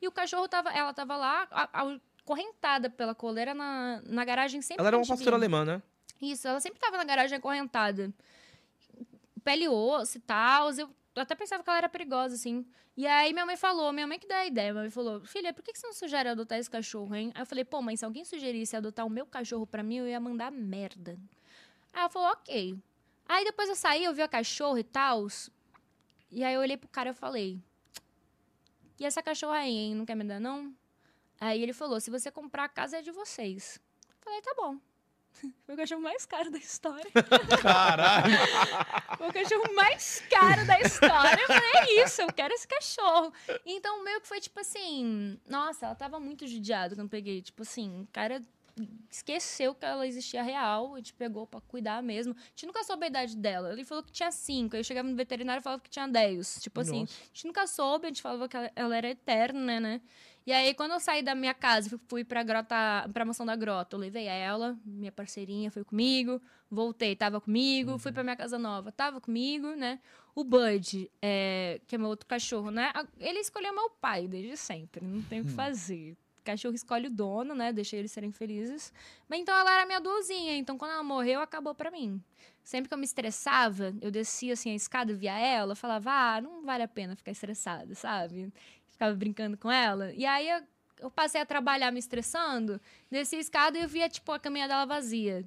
E 0.02 0.08
o 0.10 0.12
cachorro 0.12 0.46
tava, 0.46 0.70
ela 0.72 0.94
tava 0.94 1.16
lá, 1.16 1.48
correntada 2.26 2.90
pela 2.90 3.16
coleira 3.16 3.54
na, 3.54 4.02
na 4.06 4.26
garagem 4.26 4.62
sempre. 4.62 4.82
Ela 4.82 4.90
era 4.90 4.98
uma 4.98 5.08
pastora 5.08 5.38
alemã, 5.38 5.64
né? 5.64 5.82
Isso, 6.22 6.50
ela 6.50 6.60
sempre 6.60 6.82
tava 6.82 6.98
na 6.98 7.06
garagem 7.06 7.38
acorrentada. 7.38 8.14
Pele 9.42 9.70
osso 9.70 10.18
e 10.18 10.22
tal. 10.22 10.70
Eu 10.74 10.90
até 11.16 11.34
pensava 11.34 11.64
que 11.64 11.70
ela 11.70 11.78
era 11.78 11.90
perigosa, 11.90 12.36
assim. 12.36 12.66
E 12.98 13.08
aí 13.08 13.32
minha 13.32 13.46
mãe 13.46 13.56
falou, 13.56 13.94
minha 13.94 14.06
mãe 14.06 14.20
que 14.20 14.28
deu 14.28 14.36
a 14.36 14.46
ideia, 14.46 14.74
minha 14.74 14.84
mãe 14.84 14.92
falou, 14.92 15.22
filha, 15.22 15.54
por 15.54 15.64
que 15.64 15.72
que 15.72 15.80
você 15.80 15.88
não 15.88 15.94
sugere 15.94 16.28
adotar 16.28 16.60
esse 16.60 16.70
cachorro, 16.70 17.16
hein? 17.16 17.32
Aí 17.34 17.42
eu 17.42 17.46
falei, 17.46 17.64
pô, 17.64 17.82
mãe, 17.82 17.96
se 17.96 18.04
alguém 18.04 18.26
sugerisse 18.26 18.76
adotar 18.76 19.06
o 19.06 19.10
meu 19.10 19.26
cachorro 19.26 19.66
pra 19.66 19.82
mim, 19.82 20.00
eu 20.00 20.08
ia 20.10 20.20
mandar 20.20 20.52
merda. 20.52 21.18
Aí 21.94 22.02
ela 22.02 22.10
falou, 22.10 22.28
ok. 22.32 22.78
Aí 23.30 23.46
depois 23.46 23.70
eu 23.70 23.76
saí, 23.76 24.04
eu 24.04 24.14
vi 24.14 24.24
a 24.24 24.28
cachorro 24.28 24.80
e 24.80 24.84
tal. 24.84 25.28
E 26.32 26.44
aí 26.44 26.56
eu 26.56 26.62
olhei 26.62 26.76
pro 26.76 26.90
cara 26.90 27.12
e 27.12 27.14
falei, 27.14 27.62
e 29.00 29.06
essa 29.06 29.22
cachorra 29.22 29.60
aí, 29.60 29.72
hein? 29.72 29.96
Não 29.96 30.04
quer 30.04 30.16
me 30.16 30.24
dar, 30.24 30.40
não? 30.40 30.74
Aí 31.40 31.62
ele 31.62 31.72
falou, 31.72 32.02
se 32.02 32.10
você 32.10 32.32
comprar 32.32 32.64
a 32.64 32.70
casa 32.70 32.98
é 32.98 33.02
de 33.04 33.12
vocês. 33.12 33.80
Eu 34.10 34.16
falei, 34.20 34.42
tá 34.42 34.54
bom. 34.58 34.78
Foi 35.64 35.76
o 35.76 35.78
cachorro 35.78 36.02
mais 36.02 36.26
caro 36.26 36.50
da 36.50 36.58
história. 36.58 37.12
Caralho. 37.62 38.36
Foi 39.16 39.30
o 39.30 39.34
cachorro 39.34 39.76
mais 39.76 40.24
caro 40.28 40.66
da 40.66 40.80
história. 40.82 41.40
Eu 41.40 41.48
falei, 41.48 41.72
é 41.76 42.04
isso, 42.04 42.22
eu 42.24 42.34
quero 42.34 42.52
esse 42.56 42.68
cachorro. 42.68 43.32
Então, 43.64 44.04
meio 44.04 44.20
que 44.22 44.28
foi 44.28 44.42
tipo 44.42 44.60
assim. 44.60 45.40
Nossa, 45.48 45.86
ela 45.86 45.96
tava 45.96 46.20
muito 46.20 46.48
judiada 46.48 46.96
quando 46.96 47.06
eu 47.06 47.10
peguei. 47.10 47.44
Tipo 47.44 47.62
assim, 47.62 48.02
o 48.02 48.08
cara 48.12 48.42
esqueceu 49.10 49.74
que 49.76 49.86
ela 49.86 50.06
existia 50.08 50.42
real. 50.44 50.94
A 50.96 50.98
gente 50.98 51.14
pegou 51.14 51.46
pra 51.48 51.62
cuidar 51.62 52.02
mesmo. 52.04 52.34
A 52.38 52.44
gente 52.50 52.66
nunca 52.66 52.84
soube 52.84 53.06
a 53.06 53.08
idade 53.08 53.36
dela. 53.38 53.72
Ele 53.74 53.84
falou 53.84 54.04
que 54.04 54.12
tinha 54.12 54.32
cinco. 54.32 54.76
Aí 54.76 54.80
eu 54.82 54.84
chegava 54.84 55.08
no 55.08 55.16
veterinário 55.16 55.60
e 55.62 55.64
falava 55.64 55.82
que 55.82 55.90
tinha 55.90 56.08
dez. 56.08 56.60
Tipo 56.62 56.82
assim, 56.82 57.02
Nossa. 57.02 57.14
a 57.22 57.26
gente 57.28 57.48
nunca 57.48 57.68
soube. 57.68 58.06
A 58.06 58.10
gente 58.10 58.22
falava 58.22 58.48
que 58.48 58.58
ela, 58.58 58.72
ela 58.76 58.96
era 58.98 59.10
eterna, 59.10 59.80
né? 59.80 60.02
E 60.46 60.52
aí, 60.54 60.74
quando 60.74 60.94
eu 60.94 61.00
saí 61.00 61.22
da 61.22 61.36
minha 61.36 61.54
casa, 61.54 61.90
fui- 61.90 62.00
fui 62.08 62.24
pra 62.24 62.42
grota, 62.42 63.08
pra 63.14 63.24
mansão 63.24 63.46
da 63.46 63.56
grota, 63.56 63.96
eu 63.96 64.00
levei 64.00 64.26
ela, 64.26 64.76
minha 64.84 65.12
parceirinha 65.12 65.70
foi 65.70 65.84
comigo, 65.84 66.42
voltei, 66.72 67.16
tava 67.16 67.40
comigo, 67.40 68.00
fui 68.00 68.12
pra 68.12 68.24
minha 68.24 68.36
casa 68.36 68.58
nova, 68.58 68.92
tava 68.92 69.22
comigo, 69.22 69.76
né? 69.76 70.00
O 70.34 70.44
Bud, 70.44 71.12
é, 71.22 71.80
que 71.86 71.94
é 71.94 71.98
meu 72.00 72.08
outro 72.08 72.26
cachorro, 72.26 72.72
né? 72.72 72.92
Ele 73.20 73.38
escolheu 73.40 73.76
meu 73.76 73.92
pai 73.92 74.28
desde 74.28 74.58
sempre, 74.58 75.06
não 75.06 75.22
tem 75.22 75.42
o 75.42 75.46
que 75.46 75.52
fazer. 75.52 76.18
Cachorro 76.50 76.74
escolhe 76.74 77.08
o 77.08 77.12
dono, 77.12 77.54
né? 77.54 77.72
Deixa 77.72 77.96
eles 77.96 78.12
serem 78.12 78.32
felizes. 78.32 78.92
Mas 79.28 79.40
então 79.40 79.56
ela 79.56 79.72
era 79.72 79.86
minha 79.86 80.00
duazinha. 80.00 80.58
Então 80.58 80.78
quando 80.78 80.92
ela 80.92 81.04
morreu, 81.04 81.42
acabou 81.42 81.76
pra 81.76 81.92
mim. 81.92 82.22
Sempre 82.64 82.88
que 82.88 82.94
eu 82.94 82.98
me 82.98 83.06
estressava, 83.06 83.94
eu 84.02 84.12
descia 84.12 84.54
assim 84.54 84.72
a 84.72 84.76
escada, 84.76 85.14
via 85.14 85.38
ela, 85.38 85.76
falava, 85.76 86.12
ah, 86.12 86.42
não 86.42 86.64
vale 86.64 86.84
a 86.84 86.88
pena 86.88 87.16
ficar 87.16 87.32
estressada, 87.32 87.96
sabe? 87.96 88.52
Ficava 88.88 89.16
brincando 89.16 89.58
com 89.58 89.72
ela. 89.72 90.12
E 90.14 90.26
aí 90.26 90.50
eu, 90.50 90.62
eu 91.00 91.12
passei 91.12 91.42
a 91.42 91.46
trabalhar 91.46 91.92
me 91.92 92.00
estressando, 92.00 92.80
desci 93.10 93.38
a 93.38 93.40
escada 93.40 93.78
e 93.78 93.82
eu 93.82 93.88
via, 93.88 94.10
tipo, 94.10 94.32
a 94.32 94.40
caminha 94.40 94.68
dela 94.68 94.86
vazia. 94.86 95.44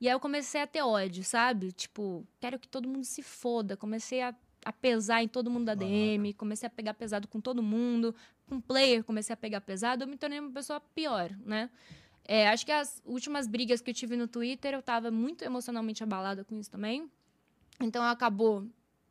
E 0.00 0.08
aí 0.08 0.14
eu 0.14 0.20
comecei 0.20 0.60
a 0.62 0.66
ter 0.66 0.82
ódio, 0.82 1.22
sabe? 1.22 1.72
Tipo, 1.72 2.26
quero 2.40 2.58
que 2.58 2.66
todo 2.68 2.88
mundo 2.88 3.04
se 3.04 3.22
foda. 3.22 3.76
Comecei 3.76 4.22
a, 4.22 4.34
a 4.64 4.72
pesar 4.72 5.22
em 5.22 5.28
todo 5.28 5.50
mundo 5.50 5.64
da 5.66 5.74
DM, 5.74 6.34
comecei 6.34 6.66
a 6.66 6.70
pegar 6.70 6.94
pesado 6.94 7.26
com 7.28 7.40
todo 7.40 7.62
mundo. 7.62 8.14
Com 8.48 8.60
player, 8.60 9.02
comecei 9.04 9.32
a 9.32 9.36
pegar 9.36 9.60
pesado. 9.60 10.04
Eu 10.04 10.08
me 10.08 10.16
tornei 10.16 10.38
uma 10.40 10.50
pessoa 10.50 10.80
pior, 10.80 11.30
né? 11.44 11.70
É, 12.24 12.48
acho 12.48 12.64
que 12.66 12.72
as 12.72 13.02
últimas 13.04 13.46
brigas 13.46 13.80
que 13.80 13.90
eu 13.90 13.94
tive 13.94 14.16
no 14.16 14.28
Twitter, 14.28 14.74
eu 14.74 14.82
tava 14.82 15.10
muito 15.10 15.42
emocionalmente 15.44 16.02
abalada 16.02 16.44
com 16.44 16.56
isso 16.58 16.70
também. 16.70 17.10
Então 17.80 18.02
acabou 18.04 18.66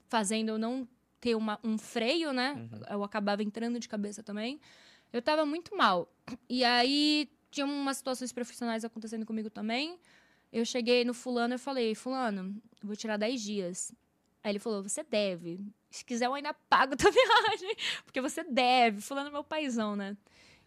fazendo 0.08 0.50
eu 0.50 0.58
não 0.58 0.88
ter 1.20 1.36
uma- 1.36 1.60
um 1.64 1.78
freio, 1.78 2.32
né? 2.32 2.70
Eu 2.90 3.04
acabava 3.04 3.44
entrando 3.44 3.80
de 3.80 3.90
cabeça 3.90 4.22
também. 4.24 4.60
Eu 5.12 5.22
tava 5.22 5.46
muito 5.46 5.76
mal. 5.76 6.08
E 6.48 6.64
aí 6.64 7.30
tinha 7.52 7.66
umas 7.66 7.98
situações 7.98 8.32
profissionais 8.32 8.86
acontecendo 8.86 9.26
comigo 9.26 9.50
também. 9.50 10.00
Eu 10.54 10.64
cheguei 10.64 11.04
no 11.04 11.14
fulano 11.14 11.56
e 11.56 11.58
falei, 11.58 11.94
fulano, 11.96 12.56
vou 12.84 12.96
tirar 12.96 13.18
10 13.18 13.42
dias. 13.42 13.92
Aí 14.44 14.52
ele 14.52 14.60
falou: 14.60 14.82
você 14.84 15.04
deve. 15.04 15.60
Se 15.90 16.06
quiser, 16.06 16.26
eu 16.28 16.34
ainda 16.34 16.54
pago 16.70 16.94
a 16.94 16.98
tua 16.98 17.10
viagem. 17.12 17.76
Porque 18.06 18.22
você 18.22 18.44
deve. 18.44 19.02
Fulano 19.02 19.30
é 19.30 19.32
meu 19.32 19.44
paizão, 19.44 19.96
né? 19.96 20.16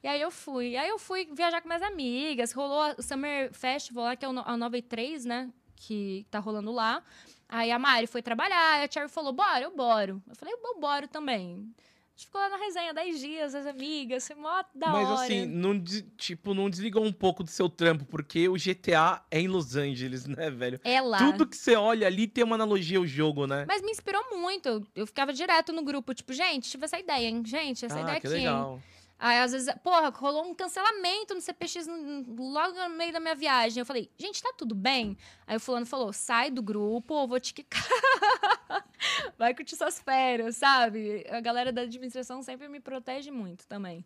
E 0.03 0.09
aí 0.09 0.21
eu 0.21 0.31
fui. 0.31 0.77
Aí 0.77 0.89
eu 0.89 0.99
fui 0.99 1.29
viajar 1.33 1.61
com 1.61 1.69
minhas 1.69 1.83
amigas. 1.83 2.53
Rolou 2.53 2.95
o 2.99 3.03
Summer 3.03 3.53
Festival 3.55 4.05
lá, 4.05 4.17
que 4.17 4.25
é 4.25 4.29
o 4.29 4.33
no- 4.33 4.43
a 4.45 4.57
93, 4.57 5.25
né? 5.25 5.51
Que 5.77 6.27
tá 6.31 6.39
rolando 6.39 6.73
lá. 6.73 7.03
Aí 7.49 7.71
a 7.71 7.79
Mari 7.79 8.07
foi 8.07 8.21
trabalhar. 8.23 8.83
A 8.83 8.91
Cherry 8.91 9.09
falou: 9.09 9.33
bora, 9.33 9.63
eu 9.65 9.75
boro. 9.75 10.23
Eu 10.29 10.35
falei: 10.37 10.55
eu 10.55 10.81
boro 10.81 11.07
também. 11.09 11.73
A 12.15 12.19
gente 12.19 12.27
ficou 12.27 12.41
lá 12.43 12.49
na 12.51 12.57
resenha 12.59 12.93
10 12.93 13.21
dias, 13.21 13.55
as 13.55 13.67
amigas. 13.67 14.27
Foi 14.27 14.37
mó 14.37 14.63
da 14.75 14.89
Mas 14.89 15.09
hora. 15.09 15.23
assim, 15.23 15.47
não, 15.47 15.83
tipo, 16.17 16.53
não 16.53 16.69
desligou 16.69 17.03
um 17.03 17.13
pouco 17.13 17.43
do 17.43 17.49
seu 17.49 17.71
trampo, 17.71 18.05
porque 18.05 18.49
o 18.51 18.55
GTA 18.55 19.25
é 19.31 19.41
em 19.41 19.49
Los 19.49 19.77
Angeles, 19.77 20.27
né, 20.29 20.51
velho? 20.51 20.79
é 20.85 21.01
lá. 21.01 21.19
Tudo 21.19 21.47
que 21.47 21.57
você 21.57 21.75
olha 21.75 22.07
ali 22.07 22.27
tem 22.27 22.45
uma 22.45 22.55
analogia 22.55 22.99
ao 22.99 23.07
jogo, 23.07 23.47
né? 23.47 23.65
Mas 23.67 23.81
me 23.81 23.91
inspirou 23.91 24.39
muito. 24.39 24.87
Eu, 24.95 25.07
ficava 25.07 25.33
direto 25.33 25.73
no 25.73 25.83
grupo, 25.83 26.13
tipo, 26.13 26.35
gente, 26.35 26.69
tive 26.71 26.85
essa 26.85 26.99
ideia, 26.99 27.29
hein? 27.29 27.43
Gente, 27.47 27.87
essa 27.87 27.99
ideia 27.99 28.19
ah, 28.19 28.21
que 28.21 28.27
aqui. 28.27 28.37
hein? 28.37 28.45
legal. 28.45 28.81
Aí, 29.19 29.39
às 29.39 29.53
vezes, 29.53 29.73
porra, 29.85 30.11
rolou 30.11 30.45
um 30.45 30.53
cancelamento 30.53 31.33
no 31.33 31.41
CPX 31.41 31.87
logo 31.87 32.75
no 32.75 32.89
meio 32.91 33.13
da 33.13 33.21
minha 33.21 33.37
viagem. 33.37 33.81
Eu 33.81 33.87
falei, 33.87 34.11
gente, 34.19 34.43
tá 34.43 34.53
tudo 34.59 34.75
bem? 34.75 35.17
Aí 35.47 35.57
o 35.57 35.61
fulano 35.61 35.87
falou, 35.87 36.13
sai 36.13 36.51
do 36.51 36.61
grupo 36.61 37.15
ou 37.15 37.29
vou 37.29 37.39
te 37.39 37.55
quicar. 37.55 37.87
Vai 39.39 39.55
curtir 39.55 39.77
suas 39.77 39.99
férias, 40.01 40.57
sabe? 40.57 41.25
A 41.29 41.41
galera 41.41 41.73
da 41.73 41.83
administração 41.83 42.43
sempre 42.43 42.69
me 42.69 42.81
protege 42.81 43.31
muito 43.31 43.67
também. 43.67 44.05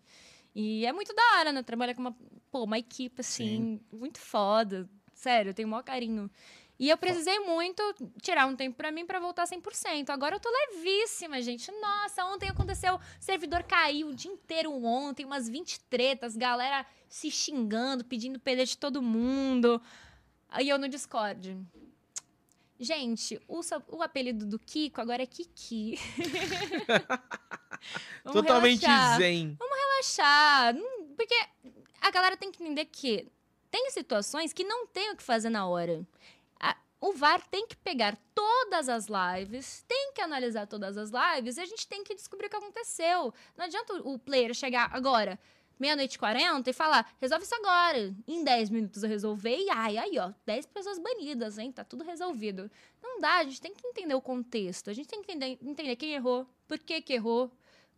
E 0.55 0.86
é 0.86 0.93
muito 0.93 1.14
da 1.14 1.23
hora, 1.39 1.52
né? 1.52 1.62
Trabalhar 1.62 1.94
com 1.94 2.01
uma, 2.01 2.16
pô, 2.51 2.64
uma 2.64 2.78
equipe, 2.78 3.20
assim, 3.20 3.81
muito 3.93 4.18
foda. 4.18 4.89
Sério, 5.12 5.51
eu 5.51 5.55
tenho 5.55 5.68
o 5.68 5.70
maior 5.70 5.82
carinho. 5.82 6.31
E 6.78 6.90
eu 6.90 6.97
precisei 6.98 7.39
muito 7.40 7.82
tirar 8.20 8.47
um 8.47 8.55
tempo 8.55 8.77
pra 8.77 8.90
mim 8.90 9.06
pra 9.06 9.18
voltar 9.18 9.47
100%. 9.47 10.10
Agora 10.10 10.36
eu 10.36 10.40
tô 10.40 10.51
levíssima, 10.51 11.40
gente. 11.40 11.70
Nossa, 11.73 12.24
ontem 12.27 12.51
aconteceu, 12.51 12.97
o 12.97 13.01
servidor 13.18 13.62
caiu 13.62 14.09
o 14.09 14.14
dia 14.14 14.31
inteiro 14.31 14.73
ontem, 14.85 15.24
umas 15.24 15.48
20 15.48 15.81
tretas, 15.89 16.36
galera 16.36 16.85
se 17.09 17.31
xingando, 17.31 18.05
pedindo 18.05 18.39
PD 18.39 18.64
de 18.64 18.77
todo 18.77 19.01
mundo. 19.01 19.81
Aí 20.48 20.68
eu 20.68 20.78
no 20.78 20.89
Discord. 20.89 21.56
Gente, 22.78 23.40
o, 23.48 23.61
o 23.89 24.03
apelido 24.03 24.44
do 24.44 24.59
Kiko 24.59 25.01
agora 25.01 25.23
é 25.23 25.27
Kiki. 25.27 25.98
Vamos 28.24 28.43
Totalmente 28.43 28.85
relaxar 28.85 29.19
zen. 29.19 29.57
relaxar. 29.61 30.74
Não- 30.74 31.07
Porque 31.16 31.35
a 32.01 32.11
galera 32.11 32.36
tem 32.36 32.51
que 32.51 32.62
entender 32.62 32.85
que 32.86 33.27
tem 33.70 33.90
situações 33.90 34.53
que 34.53 34.65
não 34.65 34.86
tem 34.86 35.11
o 35.12 35.16
que 35.16 35.23
fazer 35.23 35.51
na 35.51 35.66
hora. 35.66 36.07
A- 36.61 36.77
O 37.01 37.12
VAR 37.12 37.40
tem 37.48 37.66
que 37.66 37.77
pegar 37.77 38.16
todas 38.35 38.89
as 38.89 39.07
lives, 39.07 39.85
tem 39.86 40.12
que 40.15 40.20
analisar 40.20 40.66
todas 40.66 40.97
as 40.97 41.11
lives 41.11 41.57
e 41.57 41.61
a 41.61 41.66
gente 41.66 41.86
tem 41.86 42.03
que 42.05 42.15
descobrir 42.15 42.47
o 42.47 42.51
que 42.51 42.57
aconteceu. 42.57 43.32
Não 43.57 43.65
adianta 43.65 43.94
o 44.03 44.19
player 44.19 44.55
chegar 44.55 44.90
agora, 44.93 45.39
meia-noite 45.78 46.16
e 46.16 46.19
40, 46.19 46.69
e 46.69 46.73
falar: 46.73 47.15
resolve 47.20 47.44
isso 47.44 47.55
agora. 47.55 48.15
Em 48.27 48.43
10 48.43 48.70
minutos 48.70 49.03
eu 49.03 49.09
resolver 49.09 49.57
e 49.57 49.70
ai, 49.70 49.97
aí, 49.98 50.19
ó, 50.19 50.32
10 50.44 50.66
pessoas 50.66 50.98
banidas, 50.98 51.59
hein? 51.59 51.73
Tá 51.73 51.85
tudo 51.85 52.05
resolvido. 52.05 52.70
Não 53.03 53.20
dá, 53.20 53.36
a 53.36 53.44
gente 53.44 53.61
tem 53.61 53.74
que 53.74 53.86
entender 53.86 54.15
o 54.15 54.20
contexto, 54.20 54.90
a 54.90 54.93
gente 54.93 55.09
tem 55.09 55.23
que 55.23 55.32
entender, 55.32 55.59
entender 55.62 55.97
quem 55.97 56.15
errou, 56.15 56.47
por 56.66 56.78
que, 56.78 57.01
que 57.01 57.12
errou, 57.12 57.51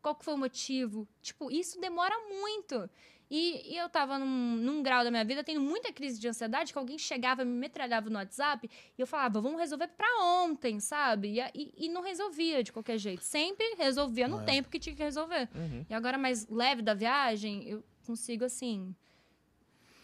qual 0.03 0.15
que 0.15 0.25
foi 0.25 0.35
o 0.35 0.39
motivo. 0.39 1.07
Tipo, 1.23 1.51
isso 1.51 1.81
demora 1.81 2.17
muito. 2.29 2.89
E, 3.31 3.75
e 3.75 3.77
eu 3.77 3.89
tava 3.91 4.19
num, 4.19 4.57
num 4.57 4.83
grau 4.83 5.05
da 5.05 5.11
minha 5.11 5.25
vida, 5.25 5.45
tendo 5.45 5.61
muita 5.61 5.93
crise 5.93 6.19
de 6.19 6.27
ansiedade, 6.29 6.73
que 6.73 6.79
alguém 6.79 6.97
chegava, 6.99 7.45
me 7.45 7.53
metralhava 7.53 8.09
no 8.09 8.17
WhatsApp, 8.17 8.69
e 8.97 9.01
eu 9.01 9.07
falava, 9.07 9.39
vamos 9.41 9.61
resolver 9.61 9.89
pra 9.89 10.07
ontem, 10.23 10.81
sabe? 10.81 11.39
E, 11.39 11.41
e, 11.55 11.75
e 11.87 11.89
não 11.91 12.03
resolvia 12.03 12.63
de 12.65 12.73
qualquer 12.73 12.97
jeito. 12.97 13.23
Sempre 13.23 13.75
resolvia 13.77 14.27
no 14.27 14.41
É. 14.41 14.45
tempo 14.45 14.71
que 14.71 14.79
tinha 14.79 14.97
que 14.97 15.03
resolver. 15.03 15.47
Uhum. 15.55 15.85
E 15.91 15.93
agora, 15.95 16.17
mais 16.17 16.49
leve 16.49 16.81
da 16.81 16.95
viagem, 16.95 17.69
eu 17.69 17.85
consigo, 18.07 18.45
assim, 18.47 18.95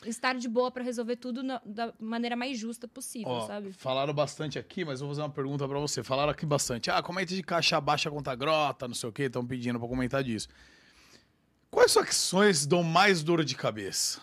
estar 0.04 0.34
de 0.34 0.46
boa 0.46 0.70
pra 0.70 0.84
resolver 0.84 1.16
tudo 1.16 1.42
na- 1.42 1.62
da 1.64 1.94
maneira 1.98 2.36
mais 2.36 2.58
justa 2.58 2.86
possível, 2.86 3.30
Ó, 3.32 3.46
sabe? 3.46 3.72
falaram 3.72 4.12
bastante 4.12 4.58
aqui, 4.58 4.84
mas 4.84 5.00
vou 5.00 5.08
fazer 5.08 5.22
uma 5.22 5.30
pergunta 5.30 5.66
pra 5.66 5.78
você. 5.78 6.02
Falaram 6.02 6.30
aqui 6.30 6.44
bastante. 6.44 6.90
Ah, 6.90 7.02
comenta 7.02 7.34
de 7.34 7.42
caixa 7.42 7.80
baixa 7.80 8.10
contra 8.10 8.34
grota, 8.34 8.86
não 8.86 8.94
sei 8.94 9.08
o 9.08 9.12
quê. 9.12 9.22
Estão 9.24 9.46
pedindo 9.46 9.78
pra 9.78 9.88
comentar 9.88 10.22
disso. 10.22 10.46
Quais 11.74 11.90
suas 11.90 12.08
ações 12.08 12.66
dão 12.66 12.84
mais 12.84 13.24
dor 13.24 13.44
de 13.44 13.56
cabeça? 13.56 14.20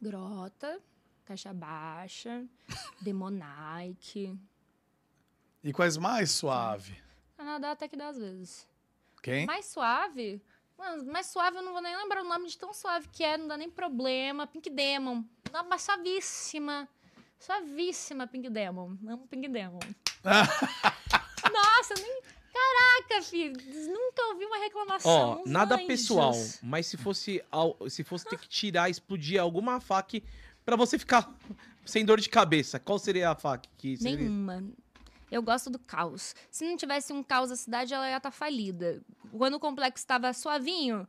Grota, 0.00 0.80
Caixa 1.24 1.52
Baixa, 1.52 2.44
Demonike. 3.02 4.38
E 5.64 5.72
quais 5.72 5.96
mais 5.96 6.30
suave? 6.30 6.96
Canadá 7.36 7.72
até 7.72 7.88
que 7.88 7.96
dá 7.96 8.10
às 8.10 8.16
vezes. 8.16 8.68
Quem? 9.20 9.46
Mais 9.46 9.66
suave? 9.66 10.40
Mano, 10.78 11.10
mais 11.10 11.26
suave 11.26 11.56
eu 11.56 11.62
não 11.62 11.72
vou 11.72 11.82
nem 11.82 11.96
lembrar 11.96 12.22
o 12.22 12.28
nome 12.28 12.46
de 12.46 12.56
tão 12.56 12.72
suave 12.72 13.08
que 13.08 13.24
é, 13.24 13.36
não 13.36 13.48
dá 13.48 13.56
nem 13.56 13.68
problema. 13.68 14.46
Pink 14.46 14.70
Demon. 14.70 15.24
Não, 15.52 15.68
mas 15.68 15.82
suavíssima. 15.82 16.88
Suavíssima 17.36 18.28
Pink 18.28 18.48
Demon. 18.48 18.96
Amo 19.08 19.26
Pink 19.26 19.48
Demon. 19.48 19.80
Nossa, 21.52 21.94
nem. 22.00 22.22
Caraca, 22.56 23.22
filho. 23.22 23.52
Nunca 23.92 24.22
ouvi 24.32 24.44
uma 24.44 24.58
reclamação. 24.58 25.42
Ó, 25.44 25.48
nada 25.48 25.74
anjos. 25.74 25.86
pessoal, 25.86 26.32
mas 26.62 26.86
se 26.86 26.96
fosse 26.96 27.42
ao- 27.50 27.76
se 27.88 28.02
fosse 28.02 28.24
ter 28.28 28.38
que 28.38 28.48
tirar, 28.48 28.88
explodir 28.88 29.40
alguma 29.40 29.80
faca 29.80 30.20
pra 30.64 30.76
você 30.76 30.98
ficar 30.98 31.30
sem 31.84 32.04
dor 32.04 32.20
de 32.20 32.28
cabeça, 32.28 32.78
qual 32.80 32.98
seria 32.98 33.30
a 33.30 33.34
faca 33.34 33.68
que 33.76 33.96
seria? 33.96 34.16
Nenhuma. 34.18 34.64
Eu 35.30 35.42
gosto 35.42 35.68
do 35.68 35.78
caos. 35.78 36.34
Se 36.50 36.64
não 36.64 36.76
tivesse 36.76 37.12
um 37.12 37.22
caos, 37.22 37.50
a 37.50 37.56
cidade 37.56 37.92
ela 37.92 38.08
ia 38.08 38.16
estar 38.16 38.30
falida. 38.30 39.02
Quando 39.36 39.54
o 39.54 39.60
complexo 39.60 40.02
estava 40.02 40.32
suavinho, 40.32 41.06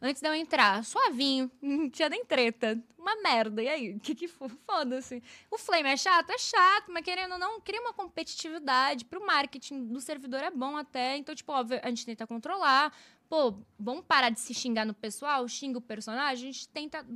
antes 0.00 0.22
de 0.22 0.28
eu 0.28 0.34
entrar, 0.34 0.84
suavinho, 0.84 1.50
não 1.60 1.88
tinha 1.90 2.08
nem 2.08 2.24
treta. 2.24 2.78
Uma 2.98 3.16
merda. 3.22 3.62
E 3.62 3.68
aí? 3.68 3.98
Que 4.00 4.14
que? 4.14 4.28
Foda-se. 4.28 5.22
O 5.50 5.56
Flame 5.56 5.88
é 5.88 5.96
chato? 5.96 6.30
É 6.30 6.38
chato, 6.38 6.90
mas 6.92 7.04
querendo 7.04 7.32
ou 7.32 7.38
não, 7.38 7.60
cria 7.60 7.80
uma 7.80 7.92
competitividade. 7.92 9.04
Pro 9.04 9.24
marketing 9.24 9.86
do 9.86 10.00
servidor 10.00 10.42
é 10.42 10.50
bom 10.50 10.76
até. 10.76 11.16
Então, 11.16 11.34
tipo, 11.34 11.52
óbvio, 11.52 11.80
a 11.82 11.88
gente 11.88 12.04
tenta 12.04 12.26
controlar. 12.26 12.92
Pô, 13.28 13.54
vamos 13.78 14.04
parar 14.06 14.30
de 14.30 14.40
se 14.40 14.54
xingar 14.54 14.84
no 14.84 14.94
pessoal, 14.94 15.46
xinga 15.46 15.78
o 15.78 15.82
personagem, 15.82 16.48
a 16.48 16.52
gente 16.52 16.68
tenta 16.68 17.06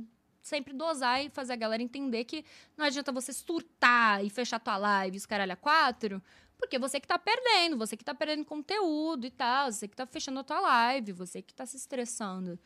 sempre 0.43 0.73
dosar 0.73 1.25
e 1.25 1.29
fazer 1.29 1.53
a 1.53 1.55
galera 1.55 1.81
entender 1.81 2.25
que 2.25 2.45
não 2.77 2.85
adianta 2.85 3.11
você 3.11 3.31
surtar 3.31 4.23
e 4.23 4.29
fechar 4.29 4.59
tua 4.59 4.77
live, 4.77 5.17
os 5.17 5.25
caralho 5.25 5.53
a 5.53 5.55
quatro, 5.55 6.21
porque 6.63 6.79
você 6.79 6.97
que 6.97 7.07
tá 7.07 7.19
perdendo, 7.19 7.77
você 7.77 7.97
que 7.97 8.05
tá 8.05 8.15
perdendo 8.15 8.45
conteúdo 8.45 9.27
e 9.27 9.29
tal, 9.29 9.69
você 9.69 9.85
que 9.85 9.95
tá 9.97 10.05
fechando 10.05 10.39
a 10.39 10.43
tua 10.45 10.61
live, 10.61 11.11
você 11.11 11.41
que 11.41 11.53
tá 11.53 11.65
se 11.65 11.75
estressando, 11.75 12.57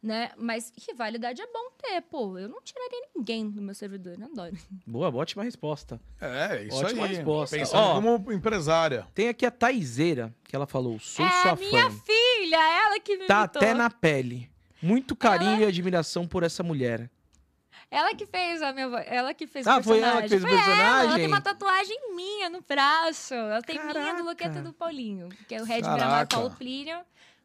né? 0.00 0.30
Mas 0.36 0.72
rivalidade 0.88 1.42
é 1.42 1.46
bom 1.48 1.70
ter, 1.76 2.00
pô. 2.02 2.38
Eu 2.38 2.48
não 2.48 2.60
tiraria 2.62 3.08
ninguém 3.16 3.50
do 3.50 3.60
meu 3.60 3.74
servidor, 3.74 4.16
eu 4.20 4.26
adoro. 4.26 4.56
Boa, 4.86 5.12
ótima 5.12 5.42
resposta. 5.42 6.00
É, 6.20 6.62
isso 6.62 6.76
Ótima 6.76 7.06
aí. 7.06 7.16
resposta. 7.16 7.56
Pensando 7.56 7.82
Ó. 7.82 7.94
como 8.00 8.32
empresária. 8.32 9.04
Tem 9.12 9.28
aqui 9.28 9.44
a 9.44 9.50
Taizeira, 9.50 10.32
que 10.44 10.54
ela 10.54 10.66
falou, 10.66 10.98
sou 11.00 11.26
é 11.26 11.30
sua 11.42 11.50
a 11.50 11.56
minha 11.56 11.90
fã. 11.90 11.96
filha, 12.06 12.56
ela 12.86 13.00
que 13.00 13.16
me 13.18 13.26
Tá 13.26 13.40
imitou. 13.40 13.60
até 13.62 13.74
na 13.74 13.90
pele. 13.90 14.48
Muito 14.80 15.16
carinho 15.16 15.60
e 15.60 15.64
admiração 15.66 16.26
por 16.26 16.44
essa 16.44 16.62
mulher. 16.62 17.10
Ela 17.90 18.14
que 18.14 18.24
fez 18.26 18.62
a 18.62 18.72
minha 18.72 18.88
voz. 18.88 19.04
Ela 19.08 19.34
que 19.34 19.46
fez 19.46 19.66
Ah, 19.66 19.78
o 19.78 19.82
foi 19.82 19.98
personagem. 20.00 20.18
ela 20.20 20.22
que 20.22 20.28
fez 20.28 20.42
o 20.44 20.46
Foi 20.46 20.54
ela, 20.56 20.62
Ela 20.70 20.76
personagem? 20.92 21.16
tem 21.16 21.26
uma 21.26 21.40
tatuagem 21.40 22.14
minha 22.14 22.48
no 22.48 22.60
braço. 22.62 23.34
Ela 23.34 23.62
tem 23.62 23.78
minha 23.80 23.92
Caraca. 23.92 24.22
do 24.22 24.28
Luqueta 24.28 24.62
do 24.62 24.72
Paulinho. 24.72 25.28
Que 25.48 25.56
é 25.56 25.60
o 25.60 25.64
Red. 25.64 25.80
Gramado 25.82 26.28
Paulo 26.34 26.50
Plínio. 26.56 27.00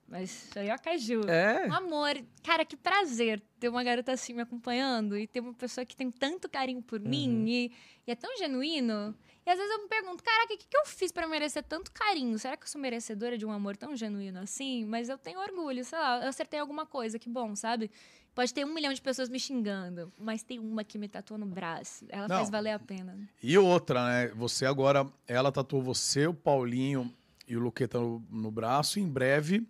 Mas 0.08 0.52
aí 0.56 0.68
é 0.68 0.72
a 0.72 0.78
Caju. 0.78 1.22
É. 1.28 1.66
Um 1.68 1.74
amor. 1.74 2.14
Cara, 2.44 2.64
que 2.64 2.78
prazer 2.78 3.42
ter 3.60 3.70
uma 3.70 3.84
garota 3.84 4.12
assim 4.12 4.34
me 4.34 4.42
acompanhando 4.44 5.18
e 5.18 5.26
ter 5.26 5.40
uma 5.40 5.54
pessoa 5.56 5.84
que 5.84 5.96
tem 5.96 6.12
tanto 6.12 6.48
carinho 6.48 6.80
por 6.84 7.02
Uhum. 7.02 7.10
mim 7.10 7.46
e, 7.50 7.72
e 8.06 8.12
é 8.12 8.16
tão 8.16 8.38
genuíno. 8.38 9.16
E 9.44 9.50
às 9.50 9.58
vezes 9.58 9.72
eu 9.74 9.82
me 9.82 9.88
pergunto, 9.90 10.24
caraca, 10.24 10.54
o 10.54 10.58
que, 10.58 10.68
que 10.68 10.78
eu 10.78 10.86
fiz 10.86 11.12
pra 11.12 11.28
merecer 11.28 11.64
tanto 11.64 11.92
carinho? 11.92 12.38
Será 12.38 12.56
que 12.56 12.66
eu 12.66 12.68
sou 12.68 12.80
merecedora 12.80 13.36
de 13.36 13.46
um 13.48 13.52
amor 13.52 13.76
tão 13.76 13.96
genuíno 13.96 14.40
assim? 14.42 14.86
Mas 14.86 15.10
eu 15.10 15.18
tenho 15.18 15.40
orgulho, 15.40 15.84
sei 15.84 15.98
lá, 15.98 16.22
eu 16.22 16.30
acertei 16.30 16.60
alguma 16.60 16.86
coisa, 16.86 17.18
que 17.18 17.28
bom, 17.30 17.56
sabe? 17.56 17.90
Pode 18.36 18.54
ter 18.54 18.66
um 18.66 18.74
milhão 18.74 18.94
de 18.94 19.02
pessoas 19.02 19.30
me 19.30 19.40
xingando, 19.40 20.12
mas 20.20 20.44
tem 20.44 20.60
uma 20.60 20.84
que 20.84 20.98
me 20.98 21.08
tatuou 21.08 21.40
no 21.40 21.46
braço. 21.46 22.06
Ela 22.10 22.28
Não. 22.28 22.36
faz 22.36 22.50
valer 22.50 22.72
a 22.72 22.80
pena. 22.80 23.18
E 23.42 23.58
outra, 23.58 24.06
né? 24.06 24.28
Você 24.36 24.66
agora, 24.66 25.08
ela 25.26 25.54
tatuou 25.54 25.82
você, 25.82 26.28
o 26.28 26.34
Paulinho 26.34 27.10
e 27.48 27.56
o 27.56 27.62
Luqueta 27.62 27.98
no, 27.98 28.22
no 28.30 28.52
braço. 28.52 29.00
E 29.00 29.02
em 29.02 29.08
breve 29.08 29.66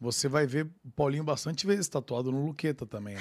você 0.00 0.26
vai 0.26 0.46
ver 0.46 0.66
o 0.82 0.90
Paulinho 0.90 1.22
bastante 1.22 1.66
vezes 1.66 1.86
tatuado 1.86 2.32
no 2.32 2.46
Luqueta 2.46 2.86
também, 2.86 3.14
né? 3.14 3.20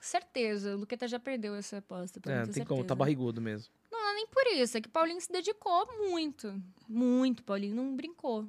Certeza, 0.00 0.76
o 0.76 0.78
Luqueta 0.78 1.08
já 1.08 1.18
perdeu 1.18 1.56
essa 1.56 1.78
aposta. 1.78 2.20
É, 2.26 2.46
não 2.46 2.52
tem 2.52 2.64
como, 2.64 2.84
tá 2.84 2.94
barrigudo 2.94 3.40
mesmo. 3.40 3.72
Não, 3.90 4.00
não 4.00 4.10
é 4.10 4.14
nem 4.14 4.26
por 4.28 4.46
isso, 4.46 4.76
é 4.76 4.80
que 4.80 4.88
Paulinho 4.88 5.20
se 5.20 5.30
dedicou 5.30 5.86
muito. 5.98 6.62
Muito, 6.88 7.42
Paulinho 7.42 7.74
não 7.74 7.96
brincou. 7.96 8.46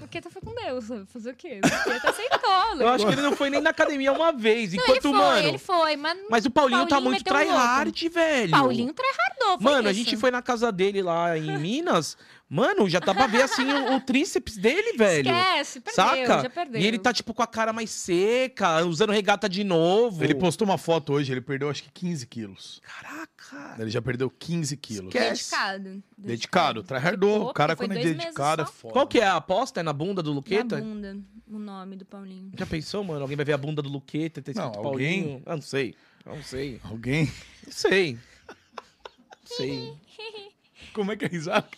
Luqueta 0.00 0.28
foi 0.30 0.42
com 0.42 0.52
Deus, 0.54 0.84
sabe? 0.84 1.06
Fazer 1.06 1.30
o 1.30 1.34
quê? 1.34 1.60
Luqueta 1.62 2.10
aceitou. 2.10 2.80
Eu 2.80 2.88
acho 2.88 3.06
que 3.06 3.12
ele 3.12 3.22
não 3.22 3.36
foi 3.36 3.50
nem 3.50 3.60
na 3.60 3.70
academia 3.70 4.12
uma 4.12 4.32
vez. 4.32 4.72
Não, 4.72 4.82
Enquanto, 4.82 4.96
ele 4.96 5.00
foi, 5.02 5.12
mano. 5.12 5.48
ele 5.48 5.58
foi, 5.58 5.96
mas 5.96 6.18
Mas 6.30 6.44
o 6.46 6.50
Paulinho, 6.50 6.86
tá 6.86 7.00
muito 7.00 7.22
tryhard, 7.22 8.08
velho. 8.08 8.50
Paulinho 8.50 8.92
tryhardou. 8.92 9.60
foi 9.62 9.72
Mano, 9.72 9.88
a 9.88 9.92
isso. 9.92 10.00
gente 10.00 10.16
foi 10.16 10.30
na 10.30 10.42
casa 10.42 10.72
dele 10.72 11.02
lá 11.02 11.36
em 11.38 11.56
Minas. 11.58 12.16
Mano, 12.54 12.86
já 12.86 12.98
dá 12.98 13.14
pra 13.14 13.26
ver 13.26 13.40
assim 13.40 13.64
o, 13.64 13.94
o 13.96 14.00
tríceps 14.00 14.58
dele, 14.58 14.92
velho. 14.98 15.30
Esquece, 15.30 15.80
perdeu, 15.80 16.04
Saca? 16.04 16.42
já 16.42 16.50
perdeu. 16.50 16.80
E 16.82 16.86
ele 16.86 16.98
tá, 16.98 17.10
tipo, 17.10 17.32
com 17.32 17.42
a 17.42 17.46
cara 17.46 17.72
mais 17.72 17.88
seca, 17.90 18.84
usando 18.84 19.10
regata 19.10 19.48
de 19.48 19.64
novo. 19.64 20.22
Ele 20.22 20.34
postou 20.34 20.66
uma 20.68 20.76
foto 20.76 21.14
hoje, 21.14 21.32
ele 21.32 21.40
perdeu 21.40 21.70
acho 21.70 21.82
que 21.82 21.90
15 21.90 22.26
quilos. 22.26 22.82
Caraca. 22.84 23.76
Ele 23.80 23.88
já 23.90 24.02
perdeu 24.02 24.28
15 24.28 24.76
quilos. 24.76 25.14
Esquece. 25.14 25.50
Dedicado. 25.50 26.02
Dedicado, 26.18 26.82
tryhardou. 26.82 27.48
O 27.48 27.54
cara, 27.54 27.74
foi 27.74 27.86
quando 27.86 27.92
é 27.92 27.94
dois 28.02 28.06
meses 28.08 28.22
dedicado, 28.24 28.62
é 28.62 28.66
só. 28.66 28.70
foda. 28.72 28.92
Qual 28.92 29.06
que 29.06 29.18
é 29.18 29.24
a 29.24 29.36
aposta? 29.36 29.80
É 29.80 29.82
na 29.82 29.94
bunda 29.94 30.22
do 30.22 30.28
Na 30.30 30.36
Luqueta? 30.36 30.76
bunda, 30.76 31.16
o 31.48 31.58
nome 31.58 31.96
do 31.96 32.04
Paulinho. 32.04 32.52
Já 32.58 32.66
pensou, 32.66 33.02
mano? 33.02 33.22
Alguém 33.22 33.36
vai 33.36 33.46
ver 33.46 33.54
a 33.54 33.58
bunda 33.58 33.80
do 33.80 33.88
Luqueta 33.88 34.40
e 34.40 34.42
ter 34.42 34.54
Não, 34.54 34.66
escrito 34.66 34.86
alguém- 34.86 35.22
Paulinho? 35.22 35.42
Eu 35.46 35.54
não 35.54 35.62
sei. 35.62 35.94
Eu 36.26 36.36
não 36.36 36.42
sei. 36.42 36.80
Alguém? 36.84 37.32
Não 37.66 37.72
sei. 37.72 38.18
Não 38.46 39.56
sei. 39.56 39.92
Como 40.92 41.12
é 41.12 41.16
que 41.16 41.24
é 41.24 41.28
risada? 41.28 41.68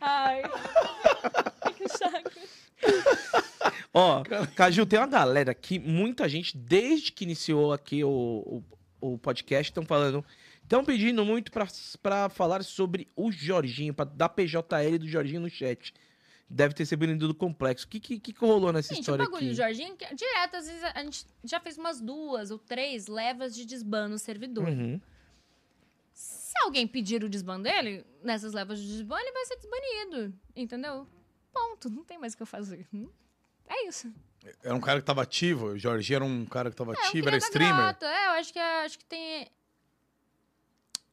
Ai. 0.00 0.42
que 1.76 1.88
saco. 1.88 2.30
Ó, 3.94 4.22
Caju, 4.56 4.86
tem 4.86 4.98
uma 4.98 5.06
galera 5.06 5.52
aqui, 5.52 5.78
muita 5.78 6.28
gente, 6.28 6.56
desde 6.56 7.12
que 7.12 7.24
iniciou 7.24 7.72
aqui 7.72 8.02
o, 8.02 8.62
o, 9.00 9.12
o 9.12 9.18
podcast, 9.18 9.70
estão 9.70 9.84
falando. 9.84 10.24
Estão 10.62 10.84
pedindo 10.84 11.24
muito 11.24 11.52
pra, 11.52 11.66
pra 12.02 12.28
falar 12.28 12.64
sobre 12.64 13.08
o 13.14 13.30
Jorginho, 13.30 13.92
pra 13.92 14.04
dar 14.04 14.30
PJL 14.30 14.98
do 14.98 15.06
Jorginho 15.06 15.42
no 15.42 15.50
chat. 15.50 15.92
Deve 16.48 16.74
ter 16.74 16.86
sido 16.86 17.16
do 17.16 17.34
complexo. 17.34 17.86
O 17.86 17.88
que, 17.88 18.00
que, 18.00 18.18
que 18.18 18.34
rolou 18.38 18.72
nessa 18.72 18.94
Gente, 18.94 18.98
o 18.98 19.00
história 19.02 19.24
bagulho 19.24 19.38
aqui? 19.38 19.48
do 19.48 19.54
Jorginho, 19.54 19.96
que, 19.96 20.14
direto, 20.14 20.56
às 20.56 20.66
vezes 20.66 20.84
a 20.84 21.02
gente 21.02 21.26
já 21.44 21.60
fez 21.60 21.78
umas 21.78 22.00
duas 22.00 22.50
ou 22.50 22.58
três 22.58 23.06
levas 23.06 23.54
de 23.54 23.64
desban 23.66 24.08
no 24.08 24.18
servidor. 24.18 24.68
Uhum. 24.68 25.00
Se 26.62 26.66
alguém 26.66 26.86
pedir 26.86 27.24
o 27.24 27.28
desban 27.28 27.60
dele, 27.60 28.06
nessas 28.22 28.52
levas 28.52 28.78
de 28.80 28.86
desban, 28.86 29.18
ele 29.18 29.32
vai 29.32 29.44
ser 29.46 29.56
desbanido. 29.56 30.32
Entendeu? 30.54 31.06
Ponto. 31.52 31.90
Não 31.90 32.04
tem 32.04 32.18
mais 32.18 32.34
o 32.34 32.36
que 32.36 32.42
eu 32.42 32.46
fazer. 32.46 32.86
É 33.68 33.88
isso. 33.88 34.12
Era 34.62 34.74
um 34.74 34.80
cara 34.80 35.00
que 35.00 35.06
tava 35.06 35.22
ativo. 35.22 35.66
O 35.66 35.78
Jorginho 35.78 36.16
era 36.16 36.24
um 36.24 36.44
cara 36.46 36.70
que 36.70 36.76
tava 36.76 36.92
É, 36.92 37.06
ativo, 37.06 37.28
era 37.28 37.38
da 37.38 37.44
streamer. 37.44 37.74
Grota. 37.74 38.06
É, 38.06 38.26
eu 38.26 38.30
acho 38.32 38.52
que, 38.52 38.58
acho 38.58 38.98
que 38.98 39.04
tem... 39.04 39.50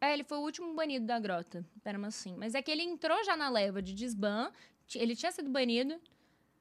É, 0.02 0.14
ele 0.14 0.24
foi 0.24 0.38
o 0.38 0.42
último 0.42 0.74
banido 0.76 1.06
da 1.06 1.20
grota, 1.20 1.66
pera 1.84 2.00
assim. 2.08 2.36
Mas 2.38 2.56
é 2.56 2.62
que 2.62 2.72
ele 2.72 2.84
entrou 2.84 3.22
já 3.26 3.36
na 3.36 3.50
leva 3.50 3.82
de 3.82 3.94
desban, 3.94 4.52
ele 4.96 5.16
tinha 5.16 5.32
sido 5.32 5.50
banido, 5.50 6.00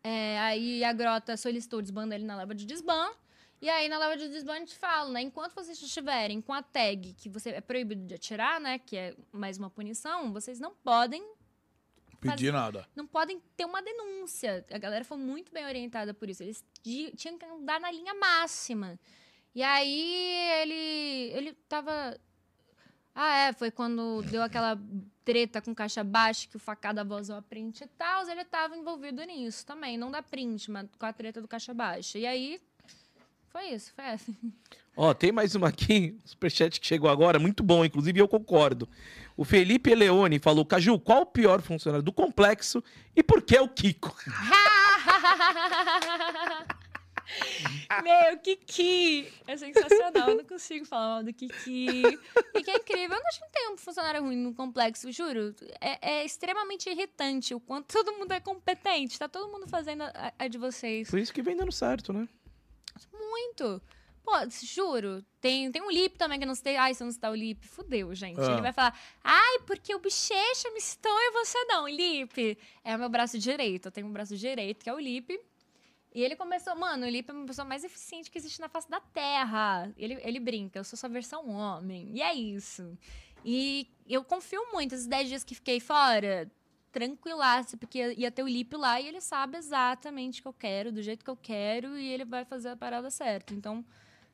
é, 0.03 0.39
aí 0.41 0.83
a 0.83 0.93
grota 0.93 1.37
solicitou 1.37 1.79
o 1.79 1.83
desban 1.83 2.09
dele 2.09 2.25
na 2.25 2.37
leva 2.37 2.53
de 2.53 2.67
desban, 2.67 3.13
e 3.61 3.69
aí 3.69 3.89
na 3.89 3.99
leva 3.99 4.17
de 4.17 4.29
desban 4.29 4.55
a 4.55 4.59
gente 4.59 4.77
fala, 4.77 5.11
né, 5.11 5.21
enquanto 5.23 5.55
vocês 5.55 5.81
estiverem 5.83 6.41
com 6.41 6.53
a 6.53 6.63
tag 6.63 7.15
que 7.15 7.29
você 7.29 7.51
é 7.51 7.61
proibido 7.61 8.07
de 8.07 8.15
atirar, 8.15 8.61
né, 8.61 8.79
que 8.79 8.97
é 8.97 9.17
mais 9.33 9.59
uma 9.59 9.69
punição, 9.71 10.33
vocês 10.33 10.61
não 10.61 10.75
podem 10.75 11.23
Pedir 12.21 12.53
nada. 12.53 12.87
não 12.97 13.07
podem 13.07 13.41
ter 13.57 13.65
uma 13.65 13.81
denúncia. 13.81 14.65
A 14.73 14.79
galera 14.79 15.05
foi 15.05 15.17
muito 15.17 15.53
bem 15.53 15.65
orientada 15.65 16.13
por 16.13 16.29
isso. 16.29 16.43
Eles 16.43 16.65
tinham 17.17 17.39
que 17.39 17.45
andar 17.45 17.79
na 17.81 17.93
linha 17.93 18.13
máxima. 18.15 18.99
E 19.55 19.63
aí 19.63 20.33
ele 20.63 21.33
ele 21.33 21.53
tava 21.69 22.19
Ah, 23.15 23.37
é, 23.49 23.53
foi 23.53 23.71
quando 23.71 24.23
deu 24.23 24.43
aquela 24.43 24.77
treta 25.25 25.61
com 25.61 25.75
caixa 25.75 26.03
baixa 26.05 26.49
que 26.49 26.57
o 26.57 26.59
facada 26.59 27.05
vazou 27.05 27.37
a 27.37 27.43
print 27.43 27.83
e 27.85 27.87
tal, 27.89 28.29
ele 28.29 28.45
tava 28.45 28.77
envolvido 28.77 29.23
nisso 29.25 29.67
também, 29.67 29.99
não 29.99 30.11
da 30.11 30.23
print, 30.23 30.71
mas 30.71 30.89
com 30.99 31.07
a 31.07 31.13
treta 31.13 31.41
do 31.41 31.49
caixa 31.49 31.75
baixa. 31.75 32.19
E 32.19 32.27
aí 32.27 32.61
foi 33.59 33.71
isso, 33.71 33.93
foi 33.93 34.05
essa. 34.05 34.33
Ó, 34.97 35.13
tem 35.13 35.33
mais 35.33 35.57
uma 35.57 35.69
aqui, 35.69 36.17
superchat 36.25 36.81
que 36.81 36.87
chegou 36.87 37.11
agora, 37.11 37.41
muito 37.41 37.63
bom, 37.63 37.85
inclusive 37.85 38.21
eu 38.21 38.29
concordo. 38.29 38.89
O 39.37 39.45
Felipe 39.45 39.95
Leone 39.95 40.39
falou: 40.39 40.65
Caju, 40.65 40.99
qual 41.01 41.23
o 41.23 41.27
pior 41.27 41.61
funcionário 41.61 42.05
do 42.05 42.13
complexo 42.13 42.83
e 43.17 43.23
por 43.23 43.43
que 43.43 43.59
o 43.59 43.69
Kiko? 43.69 44.17
Meu, 48.03 48.39
Kiki! 48.39 49.31
É 49.47 49.57
sensacional, 49.57 50.31
eu 50.31 50.37
não 50.37 50.45
consigo 50.45 50.87
falar 50.87 51.15
mal 51.15 51.25
do 51.25 51.33
Kiki. 51.33 52.03
Kiki 52.55 52.71
é 52.71 52.77
incrível. 52.77 53.17
Eu 53.17 53.21
não 53.21 53.29
acho 53.29 53.39
que 53.39 53.45
não 53.45 53.53
tem 53.53 53.71
um 53.71 53.77
funcionário 53.77 54.23
ruim 54.23 54.37
no 54.37 54.55
complexo, 54.55 55.11
juro. 55.13 55.55
É, 55.81 56.21
é 56.21 56.25
extremamente 56.25 56.89
irritante 56.89 57.55
o 57.55 57.61
quanto 57.61 57.93
todo 57.93 58.17
mundo 58.17 58.33
é 58.33 58.41
competente. 58.41 59.19
Tá 59.19 59.29
todo 59.29 59.53
mundo 59.53 59.69
fazendo 59.69 60.05
a, 60.05 60.33
a 60.39 60.49
de 60.49 60.59
vocês. 60.59 61.11
Por 61.11 61.19
isso 61.19 61.33
que 61.33 61.43
vem 61.43 61.57
dando 61.57 61.73
certo, 61.73 62.13
né? 62.13 62.29
Muito. 63.13 63.83
Pô, 64.23 64.33
juro. 64.63 65.25
Tem, 65.41 65.71
tem 65.73 65.83
um 65.83 65.91
Lip 65.91 66.19
também 66.19 66.39
que 66.39 66.45
não 66.45 66.55
sei. 66.55 66.77
Ai, 66.77 66.95
se 66.95 67.03
eu 67.03 67.07
não 67.07 67.13
citar 67.13 67.31
o 67.31 67.35
Lip, 67.35 67.67
fudeu, 67.67 68.15
gente. 68.15 68.41
Ah. 68.41 68.53
Ele 68.53 68.61
vai 68.61 68.73
falar, 68.73 68.99
ai, 69.25 69.59
porque 69.67 69.95
o 69.95 69.99
Bochecha 69.99 70.71
me 70.73 70.81
citou 70.81 71.11
e 71.11 71.31
você 71.33 71.65
não. 71.65 71.89
Lip 71.89 72.59
é 72.85 72.97
o 72.97 72.99
meu 72.99 73.09
braço 73.09 73.39
direito. 73.39 73.87
Eu 73.87 73.93
tenho 73.93 74.07
um 74.07 74.13
braço 74.13 74.37
direito, 74.37 74.83
que 74.85 74.91
é 74.91 74.93
o 74.93 74.99
Lip. 74.99 75.39
E 76.15 76.23
ele 76.23 76.35
começou, 76.35 76.75
mano, 76.75 77.07
o 77.07 77.09
Lipe 77.09 77.31
é 77.31 77.33
uma 77.33 77.47
pessoa 77.47 77.65
mais 77.65 77.85
eficiente 77.85 78.31
que 78.31 78.39
existe 78.39 78.61
na 78.61 78.69
face 78.69 78.91
da 78.91 79.01
Terra. 79.01 79.93
Ele, 79.97 80.19
ele 80.23 80.41
brinca, 80.41 80.79
eu 80.79 80.85
sou 80.85 80.99
sua 80.99 81.09
versão 81.09 81.49
homem. 81.49 82.11
E 82.13 82.23
é 82.23 82.35
isso. 82.35 82.99
E 83.45 83.87
eu 84.09 84.25
confio 84.25 84.73
muito. 84.73 84.95
Esses 84.95 85.07
10 85.07 85.29
dias 85.29 85.45
que 85.45 85.55
fiquei 85.55 85.81
fora, 85.81 86.51
tranquilaço, 86.99 87.77
porque 87.79 88.15
ia, 88.15 88.31
ter 88.31 88.43
o 88.43 88.49
Lipe 88.49 88.77
lá 88.77 89.01
e 89.01 89.07
ele 89.07 89.21
sabe 89.21 89.57
exatamente 89.57 90.41
o 90.41 90.43
que 90.43 90.49
eu 90.49 90.53
quero, 90.53 90.91
do 90.93 91.01
jeito 91.03 91.25
que 91.25 91.31
eu 91.31 91.37
quero, 91.37 91.97
e 91.97 92.09
ele 92.13 92.25
vai 92.25 92.45
fazer 92.45 92.71
a 92.71 92.77
parada 92.77 93.09
certa. 93.11 93.55
Então, 93.55 93.85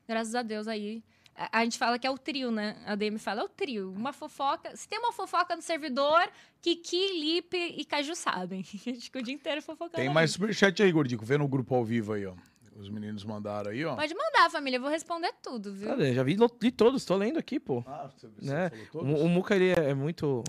graças 0.07 0.33
a 0.33 0.41
Deus 0.41 0.67
aí. 0.67 1.03
A, 1.35 1.59
a 1.59 1.63
gente 1.63 1.77
fala 1.77 1.99
que 1.99 2.07
é 2.07 2.09
o 2.09 2.17
trio, 2.17 2.49
né? 2.49 2.75
A 2.85 2.95
DM 2.95 3.19
fala, 3.19 3.41
é 3.41 3.43
o 3.43 3.49
trio. 3.49 3.91
Uma 3.91 4.11
fofoca. 4.13 4.75
Se 4.75 4.87
tem 4.87 4.97
uma 4.97 5.11
fofoca 5.11 5.55
no 5.55 5.61
servidor, 5.61 6.27
Kiki, 6.61 7.19
Lipe 7.19 7.57
e 7.57 7.85
Caju 7.85 8.15
sabem. 8.15 8.61
A 8.73 8.77
gente 8.89 9.01
fica 9.01 9.19
o 9.19 9.21
dia 9.21 9.33
inteiro 9.33 9.61
fofocando. 9.61 9.97
Tem 9.97 10.09
mais 10.09 10.31
superchat 10.31 10.81
aí, 10.81 10.91
Gordico. 10.91 11.23
Vê 11.25 11.37
no 11.37 11.47
grupo 11.47 11.75
ao 11.75 11.83
vivo 11.85 12.13
aí, 12.13 12.25
ó. 12.25 12.33
Os 12.77 12.89
meninos 12.89 13.23
mandaram 13.23 13.71
aí, 13.71 13.85
ó. 13.85 13.95
Pode 13.95 14.13
mandar, 14.15 14.49
família. 14.49 14.77
Eu 14.77 14.81
vou 14.81 14.89
responder 14.89 15.33
tudo, 15.41 15.73
viu? 15.73 15.87
Cadê? 15.89 16.13
Já 16.13 16.23
vi, 16.23 16.35
li 16.61 16.71
todos, 16.71 17.05
tô 17.05 17.15
lendo 17.15 17.37
aqui, 17.37 17.59
pô. 17.59 17.83
Ah, 17.85 18.09
você, 18.09 18.27
você 18.27 18.51
Né? 18.53 18.69
falou 18.69 18.85
O, 18.85 18.89
todos? 18.91 19.21
o 19.21 19.27
Muca, 19.29 19.55
ele 19.55 19.69
é, 19.69 19.89
é 19.91 19.93
muito... 19.93 20.43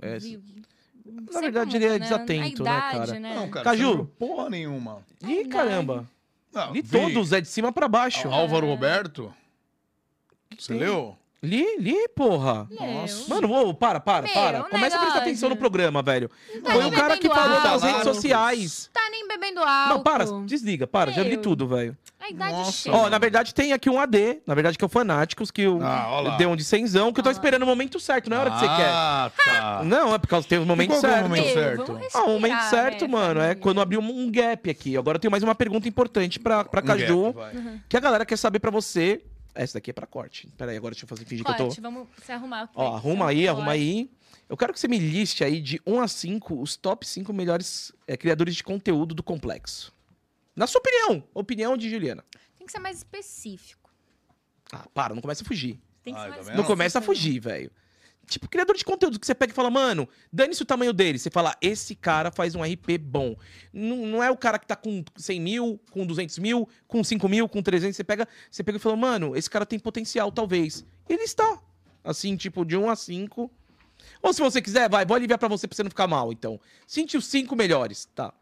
é, 0.00 0.18
Viu? 0.18 0.42
Na 1.32 1.40
verdade, 1.40 1.76
ele 1.76 1.84
é 1.86 1.92
muda, 1.92 2.00
desatento, 2.00 2.62
né, 2.64 2.70
cara? 2.70 3.20
né? 3.20 3.34
Não, 3.34 3.50
cara, 3.50 3.64
Caju. 3.64 3.82
você 3.82 3.88
não 3.88 3.96
viu 3.96 4.06
porra 4.18 4.50
nenhuma. 4.50 4.98
Ih, 5.22 5.38
Ai, 5.38 5.44
caramba. 5.44 6.08
Não, 6.52 6.72
Li 6.72 6.82
vi. 6.82 6.88
todos, 7.00 7.32
é 7.32 7.40
de 7.40 7.48
cima 7.48 7.72
pra 7.72 7.88
baixo. 7.88 8.28
Álvaro 8.28 8.66
Roberto. 8.66 9.32
Você 10.58 10.74
leu? 10.74 11.16
Li, 11.42 11.64
li, 11.78 11.96
porra. 12.14 12.68
Nossa. 12.70 13.26
Mano, 13.32 13.50
ô, 13.50 13.72
para, 13.72 13.98
para, 13.98 14.26
Meu, 14.26 14.34
para. 14.34 14.62
Começa 14.64 14.96
a 14.96 14.98
prestar 14.98 15.00
negócio. 15.00 15.20
atenção 15.22 15.48
no 15.48 15.56
programa, 15.56 16.02
velho. 16.02 16.28
tá 16.62 16.70
Foi 16.72 16.82
nem 16.82 16.92
o 16.92 16.94
cara 16.94 17.16
que 17.16 17.22
bebendo 17.28 17.34
falou 17.40 17.56
álcool. 17.56 17.68
das 17.70 17.82
redes 17.82 18.02
sociais. 18.02 18.90
Tá 18.92 19.08
nem 19.10 19.26
bebendo 19.26 19.60
álcool. 19.60 19.88
Não, 19.94 20.02
para, 20.02 20.24
desliga, 20.44 20.86
para, 20.86 21.10
já 21.12 21.22
li 21.22 21.30
Meu. 21.30 21.40
tudo, 21.40 21.66
velho. 21.66 21.96
A 22.20 22.28
idade 22.28 22.52
Nossa. 22.52 22.72
chega. 22.72 22.94
Ó, 22.94 23.08
na 23.08 23.16
verdade 23.18 23.54
tem 23.54 23.72
aqui 23.72 23.88
um 23.88 23.98
AD, 23.98 24.42
na 24.46 24.54
verdade 24.54 24.76
que 24.76 24.84
é 24.84 24.86
o 24.86 24.90
Fanáticos, 24.90 25.50
que 25.50 25.62
eu 25.62 25.80
Ah, 25.82 26.08
ó 26.10 26.20
lá. 26.20 26.36
deu 26.36 26.50
um 26.50 26.56
de 26.56 26.62
cenzão, 26.62 27.10
que 27.10 27.20
eu 27.20 27.24
tô 27.24 27.30
Ah. 27.30 27.32
esperando 27.32 27.62
o 27.62 27.66
momento 27.66 27.98
certo, 27.98 28.28
não 28.28 28.36
é 28.36 28.40
a 28.40 28.42
hora 28.42 28.50
que 28.50 28.58
você 28.58 28.66
quer. 28.66 28.90
Ah, 28.90 29.30
tá. 29.42 29.80
Não, 29.82 30.14
é 30.14 30.18
por 30.18 30.26
causa 30.28 30.44
que 30.44 30.50
teve 30.50 30.62
o 30.62 30.66
momento 30.66 30.90
qual 30.90 31.00
que 31.00 31.06
é 31.06 31.08
o 31.08 31.12
certo. 31.12 31.22
momento 31.28 31.44
Meu, 31.46 31.54
certo? 31.54 31.86
vamos 31.94 32.14
Ah, 32.14 32.22
o 32.24 32.28
momento 32.28 32.60
certo, 32.68 33.06
né, 33.06 33.12
mano, 33.12 33.40
é 33.40 33.42
família? 33.44 33.56
quando 33.56 33.80
abriu 33.80 34.00
um 34.00 34.10
um 34.26 34.30
gap 34.30 34.68
aqui. 34.68 34.94
Agora 34.98 35.16
eu 35.16 35.20
tenho 35.20 35.30
mais 35.30 35.42
uma 35.42 35.54
pergunta 35.54 35.88
importante 35.88 36.38
pra, 36.38 36.62
pra 36.64 36.82
Um 36.82 36.84
Caju, 36.84 37.22
gap, 37.32 37.36
vai. 37.36 37.80
que 37.88 37.96
a 37.96 38.00
galera 38.00 38.26
quer 38.26 38.36
saber 38.36 38.58
pra 38.58 38.70
você. 38.70 39.22
Essa 39.54 39.74
daqui 39.74 39.90
é 39.90 39.92
pra 39.92 40.06
corte. 40.06 40.48
Pera 40.56 40.70
aí, 40.70 40.76
agora 40.76 40.92
deixa 40.92 41.04
eu 41.04 41.08
fazer 41.08 41.24
fingir 41.24 41.44
que 41.44 41.50
eu 41.50 41.56
tô... 41.56 41.64
Corte, 41.64 41.80
vamos 41.80 42.08
se 42.22 42.32
arrumar. 42.32 42.70
Ó, 42.74 42.94
arruma 42.94 43.24
um 43.24 43.28
aí, 43.28 43.36
corte. 43.36 43.48
arruma 43.48 43.72
aí. 43.72 44.10
Eu 44.48 44.56
quero 44.56 44.72
que 44.72 44.80
você 44.80 44.88
me 44.88 44.98
liste 44.98 45.44
aí 45.44 45.60
de 45.60 45.80
1 45.86 46.00
a 46.00 46.08
5 46.08 46.60
os 46.60 46.76
top 46.76 47.06
5 47.06 47.32
melhores 47.32 47.92
é, 48.06 48.16
criadores 48.16 48.54
de 48.56 48.62
conteúdo 48.62 49.14
do 49.14 49.22
complexo. 49.22 49.92
Na 50.54 50.66
sua 50.66 50.80
opinião, 50.80 51.22
opinião 51.34 51.76
de 51.76 51.88
Juliana. 51.88 52.24
Tem 52.56 52.66
que 52.66 52.72
ser 52.72 52.80
mais 52.80 52.98
específico. 52.98 53.90
Ah, 54.72 54.86
para, 54.92 55.14
não 55.14 55.22
começa 55.22 55.42
a 55.42 55.46
fugir. 55.46 55.80
Tem 56.02 56.14
que 56.14 56.20
Ai, 56.20 56.26
ser 56.26 56.30
tá 56.30 56.36
mais 56.36 56.46
vendo? 56.48 56.56
Não 56.56 56.64
começa 56.64 56.98
a 56.98 57.02
fugir, 57.02 57.40
velho. 57.40 57.70
Tipo, 58.30 58.48
criador 58.48 58.76
de 58.76 58.84
conteúdo 58.84 59.18
que 59.18 59.26
você 59.26 59.34
pega 59.34 59.52
e 59.52 59.54
fala, 59.54 59.68
mano, 59.68 60.08
dane-se 60.32 60.62
o 60.62 60.64
tamanho 60.64 60.92
dele. 60.92 61.18
Você 61.18 61.28
fala, 61.30 61.56
esse 61.60 61.96
cara 61.96 62.30
faz 62.30 62.54
um 62.54 62.62
RP 62.62 62.96
bom. 62.96 63.34
Não, 63.72 64.06
não 64.06 64.22
é 64.22 64.30
o 64.30 64.36
cara 64.36 64.56
que 64.56 64.68
tá 64.68 64.76
com 64.76 65.04
100 65.16 65.40
mil, 65.40 65.80
com 65.90 66.06
200 66.06 66.38
mil, 66.38 66.68
com 66.86 67.02
5 67.02 67.28
mil, 67.28 67.48
com 67.48 67.60
300. 67.60 67.96
Você 67.96 68.04
pega, 68.04 68.28
você 68.48 68.62
pega 68.62 68.78
e 68.78 68.80
fala, 68.80 68.94
mano, 68.94 69.36
esse 69.36 69.50
cara 69.50 69.66
tem 69.66 69.80
potencial, 69.80 70.30
talvez. 70.30 70.86
Ele 71.08 71.24
está. 71.24 71.60
Assim, 72.04 72.36
tipo, 72.36 72.64
de 72.64 72.76
1 72.76 72.88
a 72.88 72.94
5. 72.94 73.50
Ou 74.22 74.32
se 74.32 74.40
você 74.40 74.62
quiser, 74.62 74.88
vai, 74.88 75.04
vou 75.04 75.16
aliviar 75.16 75.36
pra 75.36 75.48
você 75.48 75.66
pra 75.66 75.74
você 75.74 75.82
não 75.82 75.90
ficar 75.90 76.06
mal, 76.06 76.32
então. 76.32 76.60
Sente 76.86 77.16
os 77.16 77.26
5 77.26 77.56
melhores, 77.56 78.04
tá? 78.14 78.32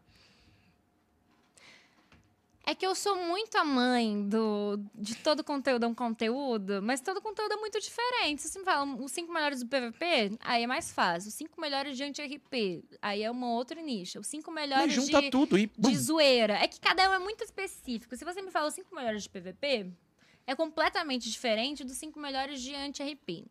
É 2.69 2.75
que 2.75 2.85
eu 2.85 2.93
sou 2.93 3.15
muito 3.15 3.57
a 3.57 3.65
mãe 3.65 4.29
do, 4.29 4.79
de 4.93 5.15
todo 5.15 5.43
conteúdo 5.43 5.85
é 5.85 5.87
um 5.87 5.95
conteúdo, 5.95 6.83
mas 6.83 7.01
todo 7.01 7.19
conteúdo 7.19 7.51
é 7.51 7.57
muito 7.57 7.79
diferente. 7.79 8.43
Se 8.43 8.49
você 8.49 8.59
me 8.59 8.65
fala 8.65 8.85
os 8.85 9.11
cinco 9.11 9.33
melhores 9.33 9.63
do 9.63 9.65
PVP, 9.65 10.37
aí 10.39 10.61
é 10.61 10.67
mais 10.67 10.91
fácil. 10.91 11.29
Os 11.29 11.33
cinco 11.33 11.59
melhores 11.59 11.97
de 11.97 12.03
anti-RP, 12.03 12.83
aí 13.01 13.23
é 13.23 13.31
uma 13.31 13.51
outra 13.53 13.81
nicha. 13.81 14.19
Os 14.19 14.27
cinco 14.27 14.51
Mas 14.51 14.69
melhores 14.69 14.93
junta 14.93 15.19
de, 15.19 15.31
tudo 15.31 15.57
e. 15.57 15.67
de 15.79 15.97
zoeira. 15.97 16.59
É 16.63 16.67
que 16.67 16.79
cada 16.79 17.09
um 17.09 17.13
é 17.15 17.17
muito 17.17 17.43
específico. 17.43 18.15
Se 18.15 18.23
você 18.23 18.39
me 18.39 18.51
fala 18.51 18.67
os 18.67 18.75
cinco 18.75 18.93
melhores 18.93 19.23
de 19.23 19.29
PVP, 19.29 19.91
é 20.45 20.53
completamente 20.53 21.27
diferente 21.27 21.83
dos 21.83 21.97
cinco 21.97 22.19
melhores 22.19 22.61
de 22.61 22.75
anti-RP. 22.75 23.47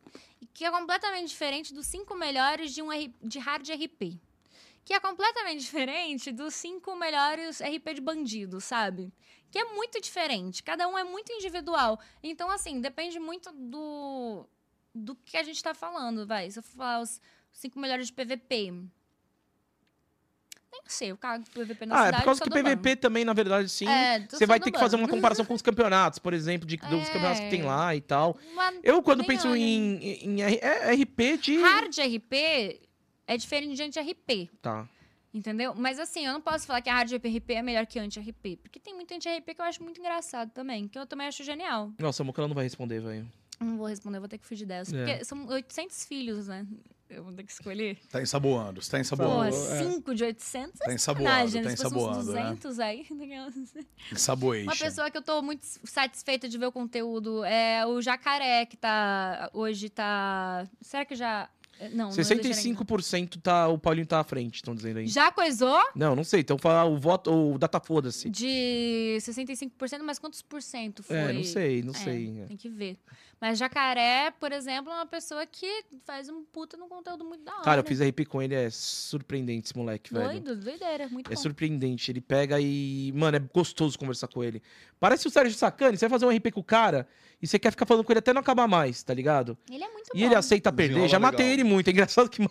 Que 0.55 0.65
é 0.65 0.71
completamente 0.71 1.29
diferente 1.29 1.75
dos 1.75 1.89
cinco 1.89 2.15
melhores 2.15 2.73
de, 2.73 2.83
um 2.83 2.91
de 3.21 3.41
hard 3.41 3.69
RP. 3.69 4.17
Que 4.89 4.95
é 4.95 5.01
completamente 5.01 5.61
diferente 5.61 6.33
dos 6.33 6.55
cinco 6.55 6.97
melhores 6.97 7.61
RP 7.61 7.93
de 7.97 8.01
bandido, 8.01 8.59
sabe? 8.59 9.13
Que 9.51 9.59
é 9.59 9.65
muito 9.67 10.01
diferente. 10.01 10.63
Cada 10.63 10.89
um 10.89 10.97
é 10.97 11.05
muito 11.05 11.31
individual. 11.31 12.01
Então, 12.23 12.51
assim, 12.51 12.81
depende 12.81 13.19
muito 13.19 13.53
do, 13.53 14.47
do 14.95 15.15
que 15.15 15.37
a 15.37 15.43
gente 15.43 15.63
tá 15.63 15.75
falando, 15.75 16.27
vai. 16.27 16.51
Se 16.51 16.59
eu 16.59 16.63
for 16.63 16.75
falar 16.75 17.01
os 17.03 17.21
cinco 17.53 17.79
melhores 17.79 18.07
de 18.07 18.15
PVP. 18.15 18.71
Nem 20.73 20.83
sei, 20.87 21.11
eu 21.11 21.19
cago 21.19 21.45
pro 21.51 21.67
PVP 21.67 21.85
na 21.85 21.95
Ah, 21.95 22.03
é 22.03 22.07
cidade. 22.07 22.23
por 22.23 22.25
causa 22.25 22.41
que 22.43 22.49
o 22.49 22.51
ban. 22.51 22.63
PVP 22.63 22.97
também, 22.97 23.25
na 23.27 23.35
verdade, 23.35 23.69
sim. 23.69 23.87
É, 23.87 24.21
Você 24.27 24.47
vai 24.47 24.59
ter 24.59 24.71
que 24.71 24.79
fazer 24.79 24.97
uma 24.97 25.09
comparação 25.09 25.45
com 25.45 25.53
os 25.53 25.61
campeonatos, 25.61 26.19
por 26.19 26.33
exemplo, 26.33 26.67
de, 26.67 26.77
dos 26.89 27.09
É. 27.09 27.13
campeonatos 27.13 27.41
que 27.41 27.51
tem 27.51 27.61
lá 27.63 27.95
e 27.95 28.01
tal. 28.01 28.39
Mas 28.55 28.79
Eu, 28.83 29.03
quando 29.03 29.23
penso 29.23 29.49
olho. 29.49 29.57
em, 29.57 29.99
em 30.25 30.41
R- 30.43 30.59
é 30.63 30.95
RP 30.95 31.37
de. 31.43 31.61
Hard 31.61 31.95
RP 31.99 32.88
é 33.29 33.37
diferente 33.37 33.75
de 33.77 33.83
anti-RP, 33.85 34.51
Tá. 34.61 34.89
entendeu? 35.33 35.75
Mas 35.77 35.99
assim, 36.01 36.27
eu 36.27 36.33
não 36.33 36.41
posso 36.41 36.67
falar 36.67 36.81
que 36.81 36.89
a 36.91 36.95
hard 36.95 37.13
RP 37.13 37.51
é 37.51 37.63
melhor 37.63 37.87
que 37.87 37.99
anti-RP. 37.99 38.57
Porque 38.57 38.81
tem 38.81 38.95
muito 38.95 39.15
anti-RP 39.15 39.55
que 39.55 39.61
eu 39.61 39.65
acho 39.67 39.83
muito 39.83 40.01
engraçado 40.01 40.51
também. 40.51 40.89
Que 40.89 40.99
eu 40.99 41.07
também 41.07 41.27
acho 41.29 41.45
genial. 41.45 41.93
Nossa, 41.99 42.23
a 42.23 42.27
Moca 42.27 42.41
não 42.47 42.55
vai 42.55 42.65
responder, 42.65 43.01
velho. 43.01 43.31
Não 43.61 43.77
vou 43.77 43.87
responder, 43.87 44.19
vou 44.21 44.29
ter 44.29 44.39
que 44.39 44.47
fugir 44.47 44.67
dessa. 44.67 44.97
É. 44.97 45.05
Porque 45.05 45.25
são 45.25 45.47
800 45.47 46.05
filhos, 46.07 46.47
né? 46.49 46.67
Eu 47.11 47.25
vou 47.25 47.33
ter 47.33 47.43
que 47.43 47.51
escolher. 47.51 47.99
Tá 48.11 48.21
ensaboando, 48.21 48.83
você 48.83 48.91
tá 48.91 49.01
ensaboando. 49.01 49.57
é. 49.57 49.83
5 49.83 50.15
de 50.15 50.25
800 50.25 50.79
Tá 50.79 50.91
é 50.91 50.95
ensaboando, 50.95 51.25
sacanagem. 51.51 51.63
tá 51.63 51.71
Se 51.71 51.77
fosse 51.77 51.87
uns 51.87 51.97
ensaboando, 51.97 52.33
né? 52.33 52.43
200 52.43 52.79
aí... 52.81 53.07
Ensaboation. 54.13 54.65
Uma 54.71 54.77
pessoa 54.77 55.11
que 55.11 55.17
eu 55.19 55.23
tô 55.23 55.43
muito 55.43 55.65
satisfeita 55.85 56.49
de 56.49 56.59
ver 56.59 56.67
o 56.67 56.73
conteúdo 56.73 57.43
é 57.45 57.87
o 57.87 58.01
Jacaré, 58.01 58.67
que 58.67 58.77
tá... 58.77 59.51
Hoje 59.53 59.89
tá... 59.89 60.67
Será 60.81 61.05
que 61.05 61.15
já... 61.17 61.49
Não, 61.93 62.09
não 62.09 62.15
deixaram 62.17 62.41
ainda. 62.43 62.55
65% 62.55 63.41
tá, 63.41 63.69
o 63.69 63.79
Paulinho 63.79 64.07
tá 64.07 64.21
à 64.21 64.25
frente, 64.25 64.57
estão 64.57 64.75
dizendo 64.75 64.99
aí. 64.99 65.07
Já 65.07 65.31
coisou? 65.31 65.81
Não, 65.95 66.17
não 66.17 66.25
sei. 66.25 66.41
Então 66.41 66.59
falar 66.59 66.85
o 66.85 66.97
voto, 66.99 67.31
o 67.31 67.59
data 67.59 67.79
foda-se. 67.81 68.29
De 68.29 69.17
65%, 69.21 69.71
mas 70.03 70.19
quantos 70.19 70.43
por 70.43 70.61
cento 70.63 71.03
foi? 71.03 71.17
É, 71.17 71.33
não 71.33 71.45
sei, 71.45 71.83
não 71.83 71.95
É, 71.95 71.99
sei. 71.99 72.45
Tem 72.49 72.57
que 72.57 72.69
ver. 72.69 72.97
Mas 73.41 73.57
Jacaré, 73.59 74.33
por 74.41 74.51
exemplo, 74.51 74.91
é 74.91 74.97
uma 74.97 75.07
pessoa 75.07 75.47
que 75.47 75.85
faz 76.05 76.29
um 76.29 76.45
puta 76.45 76.77
no 76.77 76.89
conteúdo 76.89 77.25
muito 77.25 77.45
da 77.45 77.53
hora. 77.55 77.63
Cara, 77.63 77.81
eu 77.81 77.85
fiz 77.85 78.01
RP 78.01 78.27
com 78.27 78.43
ele, 78.43 78.55
é 78.55 78.69
surpreendente 78.69 79.67
esse 79.69 79.77
moleque, 79.77 80.13
velho. 80.13 80.41
Doido, 80.43 80.57
doideira, 80.57 81.09
muito 81.09 81.31
É 81.31 81.35
bom. 81.37 81.41
surpreendente. 81.41 82.11
Ele 82.11 82.21
pega 82.21 82.59
e. 82.61 83.13
Mano, 83.15 83.37
é 83.37 83.41
gostoso 83.41 83.99
conversar 83.99 84.27
com 84.29 84.43
ele. 84.43 84.61
Parece 84.99 85.27
o 85.29 85.31
Sérgio 85.31 85.57
Sacani. 85.57 85.97
Você 85.97 86.09
vai 86.09 86.19
fazer 86.19 86.27
um 86.33 86.37
RP 86.37 86.51
com 86.53 86.61
o 86.61 86.65
cara 86.65 87.07
e 87.41 87.47
você 87.47 87.59
quer 87.59 87.71
ficar 87.71 87.87
falando 87.87 88.05
com 88.05 88.13
ele 88.13 88.19
até 88.19 88.33
não 88.33 88.41
acabar 88.41 88.67
mais, 88.67 89.03
tá 89.05 89.15
ligado? 89.15 89.57
Ele 89.71 89.85
é 89.85 89.89
muito 89.93 90.11
E 90.15 90.19
bom. 90.21 90.27
ele 90.27 90.35
aceita 90.35 90.73
perder. 90.73 90.89
Desenrola 90.95 91.09
Já 91.09 91.19
matei 91.21 91.47
legal. 91.47 91.53
ele 91.61 91.65
muito. 91.65 91.87
É 91.89 91.91
engraçado 91.93 92.29
que. 92.29 92.43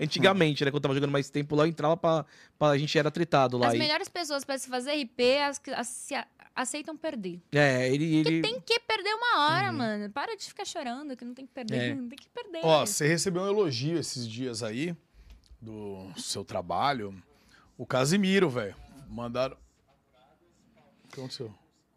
Antigamente, 0.00 0.64
né? 0.64 0.70
Quando 0.70 0.76
eu 0.76 0.80
tava 0.82 0.94
jogando 0.94 1.10
mais 1.10 1.30
tempo 1.30 1.54
lá, 1.56 1.64
eu 1.64 1.68
entrava 1.68 1.96
pra. 1.96 2.24
pra 2.58 2.68
a 2.68 2.78
gente 2.78 2.98
era 2.98 3.10
tretado 3.10 3.56
lá. 3.58 3.68
As 3.68 3.74
e- 3.74 3.78
melhores 3.78 4.08
pessoas 4.08 4.44
pra 4.44 4.58
se 4.58 4.68
fazer 4.68 4.92
RP, 4.92 5.20
as 5.46 5.58
que 5.58 5.70
as- 5.70 5.86
se 5.88 6.14
a- 6.14 6.26
aceitam 6.54 6.96
perder. 6.96 7.40
É, 7.52 7.88
ele. 7.92 8.16
ele... 8.16 8.40
Tem 8.42 8.60
que 8.60 8.78
perder 8.80 9.14
uma 9.14 9.46
hora, 9.48 9.70
Uhum. 9.70 9.76
mano. 9.78 10.10
Para 10.10 10.36
de 10.36 10.44
ficar 10.44 10.64
chorando 10.64 11.16
que 11.16 11.24
não 11.24 11.34
tem 11.34 11.46
que 11.46 11.52
perder. 11.52 11.76
É. 11.92 11.94
Tem 11.94 12.08
que 12.08 12.28
perder. 12.28 12.60
Ó, 12.64 12.84
você 12.86 13.06
recebeu 13.06 13.42
um 13.42 13.46
elogio 13.48 13.98
esses 13.98 14.26
dias 14.26 14.62
aí 14.62 14.94
do 15.60 16.10
seu 16.16 16.44
trabalho. 16.44 17.14
O 17.78 17.84
Casimiro, 17.86 18.48
velho. 18.48 18.74
Mandaram. 19.08 19.56
O 21.04 21.08
que 21.08 21.20
aconteceu? 21.20 21.54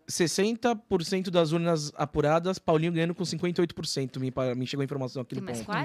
60% 0.10 1.30
das 1.30 1.52
urnas 1.52 1.92
apuradas, 1.96 2.60
Paulinho 2.60 2.92
ganhando 2.92 3.16
com 3.16 3.24
58%. 3.24 4.18
Me, 4.20 4.32
me 4.56 4.68
chegou 4.68 4.82
a 4.82 4.86
informação 4.86 5.22
aqui 5.22 5.36
Tem 5.36 5.42
no 5.42 5.46
mais 5.46 5.62
ponto. 5.62 5.78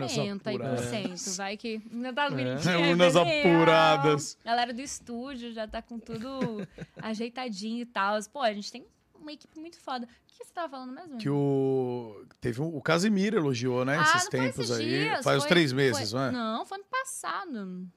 40%. 0.45 1.37
Vai 1.37 1.57
que. 1.57 1.83
Ainda 1.93 2.13
tá 2.13 2.25
É. 2.27 2.31
bonitinho. 2.31 2.91
Urnas 2.91 3.15
bem, 3.15 3.41
apuradas. 3.55 4.39
Galera 4.45 4.73
do 4.73 4.81
estúdio 4.81 5.53
já 5.53 5.67
tá 5.69 5.81
com 5.83 5.99
tudo 5.99 6.67
ajeitadinho 7.03 7.83
e 7.83 7.87
tal. 7.87 8.19
Pô, 8.33 8.41
a 8.43 8.53
gente 8.53 8.71
tem 8.73 8.85
uma 9.21 9.33
equipe 9.33 9.59
muito 9.59 9.79
foda. 9.79 10.07
O 10.07 10.37
que 10.37 10.45
você 10.45 10.53
tava 10.53 10.69
falando 10.71 10.93
mesmo? 10.93 11.19
Que 11.19 11.29
o. 11.31 12.25
Teve 12.41 12.61
um... 12.61 12.77
O 12.77 12.83
Casimiro 12.83 13.37
elogiou, 13.39 13.85
né? 13.85 13.97
Ah, 13.99 14.03
esses 14.03 14.25
não 14.25 14.31
tempos 14.31 14.59
esses 14.71 14.77
aí. 14.79 14.85
dias, 14.89 15.25
Faz 15.25 15.37
uns 15.39 15.43
foi- 15.45 15.49
três 15.49 15.73
meses, 15.73 16.11
foi- 16.11 16.19
não 16.21 16.27
é? 16.27 16.33
Não, 16.33 16.67
foi 16.67 16.79
ano 16.79 16.87
passado. 16.91 17.89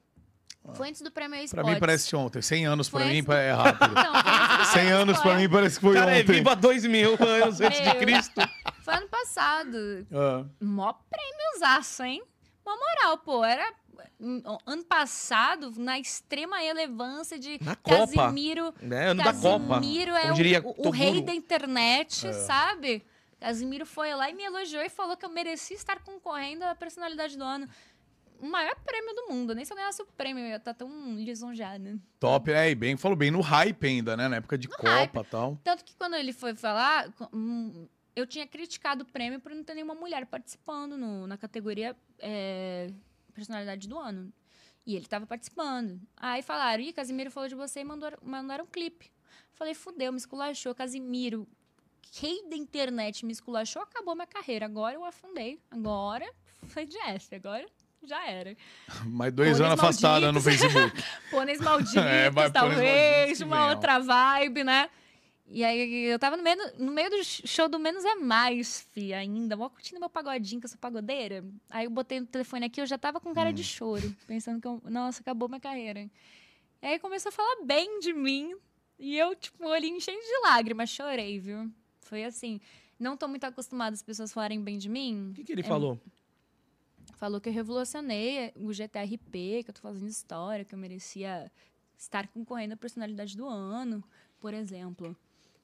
Foi 0.74 0.88
antes 0.90 1.00
do 1.00 1.10
Prêmio 1.10 1.36
Pra 1.36 1.44
Esportes. 1.44 1.72
mim 1.74 1.80
parece 1.80 2.14
ontem. 2.16 2.42
100 2.42 2.66
anos 2.66 2.88
pra 2.90 3.00
Foi 3.00 3.08
mim 3.08 3.16
antes 3.18 3.26
do- 3.26 3.32
é 3.32 3.52
rápido. 3.52 3.94
Não, 3.94 4.12
foi 4.22 4.32
antes 4.32 4.58
do 4.58 4.64
100 4.64 4.72
Prêmio 4.72 4.96
anos 4.96 5.04
pra 5.04 5.12
Esportes. 5.12 5.42
mim 5.42 5.48
parece 5.50 5.74
que 5.76 5.80
foi 5.86 5.94
Cara, 5.94 6.10
é 6.16 6.20
ontem. 6.22 6.32
viva 6.32 6.56
dois 6.56 6.84
mil 6.84 7.10
anos 7.20 7.60
antes 7.60 7.78
de 7.80 7.84
Meu. 7.86 7.96
Cristo. 7.96 8.40
Foi 8.84 8.94
ano 8.94 9.08
passado. 9.08 10.06
Ah. 10.12 10.44
Mó 10.60 10.92
prêmiozaço, 11.10 12.02
hein? 12.02 12.22
Uma 12.66 12.76
moral, 12.76 13.18
pô. 13.18 13.42
Era 13.44 13.72
hum, 14.20 14.42
ano 14.66 14.84
passado, 14.84 15.72
na 15.78 15.98
extrema 15.98 16.58
relevância 16.58 17.38
de 17.38 17.58
Na 17.62 17.74
Copa. 17.74 18.12
Casimiro. 18.14 18.74
Né? 18.82 19.08
Ano 19.10 19.22
da 19.24 19.32
Copa. 19.32 19.74
Casimiro 19.76 20.12
é 20.14 20.22
Como 20.22 20.34
diria 20.34 20.60
o- 20.62 20.70
o 20.70 20.74
Toguro. 20.74 20.90
rei 20.92 21.22
da 21.22 21.32
internet, 21.34 22.26
É. 22.26 22.32
sabe? 22.32 23.02
Casimiro 23.40 23.86
foi 23.86 24.12
lá 24.14 24.28
e 24.28 24.34
me 24.34 24.42
elogiou 24.42 24.82
e 24.82 24.88
falou 24.88 25.16
que 25.16 25.24
eu 25.24 25.30
merecia 25.30 25.76
estar 25.76 26.00
concorrendo 26.00 26.64
à 26.64 26.74
personalidade 26.74 27.38
do 27.38 27.44
ano. 27.44 27.68
O 28.40 28.46
maior 28.46 28.74
prêmio 28.84 29.14
do 29.14 29.28
mundo. 29.28 29.54
Nem 29.54 29.64
se 29.64 29.72
eu 29.72 29.76
ganhasse 29.76 30.00
o 30.02 30.06
prêmio, 30.06 30.44
eu 30.44 30.48
ia 30.50 30.56
estar 30.56 30.74
tão 30.74 31.14
lisonjeada. 31.16 31.98
Top, 32.20 32.50
é, 32.50 32.70
e 32.70 32.74
bem, 32.74 32.96
falou 32.96 33.16
bem 33.16 33.30
no 33.30 33.40
hype 33.40 33.86
ainda, 33.86 34.16
né? 34.16 34.28
Na 34.28 34.36
época 34.36 34.56
de 34.56 34.68
Copa 34.68 34.88
hype. 34.88 35.16
e 35.16 35.24
tal. 35.24 35.58
Tanto 35.64 35.84
que 35.84 35.94
quando 35.96 36.14
ele 36.14 36.32
foi 36.32 36.54
falar, 36.54 37.12
hum, 37.32 37.88
eu 38.14 38.26
tinha 38.26 38.46
criticado 38.46 39.02
o 39.02 39.06
prêmio 39.06 39.40
por 39.40 39.52
não 39.54 39.62
ter 39.64 39.74
nenhuma 39.74 39.94
mulher 39.94 40.24
participando 40.26 40.96
no- 40.96 41.26
na 41.26 41.36
categoria 41.36 41.96
é, 42.20 42.90
personalidade 43.34 43.88
do 43.88 43.98
ano. 43.98 44.32
E 44.86 44.96
ele 44.96 45.06
tava 45.06 45.26
participando. 45.26 46.00
Aí 46.16 46.40
falaram, 46.42 46.82
ih, 46.82 46.92
Casimiro 46.92 47.30
falou 47.30 47.48
de 47.48 47.54
você 47.54 47.80
e 47.80 47.84
mandou, 47.84 48.10
mandaram 48.22 48.64
um 48.64 48.68
clipe. 48.68 49.10
Falei, 49.52 49.74
fudeu, 49.74 50.10
me 50.12 50.18
esculachou. 50.18 50.74
Casimiro, 50.74 51.46
rei 52.20 52.48
da 52.48 52.56
internet, 52.56 53.26
me 53.26 53.32
esculachou, 53.32 53.82
acabou 53.82 54.14
minha 54.14 54.26
carreira. 54.26 54.64
Agora 54.66 54.94
eu 54.94 55.04
afundei. 55.04 55.60
Agora 55.70 56.24
foi 56.68 56.86
de 56.86 56.96
F, 56.98 57.34
agora 57.34 57.66
já 58.04 58.26
era. 58.28 58.56
Mais 59.06 59.32
dois 59.32 59.60
anos 59.60 59.74
afastada 59.74 60.30
no. 60.32 60.40
Facebook. 60.40 61.02
Pôneis 61.30 61.60
malditos, 61.60 61.96
É, 62.02 62.30
vai, 62.30 62.50
talvez, 62.50 62.78
malditos 63.40 63.40
uma 63.42 63.70
outra 63.70 63.98
vibe, 63.98 64.64
né? 64.64 64.88
E 65.50 65.64
aí 65.64 66.04
eu 66.04 66.18
tava 66.18 66.36
no 66.36 66.42
meio, 66.42 66.58
no 66.78 66.92
meio 66.92 67.08
do 67.08 67.24
show 67.24 67.68
do 67.68 67.78
Menos 67.78 68.04
é 68.04 68.16
Mais, 68.16 68.86
fi, 68.92 69.14
ainda. 69.14 69.56
Mó 69.56 69.68
curtindo 69.70 69.98
meu 69.98 70.10
pagodinho, 70.10 70.60
que 70.60 70.66
eu 70.66 70.68
sou 70.68 70.78
pagodeira. 70.78 71.42
Aí 71.70 71.86
eu 71.86 71.90
botei 71.90 72.20
no 72.20 72.26
telefone 72.26 72.66
aqui, 72.66 72.80
eu 72.82 72.86
já 72.86 72.98
tava 72.98 73.18
com 73.18 73.30
Hum. 73.30 73.34
cara 73.34 73.50
de 73.52 73.64
choro, 73.64 74.14
pensando 74.26 74.60
que, 74.60 74.68
eu, 74.68 74.82
nossa, 74.84 75.22
acabou 75.22 75.48
minha 75.48 75.60
carreira. 75.60 76.00
E 76.82 76.86
aí 76.86 76.98
começou 76.98 77.30
a 77.30 77.32
falar 77.32 77.64
bem 77.64 77.98
de 78.00 78.12
mim. 78.12 78.54
E 78.98 79.16
eu, 79.16 79.34
tipo, 79.34 79.64
o 79.64 79.70
olhinho 79.70 79.98
cheio 80.00 80.20
de 80.20 80.40
lágrimas, 80.48 80.90
chorei, 80.90 81.38
viu? 81.40 81.70
Foi 82.02 82.24
assim. 82.24 82.60
Não 82.98 83.16
tô 83.16 83.26
muito 83.26 83.44
acostumada 83.44 83.94
as 83.94 84.02
pessoas 84.02 84.32
falarem 84.32 84.60
bem 84.60 84.76
de 84.76 84.88
mim. 84.88 85.30
O 85.30 85.34
que, 85.34 85.44
que 85.44 85.52
ele 85.52 85.60
É 85.62 85.64
falou? 85.64 85.98
Falou 87.18 87.40
que 87.40 87.48
eu 87.48 87.52
revolucionei 87.52 88.52
o 88.54 88.72
GTRP, 88.72 89.64
que 89.64 89.70
eu 89.70 89.74
tô 89.74 89.82
fazendo 89.82 90.08
história, 90.08 90.64
que 90.64 90.72
eu 90.72 90.78
merecia 90.78 91.50
estar 91.98 92.28
concorrendo 92.28 92.74
à 92.74 92.76
personalidade 92.76 93.36
do 93.36 93.44
ano, 93.44 94.04
por 94.38 94.54
exemplo. 94.54 95.16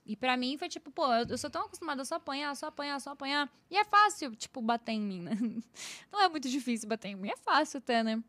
E 0.05 0.17
pra 0.17 0.37
mim 0.37 0.59
foi 0.59 0.69
tipo, 0.69 0.91
pô, 0.91 1.07
eu 1.15 1.39
sou 1.39 1.49
tão 1.49 1.63
acostumada 1.63 2.03
a 2.03 2.05
só 2.05 2.17
apanhar, 2.17 2.55
só 2.57 2.67
apanhar, 2.67 3.01
só 3.01 3.11
apanhar. 3.13 3.49
E 3.71 3.77
é 3.77 3.85
fácil, 3.85 4.35
tipo, 4.35 4.61
bater 4.61 4.93
em 4.93 5.01
mim, 5.01 5.23
né? 5.23 5.33
Não 6.13 6.21
é 6.21 6.29
muito 6.29 6.49
difícil 6.49 6.89
bater 6.89 7.11
em 7.11 7.15
mim, 7.15 7.29
é 7.31 7.37
fácil 7.37 7.79
até, 7.79 8.03
né? 8.03 8.23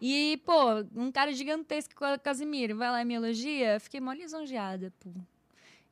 E, 0.00 0.38
pô, 0.46 0.80
um 0.96 1.12
cara 1.12 1.34
gigantesco 1.34 1.94
com 1.94 2.14
o 2.14 2.18
Casimiro 2.18 2.78
vai 2.78 2.90
lá 2.90 3.02
e 3.02 3.04
me 3.04 3.12
elogia, 3.12 3.78
fiquei 3.78 4.00
mó 4.00 4.14
lisonjeada, 4.14 4.90
pô. 4.98 5.10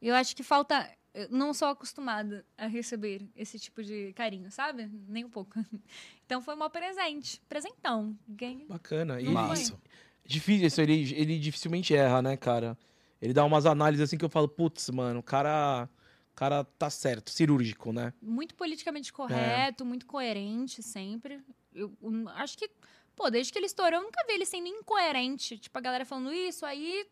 Eu 0.01 0.15
acho 0.15 0.35
que 0.35 0.43
falta. 0.43 0.91
Eu 1.19 1.29
não 1.31 1.53
sou 1.53 1.67
acostumada 1.67 2.47
a 2.57 2.69
receber 2.69 3.29
esse 3.35 3.59
tipo 3.59 3.83
de 3.83 4.13
carinho, 4.13 4.53
sabe? 4.53 4.89
Nem 5.09 5.25
um 5.25 5.31
pouco. 5.31 5.53
Então 6.25 6.43
foi 6.43 6.55
um 6.55 6.71
presente. 6.71 7.41
Presentão. 7.49 8.15
Ganhei. 8.29 8.67
Bacana. 8.67 9.19
E, 9.19 9.27
Massa. 9.31 9.81
Difícil 10.27 10.67
isso, 10.67 10.79
ele, 10.83 11.15
ele 11.15 11.39
dificilmente 11.39 11.95
erra, 11.95 12.21
né, 12.21 12.37
cara? 12.37 12.77
Ele 13.21 13.33
dá 13.33 13.43
umas 13.47 13.65
análises 13.65 14.05
assim 14.05 14.19
que 14.19 14.25
eu 14.27 14.29
falo, 14.29 14.47
putz, 14.47 14.91
mano, 14.91 15.21
o 15.21 15.23
cara, 15.23 15.89
o 16.31 16.35
cara 16.35 16.65
tá 16.65 16.91
certo, 16.91 17.31
cirúrgico, 17.31 17.95
né? 17.95 18.13
Muito 18.21 18.55
É. 18.55 18.59
politicamente 18.59 19.11
correto, 19.11 19.87
muito 19.87 20.05
coerente 20.05 20.83
sempre. 20.83 21.41
Eu, 21.75 21.97
um, 22.03 22.29
acho 22.29 22.59
que, 22.59 22.71
pô, 23.17 23.31
desde 23.31 23.51
que 23.51 23.59
ele 23.59 23.65
estourou, 23.65 24.01
eu 24.01 24.05
nunca 24.05 24.23
vi 24.27 24.35
ele 24.35 24.45
sendo 24.45 24.67
incoerente. 24.69 25.57
Tipo, 25.57 25.79
a 25.79 25.81
galera 25.81 26.05
falando 26.05 26.31
isso, 26.31 26.67
aí 26.67 27.07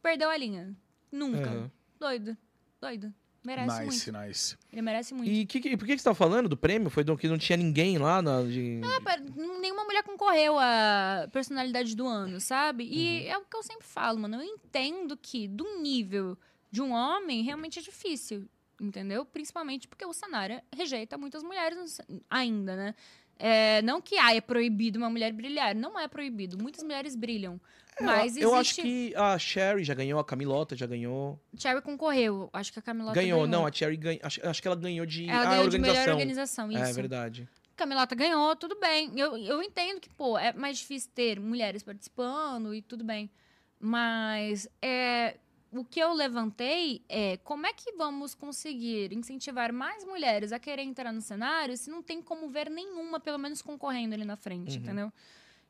perdeu 0.00 0.30
a 0.30 0.36
linha. 0.36 0.72
Nunca. 1.10 1.50
Aham. 1.50 1.70
Doido. 1.98 2.36
Doido. 2.80 3.12
Merece 3.44 3.84
Nice, 3.84 4.10
muito. 4.12 4.26
nice. 4.26 4.56
Ele 4.72 4.82
merece 4.82 5.14
muito. 5.14 5.28
E 5.30 5.44
que, 5.46 5.60
que- 5.60 5.76
por 5.76 5.84
que, 5.86 5.94
que 5.94 5.98
você 5.98 6.04
tava 6.04 6.14
falando 6.14 6.48
do 6.48 6.56
prêmio? 6.56 6.88
Foi 6.90 7.02
do 7.02 7.16
que 7.16 7.26
não 7.26 7.36
tinha 7.38 7.56
ninguém 7.56 7.98
lá 7.98 8.22
na, 8.22 8.42
de... 8.42 8.80
Ah, 8.84 9.16
nenhuma 9.60 9.84
mulher 9.84 10.02
concorreu 10.04 10.56
à 10.58 11.28
personalidade 11.32 11.96
do 11.96 12.06
ano, 12.06 12.40
sabe? 12.40 12.84
E 12.84 13.22
Uhum. 13.26 13.32
é 13.32 13.38
o 13.38 13.44
que 13.44 13.56
eu 13.56 13.62
sempre 13.64 13.84
falo, 13.86 14.20
mano. 14.20 14.36
Eu 14.36 14.42
entendo 14.42 15.16
que, 15.20 15.48
do 15.48 15.80
nível 15.82 16.38
de 16.70 16.80
um 16.80 16.92
homem, 16.92 17.42
realmente 17.42 17.78
é 17.78 17.82
difícil. 17.82 18.46
entendeu? 18.80 19.24
Principalmente 19.24 19.86
porque 19.86 20.04
o 20.04 20.12
cenário 20.12 20.60
rejeita 20.74 21.16
muitas 21.18 21.42
mulheres 21.42 22.00
ainda, 22.30 22.74
né? 22.76 22.94
É, 23.38 23.80
não 23.82 24.00
que 24.00 24.16
ah, 24.18 24.34
é 24.34 24.40
proibido 24.40 24.98
uma 24.98 25.10
mulher 25.10 25.32
brilhar. 25.32 25.74
Não 25.74 25.98
é 25.98 26.06
proibido. 26.08 26.56
Muitas 26.60 26.82
mulheres 26.84 27.14
brilham. 27.16 27.60
Mas 28.00 28.36
eu 28.36 28.54
acho 28.54 28.80
existe- 28.80 28.82
que 28.82 29.14
a 29.14 29.38
Sherry 29.38 29.84
já 29.84 29.94
ganhou, 29.94 30.18
a 30.18 30.24
Camilota 30.24 30.74
já 30.74 30.86
ganhou. 30.86 31.38
Cherry 31.56 31.80
concorreu. 31.82 32.48
Acho 32.52 32.72
que 32.72 32.78
a 32.78 32.82
Camilota 32.82 33.14
ganhou, 33.14 33.46
não, 33.46 33.66
a 33.66 33.72
Cherry 33.72 33.96
ganhou. 33.96 34.20
Acho, 34.22 34.46
acho 34.46 34.62
que 34.62 34.66
ela 34.68 34.76
ganhou 34.76 35.04
de. 35.06 35.28
Ela 35.28 35.42
a 35.42 35.50
ganhou 35.50 35.68
de 35.68 35.78
melhor 35.78 36.08
organização. 36.08 36.64
organização, 36.66 36.72
isso. 36.72 36.82
É 36.90 36.92
verdade. 36.92 37.48
Camilota 37.76 38.14
ganhou, 38.14 38.54
tudo 38.56 38.78
bem. 38.78 39.12
Eu, 39.18 39.36
eu 39.36 39.62
entendo 39.62 40.00
que, 40.00 40.08
pô, 40.10 40.38
é 40.38 40.52
mais 40.52 40.78
difícil 40.78 41.10
ter 41.14 41.38
mulheres 41.40 41.82
participando 41.82 42.74
e 42.74 42.80
tudo 42.82 43.02
bem. 43.04 43.30
Mas 43.78 44.68
é, 44.80 45.36
o 45.72 45.84
que 45.84 45.98
eu 45.98 46.12
levantei 46.12 47.02
é 47.08 47.36
como 47.38 47.66
é 47.66 47.72
que 47.72 47.92
vamos 47.92 48.34
conseguir 48.34 49.12
incentivar 49.12 49.72
mais 49.72 50.04
mulheres 50.04 50.52
a 50.52 50.58
querer 50.58 50.82
entrar 50.82 51.12
no 51.12 51.20
cenário 51.20 51.76
se 51.76 51.90
não 51.90 52.02
tem 52.02 52.22
como 52.22 52.48
ver 52.48 52.70
nenhuma, 52.70 53.18
pelo 53.18 53.38
menos, 53.38 53.60
concorrendo 53.60 54.14
ali 54.14 54.24
na 54.24 54.36
frente, 54.36 54.76
Uhum. 54.76 54.82
entendeu? 54.82 55.12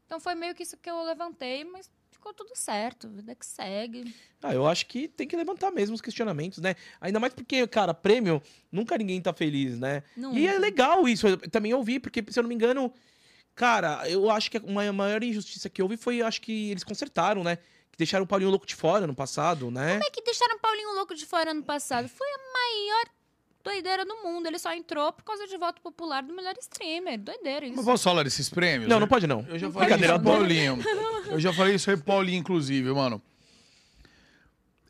Então 0.07 0.21
foi 0.21 0.35
meio 0.35 0.55
que 0.55 0.63
isso 0.63 0.77
que 0.77 0.91
eu 0.91 1.03
levantei, 1.05 1.65
mas 1.65 1.91
ficou 2.23 2.33
tudo 2.33 2.55
certo. 2.55 3.09
Vida 3.09 3.35
que 3.35 3.45
segue. 3.45 4.15
Ah, 4.41 4.55
eu 4.55 4.65
acho 4.67 4.87
que 4.87 5.09
tem 5.09 5.27
que 5.27 5.37
levantar 5.37 5.73
mesmo 5.73 5.95
os 5.97 6.01
questionamentos, 6.01 6.61
né? 6.61 6.77
Ainda 7.01 7.19
mais 7.19 7.35
porque, 7.35 7.67
cara, 7.67 7.93
prêmio, 7.93 8.41
nunca 8.71 8.97
ninguém 8.97 9.21
tá 9.21 9.33
feliz, 9.33 9.77
né? 9.79 10.05
Não, 10.17 10.33
E 10.33 10.47
é 10.47 10.57
legal 10.59 11.09
isso. 11.09 11.27
Eu 11.27 11.37
também 11.51 11.75
ouvi, 11.75 11.99
porque, 11.99 12.25
se 12.29 12.39
eu 12.39 12.45
não 12.45 12.49
me 12.49 12.55
engano, 12.55 12.93
cara, 13.57 14.09
eu 14.09 14.31
acho 14.31 14.51
que 14.51 14.59
uma 14.59 14.91
maior 14.93 15.23
injustiça 15.25 15.69
que 15.69 15.83
houve 15.83 15.97
foi, 15.97 16.23
acho 16.23 16.41
que 16.41 16.71
eles 16.71 16.85
consertaram, 16.85 17.43
né? 17.43 17.57
Que 17.91 17.99
deixaram 17.99 18.25
o 18.25 18.29
Paulinho 18.29 18.51
Louco 18.51 18.67
de 18.67 18.77
fora 18.77 19.07
no 19.07 19.15
passado, 19.15 19.71
né? 19.71 19.95
Como 19.95 20.05
é 20.05 20.11
que 20.11 20.23
deixaram 20.23 20.57
o 20.57 20.61
Paulinho 20.61 20.95
Louco 20.95 21.15
de 21.15 21.27
fora 21.27 21.51
ano 21.51 21.65
passado? 21.65 22.09
Foi 22.09 22.27
a 22.29 22.39
maior 22.39 23.07
doideira 23.63 24.05
do 24.05 24.15
mundo. 24.23 24.47
Ele 24.47 24.59
só 24.59 24.75
entrou 24.75 25.13
por 25.13 25.23
causa 25.25 25.47
de 25.47 25.57
voto 25.57 25.81
popular 25.81 26.23
do 26.23 26.35
melhor 26.35 26.55
streamer. 26.61 27.19
Doideira 27.19 27.67
isso. 27.67 27.77
Não 27.77 27.85
posso 27.85 28.05
falar 28.05 28.23
desses 28.25 28.49
prêmios? 28.51 28.89
Não, 28.89 28.99
não 29.01 29.09
pode 29.09 29.27
não. 29.27 29.45
Eu 29.49 29.59
já 29.59 29.67
Não 29.67 29.73
falei 29.73 29.97
isso 29.97 30.21
Paulinho. 30.21 30.79
Eu 31.27 31.41
já 31.41 31.53
falei 31.53 31.75
isso 31.75 31.91
aí 31.91 31.97
Paulinho, 31.97 32.39
inclusive, 32.41 32.91
mano. 32.93 33.21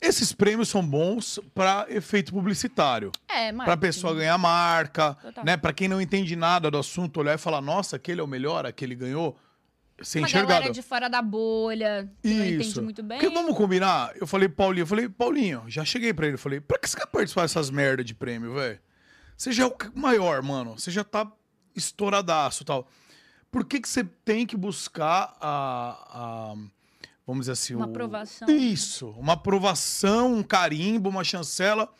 Esses 0.00 0.32
prêmios 0.32 0.68
são 0.68 0.84
bons 0.84 1.38
pra 1.54 1.86
efeito 1.88 2.32
publicitário. 2.32 3.12
É, 3.28 3.52
Pra 3.52 3.76
pessoa 3.76 4.12
ganhar 4.14 4.36
marca, 4.36 5.14
Total. 5.22 5.44
né? 5.44 5.56
Pra 5.56 5.72
quem 5.72 5.86
não 5.86 6.00
entende 6.00 6.34
nada 6.34 6.68
do 6.70 6.76
assunto, 6.76 7.20
olhar 7.20 7.34
e 7.34 7.38
falar, 7.38 7.60
nossa, 7.60 7.94
aquele 7.94 8.20
é 8.20 8.24
o 8.24 8.26
melhor, 8.26 8.66
aquele 8.66 8.96
ganhou. 8.96 9.38
Ser 10.04 10.18
Uma 10.20 10.28
galera 10.28 10.70
de 10.70 10.82
fora 10.82 11.08
da 11.08 11.20
bolha, 11.22 12.08
que 12.22 12.28
não 12.28 12.44
entende 12.44 12.68
Isso. 12.68 12.82
muito 12.82 13.02
bem. 13.02 13.18
Porque 13.18 13.32
vamos 13.34 13.56
combinar, 13.56 14.12
eu 14.20 14.26
falei 14.26 14.48
Paulinho, 14.48 14.82
eu 14.82 14.86
falei, 14.86 15.08
Paulinho, 15.08 15.64
já 15.68 15.84
cheguei 15.84 16.12
pra 16.12 16.26
ele, 16.26 16.34
eu 16.34 16.38
falei, 16.38 16.60
pra 16.60 16.78
que 16.78 16.88
você 16.88 16.96
quer 16.96 17.06
participar 17.06 17.42
dessas 17.42 17.70
merda 17.70 18.02
de 18.04 18.14
prêmio, 18.14 18.54
velho? 18.54 18.78
Você 19.36 19.52
já 19.52 19.64
é 19.64 19.66
o 19.66 19.74
maior, 19.94 20.40
mano. 20.42 20.78
Você 20.78 20.90
já 20.90 21.02
tá 21.02 21.30
estouradaço 21.74 22.62
e 22.62 22.66
tal. 22.66 22.88
Por 23.50 23.64
que 23.64 23.80
que 23.80 23.88
você 23.88 24.04
tem 24.24 24.46
que 24.46 24.56
buscar 24.56 25.36
a, 25.40 25.98
a- 26.10 26.54
vamos 27.26 27.42
dizer 27.42 27.52
assim, 27.52 27.74
Uma 27.74 27.86
o- 27.86 27.90
aprovação. 27.90 28.48
Isso, 28.48 29.08
uma 29.18 29.32
aprovação, 29.34 30.34
um 30.34 30.42
carimbo, 30.42 31.08
uma 31.08 31.24
chancela. 31.24 31.92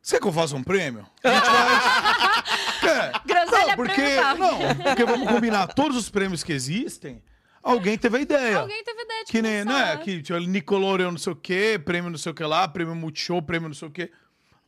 Você 0.00 0.20
que 0.20 0.26
eu 0.26 0.32
faça 0.32 0.54
um 0.56 0.62
prêmio? 0.62 1.06
A 1.24 1.28
gente 1.34 1.44
vai. 1.50 2.57
Quer? 2.88 3.20
Groselha 3.26 3.66
Não, 3.68 3.76
porque, 3.76 4.16
não, 4.16 4.84
porque 4.84 5.04
vamos 5.04 5.28
combinar, 5.28 5.66
todos 5.68 5.96
os 5.96 6.08
prêmios 6.08 6.42
que 6.42 6.52
existem, 6.52 7.22
alguém 7.62 7.96
teve 7.98 8.18
a 8.18 8.20
ideia. 8.20 8.58
Alguém 8.58 8.82
teve 8.84 9.02
ideia 9.02 9.24
de 9.24 9.30
Que 9.30 9.42
nem, 9.42 9.62
começar. 9.64 9.96
né? 9.96 10.02
Que 10.04 10.22
Nicoloreu 10.46 11.10
não 11.10 11.18
sei 11.18 11.32
o 11.32 11.36
quê, 11.36 11.80
prêmio 11.82 12.10
não 12.10 12.18
sei 12.18 12.32
o 12.32 12.34
que 12.34 12.44
lá, 12.44 12.66
prêmio 12.68 12.94
Multishow, 12.94 13.42
prêmio 13.42 13.68
não 13.68 13.74
sei 13.74 13.88
o 13.88 13.90
quê. 13.90 14.10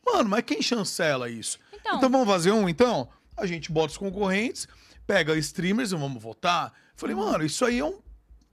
Mano, 0.05 0.29
mas 0.29 0.43
quem 0.43 0.61
chancela 0.61 1.29
isso? 1.29 1.59
Então, 1.73 1.97
Então 1.97 2.09
vamos 2.09 2.27
fazer 2.27 2.51
um, 2.51 2.67
então? 2.67 3.09
A 3.37 3.45
gente 3.45 3.71
bota 3.71 3.87
os 3.91 3.97
concorrentes, 3.97 4.67
pega 5.07 5.35
streamers 5.37 5.91
e 5.91 5.95
vamos 5.95 6.21
votar. 6.21 6.73
Falei, 6.95 7.15
Uhum. 7.15 7.25
mano, 7.31 7.45
isso 7.45 7.65
aí 7.65 7.79
é 7.79 7.85
um. 7.85 7.99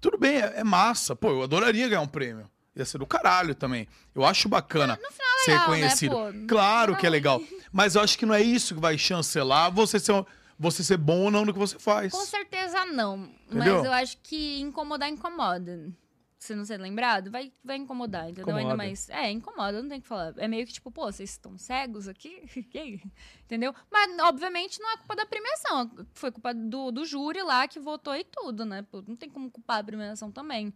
Tudo 0.01 0.17
bem, 0.17 0.37
é, 0.41 0.61
é 0.61 0.65
massa. 0.65 1.17
Pô, 1.17 1.31
eu 1.31 1.43
adoraria 1.43 1.89
ganhar 1.89 2.01
um 2.01 2.07
prêmio. 2.07 2.49
Ia 2.77 2.85
ser 2.85 2.99
do 2.99 3.07
caralho 3.07 3.55
também. 3.55 3.89
Eu 4.15 4.25
acho 4.25 4.49
bacana 4.49 4.97
ser 5.45 5.51
legal, 5.51 5.69
né, 5.71 5.75
reconhecido. 5.75 6.17
Claro 6.47 6.97
que 6.97 7.05
é 7.07 7.11
legal. 7.11 7.43
Mas 7.73 7.95
eu 7.95 8.01
acho 8.03 8.19
que 8.19 8.27
não 8.27 8.35
é 8.35 8.43
isso 8.43 8.75
que 8.75 8.81
vai 8.81 8.97
chancelar 8.99 9.71
você 9.73 9.99
ser, 10.01 10.13
você 10.59 10.83
ser 10.83 10.97
bom 10.97 11.25
ou 11.25 11.31
não 11.31 11.45
no 11.45 11.53
que 11.53 11.59
você 11.59 11.79
faz. 11.79 12.13
com 12.13 12.25
certeza 12.25 12.85
não. 12.87 13.31
Entendeu? 13.47 13.77
Mas 13.77 13.85
eu 13.85 13.93
acho 13.93 14.19
que 14.23 14.61
incomodar 14.61 15.09
incomoda. 15.09 15.91
Se 16.39 16.55
não 16.55 16.65
ser 16.65 16.79
lembrado, 16.81 17.33
vai, 17.33 17.51
vai 17.65 17.77
incomodar, 17.77 18.31
entendeu? 18.31 18.55
Ainda 18.55 18.61
Incomoda. 18.61 18.77
mais. 18.77 19.11
É, 19.11 19.29
incomoda, 19.29 19.83
não 19.83 19.89
tem 19.89 19.99
o 19.99 20.03
que 20.03 20.07
falar. 20.07 20.33
É 20.37 20.47
meio 20.47 20.65
que 20.69 20.73
tipo, 20.73 20.89
pô, 20.89 21.11
vocês 21.11 21.31
estão 21.31 21.59
cegos 21.59 22.07
aqui? 22.07 22.43
Aí? 22.77 23.03
entendeu? 23.45 23.75
Mas, 23.91 24.17
obviamente, 24.21 24.81
não 24.81 24.89
é 24.93 24.97
culpa 24.99 25.17
da 25.17 25.27
premiação. 25.27 25.91
Foi 26.15 26.31
culpa 26.31 26.55
do, 26.55 26.93
do 26.93 27.05
júri 27.05 27.43
lá 27.43 27.67
que 27.67 27.81
votou 27.81 28.15
e 28.15 28.23
tudo, 28.23 28.65
né? 28.65 28.83
Pô, 28.89 29.03
não 29.05 29.17
tem 29.17 29.29
como 29.29 29.51
culpar 29.51 29.79
a 29.81 29.85
premiação 29.85 30.31
também. 30.31 30.73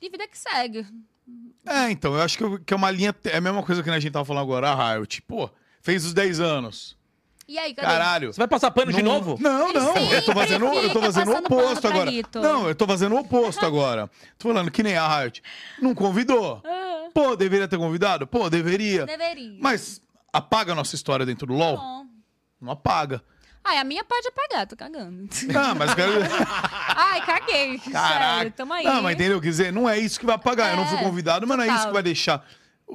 E 0.00 0.10
vida 0.10 0.26
que 0.26 0.36
segue. 0.36 0.84
É, 1.64 1.88
então, 1.92 2.14
eu 2.16 2.20
acho 2.22 2.36
que, 2.36 2.42
eu- 2.42 2.58
que 2.58 2.74
é 2.74 2.76
uma 2.76 2.90
linha. 2.90 3.14
É 3.24 3.36
a 3.36 3.40
mesma 3.40 3.62
coisa 3.62 3.84
que 3.84 3.88
a 3.88 4.00
gente 4.00 4.12
tava 4.12 4.24
falando 4.24 4.42
agora, 4.42 4.70
a 4.70 4.94
Riot. 4.96 5.22
Pô, 5.22 5.48
fez 5.82 6.04
os 6.04 6.14
10 6.14 6.40
anos. 6.40 6.96
E 7.48 7.58
aí, 7.58 7.74
cadê? 7.74 7.86
Caralho. 7.88 8.32
Você 8.32 8.38
vai 8.38 8.48
passar 8.48 8.70
pano 8.70 8.92
de 8.92 9.02
Não- 9.02 9.14
novo? 9.14 9.36
Não, 9.40 9.72
não. 9.72 9.96
Eu 10.12 10.24
tô 10.24 10.32
fazendo, 10.32 10.64
eu 10.66 10.90
tô 10.92 11.02
fazendo 11.02 11.32
o 11.32 11.36
oposto 11.38 11.86
agora. 11.88 12.10
Lito. 12.10 12.40
Não, 12.40 12.68
eu 12.68 12.74
tô 12.74 12.86
fazendo 12.86 13.14
o 13.14 13.18
oposto 13.18 13.66
agora. 13.66 14.08
Tô 14.38 14.48
falando 14.48 14.70
que 14.70 14.82
nem 14.82 14.96
a 14.96 15.20
Riot. 15.20 15.42
Não 15.80 15.94
convidou. 15.94 16.62
Ah, 16.64 17.08
Pô, 17.12 17.36
deveria 17.36 17.68
ter 17.68 17.76
convidado? 17.76 18.26
Pô, 18.26 18.48
deveria. 18.48 19.04
deveria. 19.04 19.58
Mas 19.60 20.00
apaga 20.32 20.72
a 20.72 20.74
nossa 20.74 20.94
história 20.94 21.26
dentro 21.26 21.46
do 21.46 21.52
LoL? 21.52 21.76
Bom. 21.76 22.06
Não 22.60 22.72
apaga. 22.72 23.22
Ai, 23.64 23.76
a 23.78 23.84
minha 23.84 24.02
pode 24.02 24.26
apagar, 24.28 24.66
tô 24.66 24.76
cagando. 24.76 25.28
Ah, 25.54 25.74
mas 25.74 25.90
eu 25.90 25.96
quero. 25.96 26.12
Ai, 26.96 27.26
caguei. 27.26 27.78
Caraca. 27.80 28.34
Sério, 28.36 28.52
tamo 28.56 28.72
aí. 28.72 28.84
Não, 28.84 29.02
mas 29.02 29.14
entendeu? 29.14 29.40
Quer 29.40 29.48
dizer, 29.48 29.72
não 29.72 29.88
é 29.88 29.98
isso 29.98 30.18
que 30.18 30.24
vai 30.26 30.36
apagar. 30.36 30.70
Eu 30.70 30.76
não 30.78 30.86
fui 30.86 30.98
É, 30.98 31.02
convidado, 31.02 31.46
mas 31.46 31.56
não 31.58 31.64
é 31.64 31.66
isso 31.66 31.76
total. 31.76 31.88
que 31.88 31.92
vai 31.94 32.02
deixar. 32.02 32.46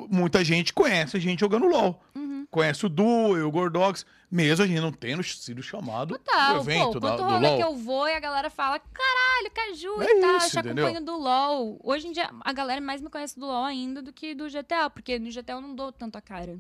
Muita 0.10 0.44
gente 0.44 0.74
conhece 0.74 1.16
a 1.16 1.20
gente 1.20 1.40
jogando 1.40 1.68
LOL. 1.68 2.02
Conhece 2.50 2.86
o 2.86 2.90
Du, 2.90 3.04
o 3.06 3.52
Gordox, 3.52 4.06
mesmo 4.32 4.64
a 4.64 4.68
gente 4.68 4.80
não 4.80 4.92
tendo 4.92 5.22
sido 5.24 5.62
chamado 5.62 6.18
Total, 6.18 6.54
pro 6.54 6.62
evento 6.64 6.94
pô, 6.94 7.00
da- 7.00 7.16
do 7.18 7.24
rolê 7.24 7.48
LOL. 7.48 7.58
que 7.58 7.64
eu 7.64 7.76
vou 7.76 8.08
e 8.08 8.14
a 8.16 8.20
galera 8.20 8.50
fala, 8.50 8.80
caralho, 8.80 9.52
Caju 9.54 10.02
É 10.02 10.06
e 10.06 10.22
tal, 10.22 10.38
isso, 10.38 10.50
te 10.52 10.60
acompanho 10.60 11.04
do 11.04 11.18
LOL. 11.18 11.80
Hoje 11.84 12.08
em 12.08 12.12
dia, 12.12 12.30
a 12.42 12.54
galera 12.54 12.80
mais 12.80 13.02
me 13.02 13.10
conhece 13.10 13.38
do 13.38 13.46
LOL 13.46 13.66
ainda 13.66 14.02
do 14.02 14.14
que 14.14 14.34
do 14.34 14.48
GTA, 14.50 14.90
porque 14.90 15.20
no 15.20 15.30
GTA 15.30 15.54
eu 15.54 15.62
não 15.62 15.76
dou 15.76 15.92
tanto 15.92 16.18
a 16.18 16.22
cara. 16.22 16.58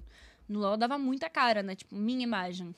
No 0.47 0.59
LOL 0.59 0.71
eu 0.71 0.77
dava 0.77 0.97
muita 0.97 1.29
cara, 1.29 1.63
né? 1.63 1.75
Tipo, 1.75 1.95
minha 1.95 2.23
imagem. 2.23 2.75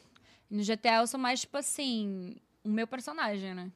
No 0.49 0.63
GTA 0.63 0.97
eu 0.97 1.07
sou 1.07 1.19
mais, 1.19 1.41
tipo 1.41 1.57
assim, 1.57 2.35
o 2.63 2.69
meu 2.69 2.87
personagem, 2.87 3.53
né? 3.53 3.71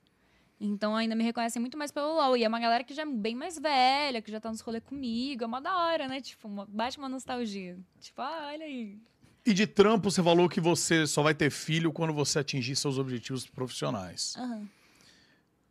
Então 0.60 0.96
ainda 0.96 1.16
me 1.16 1.24
reconhecem 1.24 1.60
muito 1.60 1.78
mais 1.78 1.92
pelo 1.92 2.16
LOL. 2.16 2.38
E 2.38 2.44
é 2.44 2.48
uma 2.48 2.60
galera 2.60 2.84
que 2.84 2.94
já 2.94 3.02
é 3.02 3.06
bem 3.06 3.36
mais 3.36 3.60
velha, 3.60 4.22
que 4.22 4.32
já 4.32 4.40
tá 4.40 4.50
nos 4.50 4.62
rolê 4.62 4.80
comigo. 4.80 5.44
É 5.44 5.48
uma 5.48 5.60
da 5.60 5.76
hora, 5.76 6.08
né? 6.08 6.22
Tipo, 6.22 6.48
uma, 6.48 6.66
bate 6.66 6.98
uma 6.98 7.10
nostalgia. 7.10 7.78
Tipo, 8.00 8.22
ah, 8.22 8.50
olha 8.52 8.66
aí. 8.66 8.98
E 9.46 9.54
de 9.54 9.68
trampo, 9.68 10.10
você 10.10 10.24
falou 10.24 10.48
que 10.48 10.62
você 10.62 11.06
só 11.06 11.22
vai 11.22 11.34
ter 11.34 11.52
filho 11.52 11.92
quando 11.92 12.14
você 12.14 12.40
atingir 12.40 12.76
seus 12.76 12.98
objetivos 12.98 13.46
profissionais. 13.46 14.36
Aham. 14.38 14.70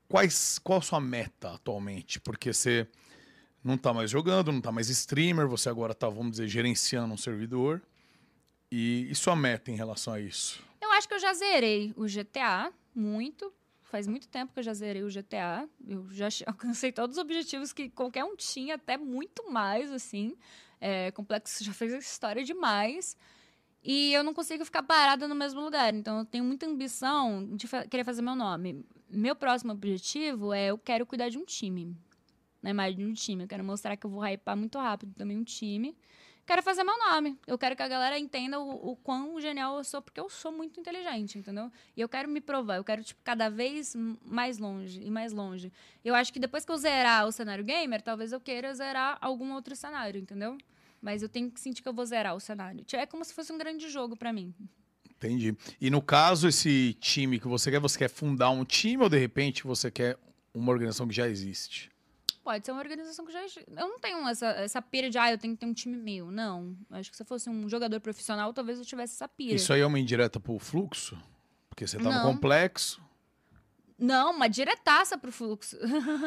Quais, 0.09 0.59
qual 0.59 0.79
a 0.79 0.83
sua 0.83 1.01
meta 1.01 1.55
atualmente? 1.55 2.21
Porque 2.21 2.53
você 2.53 2.87
não 3.65 3.79
tá 3.79 3.95
mais 3.95 4.11
jogando, 4.11 4.53
não 4.53 4.61
tá 4.61 4.71
mais 4.71 4.91
streamer, 4.91 5.49
você 5.49 5.71
agora 5.71 5.95
tá, 5.95 6.07
vamos 6.07 6.33
dizer, 6.33 6.49
gerenciando 6.49 7.15
um 7.15 7.17
servidor. 7.17 7.81
E, 8.71 9.09
e 9.11 9.15
sua 9.15 9.35
meta 9.35 9.71
em 9.71 9.77
relação 9.77 10.13
a 10.13 10.21
isso? 10.21 10.63
Eu 10.81 10.91
acho 10.93 11.09
que 11.09 11.15
eu 11.15 11.19
já 11.19 11.33
zerei 11.33 11.95
o 11.97 12.05
GTA 12.05 12.73
muito. 12.95 13.53
Faz 13.85 14.07
muito 14.07 14.29
tempo 14.29 14.53
que 14.53 14.59
eu 14.59 14.65
já 14.65 14.75
zerei 14.75 15.03
o 15.03 15.09
GTA. 15.09 15.69
Eu 15.87 16.07
já 16.11 16.29
alcancei 16.47 16.93
todos 16.93 17.17
os 17.17 17.23
objetivos 17.23 17.73
que 17.73 17.89
qualquer 17.89 18.25
um 18.25 18.37
tinha, 18.37 18.75
até 18.75 18.99
muito 18.99 19.51
mais, 19.51 19.91
assim. 19.91 20.37
É, 20.81 21.11
Complexo 21.13 21.65
já 21.65 21.73
fez 21.73 21.93
história 21.95 22.45
demais. 22.45 23.17
E 23.85 24.13
eu 24.13 24.23
não 24.23 24.33
consigo 24.33 24.65
ficar 24.65 24.83
parada 24.83 25.27
no 25.27 25.35
mesmo 25.35 25.61
lugar. 25.61 25.93
Então, 25.93 26.21
eu 26.21 26.25
tenho 26.25 26.45
muita 26.45 26.67
ambição 26.67 27.45
de 27.57 27.67
fa- 27.67 27.87
querer 27.87 28.05
fazer 28.05 28.23
meu 28.23 28.35
nome. 28.37 28.85
Meu 29.11 29.35
próximo 29.35 29.73
objetivo 29.73 30.53
é 30.53 30.67
eu 30.67 30.79
quero 30.79 31.05
cuidar 31.05 31.29
de 31.29 31.39
um 31.39 31.45
time. 31.45 31.97
Na 32.63 32.71
imagem 32.71 32.99
de 32.99 33.05
um 33.05 33.13
time. 33.13 33.43
Eu 33.45 33.49
quero 33.49 33.65
mostrar 33.65 33.97
que 33.97 34.07
eu 34.07 34.11
vou 34.11 34.25
hypar 34.25 34.57
muito 34.57 34.79
rápido 34.79 35.13
também 35.15 35.37
um 35.37 35.43
time. 35.43 35.97
Quero 36.47 36.63
fazer 36.63 36.85
meu 36.85 36.97
nome. 36.97 37.37
Eu 37.47 37.59
quero 37.59 37.75
que 37.75 37.83
a 37.83 37.89
galera 37.89 38.19
entenda 38.19 38.59
o, 38.61 38.91
o 38.93 38.97
quão 38.97 39.41
genial 39.41 39.79
eu 39.79 39.85
sou, 39.85 40.01
porque 40.01 40.21
eu 40.21 40.29
sou 40.29 40.53
muito 40.53 40.79
inteligente, 40.79 41.39
entendeu? 41.39 41.71
E 41.97 42.01
eu 42.01 42.09
quero 42.09 42.29
me 42.29 42.41
provar. 42.41 42.77
Eu 42.77 42.85
quero, 42.85 43.03
tipo, 43.03 43.21
cada 43.25 43.49
vez 43.49 43.95
mais 44.25 44.59
longe 44.59 45.01
e 45.03 45.11
mais 45.11 45.33
longe. 45.33 45.73
Eu 46.05 46.15
acho 46.15 46.33
que 46.33 46.39
depois 46.41 46.65
que 46.65 46.71
eu 46.71 46.77
zerar 46.77 47.27
o 47.27 47.33
cenário 47.33 47.65
gamer, 47.65 48.01
talvez 48.03 48.33
eu 48.33 48.41
queira 48.41 48.73
zerar 48.75 49.19
algum 49.21 49.53
outro 49.55 49.75
cenário, 49.75 50.21
entendeu? 50.21 50.57
Mas 51.03 51.23
eu 51.23 51.29
tenho 51.29 51.51
que 51.51 51.61
sentir 51.61 51.83
que 51.83 51.89
eu 51.89 51.93
vou 51.93 52.07
zerar 52.07 52.35
o 52.35 52.41
cenário. 52.41 52.85
É 52.93 53.05
como 53.05 53.25
se 53.25 53.35
fosse 53.35 53.53
um 53.53 53.59
grande 53.59 53.91
jogo 53.91 54.17
pra 54.17 54.33
mim. 54.33 54.55
Entendi. 55.11 55.55
E 55.81 55.91
no 55.91 56.01
caso, 56.01 56.49
esse 56.49 56.95
time 56.95 57.39
que 57.39 57.49
você 57.49 57.71
quer, 57.71 57.81
você 57.81 57.99
quer 57.99 58.09
fundar 58.09 58.51
um 58.51 58.65
time 58.65 59.03
ou 59.03 59.09
de 59.09 59.19
repente 59.19 59.65
você 59.65 59.91
quer 59.91 60.17
uma 60.55 60.71
organização 60.73 61.07
que 61.07 61.15
já 61.15 61.29
existe? 61.29 61.93
pode 62.43 62.67
ser 62.67 62.73
uma 62.73 62.81
organização 62.81 63.25
que 63.25 63.33
já. 63.33 63.41
Eu 63.69 63.89
não 63.89 63.99
tenho 63.99 64.27
essa, 64.29 64.47
essa 64.49 64.83
pira 64.83 65.09
de, 65.09 65.17
ah, 65.19 65.31
eu 65.31 65.39
tenho 65.39 65.55
que 65.55 65.61
ter 65.61 65.67
um 65.67 65.73
time 65.73 65.97
meu. 65.97 66.31
Não. 66.31 66.77
Acho 66.91 67.11
que 67.11 67.17
se 67.17 67.23
eu 67.23 67.27
fosse 67.27 67.49
um 67.49 67.69
jogador 67.69 68.01
profissional, 68.01 68.53
talvez 68.53 68.79
eu 68.79 68.85
tivesse 68.85 69.15
essa 69.15 69.29
pira. 69.29 69.55
Isso 69.55 69.73
aí 69.73 69.81
é 69.81 69.87
uma 69.87 69.99
indireta 69.99 70.39
pro 70.41 70.59
fluxo? 70.59 71.17
Porque 71.69 71.87
você 71.87 71.97
tá 71.97 72.05
no 72.05 72.11
Não. 72.11 72.35
complexo. 72.35 73.03
Não, 74.03 74.33
uma 74.33 74.49
diretaça 74.49 75.17
pro 75.17 75.31
fluxo. 75.31 75.79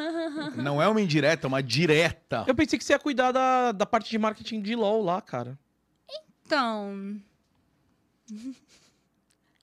Não 0.56 0.80
é 0.80 0.88
uma 0.88 0.98
indireta, 0.98 1.46
é 1.46 1.48
uma 1.48 1.62
direta. 1.62 2.42
Eu 2.48 2.54
pensei 2.54 2.78
que 2.78 2.84
você 2.84 2.94
ia 2.94 2.98
cuidar 2.98 3.32
da, 3.32 3.70
da 3.70 3.84
parte 3.84 4.08
de 4.08 4.18
marketing 4.18 4.62
de 4.62 4.74
LOL 4.74 5.04
lá, 5.04 5.20
cara. 5.20 5.58
Então. 6.46 7.20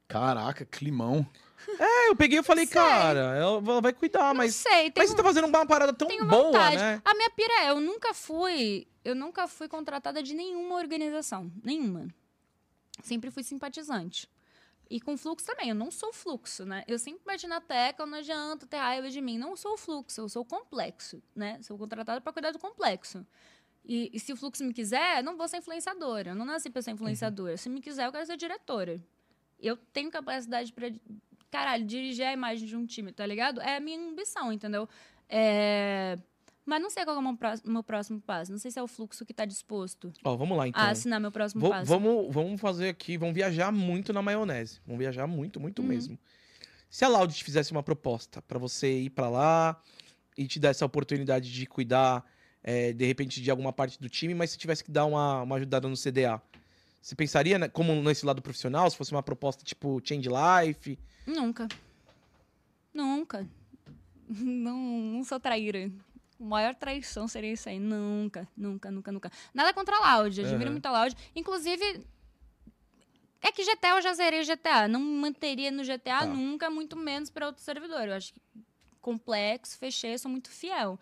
Caraca, 0.08 0.64
climão. 0.64 1.26
É, 1.80 2.10
eu 2.10 2.16
peguei 2.16 2.38
e 2.38 2.44
falei, 2.44 2.68
Sei. 2.68 2.76
cara, 2.76 3.36
ela 3.36 3.82
vai 3.82 3.94
cuidar, 3.94 4.28
não 4.28 4.36
mas. 4.36 4.54
sei, 4.54 4.92
tem 4.92 5.02
Mas 5.02 5.10
você 5.10 5.16
tá 5.16 5.24
fazendo 5.24 5.48
uma 5.48 5.66
parada 5.66 5.92
tão 5.92 6.08
tenho 6.08 6.26
boa, 6.26 6.44
vontade. 6.44 6.78
né? 6.78 7.02
A 7.04 7.16
minha 7.16 7.32
pira 7.32 7.54
é, 7.62 7.72
eu 7.72 7.80
nunca 7.80 8.14
fui. 8.14 8.86
Eu 9.04 9.16
nunca 9.16 9.48
fui 9.48 9.68
contratada 9.68 10.22
de 10.22 10.36
nenhuma 10.36 10.76
organização. 10.76 11.52
Nenhuma. 11.64 12.10
Sempre 13.02 13.32
fui 13.32 13.42
simpatizante. 13.42 14.30
E 14.94 15.02
com 15.02 15.18
fluxo 15.18 15.44
também, 15.44 15.70
eu 15.70 15.74
não 15.74 15.90
sou 15.90 16.14
fluxo, 16.14 16.68
né? 16.68 16.84
Eu 16.88 17.00
sempre 17.00 17.24
bati 17.26 17.48
na 17.48 17.60
tecla, 17.60 18.06
não 18.06 18.20
adianta 18.20 18.68
ter 18.68 18.78
raiva 18.78 19.10
de 19.10 19.20
mim. 19.22 19.40
Não 19.40 19.56
sou 19.56 19.76
fluxo, 19.76 20.22
eu 20.22 20.30
sou 20.30 20.46
complexo, 20.46 21.20
né? 21.36 21.60
Sou 21.64 21.76
contratada 21.80 22.22
para 22.22 22.32
cuidar 22.32 22.52
do 22.52 22.60
complexo. 22.60 23.26
E, 23.84 24.12
e 24.14 24.20
se 24.20 24.32
o 24.32 24.38
fluxo 24.38 24.64
me 24.64 24.72
quiser, 24.72 25.18
eu 25.18 25.24
não 25.24 25.36
vou 25.36 25.48
ser 25.48 25.58
influenciadora. 25.58 26.30
Eu 26.30 26.36
não 26.36 26.46
nasci 26.46 26.70
para 26.70 26.84
ser 26.84 26.92
influenciadora. 26.92 27.58
Se 27.58 27.70
me 27.70 27.82
quiser, 27.82 28.06
eu 28.06 28.12
quero 28.12 28.24
ser 28.24 28.38
diretora. 28.38 29.04
Eu 29.60 29.78
tenho 29.78 30.12
capacidade 30.12 30.72
para, 30.72 30.92
caralho, 31.50 31.86
dirigir 31.88 32.28
a 32.28 32.32
imagem 32.32 32.68
de 32.68 32.78
um 32.78 32.86
time, 32.86 33.12
tá 33.12 33.26
ligado? 33.26 33.62
É 33.62 33.78
a 33.78 33.80
minha 33.80 33.98
ambição, 33.98 34.54
entendeu? 34.54 34.88
É... 35.28 36.20
Mas 36.66 36.82
não 36.82 36.90
sei 36.90 37.04
qual 37.04 37.16
é 37.16 37.20
o 37.20 37.22
meu 37.22 37.36
pró- 37.36 37.54
meu 37.66 37.84
próximo 37.84 38.22
passo. 38.22 38.52
Não 38.52 38.58
sei 38.58 38.72
se 38.72 38.80
é 38.80 38.84
o 38.84 38.88
fluxo 38.88 39.26
que 39.26 39.34
tá 39.34 39.44
disposto 39.46 40.14
Ó, 40.24 40.36
vamos 40.38 40.58
lá 40.58 40.68
então. 40.68 40.82
a 40.82 40.90
assinar 40.90 41.20
meu 41.20 41.32
próximo 41.32 41.60
Vou- 41.62 41.70
passo. 41.72 41.86
vamos, 41.86 42.34
vamos 42.34 42.62
fazer 42.62 42.90
aqui, 42.90 43.18
vamos 43.18 43.36
viajar 43.36 43.72
muito 43.72 44.14
na 44.14 44.22
maionese. 44.22 44.80
Vamos 44.86 45.00
viajar 45.00 45.28
muito, 45.28 45.60
muito 45.60 45.82
Uhum. 45.82 45.88
mesmo. 45.90 46.18
Se 46.90 47.04
a 47.04 47.08
Laude 47.10 47.36
te 47.36 47.44
fizesse 47.44 47.72
uma 47.72 47.84
proposta 47.84 48.42
pra 48.44 48.58
você 48.60 49.00
ir 49.02 49.10
pra 49.10 49.30
lá 49.30 49.82
e 50.38 50.48
te 50.48 50.60
dar 50.60 50.70
essa 50.70 50.86
oportunidade 50.86 51.52
de 51.52 51.66
cuidar, 51.66 52.24
é, 52.64 52.94
de 52.94 53.06
repente, 53.06 53.42
de 53.42 53.52
alguma 53.52 53.74
parte 53.74 54.00
do 54.00 54.08
time, 54.08 54.34
mas 54.34 54.52
se 54.52 54.58
tivesse 54.58 54.84
que 54.84 54.92
dar 54.92 55.06
uma, 55.06 55.42
uma 55.42 55.56
ajudada 55.58 55.90
no 55.90 55.98
CDA, 55.98 56.42
você 57.02 57.14
pensaria 57.16 57.60
né, 57.60 57.68
como 57.68 57.94
nesse 58.02 58.26
lado 58.26 58.42
profissional, 58.42 58.90
se 58.90 58.96
fosse 58.96 59.12
uma 59.12 59.22
proposta 59.24 59.66
tipo 59.66 60.00
Change 60.02 60.30
Life? 60.30 60.98
Nunca. 61.28 61.68
Nunca. 62.94 63.46
Não, 64.30 64.78
não 64.78 65.24
sou 65.26 65.40
traíra. 65.40 65.92
A 66.40 66.44
maior 66.44 66.76
traição 66.76 67.28
seria 67.28 67.54
isso 67.54 67.70
aí. 67.70 67.80
Nunca, 67.80 68.48
nunca, 68.58 68.90
nunca, 68.92 69.12
nunca. 69.12 69.32
Nada 69.54 69.74
contra 69.74 69.96
a 69.98 70.18
Loud. 70.18 70.40
Eu 70.40 70.46
admiro 70.46 70.66
Aham. 70.66 70.72
muito 70.74 70.86
a 70.86 70.92
Loud. 70.92 71.16
Inclusive, 71.36 72.06
é 73.42 73.52
que 73.52 73.64
GTA 73.64 73.90
eu 73.98 74.02
já 74.02 74.14
zerei 74.14 74.44
GTA. 74.44 74.88
Não 74.88 75.00
manteria 75.00 75.72
no 75.72 75.84
GTA 75.84 76.20
Tá. 76.20 76.26
nunca, 76.26 76.70
muito 76.70 76.96
menos 76.96 77.30
para 77.30 77.46
outro 77.48 77.62
servidor. 77.64 78.08
Eu 78.08 78.14
acho 78.16 78.34
que 78.34 78.42
complexo, 79.02 79.78
fechei, 79.78 80.18
sou 80.18 80.32
muito 80.32 80.50
fiel. 80.50 81.00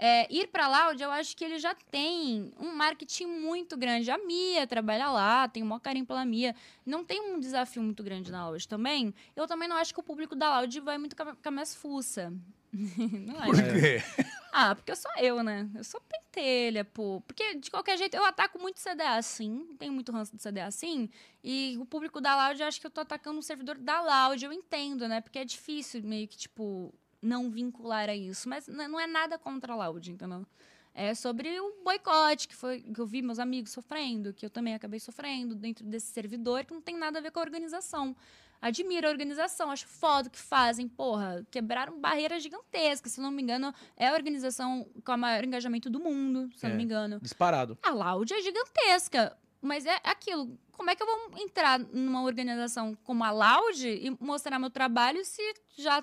É, 0.00 0.32
ir 0.32 0.46
para 0.48 0.68
Loud, 0.68 1.02
eu 1.02 1.10
acho 1.10 1.36
que 1.36 1.44
ele 1.44 1.58
já 1.58 1.74
tem 1.90 2.52
um 2.60 2.72
marketing 2.72 3.26
muito 3.26 3.76
grande. 3.76 4.10
A 4.12 4.18
Mia 4.18 4.64
trabalha 4.66 5.10
lá, 5.10 5.48
tem 5.48 5.62
o 5.62 5.66
maior 5.66 5.80
carinho 5.80 6.06
pela 6.06 6.24
Mia. 6.24 6.54
Não 6.86 7.02
tem 7.04 7.20
um 7.20 7.40
desafio 7.40 7.82
muito 7.82 8.02
grande 8.04 8.30
na 8.30 8.46
Loud 8.48 8.68
também. 8.68 9.12
Eu 9.34 9.46
também 9.48 9.66
não 9.66 9.76
acho 9.76 9.92
que 9.92 9.98
o 9.98 10.02
público 10.04 10.36
da 10.36 10.60
Loud 10.60 10.80
vai 10.80 10.98
muito 10.98 11.16
com 11.16 11.22
a- 11.24 11.34
com 11.34 11.48
a 11.48 11.50
minhas 11.50 11.74
fuça. 11.74 12.32
não 12.72 13.34
Por 13.34 13.54
acho. 13.54 13.62
quê? 13.80 14.02
Ah, 14.52 14.74
porque 14.74 14.90
eu 14.90 14.96
sou 14.96 15.10
eu, 15.18 15.42
né? 15.42 15.68
Eu 15.74 15.84
sou 15.84 16.00
pentelha, 16.00 16.84
pô. 16.84 17.20
Porque, 17.26 17.54
de 17.56 17.70
qualquer 17.70 17.98
jeito, 17.98 18.16
eu 18.16 18.24
ataco 18.24 18.58
muito 18.58 18.80
CDA 18.80 19.16
assim. 19.16 19.66
Tenho 19.78 19.92
muito 19.92 20.10
ranço 20.10 20.34
de 20.36 20.42
CDA 20.42 20.66
assim. 20.66 21.10
E 21.44 21.76
o 21.78 21.84
público 21.84 22.20
da 22.20 22.34
Loud, 22.34 22.60
eu 22.60 22.66
acho 22.66 22.80
que 22.80 22.86
eu 22.86 22.90
tô 22.90 23.00
atacando 23.02 23.38
um 23.38 23.42
servidor 23.42 23.76
da 23.76 24.00
Loud. 24.00 24.42
Eu 24.44 24.52
entendo, 24.52 25.06
né? 25.06 25.20
Porque 25.20 25.38
é 25.38 25.44
difícil 25.44 26.02
meio 26.02 26.26
que, 26.26 26.36
tipo, 26.36 26.94
não 27.20 27.50
vincular 27.50 28.08
a 28.08 28.16
isso. 28.16 28.48
Mas 28.48 28.66
não 28.68 28.98
é 28.98 29.06
nada 29.06 29.38
contra 29.38 29.74
a 29.74 29.76
Loud, 29.76 30.10
entendeu? 30.10 30.46
É 30.94 31.14
sobre 31.14 31.60
o 31.60 31.82
boicote 31.84 32.48
que, 32.48 32.56
foi, 32.56 32.80
que 32.80 33.00
eu 33.00 33.06
vi 33.06 33.22
meus 33.22 33.38
amigos 33.38 33.70
sofrendo, 33.70 34.32
que 34.32 34.44
eu 34.44 34.50
também 34.50 34.74
acabei 34.74 34.98
sofrendo 34.98 35.54
dentro 35.54 35.84
desse 35.84 36.08
servidor, 36.08 36.64
que 36.64 36.74
não 36.74 36.80
tem 36.80 36.96
nada 36.96 37.18
a 37.18 37.22
ver 37.22 37.30
com 37.30 37.38
a 37.38 37.42
organização. 37.42 38.16
Admiro 38.60 39.06
a 39.06 39.10
organização, 39.10 39.70
acho 39.70 39.86
foda 39.86 40.28
o 40.28 40.30
que 40.30 40.38
fazem, 40.38 40.88
porra. 40.88 41.46
Quebraram 41.50 42.00
barreiras 42.00 42.42
gigantescas, 42.42 43.12
se 43.12 43.20
não 43.20 43.30
me 43.30 43.42
engano, 43.42 43.72
é 43.96 44.08
a 44.08 44.12
organização 44.14 44.84
com 45.04 45.12
o 45.12 45.16
maior 45.18 45.44
engajamento 45.44 45.88
do 45.88 46.00
mundo, 46.00 46.50
se 46.56 46.66
É. 46.66 46.68
não 46.68 46.76
me 46.76 46.82
engano. 46.82 47.20
Disparado. 47.20 47.78
A 47.82 47.90
Loud 47.90 48.32
é 48.34 48.42
gigantesca, 48.42 49.36
mas 49.62 49.86
é 49.86 50.00
aquilo. 50.02 50.58
Como 50.72 50.90
é 50.90 50.96
que 50.96 51.02
eu 51.02 51.06
vou 51.06 51.38
entrar 51.38 51.78
numa 51.78 52.22
organização 52.22 52.96
como 53.04 53.22
a 53.24 53.30
Loud 53.30 53.86
e 53.88 54.10
mostrar 54.20 54.58
meu 54.58 54.70
trabalho 54.70 55.24
se 55.24 55.42
já 55.76 56.02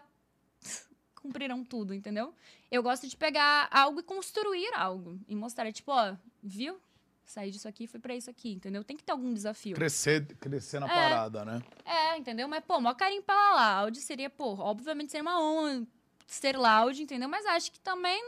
cumpriram 1.21 1.63
tudo, 1.63 1.93
entendeu? 1.93 2.33
Eu 2.71 2.81
gosto 2.83 3.07
de 3.07 3.15
pegar 3.17 3.67
algo 3.71 3.99
e 3.99 4.03
construir 4.03 4.73
algo. 4.73 5.19
E 5.27 5.35
mostrar, 5.35 5.71
tipo, 5.71 5.91
ó, 5.91 6.15
viu? 6.41 6.77
Saí 7.25 7.49
disso 7.51 7.67
aqui 7.67 7.85
e 7.85 7.87
fui 7.87 7.99
pra 7.99 8.15
isso 8.15 8.29
aqui, 8.29 8.53
entendeu? 8.53 8.83
Tem 8.83 8.95
que 8.95 9.03
ter 9.03 9.11
algum 9.11 9.33
desafio. 9.33 9.75
Crescer, 9.75 10.25
crescer 10.39 10.79
na 10.79 10.85
É. 10.85 10.89
parada, 10.89 11.43
né? 11.43 11.61
É, 11.83 12.17
entendeu? 12.17 12.47
Mas, 12.47 12.63
pô, 12.63 12.79
maior 12.79 12.93
carinho 12.95 13.23
pela 13.23 13.81
Loud 13.81 13.99
seria, 13.99 14.29
pô, 14.29 14.53
obviamente 14.59 15.11
seria 15.11 15.23
uma 15.23 15.41
honra 15.41 15.85
ser 16.27 16.55
Loud, 16.57 17.01
entendeu? 17.01 17.27
Mas 17.27 17.45
acho 17.47 17.71
que 17.71 17.79
também, 17.79 18.21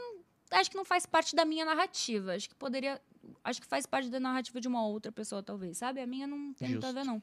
acho 0.50 0.70
que 0.70 0.76
não 0.76 0.84
faz 0.84 1.06
parte 1.06 1.34
da 1.36 1.44
minha 1.44 1.64
narrativa. 1.64 2.34
Acho 2.34 2.48
que 2.48 2.54
poderia, 2.56 3.00
acho 3.44 3.60
que 3.60 3.66
faz 3.68 3.86
parte 3.86 4.10
da 4.10 4.18
narrativa 4.18 4.60
de 4.60 4.66
uma 4.68 4.84
outra 4.84 5.12
pessoa, 5.12 5.42
talvez, 5.42 5.78
sabe? 5.78 6.00
A 6.00 6.06
minha 6.06 6.26
não 6.26 6.52
tem 6.52 6.70
muito 6.70 6.84
a 6.86 6.90
ver, 6.92 7.04
Justo. 7.04 7.10
não. 7.12 7.22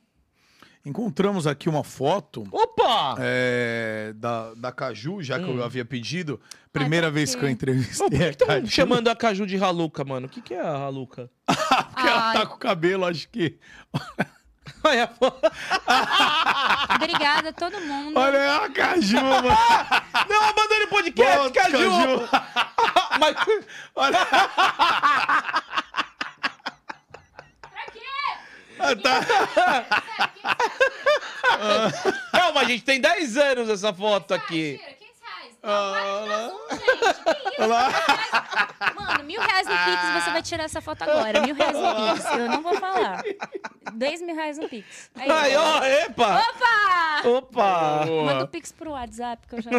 Encontramos 0.87 1.47
aqui 1.47 1.67
uma 1.67 1.83
foto 1.83 2.43
Opa! 2.51 3.15
é, 3.19 4.13
da, 4.17 4.53
da 4.53 4.71
Caju, 4.71 5.19
já 5.23 5.39
que 5.39 5.45
Hum. 5.45 5.57
eu 5.57 5.63
havia 5.63 5.83
pedido. 5.83 6.39
Primeira 6.71 7.09
vez 7.09 7.33
que 7.33 7.43
eu 7.43 7.49
entrevistei 7.49 8.07
por 8.07 8.15
que 8.17 8.23
a 8.23 8.29
estão 8.29 8.47
Caju. 8.47 8.67
chamando 8.67 9.07
a 9.07 9.15
Caju 9.15 9.47
de 9.47 9.57
Haluca, 9.57 10.03
mano? 10.03 10.27
O 10.27 10.29
que, 10.29 10.41
que 10.41 10.53
é 10.53 10.61
a 10.61 10.69
Haluca? 10.75 11.29
Tá 12.33 12.45
com 12.45 12.55
o 12.55 12.57
cabelo, 12.59 13.05
acho 13.05 13.27
que. 13.29 13.57
Ai, 14.83 15.01
a 15.01 15.07
fo- 15.07 15.33
Obrigada 16.95 17.49
a 17.49 17.53
todo 17.53 17.79
mundo. 17.81 18.17
Olha 18.19 18.55
a 18.65 18.69
Caju, 18.69 19.15
mano. 19.21 19.49
Não, 20.29 20.43
abandone 20.43 20.83
o 20.83 20.87
podcast, 20.89 21.37
Volta, 21.37 21.61
Caju! 21.61 22.29
Mas, 23.19 23.35
Olha. 23.95 24.19
Ah, 28.77 28.95
tá. 28.95 29.21
calma, 32.31 32.65
gente, 32.65 32.83
tem 32.83 32.99
10 32.99 33.37
anos 33.37 33.69
essa 33.69 33.93
foto 33.93 34.33
aqui. 34.33 34.79
Ah, 35.65 36.51
lá. 37.65 37.89
gente. 37.89 38.95
Mano, 38.95 39.23
mil 39.23 39.41
reais 39.41 39.67
no 39.67 39.73
Pix, 39.73 40.23
você 40.23 40.31
vai 40.31 40.41
tirar 40.41 40.63
essa 40.65 40.81
foto 40.81 41.01
agora. 41.03 41.41
Mil 41.41 41.55
reais 41.55 41.77
no 41.77 42.13
Pix. 42.13 42.25
Eu 42.31 42.49
não 42.49 42.61
vou 42.61 42.75
falar. 42.75 43.23
Dois 43.93 44.21
mil 44.21 44.35
reais 44.35 44.57
no 44.57 44.69
Pix. 44.69 45.09
Aí, 45.15 45.29
Ai, 45.29 45.55
ó, 45.55 45.83
epa! 45.83 46.39
Opa! 46.49 47.29
Opa! 47.29 48.05
Manda 48.25 48.43
o 48.43 48.47
Pix 48.47 48.71
pro 48.71 48.91
WhatsApp 48.91 49.47
que 49.47 49.55
eu 49.55 49.61
já. 49.61 49.71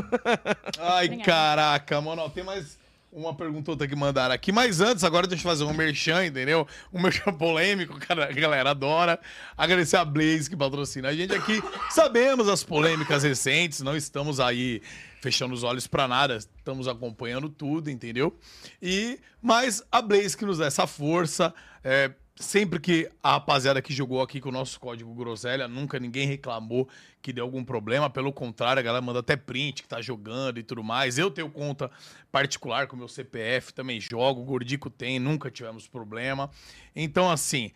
Ai, 0.81 1.07
Obrigada. 1.07 1.25
caraca, 1.25 2.01
mano. 2.01 2.29
Tem 2.31 2.43
mais 2.45 2.79
uma 3.17 3.35
pergunta 3.35 3.71
outra 3.71 3.89
que 3.89 3.97
mandaram 3.97 4.35
aqui. 4.35 4.53
Mas 4.53 4.81
antes, 4.81 5.03
agora 5.03 5.27
deixa 5.27 5.43
eu 5.43 5.51
fazer 5.51 5.65
um 5.65 5.73
merchan, 5.73 6.27
entendeu? 6.27 6.69
Um 6.93 7.01
merchan 7.01 7.33
polêmico, 7.35 7.99
cara, 7.99 8.27
a 8.27 8.33
galera 8.33 8.71
adora. 8.71 9.19
Agradecer 9.57 9.97
a 9.97 10.05
Blaze 10.05 10.51
que 10.51 10.57
patrocina 10.57 11.09
a 11.09 11.15
gente 11.15 11.35
aqui. 11.35 11.63
Sabemos 11.91 12.47
as 12.47 12.63
polêmicas 12.63 13.23
recentes, 13.23 13.81
não 13.81 13.97
estamos 13.97 14.39
aí 14.39 14.83
fechando 15.23 15.55
os 15.55 15.65
olhos 15.65 15.87
pra 15.87 16.07
nada, 16.07 16.37
estamos 16.37 16.87
acompanhando 16.87 17.49
tudo, 17.49 17.91
entendeu? 17.91 18.39
E 18.83 19.19
mas 19.41 19.83
a 19.91 20.03
Blaze 20.03 20.37
que 20.37 20.45
nos 20.45 20.59
dá 20.59 20.67
essa 20.67 20.87
força, 20.87 21.55
é, 21.83 22.13
sempre 22.39 22.79
que 22.79 23.11
a 23.23 23.33
rapaziada 23.33 23.81
que 23.81 23.93
jogou 23.93 24.21
aqui 24.21 24.41
com 24.41 24.51
o 24.51 24.53
nosso 24.53 24.79
código 24.79 25.15
Groselha, 25.15 25.67
nunca 25.67 25.99
ninguém 25.99 26.27
reclamou 26.27 26.89
que 27.23 27.33
deu 27.33 27.45
algum 27.45 27.65
problema, 27.65 28.11
pelo 28.11 28.33
contrário, 28.33 28.79
a 28.79 28.83
galera 28.83 29.05
manda 29.05 29.21
até 29.21 29.37
print 29.37 29.83
que 29.83 29.89
tá 29.89 30.01
jogando 30.01 30.59
e 30.59 30.63
tudo 30.63 30.85
mais. 30.85 31.19
Eu 31.19 31.31
tenho 31.31 31.51
conta 31.51 31.91
particular 32.31 32.87
com 32.87 32.97
meu 32.97 33.09
CPF, 33.09 33.73
também 33.73 34.01
jogo, 34.01 34.43
o 34.43 34.45
Gordico 34.45 34.91
tem, 34.91 35.19
nunca 35.19 35.51
tivemos 35.51 35.89
problema. 35.89 36.51
Então, 36.95 37.31
assim, 37.31 37.73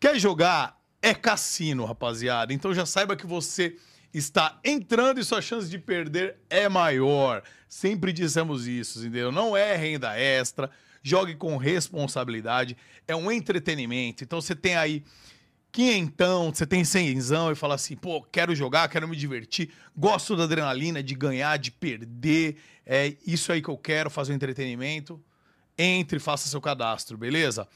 quer 0.00 0.18
jogar? 0.18 0.80
É 1.00 1.14
cassino, 1.14 1.84
rapaziada. 1.84 2.52
Então 2.52 2.72
já 2.72 2.86
saiba 2.86 3.16
que 3.16 3.26
você 3.26 3.76
está 4.14 4.60
entrando 4.64 5.18
e 5.18 5.24
sua 5.24 5.40
chance 5.40 5.68
de 5.68 5.78
perder 5.78 6.36
é 6.50 6.68
maior. 6.68 7.42
Sempre 7.68 8.12
dissemos 8.12 8.66
isso, 8.66 9.00
entendeu? 9.00 9.32
Não 9.32 9.56
é 9.56 9.74
renda 9.74 10.16
extra. 10.18 10.70
Jogue 11.02 11.34
com 11.34 11.56
responsabilidade. 11.56 12.76
É 13.08 13.16
um 13.16 13.30
entretenimento. 13.30 14.22
Então 14.22 14.40
você 14.40 14.54
tem 14.54 14.76
aí 14.76 15.02
quinhentão, 15.72 16.52
você 16.54 16.66
tem 16.66 16.84
cenzão 16.84 17.50
e 17.50 17.54
fala 17.54 17.74
assim, 17.74 17.96
pô, 17.96 18.22
quero 18.22 18.54
jogar, 18.54 18.88
quero 18.88 19.08
me 19.08 19.16
divertir, 19.16 19.70
gosto 19.96 20.36
da 20.36 20.44
adrenalina, 20.44 21.02
de 21.02 21.14
ganhar, 21.14 21.56
de 21.56 21.70
perder, 21.70 22.58
é 22.84 23.16
isso 23.26 23.50
aí 23.50 23.62
que 23.62 23.70
eu 23.70 23.78
quero, 23.78 24.10
fazer 24.10 24.32
um 24.32 24.36
entretenimento, 24.36 25.18
entre 25.78 26.18
faça 26.18 26.46
seu 26.46 26.60
cadastro, 26.60 27.16
beleza? 27.16 27.66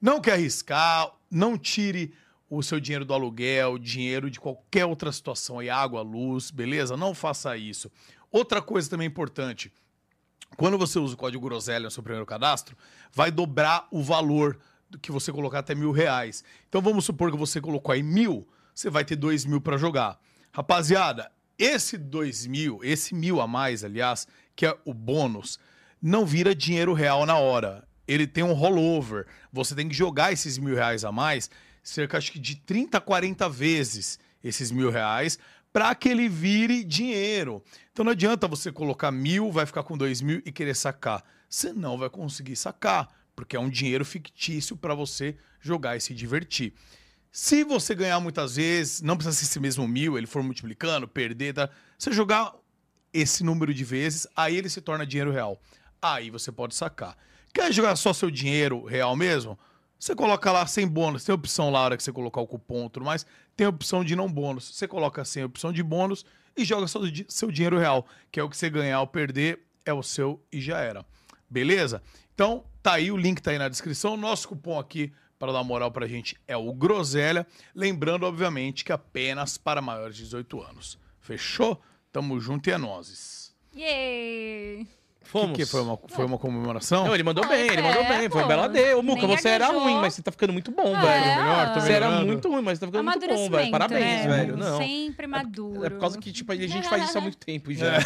Não 0.00 0.20
quer 0.20 0.34
arriscar, 0.34 1.10
não 1.28 1.58
tire 1.58 2.14
o 2.48 2.62
seu 2.62 2.78
dinheiro 2.78 3.04
do 3.04 3.12
aluguel, 3.12 3.78
dinheiro 3.78 4.30
de 4.30 4.38
qualquer 4.38 4.84
outra 4.84 5.10
situação 5.10 5.58
aí, 5.58 5.68
água, 5.68 6.02
luz, 6.02 6.52
beleza? 6.52 6.96
Não 6.96 7.14
faça 7.14 7.56
isso. 7.56 7.90
Outra 8.30 8.62
coisa 8.62 8.88
também 8.88 9.08
importante, 9.08 9.72
quando 10.56 10.76
você 10.76 10.98
usa 10.98 11.14
o 11.14 11.16
código 11.16 11.46
Groselha 11.46 11.84
no 11.84 11.90
seu 11.90 12.02
primeiro 12.02 12.26
cadastro, 12.26 12.76
vai 13.12 13.30
dobrar 13.30 13.86
o 13.90 14.02
valor 14.02 14.58
do 14.88 14.98
que 14.98 15.12
você 15.12 15.32
colocar 15.32 15.60
até 15.60 15.74
mil 15.74 15.92
reais. 15.92 16.44
Então 16.68 16.82
vamos 16.82 17.04
supor 17.04 17.30
que 17.30 17.36
você 17.36 17.60
colocou 17.60 17.92
aí 17.92 18.02
mil, 18.02 18.46
você 18.74 18.90
vai 18.90 19.04
ter 19.04 19.16
dois 19.16 19.44
mil 19.44 19.60
para 19.60 19.76
jogar. 19.76 20.18
Rapaziada, 20.52 21.30
esse 21.58 21.96
dois 21.96 22.46
mil, 22.46 22.80
esse 22.82 23.14
mil 23.14 23.40
a 23.40 23.46
mais, 23.46 23.84
aliás, 23.84 24.26
que 24.56 24.66
é 24.66 24.76
o 24.84 24.92
bônus, 24.92 25.58
não 26.02 26.26
vira 26.26 26.54
dinheiro 26.54 26.92
real 26.92 27.24
na 27.24 27.36
hora. 27.36 27.86
Ele 28.08 28.26
tem 28.26 28.42
um 28.42 28.52
rollover. 28.52 29.26
Você 29.52 29.74
tem 29.74 29.88
que 29.88 29.94
jogar 29.94 30.32
esses 30.32 30.58
mil 30.58 30.74
reais 30.74 31.04
a 31.04 31.12
mais, 31.12 31.48
cerca 31.82 32.18
acho 32.18 32.32
que 32.32 32.38
de 32.38 32.56
30, 32.56 33.00
40 33.00 33.48
vezes 33.48 34.18
esses 34.42 34.70
mil 34.72 34.90
reais, 34.90 35.38
para 35.72 35.94
que 35.94 36.08
ele 36.08 36.28
vire 36.28 36.84
dinheiro. 36.84 37.62
Então 37.92 38.04
não 38.04 38.12
adianta 38.12 38.48
você 38.48 38.72
colocar 38.72 39.10
mil, 39.10 39.52
vai 39.52 39.66
ficar 39.66 39.82
com 39.82 39.96
dois 39.96 40.20
mil 40.20 40.42
e 40.44 40.52
querer 40.52 40.74
sacar. 40.74 41.24
Você 41.48 41.72
não 41.72 41.98
vai 41.98 42.10
conseguir 42.10 42.56
sacar 42.56 43.08
porque 43.34 43.56
é 43.56 43.60
um 43.60 43.70
dinheiro 43.70 44.04
fictício 44.04 44.76
para 44.76 44.94
você 44.94 45.36
jogar 45.60 45.96
e 45.96 46.00
se 46.00 46.14
divertir. 46.14 46.74
Se 47.32 47.62
você 47.64 47.94
ganhar 47.94 48.18
muitas 48.20 48.56
vezes, 48.56 49.00
não 49.00 49.16
precisa 49.16 49.36
ser 49.36 49.44
esse 49.44 49.60
mesmo 49.60 49.86
mil, 49.86 50.18
ele 50.18 50.26
for 50.26 50.42
multiplicando, 50.42 51.06
perder, 51.06 51.54
tá? 51.54 51.70
Você 51.96 52.12
jogar 52.12 52.52
esse 53.12 53.44
número 53.44 53.72
de 53.72 53.84
vezes, 53.84 54.26
aí 54.36 54.56
ele 54.56 54.68
se 54.68 54.80
torna 54.80 55.06
dinheiro 55.06 55.30
real. 55.30 55.60
Aí 56.02 56.28
você 56.28 56.50
pode 56.50 56.74
sacar. 56.74 57.16
Quer 57.54 57.72
jogar 57.72 57.96
só 57.96 58.12
seu 58.12 58.30
dinheiro 58.30 58.84
real 58.84 59.14
mesmo? 59.16 59.58
Você 59.98 60.14
coloca 60.14 60.50
lá 60.50 60.66
sem 60.66 60.86
bônus. 60.86 61.24
Tem 61.24 61.34
opção 61.34 61.70
lá, 61.70 61.80
hora 61.80 61.96
que 61.96 62.02
você 62.02 62.12
colocar 62.12 62.40
o 62.40 62.46
cupom 62.46 62.86
e 62.86 62.90
tudo 62.90 63.04
mais. 63.04 63.26
Tem 63.56 63.66
opção 63.66 64.04
de 64.04 64.16
não 64.16 64.30
bônus. 64.30 64.74
Você 64.74 64.88
coloca 64.88 65.24
sem 65.24 65.44
opção 65.44 65.72
de 65.72 65.82
bônus 65.82 66.24
e 66.56 66.64
joga 66.64 66.86
só 66.86 67.00
seu 67.28 67.50
dinheiro 67.50 67.78
real, 67.78 68.06
que 68.30 68.40
é 68.40 68.42
o 68.42 68.48
que 68.48 68.56
você 68.56 68.70
ganhar 68.70 69.00
ou 69.00 69.06
perder, 69.06 69.60
é 69.84 69.92
o 69.92 70.02
seu 70.02 70.42
e 70.52 70.60
já 70.60 70.78
era. 70.80 71.04
Beleza? 71.48 72.02
Então, 72.34 72.64
tá 72.82 72.94
aí, 72.94 73.10
o 73.10 73.16
link 73.16 73.40
tá 73.40 73.50
aí 73.50 73.58
na 73.58 73.68
descrição. 73.68 74.16
Nosso 74.16 74.48
cupom 74.48 74.78
aqui 74.78 75.12
para 75.38 75.52
dar 75.52 75.64
moral 75.64 75.90
pra 75.90 76.06
gente 76.06 76.36
é 76.46 76.56
o 76.56 76.72
Groselha. 76.72 77.46
Lembrando, 77.74 78.24
obviamente, 78.26 78.84
que 78.84 78.92
apenas 78.92 79.58
para 79.58 79.80
maiores 79.80 80.16
de 80.16 80.24
18 80.24 80.60
anos. 80.62 80.98
Fechou? 81.20 81.80
Tamo 82.12 82.38
junto 82.40 82.68
e 82.68 82.72
é 82.72 82.78
nozes. 82.78 83.54
Yay! 83.74 84.99
Fomos. 85.22 85.56
Que, 85.56 85.64
que 85.64 85.70
foi, 85.70 85.82
uma, 85.82 85.98
foi 86.08 86.24
uma 86.24 86.38
comemoração? 86.38 87.04
Não, 87.04 87.14
ele 87.14 87.22
mandou 87.22 87.44
Ah, 87.44 87.48
bem, 87.48 87.66
ele 87.66 87.82
mandou 87.82 88.02
é, 88.02 88.18
bem. 88.18 88.28
Foi 88.30 88.42
um 88.42 88.48
bela 88.48 88.68
D. 88.68 88.94
Ô, 88.94 89.02
Muca, 89.02 89.26
Nem 89.26 89.36
você 89.36 89.48
era 89.50 89.66
ruim, 89.68 89.94
mas 89.96 90.14
você 90.14 90.22
tá 90.22 90.32
ficando 90.32 90.52
muito 90.52 90.70
bom, 90.72 90.96
É, 90.96 91.00
velho. 91.00 91.36
melhor, 91.42 91.74
tô 91.74 91.80
Você 91.80 91.92
era 91.92 92.10
muito 92.10 92.48
ruim, 92.50 92.62
mas 92.62 92.78
você 92.78 92.86
tá 92.86 92.86
ficando 92.90 93.04
muito 93.04 93.28
bom, 93.28 93.50
velho. 93.50 93.70
Parabéns, 93.70 94.26
né? 94.26 94.36
velho. 94.38 94.56
Não. 94.56 94.78
Sempre 94.78 95.26
maduro. 95.26 95.84
É 95.84 95.90
por 95.90 96.00
causa 96.00 96.18
que, 96.18 96.32
tipo, 96.32 96.50
a 96.50 96.56
gente 96.56 96.88
faz 96.88 97.04
isso 97.04 97.18
há 97.18 97.20
muito 97.20 97.36
tempo 97.38 97.72
já. 97.72 97.96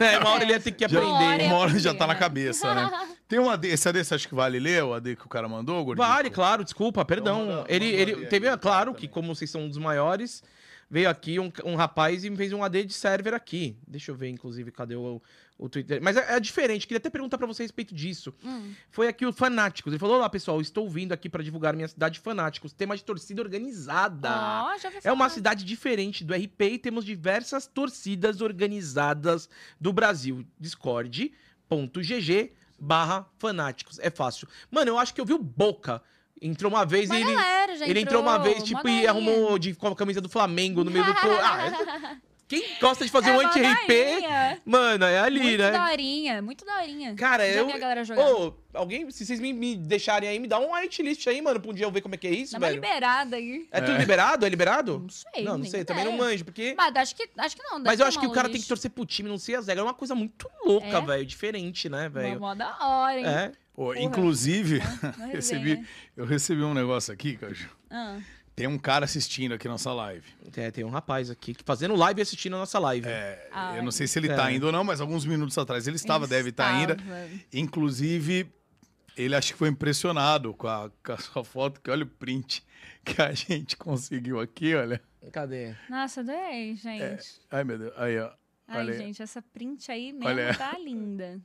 É, 0.00 0.18
uma 0.20 0.30
hora 0.30 0.42
ele 0.42 0.52
ia 0.52 0.60
ter 0.60 0.72
que 0.72 0.86
Já- 0.86 1.00
Uma 1.00 1.08
hora 1.14 1.24
aprender. 1.24 1.44
é 1.44 1.46
Uma 1.46 1.56
hora 1.56 1.78
já 1.78 1.94
tá 1.94 2.06
na 2.06 2.14
cabeça, 2.14 2.74
né? 2.74 2.90
Tem 3.26 3.38
um 3.38 3.48
AD, 3.48 3.66
esse 3.68 3.88
AD 3.88 4.04
você 4.04 4.14
acha 4.16 4.28
que 4.28 4.34
vale 4.34 4.58
ler, 4.58 4.84
o 4.84 4.92
AD 4.92 5.16
que 5.16 5.24
o 5.24 5.28
cara 5.28 5.48
mandou, 5.48 5.82
gordinho? 5.84 6.06
Vale, 6.06 6.28
claro, 6.28 6.62
desculpa, 6.62 7.02
perdão. 7.06 7.46
manda- 7.46 7.64
ele, 7.68 7.86
manda 7.86 8.00
ele 8.02 8.26
teve, 8.26 8.46
aí, 8.48 8.56
claro, 8.58 8.92
também. 8.92 9.00
que 9.00 9.08
como 9.08 9.34
vocês 9.34 9.50
são 9.50 9.62
um 9.62 9.68
dos 9.68 9.78
maiores, 9.78 10.42
veio 10.90 11.08
aqui 11.08 11.38
um, 11.38 11.50
um 11.64 11.74
rapaz 11.74 12.24
e 12.24 12.30
me 12.30 12.36
fez 12.36 12.52
um 12.52 12.62
AD 12.62 12.84
de 12.84 12.92
server 12.92 13.34
aqui. 13.34 13.76
Deixa 13.86 14.10
eu 14.10 14.14
ver, 14.14 14.28
inclusive, 14.28 14.70
cadê 14.70 14.96
o, 14.96 15.20
o 15.58 15.68
Twitter. 15.68 16.00
Mas 16.02 16.16
é, 16.16 16.36
é 16.36 16.40
diferente, 16.40 16.86
queria 16.86 16.98
até 16.98 17.10
perguntar 17.10 17.38
pra 17.38 17.46
você 17.46 17.62
a 17.62 17.64
respeito 17.64 17.94
disso. 17.94 18.34
Hum. 18.44 18.72
Foi 18.90 19.08
aqui 19.08 19.24
o 19.26 19.32
Fanáticos. 19.32 19.92
Ele 19.92 19.98
falou: 19.98 20.16
Olá, 20.16 20.28
pessoal, 20.28 20.60
estou 20.60 20.88
vindo 20.88 21.12
aqui 21.12 21.28
pra 21.28 21.42
divulgar 21.42 21.74
minha 21.74 21.88
cidade 21.88 22.20
Fanáticos, 22.20 22.72
tema 22.72 22.96
de 22.96 23.04
torcida 23.04 23.42
organizada. 23.42 24.30
Ó, 24.30 24.78
já 24.78 24.90
É 25.02 25.12
uma 25.12 25.28
cidade 25.28 25.64
diferente 25.64 26.24
do 26.24 26.34
RP 26.34 26.60
e 26.62 26.78
temos 26.78 27.04
diversas 27.04 27.66
torcidas 27.66 28.40
organizadas 28.40 29.48
do 29.80 29.92
Brasil. 29.92 30.44
Discord.gg 30.58 32.52
barra 32.78 33.26
fanáticos. 33.38 33.98
É 33.98 34.10
fácil. 34.10 34.48
Mano, 34.70 34.90
eu 34.90 34.98
acho 34.98 35.14
que 35.14 35.20
eu 35.20 35.24
vi 35.24 35.32
o 35.32 35.38
Boca. 35.38 36.02
Entrou 36.42 36.70
uma 36.70 36.84
vez 36.84 37.08
Uma 37.08 37.18
e 37.18 37.22
ele, 37.22 37.34
galera 37.34 37.72
ele 37.88 38.00
entrou 38.00 38.20
uma 38.20 38.38
vez, 38.38 38.56
uma 38.58 38.64
tipo, 38.64 38.80
e 38.80 38.82
galerinha. 39.04 39.10
arrumou 39.10 39.58
de, 39.58 39.74
com 39.74 39.86
a 39.88 39.96
camisa 39.96 40.20
do 40.20 40.28
Flamengo 40.28 40.82
no 40.84 40.90
meio 40.90 41.04
do... 41.04 41.12
Ah, 41.42 41.66
é- 41.66 42.33
quem 42.60 42.78
gosta 42.80 43.04
de 43.04 43.10
fazer 43.10 43.30
um 43.30 43.34
É 43.34 43.38
uma 43.38 43.48
anti-RP, 43.50 44.62
mano, 44.64 45.04
é 45.04 45.18
ali, 45.18 45.40
muito 45.40 45.58
né? 45.62 45.70
daorinha, 45.70 46.42
muito 46.42 46.64
daorinha. 46.64 47.14
Cara, 47.14 47.46
Já 47.46 47.58
eu... 47.60 47.66
vi 47.66 47.72
a 47.72 47.78
galera 47.78 48.04
jogar. 48.04 48.28
Ô, 48.30 48.54
alguém, 48.72 49.10
se 49.10 49.24
vocês 49.24 49.40
me, 49.40 49.52
me 49.52 49.76
deixarem 49.76 50.28
aí, 50.28 50.38
me 50.38 50.48
dá 50.48 50.58
um 50.58 50.68
list 51.00 51.26
aí, 51.26 51.40
mano, 51.42 51.60
pra 51.60 51.70
um 51.70 51.74
dia 51.74 51.86
eu 51.86 51.90
ver 51.90 52.00
como 52.00 52.14
é 52.14 52.18
que 52.18 52.26
é 52.26 52.30
isso, 52.30 52.52
Dá 52.52 52.58
uma 52.58 52.66
velho. 52.68 52.80
liberada 52.80 53.36
aí. 53.36 53.66
É 53.70 53.80
tudo 53.80 53.96
liberado? 53.98 54.46
É 54.46 54.48
liberado? 54.48 54.98
Não 55.00 55.08
sei. 55.08 55.44
Não, 55.44 55.58
não 55.58 55.64
sei, 55.64 55.84
também 55.84 56.04
não 56.04 56.12
manjo, 56.16 56.44
porque... 56.44 56.74
Mas 56.76 56.94
acho 56.96 57.14
que, 57.16 57.28
acho 57.38 57.56
que 57.56 57.62
não. 57.62 57.78
Mas 57.80 58.00
eu 58.00 58.06
acho 58.06 58.18
que 58.18 58.26
o 58.26 58.28
uma 58.28 58.34
cara 58.34 58.48
luz. 58.48 58.52
tem 58.52 58.62
que 58.62 58.68
torcer 58.68 58.90
pro 58.90 59.04
time, 59.04 59.28
não 59.28 59.38
sei 59.38 59.54
as 59.54 59.66
regras. 59.66 59.84
É 59.84 59.88
uma 59.88 59.94
coisa 59.94 60.14
muito 60.14 60.48
louca, 60.64 60.86
É? 60.86 61.00
velho. 61.00 61.26
Diferente, 61.26 61.88
né, 61.88 62.02
Uma 62.08 62.10
velho? 62.10 62.40
mó 62.40 62.54
da 62.54 62.76
hora, 62.80 63.18
hein? 63.18 63.26
É. 63.26 63.52
Pô, 63.74 63.92
inclusive, 63.94 64.80
Uma 65.16 65.26
recebi, 65.34 65.84
eu 66.16 66.24
recebi 66.24 66.62
um 66.62 66.72
negócio 66.74 67.12
aqui, 67.12 67.36
Caju. 67.36 67.68
Ah. 67.90 68.18
Tem 68.56 68.66
um 68.68 68.78
cara 68.78 69.04
assistindo 69.04 69.52
aqui 69.52 69.66
nossa 69.66 69.92
live. 69.92 70.26
É, 70.56 70.70
tem 70.70 70.84
um 70.84 70.88
rapaz 70.88 71.28
aqui 71.28 71.54
que 71.54 71.64
fazendo 71.64 71.94
live 71.96 72.20
e 72.20 72.22
assistindo 72.22 72.54
a 72.54 72.60
nossa 72.60 72.78
live. 72.78 73.08
É, 73.08 73.48
Ai. 73.52 73.78
eu 73.78 73.82
não 73.82 73.90
sei 73.90 74.06
se 74.06 74.18
ele 74.18 74.28
É. 74.28 74.36
tá 74.36 74.50
indo 74.52 74.66
ou 74.66 74.72
não, 74.72 74.84
mas 74.84 75.00
alguns 75.00 75.24
minutos 75.26 75.58
atrás 75.58 75.88
ele 75.88 75.96
estava, 75.96 76.26
deve 76.26 76.50
estar 76.50 76.72
ainda. 76.72 76.92
Estava. 76.94 77.28
Inclusive, 77.52 78.46
ele 79.16 79.34
acho 79.34 79.52
que 79.52 79.58
foi 79.58 79.68
impressionado 79.68 80.54
com 80.54 80.68
a, 80.68 80.88
com 81.04 81.12
a 81.12 81.16
sua 81.18 81.42
foto, 81.44 81.80
que 81.80 81.90
olha 81.90 82.04
o 82.04 82.06
print 82.06 82.64
que 83.04 83.20
a 83.20 83.32
gente 83.32 83.76
conseguiu 83.76 84.38
aqui, 84.38 84.74
olha. 84.74 85.02
Cadê? 85.32 85.74
Nossa, 85.88 86.20
adorei, 86.20 86.76
gente. 86.76 87.40
Ai, 87.50 87.64
meu 87.64 87.78
Deus. 87.78 87.92
Aí, 87.96 88.18
ó. 88.20 88.30
Ai, 88.68 88.76
É, 88.76 88.78
olha 88.80 88.92
aí. 88.92 88.98
gente, 88.98 89.22
essa 89.22 89.42
print 89.42 89.90
aí 89.90 90.12
mesmo 90.12 90.28
Olha. 90.28 90.54
tá 90.54 90.78
linda. 90.78 91.40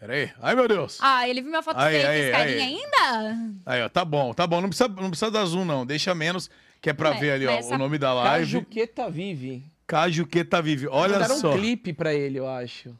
Pera 0.00 0.14
aí. 0.14 0.30
Ai, 0.40 0.54
meu 0.54 0.66
Deus. 0.66 0.98
Ah, 1.00 1.28
ele 1.28 1.42
viu 1.42 1.50
minha 1.50 1.62
foto 1.62 1.76
Aí, 1.78 2.00
feia 2.00 2.14
e 2.30 2.34
aí, 2.34 2.60
ainda? 2.60 3.52
Aí, 3.66 3.82
ó. 3.82 3.88
Tá 3.90 4.02
bom, 4.04 4.32
tá 4.32 4.46
bom. 4.46 4.60
Não 4.62 4.68
precisa, 4.70 4.88
não 4.88 5.10
precisa 5.10 5.30
dar 5.30 5.44
zoom, 5.44 5.64
não. 5.66 5.84
Deixa 5.84 6.14
menos, 6.14 6.50
que 6.80 6.88
é 6.88 6.92
pra 6.94 7.10
Mas- 7.10 7.20
ver 7.20 7.32
ali, 7.32 7.46
ó, 7.46 7.50
essa- 7.50 7.74
o 7.74 7.78
nome 7.78 7.98
da 7.98 8.12
live. 8.14 8.52
Cajuqueta 8.54 9.10
Vive. 9.10 9.62
Cajuqueta 9.86 10.62
Vive. 10.62 10.88
Olha 10.88 11.12
Mandaram 11.14 11.36
só. 11.38 11.50
um 11.54 11.58
clipe 11.58 11.92
pra 11.92 12.14
ele, 12.14 12.38
eu 12.38 12.48
acho. 12.48 12.96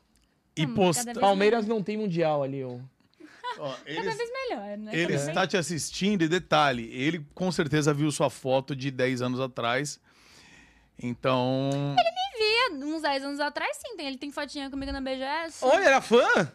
E 0.54 0.66
Hum, 0.66 0.74
vez 0.74 1.18
Palmeiras 1.18 1.66
não 1.66 1.82
tem 1.82 1.96
mundial 1.96 2.42
ali, 2.42 2.62
ó. 2.62 2.76
Ó, 3.58 3.72
Cada 3.72 3.90
ele 3.90 4.02
vez 4.02 4.30
melhor, 4.32 4.78
né? 4.78 4.90
ele 4.92 5.02
Cada 5.02 5.08
vez- 5.18 5.28
está 5.28 5.46
te 5.46 5.56
assistindo 5.56 6.22
e 6.22 6.28
detalhe, 6.28 6.88
ele 6.92 7.26
com 7.34 7.50
certeza 7.50 7.92
viu 7.94 8.10
sua 8.12 8.28
foto 8.30 8.76
de 8.76 8.90
10 8.90 9.22
anos 9.22 9.40
atrás. 9.40 9.98
Então. 11.02 11.96
Via 12.38 12.86
uns 12.86 13.02
10 13.02 13.22
anos 13.24 13.40
atrás, 13.40 13.76
sim. 13.76 14.00
Ele 14.02 14.16
tem 14.18 14.30
fotinha 14.30 14.70
comigo 14.70 14.92
na 14.92 15.00
BGS. 15.00 15.64
Olha, 15.64 15.84
era 15.84 16.00
fã? 16.00 16.50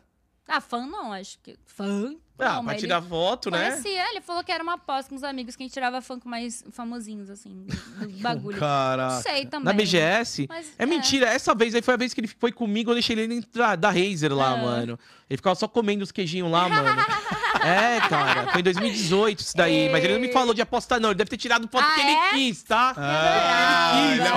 Ah, 0.47 0.61
fã 0.61 0.85
não, 0.85 1.11
acho 1.11 1.39
que. 1.43 1.57
Fã? 1.65 2.15
Ah, 2.37 2.55
não, 2.55 2.65
pra 2.65 2.75
tirar 2.75 2.97
ele 2.99 3.07
foto, 3.07 3.49
né? 3.49 3.69
Conhecia, 3.71 4.09
ele 4.11 4.19
falou 4.19 4.43
que 4.43 4.51
era 4.51 4.61
uma 4.61 4.73
aposta 4.73 5.09
com 5.09 5.15
os 5.15 5.23
amigos 5.23 5.55
que 5.55 5.63
a 5.63 5.65
gente 5.65 5.73
tirava 5.73 6.01
fã 6.01 6.19
com 6.19 6.27
mais 6.27 6.63
famosinhos, 6.71 7.29
assim, 7.29 7.65
do, 7.65 8.07
bagulho. 8.21 8.53
Não 8.55 8.59
Caraca. 8.59 9.21
sei 9.21 9.45
também. 9.45 9.65
Na 9.65 9.73
BGS. 9.73 10.45
Mas, 10.49 10.73
É 10.77 10.85
mentira, 10.85 11.27
essa 11.29 11.55
vez 11.55 11.73
aí 11.73 11.81
foi 11.81 11.93
a 11.93 11.97
vez 11.97 12.13
que 12.13 12.19
ele 12.19 12.27
foi 12.27 12.51
comigo, 12.51 12.91
eu 12.91 12.95
deixei 12.95 13.15
ele 13.17 13.27
dentro 13.27 13.49
da, 13.77 13.89
Razer 13.89 14.33
lá, 14.33 14.49
Ah. 14.51 14.57
mano. 14.57 14.99
Ele 15.29 15.37
ficava 15.37 15.55
só 15.55 15.67
comendo 15.67 16.03
os 16.03 16.11
queijinhos 16.11 16.51
lá, 16.51 16.67
mano. 16.69 16.85
é, 17.65 17.99
cara, 18.07 18.51
foi 18.51 18.61
em 18.61 18.63
2018 18.65 19.39
isso 19.39 19.55
daí. 19.57 19.89
Mas 19.89 20.03
ele 20.03 20.13
não 20.13 20.19
me 20.21 20.31
falou 20.31 20.53
de 20.53 20.61
apostar, 20.61 20.99
não. 20.99 21.09
Ele 21.09 21.17
deve 21.17 21.29
ter 21.29 21.37
tirado 21.37 21.67
foto 21.69 21.83
Ah, 21.83 21.95
que 21.95 22.01
é? 22.01 22.11
ele 22.11 22.29
quis, 22.51 22.63
tá? 22.63 22.93
Ah, 22.97 23.91
Ele 23.95 24.11
ele 24.11 24.19
quis, 24.19 24.19
ele 24.19 24.27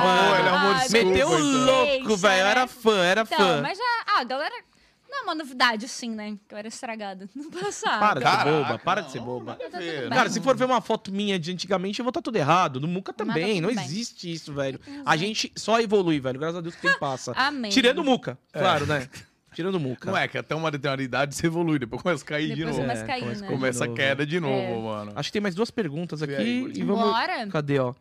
arrumou 0.48 0.70
Ah, 0.72 0.78
desculpa. 0.78 1.04
Meteu 1.06 1.28
o 1.28 1.34
então. 1.34 1.64
louco, 1.66 2.06
Deixa, 2.06 2.16
velho. 2.16 2.40
Eu 2.40 2.44
né? 2.44 2.50
era 2.52 2.66
fã, 2.68 3.04
era 3.04 3.20
Então, 3.22 3.38
fã. 3.38 3.60
mas 3.60 3.76
já. 3.76 3.84
Ah, 4.06 4.20
a 4.20 4.24
galera. 4.24 4.54
Não 5.18 5.32
é 5.32 5.34
uma 5.34 5.34
novidade, 5.34 5.84
assim, 5.84 6.10
né? 6.10 6.36
Que 6.48 6.54
eu 6.54 6.58
era 6.58 6.68
estragada 6.68 7.28
no 7.34 7.50
passado. 7.50 7.98
Para 8.00 8.14
de 8.14 8.20
ser 8.20 8.24
Caraca, 8.36 8.50
boba, 8.50 8.78
para 8.78 9.00
de 9.02 9.12
ser 9.12 9.20
boba. 9.20 9.54
Tá 9.70 9.78
ver, 9.78 10.08
né? 10.08 10.16
Cara, 10.16 10.30
se 10.30 10.40
for 10.40 10.56
ver 10.56 10.64
uma 10.64 10.80
foto 10.80 11.10
minha 11.12 11.38
de 11.38 11.52
antigamente, 11.52 11.98
eu 11.98 12.04
vou 12.04 12.10
estar 12.10 12.22
tudo 12.22 12.36
errado. 12.36 12.80
No 12.80 12.86
Muca 12.88 13.12
tá 13.12 13.24
também. 13.24 13.60
Não 13.60 13.74
bem. 13.74 13.84
existe 13.84 14.32
isso, 14.32 14.52
velho. 14.54 14.80
A 15.04 15.16
gente 15.16 15.52
só 15.56 15.80
evolui, 15.80 16.20
velho. 16.20 16.38
Graças 16.38 16.56
a 16.58 16.60
Deus 16.60 16.74
que 16.76 16.88
passa. 16.98 17.32
Amém. 17.36 17.70
Tirando 17.70 17.98
o 17.98 18.04
Muca, 18.04 18.38
claro, 18.52 18.86
né? 18.86 19.08
Tirando 19.54 19.74
o 19.74 19.80
Muca. 19.80 20.08
Não 20.10 20.16
é 20.16 20.28
que 20.28 20.38
até 20.38 20.54
uma 20.54 20.70
determinada 20.70 21.02
idade 21.02 21.34
você 21.34 21.46
evolui, 21.46 21.78
depois 21.78 22.00
começa 22.02 22.22
a 22.22 22.26
cair 22.26 22.48
de 22.50 22.54
Depois 22.64 22.76
novo. 22.76 22.80
começa 22.88 23.02
a 23.02 23.06
cair, 23.06 23.20
começa 23.22 23.40
né? 23.42 23.48
Começa 23.48 23.84
a 23.84 23.88
queda 23.88 24.24
de 24.26 24.38
novo, 24.38 24.54
É. 24.54 24.82
mano. 24.82 25.12
Acho 25.16 25.28
que 25.30 25.32
tem 25.32 25.42
mais 25.42 25.54
duas 25.54 25.70
perguntas 25.70 26.22
aqui. 26.22 26.34
aí, 26.34 26.72
e 26.76 26.82
vamos... 26.84 27.02
Bora? 27.10 27.46
Cadê, 27.48 27.78
ó? 27.80 27.92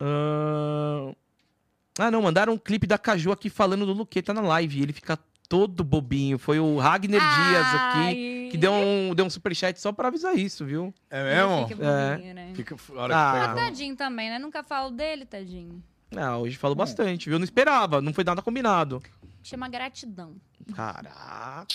Ahn, 0.00 1.12
Ah, 1.98 2.10
não, 2.10 2.22
mandaram 2.22 2.54
um 2.54 2.58
clipe 2.58 2.86
da 2.86 2.96
Caju 2.96 3.32
aqui 3.32 3.50
falando 3.50 3.84
do 3.84 3.92
Luqueta 3.92 4.32
na 4.32 4.40
live. 4.40 4.80
Ele 4.82 4.92
fica 4.92 5.18
todo 5.50 5.82
bobinho. 5.82 6.38
Foi 6.38 6.60
o 6.60 6.78
Ragner 6.78 7.20
Dias 7.20 7.66
aqui, 7.74 7.98
Ai. 7.98 8.48
que 8.52 8.56
deu 8.56 8.72
um, 8.72 9.12
deu 9.14 9.26
um 9.26 9.30
superchat 9.30 9.78
só 9.80 9.90
pra 9.92 10.06
avisar 10.08 10.34
isso, 10.38 10.64
viu? 10.64 10.94
É 11.10 11.20
Ele 11.20 11.34
mesmo? 11.46 11.68
Fica 11.68 11.84
É. 11.84 12.14
bobinho, 12.16 12.34
né? 12.34 12.52
Fica 12.54 12.76
hora 12.94 13.14
Ah. 13.14 13.32
que 13.32 13.38
Ah, 13.38 13.48
pega. 13.48 13.66
tadinho 13.66 13.96
também, 13.96 14.30
né? 14.30 14.38
Nunca 14.38 14.62
falo 14.62 14.90
dele, 14.90 15.26
tadinho. 15.26 15.82
Ah, 16.16 16.38
hoje 16.38 16.56
falou 16.56 16.76
bastante, 16.76 17.28
viu? 17.28 17.38
Não 17.38 17.44
esperava, 17.44 18.00
não 18.00 18.14
foi 18.14 18.22
nada 18.24 18.40
combinado. 18.40 19.02
Chama 19.42 19.68
gratidão. 19.68 20.36
Caraca. 20.74 21.66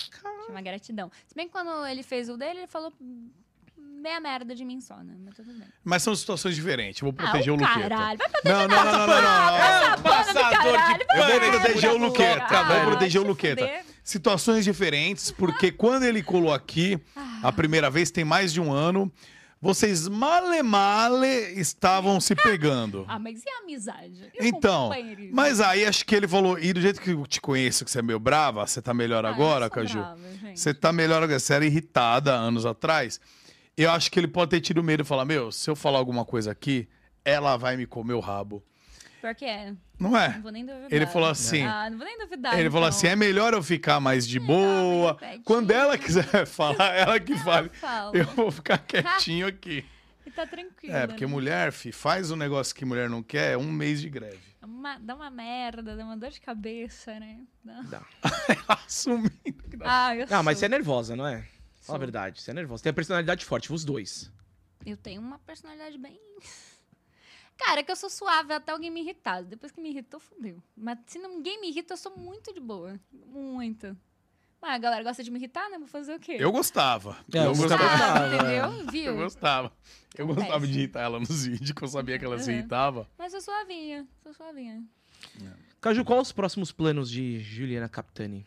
Chama 0.46 0.60
gratidão. 0.62 1.10
Se 1.26 1.34
bem 1.34 1.46
que 1.46 1.52
quando 1.52 1.86
ele 1.86 2.02
fez 2.02 2.28
o 2.30 2.36
dele, 2.36 2.60
ele 2.60 2.66
falou 2.66 2.92
meia 3.96 4.20
merda 4.20 4.54
de 4.54 4.64
mim 4.64 4.80
só, 4.80 4.96
né? 5.02 5.14
Mas 5.24 5.34
tudo 5.34 5.52
bem. 5.52 5.66
Mas 5.84 6.02
são 6.02 6.14
situações 6.14 6.54
diferentes. 6.54 7.00
Eu 7.02 7.10
vou 7.10 7.14
Ah, 7.18 7.30
proteger 7.30 7.52
o 7.52 7.56
o 7.56 7.58
Luqueta. 7.60 7.80
caralho. 7.88 8.18
Vai 8.18 8.52
Não, 8.52 8.68
não, 8.68 8.84
não, 8.84 8.84
não, 8.84 9.06
não, 9.06 9.22
não, 9.22 9.88
não. 9.88 9.96
Do 9.96 10.32
caralho. 10.34 11.04
Eu 11.14 11.40
vou 11.40 11.50
proteger 11.50 11.90
o 11.90 11.96
Luqueta. 11.96 12.40
toca, 12.40 12.64
Vou 12.64 12.80
proteger 12.86 13.20
o 13.20 13.24
Luqueta. 13.24 13.70
Situações 14.04 14.64
diferentes, 14.64 15.30
porque 15.32 15.72
quando 15.72 16.04
ele 16.04 16.22
colou 16.22 16.52
aqui, 16.52 16.98
a 17.42 17.50
primeira 17.52 17.90
vez, 17.90 18.10
tem 18.10 18.24
mais 18.24 18.52
de 18.52 18.60
um 18.60 18.72
ano, 18.72 19.10
vocês 19.60 20.06
male 20.06 20.62
male 20.62 21.26
estavam 21.58 22.20
se 22.20 22.34
pegando. 22.36 23.04
Ah, 23.08 23.18
mas 23.18 23.42
e 23.44 23.48
a 23.50 23.58
amizade? 23.64 24.30
E 24.40 24.46
Então, 24.48 24.90
mas 25.32 25.60
aí 25.60 25.84
acho 25.84 26.04
que 26.04 26.14
ele 26.14 26.28
falou, 26.28 26.56
e 26.58 26.72
do 26.72 26.80
jeito 26.80 27.00
que 27.00 27.10
eu 27.10 27.26
te 27.26 27.40
conheço, 27.40 27.84
que 27.84 27.90
você 27.90 27.98
é 27.98 28.02
meio 28.02 28.20
brava, 28.20 28.64
você 28.66 28.80
tá 28.80 28.94
melhor 28.94 29.24
Ah, 29.26 29.30
agora, 29.30 29.68
Caju? 29.68 29.98
brava, 29.98 30.18
gente. 30.40 30.60
Você 30.60 30.72
tá 30.72 30.92
melhor 30.92 31.22
agora, 31.22 31.40
você 31.40 31.54
era 31.54 31.66
irritada 31.66 32.32
anos 32.32 32.64
atrás. 32.64 33.20
Eu 33.76 33.90
acho 33.90 34.10
que 34.10 34.18
ele 34.18 34.28
pode 34.28 34.50
ter 34.50 34.60
tido 34.60 34.82
medo 34.82 35.02
e 35.02 35.04
falar, 35.06 35.24
meu, 35.24 35.52
se 35.52 35.68
eu 35.68 35.76
falar 35.76 35.98
alguma 35.98 36.24
coisa 36.24 36.50
aqui, 36.50 36.88
ela 37.24 37.56
vai 37.56 37.76
me 37.76 37.86
comer 37.86 38.14
o 38.14 38.20
rabo. 38.20 38.64
Pior 39.20 39.34
que 39.34 39.44
é. 39.44 39.72
Não 39.98 40.10
Não 40.10 40.16
é? 40.16 40.38
vou 40.40 40.50
nem 40.52 40.64
duvidar. 40.64 40.92
Ele 40.92 41.06
falou 41.06 41.28
assim, 41.28 41.62
Ah, 41.62 41.88
não 41.90 41.98
vou 41.98 42.06
nem 42.06 42.18
duvidar. 42.18 42.58
Ele 42.58 42.70
falou 42.70 42.86
então. 42.86 42.98
assim: 42.98 43.06
é 43.08 43.16
melhor 43.16 43.52
eu 43.54 43.62
ficar 43.62 43.98
mais 44.00 44.26
de 44.26 44.38
boa. 44.38 45.18
Quando 45.44 45.70
ela 45.70 45.98
quiser 45.98 46.24
falar, 46.46 46.94
ela 46.94 47.18
que 47.18 47.36
fale. 47.38 47.68
fala. 47.70 48.16
Eu 48.16 48.24
vou 48.26 48.50
ficar 48.50 48.78
quietinho 48.78 49.46
aqui. 49.46 49.84
E 50.26 50.30
tá 50.32 50.44
tranquilo. 50.44 50.92
É, 50.92 51.06
porque 51.06 51.24
né? 51.24 51.30
mulher, 51.30 51.70
fi, 51.70 51.92
faz 51.92 52.32
um 52.32 52.36
negócio 52.36 52.74
que 52.74 52.84
mulher 52.84 53.08
não 53.08 53.22
quer, 53.22 53.52
é 53.52 53.56
um 53.56 53.70
mês 53.70 54.00
de 54.00 54.10
greve. 54.10 54.40
Dá 54.60 54.66
uma, 54.66 54.98
dá 54.98 55.14
uma 55.14 55.30
merda, 55.30 55.94
dá 55.96 56.04
uma 56.04 56.16
dor 56.16 56.30
de 56.30 56.40
cabeça, 56.40 57.18
né? 57.20 57.42
Dá- 57.64 57.82
Dá. 57.82 58.02
Assumindo. 58.84 59.30
que 59.70 59.76
dá. 59.76 59.84
Ah, 60.08 60.16
eu 60.16 60.26
Ah, 60.28 60.42
mas 60.42 60.58
sou. 60.58 60.60
você 60.60 60.64
é 60.66 60.68
nervosa, 60.68 61.14
não 61.14 61.24
é? 61.28 61.44
Fala 61.86 61.96
a 61.96 62.00
verdade, 62.00 62.40
você 62.42 62.50
é 62.50 62.54
nervosa. 62.54 62.82
Tem 62.82 62.90
a 62.90 62.94
personalidade 62.94 63.44
forte, 63.44 63.72
os 63.72 63.84
dois. 63.84 64.30
Eu 64.84 64.96
tenho 64.96 65.20
uma 65.20 65.38
personalidade 65.40 65.96
bem. 65.98 66.18
Cara, 67.58 67.80
é 67.80 67.82
que 67.82 67.90
eu 67.90 67.96
sou 67.96 68.10
suave 68.10 68.52
até 68.52 68.72
alguém 68.72 68.90
me 68.90 69.00
irritar. 69.00 69.42
Depois 69.42 69.72
que 69.72 69.80
me 69.80 69.88
irritou, 69.90 70.20
fodeu. 70.20 70.62
Mas 70.76 70.98
se 71.06 71.18
ninguém 71.18 71.60
me 71.60 71.68
irrita, 71.70 71.94
eu 71.94 71.96
sou 71.96 72.14
muito 72.16 72.52
de 72.52 72.60
boa. 72.60 73.00
Muito. 73.12 73.96
Mas 74.60 74.72
a 74.74 74.78
galera 74.78 75.02
gosta 75.02 75.22
de 75.24 75.30
me 75.30 75.38
irritar, 75.38 75.68
né? 75.70 75.78
Vou 75.78 75.86
fazer 75.86 76.14
o 76.14 76.20
quê? 76.20 76.36
Eu 76.38 76.52
gostava. 76.52 77.16
É, 77.32 77.46
eu 77.46 77.54
você 77.54 77.62
gostava. 77.62 77.88
gostava. 77.88 78.24
Ah, 78.24 78.34
entendeu? 78.34 78.64
Eu 78.64 78.86
Viu? 78.90 79.16
gostava. 79.16 79.72
Eu 80.16 80.24
Acontece. 80.24 80.46
gostava 80.46 80.66
de 80.66 80.72
irritar 80.78 81.00
ela 81.02 81.18
nos 81.20 81.44
vídeos, 81.46 81.72
que 81.72 81.82
eu 81.82 81.88
sabia 81.88 82.18
que 82.18 82.24
ela 82.24 82.38
se 82.38 82.50
Uhum. 82.50 82.58
irritava. 82.58 83.08
Mas 83.18 83.32
eu 83.32 83.40
sou 83.40 83.54
suavinha. 83.54 84.06
Sou 84.22 84.34
suavinha. 84.34 84.84
Caju, 85.80 86.04
quais 86.04 86.22
os 86.22 86.32
próximos 86.32 86.72
planos 86.72 87.10
de 87.10 87.38
Juliana 87.40 87.88
Capitani? 87.88 88.46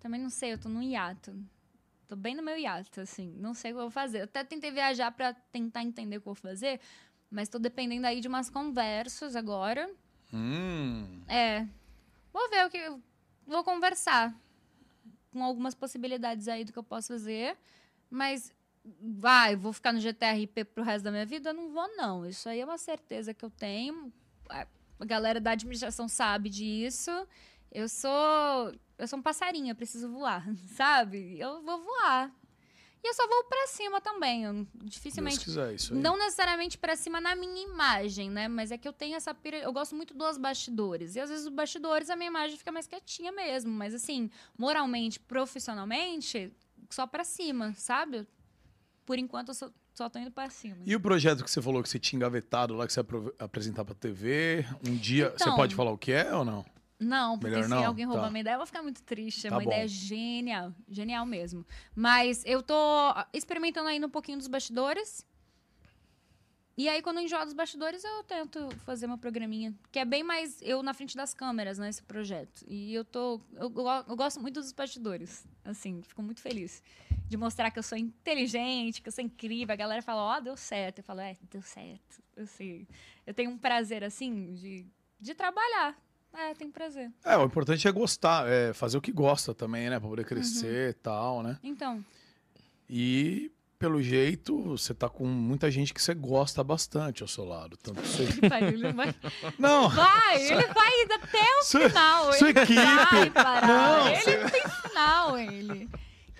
Também 0.00 0.20
não 0.20 0.30
sei, 0.30 0.52
eu 0.54 0.58
tô 0.58 0.68
num 0.68 0.82
hiato. 0.82 1.32
Tô 2.10 2.16
bem 2.16 2.34
no 2.34 2.42
meu 2.42 2.58
hiato, 2.58 3.00
assim. 3.00 3.32
Não 3.38 3.54
sei 3.54 3.70
o 3.70 3.74
que 3.74 3.78
eu 3.78 3.82
vou 3.84 3.90
fazer. 3.90 4.18
Eu 4.18 4.24
até 4.24 4.42
tentei 4.42 4.72
viajar 4.72 5.12
pra 5.12 5.32
tentar 5.32 5.84
entender 5.84 6.16
o 6.16 6.20
que 6.20 6.26
eu 6.26 6.34
vou 6.34 6.42
fazer, 6.42 6.80
mas 7.30 7.48
tô 7.48 7.56
dependendo 7.56 8.04
aí 8.04 8.20
de 8.20 8.26
umas 8.26 8.50
conversas 8.50 9.36
agora. 9.36 9.88
Hum. 10.34 11.22
É. 11.28 11.64
Vou 12.32 12.50
ver 12.50 12.66
o 12.66 12.68
que. 12.68 12.78
Vou 13.46 13.62
conversar 13.62 14.34
com 15.30 15.44
algumas 15.44 15.72
possibilidades 15.72 16.48
aí 16.48 16.64
do 16.64 16.72
que 16.72 16.78
eu 16.80 16.82
posso 16.82 17.12
fazer. 17.12 17.56
Mas. 18.10 18.52
Vai, 19.00 19.54
vou 19.54 19.72
ficar 19.72 19.92
no 19.92 20.00
GTRP 20.00 20.64
pro 20.64 20.82
resto 20.82 21.04
da 21.04 21.12
minha 21.12 21.26
vida? 21.26 21.50
Eu 21.50 21.54
não 21.54 21.70
vou, 21.72 21.96
não. 21.96 22.26
Isso 22.26 22.48
aí 22.48 22.58
é 22.58 22.64
uma 22.64 22.78
certeza 22.78 23.32
que 23.32 23.44
eu 23.44 23.50
tenho. 23.50 24.12
A 24.48 24.66
galera 25.04 25.40
da 25.40 25.52
administração 25.52 26.08
sabe 26.08 26.50
disso. 26.50 27.12
Eu 27.72 27.88
sou. 27.88 28.72
Eu 28.98 29.08
sou 29.08 29.18
um 29.18 29.22
passarinho, 29.22 29.70
eu 29.70 29.74
preciso 29.76 30.10
voar, 30.10 30.44
sabe? 30.76 31.38
Eu 31.38 31.62
vou 31.62 31.82
voar. 31.82 32.30
E 33.02 33.08
eu 33.08 33.14
só 33.14 33.26
vou 33.26 33.44
pra 33.44 33.66
cima 33.68 33.98
também. 33.98 34.44
Eu, 34.44 34.52
Deus 34.52 34.68
dificilmente 34.84 35.38
quiser, 35.40 35.72
isso 35.74 35.94
aí. 35.94 35.98
não 35.98 36.18
necessariamente 36.18 36.76
pra 36.76 36.94
cima 36.94 37.18
na 37.18 37.34
minha 37.34 37.62
imagem, 37.64 38.28
né? 38.30 38.46
Mas 38.46 38.70
é 38.70 38.76
que 38.76 38.86
eu 38.86 38.92
tenho 38.92 39.16
essa 39.16 39.32
pira. 39.32 39.56
Eu 39.56 39.72
gosto 39.72 39.94
muito 39.96 40.12
dos 40.12 40.36
bastidores. 40.36 41.16
E 41.16 41.20
às 41.20 41.30
vezes 41.30 41.46
os 41.46 41.52
bastidores 41.52 42.10
a 42.10 42.16
minha 42.16 42.28
imagem 42.28 42.58
fica 42.58 42.70
mais 42.70 42.86
quietinha 42.86 43.32
mesmo. 43.32 43.70
Mas 43.72 43.94
assim, 43.94 44.30
moralmente, 44.58 45.18
profissionalmente, 45.18 46.52
só 46.90 47.06
pra 47.06 47.24
cima, 47.24 47.72
sabe? 47.74 48.26
Por 49.06 49.18
enquanto 49.18 49.48
eu 49.48 49.54
só, 49.54 49.70
só 49.94 50.10
tô 50.10 50.18
indo 50.18 50.30
pra 50.30 50.50
cima. 50.50 50.76
E 50.84 50.94
o 50.94 51.00
projeto 51.00 51.42
que 51.42 51.50
você 51.50 51.62
falou 51.62 51.82
que 51.82 51.88
você 51.88 51.98
tinha 51.98 52.18
engavetado 52.18 52.74
lá, 52.74 52.86
que 52.86 52.92
você 52.92 53.00
ia 53.00 53.06
apresentar 53.38 53.82
pra 53.82 53.94
TV, 53.94 54.62
um 54.86 54.94
dia. 54.94 55.30
Você 55.30 55.44
Então- 55.44 55.56
pode 55.56 55.74
falar 55.74 55.90
o 55.90 55.96
que 55.96 56.12
é 56.12 56.34
ou 56.34 56.44
não? 56.44 56.66
Não, 57.00 57.38
porque 57.38 57.54
Melhor 57.54 57.64
se 57.64 57.70
não? 57.70 57.86
alguém 57.86 58.04
roubar 58.04 58.24
Tá. 58.24 58.30
minha 58.30 58.40
ideia, 58.42 58.54
eu 58.54 58.58
vou 58.58 58.66
ficar 58.66 58.82
muito 58.82 59.02
triste. 59.02 59.46
É 59.46 59.50
Tá 59.50 59.56
uma 59.56 59.64
bom. 59.64 59.70
ideia 59.70 59.88
genial. 59.88 60.72
Genial 60.86 61.24
mesmo. 61.24 61.66
Mas 61.96 62.44
eu 62.44 62.62
tô 62.62 62.74
experimentando 63.32 63.88
ainda 63.88 64.06
um 64.06 64.10
pouquinho 64.10 64.36
dos 64.36 64.46
bastidores. 64.46 65.26
E 66.76 66.88
aí, 66.88 67.02
quando 67.02 67.18
eu 67.18 67.24
enjoar 67.24 67.44
dos 67.44 67.52
bastidores, 67.52 68.02
eu 68.04 68.22
tento 68.24 68.68
fazer 68.86 69.04
uma 69.06 69.18
programinha. 69.18 69.74
Que 69.92 69.98
é 69.98 70.04
bem 70.04 70.22
mais 70.22 70.60
eu 70.62 70.82
na 70.82 70.94
frente 70.94 71.14
das 71.16 71.34
câmeras, 71.34 71.78
né? 71.78 71.88
Esse 71.88 72.02
projeto. 72.02 72.64
E 72.68 72.94
eu 72.94 73.04
tô. 73.04 73.40
Eu, 73.54 73.72
eu 74.08 74.16
gosto 74.16 74.40
muito 74.40 74.60
dos 74.60 74.72
bastidores. 74.72 75.46
Assim, 75.64 76.02
fico 76.02 76.22
muito 76.22 76.40
feliz. 76.40 76.82
De 77.28 77.36
mostrar 77.36 77.70
que 77.70 77.78
eu 77.78 77.82
sou 77.82 77.98
inteligente, 77.98 79.02
que 79.02 79.08
eu 79.08 79.12
sou 79.12 79.22
incrível. 79.24 79.72
A 79.72 79.76
galera 79.76 80.00
fala, 80.02 80.22
ó, 80.36 80.40
deu 80.40 80.56
certo. 80.56 80.98
Eu 80.98 81.04
falo, 81.04 81.20
é, 81.20 81.36
deu 81.50 81.60
certo. 81.62 82.22
Eu 82.36 82.46
sei. 82.46 82.86
Eu 83.26 83.34
tenho 83.34 83.50
um 83.50 83.58
prazer, 83.58 84.02
assim, 84.02 84.54
de, 84.54 84.86
de 85.20 85.34
trabalhar. 85.34 85.98
É, 86.32 86.54
tenho 86.54 86.70
prazer. 86.70 87.10
É, 87.24 87.36
o 87.36 87.44
importante 87.44 87.86
é 87.86 87.92
gostar, 87.92 88.48
é 88.48 88.72
fazer 88.72 88.96
o 88.96 89.00
que 89.00 89.12
gosta 89.12 89.52
também, 89.54 89.90
né? 89.90 89.98
Pra 89.98 90.08
poder 90.08 90.24
crescer 90.24 90.90
e 90.90 90.94
tal, 90.94 91.42
né? 91.42 91.58
Então, 91.62 92.04
E, 92.88 93.50
pelo 93.78 94.02
jeito, 94.02 94.60
você 94.62 94.92
tá 94.94 95.08
com 95.08 95.26
muita 95.26 95.70
gente 95.70 95.92
que 95.94 96.02
você 96.02 96.12
gosta 96.14 96.62
bastante 96.64 97.22
ao 97.22 97.28
seu 97.28 97.44
lado. 97.44 97.76
Tanto 97.76 98.00
você... 98.00 98.22
ele 98.24 98.48
vai, 98.48 98.64
ele 98.64 98.92
vai. 98.92 99.14
Não! 99.58 99.88
Vai, 99.88 100.42
ele 100.42 100.66
vai 100.66 101.02
até 101.14 101.42
o 101.60 101.64
Sua, 101.64 101.88
final. 101.88 102.32
sua 102.34 102.50
ele 102.50 102.58
equipe! 102.60 102.74
vai 102.74 103.30
parar. 103.30 103.66
Não, 103.66 104.08
ele 104.08 104.20
você- 104.20 104.36
não 104.42 104.50
tem 104.50 104.62
final, 104.88 105.38
ele. 105.38 105.72
Ele 105.72 105.90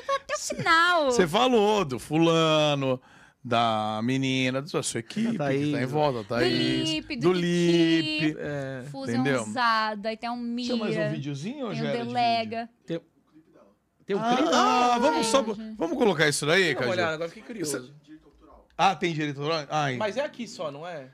vai 0.07 0.17
até 0.17 0.35
o 0.35 0.39
final. 0.39 1.05
Você 1.07 1.27
falou 1.27 1.85
do 1.85 1.99
fulano, 1.99 3.01
da 3.43 4.01
menina, 4.03 4.61
da 4.61 4.83
sua 4.83 5.01
equipe, 5.01 5.39
Da 5.39 5.51
que 5.51 5.73
tá 5.73 5.83
em 5.83 5.87
volta, 5.87 6.19
do 6.19 6.25
Thaís. 6.25 6.89
Lip, 6.91 7.17
do, 7.17 7.23
do 7.23 7.33
Lipe. 7.33 8.37
É, 8.39 8.85
entendeu? 8.87 9.39
Fusãozada, 9.45 10.09
aí 10.11 10.17
tem 10.17 10.31
um 10.31 10.37
Mira, 10.37 10.75
Tinha 10.75 10.85
mais 10.85 10.97
um 10.97 11.11
videozinho 11.15 11.67
ou 11.67 11.73
tem 11.73 11.83
já 11.83 11.89
um 11.89 11.93
Delega. 11.93 12.69
tem 12.87 12.97
um 12.99 14.21
vídeo? 14.21 14.37
clipe? 14.37 14.51
Ah, 14.53 14.99
vamos 15.01 15.27
só... 15.27 15.43
Vamos 15.43 15.97
colocar 15.97 16.29
isso 16.29 16.45
daí, 16.45 16.75
Dá 16.75 16.81
uma 16.81 16.91
olhada, 16.91 17.03
Caju? 17.03 17.15
agora 17.15 17.29
fiquei 17.29 17.43
curioso. 17.43 17.95
Ah, 18.77 18.95
tem 18.97 19.13
direito 19.13 19.41
autoral? 19.41 19.67
Ai, 19.71 19.97
Mas 19.97 20.17
é 20.17 20.25
aqui 20.25 20.47
só, 20.49 20.71
não 20.71 20.87
é? 20.87 21.09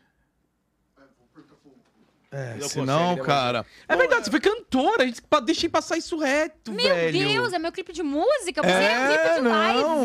É, 2.36 2.54
não 2.58 2.68
se 2.68 2.80
não, 2.82 2.98
consegue, 3.16 3.20
né, 3.20 3.26
cara... 3.26 3.66
É 3.88 3.96
verdade, 3.96 4.24
você 4.24 4.30
foi 4.30 4.40
cantora, 4.40 5.02
a 5.02 5.06
gente 5.06 5.22
deixei 5.44 5.68
passar 5.68 5.96
isso 5.96 6.16
reto, 6.18 6.72
Meu 6.72 6.84
velho. 6.94 7.12
Deus, 7.28 7.52
é 7.52 7.58
meu 7.58 7.72
clipe 7.72 7.92
de 7.92 8.02
música? 8.02 8.62
Você 8.62 8.68
é 8.70 8.98
um 8.98 9.06
clipe 9.08 9.26
É, 9.28 9.34
de 9.36 9.40
não, 9.40 9.50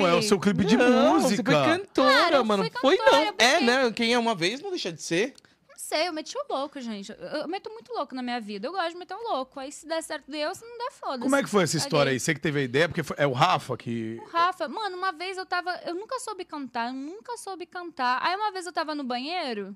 live. 0.01 0.05
é 0.05 0.13
o 0.19 0.21
seu 0.21 0.39
clipe 0.39 0.63
de 0.65 0.77
Não, 0.77 1.13
música. 1.15 1.29
Você 1.29 1.43
foi 1.43 1.77
cantora, 1.77 2.11
Cara, 2.13 2.43
mano. 2.43 2.63
fui 2.63 2.71
foi 2.81 2.97
cantora, 2.97 3.25
não. 3.25 3.33
É, 3.37 3.59
né? 3.61 3.91
Quem 3.91 4.13
é 4.13 4.19
uma 4.19 4.33
vez 4.35 4.61
não 4.61 4.69
deixa 4.69 4.91
de 4.91 5.01
ser. 5.01 5.33
Não 5.67 5.97
sei, 5.97 6.07
eu 6.07 6.13
meti 6.13 6.37
o 6.37 6.53
louco, 6.53 6.79
gente. 6.79 7.11
Eu, 7.11 7.47
meto 7.49 7.69
muito 7.69 7.91
louco 7.93 8.15
na 8.15 8.21
minha 8.21 8.39
vida. 8.39 8.65
Eu 8.67 8.71
gosto 8.71 8.91
de 8.91 8.97
meter 8.97 9.13
o 9.15 9.23
louco. 9.33 9.59
Aí 9.59 9.71
se 9.71 9.85
der 9.85 10.01
certo, 10.01 10.23
deu. 10.31 10.53
Se 10.55 10.63
não 10.63 10.77
der, 10.77 10.91
foda-se. 10.91 11.23
Como 11.23 11.35
é 11.35 11.43
que 11.43 11.49
foi 11.49 11.63
essa 11.63 11.75
história 11.75 12.11
aí? 12.13 12.19
Você 12.19 12.33
que 12.33 12.39
teve 12.39 12.59
a 12.61 12.63
ideia, 12.63 12.87
porque 12.87 13.03
foi- 13.03 13.17
é 13.19 13.27
o 13.27 13.33
Rafa 13.33 13.75
que... 13.75 14.21
Rafa, 14.31 14.69
mano, 14.69 14.95
uma 14.95 15.11
vez 15.11 15.37
eu 15.37 15.45
tava. 15.45 15.71
Eu 15.85 15.93
nunca 15.95 16.17
soube 16.21 16.45
cantar, 16.45 16.87
eu 16.87 16.93
nunca 16.93 17.35
soube 17.37 17.65
cantar. 17.65 18.19
Aí 18.23 18.35
uma 18.37 18.51
vez 18.53 18.65
eu 18.65 18.71
tava 18.71 18.95
no 18.95 19.03
banheiro, 19.03 19.75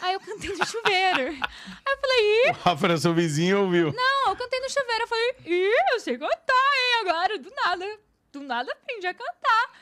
aí 0.00 0.14
eu 0.14 0.20
cantei 0.20 0.50
no 0.50 0.66
chuveiro. 0.66 1.30
Aí 1.30 1.92
eu 1.94 1.98
falei, 2.00 2.46
ih, 2.46 2.50
O 2.50 2.52
Rafa 2.52 2.96
seu 2.98 3.14
vizinho 3.14 3.62
ouviu. 3.62 3.92
não, 3.92 4.28
eu 4.30 4.36
cantei 4.36 4.60
no 4.60 4.68
chuveiro. 4.70 5.04
Eu 5.04 5.08
falei, 5.08 5.34
ih, 5.46 5.92
eu 5.92 6.00
sei 6.00 6.18
cantar, 6.18 6.72
hein, 6.76 7.00
agora, 7.08 7.38
do 7.38 7.50
nada. 7.50 7.98
Do 8.32 8.40
nada 8.40 8.72
aprendi 8.72 9.06
a 9.06 9.14
cantar. 9.14 9.72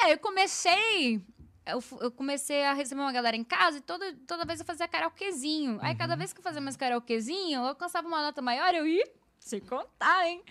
E 0.00 0.04
aí 0.04 0.12
eu 0.12 0.18
comecei. 0.18 1.20
Eu, 1.66 1.82
eu 2.00 2.10
comecei 2.10 2.64
a 2.64 2.72
receber 2.72 3.00
uma 3.02 3.12
galera 3.12 3.36
em 3.36 3.44
casa 3.44 3.76
e 3.76 3.80
toda, 3.82 4.14
toda 4.26 4.46
vez 4.46 4.58
eu 4.60 4.64
fazia 4.64 4.88
karaokezinho. 4.88 5.78
Aí 5.82 5.94
cada 5.94 6.16
vez 6.16 6.32
que 6.32 6.38
eu 6.40 6.42
fazia 6.42 6.60
mais 6.62 6.76
karaokezinho, 6.76 7.60
eu 7.60 7.66
alcançava 7.66 8.08
uma 8.08 8.22
nota 8.22 8.40
maior, 8.40 8.74
eu 8.74 8.86
ia, 8.86 9.04
sei 9.38 9.60
contar, 9.60 10.26
hein? 10.26 10.42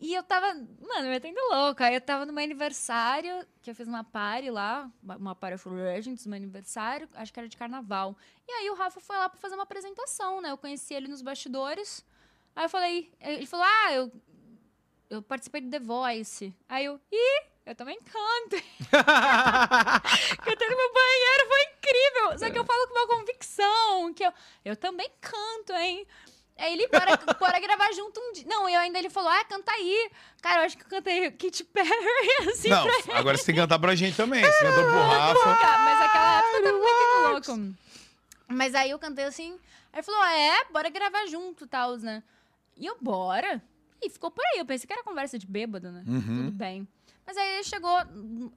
E 0.00 0.12
eu 0.12 0.22
tava, 0.22 0.52
mano, 0.54 1.08
metendo 1.08 1.38
louca. 1.50 1.86
Aí 1.86 1.94
eu 1.94 2.00
tava 2.00 2.26
no 2.26 2.32
meu 2.32 2.44
aniversário, 2.44 3.46
que 3.62 3.70
eu 3.70 3.74
fiz 3.74 3.88
uma 3.88 4.04
party 4.04 4.50
lá, 4.50 4.90
uma 5.02 5.34
party 5.34 5.56
for 5.56 5.72
Legends, 5.72 6.26
meu 6.26 6.36
aniversário, 6.36 7.08
acho 7.14 7.32
que 7.32 7.38
era 7.38 7.48
de 7.48 7.56
carnaval. 7.56 8.16
E 8.46 8.52
aí 8.52 8.70
o 8.70 8.74
Rafa 8.74 9.00
foi 9.00 9.16
lá 9.16 9.28
pra 9.28 9.40
fazer 9.40 9.54
uma 9.54 9.62
apresentação, 9.62 10.40
né? 10.40 10.50
Eu 10.50 10.58
conheci 10.58 10.94
ele 10.94 11.08
nos 11.08 11.22
bastidores. 11.22 12.04
Aí 12.54 12.64
eu 12.64 12.68
falei, 12.68 13.12
ele 13.20 13.46
falou, 13.46 13.66
ah, 13.66 13.92
eu 13.92 14.12
eu 15.10 15.22
participei 15.22 15.60
do 15.60 15.70
The 15.70 15.80
Voice. 15.80 16.54
Aí 16.68 16.84
eu, 16.84 17.00
ih, 17.12 17.42
eu 17.66 17.74
também 17.74 17.98
canto. 18.00 18.56
Cantei 20.42 20.68
no 20.68 20.76
meu 20.76 20.92
banheiro, 20.92 21.48
foi 21.48 21.62
incrível. 21.62 22.38
Só 22.38 22.50
que 22.50 22.58
eu 22.58 22.64
falo 22.64 22.88
com 22.88 22.94
uma 22.94 23.06
convicção, 23.06 24.14
que 24.14 24.24
eu, 24.24 24.32
eu 24.64 24.76
também 24.76 25.10
canto, 25.20 25.72
hein? 25.72 26.06
Aí 26.56 26.72
ele, 26.72 26.86
bora, 26.88 27.16
bora 27.38 27.58
gravar 27.60 27.92
junto 27.92 28.20
um 28.20 28.32
dia. 28.32 28.44
Não, 28.46 28.68
eu 28.68 28.78
ainda 28.80 28.98
ele 28.98 29.10
falou, 29.10 29.28
ah, 29.28 29.44
canta 29.44 29.72
aí. 29.72 30.10
Cara, 30.40 30.60
eu 30.62 30.66
acho 30.66 30.76
que 30.78 30.84
eu 30.84 30.88
cantei 30.88 31.30
Katy 31.32 31.64
Perry, 31.64 32.48
assim, 32.48 32.68
Não, 32.68 32.86
pra 33.04 33.18
agora 33.18 33.36
você 33.36 33.44
tem 33.46 33.54
que 33.54 33.60
cantar 33.60 33.78
pra 33.78 33.94
gente 33.94 34.16
também. 34.16 34.40
Você 34.44 34.64
cantou 34.64 34.84
pro 34.84 35.02
Rafa. 35.02 35.46
Mas 35.78 36.00
aquela 36.02 36.38
época 36.38 36.62
tava 36.62 36.78
muito 36.78 37.50
louco. 37.52 37.76
Mas 38.48 38.74
aí 38.74 38.90
eu 38.90 38.98
cantei 38.98 39.24
assim, 39.24 39.52
aí 39.92 39.98
ele 39.98 40.02
falou, 40.02 40.20
ah, 40.22 40.34
é, 40.34 40.64
bora 40.70 40.88
gravar 40.90 41.26
junto, 41.26 41.66
tal, 41.66 41.96
né? 41.96 42.22
E 42.76 42.86
eu, 42.86 42.96
bora. 43.00 43.60
E 44.00 44.10
ficou 44.10 44.30
por 44.30 44.44
aí, 44.52 44.58
eu 44.58 44.66
pensei 44.66 44.86
que 44.86 44.92
era 44.92 45.02
conversa 45.02 45.38
de 45.38 45.46
bêbado, 45.46 45.90
né? 45.90 46.04
Uhum. 46.06 46.44
Tudo 46.46 46.50
bem. 46.52 46.86
Mas 47.26 47.36
aí 47.36 47.54
ele 47.54 47.64
chegou, 47.64 47.90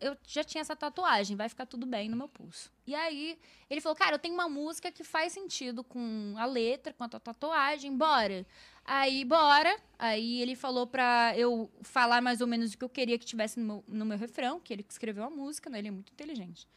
eu 0.02 0.18
já 0.28 0.44
tinha 0.44 0.62
essa 0.62 0.76
tatuagem, 0.76 1.38
vai 1.38 1.48
ficar 1.48 1.66
tudo 1.66 1.86
bem 1.86 2.10
no 2.10 2.18
meu 2.18 2.28
pulso. 2.28 2.72
E 2.86 2.94
aí 2.94 3.40
ele 3.70 3.80
falou, 3.80 3.96
cara, 3.96 4.16
eu 4.16 4.20
tenho 4.20 4.34
uma 4.34 4.50
música 4.50 4.92
que 4.92 5.04
faz 5.04 5.32
sentido 5.32 5.84
com 5.84 6.34
a 6.38 6.46
letra, 6.46 6.94
com 6.94 7.04
a 7.04 7.10
tua 7.10 7.20
tatuagem, 7.20 7.96
bora. 7.96 8.46
Aí, 8.84 9.24
bora. 9.26 9.78
Aí 9.98 10.42
ele 10.42 10.56
falou 10.56 10.88
pra 10.88 11.34
eu 11.38 11.70
falar 11.82 12.22
mais 12.22 12.42
ou 12.42 12.48
menos 12.48 12.74
o 12.74 12.78
que 12.78 12.84
eu 12.84 12.90
queria 12.90 13.18
que 13.18 13.26
tivesse 13.26 13.60
no 13.60 13.66
meu, 13.66 13.84
no 13.88 14.06
meu 14.06 14.18
refrão, 14.18 14.60
que 14.60 14.74
ele 14.74 14.86
escreveu 14.90 15.24
a 15.24 15.30
música, 15.30 15.70
né? 15.70 15.80
Ele 15.80 15.90
é 15.90 15.92
muito 15.92 16.12
inteligente. 16.12 16.68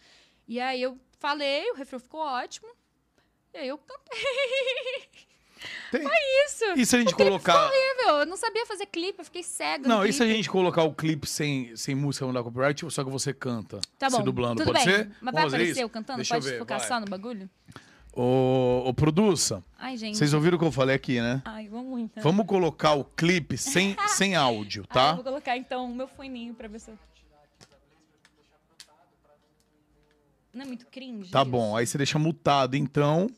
E 0.46 0.60
aí 0.60 0.82
eu 0.82 0.98
falei, 1.18 1.70
o 1.70 1.74
refrão 1.74 2.00
ficou 2.00 2.20
ótimo. 2.20 2.68
E 3.52 3.58
aí 3.58 3.68
eu 3.68 3.78
cantei. 3.78 4.20
Tem- 5.90 6.02
Isso. 6.46 6.64
E 6.76 6.86
se 6.86 6.96
a 6.96 6.98
gente 7.00 7.12
O 7.12 7.16
colocar. 7.16 7.66
horrível. 7.66 8.20
Eu 8.20 8.26
não 8.26 8.36
sabia 8.36 8.64
fazer 8.66 8.86
clipe, 8.86 9.18
eu 9.20 9.24
fiquei 9.24 9.42
cega. 9.42 9.82
no 9.86 9.88
Não, 9.96 10.06
e 10.06 10.12
se 10.12 10.22
a 10.22 10.26
gente 10.26 10.48
colocar 10.48 10.82
o 10.84 10.94
clipe 10.94 11.26
sem, 11.26 11.74
sem 11.76 11.94
música 11.94 12.24
não 12.26 12.32
dá 12.32 12.42
copyright, 12.42 12.90
só 12.90 13.04
que 13.04 13.10
você 13.10 13.32
canta? 13.34 13.80
Tá 13.98 14.08
bom. 14.10 14.16
Se 14.18 14.22
dublando, 14.22 14.56
Tudo 14.62 14.72
pode 14.72 14.84
bem. 14.84 14.94
ser? 14.94 15.06
Mas 15.20 15.20
vai 15.20 15.32
Vamos 15.32 15.42
fazer 15.42 15.56
aparecer 15.56 15.70
isso? 15.72 15.80
eu 15.80 15.88
cantando? 15.90 16.16
Deixa 16.18 16.34
eu 16.34 16.40
Pode 16.40 16.52
ver, 16.52 16.58
focar 16.58 16.78
vai. 16.78 16.88
só 16.88 17.00
no 17.00 17.06
bagulho? 17.06 17.48
Ô, 18.12 18.82
ô, 18.86 18.92
produça, 18.94 19.62
Ai, 19.78 19.96
gente. 19.96 20.16
vocês 20.18 20.34
ouviram 20.34 20.56
o 20.56 20.58
que 20.58 20.64
eu 20.66 20.72
falei 20.72 20.96
aqui, 20.96 21.20
né? 21.20 21.40
Ai, 21.44 21.68
vamos 21.68 22.00
então. 22.00 22.22
Vamos 22.22 22.44
colocar 22.46 22.94
o 22.94 23.04
clipe 23.04 23.56
sem, 23.56 23.94
sem 24.08 24.34
áudio, 24.34 24.84
Ah, 24.88 24.90
eu 24.90 24.94
tá? 24.94 25.12
vou 25.14 25.24
colocar 25.24 25.56
então 25.56 25.84
o 25.84 25.94
meu 25.94 26.08
foninho 26.08 26.52
pra 26.54 26.66
ver 26.66 26.80
se 26.80 26.90
eu... 26.90 26.98
Não 30.52 30.62
é 30.62 30.64
muito 30.66 30.86
cringe? 30.86 31.30
Tá 31.30 31.42
isso? 31.42 31.50
bom, 31.50 31.76
aí 31.76 31.86
você 31.86 31.96
deixa 31.96 32.18
mutado, 32.18 32.74
então. 32.76 33.28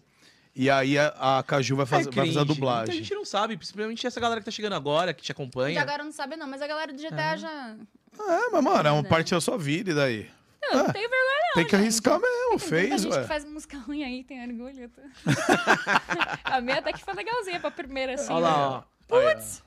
E 0.54 0.68
aí 0.70 0.98
a, 0.98 1.38
a 1.38 1.42
Caju 1.42 1.76
vai, 1.76 1.86
fazer 1.86 2.08
É 2.08 2.12
vai 2.12 2.26
fazer 2.26 2.38
a. 2.38 2.44
Muita 2.44 2.54
dublagem. 2.54 2.94
gente 2.96 3.14
não 3.14 3.24
sabe, 3.24 3.56
principalmente 3.56 4.06
essa 4.06 4.20
galera 4.20 4.40
que 4.40 4.44
tá 4.44 4.50
chegando 4.50 4.74
agora, 4.74 5.14
que 5.14 5.22
te 5.22 5.32
acompanha. 5.32 5.80
agora 5.80 6.04
não 6.04 6.12
sabe 6.12 6.36
não, 6.36 6.46
mas 6.46 6.60
a 6.60 6.66
galera 6.66 6.92
do 6.92 6.98
GTA 7.02 7.36
já... 7.38 7.74
É, 8.20 8.50
mas, 8.50 8.62
mano, 8.62 8.86
é 8.88 8.92
uma 8.92 9.02
Né? 9.02 9.08
parte 9.08 9.30
da 9.32 9.40
sua 9.40 9.56
vida, 9.56 9.90
e 9.90 9.94
daí? 9.94 10.30
Não, 10.60 10.70
Ah, 10.80 10.82
não 10.84 10.92
tenho 10.92 11.08
vergonha 11.08 11.40
não, 11.46 11.54
Tem 11.54 11.64
que 11.64 11.70
gente. 11.70 11.74
arriscar 11.82 12.20
mesmo, 12.20 12.50
Tem 12.50 12.58
fez, 12.58 13.02
gente 13.02 13.12
ué. 13.14 13.22
que 13.22 13.26
faz 13.28 13.44
música 13.46 13.78
ruim 13.78 14.04
aí, 14.04 14.22
tem 14.24 14.42
orgulho. 14.46 14.90
tô- 14.90 15.00
a 16.44 16.60
minha 16.60 16.78
até 16.78 16.92
que 16.92 17.02
foi 17.02 17.14
legalzinha 17.14 17.58
pra 17.58 17.70
primeira, 17.70 18.14
assim. 18.14 18.30
Olha 18.32 18.40
lá, 18.46 18.68
ó. 18.68 18.82
Putz! 19.08 19.62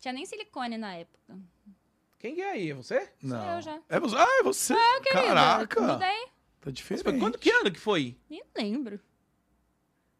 Tinha 0.00 0.12
nem 0.12 0.24
silicone 0.26 0.76
na 0.78 0.94
época. 0.94 1.16
Quem 2.18 2.34
que 2.34 2.40
é 2.42 2.50
aí? 2.52 2.70
É 2.70 2.74
você? 2.74 3.08
Não. 3.22 3.56
eu 3.56 3.62
já. 3.62 3.78
É 3.88 3.98
você. 4.00 4.16
Ah, 4.16 4.38
é 4.40 4.42
você. 4.42 4.74
Querida, 5.02 5.22
Caraca. 5.26 5.80
Mudei? 5.80 6.26
Tá 6.66 6.70
Mas 6.70 6.74
diferente. 6.74 7.04
foi 7.04 7.18
quando 7.18 7.38
que 7.38 7.50
ano 7.50 7.70
que 7.70 7.78
foi? 7.78 8.16
Nem 8.28 8.42
lembro. 8.56 8.98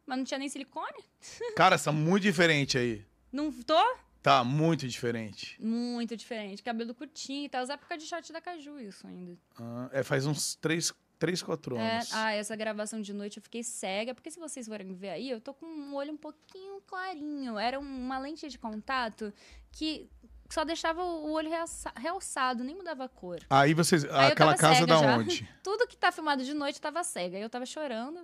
Mas 0.07 0.19
não 0.19 0.25
tinha 0.25 0.39
nem 0.39 0.49
silicone? 0.49 1.03
Cara, 1.57 1.77
tá 1.77 1.91
muito 1.91 2.23
diferente 2.23 2.79
aí. 2.79 3.05
Não 3.33 3.51
tô? 3.51 3.75
Tá 4.23 4.45
muito 4.45 4.87
diferente. 4.87 5.61
Muito 5.61 6.17
diferente. 6.17 6.63
Cabelo 6.63 6.95
curtinho 6.95 7.47
e 7.47 7.49
tal. 7.49 7.63
As 7.63 7.71
épocas 7.71 8.01
de 8.03 8.09
short 8.09 8.33
da 8.33 8.41
Caju, 8.41 8.79
isso 8.79 9.07
ainda. 9.07 9.37
Ah, 9.59 9.89
é, 9.93 10.03
faz 10.05 10.25
uns 10.27 10.55
3, 10.57 10.93
três 11.19 11.43
4 11.43 11.77
É, 11.77 11.97
anos. 11.97 12.13
ah, 12.13 12.33
essa 12.33 12.55
gravação 12.55 13.01
de 13.01 13.13
noite 13.13 13.39
eu 13.39 13.43
fiquei 13.43 13.65
cega, 13.65 14.15
porque 14.15 14.31
se 14.31 14.39
vocês 14.39 14.67
forem 14.69 14.95
ver 14.95 15.11
aí, 15.11 15.29
eu 15.31 15.41
tô 15.41 15.53
com 15.53 15.67
um 15.67 15.95
olho 15.95 16.13
um 16.13 16.17
pouquinho 16.17 16.81
clarinho. 16.83 17.59
Era 17.59 17.79
uma 17.81 18.19
lente 18.21 18.49
de 18.49 18.59
contato 18.59 19.33
que 19.73 20.09
só 20.55 20.65
deixava 20.65 21.03
o 21.03 21.31
olho 21.33 21.49
realça- 21.49 21.93
realçado, 21.97 22.63
nem 22.65 22.75
mudava 22.75 23.05
a 23.05 23.09
cor. 23.09 23.41
Aí 23.51 23.75
vocês. 23.75 24.05
eu 24.05 24.15
aquela 24.15 24.55
casa 24.57 24.75
cega 24.75 24.87
da 24.87 24.99
já. 24.99 25.17
onde? 25.19 25.49
Tudo 25.63 25.87
que 25.87 25.97
tá 25.97 26.11
filmado 26.13 26.45
de 26.45 26.55
noite 26.55 26.81
tava 26.81 27.03
cega. 27.05 27.39
Eu 27.39 27.49
tava 27.51 27.67
chorando. 27.67 28.21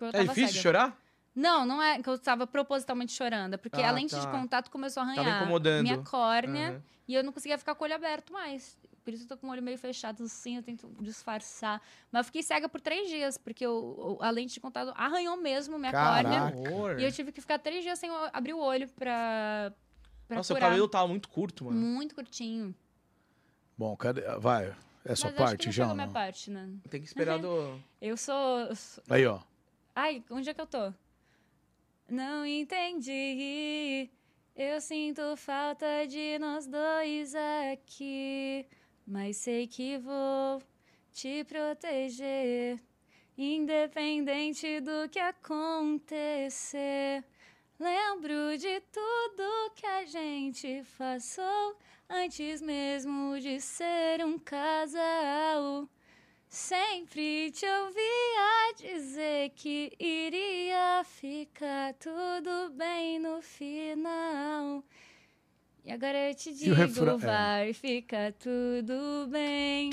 Eu 0.00 0.08
É 0.08 0.12
tava 0.12 0.24
difícil 0.24 0.48
cega. 0.48 0.62
chorar? 0.62 0.98
Não, 1.34 1.64
não 1.66 1.82
é 1.82 2.00
que 2.00 2.08
eu 2.08 2.16
tava 2.18 2.46
propositalmente 2.46 3.12
chorando, 3.12 3.54
é 3.54 3.56
porque 3.56 3.80
Ah, 3.82 3.88
a 3.88 3.92
lente 3.92 4.14
de 4.14 4.22
tá. 4.22 4.30
contato 4.30 4.70
começou 4.70 5.02
a 5.02 5.06
Tava 5.06 5.20
arranhar 5.20 5.42
incomodando. 5.42 5.82
minha 5.82 5.98
córnea 5.98 6.68
Aham. 6.70 6.82
e 7.08 7.14
eu 7.14 7.24
não 7.24 7.32
conseguia 7.32 7.58
ficar 7.58 7.74
com 7.74 7.82
o 7.82 7.86
olho 7.86 7.94
aberto 7.96 8.32
mais. 8.32 8.78
Por 9.02 9.12
isso 9.12 9.24
eu 9.24 9.28
tô 9.28 9.36
com 9.36 9.48
o 9.48 9.50
olho 9.50 9.60
meio 9.62 9.76
fechado 9.76 10.22
assim, 10.22 10.56
eu 10.56 10.62
tento 10.62 10.88
disfarçar. 11.00 11.82
Mas 12.12 12.20
eu 12.20 12.24
fiquei 12.26 12.42
cega 12.42 12.68
por 12.68 12.80
três 12.80 13.08
dias, 13.08 13.36
porque 13.36 13.66
o- 13.66 14.16
o- 14.20 14.22
a 14.22 14.30
lente 14.30 14.54
de 14.54 14.60
contato 14.60 14.92
arranhou 14.96 15.36
mesmo 15.36 15.76
minha 15.78 15.90
Caraca. 15.92 16.52
córnea. 16.56 17.00
E 17.00 17.04
eu 17.04 17.10
tive 17.12 17.32
que 17.32 17.40
ficar 17.40 17.58
três 17.58 17.82
dias 17.82 17.98
sem 17.98 18.08
abrir 18.32 18.54
o 18.54 18.58
olho 18.60 18.88
pra, 18.90 19.72
pra 20.34 20.38
Nossa, 20.38 20.54
o 20.54 20.58
cabelo 20.58 20.88
tava 20.88 21.08
muito 21.08 21.28
curto, 21.28 21.66
mano. 21.66 21.78
Muito 21.80 22.14
curtinho. 22.14 22.74
Bom, 23.76 23.96
cadê? 23.96 24.22
Vai. 24.38 24.74
É 25.04 25.14
sua 25.14 25.30
Mas 25.30 25.40
acho 25.40 25.56
que 25.58 25.64
parte 25.66 25.80
não 25.80 25.94
minha 25.94 26.08
parte, 26.08 26.50
né? 26.50 26.70
Tem 26.88 27.00
que 27.00 27.06
esperar 27.06 27.38
do. 27.38 27.78
Eu 28.00 28.16
sou, 28.16 28.60
eu 28.60 28.74
sou- 28.76 29.04
Aí, 29.10 29.26
ó. 29.26 29.40
Ai, 29.94 30.24
onde 30.30 30.48
é 30.50 30.54
que 30.54 30.60
eu 30.60 30.66
tô? 30.66 30.92
Não 32.08 32.44
entendi. 32.46 34.08
Eu 34.56 34.80
sinto 34.80 35.36
falta 35.36 36.06
de 36.06 36.38
nós 36.38 36.66
dois 36.66 37.34
aqui. 37.72 38.66
Mas 39.06 39.36
sei 39.38 39.66
que 39.66 39.98
vou 39.98 40.62
te 41.12 41.44
proteger. 41.44 42.80
Independente 43.36 44.80
do 44.80 45.08
que 45.10 45.18
acontecer. 45.18 47.24
Lembro 47.78 48.56
de 48.56 48.80
tudo 48.92 49.72
que 49.74 49.84
a 49.84 50.04
gente 50.04 50.84
passou 50.96 51.76
antes 52.08 52.62
mesmo 52.62 53.38
de 53.40 53.60
ser 53.60 54.24
um 54.24 54.38
casal. 54.38 55.88
Sempre 56.48 57.50
te 57.50 57.66
ouvia 57.66 58.74
dizer 58.76 59.50
que 59.56 59.92
iria 59.98 61.02
ficar 61.04 61.94
tudo 61.94 62.70
bem 62.76 63.18
no 63.18 63.42
final. 63.42 64.84
E 65.86 65.92
agora 65.92 66.16
eu 66.30 66.34
te 66.34 66.50
digo, 66.54 66.74
refrão- 66.74 67.16
é. 67.16 67.18
vai 67.18 67.72
ficar 67.74 68.32
tudo 68.32 69.26
bem. 69.30 69.92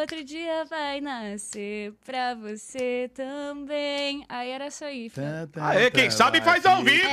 Outro 0.00 0.24
dia 0.24 0.64
vai 0.64 1.00
nascer 1.00 1.92
pra 2.04 2.34
você 2.34 3.08
também. 3.14 4.24
Aí 4.28 4.50
era 4.50 4.70
só 4.72 4.86
aí. 4.86 5.08
Tá, 5.08 5.46
tá, 5.52 5.68
Aê, 5.68 5.88
quem 5.90 6.06
tá, 6.06 6.10
sabe 6.10 6.40
vai 6.40 6.60
faz 6.60 6.66
ao 6.66 6.82
vivo! 6.82 7.08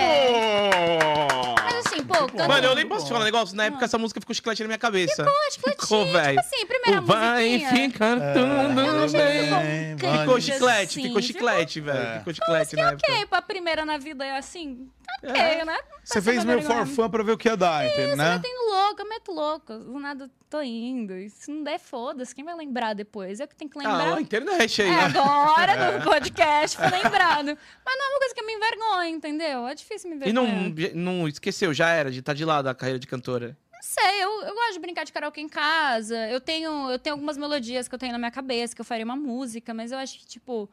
Mas 1.64 1.86
assim, 1.86 2.04
pô, 2.04 2.14
canto... 2.28 2.48
Mano, 2.48 2.66
eu 2.68 2.76
nem 2.76 2.88
posso 2.88 3.06
te 3.06 3.10
falar 3.10 3.22
um 3.22 3.26
negócio. 3.26 3.56
Na 3.56 3.66
época 3.66 3.86
essa 3.86 4.00
música 4.00 4.20
ficou 4.20 4.34
chiclete 4.34 4.64
na 4.64 4.68
minha 4.68 4.78
cabeça. 4.80 5.24
chicletinho, 5.52 5.80
Ficou, 5.80 6.06
velho. 6.12 6.42
Tipo 6.42 6.56
assim, 6.56 6.66
primeira 6.66 7.02
vai 7.02 7.60
ficar 7.60 8.18
É, 8.22 8.34
tudo 8.34 9.10
ficou 9.10 9.22
bem. 9.22 9.98
Ficou 10.20 10.42
chiclete, 10.42 11.00
assim. 11.00 11.04
ficou 11.08 11.22
chiclete, 11.22 11.80
velho. 11.82 12.00
É. 12.00 12.18
Ficou 12.20 12.34
chiclete 12.34 12.76
época. 12.92 13.12
Ok, 13.12 13.26
pra 13.28 13.42
primeira 13.44 13.86
na 13.86 13.98
vida 14.00 14.26
é 14.26 14.36
assim, 14.36 14.90
ok, 15.24 15.42
É. 15.42 15.66
né? 15.66 15.78
Você 16.04 16.22
fez 16.22 16.46
meio 16.46 16.62
for 16.62 16.86
fun 16.86 17.10
pra 17.10 17.24
ver 17.24 17.32
o 17.34 17.38
que 17.38 17.48
ia 17.50 17.58
dar, 17.58 17.86
entendeu? 17.86 18.16
Né? 18.16 18.36
eu 18.36 18.42
tenho 18.42 18.72
louco, 18.72 19.02
eu 19.02 19.10
meto 19.10 19.32
louco. 19.32 19.78
Do 19.78 20.00
nada 20.00 20.30
tô 20.50 20.62
indo. 20.62 21.14
E 21.18 21.30
se 21.30 21.52
não 21.52 21.64
der, 21.64 21.80
foda-se. 21.80 22.34
Quem 22.34 22.46
vai 22.46 22.56
lembrar 22.56 22.94
depois? 22.94 23.40
Eu 23.40 23.48
que 23.48 23.56
tenho 23.56 23.70
que 23.70 23.78
lembrar. 23.78 24.14
Ah, 24.14 24.16
a 24.16 24.22
internet 24.22 24.82
aí. 24.82 24.88
É, 24.88 24.92
né? 24.92 25.04
agora 25.20 25.98
no 26.00 26.04
podcast 26.10 26.78
foi 26.78 26.90
lembrado. 26.90 27.48
Mas 27.86 27.98
não 27.98 28.06
é 28.06 28.10
uma 28.10 28.20
coisa 28.20 28.34
que 28.34 28.42
eu 28.42 28.46
me 28.46 28.54
envergonho, 28.54 29.16
entendeu? 29.16 29.68
É 29.68 29.76
difícil 29.76 30.10
me 30.10 30.28
E 30.28 30.32
não, 30.32 30.46
envergonhar. 30.48 30.96
não 30.96 31.28
esqueceu, 31.28 31.74
já 31.74 31.90
era, 31.90 32.10
de 32.10 32.20
estar 32.20 32.34
de 32.34 32.46
lado 32.46 32.68
a 32.68 32.76
carreira 32.76 33.00
de 33.00 33.08
cantora. 33.08 33.58
Não 33.74 33.80
sei, 33.84 34.24
eu, 34.24 34.42
eu 34.44 34.56
gosto 34.56 34.74
de 34.74 34.80
brincar 34.80 35.04
de 35.04 35.12
karaokê 35.12 35.42
em 35.42 35.50
casa. 35.50 36.18
Eu 36.30 36.40
tenho, 36.42 36.90
eu 36.90 36.98
tenho 36.98 37.16
algumas 37.16 37.38
melodias 37.38 37.88
que 37.88 37.94
eu 37.94 38.00
tenho 38.00 38.12
na 38.12 38.18
minha 38.18 38.32
cabeça, 38.32 38.74
que 38.74 38.82
eu 38.82 38.86
faria 38.86 39.06
uma 39.06 39.16
música, 39.16 39.74
mas 39.74 39.92
eu 39.92 39.98
acho 40.00 40.20
que, 40.20 40.26
tipo, 40.26 40.70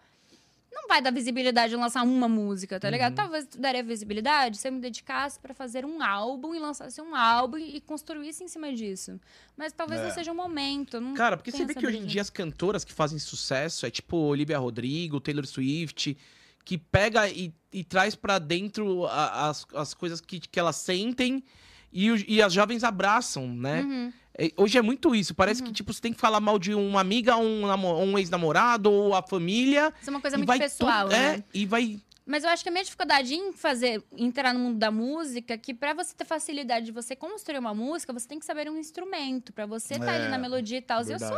não 0.74 0.88
vai 0.88 1.00
dar 1.00 1.12
visibilidade 1.12 1.72
em 1.74 1.76
lançar 1.76 2.02
uma 2.02 2.28
música, 2.28 2.78
tá 2.80 2.90
ligado? 2.90 3.14
Talvez 3.14 3.46
daria 3.56 3.82
visibilidade 3.82 4.56
se 4.58 4.66
eu 4.68 4.72
me 4.72 4.80
dedicasse 4.80 5.38
pra 5.38 5.54
fazer 5.54 5.84
um 5.84 6.02
álbum 6.02 6.54
e 6.54 6.58
lançasse 6.58 7.00
um 7.00 7.14
álbum 7.14 7.56
e 7.58 7.80
construísse 7.80 8.42
em 8.44 8.48
cima 8.48 8.72
disso. 8.74 9.18
Mas 9.56 9.72
talvez 9.72 10.00
É. 10.00 10.04
não 10.04 10.10
seja 10.10 10.32
o 10.32 10.34
momento. 10.34 10.96
eu 10.96 11.00
Não 11.00 11.14
Cara, 11.14 11.36
porque 11.36 11.50
você 11.52 11.64
vê 11.64 11.74
que 11.74 11.86
hoje 11.86 11.98
em 11.98 12.04
dia 12.06 12.20
as 12.20 12.30
cantoras 12.30 12.84
que 12.84 12.92
fazem 12.92 13.18
sucesso 13.18 13.86
é 13.86 13.90
tipo 13.90 14.16
Olivia 14.16 14.58
Rodrigo, 14.58 15.20
Taylor 15.20 15.46
Swift, 15.46 16.16
que 16.64 16.76
pega 16.78 17.28
e, 17.28 17.52
e 17.72 17.84
traz 17.84 18.14
pra 18.14 18.38
dentro 18.38 19.06
a- 19.06 19.48
as, 19.48 19.66
as 19.74 19.94
coisas 19.94 20.20
que, 20.20 20.40
que 20.40 20.58
elas 20.58 20.76
sentem 20.76 21.42
e, 21.94 22.34
e 22.36 22.42
as 22.42 22.52
jovens 22.52 22.82
abraçam, 22.84 23.46
né? 23.48 23.82
Uhum. 23.82 24.12
É, 24.36 24.50
Hoje 24.56 24.76
é 24.76 24.82
muito 24.82 25.14
isso. 25.14 25.32
Parece 25.34 25.62
que, 25.62 25.72
tipo, 25.72 25.92
você 25.92 26.00
tem 26.00 26.12
que 26.12 26.20
falar 26.20 26.40
mal 26.40 26.58
de 26.58 26.74
uma 26.74 27.00
amiga, 27.00 27.36
um, 27.36 27.64
um 28.02 28.18
ex-namorado 28.18 28.90
ou 28.90 29.14
a 29.14 29.22
família. 29.22 29.92
Isso 30.00 30.10
é 30.10 30.12
uma 30.12 30.20
coisa 30.20 30.36
muito 30.36 30.48
pessoal, 30.58 31.06
to- 31.06 31.12
né? 31.12 31.36
É, 31.36 31.44
e 31.54 31.64
vai 31.64 32.00
Mas 32.26 32.42
eu 32.42 32.48
acho 32.50 32.62
que 32.62 32.70
a 32.70 32.72
minha 32.72 32.82
dificuldade 32.84 33.34
em 33.34 33.52
fazer, 33.52 34.02
entrar 34.16 34.54
no 34.54 34.60
mundo 34.60 34.78
da 34.78 34.90
música, 34.90 35.54
é 35.54 35.58
que 35.58 35.74
pra 35.74 35.92
você 35.92 36.14
ter 36.14 36.24
facilidade 36.24 36.86
de 36.86 36.92
você 36.92 37.14
construir 37.14 37.58
uma 37.58 37.74
música, 37.74 38.12
você 38.14 38.26
tem 38.26 38.38
que 38.38 38.46
saber 38.46 38.70
um 38.70 38.78
instrumento, 38.78 39.52
pra 39.52 39.66
você 39.66 39.94
estar 39.94 40.12
É, 40.14 40.16
ali 40.22 40.28
na 40.30 40.38
melodia 40.38 40.78
e 40.78 40.82
tal. 40.82 41.02
Eu 41.02 41.18
sou 41.18 41.28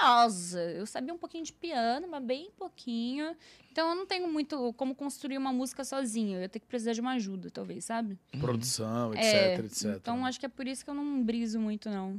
horrorosa. 0.00 0.62
Eu 0.62 0.86
sabia 0.86 1.12
um 1.12 1.18
pouquinho 1.18 1.44
de 1.44 1.52
piano, 1.52 2.08
mas 2.08 2.22
bem 2.22 2.50
pouquinho. 2.56 3.36
Então 3.70 3.90
eu 3.90 3.94
não 3.94 4.06
tenho 4.06 4.26
muito 4.32 4.72
como 4.74 4.94
construir 4.94 5.36
uma 5.36 5.52
música 5.52 5.84
sozinha. 5.84 6.38
Eu 6.40 6.48
ter 6.48 6.58
que 6.58 6.66
precisar 6.66 6.94
de 6.94 7.02
uma 7.02 7.12
ajuda, 7.12 7.50
talvez, 7.50 7.84
sabe? 7.84 8.18
Produção, 8.40 9.12
etc, 9.12 9.22
É, 9.24 9.54
etc. 9.56 9.84
Então 9.96 10.24
acho 10.24 10.40
que 10.40 10.46
é 10.46 10.48
por 10.48 10.66
isso 10.66 10.82
que 10.84 10.90
eu 10.90 10.94
não 10.94 11.22
briso 11.22 11.60
muito, 11.60 11.90
não. 11.90 12.18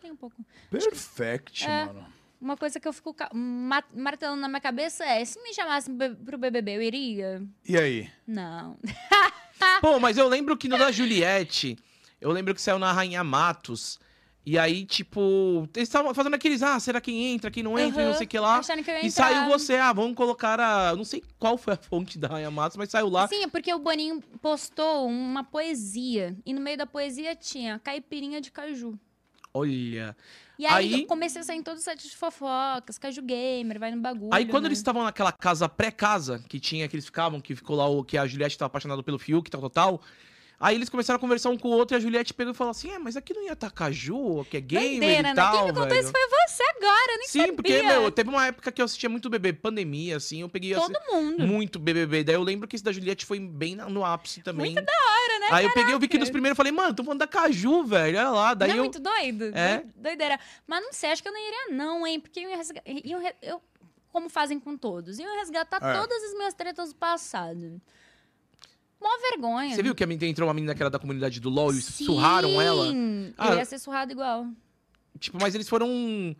Tem 0.00 0.12
um 0.12 0.16
pouco. 0.16 0.36
Perfect, 0.70 1.64
É. 1.64 1.86
mano. 1.86 2.06
Uma 2.44 2.58
coisa 2.58 2.78
que 2.78 2.86
eu 2.86 2.92
fico 2.92 3.16
martelando 3.94 4.38
na 4.42 4.48
minha 4.48 4.60
cabeça 4.60 5.02
é: 5.02 5.24
se 5.24 5.40
me 5.42 5.54
chamassem 5.54 5.96
pro 6.26 6.36
BBB, 6.36 6.76
eu 6.76 6.82
iria? 6.82 7.42
E 7.66 7.74
aí? 7.74 8.10
Não. 8.26 8.76
Pô, 9.80 9.98
mas 9.98 10.18
eu 10.18 10.28
lembro 10.28 10.54
que 10.54 10.68
no 10.68 10.76
da 10.76 10.92
Juliette, 10.92 11.74
eu 12.20 12.30
lembro 12.30 12.54
que 12.54 12.60
saiu 12.60 12.78
na 12.78 12.92
Rainha 12.92 13.24
Matos. 13.24 13.98
E 14.46 14.58
aí, 14.58 14.84
tipo, 14.84 15.66
eles 15.74 15.88
estavam 15.88 16.12
fazendo 16.12 16.34
aqueles, 16.34 16.62
ah, 16.62 16.78
será 16.78 17.00
quem 17.00 17.32
entra, 17.32 17.50
quem 17.50 17.62
não 17.62 17.78
entra, 17.78 18.02
e 18.02 18.04
não 18.04 18.12
sei 18.12 18.26
o 18.26 18.28
que 18.28 18.38
lá. 18.38 18.60
Que 18.60 18.72
E 18.72 19.06
entrar. 19.06 19.10
saiu 19.10 19.48
você, 19.48 19.76
ah, 19.76 19.90
vamos 19.94 20.14
colocar 20.14 20.60
a. 20.60 20.94
Não 20.94 21.02
sei 21.02 21.24
qual 21.38 21.56
foi 21.56 21.72
a 21.72 21.76
fonte 21.78 22.18
da 22.18 22.28
Rainha 22.28 22.50
Matos, 22.50 22.76
mas 22.76 22.90
saiu 22.90 23.08
lá. 23.08 23.26
Sim, 23.26 23.44
é 23.44 23.48
porque 23.48 23.72
o 23.72 23.78
Boninho 23.78 24.20
postou 24.42 25.06
uma 25.08 25.42
poesia. 25.42 26.36
E 26.44 26.52
no 26.52 26.60
meio 26.60 26.76
da 26.76 26.84
poesia 26.84 27.34
tinha 27.34 27.78
caipirinha 27.78 28.38
de 28.38 28.50
caju. 28.52 28.98
Olha. 29.54 30.16
E 30.58 30.66
aí, 30.66 30.94
Aí- 30.94 31.00
eu 31.02 31.06
comecei 31.06 31.40
a 31.40 31.44
sair 31.44 31.58
em 31.58 31.62
todos 31.62 31.78
os 31.80 31.84
sites 31.84 32.10
de 32.10 32.16
fofocas, 32.16 32.98
caju 32.98 33.22
gamer, 33.22 33.78
vai 33.78 33.90
no 33.92 34.00
bagulho. 34.00 34.34
Aí 34.34 34.44
quando 34.46 34.64
né? 34.64 34.68
eles 34.68 34.78
estavam 34.78 35.02
naquela 35.04 35.32
casa 35.32 35.68
pré-casa, 35.68 36.42
que 36.48 36.58
tinha, 36.60 36.86
que 36.88 36.94
eles 36.96 37.06
ficavam, 37.06 37.40
que 37.40 37.54
ficou 37.56 37.76
lá, 37.76 37.86
o 37.88 38.04
que 38.04 38.18
a 38.18 38.26
Juliette 38.26 38.58
tava 38.58 38.66
apaixonada 38.66 39.02
pelo 39.02 39.18
Fiuk, 39.18 39.50
tal, 39.50 39.60
tal, 39.62 39.70
tal. 39.70 40.02
Aí 40.60 40.76
eles 40.76 40.88
começaram 40.88 41.16
a 41.16 41.20
conversar 41.20 41.50
um 41.50 41.58
com 41.58 41.68
o 41.68 41.72
outro 41.72 41.96
e 41.96 41.98
a 41.98 42.00
Juliette 42.00 42.32
pegou 42.32 42.52
e 42.52 42.56
falou 42.56 42.70
assim: 42.70 42.88
É, 42.90 42.98
mas 42.98 43.16
aqui 43.16 43.34
não 43.34 43.42
ia 43.44 43.52
estar 43.52 43.70
Caju, 43.72 44.46
que 44.48 44.56
é 44.56 44.60
gamer 44.60 44.88
Doideira, 44.90 45.18
e 45.18 45.22
né? 45.22 45.34
tal. 45.34 45.52
Quem 45.52 45.64
me 45.66 45.72
contou 45.80 45.96
isso 45.98 46.10
foi 46.12 46.20
você 46.48 46.62
agora, 46.76 47.12
eu 47.12 47.18
nem 47.18 47.26
Sim, 47.28 47.38
sabia. 47.40 47.54
porque, 47.54 47.82
meu, 47.82 48.10
teve 48.12 48.30
uma 48.30 48.46
época 48.46 48.70
que 48.72 48.80
eu 48.80 48.84
assistia 48.84 49.08
muito 49.08 49.28
BBB, 49.28 49.58
pandemia, 49.58 50.16
assim, 50.16 50.42
eu 50.42 50.48
peguei 50.48 50.72
Todo 50.74 50.96
assim, 50.96 51.12
mundo. 51.12 51.44
muito 51.46 51.78
BBB. 51.80 52.22
Daí 52.22 52.36
eu 52.36 52.42
lembro 52.42 52.68
que 52.68 52.76
esse 52.76 52.84
da 52.84 52.92
Juliette 52.92 53.26
foi 53.26 53.40
bem 53.40 53.74
no 53.74 54.04
ápice 54.04 54.42
também. 54.42 54.72
Muito 54.72 54.86
da 54.86 54.92
hora, 54.92 55.33
né? 55.50 55.56
Aí 55.56 55.64
eu 55.64 55.72
peguei, 55.72 55.94
eu 55.94 55.98
vi 55.98 56.08
que 56.08 56.16
nos 56.18 56.24
Caraca. 56.28 56.32
primeiros 56.32 56.52
eu 56.54 56.56
falei, 56.56 56.72
mano, 56.72 56.94
tô 56.94 57.02
falando 57.04 57.20
da 57.20 57.26
Caju, 57.26 57.84
velho, 57.84 58.18
olha 58.18 58.30
lá. 58.30 58.54
Daí 58.54 58.68
não 58.68 58.74
é 58.76 58.78
eu. 58.78 58.84
muito 58.84 59.00
doido? 59.00 59.44
É. 59.56 59.78
Doi- 59.78 59.92
Doideira. 59.96 60.38
Mas 60.66 60.82
não 60.82 60.92
sei, 60.92 61.10
acho 61.12 61.22
que 61.22 61.28
eu 61.28 61.32
não 61.32 61.40
iria 61.40 61.76
não, 61.76 62.06
hein? 62.06 62.20
Porque 62.20 62.40
eu 62.40 62.48
ia 62.50 62.56
resga- 62.56 62.82
iam 62.86 63.20
re- 63.20 63.36
eu, 63.42 63.62
como 64.12 64.28
fazem 64.28 64.58
com 64.60 64.76
todos, 64.76 65.18
iam 65.18 65.34
resgatar 65.38 65.76
É. 65.82 65.98
todas 66.00 66.22
as 66.24 66.34
minhas 66.34 66.54
tretas 66.54 66.90
do 66.90 66.94
passado. 66.96 67.80
Mó 69.00 69.08
vergonha. 69.30 69.74
Você 69.74 69.82
viu 69.82 69.94
que 69.94 70.04
entrou 70.04 70.48
uma 70.48 70.54
menina 70.54 70.74
que 70.74 70.82
era 70.82 70.88
da 70.90 70.98
comunidade 70.98 71.38
do 71.40 71.50
LOL 71.50 71.72
e 71.72 71.82
surraram 71.82 72.60
ela? 72.60 72.86
Sim, 72.90 73.34
Ah, 73.36 73.48
eu 73.50 73.58
ia 73.58 73.64
ser 73.64 73.78
surrado 73.78 74.12
igual. 74.12 74.46
Tipo, 75.18 75.38
mas 75.40 75.54
eles 75.54 75.68
foram. 75.68 76.34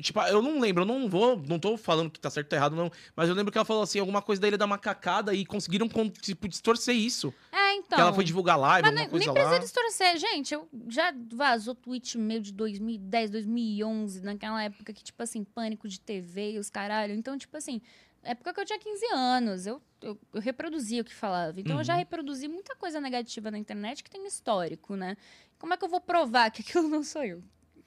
Tipo, 0.00 0.20
eu 0.22 0.42
não 0.42 0.58
lembro, 0.60 0.82
eu 0.82 0.86
não 0.86 1.08
vou, 1.08 1.36
não 1.48 1.58
tô 1.58 1.76
falando 1.76 2.10
que 2.10 2.18
tá 2.18 2.28
certo 2.28 2.52
ou 2.52 2.58
errado, 2.58 2.74
não. 2.76 2.90
Mas 3.14 3.28
eu 3.28 3.34
lembro 3.34 3.50
que 3.52 3.56
ela 3.56 3.64
falou 3.64 3.82
assim, 3.84 3.98
alguma 4.00 4.20
coisa 4.20 4.42
da 4.42 4.48
Ilha 4.48 4.58
da 4.58 4.66
Macacada 4.66 5.32
e 5.32 5.46
conseguiram, 5.46 5.88
con- 5.88 6.10
tipo, 6.10 6.48
distorcer 6.48 6.94
isso. 6.96 7.32
É, 7.52 7.74
então. 7.76 7.96
que 7.96 8.02
ela 8.02 8.12
foi 8.12 8.24
divulgar 8.24 8.58
live, 8.58 8.86
Mas 8.86 8.94
nem, 8.94 9.08
coisa 9.08 9.24
nem 9.24 9.32
precisa 9.34 9.54
lá. 9.54 9.60
distorcer. 9.60 10.18
Gente, 10.18 10.52
eu 10.52 10.68
já 10.88 11.14
vazou 11.32 11.74
tweet 11.76 12.18
meu 12.18 12.40
de 12.40 12.52
2010, 12.52 13.30
2011, 13.30 14.20
naquela 14.22 14.62
época 14.64 14.92
que, 14.92 15.02
tipo 15.02 15.22
assim, 15.22 15.44
pânico 15.44 15.88
de 15.88 16.00
TV 16.00 16.52
e 16.54 16.58
os 16.58 16.68
caralho. 16.68 17.14
Então, 17.14 17.38
tipo 17.38 17.56
assim, 17.56 17.80
época 18.24 18.52
que 18.52 18.60
eu 18.60 18.64
tinha 18.66 18.78
15 18.78 19.06
anos, 19.14 19.64
eu, 19.66 19.80
eu, 20.02 20.18
eu 20.34 20.40
reproduzia 20.40 21.02
o 21.02 21.04
que 21.04 21.14
falava. 21.14 21.60
Então, 21.60 21.78
eu 21.78 21.84
já 21.84 21.92
Uhum. 21.94 22.00
reproduzi 22.00 22.48
muita 22.48 22.74
coisa 22.74 23.00
negativa 23.00 23.48
na 23.50 23.58
internet 23.58 24.02
que 24.02 24.10
tem 24.10 24.26
histórico, 24.26 24.96
né? 24.96 25.16
Como 25.56 25.72
é 25.72 25.76
que 25.76 25.84
eu 25.84 25.88
vou 25.88 26.00
provar 26.00 26.50
que 26.50 26.62
aquilo 26.62 26.88
não 26.88 27.04
sou 27.04 27.22
eu? 27.24 27.42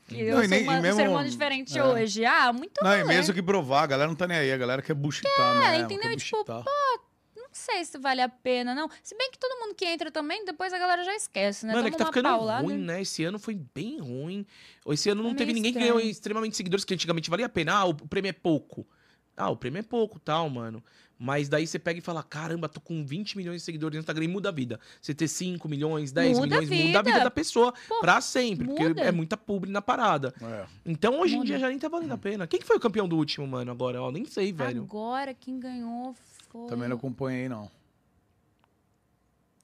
Que 0.08 0.22
eu 0.22 0.36
Não, 0.36 0.44
e 0.44 0.48
sou 0.48 0.50
nem- 0.58 0.64
uma, 0.64 0.80
mesmo- 0.82 0.94
um 1.00 1.04
ser 1.04 1.10
humano 1.10 1.30
diferente 1.30 1.78
é. 1.78 1.84
hoje. 1.84 2.26
Ah, 2.26 2.54
muito 2.54 2.82
Não, 2.84 2.96
e 2.98 3.04
mesmo 3.04 3.34
que 3.34 3.44
provar, 3.44 3.84
a 3.84 3.88
galera 3.88 4.08
não 4.08 4.16
tá 4.16 4.26
nem 4.28 4.38
aí, 4.38 4.52
a 4.52 4.58
galera 4.58 4.82
quer 4.82 4.94
buchitar, 4.94 5.60
né? 5.60 5.78
entendeu? 5.80 6.10
Quer 6.10 6.16
Tipo, 6.16 6.38
buchitar. 6.38 6.64
Não 7.36 7.48
sei 7.52 7.84
se 7.86 7.98
vale 7.98 8.22
a 8.22 8.30
pena, 8.30 8.76
não. 8.76 8.88
Se 9.04 9.18
bem 9.18 9.32
que 9.32 9.38
todo 9.40 9.60
mundo 9.60 9.74
que 9.76 9.84
entra 9.86 10.12
também, 10.12 10.46
depois 10.46 10.72
a 10.72 10.78
galera 10.78 11.04
já 11.04 11.16
esquece, 11.16 11.66
né? 11.66 11.74
Mano, 11.74 11.88
é 11.88 11.92
que 11.92 11.98
tá 11.98 12.06
ficando 12.06 12.26
paulada. 12.30 12.64
ruim, 12.64 12.78
né? 12.78 13.02
Esse 13.02 13.24
ano 13.24 13.40
foi 13.40 13.56
bem 13.74 14.00
ruim. 14.00 14.46
Esse 14.88 15.10
ano 15.10 15.24
não 15.24 15.32
É 15.32 15.36
teve 15.36 15.54
ninguém 15.54 15.74
que 15.74 15.80
estranho. 15.80 15.96
ganhou 15.98 16.10
extremamente 16.12 16.56
seguidores, 16.56 16.86
que 16.86 16.94
antigamente 16.94 17.30
valia 17.30 17.48
a 17.48 17.50
pena. 17.50 17.74
Ah, 17.74 17.86
o 17.86 17.94
prêmio 17.96 18.30
é 18.30 18.34
pouco. 18.34 18.88
Ah, 19.36 19.50
o 19.50 19.58
prêmio 19.58 19.80
é 19.80 19.84
pouco, 19.84 20.20
tal, 20.20 20.50
mano. 20.50 20.84
Mas 21.20 21.50
daí 21.50 21.66
você 21.66 21.80
pega 21.80 22.00
e 22.00 22.02
fala, 22.02 22.22
caramba, 22.22 22.70
tô 22.70 22.80
com 22.80 23.06
20 23.06 23.38
milhões 23.38 23.62
de 23.62 23.66
seguidores 23.66 23.96
no 23.96 24.00
Instagram 24.00 24.26
e 24.26 24.28
muda 24.28 24.50
a 24.50 24.52
vida. 24.52 24.80
Você 25.02 25.14
ter 25.14 25.28
5 25.28 25.68
milhões, 25.68 26.12
10 26.12 26.40
Muda 26.40 26.62
milhões, 26.62 26.86
muda 26.88 27.00
a 27.00 27.02
vida 27.02 27.20
da 27.24 27.32
pessoa 27.32 27.74
Pô, 27.88 28.00
pra 28.00 28.22
sempre. 28.22 28.68
Porque 28.68 28.88
muda. 28.88 29.02
é 29.02 29.12
muita 29.12 29.36
publi 29.36 29.72
na 29.72 29.82
parada. 29.82 30.34
É. 30.42 30.66
Então 30.86 31.20
hoje 31.20 31.34
em 31.34 31.38
Muda. 31.38 31.48
dia 31.48 31.60
já 31.60 31.70
nem 31.70 31.80
tá 31.80 31.90
valendo 31.90 32.14
a 32.14 32.18
pena. 32.18 32.46
Quem 32.46 32.60
que 32.60 32.66
foi 32.66 32.78
o 32.78 32.80
campeão 32.80 33.08
do 33.08 33.18
último, 33.18 33.48
mano, 33.48 33.72
agora? 33.72 34.02
Ó, 34.02 34.12
nem 34.12 34.26
sei, 34.26 34.54
velho. 34.54 34.84
Agora 34.84 35.34
quem 35.34 35.60
ganhou 35.60 36.16
foi. 36.50 36.68
Também 36.68 36.88
não 36.88 36.98
acompanhei, 36.98 37.50
não. 37.50 37.70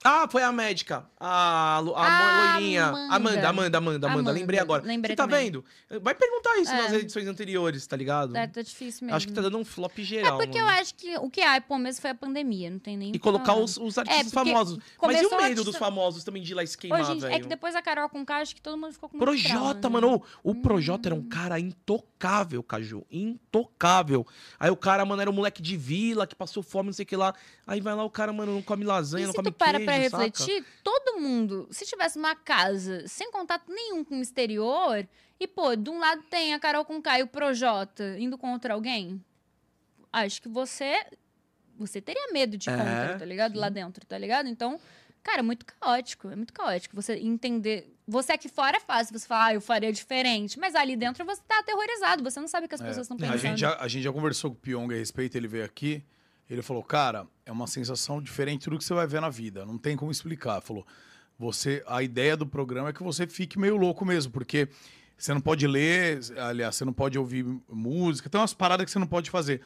Ah, 0.06 0.28
foi 0.30 0.42
a 0.42 0.52
médica. 0.52 1.06
A, 1.18 1.80
Lu- 1.82 1.94
a 1.96 2.04
Ah, 2.06 2.52
loirinha. 2.58 2.84
Amanda. 2.84 3.14
Amanda, 3.14 3.48
Amanda, 3.48 3.78
Amanda, 3.78 4.06
Amanda. 4.08 4.30
Lembrei 4.32 4.60
agora. 4.60 4.82
lembrei 4.84 5.12
Você 5.12 5.16
tá 5.16 5.22
também. 5.24 5.46
vendo? 5.46 5.64
Vai 6.02 6.14
perguntar 6.14 6.58
isso 6.58 6.70
É. 6.70 6.82
nas 6.82 6.92
edições 6.92 7.26
anteriores, 7.26 7.86
tá 7.86 7.96
ligado? 7.96 8.36
É, 8.36 8.46
tá 8.46 8.60
difícil 8.60 9.06
mesmo. 9.06 9.16
Acho 9.16 9.26
que 9.26 9.32
tá 9.32 9.40
dando 9.40 9.56
um 9.56 9.64
flop 9.64 9.98
É 9.98 10.02
geral. 10.02 10.36
porque 10.36 10.58
eu 10.58 10.64
mano. 10.66 10.78
acho 10.78 10.94
que 10.94 11.16
o 11.16 11.30
que 11.30 11.40
hypou 11.40 11.78
mesmo 11.78 12.02
foi 12.02 12.10
a 12.10 12.14
pandemia, 12.14 12.68
não 12.70 12.78
tem 12.78 12.96
nem. 12.98 13.12
E 13.14 13.18
colocar 13.18 13.54
os, 13.54 13.78
os 13.78 13.96
artistas 13.96 14.30
porque 14.30 14.50
famosos. 14.50 14.78
Mas 15.00 15.16
e 15.22 15.26
o 15.26 15.30
medo 15.30 15.42
artista- 15.42 15.64
dos 15.64 15.76
famosos 15.76 16.22
também 16.22 16.42
de 16.42 16.52
ir 16.52 16.54
lá 16.54 16.62
e 16.62 16.66
se 16.66 16.76
queimar, 16.76 17.00
Hoje, 17.00 17.12
em 17.12 17.16
dia- 17.18 17.28
velho? 17.28 17.38
é 17.38 17.40
que 17.40 17.48
depois 17.48 17.72
da 17.72 17.80
Carol 17.80 18.08
com 18.10 18.24
K, 18.26 18.36
acho 18.42 18.54
que 18.54 18.60
todo 18.60 18.76
mundo 18.76 18.92
ficou 18.92 19.08
com 19.08 19.18
Projota, 19.18 19.80
trauma, 19.80 20.00
né? 20.02 20.06
mano. 20.06 20.22
O 20.42 20.50
o 20.50 20.54
Projota 20.54 21.08
era 21.08 21.14
um 21.14 21.22
cara 21.26 21.58
intocável, 21.58 22.62
Caju. 22.62 23.04
Intocável. 23.10 24.26
Aí 24.58 24.70
o 24.70 24.76
cara, 24.76 25.04
mano, 25.04 25.20
era 25.22 25.30
um 25.30 25.34
moleque 25.34 25.62
de 25.62 25.76
vila 25.76 26.26
que 26.26 26.34
passou 26.34 26.62
fome, 26.62 26.86
não 26.88 26.92
sei 26.92 27.04
o 27.04 27.06
que 27.06 27.16
lá. 27.16 27.34
Aí 27.66 27.80
vai 27.80 27.94
lá, 27.94 28.04
o 28.04 28.10
cara, 28.10 28.32
mano, 28.32 28.52
não 28.54 28.62
come 28.62 28.84
lasanha, 28.84 29.24
E 29.24 29.26
não 29.26 29.34
come 29.34 29.50
tu 29.50 29.54
para 30.00 30.10
saca? 30.10 30.22
refletir, 30.24 30.64
todo 30.82 31.20
mundo, 31.20 31.66
se 31.70 31.84
tivesse 31.86 32.18
uma 32.18 32.34
casa 32.36 33.06
sem 33.08 33.30
contato 33.30 33.64
nenhum 33.70 34.04
com 34.04 34.18
o 34.18 34.22
exterior, 34.22 35.06
e 35.40 35.46
pô, 35.46 35.74
de 35.76 35.90
um 35.90 35.98
lado 35.98 36.22
tem 36.30 36.54
a 36.54 36.58
Carol 36.60 36.84
com 36.84 37.00
K 37.02 37.18
e 37.20 37.22
o 37.22 37.26
Projota 37.26 38.16
indo 38.18 38.36
contra 38.38 38.74
alguém, 38.74 39.22
acho 40.12 40.40
que 40.42 40.48
você 40.48 41.04
você 41.76 42.00
teria 42.00 42.32
medo 42.32 42.56
de 42.56 42.70
ir 42.70 42.72
É, 42.72 42.76
contra, 42.76 43.18
tá 43.18 43.24
ligado? 43.24 43.58
Lá 43.58 43.68
dentro, 43.68 44.06
tá 44.06 44.16
ligado? 44.16 44.48
Então, 44.48 44.78
cara, 45.24 45.40
é 45.40 45.42
muito 45.42 45.66
caótico, 45.66 46.28
é 46.28 46.36
muito 46.36 46.52
caótico. 46.52 46.94
Você 46.94 47.14
entender. 47.16 47.92
Você 48.06 48.30
aqui 48.32 48.48
fora 48.48 48.76
é 48.76 48.80
fácil, 48.80 49.18
você 49.18 49.26
fala, 49.26 49.46
ah, 49.46 49.54
eu 49.54 49.60
faria 49.60 49.92
diferente. 49.92 50.56
Mas 50.56 50.76
ali 50.76 50.94
dentro 50.94 51.24
você 51.24 51.42
tá 51.48 51.58
aterrorizado, 51.58 52.22
você 52.22 52.38
não 52.38 52.46
sabe 52.46 52.66
o 52.66 52.68
que 52.68 52.76
as 52.76 52.80
É. 52.80 52.84
pessoas 52.86 53.06
estão 53.10 53.16
A 53.16 53.20
pensando. 53.32 53.38
gente, 53.40 53.58
já, 53.58 53.76
a 53.80 53.88
gente 53.88 54.04
já 54.04 54.12
conversou 54.12 54.52
com 54.52 54.56
o 54.56 54.60
Pyong 54.60 54.94
a 54.94 54.96
respeito, 54.96 55.36
ele 55.36 55.48
veio 55.48 55.64
aqui. 55.64 56.04
Ele 56.48 56.62
falou, 56.62 56.82
cara, 56.82 57.26
é 57.46 57.52
uma 57.52 57.66
sensação 57.66 58.20
diferente 58.20 58.68
do 58.68 58.78
que 58.78 58.84
você 58.84 58.94
vai 58.94 59.06
ver 59.06 59.20
na 59.20 59.30
vida. 59.30 59.64
Não 59.64 59.78
tem 59.78 59.96
como 59.96 60.10
explicar. 60.10 60.60
Falou, 60.60 60.86
você, 61.38 61.82
a 61.86 62.02
ideia 62.02 62.36
do 62.36 62.46
programa 62.46 62.90
é 62.90 62.92
que 62.92 63.02
você 63.02 63.26
fique 63.26 63.58
meio 63.58 63.76
louco 63.76 64.04
mesmo, 64.04 64.30
porque 64.32 64.68
você 65.16 65.32
não 65.32 65.40
pode 65.40 65.66
ler, 65.66 66.20
aliás, 66.38 66.76
você 66.76 66.84
não 66.84 66.92
pode 66.92 67.18
ouvir 67.18 67.44
música, 67.68 68.28
tem 68.28 68.40
umas 68.40 68.52
paradas 68.54 68.84
que 68.84 68.90
você 68.90 68.98
não 68.98 69.06
pode 69.06 69.30
fazer. 69.30 69.62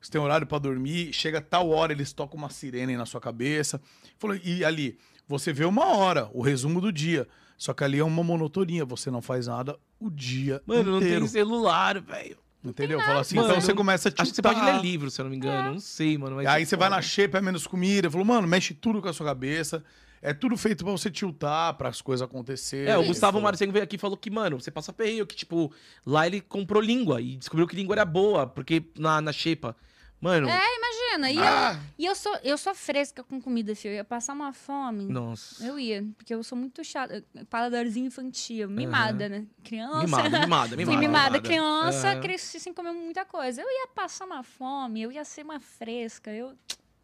Você 0.00 0.10
tem 0.10 0.20
horário 0.20 0.46
pra 0.46 0.58
dormir, 0.58 1.12
chega 1.12 1.40
tal 1.40 1.68
hora, 1.70 1.92
eles 1.92 2.12
tocam 2.12 2.38
uma 2.38 2.48
sirene 2.48 2.96
na 2.96 3.04
sua 3.04 3.20
cabeça. 3.20 3.80
Falou, 4.18 4.36
e 4.42 4.64
ali, 4.64 4.98
você 5.28 5.52
vê 5.52 5.64
uma 5.64 5.86
hora, 5.96 6.30
o 6.32 6.42
resumo 6.42 6.80
do 6.80 6.92
dia. 6.92 7.28
Só 7.56 7.74
que 7.74 7.84
ali 7.84 7.98
é 7.98 8.04
uma 8.04 8.24
monotonia, 8.24 8.86
você 8.86 9.10
não 9.10 9.20
faz 9.20 9.46
nada 9.46 9.78
o 9.98 10.08
dia 10.10 10.62
Mano, 10.64 10.92
não 10.92 10.96
inteiro. 10.98 11.20
tem 11.20 11.28
celular, 11.28 12.00
velho. 12.00 12.38
Entendeu? 12.62 13.00
Fala 13.00 13.20
assim, 13.20 13.36
Mano, 13.36 13.48
então 13.48 13.60
você 13.60 13.72
começa 13.72 14.08
a 14.08 14.12
Acho 14.18 14.30
que 14.30 14.36
você 14.36 14.42
pode 14.42 14.56
tiltar. 14.56 14.74
ler 14.76 14.82
livro, 14.82 15.10
se 15.10 15.18
eu 15.20 15.24
não 15.24 15.30
me 15.30 15.36
engano. 15.36 15.72
Não 15.72 15.80
sei, 15.80 16.18
mano. 16.18 16.36
mas 16.36 16.46
Aí 16.46 16.62
é 16.62 16.66
você 16.66 16.76
vai 16.76 16.90
na 16.90 17.00
shape, 17.00 17.36
é 17.36 17.40
menos 17.40 17.66
comida. 17.66 18.10
Falou, 18.10 18.26
mano, 18.26 18.46
mexe 18.46 18.74
tudo 18.74 19.00
com 19.00 19.08
a 19.08 19.12
sua 19.12 19.26
cabeça. 19.26 19.82
É 20.22 20.34
tudo 20.34 20.54
feito 20.58 20.84
pra 20.84 20.92
você 20.92 21.10
tiltar, 21.10 21.72
para 21.74 21.88
as 21.88 22.02
coisas 22.02 22.22
acontecerem. 22.22 22.92
É, 22.92 22.98
o 22.98 23.04
Gustavo 23.04 23.32
Falou, 23.32 23.44
Marcengo 23.44 23.72
veio 23.72 23.82
aqui 23.82 23.96
e 23.96 23.98
falou 23.98 24.18
que, 24.18 24.30
mano, 24.30 24.60
você 24.60 24.70
passa 24.70 24.92
perreio, 24.92 25.26
que, 25.26 25.34
tipo, 25.34 25.72
lá 26.04 26.26
ele 26.26 26.42
comprou 26.42 26.82
língua 26.82 27.22
e 27.22 27.36
descobriu 27.36 27.66
que 27.66 27.74
língua 27.74 27.94
era 27.94 28.04
boa, 28.04 28.46
porque 28.46 28.84
na, 28.98 29.22
na 29.22 29.32
xepa. 29.32 29.74
Mano, 30.20 30.48
É, 30.48 30.62
imagina. 30.76 31.30
E, 31.30 31.38
Ah! 31.38 31.72
eu, 31.72 31.80
e 31.98 32.04
eu, 32.06 32.14
sou, 32.14 32.36
eu 32.44 32.58
sou 32.58 32.74
fresca 32.74 33.24
com 33.24 33.40
comida, 33.40 33.74
filho. 33.74 33.92
Eu 33.92 33.96
ia 33.96 34.04
passar 34.04 34.34
uma 34.34 34.52
fome. 34.52 35.04
nossa. 35.06 35.64
Eu 35.64 35.78
ia, 35.78 36.04
porque 36.16 36.34
eu 36.34 36.42
sou 36.42 36.58
muito 36.58 36.84
chata. 36.84 37.24
Paladarzinho 37.48 38.06
infantil, 38.06 38.68
mimada, 38.68 39.28
né? 39.28 39.46
Criança. 39.64 40.04
Mimada, 40.04 40.38
mimada, 40.40 40.68
Fui 40.76 40.84
mimada. 40.84 41.00
mimada, 41.00 41.40
criança, 41.40 42.08
É. 42.10 42.20
cresci 42.20 42.60
sem 42.60 42.72
comer 42.74 42.92
muita 42.92 43.24
coisa. 43.24 43.62
Eu 43.62 43.66
ia 43.68 43.88
passar 43.88 44.26
uma 44.26 44.42
fome, 44.42 45.00
eu 45.02 45.10
ia 45.10 45.24
ser 45.24 45.42
uma 45.44 45.58
fresca, 45.58 46.30
eu... 46.30 46.54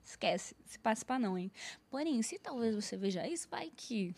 Esquece, 0.09 0.55
se 0.65 0.79
participa 0.79 1.19
não, 1.19 1.37
hein? 1.37 1.51
Porém, 1.91 2.23
se 2.23 2.39
talvez 2.39 2.77
você 2.77 2.97
veja 2.97 3.27
isso, 3.27 3.49
vai 3.51 3.73
que... 3.75 4.15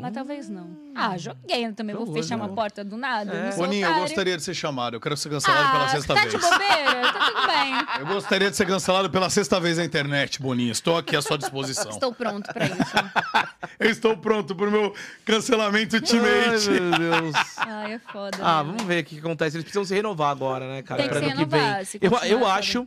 Mas 0.00 0.14
talvez 0.14 0.48
não. 0.48 0.70
Ah, 0.94 1.18
joguei. 1.18 1.66
Eu 1.66 1.74
também 1.74 1.92
vou 1.96 2.06
Jogou, 2.06 2.22
fechar 2.22 2.36
uma 2.36 2.44
jogou. 2.44 2.54
porta 2.54 2.84
do 2.84 2.96
nada. 2.96 3.32
É. 3.34 3.56
Boninho, 3.56 3.84
eu 3.84 3.94
gostaria 3.98 4.36
de 4.36 4.42
ser 4.44 4.54
chamado. 4.54 4.94
Eu 4.94 5.00
quero 5.00 5.16
ser 5.16 5.28
cancelado 5.28 5.72
pela 5.72 5.84
Ah, 5.86 5.88
sexta 5.88 6.14
tá 6.14 6.20
vez. 6.20 6.32
de 6.34 6.38
bobeira? 6.38 7.12
Tá 7.12 7.26
tudo 7.26 7.46
bem. 7.48 7.74
Eu 7.98 8.06
gostaria 8.06 8.48
de 8.48 8.56
ser 8.56 8.64
cancelado 8.64 9.10
pela 9.10 9.28
sexta 9.28 9.58
vez 9.58 9.76
na 9.76 9.84
internet, 9.84 10.40
Boninho. 10.40 10.70
Estou 10.70 10.96
aqui 10.96 11.16
à 11.16 11.20
sua 11.22 11.36
disposição. 11.36 11.90
Estou 11.90 12.12
pronto 12.14 12.46
pra 12.52 12.66
isso. 12.66 12.78
Eu 13.80 13.90
estou 13.90 14.16
pronto 14.16 14.54
pro 14.54 14.70
meu 14.70 14.94
cancelamento 15.24 15.96
Ai, 15.96 16.00
ultimate. 16.00 16.70
meu 16.70 16.90
Deus. 17.22 17.34
Ai, 17.56 17.92
é 17.94 17.98
foda. 17.98 18.38
Ah, 18.40 18.62
né? 18.62 18.70
vamos 18.70 18.84
ver 18.84 19.02
o 19.02 19.04
que 19.04 19.14
que 19.16 19.20
acontece. 19.20 19.56
Eles 19.56 19.64
precisam 19.64 19.84
se 19.84 19.94
renovar 19.96 20.30
agora, 20.30 20.68
né, 20.68 20.82
cara? 20.82 21.02
Tem 21.02 21.08
que 21.08 21.14
Pra 21.18 21.24
se 21.26 21.32
ano 21.32 21.38
renovar, 21.40 21.74
vem. 21.76 21.84
se 21.84 21.98
Eu, 22.00 22.12
eu 22.38 22.46
acho 22.46 22.86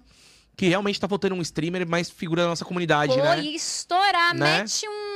que 0.55 0.67
realmente 0.67 0.99
tá 0.99 1.07
faltando 1.09 1.35
um 1.35 1.41
streamer 1.41 1.87
mais 1.87 2.09
figura 2.09 2.43
da 2.43 2.49
nossa 2.49 2.63
comunidade, 2.63 3.13
Pô, 3.13 3.19
né? 3.21 3.41
e 3.41 3.55
estourar, 3.55 4.33
Né? 4.35 4.59
mete 4.59 4.85
um, 4.87 5.10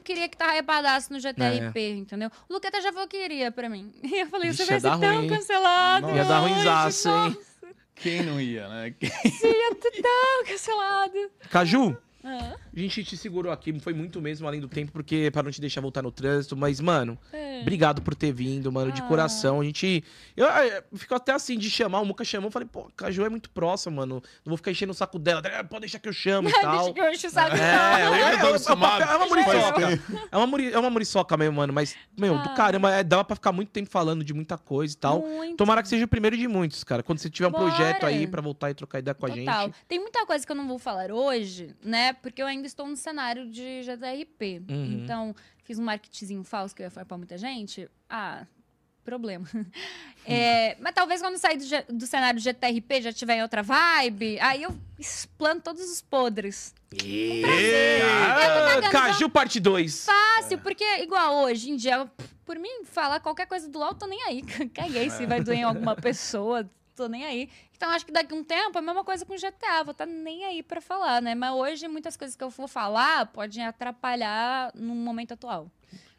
queria 0.00 0.28
que 0.28 0.36
tava 0.36 0.52
repadaço 0.52 1.12
no 1.12 1.20
GTRP, 1.20 1.78
É. 1.80 1.88
entendeu? 1.90 2.30
O 2.48 2.52
Luqueta 2.54 2.80
já 2.80 2.92
falou 2.92 3.06
que 3.08 3.16
iria 3.16 3.50
pra 3.52 3.68
mim. 3.68 3.92
E 4.02 4.14
eu 4.20 4.26
falei, 4.28 4.50
Vixe, 4.50 4.64
você 4.64 4.70
vai 4.72 4.80
ser 4.80 4.88
dar 4.88 4.98
tão 4.98 5.14
ruim, 5.14 5.24
hein? 5.24 5.28
cancelado. 5.30 6.06
Nossa. 6.06 6.16
Ia 6.18 6.24
dar 6.24 6.42
hoje, 6.42 6.54
ruinzaço, 6.54 7.08
hein? 7.08 7.38
Quem 7.94 8.22
não 8.22 8.40
ia, 8.40 8.66
né? 8.68 8.94
Ia 9.00 9.10
ser 9.80 10.02
tão 10.02 10.44
cancelado. 10.46 11.30
Caju, 11.50 11.96
Ah, 12.22 12.54
a 12.74 12.78
gente 12.78 13.02
te 13.04 13.16
segurou 13.16 13.50
aqui, 13.52 13.78
foi 13.80 13.94
muito 13.94 14.20
mesmo 14.20 14.46
além 14.46 14.60
do 14.60 14.68
tempo, 14.68 14.92
porque 14.92 15.30
para 15.30 15.42
não 15.44 15.50
te 15.50 15.60
deixar 15.60 15.80
voltar 15.80 16.02
no 16.02 16.10
trânsito, 16.12 16.56
mas, 16.56 16.78
mano, 16.80 17.18
é. 17.32 17.60
obrigado 17.62 18.02
por 18.02 18.14
ter 18.14 18.32
vindo, 18.32 18.70
mano, 18.70 18.92
de 18.92 19.00
Ah. 19.00 19.06
coração. 19.06 19.60
A 19.60 19.64
gente. 19.64 20.04
Eu, 20.36 20.46
eu 20.46 20.82
fico 20.98 21.14
até 21.14 21.32
assim 21.32 21.56
de 21.58 21.70
chamar, 21.70 22.00
o 22.00 22.04
Muca 22.04 22.24
chamou, 22.24 22.50
falei, 22.50 22.68
pô, 22.70 22.90
Caju 22.96 23.24
é 23.24 23.28
muito 23.28 23.48
próxima, 23.50 23.96
mano. 23.96 24.16
Não 24.44 24.50
vou 24.50 24.56
ficar 24.56 24.70
enchendo 24.70 24.92
o 24.92 24.94
saco 24.94 25.18
dela. 25.18 25.40
"Ah, 25.58 25.64
Pode 25.64 25.80
deixar 25.82 25.98
que 25.98 26.08
eu 26.08 26.12
chamo 26.12 26.48
e 26.48 26.52
Deixa 26.52 26.66
tal. 26.66 26.92
que 26.94 27.00
eu 27.00 27.10
encho 27.10 27.26
o 27.26 27.30
saco. 27.30 27.56
É, 27.56 28.06
eu, 28.06 28.14
Eu 28.14 28.38
eu, 28.38 28.48
acostumado. 28.48 29.02
é 29.02 29.16
uma 29.16 29.26
muriçoca. 29.26 30.00
É 30.30 30.36
uma, 30.36 30.46
muri, 30.46 30.72
é 30.72 30.78
uma 30.78 30.90
muriçoca 30.90 31.36
mesmo, 31.36 31.56
mano. 31.56 31.72
Mas, 31.72 31.96
meu, 32.18 32.34
do 32.38 32.48
Ah. 32.50 32.54
caramba, 32.54 32.90
é, 32.92 33.02
dava 33.02 33.24
pra 33.24 33.36
ficar 33.36 33.52
muito 33.52 33.70
tempo 33.70 33.88
falando 33.90 34.22
de 34.24 34.34
muita 34.34 34.58
coisa 34.58 34.94
e 34.94 34.96
tal. 34.96 35.20
Muito. 35.20 35.56
Tomara 35.56 35.82
que 35.82 35.88
seja 35.88 36.04
o 36.04 36.08
primeiro 36.08 36.36
de 36.36 36.46
muitos, 36.48 36.84
cara. 36.84 37.02
Quando 37.02 37.18
você 37.18 37.30
tiver 37.30 37.48
um 37.48 37.52
projeto 37.52 38.00
Bora. 38.00 38.08
aí 38.12 38.26
pra 38.26 38.42
voltar 38.42 38.70
e 38.70 38.74
trocar 38.74 38.98
ideia 38.98 39.14
com 39.14 39.26
a 39.26 39.30
Total. 39.30 39.64
gente. 39.66 39.74
Tem 39.88 39.98
muita 39.98 40.26
coisa 40.26 40.44
que 40.44 40.52
eu 40.52 40.56
não 40.56 40.66
vou 40.68 40.78
falar 40.78 41.10
hoje, 41.10 41.74
né? 41.82 42.09
Porque 42.14 42.42
eu 42.42 42.46
ainda 42.46 42.66
estou 42.66 42.86
no 42.86 42.96
cenário 42.96 43.50
de 43.50 43.82
GTRP. 43.82 44.62
Uhum. 44.68 45.02
Então, 45.02 45.34
fiz 45.64 45.78
um 45.78 45.84
marketingzinho 45.84 46.42
falso 46.44 46.74
que 46.74 46.82
eu 46.82 46.84
ia 46.84 46.90
falar 46.90 47.06
pra 47.06 47.18
muita 47.18 47.38
gente. 47.38 47.88
Ah, 48.08 48.46
problema. 49.04 49.46
É, 50.26 50.76
mas 50.78 50.92
talvez 50.94 51.22
quando 51.22 51.38
sair 51.38 51.56
do, 51.56 51.96
do 51.96 52.06
cenário 52.06 52.38
de 52.38 52.44
GTRP 52.44 53.00
já 53.00 53.10
tiver 53.10 53.38
em 53.38 53.42
outra 53.42 53.62
vibe, 53.62 54.38
aí 54.38 54.62
eu 54.62 54.78
explano 54.98 55.62
todos 55.62 55.82
os 55.90 56.02
podres. 56.02 56.74
Ah, 58.22 58.90
Caju 58.90 59.30
parte 59.30 59.58
2. 59.58 60.04
Fácil, 60.04 60.58
porque 60.58 60.84
igual 60.98 61.44
hoje 61.44 61.70
em 61.70 61.76
dia, 61.76 62.06
por 62.44 62.58
mim, 62.58 62.84
falar 62.84 63.18
qualquer 63.20 63.46
coisa 63.46 63.66
do 63.66 63.78
LOL, 63.78 63.94
tô 63.94 64.06
nem 64.06 64.22
aí. 64.24 64.42
Caguei 64.74 65.08
se 65.08 65.24
vai 65.24 65.42
doer 65.42 65.60
em 65.60 65.62
alguma 65.62 65.96
pessoa, 65.96 66.68
tô 66.94 67.08
nem 67.08 67.24
aí. 67.24 67.48
Então 67.76 67.90
acho 67.90 68.04
que 68.06 68.12
daqui 68.12 68.32
a 68.34 68.36
um 68.36 68.44
tempo 68.44 68.76
é 68.76 68.80
a 68.80 68.82
mesma 68.82 69.04
coisa 69.04 69.24
com 69.24 69.34
GTA, 69.36 69.82
vou 69.84 69.92
estar 69.92 70.06
nem 70.06 70.44
aí 70.44 70.62
pra 70.62 70.80
falar, 70.80 71.20
né? 71.22 71.34
Mas 71.34 71.52
hoje 71.52 71.88
muitas 71.88 72.16
coisas 72.16 72.36
que 72.36 72.44
eu 72.44 72.50
for 72.50 72.68
falar 72.68 73.26
podem 73.26 73.64
atrapalhar 73.64 74.70
no 74.74 74.94
momento 74.94 75.32
atual. 75.32 75.70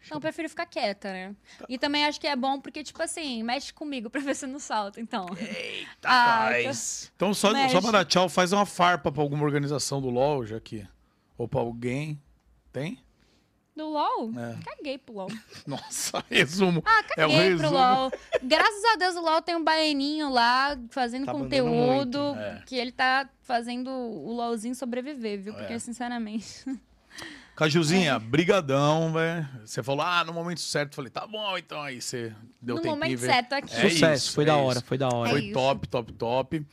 Então 0.04 0.18
eu 0.18 0.22
prefiro 0.22 0.50
ficar 0.50 0.66
quieta, 0.66 1.12
né? 1.14 1.36
E 1.70 1.78
também 1.78 2.06
acho 2.06 2.20
que 2.20 2.26
é 2.26 2.36
bom 2.36 2.60
porque, 2.60 2.84
tipo 2.84 3.02
assim, 3.04 3.44
mexe 3.44 3.72
comigo 3.72 4.10
pra 4.10 4.20
ver 4.20 4.36
se 4.36 4.48
não 4.48 4.58
salta, 4.60 5.00
então. 5.00 5.28
Eita, 5.40 6.10
Ah, 6.10 6.50
nós. 6.66 7.12
Então, 7.16 7.34
só, 7.36 7.54
Mexe. 7.54 7.72
só 7.74 7.82
para 7.82 7.92
dar 8.00 8.06
tchau, 8.06 8.28
faz 8.28 8.52
uma 8.52 8.66
farpa 8.66 9.12
pra 9.12 9.22
alguma 9.22 9.44
organização 9.44 10.02
do 10.02 10.10
LoL, 10.10 10.46
já 10.46 10.60
que. 10.60 10.88
Ou 11.38 11.48
pra 11.48 11.60
alguém. 11.60 12.20
Tem? 12.74 12.98
Do 13.82 13.90
LOL? 13.90 14.32
É. 14.38 14.56
Caguei 14.64 14.98
pro 14.98 15.14
LOL. 15.16 15.28
Nossa, 15.66 16.24
resumo. 16.30 16.84
Ah, 16.86 17.02
É 17.18 17.26
o 17.26 17.30
caguei 17.30 17.56
pro 17.56 17.62
resumo. 17.64 17.72
LOL. 17.80 18.12
Graças 18.44 18.86
a 18.94 18.96
Deus 18.98 19.16
o 19.16 19.22
LOL 19.22 19.42
tem 19.42 19.56
um 19.56 19.64
baianinho 19.64 20.30
lá 20.30 20.78
fazendo 20.90 21.26
Tá 21.26 21.32
conteúdo. 21.32 21.70
muito, 21.72 22.18
é. 22.38 22.62
Que 22.66 22.76
ele 22.76 22.92
tá 22.92 23.28
fazendo 23.42 23.90
o 23.90 24.32
LOLzinho 24.34 24.76
sobreviver, 24.76 25.42
viu? 25.42 25.54
Porque, 25.54 25.74
É. 25.74 25.80
sinceramente. 25.80 26.64
Cajuzinha, 27.56 28.18
brigadão, 28.18 29.12
velho. 29.14 29.48
Você 29.66 29.84
falou, 29.84 30.04
ah, 30.06 30.24
no 30.24 30.34
momento 30.34 30.62
certo. 30.62 30.92
Eu 30.94 30.96
falei, 30.96 31.12
tá 31.12 31.28
bom, 31.28 31.58
então 31.58 31.82
aí 31.82 32.02
você 32.02 32.34
deu 32.62 32.76
no 32.78 32.82
tempinho. 32.82 33.00
momento 33.00 33.20
certo 33.20 33.54
aqui. 33.54 33.74
É 33.76 33.90
Sucesso, 33.90 34.26
isso, 34.28 34.34
foi 34.34 34.44
é 34.46 34.48
da 34.48 34.54
isso. 34.56 34.64
hora, 34.64 34.82
foi 34.82 34.98
da 34.98 35.10
hora. 35.10 35.30
É 35.30 35.32
Foi 35.34 35.52
top, 35.52 35.88
top, 35.88 36.14
top. 36.14 36.66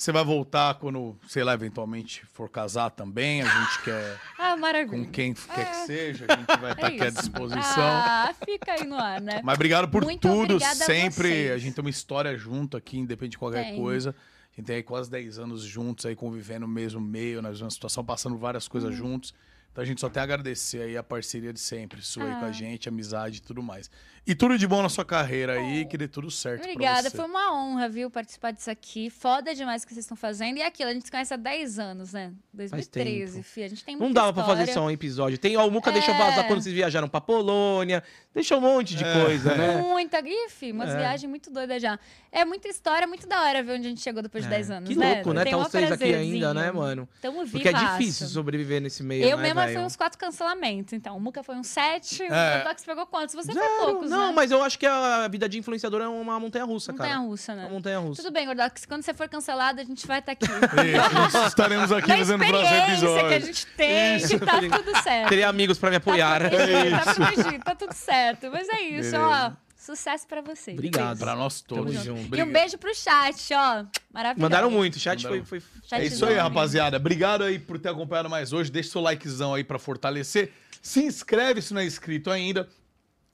Você 0.00 0.12
vai 0.12 0.24
voltar 0.24 0.76
quando, 0.76 1.14
sei 1.28 1.44
lá, 1.44 1.52
eventualmente 1.52 2.24
for 2.32 2.48
casar 2.48 2.88
também. 2.88 3.42
A 3.42 3.44
gente 3.44 3.82
quer, 3.82 4.18
Ah, 4.38 4.52
com 4.54 4.60
maravilha. 4.60 5.06
quem 5.12 5.34
quer 5.34 5.54
que 5.54 5.60
É. 5.60 5.84
seja, 5.84 6.24
a 6.26 6.36
gente 6.38 6.58
vai 6.58 6.72
estar 6.72 6.86
aqui 6.86 7.02
à 7.02 7.10
disposição. 7.10 7.82
Ah, 7.84 8.34
fica 8.42 8.72
aí 8.72 8.84
no 8.86 8.96
ar, 8.96 9.20
né? 9.20 9.42
Mas 9.44 9.56
obrigado 9.56 9.88
por 9.88 10.02
Muito 10.02 10.26
tudo, 10.26 10.56
a 10.56 10.74
sempre. 10.74 11.28
vocês. 11.28 11.50
A 11.52 11.58
gente 11.58 11.74
tem 11.74 11.84
uma 11.84 11.90
história 11.90 12.34
junto 12.34 12.78
aqui, 12.78 12.96
independente 12.98 13.32
de 13.32 13.38
qualquer 13.38 13.64
Tem. 13.66 13.76
coisa. 13.76 14.14
A 14.52 14.56
gente 14.56 14.66
tem 14.68 14.76
aí 14.76 14.82
quase 14.82 15.10
10 15.10 15.38
anos 15.38 15.60
juntos 15.62 16.06
aí, 16.06 16.16
convivendo 16.16 16.66
no 16.66 16.72
mesmo 16.72 16.98
meio, 16.98 17.42
na 17.42 17.50
mesma 17.50 17.68
situação, 17.70 18.02
passando 18.02 18.38
várias 18.38 18.66
coisas 18.66 18.94
juntos. 18.94 19.34
Então 19.72 19.82
a 19.82 19.86
gente 19.86 20.00
só 20.00 20.08
tem 20.08 20.20
a 20.20 20.24
agradecer 20.24 20.82
aí 20.82 20.96
a 20.96 21.02
parceria 21.02 21.52
de 21.52 21.60
sempre, 21.60 22.02
sua 22.02 22.24
aí 22.24 22.34
com 22.40 22.44
a 22.44 22.48
Ah. 22.48 22.52
gente, 22.52 22.88
amizade 22.88 23.38
e 23.38 23.40
tudo 23.40 23.62
mais. 23.62 23.88
E 24.26 24.34
tudo 24.34 24.58
de 24.58 24.66
bom 24.66 24.82
na 24.82 24.88
sua 24.88 25.04
carreira 25.04 25.54
aí, 25.54 25.86
que 25.86 25.96
dê 25.96 26.06
tudo 26.06 26.30
certo 26.30 26.62
pra 26.62 26.70
Obrigada, 26.72 27.08
você. 27.08 27.16
foi 27.16 27.24
uma 27.24 27.54
honra, 27.54 27.88
viu, 27.88 28.10
participar 28.10 28.50
disso 28.50 28.70
aqui. 28.70 29.08
Foda 29.08 29.54
demais 29.54 29.82
o 29.82 29.86
que 29.86 29.94
vocês 29.94 30.04
estão 30.04 30.16
fazendo. 30.16 30.58
E 30.58 30.62
aquilo, 30.62 30.90
a 30.90 30.92
gente 30.92 31.04
se 31.06 31.10
conhece 31.10 31.32
há 31.32 31.36
10 31.38 31.78
anos, 31.78 32.12
né? 32.12 32.32
2013, 32.52 33.32
tempo. 33.36 33.44
fi. 33.46 33.62
A 33.62 33.68
gente 33.68 33.84
tem 33.84 33.94
Não 33.96 34.06
muita 34.06 34.20
dava 34.20 34.32
pra 34.34 34.44
fazer 34.44 34.62
história. 34.64 34.74
só 34.82 34.86
um 34.86 34.90
episódio. 34.90 35.38
Tem, 35.38 35.56
ó, 35.56 35.66
o 35.66 35.70
Muca 35.70 35.90
deixou 35.90 36.14
É. 36.14 36.18
vazar 36.18 36.46
quando 36.46 36.60
vocês 36.60 36.74
viajaram 36.74 37.08
pra 37.08 37.20
Polônia. 37.20 38.02
Deixou 38.34 38.58
um 38.58 38.60
monte 38.60 38.94
de 38.94 39.04
É. 39.04 39.24
coisa, 39.24 39.54
né? 39.56 39.80
Muita. 39.80 40.20
Fi, 40.50 40.70
umas 40.72 40.90
É. 40.90 40.96
viagens 40.98 41.28
muito 41.28 41.50
doidas 41.50 41.80
já. 41.80 41.98
É 42.30 42.44
muita 42.44 42.68
história, 42.68 43.06
muito 43.06 43.26
da 43.26 43.40
hora 43.42 43.62
ver 43.62 43.72
onde 43.78 43.86
a 43.86 43.90
gente 43.90 44.02
chegou 44.02 44.22
depois 44.22 44.44
de 44.44 44.48
É. 44.48 44.56
10 44.56 44.70
anos, 44.70 44.88
Que 44.88 44.94
né? 44.96 45.14
louco, 45.14 45.32
né? 45.32 45.44
Tem 45.44 45.52
Tá 45.56 45.68
três 45.68 45.92
aqui 45.92 46.14
ainda, 46.14 46.52
né, 46.52 46.70
mano? 46.70 47.08
Tamo 47.22 47.48
Porque 47.48 47.68
é 47.68 47.72
difícil 47.72 48.26
sobreviver 48.28 48.80
nesse 48.82 49.02
meio, 49.02 49.24
Eu 49.24 49.36
né, 49.38 49.44
velho? 49.66 49.78
fui 49.78 49.86
uns 49.86 49.96
quatro 49.96 50.18
cancelamentos, 50.18 50.92
então. 50.92 51.16
O 51.16 51.20
Muca 51.20 51.42
foi 51.42 51.54
um 51.56 51.62
sete, 51.62 52.22
É. 52.22 52.60
o 52.60 52.68
Tox 52.68 52.84
pegou 52.84 53.06
quantos? 53.06 53.34
Você 53.34 53.52
Zero. 53.52 53.66
foi 53.66 53.86
poucos, 53.86 54.10
Não, 54.10 54.28
né? 54.28 54.32
mas 54.34 54.50
eu 54.50 54.62
acho 54.62 54.78
que 54.78 54.86
a 54.86 55.26
vida 55.28 55.48
de 55.48 55.58
influenciador 55.58 56.00
é 56.02 56.08
uma 56.08 56.38
montanha-russa, 56.40 56.92
cara. 56.92 57.08
Montanha-russa, 57.10 57.54
né? 57.54 57.62
Uma 57.64 57.70
montanha-russa. 57.70 58.22
Tudo 58.22 58.32
bem, 58.32 58.46
Gordox, 58.46 58.84
quando 58.86 59.02
você 59.02 59.14
for 59.14 59.28
cancelado, 59.28 59.80
a 59.80 59.84
gente 59.84 60.06
vai 60.06 60.18
estar 60.20 60.32
aqui. 60.32 60.46
Isso, 61.28 61.36
nós 61.38 61.46
estaremos 61.48 61.92
aqui 61.92 62.08
fazendo 62.16 62.42
o 62.42 62.48
próximo 62.48 62.64
experiência 62.66 63.06
que 63.06 63.14
a 63.14 63.20
episódio. 63.26 63.46
gente 63.46 63.66
tem, 63.76 64.16
Isso. 64.16 64.38
que 64.38 64.46
tá 64.46 64.60
tudo 64.60 65.02
certo. 65.02 65.28
Teria 65.28 65.48
amigos 65.48 65.78
pra 65.78 65.90
me 65.90 65.96
apoiar. 65.96 66.40
Tá 66.42 66.48
protegido, 66.50 66.90
tá 67.04 67.14
protegido, 67.14 67.64
tá 67.64 67.74
tudo 67.74 67.92
certo. 67.94 68.50
Mas 68.52 68.68
é 68.68 68.80
isso, 68.82 69.10
Beleza. 69.12 69.20
ó. 69.20 69.69
Sucesso 69.80 70.28
pra 70.28 70.42
vocês. 70.42 70.76
Obrigado. 70.76 71.18
Pra 71.18 71.34
nós 71.34 71.62
todos. 71.62 71.94
Tamo 71.94 72.04
junto. 72.04 72.36
E 72.36 72.42
um 72.42 72.52
beijo 72.52 72.76
pro 72.76 72.94
chat, 72.94 73.54
ó. 73.54 73.86
Maravilhoso. 74.12 74.42
Mandaram 74.42 74.70
muito, 74.70 74.96
o 74.96 74.98
chat 74.98 75.22
Mandaram. 75.22 75.42
foi, 75.46 75.58
foi... 75.58 75.68
Chatzão, 75.80 75.98
É 75.98 76.04
isso 76.04 76.26
aí, 76.26 76.34
rapaziada. 76.34 76.98
Obrigado 76.98 77.44
aí 77.44 77.58
por 77.58 77.78
ter 77.78 77.88
acompanhado 77.88 78.28
mais 78.28 78.52
hoje. 78.52 78.70
Deixa 78.70 78.90
seu 78.90 79.00
likezão 79.00 79.54
aí 79.54 79.64
pra 79.64 79.78
fortalecer. 79.78 80.52
Se 80.82 81.02
inscreve 81.02 81.62
se 81.62 81.72
não 81.72 81.80
é 81.80 81.86
inscrito 81.86 82.30
ainda. 82.30 82.68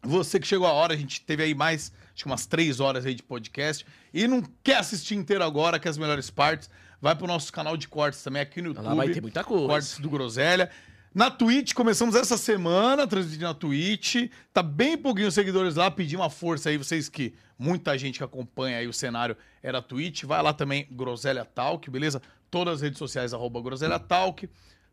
Você 0.04 0.38
que 0.38 0.46
chegou 0.46 0.68
a 0.68 0.72
hora, 0.72 0.94
a 0.94 0.96
gente 0.96 1.20
teve 1.20 1.42
aí 1.42 1.52
mais, 1.52 1.90
acho 2.14 2.22
que 2.22 2.26
umas 2.26 2.46
três 2.46 2.78
horas 2.78 3.04
aí 3.04 3.14
de 3.14 3.24
podcast. 3.24 3.84
E 4.14 4.28
não 4.28 4.40
quer 4.62 4.76
assistir 4.76 5.16
inteiro 5.16 5.42
agora, 5.42 5.80
que 5.80 5.88
é 5.88 5.90
as 5.90 5.98
melhores 5.98 6.30
partes, 6.30 6.70
vai 7.02 7.16
pro 7.16 7.26
nosso 7.26 7.52
canal 7.52 7.76
de 7.76 7.88
cortes 7.88 8.22
também 8.22 8.40
aqui 8.40 8.62
no 8.62 8.68
YouTube. 8.68 8.84
Lá 8.84 8.94
vai 8.94 9.08
ter 9.08 9.20
muita 9.20 9.42
coisa. 9.42 9.66
Cortes 9.66 9.98
do 9.98 10.08
Groselha. 10.08 10.70
Na 11.16 11.30
Twitch, 11.30 11.72
começamos 11.72 12.14
essa 12.14 12.36
semana, 12.36 13.06
transmitindo 13.06 13.46
na 13.46 13.54
Twitch. 13.54 14.30
Tá 14.52 14.62
bem 14.62 14.98
pouquinho 14.98 15.32
seguidores 15.32 15.74
lá, 15.74 15.90
pedir 15.90 16.14
uma 16.14 16.28
força 16.28 16.68
aí, 16.68 16.76
vocês 16.76 17.08
que 17.08 17.32
muita 17.58 17.96
gente 17.96 18.18
que 18.18 18.24
acompanha 18.24 18.76
aí 18.76 18.86
o 18.86 18.92
cenário 18.92 19.34
era 19.62 19.80
Twitch. 19.80 20.24
Vai 20.24 20.42
lá 20.42 20.52
também, 20.52 20.86
Groselha 20.90 21.42
Talk, 21.42 21.88
beleza? 21.88 22.20
Todas 22.50 22.74
as 22.74 22.80
redes 22.82 22.98
sociais, 22.98 23.32
arroba 23.32 23.62
Groselha 23.62 23.98
Talk. 23.98 24.46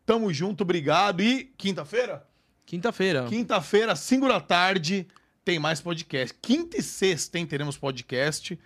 Tamo 0.05 0.31
junto, 0.31 0.61
obrigado. 0.61 1.21
E 1.21 1.51
quinta-feira? 1.57 2.25
Quinta-feira. 2.65 3.25
Quinta-feira, 3.25 3.93
5 3.93 4.25
da 4.25 4.39
tarde, 4.39 5.05
tem 5.43 5.59
mais 5.59 5.81
podcast. 5.81 6.33
Quinta 6.41 6.77
e 6.77 6.81
sexta, 6.81 7.37
hein, 7.37 7.45
teremos 7.45 7.77
podcast. 7.77 8.57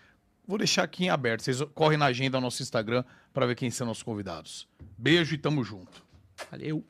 Vou 0.48 0.60
deixar 0.60 0.84
aqui 0.84 1.06
em 1.06 1.10
aberto. 1.10 1.42
Vocês 1.42 1.60
correm 1.74 1.98
na 1.98 2.06
agenda 2.06 2.38
do 2.38 2.42
nosso 2.42 2.62
Instagram 2.62 3.04
para 3.34 3.48
ver 3.48 3.56
quem 3.56 3.72
são 3.72 3.88
nossos 3.88 4.04
convidados. 4.04 4.68
Beijo 4.96 5.34
e 5.34 5.40
tamo 5.40 5.64
junto. 5.64 6.06
Valeu. 6.52 6.86